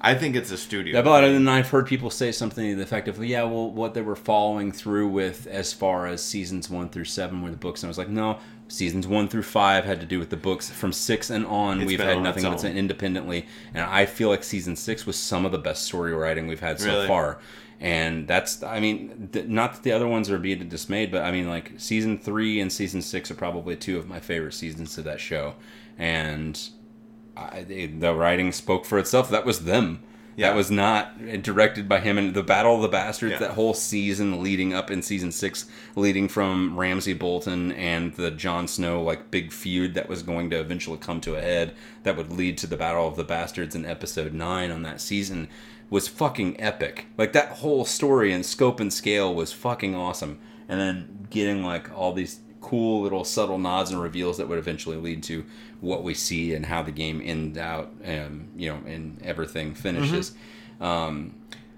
I 0.00 0.14
think 0.14 0.36
it's 0.36 0.50
a 0.50 0.58
studio. 0.58 0.94
Yeah, 0.96 1.02
but 1.02 1.22
then 1.22 1.48
I've 1.48 1.70
heard 1.70 1.86
people 1.86 2.10
say 2.10 2.30
something 2.30 2.62
to 2.70 2.76
the 2.76 2.82
effect 2.82 3.08
of, 3.08 3.24
"Yeah, 3.24 3.44
well, 3.44 3.70
what 3.70 3.94
they 3.94 4.02
were 4.02 4.16
following 4.16 4.70
through 4.70 5.08
with 5.08 5.46
as 5.46 5.72
far 5.72 6.06
as 6.06 6.22
seasons 6.22 6.68
one 6.68 6.90
through 6.90 7.04
seven 7.06 7.40
were 7.40 7.50
the 7.50 7.56
books," 7.56 7.82
and 7.82 7.88
I 7.88 7.90
was 7.90 7.96
like, 7.96 8.10
"No, 8.10 8.38
seasons 8.68 9.06
one 9.06 9.28
through 9.28 9.44
five 9.44 9.86
had 9.86 10.00
to 10.00 10.06
do 10.06 10.18
with 10.18 10.28
the 10.28 10.36
books. 10.36 10.68
From 10.68 10.92
six 10.92 11.30
and 11.30 11.46
on, 11.46 11.80
It's 11.80 11.86
we've 11.88 12.00
had 12.00 12.16
on 12.18 12.22
nothing 12.22 12.42
but 12.42 12.62
independently, 12.64 13.46
and 13.72 13.82
I 13.82 14.04
feel 14.04 14.28
like 14.28 14.44
season 14.44 14.76
six 14.76 15.06
was 15.06 15.16
some 15.16 15.46
of 15.46 15.52
the 15.52 15.58
best 15.58 15.84
story 15.84 16.12
writing 16.12 16.48
we've 16.48 16.60
had 16.60 16.78
so 16.80 16.86
Really? 16.86 17.06
far." 17.08 17.38
And 17.80 18.26
that's, 18.28 18.62
I 18.62 18.80
mean, 18.80 19.28
th- 19.32 19.46
not 19.46 19.74
that 19.74 19.82
the 19.82 19.92
other 19.92 20.06
ones 20.06 20.30
are 20.30 20.38
being 20.38 20.68
dismayed, 20.68 21.10
but 21.10 21.22
I 21.22 21.30
mean, 21.32 21.48
like 21.48 21.72
season 21.76 22.18
three 22.18 22.60
and 22.60 22.72
season 22.72 23.02
six 23.02 23.30
are 23.30 23.34
probably 23.34 23.76
two 23.76 23.98
of 23.98 24.08
my 24.08 24.20
favorite 24.20 24.54
seasons 24.54 24.96
of 24.96 25.04
that 25.04 25.20
show, 25.20 25.54
and 25.98 26.58
I, 27.36 27.64
the 27.64 28.14
writing 28.14 28.52
spoke 28.52 28.84
for 28.84 28.98
itself. 28.98 29.28
That 29.30 29.44
was 29.44 29.64
them. 29.64 30.02
Yeah. 30.36 30.50
That 30.50 30.56
was 30.56 30.68
not 30.70 31.16
directed 31.42 31.88
by 31.88 32.00
him. 32.00 32.18
And 32.18 32.34
the 32.34 32.42
Battle 32.42 32.74
of 32.74 32.82
the 32.82 32.88
Bastards, 32.88 33.34
Yeah. 33.34 33.38
that 33.38 33.50
whole 33.52 33.72
season 33.74 34.42
leading 34.42 34.74
up 34.74 34.90
in 34.90 35.00
season 35.00 35.30
six, 35.30 35.66
leading 35.94 36.26
from 36.28 36.76
Ramsay 36.76 37.12
Bolton 37.14 37.70
and 37.70 38.12
the 38.14 38.32
Jon 38.32 38.66
Snow 38.66 39.00
like 39.00 39.30
big 39.30 39.52
feud 39.52 39.94
that 39.94 40.08
was 40.08 40.24
going 40.24 40.50
to 40.50 40.58
eventually 40.58 40.98
come 40.98 41.20
to 41.20 41.36
a 41.36 41.40
head, 41.40 41.74
that 42.02 42.16
would 42.16 42.32
lead 42.32 42.58
to 42.58 42.66
the 42.66 42.76
Battle 42.76 43.06
of 43.06 43.14
the 43.14 43.22
Bastards 43.22 43.76
in 43.76 43.84
episode 43.84 44.32
nine 44.32 44.72
on 44.72 44.82
that 44.82 45.00
season, 45.00 45.48
was 45.90 46.08
fucking 46.08 46.60
epic. 46.60 47.06
Like 47.16 47.32
that 47.32 47.48
whole 47.48 47.84
story 47.84 48.32
and 48.32 48.44
scope 48.44 48.80
and 48.80 48.92
scale 48.92 49.34
was 49.34 49.52
fucking 49.52 49.94
awesome. 49.94 50.38
And 50.68 50.80
then 50.80 51.26
getting 51.30 51.62
like 51.64 51.96
all 51.96 52.12
these 52.12 52.40
cool 52.60 53.02
little 53.02 53.24
subtle 53.24 53.58
nods 53.58 53.90
and 53.90 54.00
reveals 54.00 54.38
that 54.38 54.48
would 54.48 54.58
eventually 54.58 54.96
lead 54.96 55.22
to 55.24 55.44
what 55.80 56.02
we 56.02 56.14
see 56.14 56.54
and 56.54 56.64
how 56.66 56.82
the 56.82 56.90
game 56.90 57.20
ends 57.22 57.58
out, 57.58 57.92
um, 58.04 58.48
you 58.56 58.70
know, 58.70 58.80
and 58.86 59.20
everything 59.22 59.74
finishes. 59.74 60.34
Um, 60.80 61.34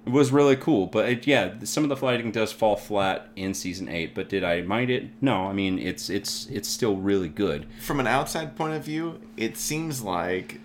it 0.07 0.13
was 0.13 0.31
really 0.31 0.55
cool, 0.55 0.87
but 0.87 1.09
it, 1.09 1.27
yeah, 1.27 1.55
some 1.65 1.83
of 1.83 1.89
the 1.89 1.97
fighting 1.97 2.31
does 2.31 2.53
fall 2.53 2.77
flat 2.77 3.29
in 3.35 3.55
season 3.55 3.89
eight. 3.89 4.15
But 4.15 4.29
did 4.29 4.45
I 4.45 4.63
mind 4.63 4.89
it? 4.89 5.11
No, 5.21 5.49
I 5.49 5.53
mean 5.53 5.81
it's 5.81 6.09
it's 6.09 6.47
it's 6.47 6.69
still 6.69 6.97
really 6.97 7.29
good. 7.29 7.67
from 7.81 7.99
an 7.99 8.07
outside 8.07 8.55
point 8.55 8.75
of 8.75 8.85
view, 8.85 9.21
it 9.37 9.57
seems 9.57 10.03
like 10.03 10.61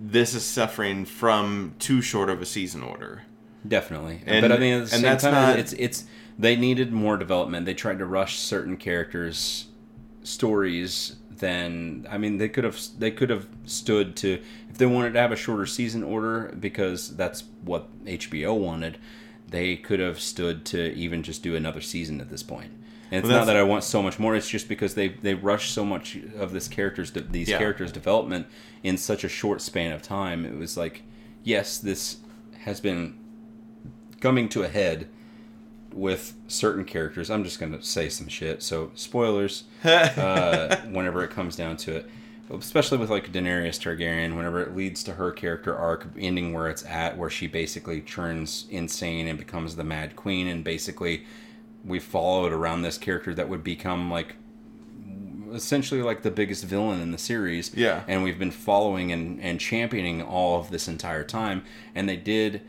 this 0.00 0.34
is 0.34 0.44
suffering 0.44 1.04
from 1.04 1.74
too 1.78 2.00
short 2.00 2.30
of 2.30 2.40
a 2.40 2.46
season 2.46 2.82
order. 2.82 3.22
Definitely, 3.66 4.20
And- 4.26 4.42
but 4.42 4.52
I 4.52 4.58
mean 4.58 4.74
and 4.74 5.02
that's 5.04 5.24
time, 5.24 5.32
not- 5.32 5.58
it's 5.58 5.72
it's 5.74 6.04
they 6.38 6.54
needed 6.56 6.92
more 6.92 7.16
development. 7.16 7.66
They 7.66 7.74
tried 7.74 7.98
to 7.98 8.06
rush 8.06 8.38
certain 8.38 8.76
characters' 8.76 9.66
stories. 10.22 11.16
Then 11.30 12.06
I 12.10 12.18
mean 12.18 12.38
they 12.38 12.48
could 12.48 12.64
have 12.64 12.78
they 12.98 13.10
could 13.10 13.30
have 13.30 13.46
stood 13.64 14.16
to 14.16 14.40
if 14.70 14.78
they 14.78 14.86
wanted 14.86 15.12
to 15.14 15.20
have 15.20 15.32
a 15.32 15.36
shorter 15.36 15.66
season 15.66 16.02
order 16.02 16.54
because 16.58 17.16
that's 17.16 17.44
what 17.64 17.88
HBO 18.04 18.54
wanted. 18.54 18.98
They 19.48 19.76
could 19.76 20.00
have 20.00 20.20
stood 20.20 20.64
to 20.66 20.92
even 20.94 21.22
just 21.22 21.42
do 21.42 21.54
another 21.56 21.80
season 21.80 22.20
at 22.20 22.28
this 22.28 22.42
point. 22.42 22.72
And 23.10 23.20
it's 23.20 23.28
Well, 23.28 23.38
not 23.38 23.46
that 23.46 23.56
I 23.56 23.62
want 23.62 23.84
so 23.84 24.02
much 24.02 24.18
more. 24.18 24.36
It's 24.36 24.48
just 24.48 24.68
because 24.68 24.94
they 24.94 25.08
they 25.08 25.34
rushed 25.34 25.72
so 25.72 25.84
much 25.84 26.18
of 26.36 26.52
this 26.52 26.68
characters 26.68 27.10
these 27.12 27.48
Yeah. 27.48 27.58
characters 27.58 27.90
development 27.92 28.46
in 28.82 28.96
such 28.98 29.24
a 29.24 29.28
short 29.28 29.60
span 29.62 29.92
of 29.92 30.02
time. 30.02 30.44
It 30.44 30.56
was 30.58 30.76
like, 30.76 31.02
yes, 31.42 31.78
this 31.78 32.18
has 32.64 32.80
been 32.80 33.18
coming 34.20 34.48
to 34.50 34.62
a 34.62 34.68
head 34.68 35.08
with 35.92 36.34
certain 36.48 36.84
characters. 36.84 37.30
I'm 37.30 37.44
just 37.44 37.58
going 37.58 37.72
to 37.72 37.82
say 37.82 38.08
some 38.08 38.28
shit. 38.28 38.62
So, 38.62 38.90
spoilers 38.94 39.64
uh, 39.84 40.76
whenever 40.90 41.24
it 41.24 41.30
comes 41.30 41.56
down 41.56 41.76
to 41.78 41.96
it. 41.96 42.10
Especially 42.50 42.96
with 42.96 43.10
like 43.10 43.30
Daenerys 43.30 43.78
Targaryen, 43.78 44.34
whenever 44.34 44.62
it 44.62 44.74
leads 44.74 45.02
to 45.04 45.12
her 45.14 45.30
character 45.30 45.76
arc 45.76 46.06
ending 46.18 46.54
where 46.54 46.68
it's 46.68 46.82
at, 46.86 47.18
where 47.18 47.28
she 47.28 47.46
basically 47.46 48.00
turns 48.00 48.66
insane 48.70 49.28
and 49.28 49.38
becomes 49.38 49.76
the 49.76 49.84
Mad 49.84 50.16
Queen, 50.16 50.46
and 50.46 50.64
basically 50.64 51.26
we 51.84 51.98
followed 51.98 52.52
around 52.52 52.82
this 52.82 52.98
character 52.98 53.34
that 53.34 53.48
would 53.48 53.64
become 53.64 54.10
like 54.10 54.36
essentially 55.52 56.02
like 56.02 56.22
the 56.22 56.30
biggest 56.30 56.64
villain 56.64 57.00
in 57.00 57.10
the 57.10 57.18
series. 57.18 57.74
Yeah. 57.74 58.04
And 58.06 58.22
we've 58.22 58.38
been 58.38 58.50
following 58.50 59.12
and, 59.12 59.40
and 59.40 59.58
championing 59.58 60.22
all 60.22 60.60
of 60.60 60.70
this 60.70 60.88
entire 60.88 61.24
time. 61.24 61.64
And 61.94 62.08
they 62.08 62.16
did 62.16 62.62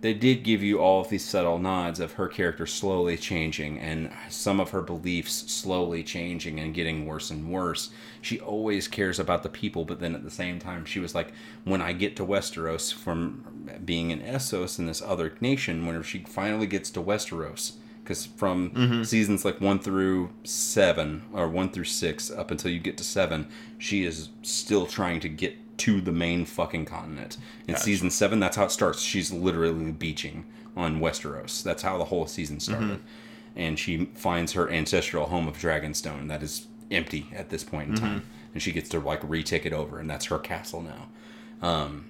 they 0.00 0.14
did 0.14 0.44
give 0.44 0.62
you 0.62 0.78
all 0.78 1.00
of 1.00 1.08
these 1.08 1.24
subtle 1.24 1.58
nods 1.58 1.98
of 1.98 2.12
her 2.12 2.28
character 2.28 2.66
slowly 2.66 3.16
changing 3.16 3.80
and 3.80 4.12
some 4.28 4.60
of 4.60 4.70
her 4.70 4.80
beliefs 4.80 5.50
slowly 5.52 6.04
changing 6.04 6.60
and 6.60 6.72
getting 6.72 7.04
worse 7.04 7.30
and 7.30 7.50
worse. 7.50 7.90
She 8.22 8.38
always 8.38 8.86
cares 8.86 9.18
about 9.18 9.42
the 9.42 9.48
people, 9.48 9.84
but 9.84 9.98
then 9.98 10.14
at 10.14 10.22
the 10.22 10.30
same 10.30 10.60
time, 10.60 10.84
she 10.84 11.00
was 11.00 11.16
like, 11.16 11.32
when 11.64 11.82
I 11.82 11.92
get 11.92 12.14
to 12.16 12.24
Westeros 12.24 12.94
from 12.94 13.70
being 13.84 14.10
in 14.10 14.20
Essos 14.20 14.78
in 14.78 14.86
this 14.86 15.02
other 15.02 15.34
nation, 15.40 15.84
whenever 15.84 16.04
she 16.04 16.20
finally 16.20 16.68
gets 16.68 16.90
to 16.90 17.02
Westeros, 17.02 17.72
because 18.08 18.24
from 18.24 18.70
mm-hmm. 18.70 19.02
seasons 19.02 19.44
like 19.44 19.60
one 19.60 19.78
through 19.78 20.30
seven 20.42 21.22
or 21.34 21.46
one 21.46 21.68
through 21.68 21.84
six 21.84 22.30
up 22.30 22.50
until 22.50 22.70
you 22.70 22.78
get 22.78 22.96
to 22.96 23.04
seven, 23.04 23.46
she 23.76 24.04
is 24.04 24.30
still 24.40 24.86
trying 24.86 25.20
to 25.20 25.28
get 25.28 25.54
to 25.76 26.00
the 26.00 26.10
main 26.10 26.46
fucking 26.46 26.86
continent. 26.86 27.36
In 27.68 27.76
season 27.76 28.10
seven, 28.10 28.40
that's 28.40 28.56
how 28.56 28.64
it 28.64 28.70
starts. 28.70 29.02
She's 29.02 29.30
literally 29.30 29.92
beaching 29.92 30.46
on 30.74 31.00
Westeros. 31.00 31.62
That's 31.62 31.82
how 31.82 31.98
the 31.98 32.06
whole 32.06 32.26
season 32.26 32.56
mm-hmm. 32.56 32.72
started. 32.72 33.00
And 33.54 33.78
she 33.78 34.06
finds 34.14 34.52
her 34.52 34.70
ancestral 34.70 35.26
home 35.26 35.46
of 35.46 35.58
Dragonstone 35.58 36.28
that 36.28 36.42
is 36.42 36.66
empty 36.90 37.26
at 37.34 37.50
this 37.50 37.62
point 37.62 37.90
in 37.90 37.94
mm-hmm. 37.96 38.04
time. 38.04 38.22
And 38.54 38.62
she 38.62 38.72
gets 38.72 38.88
to 38.90 39.00
like 39.00 39.20
retake 39.22 39.66
it 39.66 39.74
over, 39.74 39.98
and 39.98 40.08
that's 40.08 40.24
her 40.26 40.38
castle 40.38 40.80
now. 40.80 41.08
Um, 41.60 42.06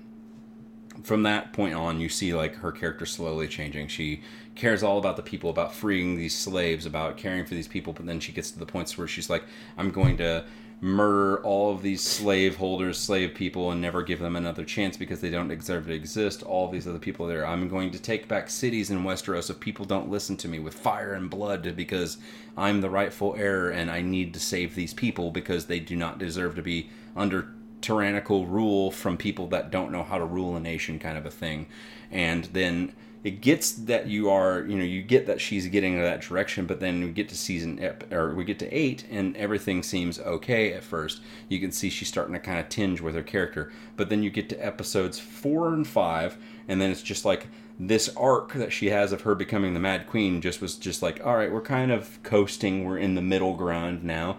from 1.03 1.23
that 1.25 1.53
point 1.53 1.75
on, 1.75 2.01
you 2.01 2.09
see 2.09 2.35
like 2.35 2.57
her 2.57 2.73
character 2.73 3.07
slowly 3.07 3.49
changing. 3.49 3.89
She 3.89 4.23
cares 4.59 4.83
all 4.83 4.99
about 4.99 5.17
the 5.17 5.23
people, 5.23 5.49
about 5.49 5.73
freeing 5.73 6.17
these 6.17 6.37
slaves, 6.37 6.85
about 6.85 7.17
caring 7.17 7.47
for 7.47 7.55
these 7.55 7.69
people. 7.69 7.93
But 7.93 8.07
then 8.07 8.21
she 8.21 8.33
gets 8.33 8.51
to 8.51 8.59
the 8.59 8.67
points 8.67 8.99
where 8.99 9.09
she's 9.09 9.31
like, 9.31 9.45
I'm 9.79 9.91
going 9.91 10.19
to 10.19 10.45
murder 10.81 11.43
all 11.43 11.73
of 11.73 11.83
these 11.83 12.03
slave 12.03 12.57
holders, 12.57 12.99
slave 12.99 13.35
people, 13.35 13.71
and 13.71 13.81
never 13.81 14.03
give 14.03 14.21
them 14.21 14.37
another 14.37 14.65
chance 14.65 14.97
because 14.97 15.21
they 15.21 15.31
don't 15.31 15.49
deserve 15.49 15.87
to 15.87 15.93
exist. 15.93 16.43
All 16.43 16.69
these 16.69 16.87
other 16.87 16.99
people 16.99 17.27
there. 17.27 17.47
I'm 17.47 17.69
going 17.69 17.91
to 17.93 17.99
take 17.99 18.29
back 18.29 18.51
cities 18.51 18.91
in 18.91 19.05
Westeros 19.05 19.49
if 19.49 19.59
people 19.61 19.85
don't 19.85 20.11
listen 20.11 20.37
to 20.39 20.49
me 20.49 20.59
with 20.59 20.75
fire 20.75 21.15
and 21.15 21.31
blood 21.31 21.75
because 21.77 22.19
I'm 22.57 22.81
the 22.81 22.91
rightful 22.91 23.35
heir 23.37 23.71
and 23.71 23.91
I 23.91 24.03
need 24.03 24.35
to 24.35 24.41
save 24.41 24.75
these 24.75 24.95
people 24.95 25.31
because 25.31 25.67
they 25.67 25.81
do 25.81 25.97
not 25.97 26.19
deserve 26.19 26.55
to 26.57 26.63
be 26.63 26.91
under 27.17 27.53
tyrannical 27.81 28.47
rule 28.47 28.91
from 28.91 29.17
people 29.17 29.47
that 29.49 29.71
don't 29.71 29.93
know 29.93 30.03
how 30.03 30.19
to 30.19 30.25
rule 30.25 30.57
a 30.57 30.61
nation 30.61 30.99
kind 30.99 31.17
of 31.17 31.25
a 31.25 31.31
thing 31.31 31.65
and 32.11 32.47
then 32.47 32.93
it 33.25 33.41
gets 33.41 33.73
that 33.73 34.07
you 34.07 34.31
are 34.31 34.65
you 34.67 34.77
know 34.77 34.85
you 34.85 35.03
get 35.03 35.27
that 35.27 35.41
she's 35.41 35.67
getting 35.67 35.95
in 35.95 36.01
that 36.01 36.21
direction 36.21 36.67
but 36.67 36.79
then 36.79 37.03
we 37.03 37.11
get 37.11 37.29
to 37.29 37.37
season 37.37 37.79
ep- 37.83 38.13
or 38.13 38.35
we 38.35 38.45
get 38.45 38.59
to 38.59 38.69
eight 38.73 39.05
and 39.11 39.37
everything 39.37 39.83
seems 39.83 40.19
okay 40.21 40.73
at 40.73 40.85
first. 40.85 41.21
You 41.49 41.59
can 41.59 41.73
see 41.73 41.91
she's 41.91 42.09
starting 42.09 42.35
to 42.35 42.41
kind 42.41 42.61
of 42.61 42.69
tinge 42.69 43.01
with 43.01 43.15
her 43.15 43.23
character 43.23 43.73
but 43.97 44.09
then 44.09 44.23
you 44.23 44.31
get 44.31 44.49
to 44.51 44.65
episodes 44.65 45.19
four 45.19 45.69
and 45.75 45.87
five 45.87 46.37
and 46.69 46.81
then 46.81 46.91
it's 46.91 47.03
just 47.03 47.25
like 47.25 47.49
this 47.81 48.09
arc 48.17 48.53
that 48.55 48.73
she 48.73 48.91
has 48.91 49.13
of 49.13 49.23
her 49.23 49.35
becoming 49.35 49.75
the 49.75 49.81
mad 49.81 50.07
queen 50.07 50.41
just 50.41 50.61
was 50.61 50.77
just 50.77 51.03
like 51.03 51.25
all 51.25 51.37
right 51.37 51.53
we're 51.53 51.61
kind 51.61 51.91
of 51.91 52.23
coasting 52.23 52.85
we're 52.85 52.99
in 52.99 53.15
the 53.15 53.23
middle 53.23 53.55
ground 53.55 54.05
now. 54.05 54.39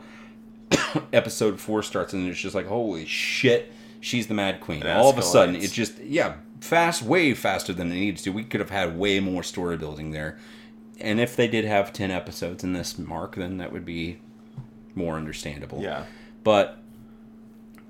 Episode 1.14 1.60
four 1.60 1.84
starts 1.84 2.14
and 2.14 2.30
it's 2.30 2.40
just 2.40 2.56
like 2.56 2.68
holy 2.68 3.06
shit 3.06 3.74
she's 4.00 4.28
the 4.28 4.34
mad 4.34 4.62
queen. 4.62 4.86
All 4.88 5.10
of 5.10 5.18
a 5.18 5.22
sudden 5.22 5.56
it 5.56 5.72
just 5.72 6.00
yeah 6.00 6.36
fast 6.60 7.02
way 7.02 7.34
faster 7.34 7.74
than 7.74 7.92
it 7.92 7.96
needs 7.96 8.22
to. 8.24 8.32
We 8.32 8.44
could 8.44 8.60
have 8.60 8.70
had 8.70 8.98
way 8.98 9.20
more 9.20 9.44
story 9.44 9.78
building 9.78 10.12
there. 10.12 10.38
And 11.00 11.20
if 11.20 11.36
they 11.36 11.48
did 11.48 11.64
have 11.66 11.94
10 11.94 12.12
episodes 12.12 12.64
in 12.64 12.74
this 12.74 12.98
mark 13.00 13.36
then 13.36 13.58
that 13.58 13.72
would 13.72 13.86
be 13.86 14.20
more 14.96 15.16
understandable. 15.16 15.82
Yeah. 15.82 16.06
but 16.44 16.78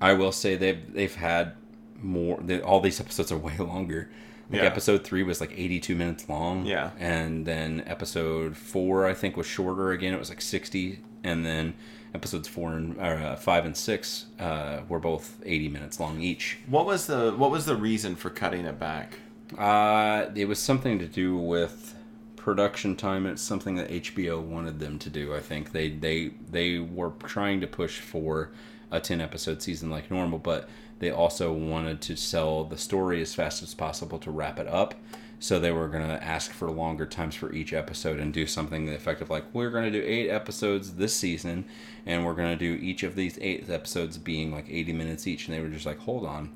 i 0.00 0.12
will 0.12 0.32
say 0.32 0.56
they've 0.56 0.92
they've 0.94 1.14
had 1.14 1.52
more 2.00 2.38
they, 2.40 2.60
all 2.60 2.80
these 2.80 3.00
episodes 3.00 3.30
are 3.32 3.36
way 3.48 3.56
longer. 3.58 4.08
Like 4.50 4.62
Yeah. 4.62 4.66
episode 4.68 5.04
three 5.04 5.22
was 5.22 5.40
like 5.40 5.52
82 5.52 5.94
minutes 5.96 6.28
long. 6.28 6.64
Yeah. 6.66 6.90
and 6.98 7.44
then 7.46 7.82
episode 7.86 8.56
four 8.56 9.06
i 9.06 9.14
think 9.14 9.36
was 9.36 9.46
shorter 9.46 9.90
again. 9.90 10.14
It 10.14 10.18
was 10.18 10.28
like 10.30 10.40
60 10.40 11.00
and 11.24 11.44
then 11.44 11.74
episodes 12.14 12.48
four 12.48 12.72
and 12.72 12.96
or, 12.98 13.14
uh, 13.16 13.36
five 13.36 13.64
and 13.64 13.76
six 13.76 14.26
uh, 14.38 14.80
were 14.88 14.98
both 15.00 15.40
80 15.44 15.68
minutes 15.68 16.00
long 16.00 16.20
each 16.20 16.58
What 16.66 16.86
was 16.86 17.06
the 17.06 17.32
what 17.32 17.50
was 17.50 17.66
the 17.66 17.76
reason 17.76 18.16
for 18.16 18.30
cutting 18.30 18.64
it 18.66 18.78
back? 18.78 19.18
uh, 19.58 20.26
it 20.34 20.46
was 20.46 20.58
something 20.60 20.98
to 21.00 21.06
do 21.06 21.36
with 21.36 21.94
production 22.36 22.96
time. 22.96 23.26
It's 23.26 23.42
something 23.42 23.74
that 23.76 23.90
HBO 23.90 24.40
wanted 24.40 24.78
them 24.78 24.98
to 25.00 25.10
do. 25.10 25.34
I 25.34 25.40
think 25.40 25.72
they 25.72 25.90
they 25.90 26.30
they 26.50 26.78
were 26.78 27.12
trying 27.24 27.60
to 27.60 27.66
push 27.66 27.98
for 28.00 28.50
a 28.90 29.00
ten 29.00 29.20
episode 29.20 29.60
season 29.62 29.90
like 29.90 30.10
normal, 30.10 30.38
but 30.38 30.68
they 31.00 31.10
also 31.10 31.52
wanted 31.52 32.00
to 32.02 32.16
sell 32.16 32.64
the 32.64 32.78
story 32.78 33.20
as 33.20 33.34
fast 33.34 33.62
as 33.62 33.74
possible 33.74 34.18
to 34.20 34.30
wrap 34.30 34.58
it 34.58 34.68
up. 34.68 34.94
So 35.42 35.58
they 35.58 35.72
were 35.72 35.88
going 35.88 36.06
to 36.06 36.22
ask 36.22 36.52
for 36.52 36.70
longer 36.70 37.06
times 37.06 37.34
for 37.34 37.50
each 37.52 37.72
episode 37.72 38.20
and 38.20 38.32
do 38.32 38.46
something 38.46 38.88
effective 38.88 39.30
like 39.30 39.44
we're 39.54 39.70
going 39.70 39.90
to 39.90 40.00
do 40.00 40.06
eight 40.06 40.28
episodes 40.28 40.94
this 40.94 41.16
season, 41.16 41.64
and 42.06 42.24
we're 42.24 42.34
going 42.34 42.56
to 42.56 42.62
do 42.62 42.80
each 42.84 43.02
of 43.02 43.14
these 43.16 43.38
eight 43.40 43.68
episodes 43.70 44.18
being 44.18 44.52
like 44.52 44.66
eighty 44.68 44.92
minutes 44.92 45.26
each. 45.26 45.48
And 45.48 45.56
they 45.56 45.60
were 45.60 45.68
just 45.68 45.86
like, 45.86 45.98
hold 46.00 46.24
on 46.26 46.50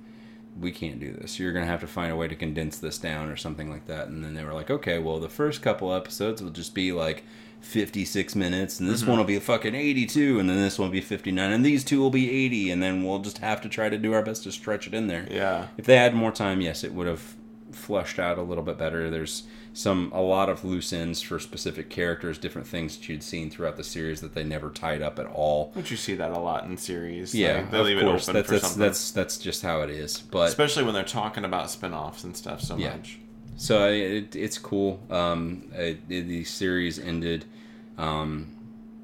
we 0.61 0.71
can't 0.71 1.01
do 1.01 1.13
this. 1.13 1.41
You're 1.41 1.53
going 1.53 1.65
to 1.65 1.71
have 1.71 1.81
to 1.81 1.87
find 1.89 2.13
a 2.13 2.17
way 2.17 2.29
to 2.29 2.37
condense 2.37 2.79
this 2.79 2.97
down 2.97 3.29
or 3.29 3.35
something 3.35 3.69
like 3.69 3.87
that. 3.87 4.07
And 4.07 4.25
then 4.25 4.35
they 4.35 4.45
were 4.45 4.53
like, 4.55 4.71
okay, 4.71 5.01
well, 5.01 5.19
the 5.19 5.29
first 5.29 5.63
couple 5.63 5.93
episodes 5.93 6.41
will 6.41 6.53
just 6.53 6.75
be 6.77 6.93
like 6.93 7.25
56 7.61 8.37
minutes, 8.37 8.79
and 8.79 8.89
this 8.89 9.01
Mm-hmm. 9.01 9.11
one 9.11 9.19
will 9.19 9.25
be 9.27 9.39
fucking 9.41 9.75
82, 9.75 10.39
and 10.39 10.49
then 10.49 10.59
this 10.59 10.79
one 10.79 10.89
will 10.89 10.93
be 10.93 11.01
59, 11.01 11.51
and 11.51 11.65
these 11.67 11.83
two 11.83 11.99
will 12.01 12.11
be 12.11 12.31
80, 12.31 12.71
and 12.71 12.81
then 12.81 13.03
we'll 13.03 13.19
just 13.19 13.39
have 13.39 13.61
to 13.63 13.69
try 13.69 13.89
to 13.89 13.99
do 13.99 14.13
our 14.13 14.23
best 14.23 14.45
to 14.45 14.53
stretch 14.53 14.87
it 14.87 14.95
in 14.95 15.09
there. 15.09 15.27
Yeah. 15.29 15.67
If 15.77 15.87
they 15.87 15.97
had 15.97 16.15
more 16.15 16.31
time, 16.31 16.61
yes, 16.61 16.85
it 16.85 16.95
would 16.95 17.09
have 17.09 17.35
flushed 17.75 18.19
out 18.19 18.39
a 18.39 18.43
little 18.43 18.65
bit 18.65 18.79
better. 18.79 19.11
There's 19.11 19.45
some 19.73 20.13
a 20.15 20.21
lot 20.23 20.49
of 20.49 20.65
loose 20.65 20.93
ends 20.93 21.21
for 21.21 21.39
specific 21.41 21.91
characters, 21.91 22.39
different 22.39 22.67
things 22.69 22.97
that 22.97 23.09
you'd 23.09 23.23
seen 23.25 23.51
throughout 23.51 23.77
the 23.77 23.83
series 23.85 24.21
that 24.21 24.33
they 24.35 24.45
never 24.45 24.71
tied 24.71 25.03
up 25.03 25.19
at 25.19 25.27
all. 25.27 25.73
But 25.75 25.91
you 25.91 25.97
see 25.97 26.15
that 26.15 26.31
a 26.31 26.39
lot 26.39 26.65
in 26.65 26.77
series. 26.77 27.35
Yeah, 27.35 27.57
Like, 27.57 27.71
they 27.73 27.79
of 27.81 27.87
leave 27.87 28.01
course. 28.01 28.29
it 28.29 28.31
open 28.31 28.35
That's 28.35 28.47
for 28.47 28.53
that's, 28.55 28.65
something. 28.69 28.81
that's 28.81 29.11
that's 29.11 29.39
just 29.39 29.63
how 29.63 29.81
it 29.83 29.91
is. 29.91 30.19
But 30.21 30.49
Especially 30.49 30.85
when 30.85 30.95
they're 30.95 31.03
talking 31.05 31.45
about 31.45 31.71
spin-offs 31.71 32.23
and 32.25 32.37
stuff 32.37 32.61
so 32.61 32.77
Yeah. 32.77 32.91
much. 32.97 33.19
So 33.57 33.89
it, 33.91 34.35
it's 34.37 34.59
cool. 34.59 35.01
Um, 35.11 35.71
it, 35.75 35.99
it- 36.09 36.29
the 36.29 36.45
series 36.45 36.99
ended. 36.99 37.45
Um, 37.99 38.49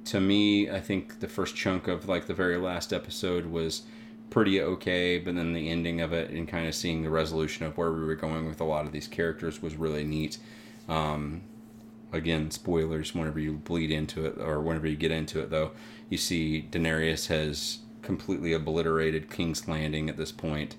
to 0.07 0.21
me, 0.21 0.71
I 0.71 0.81
think 0.81 1.21
the 1.21 1.29
first 1.29 1.55
chunk 1.57 1.87
of 1.89 2.09
like 2.09 2.27
the 2.27 2.35
very 2.35 2.57
last 2.57 2.93
episode 2.93 3.47
was 3.47 3.83
pretty 4.31 4.61
okay, 4.61 5.19
but 5.19 5.35
then 5.35 5.53
the 5.53 5.69
ending 5.69 6.01
of 6.01 6.13
it 6.13 6.31
and 6.31 6.49
kind 6.49 6.67
of 6.67 6.75
seeing 6.75 7.03
the 7.03 7.11
resolution 7.11 7.67
of 7.67 7.77
where 7.77 7.93
we 7.93 8.05
were 8.05 8.15
going 8.15 8.47
with 8.47 8.61
a 8.61 8.65
lot 8.65 8.87
of 8.87 8.93
these 8.93 9.09
characters 9.09 9.61
was 9.61 9.77
really 9.77 10.05
neat. 10.05 10.39
Um, 10.89 11.43
again, 12.13 12.51
spoilers 12.51 13.15
whenever 13.15 13.39
you 13.39 13.55
bleed 13.55 13.91
into 13.91 14.25
it 14.25 14.39
or 14.39 14.61
whenever 14.61 14.87
you 14.87 14.97
get 14.97 15.11
into 15.11 15.41
it, 15.41 15.51
though, 15.51 15.73
you 16.09 16.19
see 16.19 16.67
Daenerys 16.71 17.27
has 17.27 17.79
completely 18.03 18.53
obliterated 18.53 19.31
King's 19.31 19.69
Landing 19.69 20.09
at 20.09 20.17
this 20.17 20.33
point 20.33 20.77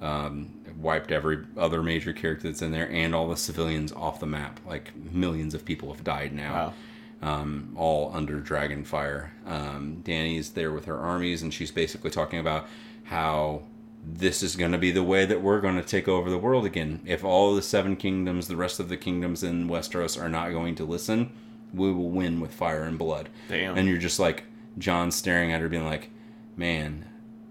um, 0.00 0.54
wiped 0.78 1.10
every 1.10 1.44
other 1.56 1.82
major 1.82 2.12
character 2.12 2.48
that's 2.48 2.62
in 2.62 2.72
there 2.72 2.90
and 2.90 3.14
all 3.14 3.28
the 3.28 3.36
civilians 3.36 3.92
off 3.92 4.20
the 4.20 4.26
map. 4.26 4.60
Like 4.66 4.94
millions 5.12 5.54
of 5.54 5.64
people 5.64 5.92
have 5.92 6.04
died 6.04 6.32
now, 6.32 6.74
um, 7.20 7.72
all 7.76 8.12
under 8.14 8.40
dragon 8.40 8.84
fire. 8.84 9.32
Um, 9.46 10.00
Danny's 10.04 10.50
there 10.50 10.72
with 10.72 10.84
her 10.84 10.98
armies, 10.98 11.42
and 11.42 11.52
she's 11.52 11.70
basically 11.70 12.10
talking 12.10 12.38
about 12.38 12.68
how 13.08 13.62
this 14.04 14.42
is 14.42 14.56
going 14.56 14.72
to 14.72 14.78
be 14.78 14.90
the 14.90 15.02
way 15.02 15.24
that 15.24 15.42
we're 15.42 15.60
going 15.60 15.76
to 15.76 15.82
take 15.82 16.08
over 16.08 16.30
the 16.30 16.38
world 16.38 16.64
again. 16.64 17.00
If 17.04 17.24
all 17.24 17.54
the 17.54 17.62
seven 17.62 17.96
kingdoms, 17.96 18.48
the 18.48 18.56
rest 18.56 18.80
of 18.80 18.88
the 18.88 18.96
kingdoms 18.96 19.42
in 19.42 19.68
Westeros, 19.68 20.20
are 20.20 20.28
not 20.28 20.50
going 20.50 20.74
to 20.76 20.84
listen, 20.84 21.32
we 21.72 21.92
will 21.92 22.10
win 22.10 22.40
with 22.40 22.54
fire 22.54 22.84
and 22.84 22.98
blood. 22.98 23.28
Damn. 23.48 23.76
And 23.76 23.88
you're 23.88 23.98
just 23.98 24.18
like 24.18 24.44
Jon 24.76 25.10
staring 25.10 25.52
at 25.52 25.60
her, 25.60 25.68
being 25.68 25.84
like, 25.84 26.10
"Man, 26.56 27.06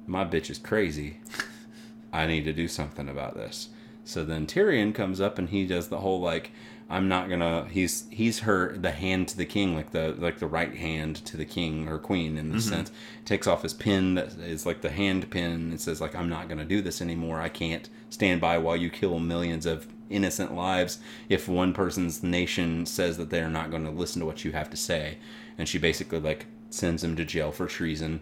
my 0.06 0.26
bitch 0.26 0.50
is 0.50 0.58
crazy." 0.58 1.20
I 2.14 2.26
need 2.26 2.46
to 2.46 2.54
do 2.54 2.68
something 2.68 3.10
about 3.10 3.36
this. 3.36 3.70
So 4.06 4.24
then 4.24 4.48
Tyrion 4.48 4.96
comes 4.96 5.20
up 5.20 5.38
and 5.38 5.50
he 5.50 5.66
does 5.66 5.90
the 5.90 6.00
whole 6.00 6.22
like 6.22 6.52
I'm 6.90 7.10
not 7.10 7.30
gonna 7.30 7.68
he's 7.70 8.06
he's 8.10 8.40
her 8.40 8.78
the 8.78 8.92
hand 8.92 9.28
to 9.30 9.38
the 9.38 9.46
king 9.46 9.76
like 9.76 9.92
the 9.92 10.16
like 10.18 10.40
the 10.40 10.48
right 10.48 10.74
hand 10.74 11.18
to 11.26 11.36
the 11.36 11.46
king 11.46 11.88
or 11.90 12.00
queen 12.00 12.38
in 12.38 12.50
the 12.50 12.58
mm-hmm. 12.58 12.70
sense. 12.70 12.92
Takes 13.26 13.48
off 13.48 13.64
his 13.64 13.74
pin 13.74 14.16
that 14.16 14.38
is 14.38 14.66
like 14.66 14.82
the 14.82 14.90
hand 14.90 15.30
pin 15.30 15.52
and 15.52 15.74
it 15.74 15.82
says 15.82 16.00
like 16.00 16.16
I'm 16.16 16.30
not 16.30 16.48
gonna 16.48 16.66
do 16.66 16.82
this 16.82 17.02
anymore. 17.02 17.42
I 17.42 17.50
can't 17.50 17.90
stand 18.10 18.40
by 18.40 18.58
while 18.58 18.78
you 18.78 18.90
kill 18.90 19.20
millions 19.20 19.66
of 19.66 19.88
innocent 20.10 20.54
lives 20.54 21.00
if 21.30 21.48
one 21.48 21.74
person's 21.74 22.24
nation 22.24 22.86
says 22.86 23.18
that 23.18 23.30
they're 23.30 23.50
not 23.50 23.72
going 23.72 23.84
to 23.84 23.92
listen 23.92 24.20
to 24.22 24.26
what 24.26 24.46
you 24.46 24.52
have 24.52 24.70
to 24.70 24.78
say. 24.78 25.18
And 25.58 25.68
she 25.68 25.78
basically 25.78 26.20
like 26.20 26.46
sends 26.70 27.04
him 27.04 27.16
to 27.16 27.26
jail 27.26 27.52
for 27.52 27.68
treason. 27.68 28.22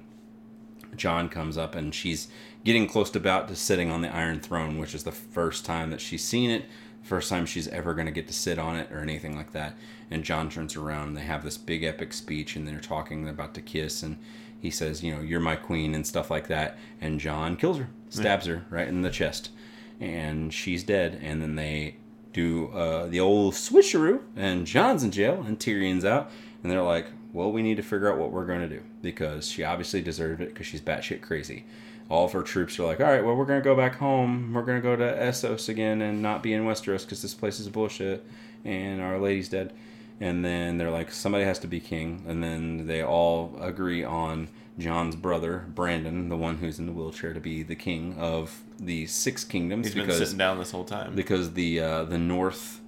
Jon 0.96 1.28
comes 1.28 1.58
up 1.58 1.76
and 1.76 1.94
she's 1.94 2.28
getting 2.64 2.88
close 2.88 3.10
to 3.12 3.20
about 3.20 3.48
to 3.50 3.56
sitting 3.56 3.92
on 3.92 4.02
the 4.02 4.14
Iron 4.14 4.40
Throne, 4.40 4.78
which 4.78 4.96
is 4.96 5.04
the 5.04 5.12
first 5.12 5.66
time 5.66 5.90
that 5.92 6.02
she's 6.02 6.24
seen 6.24 6.50
it, 6.50 6.66
first 7.06 7.30
time 7.30 7.46
she's 7.46 7.68
ever 7.68 7.94
going 7.94 8.08
to 8.08 8.12
get 8.12 8.28
to 8.28 8.34
sit 8.34 8.58
on 8.58 8.76
it 8.76 8.92
or 8.92 9.00
anything 9.00 9.36
like 9.38 9.52
that. 9.52 9.76
And 10.10 10.24
Jon 10.24 10.50
turns 10.50 10.76
around 10.76 11.10
and 11.10 11.18
they 11.18 11.22
have 11.22 11.44
this 11.44 11.58
big 11.58 11.84
epic 11.84 12.14
speech 12.14 12.56
and 12.56 12.68
they're 12.68 12.80
talking, 12.80 13.24
they're 13.24 13.34
about 13.34 13.54
to 13.54 13.62
kiss, 13.62 14.04
and 14.04 14.18
he 14.60 14.72
says, 14.72 15.04
You 15.04 15.16
know, 15.16 15.22
you're 15.22 15.40
my 15.40 15.56
queen 15.56 15.94
and 15.94 16.06
stuff 16.06 16.32
like 16.32 16.48
that. 16.48 16.78
And 17.00 17.20
Jon 17.20 17.56
kills 17.56 17.78
her, 17.78 17.90
stabs 18.10 18.48
her 18.48 18.66
right 18.70 18.88
in 18.88 19.04
the 19.04 19.10
chest, 19.10 19.52
and 20.00 20.54
she's 20.54 20.84
dead. 20.84 21.20
And 21.22 21.42
then 21.42 21.56
they 21.56 21.98
do 22.34 22.68
uh, 22.70 23.08
the 23.08 23.20
old 23.20 23.54
switcheroo, 23.54 24.22
and 24.36 24.66
Jon's 24.66 25.04
in 25.04 25.12
jail 25.12 25.44
and 25.48 25.60
Tyrion's 25.60 26.04
out, 26.04 26.32
and 26.64 26.72
they're 26.72 26.82
like, 26.82 27.08
well, 27.32 27.52
we 27.52 27.62
need 27.62 27.78
to 27.78 27.84
figure 27.84 28.12
out 28.12 28.18
what 28.18 28.32
we're 28.32 28.46
going 28.46 28.62
to 28.62 28.68
do 28.68 28.82
because 29.02 29.48
she 29.48 29.64
obviously 29.64 30.02
deserved 30.02 30.42
it 30.42 30.50
because 30.50 30.66
she's 30.66 30.82
batshit 30.82 31.22
crazy. 31.22 31.66
All 32.10 32.26
of 32.26 32.34
her 32.34 32.44
troops 32.44 32.80
are 32.80 32.84
like, 32.86 33.00
all 33.00 33.08
right, 33.08 33.24
well, 33.26 33.36
we're 33.36 33.46
going 33.46 33.60
to 33.60 33.64
go 33.64 33.76
back 33.76 33.96
home. 33.96 34.54
We're 34.54 34.62
going 34.64 34.80
to 34.80 34.82
go 34.82 34.96
to 34.96 35.04
Essos 35.04 35.70
again 35.70 36.02
and 36.02 36.22
not 36.22 36.44
be 36.44 36.54
in 36.54 36.64
Westeros 36.64 37.02
because 37.04 37.22
this 37.22 37.34
place 37.34 37.60
is 37.60 37.68
bullshit 37.70 38.24
and 38.64 39.02
Our 39.02 39.20
Lady's 39.20 39.50
dead. 39.50 39.74
And 40.22 40.46
then 40.46 40.78
they're 40.78 40.92
like, 40.92 41.12
somebody 41.12 41.44
has 41.46 41.60
to 41.60 41.68
be 41.68 41.80
king. 41.80 42.24
And 42.28 42.44
then 42.44 42.88
they 42.88 43.04
all 43.04 43.58
agree 43.60 44.04
on 44.04 44.50
Jon's 44.78 45.16
brother, 45.16 45.66
Brandon, 45.74 46.30
the 46.30 46.38
one 46.38 46.58
who's 46.58 46.80
in 46.80 46.86
the 46.86 46.92
wheelchair, 46.92 47.34
to 47.34 47.40
be 47.40 47.64
the 47.64 47.76
king 47.76 48.16
of 48.18 48.62
the 48.80 49.08
six 49.08 49.44
kingdoms. 49.44 49.88
He's 49.88 49.96
been 49.96 50.06
because 50.06 50.20
sitting 50.20 50.38
down 50.38 50.58
this 50.60 50.72
whole 50.72 50.84
time. 50.86 51.16
because 51.16 51.54
the 51.54 51.80
uh, 51.80 52.04
the 52.04 52.18
North 52.18 52.82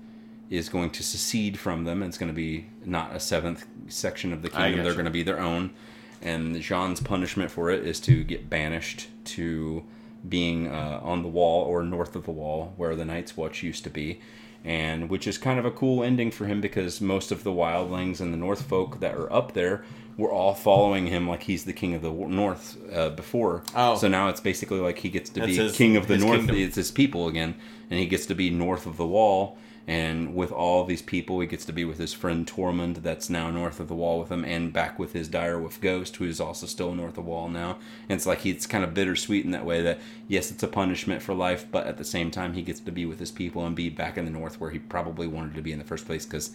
is 0.50 0.70
going 0.70 0.90
to 0.92 1.04
secede 1.04 1.58
from 1.60 1.84
them. 1.86 2.04
It's 2.04 2.18
going 2.18 2.30
to 2.32 2.36
be 2.36 2.68
not 2.86 3.16
a 3.16 3.20
seventh 3.20 3.66
section 3.88 4.32
of 4.32 4.42
the 4.42 4.50
kingdom. 4.50 4.84
They're 4.84 4.94
going 4.94 5.06
to 5.06 5.12
be 5.12 5.24
their 5.24 5.40
own. 5.40 5.74
And 6.22 6.60
Jon's 6.62 7.00
punishment 7.00 7.52
for 7.52 7.70
it 7.70 7.86
is 7.86 8.00
to 8.02 8.24
get 8.24 8.50
banished 8.50 9.08
to 9.26 9.84
being 10.28 10.68
uh, 10.68 11.00
on 11.04 11.22
the 11.22 11.30
wall 11.30 11.64
or 11.64 11.84
north 11.84 12.16
of 12.16 12.26
the 12.26 12.32
wall 12.32 12.74
where 12.76 12.96
the 12.96 13.06
Night's 13.06 13.38
Watch 13.38 13.64
used 13.64 13.84
to 13.84 13.90
be. 13.90 14.20
And 14.66 15.10
which 15.10 15.28
is 15.28 15.38
kind 15.38 15.60
of 15.60 15.66
a 15.66 15.72
cool 15.72 16.04
ending 16.04 16.32
for 16.32 16.46
him 16.46 16.60
because 16.60 17.00
most 17.00 17.32
of 17.32 17.44
the 17.44 17.52
wildlings 17.52 18.20
and 18.20 18.34
the 18.34 18.38
North 18.38 18.64
folk 18.64 19.00
that 19.00 19.16
are 19.16 19.32
up 19.32 19.54
there 19.54 19.86
were 20.18 20.32
all 20.32 20.56
following 20.56 21.06
him 21.08 21.30
like 21.30 21.44
he's 21.44 21.64
the 21.64 21.72
king 21.72 21.94
of 21.94 22.02
the 22.02 22.12
North 22.12 22.76
uh, 22.92 23.12
before. 23.12 23.64
Oh. 23.76 23.96
So 23.96 24.08
now 24.08 24.30
it's 24.30 24.42
basically 24.42 24.80
like 24.80 24.98
he 24.98 25.10
gets 25.10 25.30
to 25.30 25.40
That's 25.42 25.52
be 25.52 25.58
his- 25.58 25.76
king 25.76 25.96
of 25.96 26.08
the 26.08 26.18
North. 26.18 26.40
kingdom. 26.40 26.56
It's 26.58 26.76
his 26.76 26.92
people 26.92 27.28
again, 27.28 27.56
and 27.90 28.00
he 28.00 28.08
gets 28.08 28.26
to 28.26 28.36
be 28.36 28.50
north 28.50 28.88
of 28.88 28.98
the 28.98 29.06
wall. 29.06 29.58
And 29.88 30.36
with 30.36 30.52
all 30.52 30.84
these 30.84 31.02
people, 31.02 31.40
he 31.40 31.48
gets 31.48 31.64
to 31.64 31.72
be 31.72 31.86
with 31.86 31.98
his 31.98 32.12
friend 32.12 32.46
Tormund, 32.46 33.04
that's 33.04 33.30
now 33.30 33.50
north 33.50 33.80
of 33.80 33.88
the 33.88 33.96
wall 33.96 34.20
with 34.20 34.30
him, 34.30 34.44
and 34.44 34.74
back 34.74 35.00
with 35.00 35.14
his 35.14 35.30
direwolf 35.30 35.80
Ghost, 35.80 36.18
who 36.18 36.26
is 36.26 36.42
also 36.42 36.66
still 36.66 36.94
north 36.94 37.12
of 37.12 37.16
the 37.16 37.22
wall 37.22 37.48
now. 37.48 37.78
And 38.10 38.18
it's 38.18 38.26
like 38.26 38.40
he's 38.40 38.68
kind 38.68 38.84
of 38.84 38.94
bittersweet 38.94 39.46
in 39.46 39.52
that 39.52 39.66
way 39.66 39.82
that 39.82 40.00
yes, 40.28 40.52
it's 40.52 40.64
a 40.64 40.68
punishment 40.68 41.22
for 41.22 41.34
life, 41.34 41.66
but 41.72 41.88
at 41.88 41.98
the 41.98 42.04
same 42.04 42.32
time, 42.32 42.54
he 42.54 42.64
gets 42.64 42.82
to 42.82 42.92
be 42.92 43.06
with 43.06 43.20
his 43.20 43.32
people 43.32 43.66
and 43.66 43.78
be 43.78 43.88
back 43.90 44.18
in 44.18 44.26
the 44.26 44.32
north 44.32 44.60
where 44.60 44.72
he 44.72 44.80
probably 44.80 45.26
wanted 45.26 45.56
to 45.56 45.62
be 45.62 45.72
in 45.72 45.80
the 45.80 45.86
first 45.86 46.06
place 46.06 46.26
because 46.26 46.52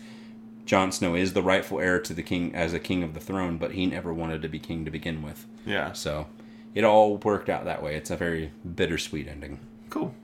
Jon 0.67 0.93
Snow 0.93 1.15
is 1.15 1.33
the 1.33 1.43
rightful 1.43 1.81
heir 1.81 1.99
to 2.01 2.13
the 2.13 2.23
king 2.23 2.55
as 2.55 2.75
a 2.75 2.79
king 2.79 3.03
of 3.03 3.15
the 3.15 3.21
throne, 3.21 3.57
but 3.57 3.73
he 3.73 3.87
never 3.87 4.13
wanted 4.13 4.43
to 4.43 4.49
be 4.49 4.59
king 4.59 4.85
to 4.85 4.91
begin 4.91 5.23
with. 5.23 5.47
Yeah. 5.65 5.93
So 5.93 6.27
it 6.75 6.85
all 6.85 7.17
worked 7.17 7.49
out 7.49 7.65
that 7.65 7.83
way. 7.83 7.97
It's 7.97 8.11
a 8.11 8.17
very 8.17 8.53
bittersweet 8.77 9.27
ending. 9.27 9.59
Cool. 9.91 10.15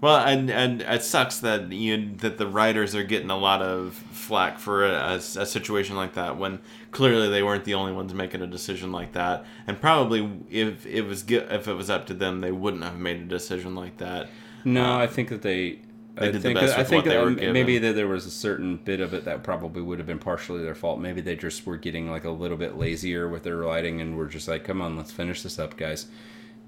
Well, 0.00 0.18
and 0.18 0.50
and 0.50 0.82
it 0.82 1.02
sucks 1.02 1.38
that 1.40 1.72
you 1.72 2.14
that 2.16 2.36
the 2.36 2.46
writers 2.46 2.94
are 2.94 3.02
getting 3.02 3.30
a 3.30 3.38
lot 3.38 3.62
of 3.62 3.94
flack 3.94 4.58
for 4.58 4.84
a, 4.84 4.92
a, 4.92 5.14
a 5.16 5.46
situation 5.46 5.96
like 5.96 6.14
that 6.14 6.36
when 6.36 6.60
clearly 6.90 7.28
they 7.30 7.42
weren't 7.42 7.64
the 7.64 7.74
only 7.74 7.92
ones 7.92 8.12
making 8.12 8.42
a 8.42 8.46
decision 8.46 8.92
like 8.92 9.12
that, 9.12 9.44
and 9.66 9.80
probably 9.80 10.30
if 10.50 10.84
it 10.84 11.02
was 11.02 11.24
if 11.30 11.66
it 11.66 11.74
was 11.74 11.88
up 11.88 12.06
to 12.06 12.14
them, 12.14 12.40
they 12.42 12.52
wouldn't 12.52 12.84
have 12.84 12.98
made 12.98 13.20
a 13.22 13.24
decision 13.24 13.74
like 13.74 13.96
that. 13.98 14.28
No, 14.64 14.98
I 14.98 15.06
think 15.06 15.28
that 15.30 15.42
they. 15.42 15.80
They 16.18 16.28
I 16.28 16.30
did 16.30 16.42
the 16.42 16.48
think, 16.48 16.60
best 16.60 16.78
I 16.78 16.78
with 16.78 16.88
think 16.88 17.04
what 17.04 17.06
they 17.06 17.16
that 17.16 17.20
were 17.20 17.28
um, 17.28 17.36
given. 17.36 17.52
maybe 17.52 17.78
that 17.78 17.94
there 17.94 18.08
was 18.08 18.24
a 18.24 18.30
certain 18.30 18.76
bit 18.78 19.00
of 19.00 19.12
it 19.12 19.24
that 19.26 19.42
probably 19.42 19.82
would 19.82 19.98
have 19.98 20.06
been 20.06 20.18
partially 20.18 20.62
their 20.62 20.74
fault. 20.74 20.98
Maybe 20.98 21.20
they 21.20 21.36
just 21.36 21.66
were 21.66 21.76
getting 21.76 22.10
like 22.10 22.24
a 22.24 22.30
little 22.30 22.56
bit 22.56 22.76
lazier 22.78 23.28
with 23.28 23.42
their 23.42 23.58
writing 23.58 24.00
and 24.00 24.16
were 24.16 24.26
just 24.26 24.48
like, 24.48 24.64
"Come 24.64 24.80
on, 24.80 24.96
let's 24.96 25.12
finish 25.12 25.42
this 25.42 25.58
up, 25.58 25.76
guys." 25.76 26.06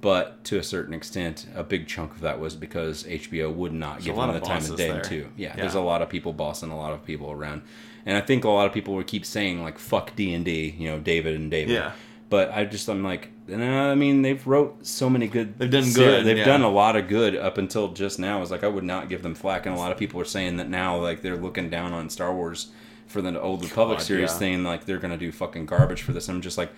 But 0.01 0.45
to 0.45 0.59
a 0.59 0.63
certain 0.63 0.95
extent, 0.95 1.47
a 1.57 1.65
big 1.65 1.89
chunk 1.89 2.13
of 2.13 2.21
that 2.21 2.39
was 2.39 2.55
because 2.55 3.03
HBO 3.05 3.53
would 3.53 3.73
not 3.73 4.01
give 4.03 4.15
a 4.15 4.19
lot 4.19 4.27
them 4.27 4.37
the 4.37 4.43
of 4.43 4.47
time 4.47 4.71
of 4.71 4.77
day 4.77 4.93
there. 4.93 5.03
too. 5.03 5.29
Yeah, 5.37 5.49
Yeah. 5.49 5.57
there's 5.57 5.75
a 5.75 5.81
lot 5.81 6.03
of 6.03 6.09
people 6.09 6.33
bossing 6.33 6.71
a 6.71 6.77
lot 6.77 6.93
of 6.93 7.05
people 7.05 7.33
around, 7.33 7.63
and 8.07 8.17
I 8.17 8.21
think 8.21 8.45
a 8.45 8.49
lot 8.49 8.67
of 8.67 8.73
people 8.73 8.95
would 8.95 9.09
keep 9.09 9.27
saying 9.27 9.61
like 9.63 9.77
"fuck 9.79 10.15
D 10.15 10.33
and 10.35 10.45
D," 10.45 10.75
you 10.79 10.89
know, 10.89 10.99
David 11.01 11.35
and 11.35 11.51
David. 11.51 11.73
Yeah. 11.75 11.93
But 12.31 12.53
I 12.53 12.65
just 12.67 12.89
I'm 12.89 13.03
like, 13.03 13.31
nah, 13.49 13.91
I 13.91 13.95
mean, 13.97 14.23
they've 14.23 14.47
wrote 14.47 14.87
so 14.87 15.09
many 15.11 15.27
good. 15.27 15.59
They've 15.59 15.71
done 15.71 15.83
ser- 15.85 16.01
good, 16.05 16.27
They've 16.27 16.37
yeah. 16.39 16.45
done 16.45 16.63
a 16.63 16.69
lot 16.71 16.95
of 16.95 17.09
good 17.09 17.35
up 17.35 17.57
until 17.59 17.89
just 17.89 18.19
now. 18.21 18.41
It's 18.43 18.51
like 18.53 18.63
I 18.63 18.69
would 18.69 18.85
not 18.85 19.09
give 19.09 19.23
them 19.23 19.35
flack, 19.35 19.67
and 19.67 19.75
a 19.75 19.79
lot 19.79 19.91
of 19.91 19.99
people 19.99 20.21
are 20.21 20.25
saying 20.27 20.59
that 20.59 20.69
now, 20.69 20.97
like 21.01 21.23
they're 21.23 21.37
looking 21.39 21.71
down 21.71 21.93
on 21.93 22.09
Star 22.09 22.33
Wars 22.33 22.69
for 23.09 23.21
the 23.23 23.41
old 23.41 23.65
Republic 23.65 23.99
God, 23.99 24.05
series, 24.05 24.31
yeah. 24.31 24.37
saying 24.39 24.63
like 24.63 24.85
they're 24.85 24.99
gonna 24.99 25.17
do 25.17 25.33
fucking 25.33 25.67
garbage 25.67 26.03
for 26.03 26.13
this. 26.13 26.29
I'm 26.29 26.41
just 26.43 26.57
like, 26.59 26.71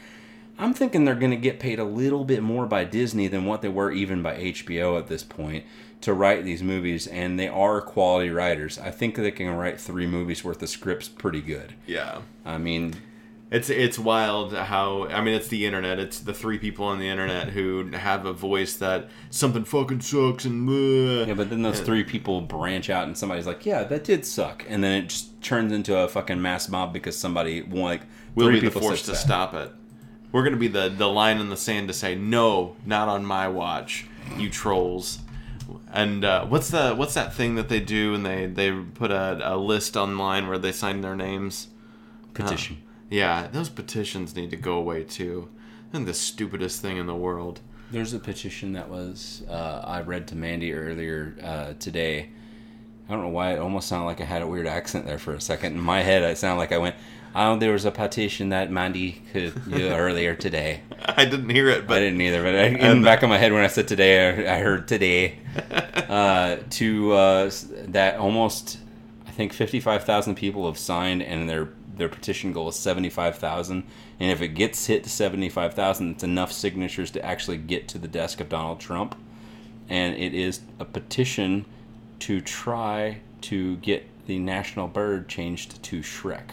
I'm 0.60 0.74
thinking 0.74 1.04
they're 1.04 1.14
gonna 1.14 1.36
get 1.36 1.58
paid 1.58 1.78
a 1.78 1.84
little 1.84 2.24
bit 2.24 2.42
more 2.42 2.66
by 2.66 2.84
Disney 2.84 3.28
than 3.28 3.46
what 3.46 3.62
they 3.62 3.68
were 3.68 3.90
even 3.90 4.22
by 4.22 4.36
HBO 4.36 4.98
at 4.98 5.08
this 5.08 5.22
point 5.22 5.64
to 6.02 6.12
write 6.14 6.44
these 6.44 6.62
movies, 6.62 7.06
and 7.06 7.38
they 7.38 7.48
are 7.48 7.80
quality 7.80 8.30
writers. 8.30 8.78
I 8.78 8.90
think 8.90 9.16
they 9.16 9.30
can 9.30 9.50
write 9.50 9.80
three 9.80 10.06
movies 10.06 10.44
worth 10.44 10.62
of 10.62 10.68
scripts 10.68 11.08
pretty 11.08 11.40
good. 11.40 11.74
Yeah. 11.86 12.20
I 12.44 12.58
mean, 12.58 12.94
It's 13.50 13.68
it's 13.68 13.98
wild 13.98 14.54
how 14.54 15.08
I 15.08 15.20
mean 15.22 15.34
it's 15.34 15.48
the 15.48 15.66
internet. 15.66 15.98
It's 15.98 16.20
the 16.20 16.32
three 16.32 16.58
people 16.58 16.84
on 16.86 16.98
the 17.00 17.08
internet 17.08 17.48
who 17.48 17.90
have 17.92 18.24
a 18.24 18.32
voice 18.32 18.76
that 18.76 19.08
something 19.30 19.64
fucking 19.64 20.02
sucks 20.02 20.44
and 20.44 20.68
uh, 20.68 21.26
Yeah, 21.26 21.34
but 21.34 21.50
then 21.50 21.62
those 21.62 21.80
three 21.80 22.04
people 22.04 22.42
branch 22.42 22.88
out, 22.90 23.08
and 23.08 23.18
somebody's 23.18 23.46
like, 23.46 23.66
"Yeah, 23.66 23.82
that 23.84 24.04
did 24.04 24.24
suck," 24.24 24.64
and 24.68 24.84
then 24.84 25.02
it 25.02 25.08
just 25.08 25.42
turns 25.42 25.72
into 25.72 25.98
a 25.98 26.06
fucking 26.06 26.40
mass 26.40 26.68
mob 26.68 26.92
because 26.92 27.18
somebody 27.18 27.62
like 27.62 28.02
we'll 28.36 28.52
be 28.52 28.60
the 28.60 28.70
force 28.70 29.02
to 29.02 29.10
that. 29.10 29.16
stop 29.16 29.52
it. 29.54 29.72
We're 30.32 30.44
gonna 30.44 30.56
be 30.56 30.68
the 30.68 30.88
the 30.88 31.08
line 31.08 31.38
in 31.38 31.50
the 31.50 31.56
sand 31.56 31.88
to 31.88 31.94
say 31.94 32.14
no, 32.14 32.76
not 32.86 33.08
on 33.08 33.24
my 33.24 33.48
watch, 33.48 34.06
you 34.36 34.50
trolls. 34.50 35.20
And 35.92 36.24
uh, 36.24 36.46
what's 36.46 36.70
the 36.70 36.94
what's 36.94 37.14
that 37.14 37.34
thing 37.34 37.54
that 37.56 37.68
they 37.68 37.80
do 37.80 38.14
and 38.14 38.24
they 38.24 38.46
they 38.46 38.72
put 38.72 39.10
a, 39.10 39.40
a 39.42 39.56
list 39.56 39.96
online 39.96 40.48
where 40.48 40.58
they 40.58 40.72
sign 40.72 41.00
their 41.00 41.16
names? 41.16 41.68
petition. 42.34 42.82
Yeah, 43.08 43.48
those 43.48 43.68
petitions 43.68 44.36
need 44.36 44.50
to 44.50 44.56
go 44.56 44.74
away 44.74 45.04
too. 45.04 45.48
And 45.92 46.06
the 46.06 46.14
stupidest 46.14 46.80
thing 46.80 46.96
in 46.96 47.06
the 47.06 47.14
world. 47.14 47.60
There's 47.90 48.12
a 48.14 48.20
petition 48.20 48.72
that 48.74 48.88
was 48.88 49.42
uh, 49.48 49.82
I 49.84 50.02
read 50.02 50.28
to 50.28 50.36
Mandy 50.36 50.72
earlier 50.72 51.34
uh, 51.42 51.72
today. 51.80 52.30
I 53.08 53.12
don't 53.12 53.22
know 53.22 53.28
why 53.28 53.54
it 53.54 53.58
almost 53.58 53.88
sounded 53.88 54.06
like 54.06 54.20
I 54.20 54.24
had 54.24 54.42
a 54.42 54.46
weird 54.46 54.68
accent 54.68 55.06
there 55.06 55.18
for 55.18 55.34
a 55.34 55.40
second. 55.40 55.72
In 55.72 55.80
my 55.80 56.02
head, 56.02 56.22
it 56.22 56.38
sounded 56.38 56.58
like 56.58 56.70
I 56.70 56.78
went, 56.78 56.94
"Oh, 57.34 57.58
there 57.58 57.72
was 57.72 57.84
a 57.84 57.90
petition 57.90 58.50
that 58.50 58.70
Mandy 58.70 59.22
could 59.32 59.70
do 59.70 59.88
earlier 59.92 60.34
today." 60.34 60.82
I 61.04 61.24
didn't 61.24 61.50
hear 61.50 61.68
it, 61.68 61.86
but 61.86 61.98
I 61.98 62.00
didn't 62.00 62.20
either, 62.20 62.42
but 62.42 62.54
I, 62.54 62.64
in 62.66 63.00
the 63.00 63.04
back 63.04 63.22
of 63.22 63.28
my 63.28 63.38
head 63.38 63.52
when 63.52 63.62
I 63.62 63.68
said 63.68 63.88
today, 63.88 64.48
I, 64.48 64.56
I 64.56 64.58
heard 64.60 64.88
today. 64.88 65.38
Uh, 66.10 66.58
to 66.70 67.12
uh, 67.12 67.50
that 67.86 68.16
almost, 68.16 68.78
I 69.28 69.30
think 69.30 69.52
fifty-five 69.52 70.02
thousand 70.02 70.34
people 70.34 70.66
have 70.66 70.76
signed, 70.76 71.22
and 71.22 71.48
their 71.48 71.68
their 71.94 72.08
petition 72.08 72.52
goal 72.52 72.68
is 72.68 72.74
seventy-five 72.74 73.36
thousand. 73.38 73.84
And 74.18 74.32
if 74.32 74.42
it 74.42 74.48
gets 74.48 74.86
hit 74.86 75.04
to 75.04 75.10
seventy-five 75.10 75.74
thousand, 75.74 76.10
it's 76.10 76.24
enough 76.24 76.50
signatures 76.50 77.12
to 77.12 77.24
actually 77.24 77.58
get 77.58 77.86
to 77.88 77.98
the 77.98 78.08
desk 78.08 78.40
of 78.40 78.48
Donald 78.48 78.80
Trump. 78.80 79.14
And 79.88 80.16
it 80.16 80.34
is 80.34 80.62
a 80.80 80.84
petition 80.84 81.64
to 82.20 82.40
try 82.40 83.20
to 83.42 83.76
get 83.76 84.06
the 84.26 84.38
national 84.38 84.88
bird 84.88 85.28
changed 85.28 85.80
to 85.84 86.00
Shrek. 86.00 86.50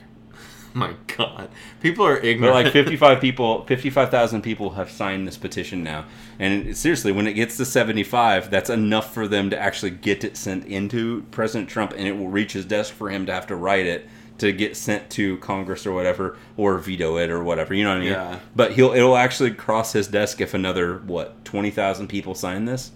my 0.73 0.94
God, 1.15 1.49
people 1.81 2.06
are 2.06 2.15
But 2.15 2.26
ignorant. 2.26 2.53
like 2.56 2.73
55 2.73 3.22
people, 3.22 3.65
55,000 3.65 4.41
people 4.41 4.72
have 4.72 4.91
signed 4.91 5.27
this 5.27 5.38
petition 5.38 5.84
now. 5.84 6.06
And 6.39 6.76
seriously, 6.77 7.11
when 7.11 7.27
it 7.27 7.34
gets 7.34 7.57
to 7.57 7.65
75, 7.65 8.49
that's 8.52 8.69
enough 8.69 9.14
for 9.14 9.27
them 9.27 9.49
to 9.49 9.60
actually 9.60 9.91
get 9.91 10.23
it 10.23 10.38
sent 10.38 10.65
into 10.65 11.23
President 11.31 11.69
Trump 11.69 11.94
and 11.98 12.07
it 12.07 12.18
will 12.18 12.30
reach 12.30 12.53
his 12.53 12.65
desk 12.65 12.94
for 12.94 13.10
him 13.10 13.26
to 13.26 13.34
have 13.34 13.48
to 13.48 13.56
write 13.56 13.85
it 13.85 14.07
to 14.38 14.52
get 14.52 14.77
sent 14.77 15.10
to 15.10 15.38
Congress 15.38 15.85
or 15.88 15.91
whatever 15.94 16.38
or 16.57 16.77
veto 16.77 17.18
it 17.18 17.31
or 17.31 17.44
whatever, 17.44 17.73
you 17.73 17.84
know 17.84 17.89
what 17.89 17.98
I 17.98 18.02
mean? 18.02 18.11
Yeah. 18.11 18.39
But 18.56 18.73
he'll 18.73 18.94
it'll 18.94 19.18
actually 19.18 19.52
cross 19.52 19.94
his 19.94 20.07
desk 20.07 20.41
if 20.41 20.53
another 20.53 20.99
what, 20.99 21.44
20,000 21.44 22.07
people 22.07 22.35
sign 22.35 22.65
this? 22.65 22.91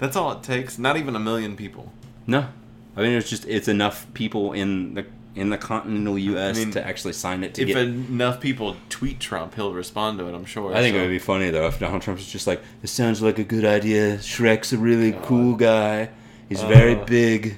That's 0.00 0.16
all 0.16 0.32
it 0.32 0.42
takes. 0.42 0.78
Not 0.78 0.96
even 0.96 1.14
a 1.14 1.20
million 1.20 1.56
people. 1.56 1.92
No. 2.26 2.48
I 2.96 3.02
mean 3.02 3.12
it's 3.12 3.30
just 3.30 3.46
it's 3.46 3.68
enough 3.68 4.06
people 4.14 4.52
in 4.52 4.94
the 4.94 5.06
in 5.36 5.50
the 5.50 5.58
continental 5.58 6.18
US 6.18 6.56
I 6.56 6.60
mean, 6.60 6.70
to 6.72 6.84
actually 6.86 7.12
sign 7.12 7.44
it 7.44 7.54
to 7.54 7.62
If 7.62 7.68
get 7.68 7.76
enough 7.78 8.40
people 8.40 8.76
tweet 8.88 9.20
Trump, 9.20 9.54
he'll 9.54 9.72
respond 9.72 10.18
to 10.18 10.26
it. 10.28 10.34
I'm 10.34 10.44
sure. 10.44 10.74
I 10.74 10.80
think 10.80 10.94
so. 10.94 10.98
it 10.98 11.02
would 11.02 11.10
be 11.10 11.18
funny 11.20 11.50
though 11.50 11.66
if 11.66 11.78
Donald 11.78 12.02
Trump 12.02 12.18
was 12.18 12.26
just 12.28 12.46
like, 12.46 12.60
"This 12.82 12.90
sounds 12.90 13.22
like 13.22 13.38
a 13.38 13.44
good 13.44 13.64
idea. 13.64 14.16
Shrek's 14.18 14.72
a 14.72 14.78
really 14.78 15.12
cool 15.22 15.54
guy. 15.54 16.10
He's 16.48 16.62
very 16.62 16.96
Uh. 16.96 17.04
big." 17.04 17.56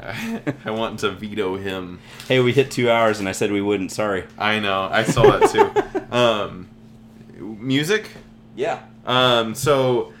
I 0.64 0.70
want 0.70 1.00
to 1.00 1.10
veto 1.10 1.56
him. 1.56 2.00
Hey, 2.26 2.40
we 2.40 2.52
hit 2.52 2.70
two 2.70 2.90
hours, 2.90 3.20
and 3.20 3.28
I 3.28 3.32
said 3.32 3.52
we 3.52 3.60
wouldn't. 3.60 3.92
Sorry. 3.92 4.24
I 4.38 4.58
know. 4.58 4.88
I 4.90 5.02
saw 5.02 5.38
that 5.38 5.50
too. 5.50 6.10
um, 6.16 6.68
music. 7.38 8.08
Yeah. 8.56 8.80
Um, 9.04 9.54
so 9.54 10.12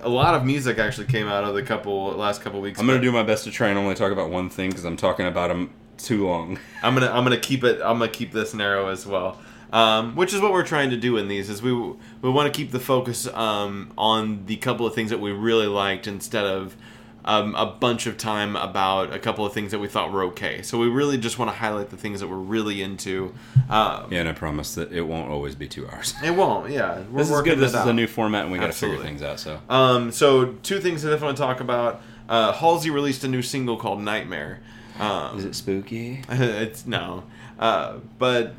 a 0.00 0.08
lot 0.08 0.34
of 0.34 0.44
music 0.44 0.78
actually 0.78 1.06
came 1.08 1.26
out 1.26 1.42
of 1.44 1.54
the 1.54 1.62
couple 1.62 2.12
last 2.12 2.42
couple 2.42 2.60
weeks. 2.60 2.78
I'm 2.78 2.86
gonna 2.86 3.00
do 3.00 3.10
my 3.10 3.22
best 3.24 3.44
to 3.44 3.50
try 3.50 3.68
and 3.68 3.78
only 3.78 3.94
talk 3.96 4.12
about 4.12 4.30
one 4.30 4.48
thing 4.50 4.70
because 4.70 4.84
I'm 4.84 4.96
talking 4.96 5.26
about 5.26 5.50
him 5.50 5.70
too 6.06 6.26
long. 6.26 6.58
I'm 6.82 6.94
gonna 6.94 7.10
I'm 7.10 7.24
gonna 7.24 7.38
keep 7.38 7.64
it. 7.64 7.80
I'm 7.82 7.98
gonna 7.98 8.08
keep 8.08 8.32
this 8.32 8.54
narrow 8.54 8.88
as 8.88 9.06
well. 9.06 9.38
Um, 9.72 10.14
which 10.14 10.32
is 10.32 10.40
what 10.40 10.52
we're 10.52 10.64
trying 10.66 10.90
to 10.90 10.96
do 10.96 11.16
in 11.16 11.26
these 11.26 11.50
is 11.50 11.60
we 11.60 11.72
we 11.72 12.30
want 12.30 12.52
to 12.52 12.56
keep 12.56 12.70
the 12.70 12.78
focus 12.78 13.26
um, 13.26 13.92
on 13.98 14.46
the 14.46 14.56
couple 14.56 14.86
of 14.86 14.94
things 14.94 15.10
that 15.10 15.18
we 15.20 15.32
really 15.32 15.66
liked 15.66 16.06
instead 16.06 16.44
of 16.44 16.76
um, 17.24 17.54
a 17.54 17.66
bunch 17.66 18.06
of 18.06 18.16
time 18.16 18.54
about 18.54 19.12
a 19.12 19.18
couple 19.18 19.46
of 19.46 19.52
things 19.52 19.70
that 19.70 19.78
we 19.78 19.88
thought 19.88 20.12
were 20.12 20.24
okay. 20.24 20.62
So 20.62 20.78
we 20.78 20.88
really 20.88 21.16
just 21.16 21.38
want 21.38 21.50
to 21.50 21.56
highlight 21.56 21.90
the 21.90 21.96
things 21.96 22.20
that 22.20 22.28
we're 22.28 22.36
really 22.36 22.82
into. 22.82 23.34
Um, 23.68 24.12
Yeah, 24.12 24.20
and 24.20 24.28
I 24.28 24.32
promise 24.32 24.74
that 24.74 24.92
it 24.92 25.02
won't 25.02 25.30
always 25.30 25.54
be 25.54 25.66
two 25.66 25.88
hours. 25.88 26.14
It 26.22 26.32
won't. 26.32 26.70
Yeah, 26.70 27.00
we're 27.10 27.18
This 27.18 27.30
is 27.30 27.40
good. 27.42 27.58
This 27.58 27.70
is 27.70 27.76
out. 27.76 27.88
a 27.88 27.92
new 27.92 28.06
format, 28.06 28.42
and 28.42 28.52
we 28.52 28.58
got 28.58 28.66
to 28.66 28.72
figure 28.72 28.98
things 28.98 29.22
out. 29.22 29.40
So 29.40 29.58
Um, 29.68 30.12
so 30.12 30.52
two 30.62 30.80
things 30.80 31.02
that 31.02 31.08
I 31.08 31.12
definitely 31.12 31.26
want 31.28 31.36
to 31.38 31.42
talk 31.42 31.60
about. 31.60 32.02
Uh, 32.28 32.52
Halsey 32.52 32.90
released 32.90 33.24
a 33.24 33.28
new 33.28 33.42
single 33.42 33.76
called 33.76 34.00
Nightmare. 34.00 34.60
Um, 34.98 35.38
is 35.38 35.44
it 35.44 35.54
spooky? 35.54 36.22
it's 36.28 36.86
no, 36.86 37.24
uh, 37.58 37.98
but 38.18 38.54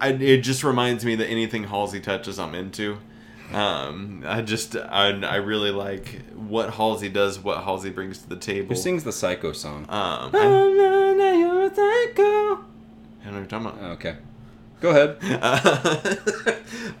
I, 0.00 0.08
it 0.08 0.38
just 0.42 0.62
reminds 0.64 1.04
me 1.04 1.14
that 1.16 1.28
anything 1.28 1.64
Halsey 1.64 2.00
touches, 2.00 2.38
I'm 2.38 2.54
into. 2.54 2.98
Um, 3.52 4.24
I 4.26 4.40
just 4.40 4.76
I, 4.76 5.10
I 5.10 5.36
really 5.36 5.70
like 5.70 6.22
what 6.34 6.74
Halsey 6.74 7.08
does, 7.08 7.38
what 7.38 7.64
Halsey 7.64 7.90
brings 7.90 8.18
to 8.18 8.28
the 8.28 8.36
table. 8.36 8.68
Who 8.68 8.74
sings 8.80 9.04
the 9.04 9.12
Psycho 9.12 9.52
song? 9.52 9.82
Um, 9.82 9.86
I, 9.90 10.30
Oh, 10.34 10.72
no, 10.72 11.14
no, 11.14 11.32
you're 11.32 11.62
a 11.64 11.68
psycho. 11.68 12.22
I 12.22 13.24
don't 13.24 13.24
know 13.24 13.32
what 13.32 13.32
you're 13.34 13.46
talking 13.46 13.66
about. 13.66 13.82
Okay. 13.92 14.16
Go 14.82 14.90
ahead. 14.90 15.16
Uh, 15.40 16.16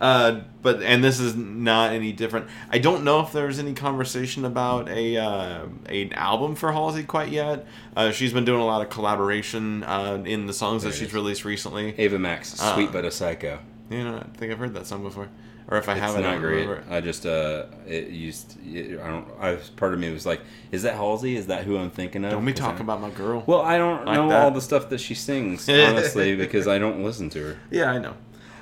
uh, 0.00 0.40
but 0.62 0.82
and 0.82 1.02
this 1.02 1.18
is 1.18 1.34
not 1.34 1.92
any 1.92 2.12
different. 2.12 2.46
I 2.70 2.78
don't 2.78 3.02
know 3.02 3.20
if 3.20 3.32
there's 3.32 3.58
any 3.58 3.74
conversation 3.74 4.44
about 4.44 4.88
a 4.88 5.16
uh, 5.16 5.66
an 5.86 6.12
album 6.12 6.54
for 6.54 6.70
Halsey 6.72 7.02
quite 7.02 7.30
yet. 7.30 7.66
Uh, 7.96 8.12
she's 8.12 8.32
been 8.32 8.44
doing 8.44 8.60
a 8.60 8.64
lot 8.64 8.82
of 8.82 8.88
collaboration 8.88 9.82
uh, 9.82 10.22
in 10.24 10.46
the 10.46 10.52
songs 10.52 10.82
There 10.84 10.92
that 10.92 10.96
she's 10.96 11.08
is. 11.08 11.14
released 11.14 11.44
recently. 11.44 11.92
Ava 11.98 12.20
Max, 12.20 12.60
Uh, 12.62 12.72
Sweet 12.74 12.92
But 12.92 13.04
a 13.04 13.10
Psycho. 13.10 13.58
You 13.90 14.04
know, 14.04 14.16
I 14.18 14.36
think 14.38 14.52
I've 14.52 14.58
heard 14.58 14.74
that 14.74 14.86
song 14.86 15.02
before, 15.02 15.28
or 15.72 15.78
if 15.78 15.88
I 15.88 15.92
It's 15.92 16.00
haven't, 16.00 16.24
I 16.24 16.32
don't 16.34 16.42
remember. 16.42 16.84
I 16.90 17.00
just 17.00 17.24
uh, 17.26 17.64
it 17.86 18.08
used. 18.08 18.56
It, 18.66 19.00
I 19.00 19.06
don't. 19.08 19.26
I 19.40 19.54
part 19.76 19.94
of 19.94 20.00
me 20.00 20.12
was 20.12 20.26
like, 20.26 20.40
is 20.70 20.82
that 20.82 20.94
Halsey? 20.94 21.36
Is 21.36 21.46
that 21.46 21.64
who 21.64 21.76
I'm 21.78 21.90
thinking 21.90 22.24
of? 22.24 22.32
Don't 22.32 22.44
'Cause 22.44 22.54
talking 22.54 22.80
I- 22.80 22.82
about 22.82 23.00
my 23.00 23.10
girl. 23.10 23.42
Well, 23.46 23.62
I 23.62 23.78
don't 23.78 24.04
Like 24.04 24.14
know 24.16 24.28
that. 24.28 24.42
all 24.44 24.50
the 24.50 24.60
stuff 24.60 24.88
that 24.90 25.00
she 25.00 25.14
sings 25.14 25.68
honestly 25.68 26.36
because 26.36 26.68
I 26.68 26.78
don't 26.78 27.02
listen 27.02 27.30
to 27.30 27.42
her. 27.42 27.56
Yeah, 27.70 27.90
I 27.90 27.98
know. 27.98 28.14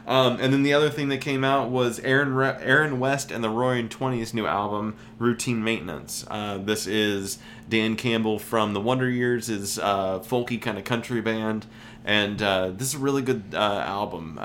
Um, 0.07 0.39
and 0.41 0.53
then 0.53 0.63
the 0.65 0.73
other 0.73 0.91
thing 0.91 1.09
that 1.11 1.21
came 1.21 1.45
out 1.45 1.69
was 1.71 2.01
Aaron 2.01 2.35
Re- 2.35 2.57
Aaron 2.61 2.99
West 2.99 3.31
and 3.31 3.45
the 3.45 3.51
Roaring 3.51 3.89
Twenties 3.89 4.33
new 4.35 4.47
album, 4.47 4.97
Routine 5.19 5.63
Maintenance. 5.63 6.25
Uh, 6.29 6.59
this 6.59 6.87
is 6.87 7.39
Dan 7.69 7.95
Campbell 7.97 8.39
from 8.39 8.73
the 8.73 8.81
Wonder 8.81 9.09
Years, 9.09 9.47
his 9.49 9.79
uh, 9.79 10.19
folky 10.21 10.61
kind 10.61 10.79
of 10.79 10.85
country 10.85 11.21
band, 11.21 11.67
and 12.05 12.43
uh, 12.43 12.71
this 12.71 12.89
is 12.89 12.95
a 12.95 12.99
really 12.99 13.23
good 13.23 13.45
uh, 13.55 13.85
album. 13.87 14.39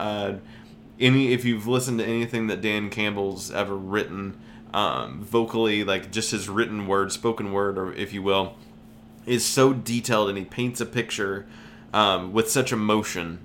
Any 1.00 1.34
if 1.34 1.44
you've 1.44 1.68
listened 1.68 2.00
to 2.00 2.06
anything 2.06 2.48
that 2.48 2.62
Dan 2.62 2.90
Campbell's 2.90 3.52
ever 3.52 3.76
written, 3.76 4.38
um, 4.74 5.24
vocally, 5.24 5.84
like 5.84 6.12
just 6.12 6.32
his 6.32 6.50
written 6.50 6.88
word, 6.88 7.12
spoken 7.12 7.52
word, 7.52 7.78
or 7.78 7.94
if 7.94 8.14
you 8.14 8.22
will, 8.24 8.56
is 9.26 9.46
so 9.46 9.74
detailed 9.74 10.30
and 10.30 10.38
he 10.38 10.46
paints 10.46 10.80
a 10.82 10.86
picture 10.86 11.46
um, 11.94 12.34
with 12.34 12.50
such 12.50 12.72
emotion 12.72 13.40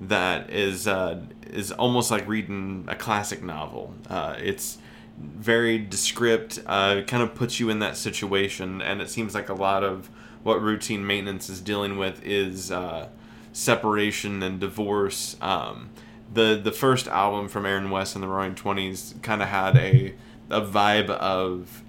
that 0.00 0.50
is 0.50 0.86
uh, 0.86 1.20
is 1.50 1.72
almost 1.72 2.10
like 2.10 2.26
reading 2.28 2.84
a 2.88 2.94
classic 2.94 3.42
novel. 3.42 3.94
Uh, 4.08 4.36
it's 4.38 4.78
very 5.18 5.78
descript, 5.78 6.60
uh, 6.66 7.02
kind 7.06 7.22
of 7.22 7.34
puts 7.34 7.60
you 7.60 7.70
in 7.70 7.78
that 7.78 7.96
situation, 7.96 8.82
and 8.82 9.00
it 9.00 9.08
seems 9.08 9.34
like 9.34 9.48
a 9.48 9.54
lot 9.54 9.84
of 9.84 10.10
what 10.42 10.60
routine 10.60 11.06
maintenance 11.06 11.48
is 11.48 11.60
dealing 11.60 11.96
with 11.96 12.22
is 12.24 12.70
uh, 12.70 13.08
separation 13.52 14.42
and 14.42 14.60
divorce. 14.60 15.36
Um, 15.40 15.90
the 16.34 16.60
the 16.62 16.72
first 16.72 17.08
album 17.08 17.48
from 17.48 17.64
Aaron 17.64 17.90
West 17.90 18.14
and 18.14 18.22
the 18.22 18.28
Roaring 18.28 18.54
Twenties 18.54 19.14
kind 19.22 19.42
of 19.42 19.48
had 19.48 19.76
a 19.76 20.14
a 20.50 20.60
vibe 20.60 21.10
of 21.10 21.82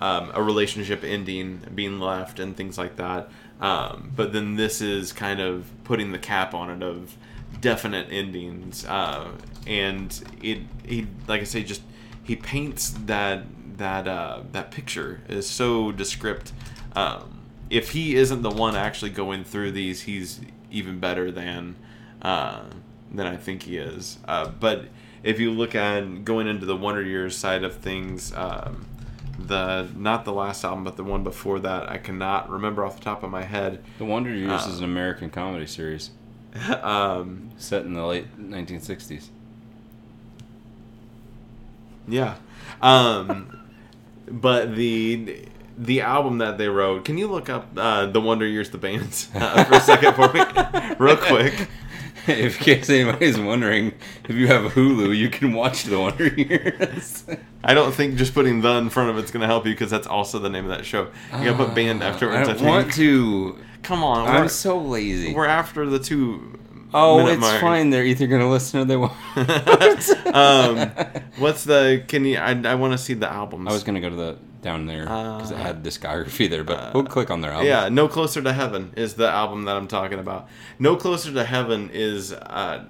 um, 0.00 0.30
a 0.34 0.42
relationship 0.42 1.04
ending, 1.04 1.60
being 1.74 2.00
left, 2.00 2.40
and 2.40 2.56
things 2.56 2.78
like 2.78 2.96
that. 2.96 3.30
Um, 3.60 4.12
but 4.16 4.32
then 4.32 4.56
this 4.56 4.80
is 4.80 5.12
kind 5.12 5.40
of 5.40 5.66
putting 5.84 6.12
the 6.12 6.18
cap 6.18 6.54
on 6.54 6.70
it 6.70 6.82
of 6.82 7.16
definite 7.60 8.08
endings, 8.10 8.84
uh, 8.86 9.28
and 9.66 10.22
it 10.42 10.60
he 10.84 11.06
like 11.26 11.42
I 11.42 11.44
say 11.44 11.62
just 11.62 11.82
he 12.22 12.36
paints 12.36 12.90
that 13.06 13.44
that 13.76 14.08
uh, 14.08 14.42
that 14.52 14.70
picture 14.70 15.20
is 15.28 15.48
so 15.48 15.92
descript. 15.92 16.52
Um, 16.96 17.40
if 17.68 17.90
he 17.90 18.16
isn't 18.16 18.42
the 18.42 18.50
one 18.50 18.74
actually 18.74 19.10
going 19.10 19.44
through 19.44 19.72
these, 19.72 20.02
he's 20.02 20.40
even 20.70 20.98
better 20.98 21.30
than 21.30 21.76
uh, 22.22 22.64
than 23.12 23.26
I 23.26 23.36
think 23.36 23.62
he 23.64 23.76
is. 23.76 24.18
Uh, 24.26 24.48
but 24.48 24.86
if 25.22 25.38
you 25.40 25.50
look 25.50 25.74
at 25.74 26.24
going 26.24 26.46
into 26.46 26.66
the 26.66 26.76
Wonder 26.76 27.02
Years 27.02 27.36
side 27.36 27.64
of 27.64 27.76
things, 27.76 28.32
um, 28.34 28.86
the 29.38 29.88
not 29.96 30.24
the 30.24 30.32
last 30.32 30.64
album, 30.64 30.84
but 30.84 30.96
the 30.96 31.04
one 31.04 31.22
before 31.24 31.58
that, 31.60 31.90
I 31.90 31.98
cannot 31.98 32.50
remember 32.50 32.84
off 32.84 32.96
the 32.98 33.04
top 33.04 33.22
of 33.22 33.30
my 33.30 33.42
head. 33.44 33.82
The 33.98 34.04
Wonder 34.04 34.30
Years 34.30 34.66
Uh, 34.66 34.68
is 34.70 34.78
an 34.78 34.84
American 34.84 35.30
comedy 35.30 35.66
series 35.66 36.10
um, 36.82 37.50
set 37.56 37.84
in 37.84 37.94
the 37.94 38.04
late 38.04 38.26
1960s. 38.38 39.28
yeah, 42.08 42.36
um, 42.82 43.56
but 44.28 44.74
the 44.76 45.46
the 45.78 46.00
album 46.02 46.38
that 46.38 46.58
they 46.58 46.68
wrote. 46.68 47.04
Can 47.06 47.16
you 47.16 47.26
look 47.28 47.48
up 47.48 47.68
uh, 47.76 48.06
the 48.06 48.20
Wonder 48.20 48.46
Years, 48.46 48.70
the 48.70 48.78
bands, 48.78 49.28
uh, 49.34 49.64
for 49.64 49.74
a 49.74 49.80
second 49.80 50.14
for 50.14 50.30
me, 50.32 50.40
real 50.98 51.16
quick? 51.16 51.68
if 52.26 52.58
in 52.58 52.64
case 52.64 52.90
anybody's 52.90 53.38
wondering, 53.38 53.92
if 54.28 54.36
you 54.36 54.46
have 54.48 54.72
Hulu, 54.72 55.16
you 55.16 55.28
can 55.30 55.52
watch 55.52 55.84
The 55.84 55.98
Wonder 55.98 56.28
Years. 56.28 57.24
I 57.62 57.74
don't 57.74 57.92
think 57.92 58.16
just 58.16 58.34
putting 58.34 58.60
the 58.60 58.70
in 58.78 58.90
front 58.90 59.10
of 59.10 59.18
it's 59.18 59.30
going 59.30 59.42
to 59.42 59.46
help 59.46 59.66
you 59.66 59.72
because 59.72 59.90
that's 59.90 60.06
also 60.06 60.38
the 60.38 60.48
name 60.48 60.64
of 60.64 60.70
that 60.70 60.84
show. 60.84 61.08
You 61.38 61.44
got 61.44 61.58
to 61.58 61.64
put 61.66 61.74
band 61.74 62.02
afterwards. 62.02 62.48
I 62.48 62.52
I 62.52 62.54
think. 62.54 62.66
want 62.66 62.92
to. 62.94 63.58
Come 63.82 64.04
on, 64.04 64.28
I'm 64.28 64.48
so 64.48 64.78
lazy. 64.78 65.34
we're 65.34 65.46
after 65.46 65.86
the 65.86 65.98
two. 65.98 66.58
Oh, 66.92 67.26
it's 67.26 67.40
mark. 67.40 67.60
fine. 67.60 67.90
They're 67.90 68.04
either 68.04 68.26
gonna 68.26 68.50
listen 68.50 68.80
or 68.80 68.84
they 68.84 68.96
won't. 68.96 69.12
um, 70.34 70.88
what's 71.38 71.64
the? 71.64 72.04
Can 72.08 72.24
you? 72.24 72.36
I, 72.36 72.50
I 72.64 72.74
want 72.74 72.92
to 72.92 72.98
see 72.98 73.14
the 73.14 73.30
albums. 73.30 73.68
I 73.68 73.72
was 73.72 73.84
gonna 73.84 74.00
go 74.00 74.10
to 74.10 74.16
the 74.16 74.38
down 74.62 74.86
there 74.86 75.04
because 75.04 75.50
it 75.50 75.54
Uh, 75.56 75.62
had 75.62 75.82
discography 75.82 76.48
there, 76.48 76.64
but 76.64 76.92
we'll 76.94 77.04
click 77.04 77.30
on 77.30 77.40
their 77.40 77.50
album. 77.52 77.66
Yeah, 77.66 77.88
No 77.88 78.08
Closer 78.08 78.42
to 78.42 78.52
Heaven 78.52 78.92
is 78.96 79.14
the 79.14 79.28
album 79.28 79.64
that 79.64 79.76
I'm 79.76 79.88
talking 79.88 80.18
about. 80.18 80.48
No 80.78 80.96
Closer 80.96 81.32
to 81.32 81.44
Heaven 81.44 81.90
is 81.92 82.32
uh, 82.32 82.84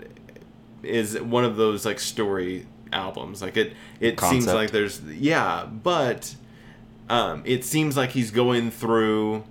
is 0.83 1.21
one 1.21 1.45
of 1.45 1.57
those 1.57 1.85
like 1.85 2.01
story 2.01 2.67
albums. 2.93 3.41
Like 3.43 3.57
it 3.57 3.75
it 4.01 4.17
seems 4.33 4.47
like 4.55 4.71
there's 4.73 5.01
yeah, 5.03 5.67
but 5.67 6.35
um, 7.09 7.43
it 7.45 7.65
seems 7.65 7.97
like 7.97 8.11
he's 8.11 8.31
going 8.31 8.71
through 8.71 9.45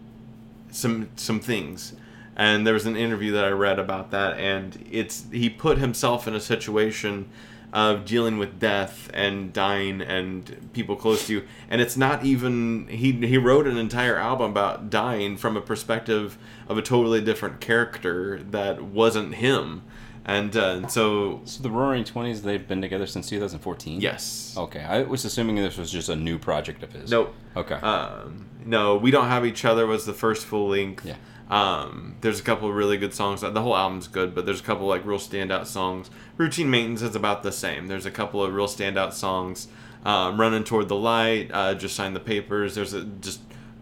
some 0.72 1.10
some 1.16 1.40
things. 1.40 1.94
And 2.36 2.66
there 2.66 2.74
was 2.74 2.86
an 2.86 2.96
interview 2.96 3.34
that 3.34 3.44
I 3.44 3.50
read 3.50 3.80
about 3.80 4.12
that, 4.12 4.38
and 4.40 4.86
it's 4.90 5.26
he 5.32 5.50
put 5.50 5.78
himself 5.78 6.26
in 6.28 6.34
a 6.34 6.40
situation 6.40 7.28
of 7.72 8.04
dealing 8.06 8.38
with 8.40 8.60
death 8.60 9.10
and 9.14 9.54
dying 9.54 10.02
and 10.02 10.70
people 10.74 10.96
close 10.96 11.28
to 11.28 11.34
you, 11.34 11.44
and 11.70 11.82
it's 11.82 11.96
not 11.98 12.26
even 12.26 12.88
he 12.90 13.12
he 13.12 13.38
wrote 13.38 13.68
an 13.68 13.78
entire 13.78 14.16
album 14.18 14.52
about 14.52 14.90
dying 14.90 15.38
from 15.38 15.56
a 15.56 15.62
perspective 15.62 16.38
of 16.68 16.78
a 16.78 16.82
totally 16.82 17.22
different 17.22 17.60
character 17.60 18.40
that 18.52 18.82
wasn't 18.84 19.36
him, 19.36 19.84
and 20.26 20.56
uh, 20.58 20.88
so 20.88 21.42
So 21.46 21.62
the 21.64 21.70
Roaring 21.70 22.04
Twenties, 22.04 22.42
they've 22.42 22.68
been 22.68 22.82
together 22.82 23.06
since 23.06 23.30
2014. 23.30 24.02
yes, 24.02 24.56
Okay, 24.58 24.82
I 24.82 25.04
was 25.04 25.24
assuming 25.26 25.56
this 25.58 25.78
was 25.78 25.92
just 25.92 26.10
a 26.10 26.16
new 26.16 26.40
project 26.40 26.82
of 26.84 26.92
his. 26.94 27.12
nope. 27.12 27.34
Okay. 27.56 27.76
Um, 27.76 28.46
no, 28.66 28.98
we 28.98 29.10
don't 29.12 29.28
have 29.28 29.46
each 29.46 29.64
other 29.66 29.86
was 29.88 30.06
the 30.06 30.14
first 30.14 30.46
full 30.46 30.70
length. 30.70 31.06
Yeah. 31.06 31.16
Um, 31.50 32.16
there's 32.22 32.40
a 32.40 32.44
couple 32.44 32.70
of 32.70 32.76
really 32.76 32.98
good 32.98 33.14
songs. 33.14 33.42
The 33.42 33.62
whole 33.62 33.76
album's 33.76 34.08
good, 34.08 34.36
but 34.36 34.46
there's 34.46 34.60
a 34.60 34.64
couple 34.64 34.86
like 34.88 35.06
real 35.06 35.18
standout 35.18 35.66
songs. 35.66 36.12
Routine 36.38 36.70
Maintenance 36.70 37.02
is 37.02 37.16
about 37.16 37.44
the 37.44 37.52
same. 37.52 37.88
There's 37.88 38.06
a 38.06 38.12
couple 38.12 38.44
of 38.44 38.54
real 38.54 38.68
standout 38.68 39.14
songs. 39.14 39.68
Um, 40.06 40.40
Running 40.40 40.64
Toward 40.64 40.88
the 40.88 40.96
Light, 40.96 41.50
uh, 41.52 41.74
Just 41.74 41.96
Sign 41.96 42.14
the 42.14 42.20
Papers. 42.20 42.76
There's 42.76 42.94
a, 42.94 43.04
just 43.04 43.42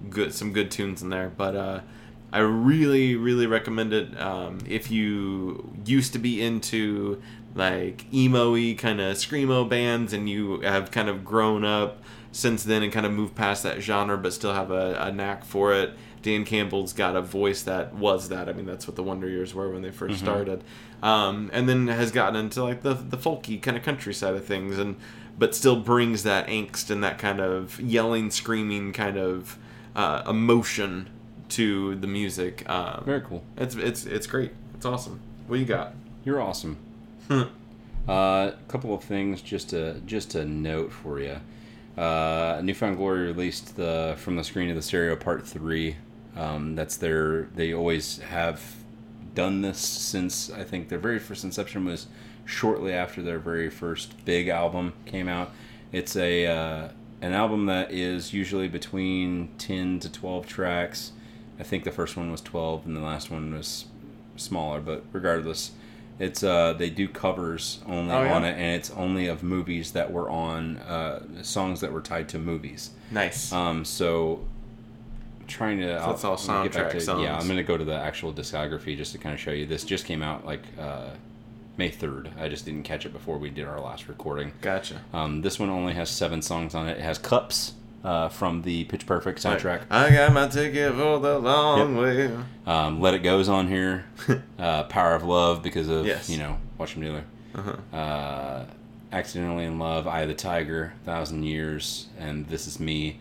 good 0.10 0.34
some 0.34 0.53
good 0.53 0.72
tunes 0.72 1.02
in 1.02 1.10
there. 1.10 1.30
But 1.35 1.56
uh, 1.56 1.80
I 2.31 2.39
really, 2.39 3.15
really 3.15 3.48
recommend 3.48 3.94
it 3.94 4.19
um, 4.19 4.60
if 4.68 4.89
you 4.89 5.69
used 5.85 6.14
to 6.14 6.19
be 6.19 6.41
into 6.41 7.22
like 7.56 8.11
emo-y 8.14 8.76
kind 8.77 9.02
of 9.02 9.18
screamo 9.18 9.68
bands 9.68 10.14
and 10.14 10.30
you 10.30 10.61
have 10.61 10.91
kind 10.91 11.10
of 11.10 11.26
grown 11.26 11.65
up 11.65 12.03
since 12.31 12.64
then 12.64 12.84
and 12.84 12.94
kind 12.94 13.06
of 13.06 13.11
moved 13.11 13.34
past 13.34 13.64
that 13.64 13.81
genre 13.81 14.15
but 14.15 14.31
still 14.31 14.53
have 14.53 14.69
a, 14.69 14.95
a 14.99 15.11
knack 15.11 15.44
for 15.44 15.73
it. 15.73 15.94
Dan 16.27 16.43
Campbell's 16.43 16.91
got 16.91 17.15
a 17.15 17.21
voice 17.21 17.61
that 17.63 17.93
was 17.93 18.27
that. 18.27 18.49
I 18.49 18.51
mean, 18.51 18.65
that's 18.65 18.85
what 18.85 18.97
the 18.97 19.03
Wonder 19.03 19.29
Years 19.29 19.55
were 19.55 19.69
when 19.69 19.81
they 19.81 19.91
1st 19.91 20.15
started, 20.15 20.61
um, 21.01 21.49
and 21.53 21.69
then 21.69 21.87
has 21.87 22.11
gotten 22.11 22.35
into 22.35 22.61
like 22.61 22.81
the 22.81 22.95
the 22.95 23.15
folky 23.15 23.61
kind 23.61 23.77
of 23.77 23.83
country 23.83 24.13
side 24.13 24.35
of 24.35 24.43
things, 24.43 24.77
and 24.77 24.97
but 25.39 25.55
still 25.55 25.77
brings 25.77 26.23
that 26.23 26.47
angst 26.47 26.89
and 26.89 27.01
that 27.01 27.17
kind 27.17 27.39
of 27.39 27.79
yelling, 27.79 28.29
screaming 28.29 28.91
kind 28.91 29.15
of 29.15 29.57
uh, 29.95 30.23
emotion 30.27 31.09
to 31.47 31.95
the 31.95 32.07
music. 32.07 32.69
Um, 32.69 33.03
Very 33.05 33.21
cool. 33.21 33.45
it's 33.55 33.75
it's 33.75 34.05
it's 34.05 34.27
great. 34.27 34.51
It's 34.75 34.85
awesome. 34.85 35.21
What 35.47 35.59
you 35.59 35.65
got? 35.65 35.93
You're 36.25 36.41
awesome. 36.41 36.75
uh, 37.31 37.45
a 38.09 38.53
couple 38.67 38.93
of 38.93 39.01
things 39.01 39.41
just 39.41 39.69
to 39.69 40.01
just 40.05 40.31
to 40.31 40.43
note 40.43 40.91
for 40.91 41.21
you. 41.21 41.39
Uh, 41.97 42.59
New 42.61 42.73
Found 42.73 42.97
Glory 42.97 43.27
released 43.27 43.77
the 43.77 44.15
From 44.17 44.35
the 44.35 44.43
Screen 44.43 44.67
to 44.67 44.75
the 44.75 44.81
Stereo 44.81 45.15
Part 45.15 45.47
Three. 45.47 45.95
Um, 46.38 46.76
that's 46.76 46.97
their. 46.97 47.43
They 47.55 47.73
always 47.73 48.19
have 48.19 48.61
done 49.34 49.61
this 49.61 49.80
since 49.80 50.49
I 50.51 50.64
think 50.64 50.89
their 50.89 50.99
very 50.99 51.19
first 51.19 51.43
inception 51.43 51.85
was 51.85 52.07
shortly 52.45 52.93
after 52.93 53.22
their 53.22 53.39
very 53.39 53.69
first 53.69 54.23
big 54.26 54.47
album 54.47 54.93
came 55.05 55.27
out. 55.27 55.51
It's 55.91 56.15
a 56.15 56.45
uh, 56.45 56.89
an 57.22 57.34
album 57.34 57.65
that 57.68 57.91
is 57.91 58.34
usually 58.34 58.68
between 58.68 59.49
ten 59.57 59.99
to 59.99 60.11
twelve 60.11 60.47
tracks. 60.47 61.11
I 61.59 61.64
think 61.64 61.84
the 61.84 61.91
first 61.91 62.15
one 62.18 62.31
was 62.31 62.41
twelve, 62.41 62.85
and 62.85 62.95
the 62.95 63.01
last 63.01 63.31
one 63.31 63.53
was 63.53 63.85
smaller. 64.35 64.80
But 64.80 65.03
regardless, 65.11 65.72
it's 66.19 66.43
uh, 66.43 66.73
they 66.73 66.89
do 66.91 67.07
covers 67.07 67.80
only 67.88 68.14
Oh, 68.14 68.23
yeah? 68.23 68.34
on 68.35 68.43
it, 68.43 68.53
and 68.53 68.76
it's 68.76 68.91
only 68.91 69.27
of 69.27 69.41
movies 69.43 69.91
that 69.93 70.11
were 70.11 70.30
on 70.30 70.77
uh, 70.77 71.41
songs 71.41 71.80
that 71.81 71.91
were 71.91 72.01
tied 72.01 72.30
to 72.30 72.38
movies. 72.39 72.91
Nice. 73.11 73.51
Um, 73.51 73.85
so 73.85 74.45
trying 75.48 75.80
to 75.80 75.99
So 76.02 76.11
it's 76.11 76.24
all 76.24 76.38
I'm 76.38 76.45
gonna 76.48 76.64
get 76.69 76.74
back 76.74 76.86
soundtrack 76.88 76.91
to- 76.91 77.02
songs. 77.02 77.24
Yeah, 77.24 77.38
I'm 77.38 77.48
gonna 77.48 77.64
go 77.64 77.78
to 77.78 77.84
the 77.86 77.95
actual 77.95 78.34
discography 78.34 78.95
just 78.98 79.11
to 79.14 79.18
kind 79.18 79.34
of 79.34 79.40
show 79.40 79.52
you. 79.52 79.65
This 79.65 79.84
just 79.84 80.06
came 80.06 80.22
out 80.22 80.45
like 80.45 80.61
uh, 80.80 81.10
May 81.78 81.90
third. 81.90 82.32
I 82.40 82.49
just 82.49 82.65
didn't 82.65 82.84
catch 82.84 83.06
it 83.06 83.14
before 83.14 83.38
we 83.38 83.49
did 83.49 83.65
our 83.68 83.80
last 83.80 84.07
recording. 84.07 84.52
Gotcha. 84.61 85.02
Um, 85.14 85.41
this 85.41 85.60
one 85.60 85.69
only 85.69 85.94
has 85.94 86.10
seven 86.10 86.41
songs 86.41 86.74
on 86.76 86.88
it. 86.88 86.98
It 86.98 87.03
has 87.03 87.18
Cups 87.18 87.74
uh, 88.03 88.30
from 88.30 88.64
the 88.64 88.86
Pitch 88.86 89.06
Perfect 89.06 89.41
soundtrack. 89.44 89.82
I 89.90 90.10
got 90.11 90.34
my 90.34 90.48
ticket 90.48 90.94
for 90.94 91.19
the 91.19 91.40
long 91.40 91.98
way. 91.98 92.32
Um, 92.65 92.99
Let 93.02 93.14
It 93.14 93.19
Go's 93.24 93.48
on 93.49 93.68
here. 93.68 94.06
uh, 94.60 94.84
Power 94.84 95.14
of 95.15 95.24
Love 95.24 95.61
because 95.64 95.88
of 95.88 96.06
Yes. 96.06 96.30
you 96.30 96.38
know 96.38 96.57
Watch 96.78 96.95
Dealer. 96.95 97.24
Uh-huh. 97.56 97.95
Uh, 97.98 98.65
Accidentally 99.11 99.64
in 99.65 99.80
Love, 99.80 100.06
Eye 100.07 100.22
of 100.22 100.28
the 100.28 100.34
Tiger, 100.36 100.94
Thousand 101.06 101.44
Years, 101.44 102.07
and 102.19 102.45
This 102.48 102.68
Is 102.68 102.78
Me. 102.80 103.19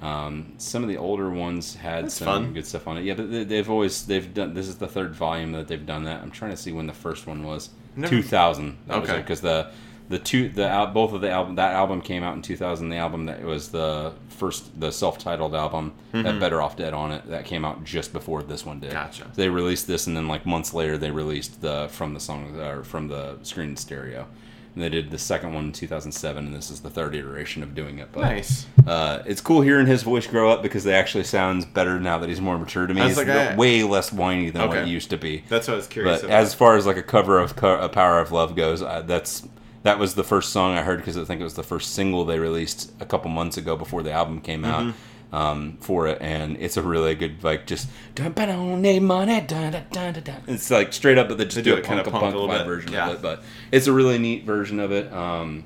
Um, 0.00 0.52
some 0.58 0.82
of 0.84 0.88
the 0.88 0.96
older 0.96 1.28
ones 1.28 1.74
had 1.74 2.04
That's 2.04 2.14
some 2.14 2.26
fun. 2.26 2.52
good 2.54 2.66
stuff 2.66 2.86
on 2.86 2.98
it. 2.98 3.04
Yeah, 3.04 3.14
but 3.14 3.30
they- 3.32 3.44
they've 3.44 3.68
always 3.68 4.06
they've 4.06 4.32
done. 4.32 4.54
This 4.54 4.68
is 4.68 4.76
the 4.76 4.86
third 4.86 5.14
volume 5.14 5.52
that 5.52 5.66
they've 5.68 5.84
done 5.84 6.04
that. 6.04 6.22
I'm 6.22 6.30
trying 6.30 6.52
to 6.52 6.56
see 6.56 6.70
when 6.72 6.86
the 6.86 6.92
first 6.92 7.26
one 7.26 7.42
was. 7.44 7.70
Never- 7.96 8.08
Two 8.14 8.22
thousand. 8.22 8.76
Okay. 8.88 9.16
Because 9.16 9.40
the 9.40 9.70
the 10.08 10.18
two 10.20 10.48
the 10.50 10.66
al- 10.68 10.86
both 10.92 11.12
of 11.12 11.20
the 11.20 11.28
album 11.30 11.56
that 11.56 11.72
album 11.74 12.00
came 12.00 12.22
out 12.22 12.36
in 12.36 12.42
2000. 12.42 12.88
The 12.90 12.96
album 12.96 13.26
that 13.26 13.42
was 13.42 13.70
the 13.70 14.12
first 14.28 14.78
the 14.80 14.92
self-titled 14.92 15.54
album 15.54 15.92
that 16.12 16.38
Better 16.38 16.62
Off 16.62 16.76
Dead 16.76 16.94
on 16.94 17.10
it 17.10 17.28
that 17.28 17.44
came 17.44 17.64
out 17.64 17.82
just 17.84 18.12
before 18.12 18.42
this 18.44 18.64
one 18.64 18.78
did. 18.78 18.90
Mm-hmm. 18.90 18.98
Gotcha. 19.04 19.26
They 19.34 19.48
released 19.48 19.88
this, 19.88 20.06
and 20.06 20.16
then 20.16 20.28
like 20.28 20.46
months 20.46 20.72
later, 20.72 20.96
they 20.96 21.10
released 21.10 21.60
the 21.60 21.88
from 21.90 22.14
the 22.14 22.20
song 22.20 22.56
or 22.60 22.84
from 22.84 23.08
the 23.08 23.36
screen 23.42 23.76
stereo. 23.76 24.28
And 24.74 24.84
they 24.84 24.88
did 24.90 25.10
the 25.10 25.18
second 25.18 25.54
one 25.54 25.64
in 25.66 25.72
2007, 25.72 26.46
and 26.46 26.54
this 26.54 26.70
is 26.70 26.80
the 26.80 26.90
third 26.90 27.14
iteration 27.16 27.62
of 27.64 27.74
doing 27.74 27.98
it. 27.98 28.10
But 28.12 28.20
Nice. 28.22 28.66
uh, 28.86 29.22
it's 29.26 29.40
cool 29.40 29.60
hearing 29.62 29.86
his 29.86 30.02
voice 30.04 30.26
grow 30.26 30.50
up 30.50 30.62
because 30.62 30.84
they 30.84 30.94
actually 30.94 31.24
sounds 31.24 31.64
better 31.64 31.98
now 31.98 32.18
that 32.18 32.28
he's 32.28 32.40
more 32.40 32.58
mature 32.58 32.86
to 32.86 32.94
me. 32.94 33.02
It's 33.02 33.16
like, 33.16 33.28
I- 33.28 33.56
way 33.56 33.82
less 33.82 34.12
whiny 34.12 34.50
than 34.50 34.62
what 34.68 34.76
Okay. 34.76 34.86
it 34.86 34.88
used 34.88 35.10
to 35.10 35.16
be. 35.16 35.42
That's 35.48 35.66
what 35.66 35.74
I 35.74 35.76
was 35.78 35.86
curious 35.88 36.20
But 36.20 36.26
about. 36.28 36.40
as 36.42 36.54
far 36.54 36.76
as 36.76 36.86
like 36.86 36.96
a 36.96 37.02
cover 37.02 37.40
of 37.40 37.56
Co- 37.56 37.80
a 37.80 37.88
Power 37.88 38.20
of 38.20 38.30
Love 38.30 38.54
goes, 38.54 38.80
uh, 38.82 39.02
that's 39.04 39.48
that 39.84 39.98
was 39.98 40.14
the 40.14 40.24
first 40.24 40.50
song 40.52 40.76
I 40.76 40.82
heard 40.82 40.98
because 40.98 41.16
I 41.16 41.24
think 41.24 41.40
it 41.40 41.44
was 41.44 41.54
the 41.54 41.62
first 41.62 41.94
single 41.94 42.24
they 42.24 42.38
released 42.38 42.92
a 43.00 43.06
couple 43.06 43.30
months 43.30 43.56
ago 43.56 43.76
before 43.76 44.02
the 44.02 44.12
album 44.12 44.40
came 44.40 44.64
out 44.64 44.82
Mm-hmm. 44.82 44.90
Um, 45.32 45.76
for 45.80 46.06
it, 46.06 46.18
and 46.20 46.56
it's 46.58 46.76
a 46.76 46.82
really 46.82 47.14
good 47.14 47.42
like 47.44 47.66
just 47.66 47.88
dun, 48.14 48.32
ba, 48.32 48.46
don't 48.46 48.80
need 48.80 49.00
money. 49.00 49.40
Dun, 49.40 49.72
dun, 49.72 49.84
dun, 49.90 50.12
dun, 50.14 50.22
dun. 50.22 50.42
It's 50.46 50.70
like 50.70 50.92
straight 50.92 51.18
up, 51.18 51.28
but 51.28 51.38
they 51.38 51.44
just 51.44 51.56
They 51.56 51.62
do, 51.62 51.70
do 51.72 51.76
a 51.76 51.80
it 51.80 51.84
kinda 51.84 52.02
punk, 52.04 52.12
punk 52.12 52.22
punk, 52.22 52.34
a 52.34 52.38
little 52.38 52.56
bit, 52.56 52.66
version 52.66 52.92
yeah. 52.92 53.08
of 53.10 53.16
it. 53.16 53.22
But 53.22 53.42
it's 53.70 53.86
a 53.86 53.92
really 53.92 54.18
neat 54.18 54.44
version 54.44 54.80
of 54.80 54.92
it. 54.92 55.12
Um, 55.12 55.64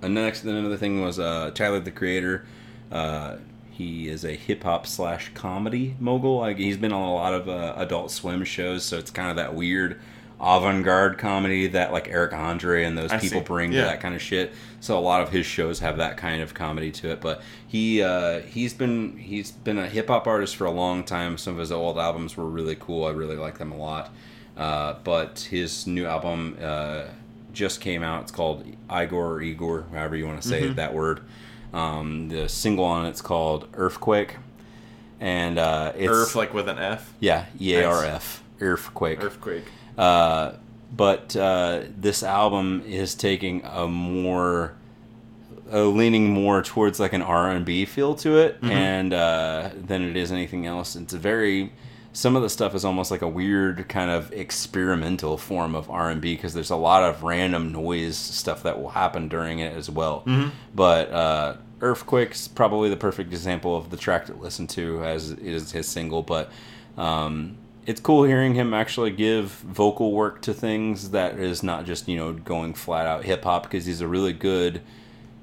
and 0.00 0.14
next, 0.14 0.44
another 0.44 0.76
thing 0.76 1.00
was 1.00 1.18
uh, 1.18 1.50
Tyler 1.54 1.80
the 1.80 1.90
Creator. 1.90 2.46
Uh, 2.90 3.36
he 3.70 4.08
is 4.08 4.24
a 4.24 4.32
hip 4.32 4.62
hop 4.62 4.86
slash 4.86 5.30
comedy 5.34 5.96
mogul. 5.98 6.38
Like 6.38 6.58
he's 6.58 6.76
been 6.76 6.92
on 6.92 7.08
a 7.08 7.14
lot 7.14 7.34
of 7.34 7.48
uh, 7.48 7.74
Adult 7.76 8.10
Swim 8.10 8.44
shows, 8.44 8.84
so 8.84 8.98
it's 8.98 9.10
kind 9.10 9.30
of 9.30 9.36
that 9.36 9.54
weird 9.54 10.00
avant-garde 10.40 11.18
comedy 11.18 11.68
that 11.68 11.92
like 11.92 12.08
Eric 12.08 12.32
Andre 12.32 12.84
and 12.84 12.98
those 12.98 13.12
I 13.12 13.18
people 13.18 13.40
see. 13.40 13.44
bring 13.46 13.70
to 13.72 13.78
that 13.78 14.00
kind 14.00 14.14
of 14.14 14.20
shit. 14.20 14.52
So 14.82 14.98
a 14.98 15.00
lot 15.00 15.20
of 15.20 15.28
his 15.28 15.46
shows 15.46 15.78
have 15.78 15.98
that 15.98 16.16
kind 16.16 16.42
of 16.42 16.54
comedy 16.54 16.90
to 16.90 17.12
it. 17.12 17.20
But 17.20 17.40
he 17.68 18.02
uh, 18.02 18.40
he's 18.40 18.74
been 18.74 19.16
he's 19.16 19.52
been 19.52 19.78
a 19.78 19.88
hip 19.88 20.08
hop 20.08 20.26
artist 20.26 20.56
for 20.56 20.64
a 20.64 20.72
long 20.72 21.04
time. 21.04 21.38
Some 21.38 21.54
of 21.54 21.60
his 21.60 21.70
old 21.70 21.98
albums 21.98 22.36
were 22.36 22.48
really 22.48 22.74
cool. 22.74 23.04
I 23.04 23.10
really 23.10 23.36
like 23.36 23.58
them 23.58 23.70
a 23.70 23.76
lot. 23.76 24.12
Uh, 24.56 24.96
but 25.04 25.46
his 25.50 25.86
new 25.86 26.04
album 26.04 26.58
uh, 26.60 27.04
just 27.52 27.80
came 27.80 28.02
out. 28.02 28.22
It's 28.22 28.32
called 28.32 28.66
Igor 28.90 29.34
or 29.34 29.40
Igor, 29.40 29.86
however 29.92 30.16
you 30.16 30.26
want 30.26 30.42
to 30.42 30.48
say 30.48 30.66
that 30.72 30.92
word. 30.92 31.20
Um, 31.72 32.28
the 32.28 32.48
single 32.48 32.84
on 32.84 33.06
it's 33.06 33.22
called 33.22 33.68
Earthquake, 33.74 34.36
and 35.20 35.58
uh, 35.58 35.92
it's 35.96 36.10
Earth, 36.10 36.34
like 36.34 36.52
with 36.52 36.68
an 36.68 36.78
F. 36.78 37.14
yeah 37.20 37.46
E 37.60 37.76
A 37.76 37.84
R 37.84 38.04
F 38.04 38.42
Earthquake. 38.60 39.22
Earthquake. 39.22 39.64
Uh, 39.96 40.54
but 40.94 41.34
uh, 41.36 41.82
this 41.96 42.22
album 42.22 42.82
is 42.86 43.14
taking 43.14 43.64
a 43.64 43.88
more 43.88 44.74
uh, 45.72 45.84
leaning 45.84 46.30
more 46.30 46.62
towards 46.62 47.00
like 47.00 47.14
an 47.14 47.22
R 47.22 47.50
and 47.50 47.64
B 47.64 47.86
feel 47.86 48.14
to 48.16 48.36
it, 48.38 48.58
and 48.62 49.14
uh, 49.14 49.70
than 49.74 50.02
it 50.02 50.16
is 50.16 50.30
anything 50.30 50.66
else. 50.66 50.94
It's 50.96 51.14
a 51.14 51.18
very 51.18 51.72
some 52.12 52.36
of 52.36 52.42
the 52.42 52.50
stuff 52.50 52.74
is 52.74 52.84
almost 52.84 53.10
like 53.10 53.22
a 53.22 53.28
weird 53.28 53.88
kind 53.88 54.10
of 54.10 54.30
experimental 54.32 55.38
form 55.38 55.74
of 55.74 55.88
R 55.88 56.10
and 56.10 56.20
B 56.20 56.34
because 56.36 56.52
there's 56.52 56.70
a 56.70 56.76
lot 56.76 57.02
of 57.04 57.22
random 57.22 57.72
noise 57.72 58.18
stuff 58.18 58.62
that 58.64 58.78
will 58.80 58.90
happen 58.90 59.28
during 59.28 59.60
it 59.60 59.74
as 59.74 59.88
well. 59.88 60.22
But 60.74 61.10
uh, 61.10 61.56
Earthquake's 61.80 62.48
probably 62.48 62.90
the 62.90 62.98
perfect 62.98 63.32
example 63.32 63.74
of 63.74 63.88
the 63.88 63.96
track 63.96 64.26
to 64.26 64.34
listen 64.34 64.66
to 64.68 65.02
as 65.04 65.30
is 65.30 65.72
his 65.72 65.88
single, 65.88 66.22
but. 66.22 66.50
Um, 66.98 67.56
it's 67.86 68.00
cool 68.00 68.24
hearing 68.24 68.54
him 68.54 68.72
actually 68.72 69.10
give 69.10 69.46
vocal 69.50 70.12
work 70.12 70.40
to 70.42 70.54
things 70.54 71.10
that 71.10 71.38
is 71.38 71.62
not 71.62 71.84
just 71.84 72.08
you 72.08 72.16
know 72.16 72.32
going 72.32 72.74
flat 72.74 73.06
out 73.06 73.24
hip 73.24 73.44
hop 73.44 73.64
because 73.64 73.84
he's 73.86 74.00
a 74.00 74.06
really 74.08 74.32
good 74.32 74.80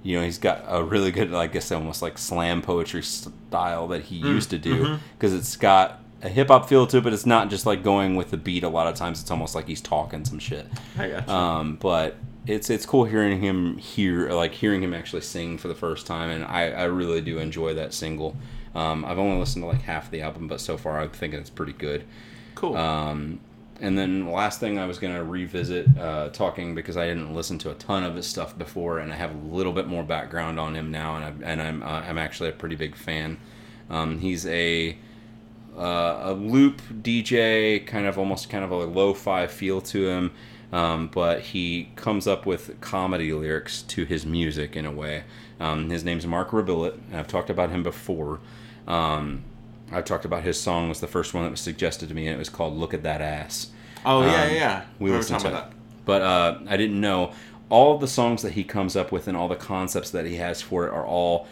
you 0.03 0.18
know 0.18 0.24
he's 0.24 0.38
got 0.38 0.64
a 0.68 0.84
really 0.84 1.11
good 1.11 1.34
I 1.34 1.48
guess 1.48 1.72
almost 1.72 2.02
like 2.02 2.18
slam 2.18 2.61
poetry 2.61 3.03
style 3.03 3.88
that 3.90 4.03
he 4.03 4.16
used 4.16 4.49
to 4.52 4.57
do 4.57 4.98
because 5.18 5.34
it's 5.34 5.56
got 5.57 6.02
a 6.22 6.30
hip 6.30 6.48
hop 6.48 6.70
feel 6.70 6.88
to 6.88 6.98
it 6.98 7.03
but 7.03 7.14
it's 7.14 7.26
not 7.26 7.49
just 7.49 7.66
like 7.66 7.84
going 7.84 8.16
with 8.16 8.32
the 8.32 8.38
beat 8.38 8.64
a 8.64 8.70
lot 8.70 8.88
of 8.88 8.95
times 8.95 9.22
it's 9.22 9.32
almost 9.32 9.56
like 9.56 9.68
he's 9.68 9.82
talking 9.82 10.24
some 10.26 10.40
shit 10.40 10.66
I 10.98 11.10
got 11.10 11.28
you. 11.28 11.34
um, 11.34 11.76
but 11.76 12.16
it's 12.48 12.70
it's 12.70 12.86
cool 12.86 13.06
hearing 13.06 13.41
him 13.41 13.78
hear 13.78 14.32
like 14.32 14.53
hearing 14.53 14.82
him 14.82 14.94
actually 14.94 15.22
sing 15.22 15.57
for 15.57 15.68
the 15.68 15.76
first 15.76 16.07
time, 16.07 16.30
and 16.30 16.44
I, 16.45 16.72
I 16.72 16.84
really 16.86 17.22
do 17.22 17.38
enjoy 17.38 17.76
that 17.76 17.94
single. 17.94 18.36
Um, 18.74 19.06
I've 19.06 19.20
only 19.20 19.38
listened 19.38 19.64
to 19.64 19.68
like 19.68 19.82
half 19.82 20.10
the 20.10 20.22
album, 20.22 20.48
but 20.48 20.60
so 20.60 20.78
far 20.78 20.99
I'm 20.99 21.10
thinking 21.10 21.40
it's 21.40 21.49
pretty 21.49 21.74
good. 21.74 22.06
Cool. 22.60 22.76
Um, 22.76 23.40
and 23.80 23.98
then 23.98 24.30
last 24.30 24.60
thing 24.60 24.77
I 24.77 24.86
was 24.86 24.99
gonna 24.99 25.23
revisit 25.23 25.98
uh, 25.98 26.27
talking 26.30 26.76
because 26.76 26.98
I 26.98 27.07
didn't 27.07 27.34
listen 27.34 27.57
to 27.60 27.72
a 27.72 27.76
ton 27.76 28.03
of 28.03 28.15
his 28.15 28.27
stuff 28.27 28.57
before, 28.57 28.99
and 28.99 29.14
I 29.14 29.15
have 29.15 29.34
a 29.34 29.56
little 29.56 29.72
bit 29.72 29.88
more 29.88 30.03
background 30.03 30.60
on 30.60 30.76
him 30.76 30.91
now, 30.91 31.15
and 31.15 31.23
I'm 31.23 31.41
and 31.41 31.61
I'm 31.61 31.84
uh, 31.84 32.02
I'm 32.02 32.18
actually 32.18 32.49
a 32.49 32.52
pretty 32.52 32.76
big 32.76 32.98
fan. 32.98 33.38
Um, 33.90 34.19
he's 34.19 34.45
a 34.45 34.98
uh, 35.77 36.19
a 36.22 36.34
loop 36.34 36.81
DJ, 37.02 37.88
kind 37.88 38.06
of 38.06 38.19
almost 38.19 38.49
kind 38.49 38.65
of 38.65 38.72
a 38.72 38.76
lo-fi 38.76 39.48
feel 39.48 39.80
to 39.80 40.10
him, 40.10 40.31
um, 40.73 41.07
but 41.07 41.40
he 41.40 41.91
comes 41.95 42.27
up 42.27 42.45
with 42.45 42.81
comedy 42.81 43.31
lyrics 43.31 43.84
to 43.84 44.03
his 44.03 44.26
music 44.26 44.76
in 44.76 44.86
a 44.86 44.91
way. 44.91 45.23
Um, 45.61 45.90
his 45.90 46.03
name's 46.03 46.27
Marc 46.27 46.49
Rebillet, 46.49 46.95
and 47.10 47.15
I've 47.15 47.27
talked 47.30 47.49
about 47.49 47.69
him 47.69 47.84
before. 47.84 48.41
Um, 48.86 49.45
I 49.91 50.02
talked 50.02 50.26
about 50.26 50.44
his 50.44 50.60
song 50.60 50.90
was 50.90 50.99
the 50.99 51.07
first 51.07 51.34
one 51.34 51.44
that 51.44 51.52
was 51.52 51.61
suggested 51.61 52.10
to 52.10 52.16
me, 52.16 52.28
and 52.28 52.36
it 52.36 52.40
was 52.40 52.49
called 52.49 52.76
"Look 52.78 52.94
at 52.94 53.03
That 53.03 53.22
Ass." 53.22 53.72
oh 54.06 54.22
yeah, 54.22 54.28
um, 54.28 54.34
yeah, 54.34 54.52
yeah. 54.52 54.86
We 54.99 55.11
were 55.11 55.18
listened 55.18 55.40
talking 55.40 55.52
to 55.52 55.57
about 55.57 55.72
it. 55.72 55.78
But 56.06 56.22
uh, 56.22 56.60
I 56.68 56.78
didn't 56.78 56.99
know 56.99 57.34
all 57.70 57.98
the 57.98 58.07
songs 58.07 58.41
that 58.41 58.53
he 58.53 58.64
comes 58.64 58.95
up 58.95 59.11
with 59.11 59.28
and 59.28 59.38
all 59.38 59.48
the 59.48 59.56
concepts 59.56 60.10
that 60.11 60.26
he 60.26 60.38
has 60.38 60.61
for 60.61 60.88
it 60.88 60.91
are 60.91 61.06
all 61.06 61.48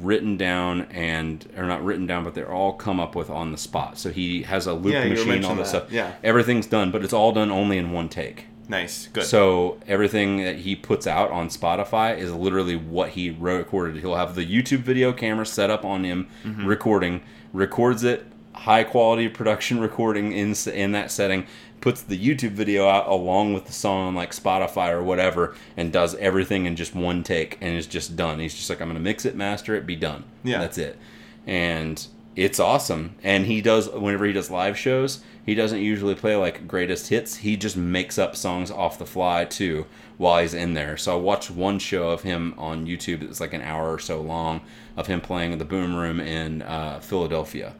written 0.00 0.36
down 0.36 0.82
and 0.90 1.46
are 1.56 1.66
not 1.66 1.84
written 1.84 2.06
down, 2.06 2.24
but 2.24 2.34
they're 2.34 2.50
all 2.50 2.72
come 2.72 2.98
up 2.98 3.14
with 3.14 3.30
on 3.30 3.52
the 3.52 3.58
spot. 3.58 3.98
So 3.98 4.10
he 4.10 4.42
has 4.42 4.66
a 4.66 4.72
loop 4.74 4.92
Yeah, 4.94 5.04
machine, 5.08 5.44
all 5.44 5.54
this 5.54 5.70
that, 5.72 5.82
stuff. 5.82 5.92
yeah. 5.92 6.14
everything's 6.24 6.66
done, 6.66 6.90
but 6.90 7.04
it's 7.04 7.12
all 7.12 7.32
done 7.32 7.50
only 7.50 7.78
in 7.78 7.92
one 7.92 8.08
take. 8.08 8.46
Nice, 8.68 9.06
good. 9.08 9.24
So 9.24 9.78
everything 9.86 10.44
that 10.44 10.56
he 10.56 10.76
puts 10.76 11.06
out 11.06 11.30
on 11.30 11.48
Spotify 11.48 12.16
is 12.18 12.32
literally 12.32 12.76
what 12.76 13.10
he 13.10 13.30
recorded. 13.30 13.96
He'll 14.00 14.16
have 14.16 14.34
the 14.34 14.44
YouTube 14.46 14.80
video 14.80 15.12
camera 15.12 15.46
set 15.46 15.70
up 15.70 15.84
on 15.84 16.04
him, 16.04 16.28
Mm-hmm. 16.44 16.66
recording, 16.66 17.22
records 17.52 18.04
it, 18.04 18.26
high 18.52 18.84
quality 18.84 19.28
production 19.28 19.80
recording 19.80 20.32
in 20.32 20.54
in 20.74 20.92
that 20.92 21.10
setting, 21.10 21.46
puts 21.80 22.02
the 22.02 22.18
YouTube 22.18 22.50
video 22.50 22.88
out 22.88 23.08
along 23.08 23.54
with 23.54 23.64
the 23.66 23.72
song 23.72 24.08
on 24.08 24.14
like 24.14 24.32
Spotify 24.32 24.90
or 24.90 25.02
whatever, 25.02 25.54
and 25.76 25.92
does 25.92 26.14
everything 26.16 26.66
in 26.66 26.76
just 26.76 26.94
one 26.94 27.22
take, 27.22 27.56
and 27.60 27.74
is 27.76 27.86
just 27.86 28.16
done. 28.16 28.38
He's 28.40 28.54
just 28.54 28.68
like, 28.68 28.80
I'm 28.82 28.88
gonna 28.88 29.00
mix 29.00 29.24
it, 29.24 29.34
master 29.36 29.74
it, 29.76 29.86
be 29.86 29.96
done. 29.96 30.24
Yeah. 30.44 30.58
that's 30.58 30.76
it, 30.76 30.98
and 31.46 32.06
it's 32.36 32.60
awesome. 32.60 33.14
And 33.22 33.46
he 33.46 33.60
does 33.60 33.88
whenever 33.88 34.24
he 34.26 34.32
does 34.32 34.50
live 34.50 34.76
shows, 34.78 35.22
he 35.48 35.54
doesn't 35.54 35.80
usually 35.80 36.14
play 36.14 36.36
like 36.36 36.68
greatest 36.68 37.08
hits. 37.08 37.36
He 37.36 37.56
just 37.56 37.74
makes 37.74 38.18
up 38.18 38.36
songs 38.36 38.70
off 38.70 38.98
the 38.98 39.06
fly 39.06 39.46
too 39.46 39.86
while 40.18 40.42
he's 40.42 40.52
in 40.52 40.74
there. 40.74 40.98
So 40.98 41.14
I 41.14 41.16
watched 41.18 41.50
one 41.50 41.78
show 41.78 42.10
of 42.10 42.20
him 42.20 42.52
on 42.58 42.86
YouTube. 42.86 43.22
It's 43.22 43.40
like 43.40 43.54
an 43.54 43.62
hour 43.62 43.90
or 43.90 43.98
so 43.98 44.20
long 44.20 44.60
of 44.94 45.06
him 45.06 45.22
playing 45.22 45.52
in 45.52 45.58
the 45.58 45.64
Boom 45.64 45.96
Room 45.96 46.20
in 46.20 46.60
uh, 46.60 47.00
Philadelphia, 47.00 47.72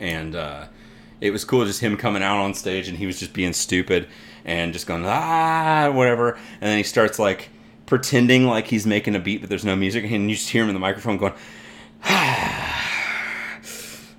and 0.00 0.34
uh, 0.34 0.64
it 1.20 1.30
was 1.30 1.44
cool 1.44 1.64
just 1.64 1.80
him 1.80 1.96
coming 1.96 2.24
out 2.24 2.38
on 2.38 2.54
stage 2.54 2.88
and 2.88 2.98
he 2.98 3.06
was 3.06 3.20
just 3.20 3.32
being 3.32 3.52
stupid 3.52 4.08
and 4.44 4.72
just 4.72 4.88
going 4.88 5.04
ah 5.06 5.92
whatever, 5.94 6.32
and 6.32 6.62
then 6.62 6.76
he 6.76 6.82
starts 6.82 7.20
like 7.20 7.50
pretending 7.86 8.48
like 8.48 8.66
he's 8.66 8.84
making 8.84 9.14
a 9.14 9.20
beat 9.20 9.40
but 9.40 9.48
there's 9.48 9.64
no 9.64 9.76
music 9.76 10.02
and 10.10 10.28
you 10.28 10.34
just 10.34 10.50
hear 10.50 10.64
him 10.64 10.70
in 10.70 10.74
the 10.74 10.80
microphone 10.80 11.18
going 11.18 11.34
ah, 12.02 12.90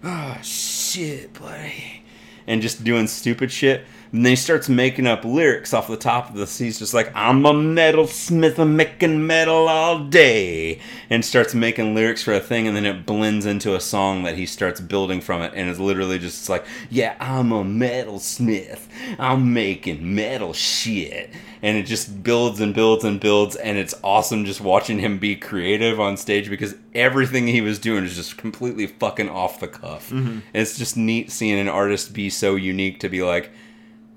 oh 0.05 0.37
shit, 0.41 1.33
buddy. 1.33 2.04
And 2.47 2.61
just 2.61 2.83
doing 2.83 3.07
stupid 3.07 3.51
shit. 3.51 3.85
And 4.15 4.25
then 4.25 4.31
he 4.31 4.37
starts 4.37 4.69
making 4.69 5.07
up 5.07 5.25
lyrics 5.25 5.73
off 5.73 5.89
the 5.89 5.97
top 5.97 6.29
of 6.29 6.35
this. 6.35 6.57
He's 6.57 6.79
just 6.79 6.93
like, 6.93 7.11
I'm 7.13 7.45
a 7.45 7.51
metalsmith, 7.51 8.57
I'm 8.57 8.77
making 8.77 9.27
metal 9.27 9.67
all 9.67 10.05
day. 10.05 10.79
And 11.09 11.25
starts 11.25 11.53
making 11.53 11.93
lyrics 11.93 12.23
for 12.23 12.31
a 12.31 12.39
thing, 12.39 12.65
and 12.65 12.77
then 12.77 12.85
it 12.85 13.05
blends 13.05 13.45
into 13.45 13.75
a 13.75 13.81
song 13.81 14.23
that 14.23 14.37
he 14.37 14.45
starts 14.45 14.79
building 14.79 15.19
from 15.19 15.41
it. 15.41 15.51
And 15.53 15.69
it's 15.69 15.79
literally 15.79 16.17
just 16.17 16.47
like, 16.47 16.65
yeah, 16.89 17.17
I'm 17.19 17.51
a 17.51 17.65
metalsmith, 17.65 18.87
I'm 19.19 19.53
making 19.53 20.15
metal 20.15 20.53
shit. 20.53 21.31
And 21.61 21.75
it 21.75 21.83
just 21.83 22.23
builds 22.23 22.61
and 22.61 22.73
builds 22.73 23.03
and 23.03 23.19
builds. 23.19 23.57
And 23.57 23.77
it's 23.77 23.95
awesome 24.01 24.45
just 24.45 24.61
watching 24.61 24.99
him 24.99 25.17
be 25.17 25.35
creative 25.35 25.99
on 25.99 26.15
stage 26.15 26.49
because 26.49 26.75
everything 26.93 27.47
he 27.47 27.59
was 27.59 27.79
doing 27.79 28.05
is 28.05 28.15
just 28.15 28.37
completely 28.37 28.87
fucking 28.87 29.27
off 29.27 29.59
the 29.59 29.67
cuff. 29.67 30.09
And 30.11 30.43
it's 30.53 30.77
just 30.77 30.95
neat 30.95 31.31
seeing 31.31 31.59
an 31.59 31.67
artist 31.67 32.13
be 32.13 32.29
so 32.29 32.55
unique 32.55 33.01
to 33.01 33.09
be 33.09 33.21
like, 33.21 33.51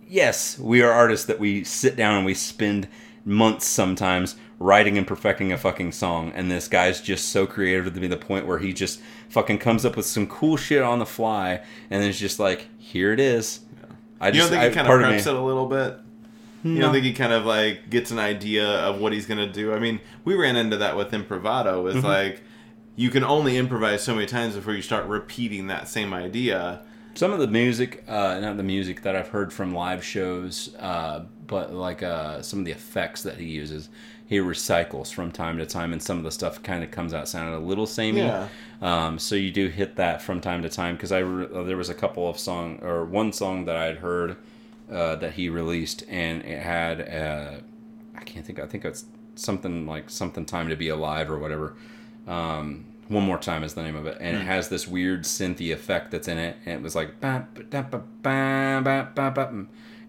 yes, 0.08 0.58
we 0.58 0.82
are 0.82 0.90
artists 0.90 1.26
that 1.26 1.38
we 1.38 1.64
sit 1.64 1.96
down 1.96 2.16
and 2.16 2.24
we 2.26 2.34
spend 2.34 2.88
months 3.24 3.66
sometimes 3.66 4.36
writing 4.58 4.98
and 4.98 5.06
perfecting 5.06 5.52
a 5.52 5.58
fucking 5.58 5.92
song. 5.92 6.32
And 6.34 6.50
this 6.50 6.66
guy's 6.68 7.00
just 7.00 7.28
so 7.28 7.46
creative 7.46 7.92
to 7.92 8.00
be 8.00 8.08
the 8.08 8.16
point 8.16 8.46
where 8.46 8.58
he 8.58 8.72
just 8.72 9.00
fucking 9.28 9.58
comes 9.58 9.84
up 9.84 9.96
with 9.96 10.06
some 10.06 10.26
cool 10.26 10.56
shit 10.56 10.82
on 10.82 10.98
the 10.98 11.06
fly 11.06 11.60
and 11.90 12.02
then 12.02 12.08
it's 12.08 12.18
just 12.18 12.38
like, 12.40 12.66
here 12.78 13.12
it 13.12 13.20
is. 13.20 13.60
Yeah. 13.78 13.86
I 14.20 14.26
You 14.28 14.32
just, 14.34 14.50
don't 14.50 14.58
think 14.60 14.62
I, 14.64 14.68
he 14.70 14.74
kind 14.74 14.88
of 14.88 14.94
preps 15.00 15.26
me- 15.26 15.32
it 15.32 15.36
a 15.38 15.40
little 15.44 15.66
bit? 15.66 15.98
You 16.64 16.74
No. 16.74 16.80
don't 16.82 16.92
think 16.92 17.04
he 17.04 17.12
kind 17.12 17.32
of 17.32 17.44
like 17.46 17.88
gets 17.88 18.10
an 18.10 18.18
idea 18.18 18.66
of 18.66 19.00
what 19.00 19.12
he's 19.12 19.26
gonna 19.26 19.50
do? 19.52 19.72
I 19.72 19.78
mean, 19.78 20.00
we 20.24 20.34
ran 20.34 20.56
into 20.56 20.76
that 20.78 20.96
with 20.96 21.12
improvato. 21.12 21.84
Mm-hmm. 21.84 21.98
It's 21.98 22.04
like 22.06 22.42
you 22.96 23.10
can 23.10 23.22
only 23.22 23.56
improvise 23.56 24.02
so 24.02 24.12
many 24.14 24.26
times 24.26 24.56
before 24.56 24.74
you 24.74 24.82
start 24.82 25.06
repeating 25.06 25.68
that 25.68 25.86
same 25.86 26.12
idea. 26.12 26.80
Some 27.18 27.32
of 27.32 27.40
the 27.40 27.48
music, 27.48 28.04
uh, 28.06 28.38
not 28.38 28.56
the 28.56 28.62
music 28.62 29.02
that 29.02 29.16
I've 29.16 29.26
heard 29.26 29.52
from 29.52 29.74
live 29.74 30.04
shows, 30.04 30.72
uh, 30.78 31.24
but 31.48 31.74
like 31.74 32.00
uh, 32.00 32.42
some 32.42 32.60
of 32.60 32.64
the 32.64 32.70
effects 32.70 33.24
that 33.24 33.38
he 33.38 33.46
uses, 33.46 33.88
he 34.26 34.38
recycles 34.38 35.12
from 35.12 35.32
time 35.32 35.58
to 35.58 35.66
time, 35.66 35.92
and 35.92 36.00
some 36.00 36.18
of 36.18 36.22
the 36.22 36.30
stuff 36.30 36.62
kind 36.62 36.84
of 36.84 36.92
comes 36.92 37.12
out 37.12 37.28
sounding 37.28 37.56
a 37.56 37.58
little 37.58 37.86
samey. 37.86 38.20
Yeah. 38.20 38.46
Um, 38.80 39.18
so 39.18 39.34
you 39.34 39.50
do 39.50 39.66
hit 39.66 39.96
that 39.96 40.22
from 40.22 40.40
time 40.40 40.62
to 40.62 40.68
time 40.68 40.94
because 40.94 41.10
I 41.10 41.18
re- 41.18 41.48
uh, 41.52 41.64
there 41.64 41.76
was 41.76 41.88
a 41.88 41.94
couple 41.94 42.28
of 42.28 42.38
song 42.38 42.78
or 42.82 43.04
one 43.04 43.32
song 43.32 43.64
that 43.64 43.74
I 43.74 43.86
had 43.86 43.96
heard 43.96 44.36
uh, 44.88 45.16
that 45.16 45.32
he 45.32 45.48
released, 45.48 46.04
and 46.08 46.44
it 46.44 46.62
had 46.62 47.00
uh, 47.00 47.60
I 48.14 48.22
can't 48.22 48.46
think 48.46 48.60
I 48.60 48.66
think 48.68 48.84
it's 48.84 49.06
something 49.34 49.88
like 49.88 50.08
something 50.08 50.46
time 50.46 50.68
to 50.68 50.76
be 50.76 50.88
alive 50.88 51.32
or 51.32 51.38
whatever. 51.40 51.74
Um, 52.28 52.84
one 53.08 53.24
more 53.24 53.38
time 53.38 53.64
is 53.64 53.74
the 53.74 53.82
name 53.82 53.96
of 53.96 54.06
it, 54.06 54.18
and 54.20 54.36
it 54.36 54.40
has 54.44 54.68
this 54.68 54.86
weird 54.86 55.24
synthy 55.24 55.72
effect 55.72 56.10
that's 56.10 56.28
in 56.28 56.38
it, 56.38 56.56
and 56.66 56.74
it 56.74 56.82
was 56.82 56.94
like 56.94 57.18
mm. 57.20 57.46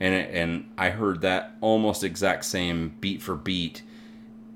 and 0.02 0.14
it, 0.16 0.30
and 0.34 0.70
I 0.78 0.90
heard 0.90 1.22
that 1.22 1.56
almost 1.62 2.04
exact 2.04 2.46
same 2.46 2.96
beat 3.00 3.22
for 3.22 3.36
beat 3.36 3.84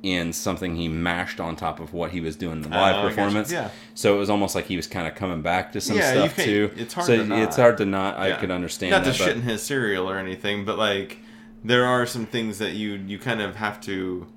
in 0.04 0.34
something 0.34 0.76
he 0.76 0.90
mashed 0.90 1.40
on 1.40 1.56
top 1.56 1.80
of 1.80 1.94
what 1.94 2.12
he 2.12 2.20
was 2.20 2.36
doing 2.36 2.58
in 2.58 2.62
the 2.64 2.70
live 2.70 3.06
Oh, 3.06 3.08
performance. 3.08 3.50
Yeah. 3.50 3.70
So 3.94 4.14
it 4.14 4.20
was 4.20 4.30
almost 4.30 4.54
like 4.54 4.66
he 4.66 4.76
was 4.76 4.86
kind 4.86 5.08
of 5.08 5.16
coming 5.16 5.42
back 5.42 5.72
to 5.72 5.82
some 5.82 5.96
Yeah, 5.96 6.12
stuff 6.12 6.36
too. 6.36 6.72
it's 6.76 6.94
hard 6.94 7.08
so 7.08 7.18
to 7.18 7.24
not. 7.26 7.40
it's 7.40 7.56
hard 7.56 7.78
to 7.78 7.86
not. 7.86 8.18
I 8.18 8.28
Yeah. 8.28 8.38
could 8.38 8.52
understand 8.52 8.92
Not 8.92 9.06
that. 9.06 9.16
to 9.16 9.18
shit 9.18 9.38
in 9.38 9.44
his 9.44 9.64
cereal 9.64 10.10
or 10.10 10.18
anything, 10.18 10.66
but 10.66 10.78
like 10.78 11.20
there 11.64 11.86
are 11.86 12.06
some 12.06 12.26
things 12.26 12.58
that 12.58 12.74
you 12.74 12.96
you 13.08 13.18
kind 13.18 13.42
of 13.42 13.56
have 13.56 13.80
to 13.82 14.28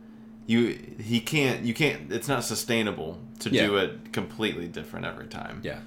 you 0.46 0.78
he 1.00 1.20
can't 1.20 1.62
you 1.64 1.74
can't 1.74 2.12
it's 2.12 2.28
not 2.28 2.44
sustainable 2.44 3.18
to 3.40 3.50
Yeah. 3.50 3.66
do 3.66 3.76
it 3.76 4.12
completely 4.12 4.68
different 4.68 5.06
every 5.06 5.26
time. 5.26 5.60
yeah. 5.62 5.78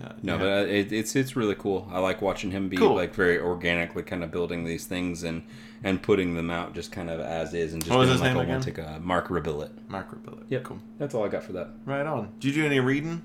Yeah. 0.00 0.12
No, 0.24 0.32
Yeah. 0.34 0.38
but 0.40 0.46
uh, 0.48 0.66
it, 0.66 0.92
it's 0.92 1.14
it's 1.14 1.36
really 1.36 1.54
cool. 1.54 1.88
I 1.92 2.00
like 2.00 2.20
watching 2.20 2.50
him 2.50 2.68
be 2.68 2.76
Cool. 2.76 2.94
like 2.96 3.14
very 3.14 3.38
organically 3.38 4.02
kind 4.02 4.24
of 4.24 4.30
building 4.32 4.64
these 4.64 4.86
things 4.86 5.22
and 5.22 5.42
and 5.84 6.02
putting 6.02 6.34
them 6.34 6.50
out 6.50 6.74
just 6.74 6.90
kind 6.90 7.08
of 7.10 7.20
as 7.20 7.54
is 7.54 7.72
and 7.74 7.82
just 7.82 7.90
What 7.90 8.00
was 8.00 8.08
his 8.10 8.20
like 8.20 8.30
name 8.30 8.38
a 8.38 8.42
again? 8.42 8.60
take 8.60 8.78
uh, 8.78 8.98
Marc 9.00 9.28
Rebillet. 9.28 9.70
Mark 9.88 10.08
Billet. 10.24 10.44
Yep, 10.48 10.64
Cool. 10.64 10.78
That's 10.98 11.14
all 11.14 11.24
I 11.24 11.28
got 11.28 11.44
for 11.44 11.52
that. 11.52 11.68
Right 11.84 12.06
on. 12.06 12.30
Did 12.40 12.54
you 12.56 12.62
do 12.62 12.66
any 12.66 12.80
reading? 12.80 13.22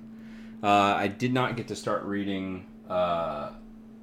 Uh, 0.62 0.68
I 0.68 1.08
did 1.08 1.34
not 1.34 1.56
get 1.58 1.68
to 1.70 1.76
start 1.76 2.04
reading 2.04 2.66
uh, 2.90 3.52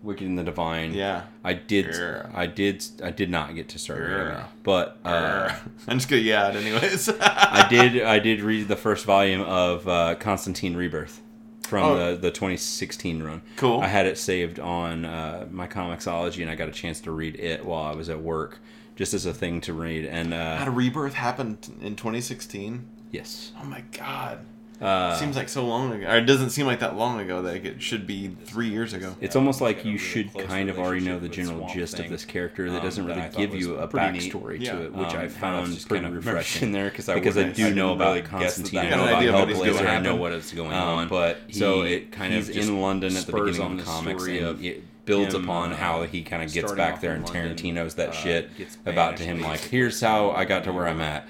Wicked 0.07 0.27
and 0.27 0.39
the 0.39 0.45
Divine. 0.45 0.95
Yeah. 0.95 1.25
I 1.45 1.53
did. 1.55 1.87
Yeah. 1.95 2.31
I 2.35 2.47
did. 2.47 2.85
I 3.03 3.11
did 3.11 3.29
not 3.31 3.55
get 3.55 3.69
to 3.71 3.79
start 3.79 4.01
reading 4.01 4.17
Yeah. 4.17 4.41
it, 4.45 4.47
but 4.63 4.99
uh, 5.05 5.55
I'm 5.89 5.99
just 5.99 6.09
gonna 6.09 6.23
yeah 6.23 6.49
anyways. 6.49 7.09
I 7.21 7.67
did. 7.71 8.03
I 8.03 8.19
did 8.19 8.41
read 8.41 8.69
the 8.69 8.77
first 8.77 9.05
volume 9.05 9.43
of 9.43 9.87
uh, 9.89 10.15
Constantine 10.15 10.77
Rebirth 10.77 11.21
from 11.67 11.83
Oh. 11.85 12.11
the 12.13 12.17
the 12.17 12.31
2016 12.31 13.23
run. 13.23 13.43
Cool. 13.57 13.81
I 13.81 13.89
had 13.89 14.07
it 14.07 14.17
saved 14.17 14.59
on 14.61 15.05
uh, 15.05 15.47
my 15.51 15.67
Comixology, 15.67 16.41
and 16.43 16.51
I 16.51 16.55
got 16.55 16.69
a 16.69 16.73
chance 16.73 17.01
to 17.03 17.11
read 17.11 17.39
it 17.41 17.65
while 17.67 17.83
I 17.83 17.95
was 17.95 18.09
at 18.09 18.21
work, 18.21 18.61
just 18.95 19.13
as 19.15 19.27
a 19.27 19.35
thing 19.35 19.61
to 19.63 19.73
read. 19.73 20.05
And 20.07 20.33
Had 20.33 20.69
uh, 20.69 20.71
a 20.71 20.75
rebirth 20.75 21.15
happened 21.15 21.69
in 21.83 21.97
2016. 21.97 22.87
yes, 23.11 23.51
Oh 23.61 23.65
my 23.65 23.83
god. 23.93 24.39
Uh, 24.81 25.17
Seems 25.17 25.37
like 25.37 25.49
so 25.49 25.65
long 25.67 25.93
ago. 25.93 26.07
Or 26.07 26.17
it 26.19 26.27
doesn't 26.27 26.51
seem 26.51 26.67
like 26.67 26.81
that 26.81 26.97
long 26.97 27.19
ago. 27.21 27.41
Like 27.41 27.65
it 27.65 27.81
should 27.81 28.07
be 28.07 28.29
three 28.45 28.69
years 28.69 28.93
ago. 28.93 29.17
it's 29.21 29.35
Yeah, 29.35 29.39
almost 29.41 29.61
like 29.61 29.79
you 29.85 29.93
really 29.93 29.99
should 29.99 30.35
kind 30.47 30.69
of 30.69 30.79
already 30.79 31.05
know 31.05 31.19
the 31.19 31.29
general 31.29 31.59
Swamp 31.61 31.73
gist 31.75 31.99
of 31.99 32.09
this 32.11 32.25
character 32.25 32.71
that 32.71 32.79
um, 32.79 32.85
doesn't 32.85 33.07
really 33.07 33.21
I 33.23 33.29
thought 33.29 33.39
give 33.39 33.55
you 33.55 33.77
a 33.77 33.89
backstory 33.89 34.61
Yeah. 34.61 34.73
to 34.73 34.83
it, 34.85 34.93
which 34.93 35.09
Um, 35.09 35.17
I 35.17 35.29
found 35.29 35.73
just 35.73 35.89
pretty 35.89 36.05
kind 36.05 36.15
of 36.17 36.25
refreshing 36.25 36.37
refreshing. 36.37 36.73
there 36.73 36.91
because 36.91 37.09
I, 37.09 37.15
Because 37.15 37.37
I 37.39 37.45
do 37.45 37.49
wouldn't- 37.63 37.77
know 37.77 37.93
about 37.95 38.15
didn't 38.15 38.33
really 38.33 38.45
Constantine, 38.45 38.81
that 38.81 38.93
I 38.93 38.97
know 38.97 39.05
about 39.05 39.15
idea 39.19 39.33
Hellblazer, 39.33 39.81
I 39.81 39.83
know 39.83 39.87
happen. 40.11 40.19
what 40.19 40.33
is 40.33 40.53
going 40.53 40.73
Um, 40.73 40.89
on, 40.99 41.09
but 41.09 41.39
so 41.53 41.83
it 41.83 42.13
kind 42.13 42.35
of 42.35 42.47
just 42.47 42.69
in 42.69 42.81
London 42.81 43.11
at 43.17 43.25
the 43.27 43.33
spurs 43.33 43.57
beginning 43.57 43.63
on 43.63 43.73
of 43.73 43.79
the 43.79 43.85
the 43.85 43.91
comics, 43.91 44.23
story 44.23 44.39
and 44.39 44.47
of 44.47 44.65
it 44.65 44.83
builds 45.07 45.35
him, 45.35 45.45
upon 45.45 45.73
uh, 45.73 45.77
how 45.77 46.03
he 46.03 46.23
kind 46.23 46.43
of 46.43 46.53
gets 46.53 46.73
back 46.73 47.01
there, 47.01 47.13
and 47.15 47.25
London, 47.25 47.57
Tarantino 47.57 47.95
that 47.95 48.09
uh, 48.09 48.13
shit 48.13 48.57
gets 48.59 48.77
about 48.85 49.17
to 49.19 49.23
him. 49.23 49.41
Like, 49.41 49.61
here's 49.61 50.01
how 50.01 50.33
I 50.33 50.45
got 50.45 50.65
to 50.65 50.73
where 50.73 50.87
I'm 50.89 51.01
at. 51.01 51.27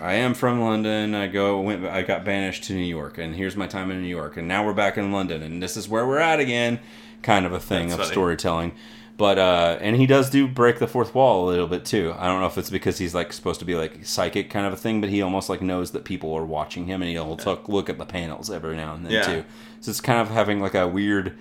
And 0.00 0.08
then 0.08 0.14
him 0.14 0.20
I 0.20 0.24
am 0.24 0.34
from 0.34 0.60
London. 0.60 1.14
I 1.14 1.26
go 1.26 1.60
went. 1.60 1.84
I 1.86 2.02
got 2.02 2.24
banished 2.24 2.64
to 2.64 2.72
New 2.74 2.80
York, 2.84 3.18
and 3.18 3.34
here's 3.34 3.56
my 3.56 3.66
time 3.66 3.90
in 3.90 4.00
New 4.02 4.08
York, 4.08 4.36
and 4.36 4.46
now 4.48 4.64
we're 4.64 4.72
back 4.74 4.96
in 4.98 5.12
London, 5.12 5.42
and 5.42 5.62
this 5.62 5.76
is 5.76 5.88
where 5.88 6.06
we're 6.06 6.18
at 6.18 6.40
again. 6.40 6.80
Kind 7.22 7.46
of 7.46 7.52
a 7.52 7.60
thing 7.60 7.88
That's 7.88 7.94
of 7.94 8.00
funny. 8.06 8.12
storytelling, 8.12 8.72
but 9.16 9.38
uh, 9.38 9.78
and 9.80 9.96
he 9.96 10.06
does 10.06 10.30
do 10.30 10.46
break 10.46 10.78
the 10.78 10.86
fourth 10.86 11.14
wall 11.14 11.46
a 11.46 11.50
little 11.50 11.66
bit 11.66 11.84
too. 11.84 12.14
I 12.16 12.26
don't 12.26 12.40
know 12.40 12.46
if 12.46 12.56
it's 12.58 12.70
because 12.70 12.98
he's 12.98 13.14
like 13.14 13.32
supposed 13.32 13.58
to 13.60 13.66
be 13.66 13.74
like 13.74 14.04
psychic 14.06 14.50
kind 14.50 14.66
of 14.66 14.72
a 14.72 14.76
thing, 14.76 15.00
but 15.00 15.10
he 15.10 15.20
almost 15.20 15.48
like 15.48 15.60
knows 15.60 15.90
that 15.90 16.04
people 16.04 16.32
are 16.34 16.44
watching 16.44 16.86
him, 16.86 17.02
and 17.02 17.10
he'll 17.10 17.36
took 17.36 17.68
look 17.68 17.90
at 17.90 17.98
the 17.98 18.06
panels 18.06 18.50
every 18.50 18.76
now 18.76 18.94
and 18.94 19.04
then 19.04 19.12
Yeah. 19.12 19.22
too. 19.22 19.44
So 19.80 19.90
it's 19.90 20.00
kind 20.00 20.20
of 20.20 20.28
having 20.30 20.60
like 20.60 20.74
a 20.74 20.86
weird, 20.86 21.36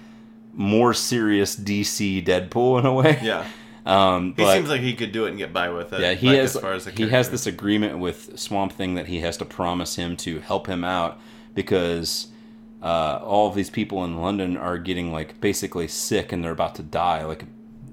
more 0.54 0.94
serious 0.96 1.56
DC 1.56 2.26
Deadpool 2.26 2.80
in 2.80 2.86
a 2.88 2.94
way. 2.94 3.20
Yeah. 3.22 3.46
Um, 3.88 4.34
He 4.36 4.44
but- 4.44 4.54
seems 4.56 4.70
like 4.70 4.82
he 4.82 4.94
could 4.94 5.12
do 5.12 5.26
it 5.26 5.30
and 5.30 5.38
get 5.38 5.54
by 5.54 5.70
with 5.70 5.94
it. 5.94 6.02
yeah, 6.02 6.14
he 6.14 6.28
like, 6.28 6.38
has. 6.40 6.56
As 6.56 6.62
far 6.62 6.74
as 6.74 6.86
he 6.86 7.08
has 7.10 7.30
this 7.30 7.48
agreement 7.48 8.00
with 8.00 8.38
Swamp 8.38 8.74
Thing 8.74 8.96
that 8.96 9.08
he 9.08 9.22
has 9.22 9.38
to 9.38 9.46
promise 9.46 9.96
him 9.96 10.18
to 10.18 10.40
help 10.42 10.68
him 10.68 10.84
out 10.84 11.20
because 11.56 12.28
uh, 12.84 13.20
all 13.24 13.48
of 13.48 13.56
these 13.56 13.70
people 13.70 14.04
in 14.04 14.22
London 14.22 14.58
are 14.58 14.78
getting 14.78 15.12
like 15.12 15.40
basically 15.42 15.88
sick 15.88 16.32
and 16.32 16.44
they're 16.44 16.52
about 16.52 16.76
to 16.76 16.84
die. 16.84 17.24
Like 17.26 17.46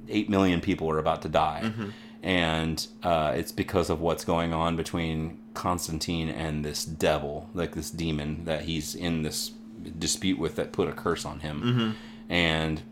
eight 0.08 0.28
million 0.28 0.60
people 0.60 0.90
are 0.90 0.98
about 0.98 1.22
to 1.22 1.28
die, 1.28 1.60
Mm-hmm. 1.64 1.88
and 2.22 2.86
uh, 3.02 3.32
it's 3.36 3.52
because 3.52 3.88
of 3.88 4.00
what's 4.00 4.24
going 4.24 4.52
on 4.52 4.76
between 4.76 5.38
Constantine 5.54 6.28
and 6.28 6.64
this 6.64 6.84
devil, 6.84 7.48
like 7.54 7.74
this 7.74 7.90
demon 7.90 8.44
that 8.46 8.62
he's 8.62 8.94
in 8.94 9.22
this 9.22 9.52
dispute 9.98 10.38
with 10.38 10.56
that 10.56 10.72
put 10.72 10.88
a 10.88 10.92
curse 10.92 11.24
on 11.24 11.40
him, 11.40 11.60
Mm-hmm. 11.62 11.90
and 12.32 12.82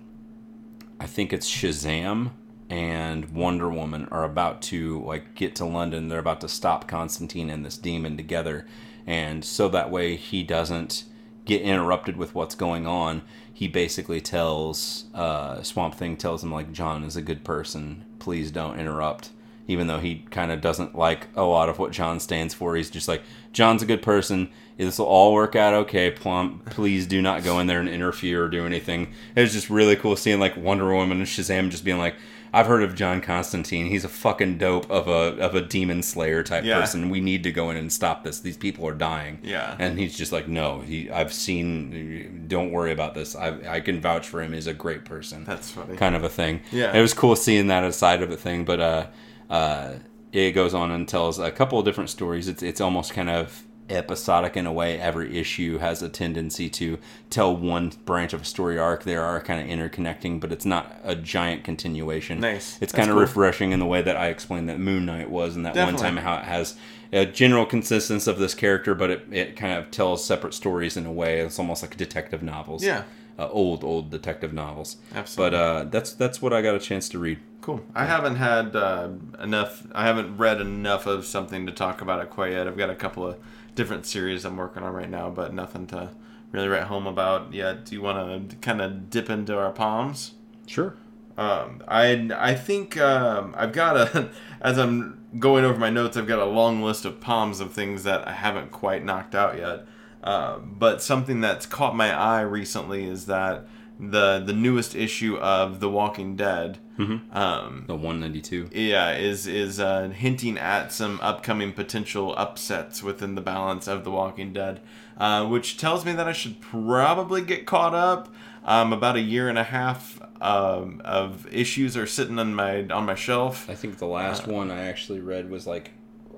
I 1.01 1.07
think 1.07 1.33
it's 1.33 1.51
Shazam 1.51 2.31
and 2.73 3.29
Wonder 3.35 3.69
Woman 3.69 4.09
are 4.11 4.25
about 4.25 4.63
to 4.63 5.03
like 5.05 5.35
get 5.35 5.55
to 5.57 5.67
London. 5.67 6.09
They're 6.09 6.19
about 6.19 6.41
to 6.41 6.49
stop 6.49 6.89
Constantine 6.89 7.51
and 7.51 7.67
this 7.67 7.77
demon 7.77 8.17
together, 8.17 8.67
and 9.07 9.45
so 9.45 9.69
that 9.69 9.91
way 9.91 10.17
he 10.17 10.43
doesn't 10.43 11.05
get 11.45 11.61
interrupted 11.61 12.17
with 12.17 12.35
what's 12.35 12.55
going 12.55 12.87
on. 12.87 13.21
He 13.53 13.69
basically 13.69 14.23
tells 14.23 15.05
uh, 15.13 15.63
Swamp 15.63 15.97
Thing 15.97 16.17
tells 16.17 16.43
him 16.43 16.51
like 16.51 16.73
John 16.73 17.05
is 17.05 17.15
a 17.15 17.21
good 17.21 17.45
person. 17.45 18.07
Please 18.19 18.51
don't 18.51 18.81
interrupt. 18.81 19.29
Even 19.69 19.87
though 19.87 20.01
he 20.01 20.25
kind 20.31 20.51
of 20.51 20.63
doesn't 20.63 20.97
like 20.97 21.29
a 21.37 21.43
lot 21.43 21.69
of 21.69 21.79
what 21.79 21.93
John 21.93 22.21
stands 22.21 22.55
for, 22.55 22.75
he's 22.75 22.91
just 22.91 23.07
like 23.07 23.23
John's 23.53 23.83
a 23.83 23.87
good 23.87 24.03
person. 24.03 24.49
This 24.79 24.99
will 24.99 25.07
all 25.07 25.35
work 25.35 25.55
out 25.55 25.75
okay. 25.75 26.11
Plum, 26.11 26.63
please 26.71 27.07
do 27.07 27.21
not 27.21 27.45
go 27.45 27.61
in 27.61 27.67
there 27.67 27.81
and 27.81 27.89
interfere 27.89 28.45
or 28.45 28.49
do 28.49 28.65
anything. 28.65 29.13
It 29.37 29.43
was 29.43 29.53
just 29.53 29.69
really 29.69 29.95
cool 29.95 30.17
seeing 30.17 30.41
like 30.41 30.57
Wonder 30.57 30.93
Woman 30.93 31.19
and 31.19 31.27
Shazam 31.27 31.71
just 31.71 31.85
being 31.85 31.99
like, 31.99 32.17
"I've 32.53 32.67
heard 32.67 32.83
of 32.83 32.95
John 32.95 33.21
Constantine. 33.21 33.87
He's 33.87 34.05
a 34.05 34.09
fucking 34.09 34.59
dope 34.59 34.91
of 34.91 35.09
a 35.09 35.37
of 35.43 35.55
a 35.55 35.61
demon 35.61 36.03
slayer 36.03 36.43
type 36.43 36.65
Yeah. 36.65 36.81
person. 36.81 37.09
We 37.11 37.21
need 37.21 37.43
to 37.45 37.53
go 37.53 37.71
in 37.71 37.77
and 37.77 37.93
stop 37.93 38.25
this. 38.25 38.41
These 38.41 38.57
people 38.57 38.87
are 38.87 38.95
dying." 38.95 39.39
Yeah. 39.43 39.77
and 39.79 39.99
he's 39.99 40.17
just 40.17 40.33
like, 40.33 40.49
"No, 40.49 40.81
he, 40.81 41.11
I've 41.11 41.33
seen. 41.33 42.45
Don't 42.49 42.71
worry 42.71 42.93
about 42.93 43.15
this. 43.15 43.35
I 43.37 43.57
I 43.69 43.81
can 43.81 44.01
vouch 44.01 44.27
for 44.29 44.43
him. 44.43 44.53
He's 44.53 44.67
a 44.67 44.75
great 44.75 45.05
person." 45.05 45.45
That's 45.45 45.71
funny. 45.71 45.97
kind 45.97 46.15
of 46.15 46.25
a 46.25 46.29
thing. 46.29 46.61
Yeah. 46.71 46.97
it 46.97 47.01
was 47.01 47.15
cool 47.15 47.37
seeing 47.37 47.69
that 47.69 47.95
side 47.95 48.23
of 48.23 48.31
the 48.31 48.37
thing, 48.37 48.65
but 48.65 48.81
uh, 48.81 49.07
uh, 49.51 49.95
it 50.33 50.53
goes 50.53 50.75
on 50.75 50.91
and 50.91 51.07
tells 51.09 51.39
a 51.39 51.51
couple 51.51 51.79
of 51.79 51.85
different 51.85 52.11
stories. 52.11 52.49
It's 52.49 52.63
it's 52.63 52.81
almost 52.81 53.13
kind 53.15 53.29
of 53.31 53.63
episodic 53.89 54.57
in 54.57 54.67
a 54.67 54.73
way. 54.73 55.01
Every 55.01 55.39
issue 55.39 55.79
has 55.79 56.03
a 56.03 56.09
tendency 56.09 56.69
to 56.71 56.99
tell 57.31 57.55
one 57.57 57.93
branch 58.05 58.33
of 58.33 58.43
a 58.43 58.45
story 58.45 58.79
arc. 58.79 59.05
They 59.05 59.17
are 59.17 59.41
kind 59.41 59.61
of 59.61 59.67
interconnecting, 59.67 60.41
but 60.41 60.53
it's 60.53 60.65
not 60.65 60.97
a 61.03 61.15
giant 61.15 61.65
continuation. 61.65 62.41
Nice. 62.41 62.79
It's 62.81 62.93
kind 62.93 63.11
of 63.11 63.15
cool. 63.15 63.23
refreshing 63.23 63.73
in 63.73 63.81
the 63.81 63.87
way 63.87 64.03
that 64.03 64.17
I 64.17 64.29
explained 64.29 64.69
that 64.69 64.79
Moon 64.79 65.07
Knight 65.07 65.31
was, 65.31 65.57
and 65.57 65.67
that 65.67 65.77
one 65.77 65.97
time 65.97 66.17
how 66.17 66.37
it 66.37 66.45
has 66.45 66.77
a 67.13 67.27
general 67.27 67.67
consistency 67.67 68.31
of 68.31 68.39
this 68.39 68.55
character, 68.55 68.95
but 68.95 69.11
it, 69.11 69.27
it 69.31 69.57
kind 69.57 69.79
of 69.79 69.91
tells 69.91 70.25
separate 70.25 70.55
stories 70.55 70.97
in 70.97 71.05
a 71.05 71.13
way. 71.13 71.41
It's 71.41 71.59
almost 71.59 71.83
like 71.83 71.97
detective 71.97 72.43
novels. 72.43 72.83
Yeah. 72.83 73.05
Uh, 73.39 73.49
old 73.49 73.83
old 73.83 74.11
detective 74.11 74.53
novels. 74.53 74.99
Absolutely. 75.15 75.57
But 75.57 75.63
uh, 75.63 75.85
that's 75.85 76.13
that's 76.13 76.43
what 76.43 76.53
I 76.53 76.61
got 76.63 76.75
a 76.75 76.79
chance 76.79 77.09
to 77.11 77.19
read. 77.19 77.39
Cool. 77.63 77.81
I 77.95 78.05
haven't 78.05 78.37
had 78.37 78.77
uh, 78.77 79.11
enough. 79.41 79.87
I 79.95 80.05
haven't 80.05 80.37
read 80.37 80.61
enough 80.61 81.07
of 81.07 81.25
something 81.25 81.65
to 81.67 81.73
talk 81.73 82.03
about 82.03 82.21
it 82.21 82.29
quite 82.29 82.53
yet. 82.53 82.67
I've 82.67 82.77
got 82.77 82.91
a 82.91 82.95
couple 82.95 83.27
of 83.27 83.39
different 83.75 84.07
series 84.07 84.45
I'm 84.45 84.57
working 84.57 84.83
on 84.83 84.93
right 84.93 85.11
now, 85.11 85.31
but 85.31 85.55
nothing 85.55 85.87
to 85.89 86.11
really 86.51 86.69
write 86.69 86.85
home 86.85 87.07
about 87.07 87.53
yet. 87.53 87.87
Do 87.87 87.95
you 87.95 88.03
want 88.03 88.51
to 88.51 88.57
kind 88.57 88.81
of 88.81 89.11
dip 89.11 89.31
into 89.31 89.59
our 89.59 89.73
palms? 89.73 90.35
Sure. 90.67 90.95
Um, 91.37 91.83
I 91.89 92.31
I 92.37 92.55
think 92.55 92.99
um, 92.99 93.55
I've 93.57 93.73
got 93.73 93.97
a 93.97 94.31
as 94.61 94.79
I'm 94.79 95.25
going 95.39 95.65
over 95.65 95.79
my 95.79 95.91
notes, 95.91 96.17
I've 96.17 96.27
got 96.27 96.39
a 96.39 96.45
long 96.45 96.83
list 96.83 97.05
of 97.05 97.21
palms 97.21 97.61
of 97.61 97.73
things 97.73 98.05
that 98.05 98.29
I 98.29 98.33
haven't 98.33 98.71
quite 98.71 99.05
knocked 99.05 99.35
out 99.35 99.57
yet. 99.57 99.87
Uh, 100.23 100.59
but 100.59 101.03
something 101.03 101.41
that's 101.41 101.67
caught 101.67 101.97
my 101.97 102.15
eye 102.15 102.43
recently 102.43 103.05
is 103.05 103.27
that 103.27 103.67
the 104.01 104.43
the 104.45 104.53
newest 104.53 104.95
issue 104.95 105.37
of 105.37 105.81
The 105.81 105.89
Walking 105.89 106.37
Dead. 106.37 106.79
Um, 106.99 107.85
The 107.89 107.95
192. 107.97 108.69
yeah, 108.73 109.13
is 109.17 109.47
is 109.49 109.81
uh, 109.81 110.09
hinting 110.11 110.57
at 110.57 110.93
some 110.93 111.19
upcoming 111.21 111.73
potential 111.73 112.33
upsets 112.37 113.03
within 113.03 113.35
the 113.35 113.41
balance 113.41 113.89
of 113.89 114.05
The 114.05 114.11
Walking 114.13 114.53
Dead, 114.53 114.81
uh, 115.19 115.45
which 115.47 115.77
tells 115.79 116.05
me 116.05 116.13
that 116.13 116.29
I 116.29 116.33
should 116.33 116.61
probably 116.61 117.43
get 117.43 117.67
caught 117.67 117.95
up. 117.95 118.33
Um, 118.65 118.93
about 118.93 119.17
a 119.17 119.21
year 119.21 119.49
and 119.49 119.59
a 119.59 119.65
half 119.65 120.21
um, 120.41 121.03
of 121.05 121.53
issues 121.53 121.97
are 121.97 122.07
sitting 122.07 122.39
on 122.39 122.55
my 122.55 122.85
on 122.89 123.05
my 123.07 123.17
shelf. 123.17 123.69
I 123.69 123.75
think 123.75 123.99
the 123.99 124.07
last 124.07 124.47
Uh, 124.47 124.53
one 124.53 124.71
I 124.71 124.85
actually 124.85 125.19
read 125.19 125.51
was 125.51 125.67
like, 125.67 125.91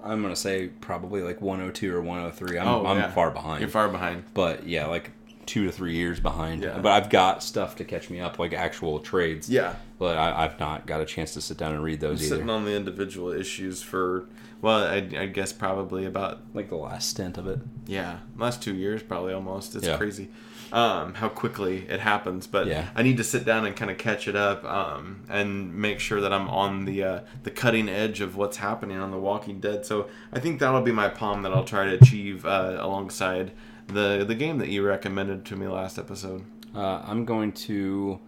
I'm 0.03 0.23
gonna 0.23 0.35
say 0.35 0.69
probably 0.81 1.21
like 1.21 1.43
102 1.43 1.95
or 1.95 2.01
103. 2.01 2.59
I'm, 2.59 2.67
Oh, 2.67 2.87
I'm 2.87 2.97
yeah. 2.97 3.11
far 3.11 3.31
behind. 3.31 3.61
You're 3.61 3.69
far 3.69 3.89
behind. 3.91 4.25
but 4.33 4.67
yeah, 4.67 4.87
like 4.87 5.11
two 5.47 5.65
to 5.67 5.73
three 5.73 5.95
years 5.95 6.21
behind. 6.21 6.63
Yeah. 6.63 6.79
But 6.79 6.93
I've 6.93 7.11
got 7.11 7.43
stuff 7.43 7.77
to 7.77 7.85
catch 7.85 8.11
me 8.11 8.21
up, 8.21 8.39
like 8.39 8.53
actual 8.53 9.01
trades. 9.01 9.49
Yeah, 9.49 9.77
But 9.99 10.17
I, 10.17 10.45
I've 10.45 10.59
not 10.59 10.87
got 10.87 11.01
a 11.01 11.05
chance 11.05 11.35
to 11.35 11.41
sit 11.41 11.57
down 11.57 11.75
and 11.75 11.83
read 11.83 12.01
those 12.01 12.21
either. 12.23 12.37
sitting 12.37 12.51
on 12.51 12.65
the 12.65 12.75
individual 12.75 13.33
issues 13.33 13.83
for 13.83 14.27
well, 14.63 14.85
I, 14.85 14.97
I 15.19 15.27
guess 15.27 15.53
probably 15.53 16.07
about 16.07 16.41
like 16.55 16.71
the 16.71 16.77
last 16.77 17.11
stint 17.11 17.37
of 17.37 17.47
it. 17.47 17.61
Yeah, 17.87 18.19
last 18.39 18.63
two 18.63 18.75
years 18.75 19.03
probably 19.03 19.33
almost. 19.35 19.75
It's 19.77 19.87
Yeah. 19.87 19.97
crazy 19.99 20.31
um, 20.73 21.15
how 21.15 21.29
quickly 21.29 21.87
it 21.89 22.01
happens. 22.01 22.47
But 22.47 22.67
Yeah. 22.67 22.89
I 22.97 23.03
need 23.03 23.17
to 23.19 23.25
sit 23.25 23.45
down 23.45 23.65
and 23.67 23.77
kind 23.77 23.91
of 23.91 23.99
catch 23.99 24.27
it 24.27 24.35
up 24.35 24.65
um, 24.65 25.23
and 25.29 25.75
make 25.75 26.01
sure 26.01 26.21
that 26.21 26.33
I'm 26.33 26.49
on 26.49 26.85
the 26.87 27.05
uh, 27.05 27.21
the 27.43 27.51
cutting 27.51 27.89
edge 27.89 28.21
of 28.21 28.37
what's 28.37 28.57
happening 28.57 28.99
on 28.99 29.11
The 29.11 29.19
Walking 29.19 29.61
Dead. 29.61 29.85
So 29.87 30.09
I 30.33 30.41
think 30.41 30.59
that'll 30.61 30.81
be 30.83 30.93
my 30.93 31.09
palm 31.09 31.43
that 31.43 31.53
I'll 31.53 31.65
try 31.65 31.85
to 31.85 31.93
achieve 31.95 32.45
uh, 32.47 32.79
alongside 32.81 33.53
the 33.89 34.25
the 34.27 34.35
game 34.35 34.59
that 34.59 34.69
you 34.69 34.83
recommended 34.85 35.45
to 35.47 35.57
me 35.57 35.67
last 35.67 35.99
episode. 35.99 36.45
Uh, 36.75 37.03
I'm 37.07 37.25
going 37.25 37.53
to 37.53 38.19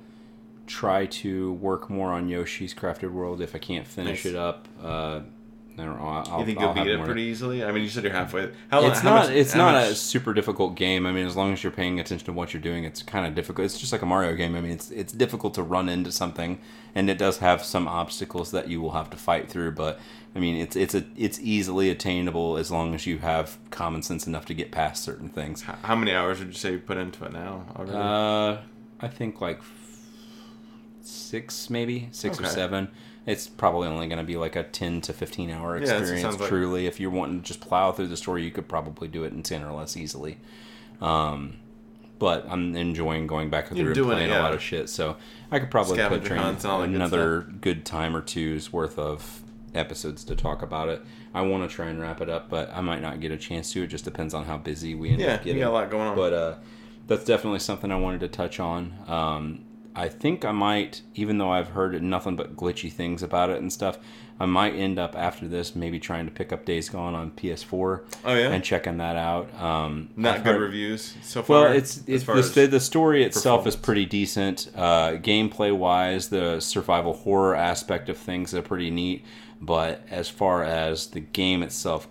try 0.66 1.06
to 1.06 1.52
work 1.54 1.88
more 1.90 2.12
on 2.12 2.28
Yoshi's 2.28 2.74
Crafted 2.74 3.10
World 3.12 3.40
if 3.40 3.54
I 3.54 3.58
can't 3.58 3.86
finish 3.86 4.24
Nice. 4.24 4.32
it 4.34 4.36
up. 4.36 4.66
Uh, 4.82 5.20
I 5.78 5.84
don't 5.84 5.98
know. 5.98 6.06
I'll, 6.06 6.40
You 6.40 6.46
think 6.46 6.58
I'll 6.58 6.74
you'll 6.74 6.84
beat 6.84 6.90
it 6.90 6.96
more- 6.96 7.06
pretty 7.06 7.22
easily? 7.22 7.62
I 7.62 7.70
mean, 7.70 7.82
you 7.82 7.88
said 7.90 8.02
you're 8.04 8.12
halfway. 8.12 8.50
How, 8.70 8.84
It's 8.86 9.00
how 9.00 9.10
not. 9.10 9.26
much- 9.26 9.34
it's 9.36 9.54
not 9.54 9.74
much- 9.74 9.90
a 9.90 9.94
super 9.94 10.32
difficult 10.32 10.74
game. 10.74 11.04
I 11.06 11.12
mean, 11.12 11.26
as 11.26 11.36
long 11.36 11.52
as 11.52 11.62
you're 11.62 11.70
paying 11.72 12.00
attention 12.00 12.24
to 12.26 12.32
what 12.32 12.54
you're 12.54 12.62
doing, 12.62 12.84
it's 12.84 13.02
kind 13.02 13.26
of 13.26 13.34
difficult. 13.34 13.66
It's 13.66 13.78
just 13.78 13.92
like 13.92 14.00
a 14.02 14.06
Mario 14.06 14.34
game. 14.34 14.54
I 14.56 14.60
mean, 14.62 14.72
it's 14.72 14.90
it's 14.90 15.12
difficult 15.12 15.52
to 15.54 15.62
run 15.62 15.88
into 15.90 16.10
something, 16.10 16.58
and 16.94 17.10
it 17.10 17.18
does 17.18 17.38
have 17.38 17.62
some 17.62 17.86
obstacles 17.86 18.52
that 18.52 18.68
you 18.68 18.80
will 18.80 18.92
have 18.92 19.10
to 19.10 19.16
fight 19.18 19.50
through. 19.50 19.72
But 19.72 20.00
I 20.36 20.38
mean, 20.38 20.56
it's 20.56 20.76
it's 20.76 20.94
a 20.94 21.02
it's 21.16 21.40
easily 21.40 21.88
attainable 21.88 22.58
as 22.58 22.70
long 22.70 22.94
as 22.94 23.06
you 23.06 23.18
have 23.18 23.56
common 23.70 24.02
sense 24.02 24.26
enough 24.26 24.44
to 24.46 24.54
get 24.54 24.70
past 24.70 25.02
certain 25.02 25.30
things. 25.30 25.62
How 25.62 25.96
many 25.96 26.12
hours 26.12 26.40
would 26.40 26.48
you 26.48 26.54
say 26.54 26.72
you 26.72 26.78
put 26.78 26.98
into 26.98 27.24
it 27.24 27.32
now 27.32 27.64
already? 27.74 27.96
Uh, 27.96 28.62
I 29.00 29.08
think 29.08 29.40
like 29.40 29.62
six, 31.00 31.70
maybe 31.70 32.08
six 32.12 32.38
or 32.38 32.44
seven. 32.44 32.88
It's 33.24 33.48
probably 33.48 33.88
only 33.88 34.06
going 34.08 34.18
to 34.18 34.24
be 34.24 34.36
like 34.36 34.56
a 34.56 34.62
ten 34.62 35.00
to 35.02 35.14
fifteen 35.14 35.50
hour 35.50 35.78
Yeah, 35.82 35.98
experience. 35.98 36.38
like- 36.38 36.48
truly, 36.48 36.86
if 36.86 37.00
you're 37.00 37.10
wanting 37.10 37.40
to 37.40 37.46
just 37.46 37.60
plow 37.60 37.92
through 37.92 38.08
the 38.08 38.16
story, 38.16 38.44
you 38.44 38.50
could 38.50 38.68
probably 38.68 39.08
do 39.08 39.24
it 39.24 39.32
in 39.32 39.42
ten 39.42 39.62
or 39.64 39.72
less 39.72 39.96
easily. 39.96 40.36
Um, 41.00 41.54
but 42.18 42.46
I'm 42.48 42.76
enjoying 42.76 43.26
going 43.26 43.48
back 43.50 43.68
through 43.68 43.78
You're 43.78 43.86
and 43.88 43.94
doing 43.94 44.10
it, 44.10 44.14
playing 44.28 44.32
a 44.32 44.38
lot 44.38 44.52
of 44.54 44.62
shit. 44.62 44.88
So 44.88 45.16
I 45.50 45.58
could 45.58 45.70
probably 45.70 45.96
put 45.96 46.04
Scavenger 46.06 46.28
train 46.28 46.40
hunts 46.40 46.64
and 46.64 46.72
all 46.72 46.80
that 46.80 46.86
good 46.88 46.94
another 46.94 47.40
good 47.40 47.84
time 47.86 48.14
or 48.14 48.20
two's 48.20 48.72
worth 48.72 48.98
of 48.98 49.42
episodes 49.76 50.24
to 50.24 50.34
talk 50.36 50.62
about 50.62 50.88
it. 50.88 51.02
I 51.34 51.42
want 51.42 51.68
to 51.68 51.74
try 51.74 51.86
and 51.86 52.00
wrap 52.00 52.20
it 52.20 52.28
up, 52.28 52.48
but 52.48 52.70
I 52.74 52.80
might 52.80 53.02
not 53.02 53.20
get 53.20 53.30
a 53.30 53.36
chance 53.36 53.72
to. 53.72 53.82
It 53.82 53.88
just 53.88 54.04
depends 54.04 54.34
on 54.34 54.44
how 54.44 54.56
busy 54.58 54.94
we 54.94 55.10
end 55.10 55.20
yeah, 55.20 55.34
up 55.34 55.40
you 55.40 55.44
getting 55.46 55.60
got 55.62 55.70
a 55.70 55.72
lot 55.72 55.90
going 55.90 56.08
on. 56.08 56.16
but 56.16 56.32
uh, 56.32 56.54
that's 57.06 57.24
definitely 57.24 57.60
something 57.60 57.92
I 57.92 57.96
wanted 57.96 58.20
to 58.20 58.28
touch 58.28 58.58
on. 58.60 58.94
Um, 59.06 59.64
I 59.94 60.08
think 60.10 60.44
I 60.44 60.52
might, 60.52 61.00
even 61.14 61.38
though 61.38 61.50
I've 61.50 61.68
heard 61.68 62.00
nothing 62.02 62.36
but 62.36 62.54
glitchy 62.54 62.92
things 62.92 63.22
about 63.22 63.48
it 63.48 63.58
and 63.62 63.72
stuff, 63.72 63.98
I 64.38 64.44
might 64.44 64.74
end 64.74 64.98
up 64.98 65.16
after 65.16 65.48
this 65.48 65.74
maybe 65.74 65.98
trying 65.98 66.26
to 66.26 66.30
pick 66.30 66.52
up 66.52 66.66
Days 66.66 66.90
Gone 66.90 67.14
on 67.14 67.30
PS4 67.30 68.02
oh 68.26 68.34
yeah, 68.34 68.50
and 68.50 68.62
checking 68.62 68.98
that 68.98 69.16
out. 69.16 69.54
Um, 69.58 70.10
not 70.14 70.36
I've 70.36 70.44
good 70.44 70.52
heard- 70.56 70.60
reviews 70.60 71.14
so 71.22 71.42
far. 71.42 71.62
well, 71.62 71.72
it's, 71.72 71.96
as 71.96 72.04
it's 72.06 72.24
far 72.24 72.34
the, 72.34 72.40
as- 72.40 72.52
the, 72.54 72.66
the 72.66 72.80
story 72.80 73.24
itself 73.24 73.66
is 73.66 73.74
pretty 73.74 74.04
decent. 74.04 74.70
Uh, 74.74 75.12
gameplay 75.12 75.74
wise, 75.74 76.28
the 76.28 76.60
survival 76.60 77.14
horror 77.14 77.54
aspect 77.54 78.10
of 78.10 78.18
things 78.18 78.52
are 78.52 78.60
pretty 78.60 78.90
neat. 78.90 79.24
But 79.60 80.04
as 80.10 80.28
far 80.28 80.62
as 80.64 81.08
the 81.08 81.20
game 81.20 81.62
itself 81.62 82.08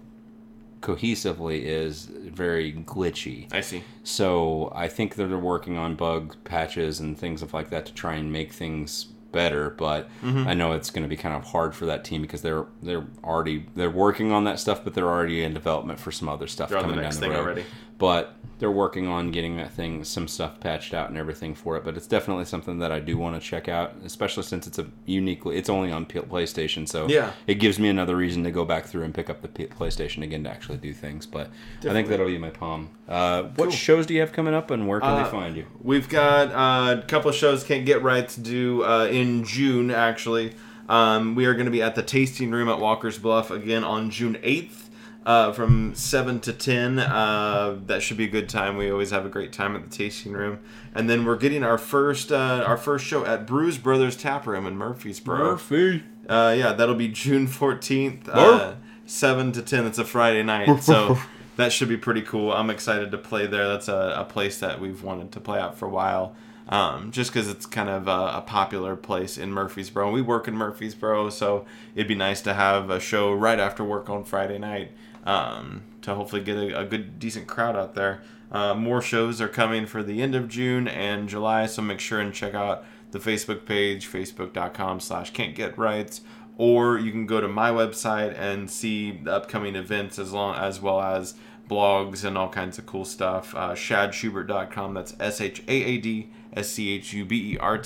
cohesively 0.81 1.63
is 1.63 2.05
very 2.05 2.71
glitchy. 2.73 3.51
I 3.53 3.61
see. 3.61 3.83
So 4.03 4.71
I 4.75 4.87
think 4.87 5.15
that 5.15 5.25
they're 5.27 5.37
working 5.37 5.77
on 5.77 5.95
bug 5.95 6.35
patches 6.43 6.99
and 6.99 7.17
things 7.17 7.41
of 7.41 7.53
like 7.53 7.69
that 7.71 7.85
to 7.87 7.93
try 7.93 8.15
and 8.15 8.31
make 8.31 8.51
things 8.53 9.05
better. 9.31 9.71
But 9.71 10.09
Mm-hmm. 10.23 10.47
I 10.47 10.53
know 10.53 10.73
it's 10.73 10.89
going 10.89 11.03
to 11.03 11.09
be 11.09 11.17
kind 11.17 11.35
of 11.35 11.43
hard 11.45 11.75
for 11.75 11.85
that 11.87 12.03
team 12.03 12.21
because 12.21 12.41
they're 12.41 12.65
they're 12.83 13.05
already 13.23 13.65
they're 13.75 13.89
working 13.89 14.31
on 14.31 14.43
that 14.45 14.59
stuff, 14.59 14.83
but 14.83 14.93
they're 14.93 15.07
already 15.09 15.43
in 15.43 15.53
development 15.53 15.99
for 15.99 16.11
some 16.11 16.29
other 16.29 16.47
stuff 16.47 16.69
They're 16.69 16.77
on 16.79 16.83
the 16.85 16.89
coming 16.89 17.03
next 17.03 17.17
down 17.17 17.29
the 17.29 17.35
road. 17.35 17.43
already. 17.43 17.63
But 17.97 18.35
they're 18.57 18.71
working 18.71 19.07
on 19.07 19.31
getting 19.31 19.57
that 19.57 19.71
thing 19.73 20.03
some 20.05 20.27
stuff 20.27 20.59
patched 20.61 20.93
out 20.93 21.09
and 21.09 21.17
everything 21.17 21.53
for 21.53 21.75
it. 21.75 21.83
But 21.83 21.97
it's 21.97 22.07
definitely 22.07 22.45
something 22.45 22.79
that 22.79 22.91
I 22.91 22.99
do 22.99 23.17
want 23.17 23.35
to 23.41 23.45
check 23.45 23.67
out, 23.67 23.93
especially 24.05 24.43
since 24.43 24.65
it's 24.65 24.79
a 24.79 24.87
uniquely 25.05 25.57
it's 25.57 25.69
only 25.69 25.91
on 25.91 26.05
PlayStation, 26.05 26.87
so 26.87 27.07
Yeah. 27.07 27.31
it 27.47 27.55
gives 27.55 27.79
me 27.79 27.89
another 27.89 28.15
reason 28.15 28.43
to 28.45 28.51
go 28.51 28.63
back 28.65 28.85
through 28.85 29.03
and 29.03 29.13
pick 29.13 29.29
up 29.29 29.41
the 29.41 29.47
PlayStation 29.47 30.23
again 30.23 30.43
to 30.45 30.49
actually 30.49 30.77
do 30.77 30.93
things. 30.93 31.25
But 31.25 31.49
I 31.83 31.89
think 31.89 32.07
that'll 32.07 32.27
be 32.27 32.37
my 32.37 32.49
palm. 32.49 32.89
Uh, 33.09 33.43
what 33.55 33.71
shows 33.73 34.05
do 34.05 34.13
you 34.13 34.21
have 34.21 34.31
coming 34.31 34.53
up, 34.53 34.71
and 34.71 34.87
where 34.87 34.99
can 34.99 35.09
Uh, 35.09 35.23
they 35.23 35.29
find 35.29 35.55
you? 35.57 35.65
We've 35.81 36.07
got 36.09 36.51
uh, 36.51 37.01
a 37.01 37.05
couple 37.05 37.29
of 37.29 37.35
shows 37.35 37.63
can't 37.63 37.85
get 37.85 38.01
right 38.01 38.27
to 38.29 38.39
do 38.39 38.83
uh, 38.83 39.05
in 39.11 39.43
June. 39.43 39.91
Actually, 39.91 40.53
um, 40.89 41.35
we 41.35 41.45
are 41.45 41.53
going 41.53 41.65
to 41.65 41.71
be 41.71 41.81
at 41.81 41.95
the 41.95 42.03
Tasting 42.03 42.51
Room 42.51 42.69
at 42.69 42.79
Walker's 42.79 43.17
Bluff 43.19 43.51
again 43.51 43.83
on 43.83 44.09
June 44.09 44.37
eighth. 44.43 44.84
Uh, 45.25 45.51
from 45.51 45.95
7 45.95 46.39
to 46.41 46.53
10 46.53 46.99
uh, 46.99 47.79
that 47.87 48.03
should 48.03 48.15
be 48.17 48.25
a 48.25 48.29
good 48.29 48.47
time 48.47 48.77
we 48.77 48.91
always 48.91 49.09
have 49.09 49.25
a 49.25 49.29
great 49.29 49.51
time 49.51 49.75
at 49.75 49.81
the 49.89 49.89
tasting 49.89 50.33
room 50.33 50.59
and 50.93 51.09
then 51.09 51.25
we're 51.25 51.35
getting 51.35 51.63
our 51.63 51.79
first 51.79 52.31
uh, 52.31 52.63
our 52.67 52.77
first 52.77 53.05
show 53.05 53.25
at 53.25 53.47
Brews 53.47 53.79
Brothers 53.79 54.15
Tap 54.15 54.45
Room 54.45 54.67
in 54.67 54.77
Murfreesboro 54.77 55.37
Murphy. 55.39 56.03
uh, 56.29 56.53
yeah, 56.55 56.73
that'll 56.73 56.93
be 56.93 57.07
June 57.07 57.47
14th, 57.47 58.29
uh, 58.29 58.35
Murph. 58.35 58.75
7 59.07 59.51
to 59.53 59.61
10. 59.63 59.87
It's 59.87 59.97
a 59.97 60.05
Friday 60.05 60.43
night. 60.43 60.67
So 60.83 61.17
that 61.55 61.71
should 61.73 61.89
be 61.89 61.97
pretty 61.97 62.21
cool. 62.21 62.51
I'm 62.51 62.69
excited 62.69 63.09
to 63.11 63.17
play 63.17 63.47
there. 63.47 63.67
That's 63.67 63.87
a, 63.87 64.13
a 64.17 64.25
place 64.25 64.59
that 64.59 64.79
we've 64.79 65.01
wanted 65.01 65.31
to 65.31 65.39
play 65.39 65.59
at 65.59 65.75
for 65.75 65.85
a 65.87 65.89
while. 65.89 66.35
Um, 66.69 67.11
just 67.11 67.31
because 67.31 67.47
it's 67.47 67.65
kind 67.67 67.89
of 67.89 68.07
a, 68.07 68.37
a 68.37 68.43
popular 68.45 68.95
place 68.95 69.37
in 69.37 69.51
Murfreesboro. 69.51 70.11
We 70.11 70.21
work 70.21 70.47
in 70.47 70.55
Murfreesboro, 70.55 71.29
so 71.29 71.65
it'd 71.95 72.07
be 72.07 72.15
nice 72.15 72.41
to 72.41 72.53
have 72.55 72.89
a 72.89 72.99
show 72.99 73.31
right 73.33 73.59
after 73.59 73.83
work 73.83 74.09
on 74.09 74.23
Friday 74.23 74.57
night 74.57 74.91
um, 75.25 75.83
to 76.01 76.13
hopefully 76.13 76.43
get 76.43 76.57
a, 76.57 76.79
a 76.79 76.85
good, 76.85 77.19
decent 77.19 77.47
crowd 77.47 77.75
out 77.75 77.95
there. 77.95 78.21
Uh, 78.51 78.73
more 78.73 79.01
shows 79.01 79.41
are 79.41 79.47
coming 79.47 79.85
for 79.85 80.03
the 80.03 80.21
end 80.21 80.35
of 80.35 80.47
June 80.47 80.87
and 80.87 81.27
July, 81.27 81.65
so 81.65 81.81
make 81.81 81.99
sure 81.99 82.19
and 82.19 82.33
check 82.33 82.53
out 82.53 82.85
the 83.11 83.19
Facebook 83.19 83.65
page, 83.65 84.07
facebook.com 84.09 84.99
slash 84.99 85.31
can't 85.31 85.55
get 85.55 85.77
rights, 85.77 86.21
or 86.57 86.97
you 86.97 87.11
can 87.11 87.25
go 87.25 87.41
to 87.41 87.47
my 87.47 87.69
website 87.71 88.37
and 88.37 88.69
see 88.69 89.11
the 89.11 89.33
upcoming 89.33 89.75
events 89.75 90.19
as 90.19 90.31
long 90.31 90.55
as 90.55 90.81
well 90.81 91.01
as 91.01 91.33
blogs 91.67 92.23
and 92.23 92.37
all 92.37 92.49
kinds 92.49 92.77
of 92.77 92.85
cool 92.85 93.05
stuff. 93.05 93.55
Uh, 93.55 93.71
ShaadSchubert.com. 93.71 94.93
That's 94.93 95.15
S 95.19 95.41
H 95.41 95.63
A 95.67 95.71
A 95.71 95.97
D 95.97 96.29
S 96.53 96.69
C 96.69 96.91
H 96.91 97.13
U 97.13 97.25
B 97.25 97.53
E 97.53 97.57
R 97.57 97.77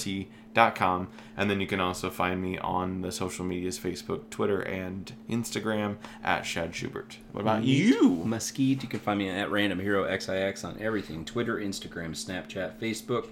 T.com. 0.56 1.08
And 1.38 1.50
then 1.50 1.62
you 1.62 1.68
can 1.68 1.80
also 1.80 2.10
find 2.10 2.42
me 2.42 2.58
on 2.58 3.02
the 3.02 3.12
social 3.12 3.46
medias 3.46 3.80
Facebook, 3.80 4.30
Twitter, 4.30 4.60
and 4.62 5.12
Instagram 5.30 5.98
at 6.24 6.44
Shaad 6.44 6.74
Schubert. 6.74 7.18
What 7.32 7.42
about 7.42 7.64
you? 7.64 8.24
Mesquite. 8.26 8.84
You 8.84 8.90
can 8.90 9.00
find 9.00 9.20
me 9.20 9.30
at 9.30 9.52
Random 9.52 9.80
Hero 9.80 10.06
XIX 10.18 10.64
on 10.64 10.78
everything 10.80 11.24
Twitter, 11.26 11.58
Instagram, 11.58 12.12
Snapchat, 12.12 12.78
Facebook. 12.80 13.28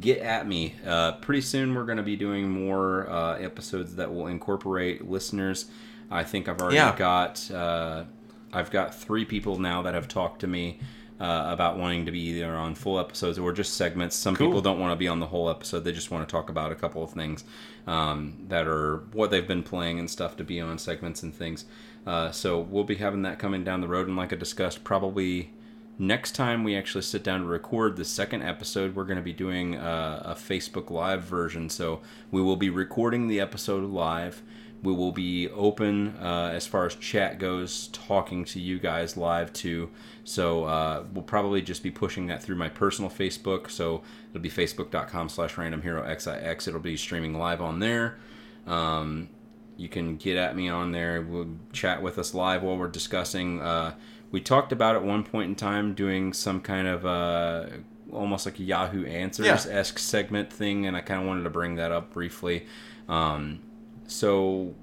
Get 0.00 0.18
at 0.18 0.46
me. 0.46 0.74
Uh, 0.84 1.12
pretty 1.12 1.40
soon, 1.40 1.74
we're 1.74 1.84
going 1.86 1.96
to 1.96 2.02
be 2.02 2.16
doing 2.16 2.50
more 2.50 3.08
uh, 3.08 3.38
episodes 3.38 3.96
that 3.96 4.12
will 4.12 4.26
incorporate 4.26 5.08
listeners. 5.08 5.66
I 6.10 6.22
think 6.24 6.48
I've 6.48 6.60
already 6.60 6.76
Yeah. 6.76 6.94
got 6.96 7.50
uh, 7.50 8.04
I've 8.52 8.70
got 8.70 8.94
three 8.94 9.24
people 9.24 9.58
now 9.58 9.82
that 9.82 9.94
have 9.94 10.08
talked 10.08 10.40
to 10.40 10.46
me 10.46 10.80
uh, 11.20 11.44
about 11.48 11.78
wanting 11.78 12.04
to 12.06 12.12
be 12.12 12.20
either 12.20 12.54
on 12.54 12.74
full 12.74 12.98
episodes 12.98 13.38
or 13.38 13.52
just 13.52 13.74
segments. 13.74 14.14
Some 14.16 14.36
Cool. 14.36 14.48
people 14.48 14.60
don't 14.60 14.78
want 14.78 14.92
to 14.92 14.96
be 14.96 15.08
on 15.08 15.18
the 15.20 15.26
whole 15.26 15.48
episode; 15.48 15.80
they 15.80 15.92
just 15.92 16.10
want 16.10 16.28
to 16.28 16.30
talk 16.30 16.50
about 16.50 16.72
a 16.72 16.74
couple 16.74 17.02
of 17.02 17.10
things 17.10 17.44
um, 17.86 18.44
that 18.48 18.66
are 18.66 18.98
what 19.12 19.30
they've 19.30 19.46
been 19.48 19.62
playing 19.62 19.98
and 19.98 20.10
stuff 20.10 20.36
to 20.36 20.44
be 20.44 20.60
on 20.60 20.78
segments 20.78 21.22
and 21.22 21.34
things. 21.34 21.64
Uh, 22.06 22.30
so 22.30 22.60
we'll 22.60 22.84
be 22.84 22.96
having 22.96 23.22
that 23.22 23.38
coming 23.38 23.64
down 23.64 23.80
the 23.80 23.88
road, 23.88 24.06
and 24.08 24.16
like 24.16 24.32
I 24.32 24.36
discussed, 24.36 24.84
probably 24.84 25.52
next 25.98 26.32
time 26.32 26.62
we 26.62 26.76
actually 26.76 27.00
sit 27.02 27.24
down 27.24 27.40
to 27.40 27.46
record 27.46 27.96
the 27.96 28.04
second 28.04 28.42
episode, 28.42 28.94
we're 28.94 29.04
going 29.04 29.16
to 29.16 29.22
be 29.22 29.32
doing 29.32 29.76
uh, 29.76 30.22
a 30.24 30.34
Facebook 30.34 30.90
Live 30.90 31.22
version. 31.22 31.70
So 31.70 32.00
we 32.30 32.42
will 32.42 32.56
be 32.56 32.68
recording 32.70 33.28
the 33.28 33.40
episode 33.40 33.82
live. 33.90 34.42
We 34.82 34.92
will 34.92 35.12
be 35.12 35.48
open 35.50 36.16
uh, 36.20 36.50
as 36.52 36.66
far 36.66 36.86
as 36.86 36.94
chat 36.94 37.38
goes, 37.38 37.88
talking 37.88 38.44
to 38.46 38.60
you 38.60 38.78
guys 38.78 39.16
live 39.16 39.52
too. 39.52 39.90
So 40.24 40.64
uh, 40.64 41.04
we'll 41.12 41.24
probably 41.24 41.62
just 41.62 41.82
be 41.82 41.90
pushing 41.90 42.26
that 42.28 42.42
through 42.42 42.56
my 42.56 42.68
personal 42.68 43.10
Facebook. 43.10 43.70
So 43.70 44.02
it'll 44.30 44.42
be 44.42 44.50
facebook.com 44.50 45.28
slash 45.28 45.56
random 45.56 45.82
hero 45.82 46.06
XIX. 46.06 46.68
It'll 46.68 46.80
be 46.80 46.96
streaming 46.96 47.38
live 47.38 47.60
on 47.60 47.80
there. 47.80 48.18
Um, 48.66 49.28
you 49.76 49.88
can 49.88 50.16
get 50.16 50.36
at 50.36 50.56
me 50.56 50.68
on 50.68 50.92
there. 50.92 51.22
We'll 51.22 51.48
chat 51.72 52.02
with 52.02 52.18
us 52.18 52.34
live 52.34 52.62
while 52.62 52.76
we're 52.76 52.88
discussing. 52.88 53.60
Uh, 53.60 53.94
we 54.30 54.40
talked 54.40 54.72
about 54.72 54.96
at 54.96 55.02
one 55.02 55.22
point 55.22 55.48
in 55.48 55.54
time 55.54 55.94
doing 55.94 56.32
some 56.32 56.60
kind 56.60 56.88
of 56.88 57.06
uh, 57.06 57.66
almost 58.12 58.46
like 58.46 58.58
a 58.58 58.62
Yahoo 58.62 59.04
Answers 59.04 59.66
esque 59.66 59.98
segment 59.98 60.52
thing, 60.52 60.86
and 60.86 60.96
I 60.96 61.00
kind 61.00 61.20
of 61.20 61.26
wanted 61.26 61.44
to 61.44 61.50
bring 61.50 61.76
that 61.76 61.92
up 61.92 62.12
briefly. 62.12 62.66
Um, 63.08 63.60
so 64.06 64.74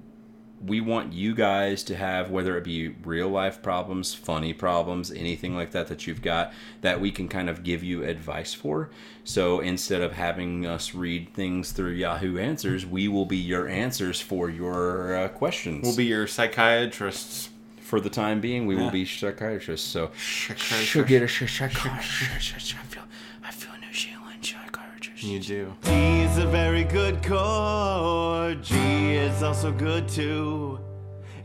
we 0.66 0.80
want 0.80 1.12
you 1.12 1.36
guys 1.36 1.84
to 1.84 1.96
have 1.96 2.30
whether 2.32 2.58
it 2.58 2.64
be 2.64 2.88
real 3.04 3.28
life 3.28 3.62
problems, 3.62 4.14
funny 4.14 4.54
problems, 4.54 5.12
anything 5.12 5.56
like 5.56 5.72
that 5.72 5.88
that 5.88 6.08
you've 6.08 6.22
got 6.22 6.54
that 6.82 7.02
we 7.02 7.12
can 7.12 7.28
kind 7.28 7.50
of 7.50 7.64
give 7.64 7.84
you 7.84 8.04
advice 8.06 8.54
for. 8.54 8.90
So 9.26 9.60
instead 9.60 10.02
of 10.02 10.14
having 10.14 10.66
us 10.66 10.96
read 10.96 11.34
things 11.34 11.74
through 11.74 11.92
Yahoo 11.92 12.38
Answers, 12.38 12.86
we 12.86 13.10
will 13.10 13.26
be 13.26 13.36
your 13.38 13.68
answers 13.68 14.22
for 14.22 14.50
your 14.50 15.16
uh, 15.18 15.28
questions. 15.30 15.86
We'll 15.86 15.98
be 15.98 16.06
your 16.06 16.28
psychiatrists. 16.28 17.50
for 17.82 18.00
the 18.00 18.10
time 18.10 18.40
being, 18.40 18.66
we 18.66 18.76
will 18.76 18.90
be 18.92 19.06
psychiatrists. 19.06 19.86
So 19.86 20.12
Psychiatrist. 20.18 20.86
she'll 20.86 21.04
get 21.04 21.24
a 21.24 21.28
psychiatrist. 21.28 22.76
I 22.80 22.84
feel, 22.86 23.04
I 23.44 23.52
feel 23.52 23.74
New 23.82 23.94
Zealand 23.94 24.46
psychiatrist. 24.46 25.13
You 25.24 25.40
do. 25.40 25.74
A 25.86 26.46
very 26.48 26.84
good 26.84 27.24
chord. 27.24 28.62
G 28.62 28.76
is 29.16 29.42
also 29.42 29.72
good 29.72 30.10
too. 30.10 30.80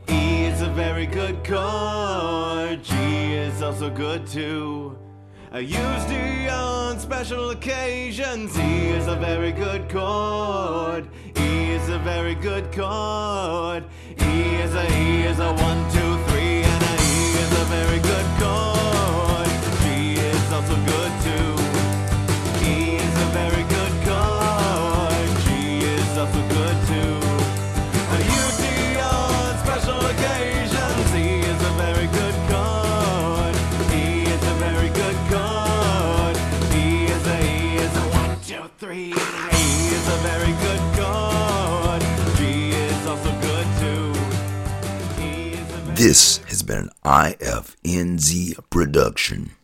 E 0.09 0.47
is 0.47 0.63
a 0.63 0.69
very 0.71 1.07
good 1.07 1.45
chord. 1.45 2.83
G 2.83 2.95
is 3.35 3.63
also 3.63 3.89
good 3.89 4.27
too. 4.27 4.99
I 5.53 5.61
used 5.61 6.09
D 6.09 6.49
on 6.49 6.99
special 6.99 7.51
occasions. 7.51 8.59
E 8.59 8.89
is 8.89 9.07
a 9.07 9.15
very 9.15 9.53
good 9.53 9.89
chord. 9.89 11.09
E 11.37 11.71
is 11.71 11.89
a 11.89 11.99
very 11.99 12.35
good 12.35 12.73
chord. 12.73 13.85
E 14.21 14.55
is 14.65 14.75
a 14.75 14.87
E 15.01 15.23
is 15.23 15.39
a 15.39 15.53
one, 15.53 15.91
two, 15.93 16.19
three, 16.29 16.63
and 16.63 16.83
a 16.83 16.95
E 16.95 17.31
is 17.45 17.53
a 17.53 17.65
very 17.67 18.01
good 18.01 18.08
This 46.09 46.39
has 46.47 46.63
been 46.63 46.79
an 46.79 46.91
IFNZ 47.05 48.71
production. 48.71 49.58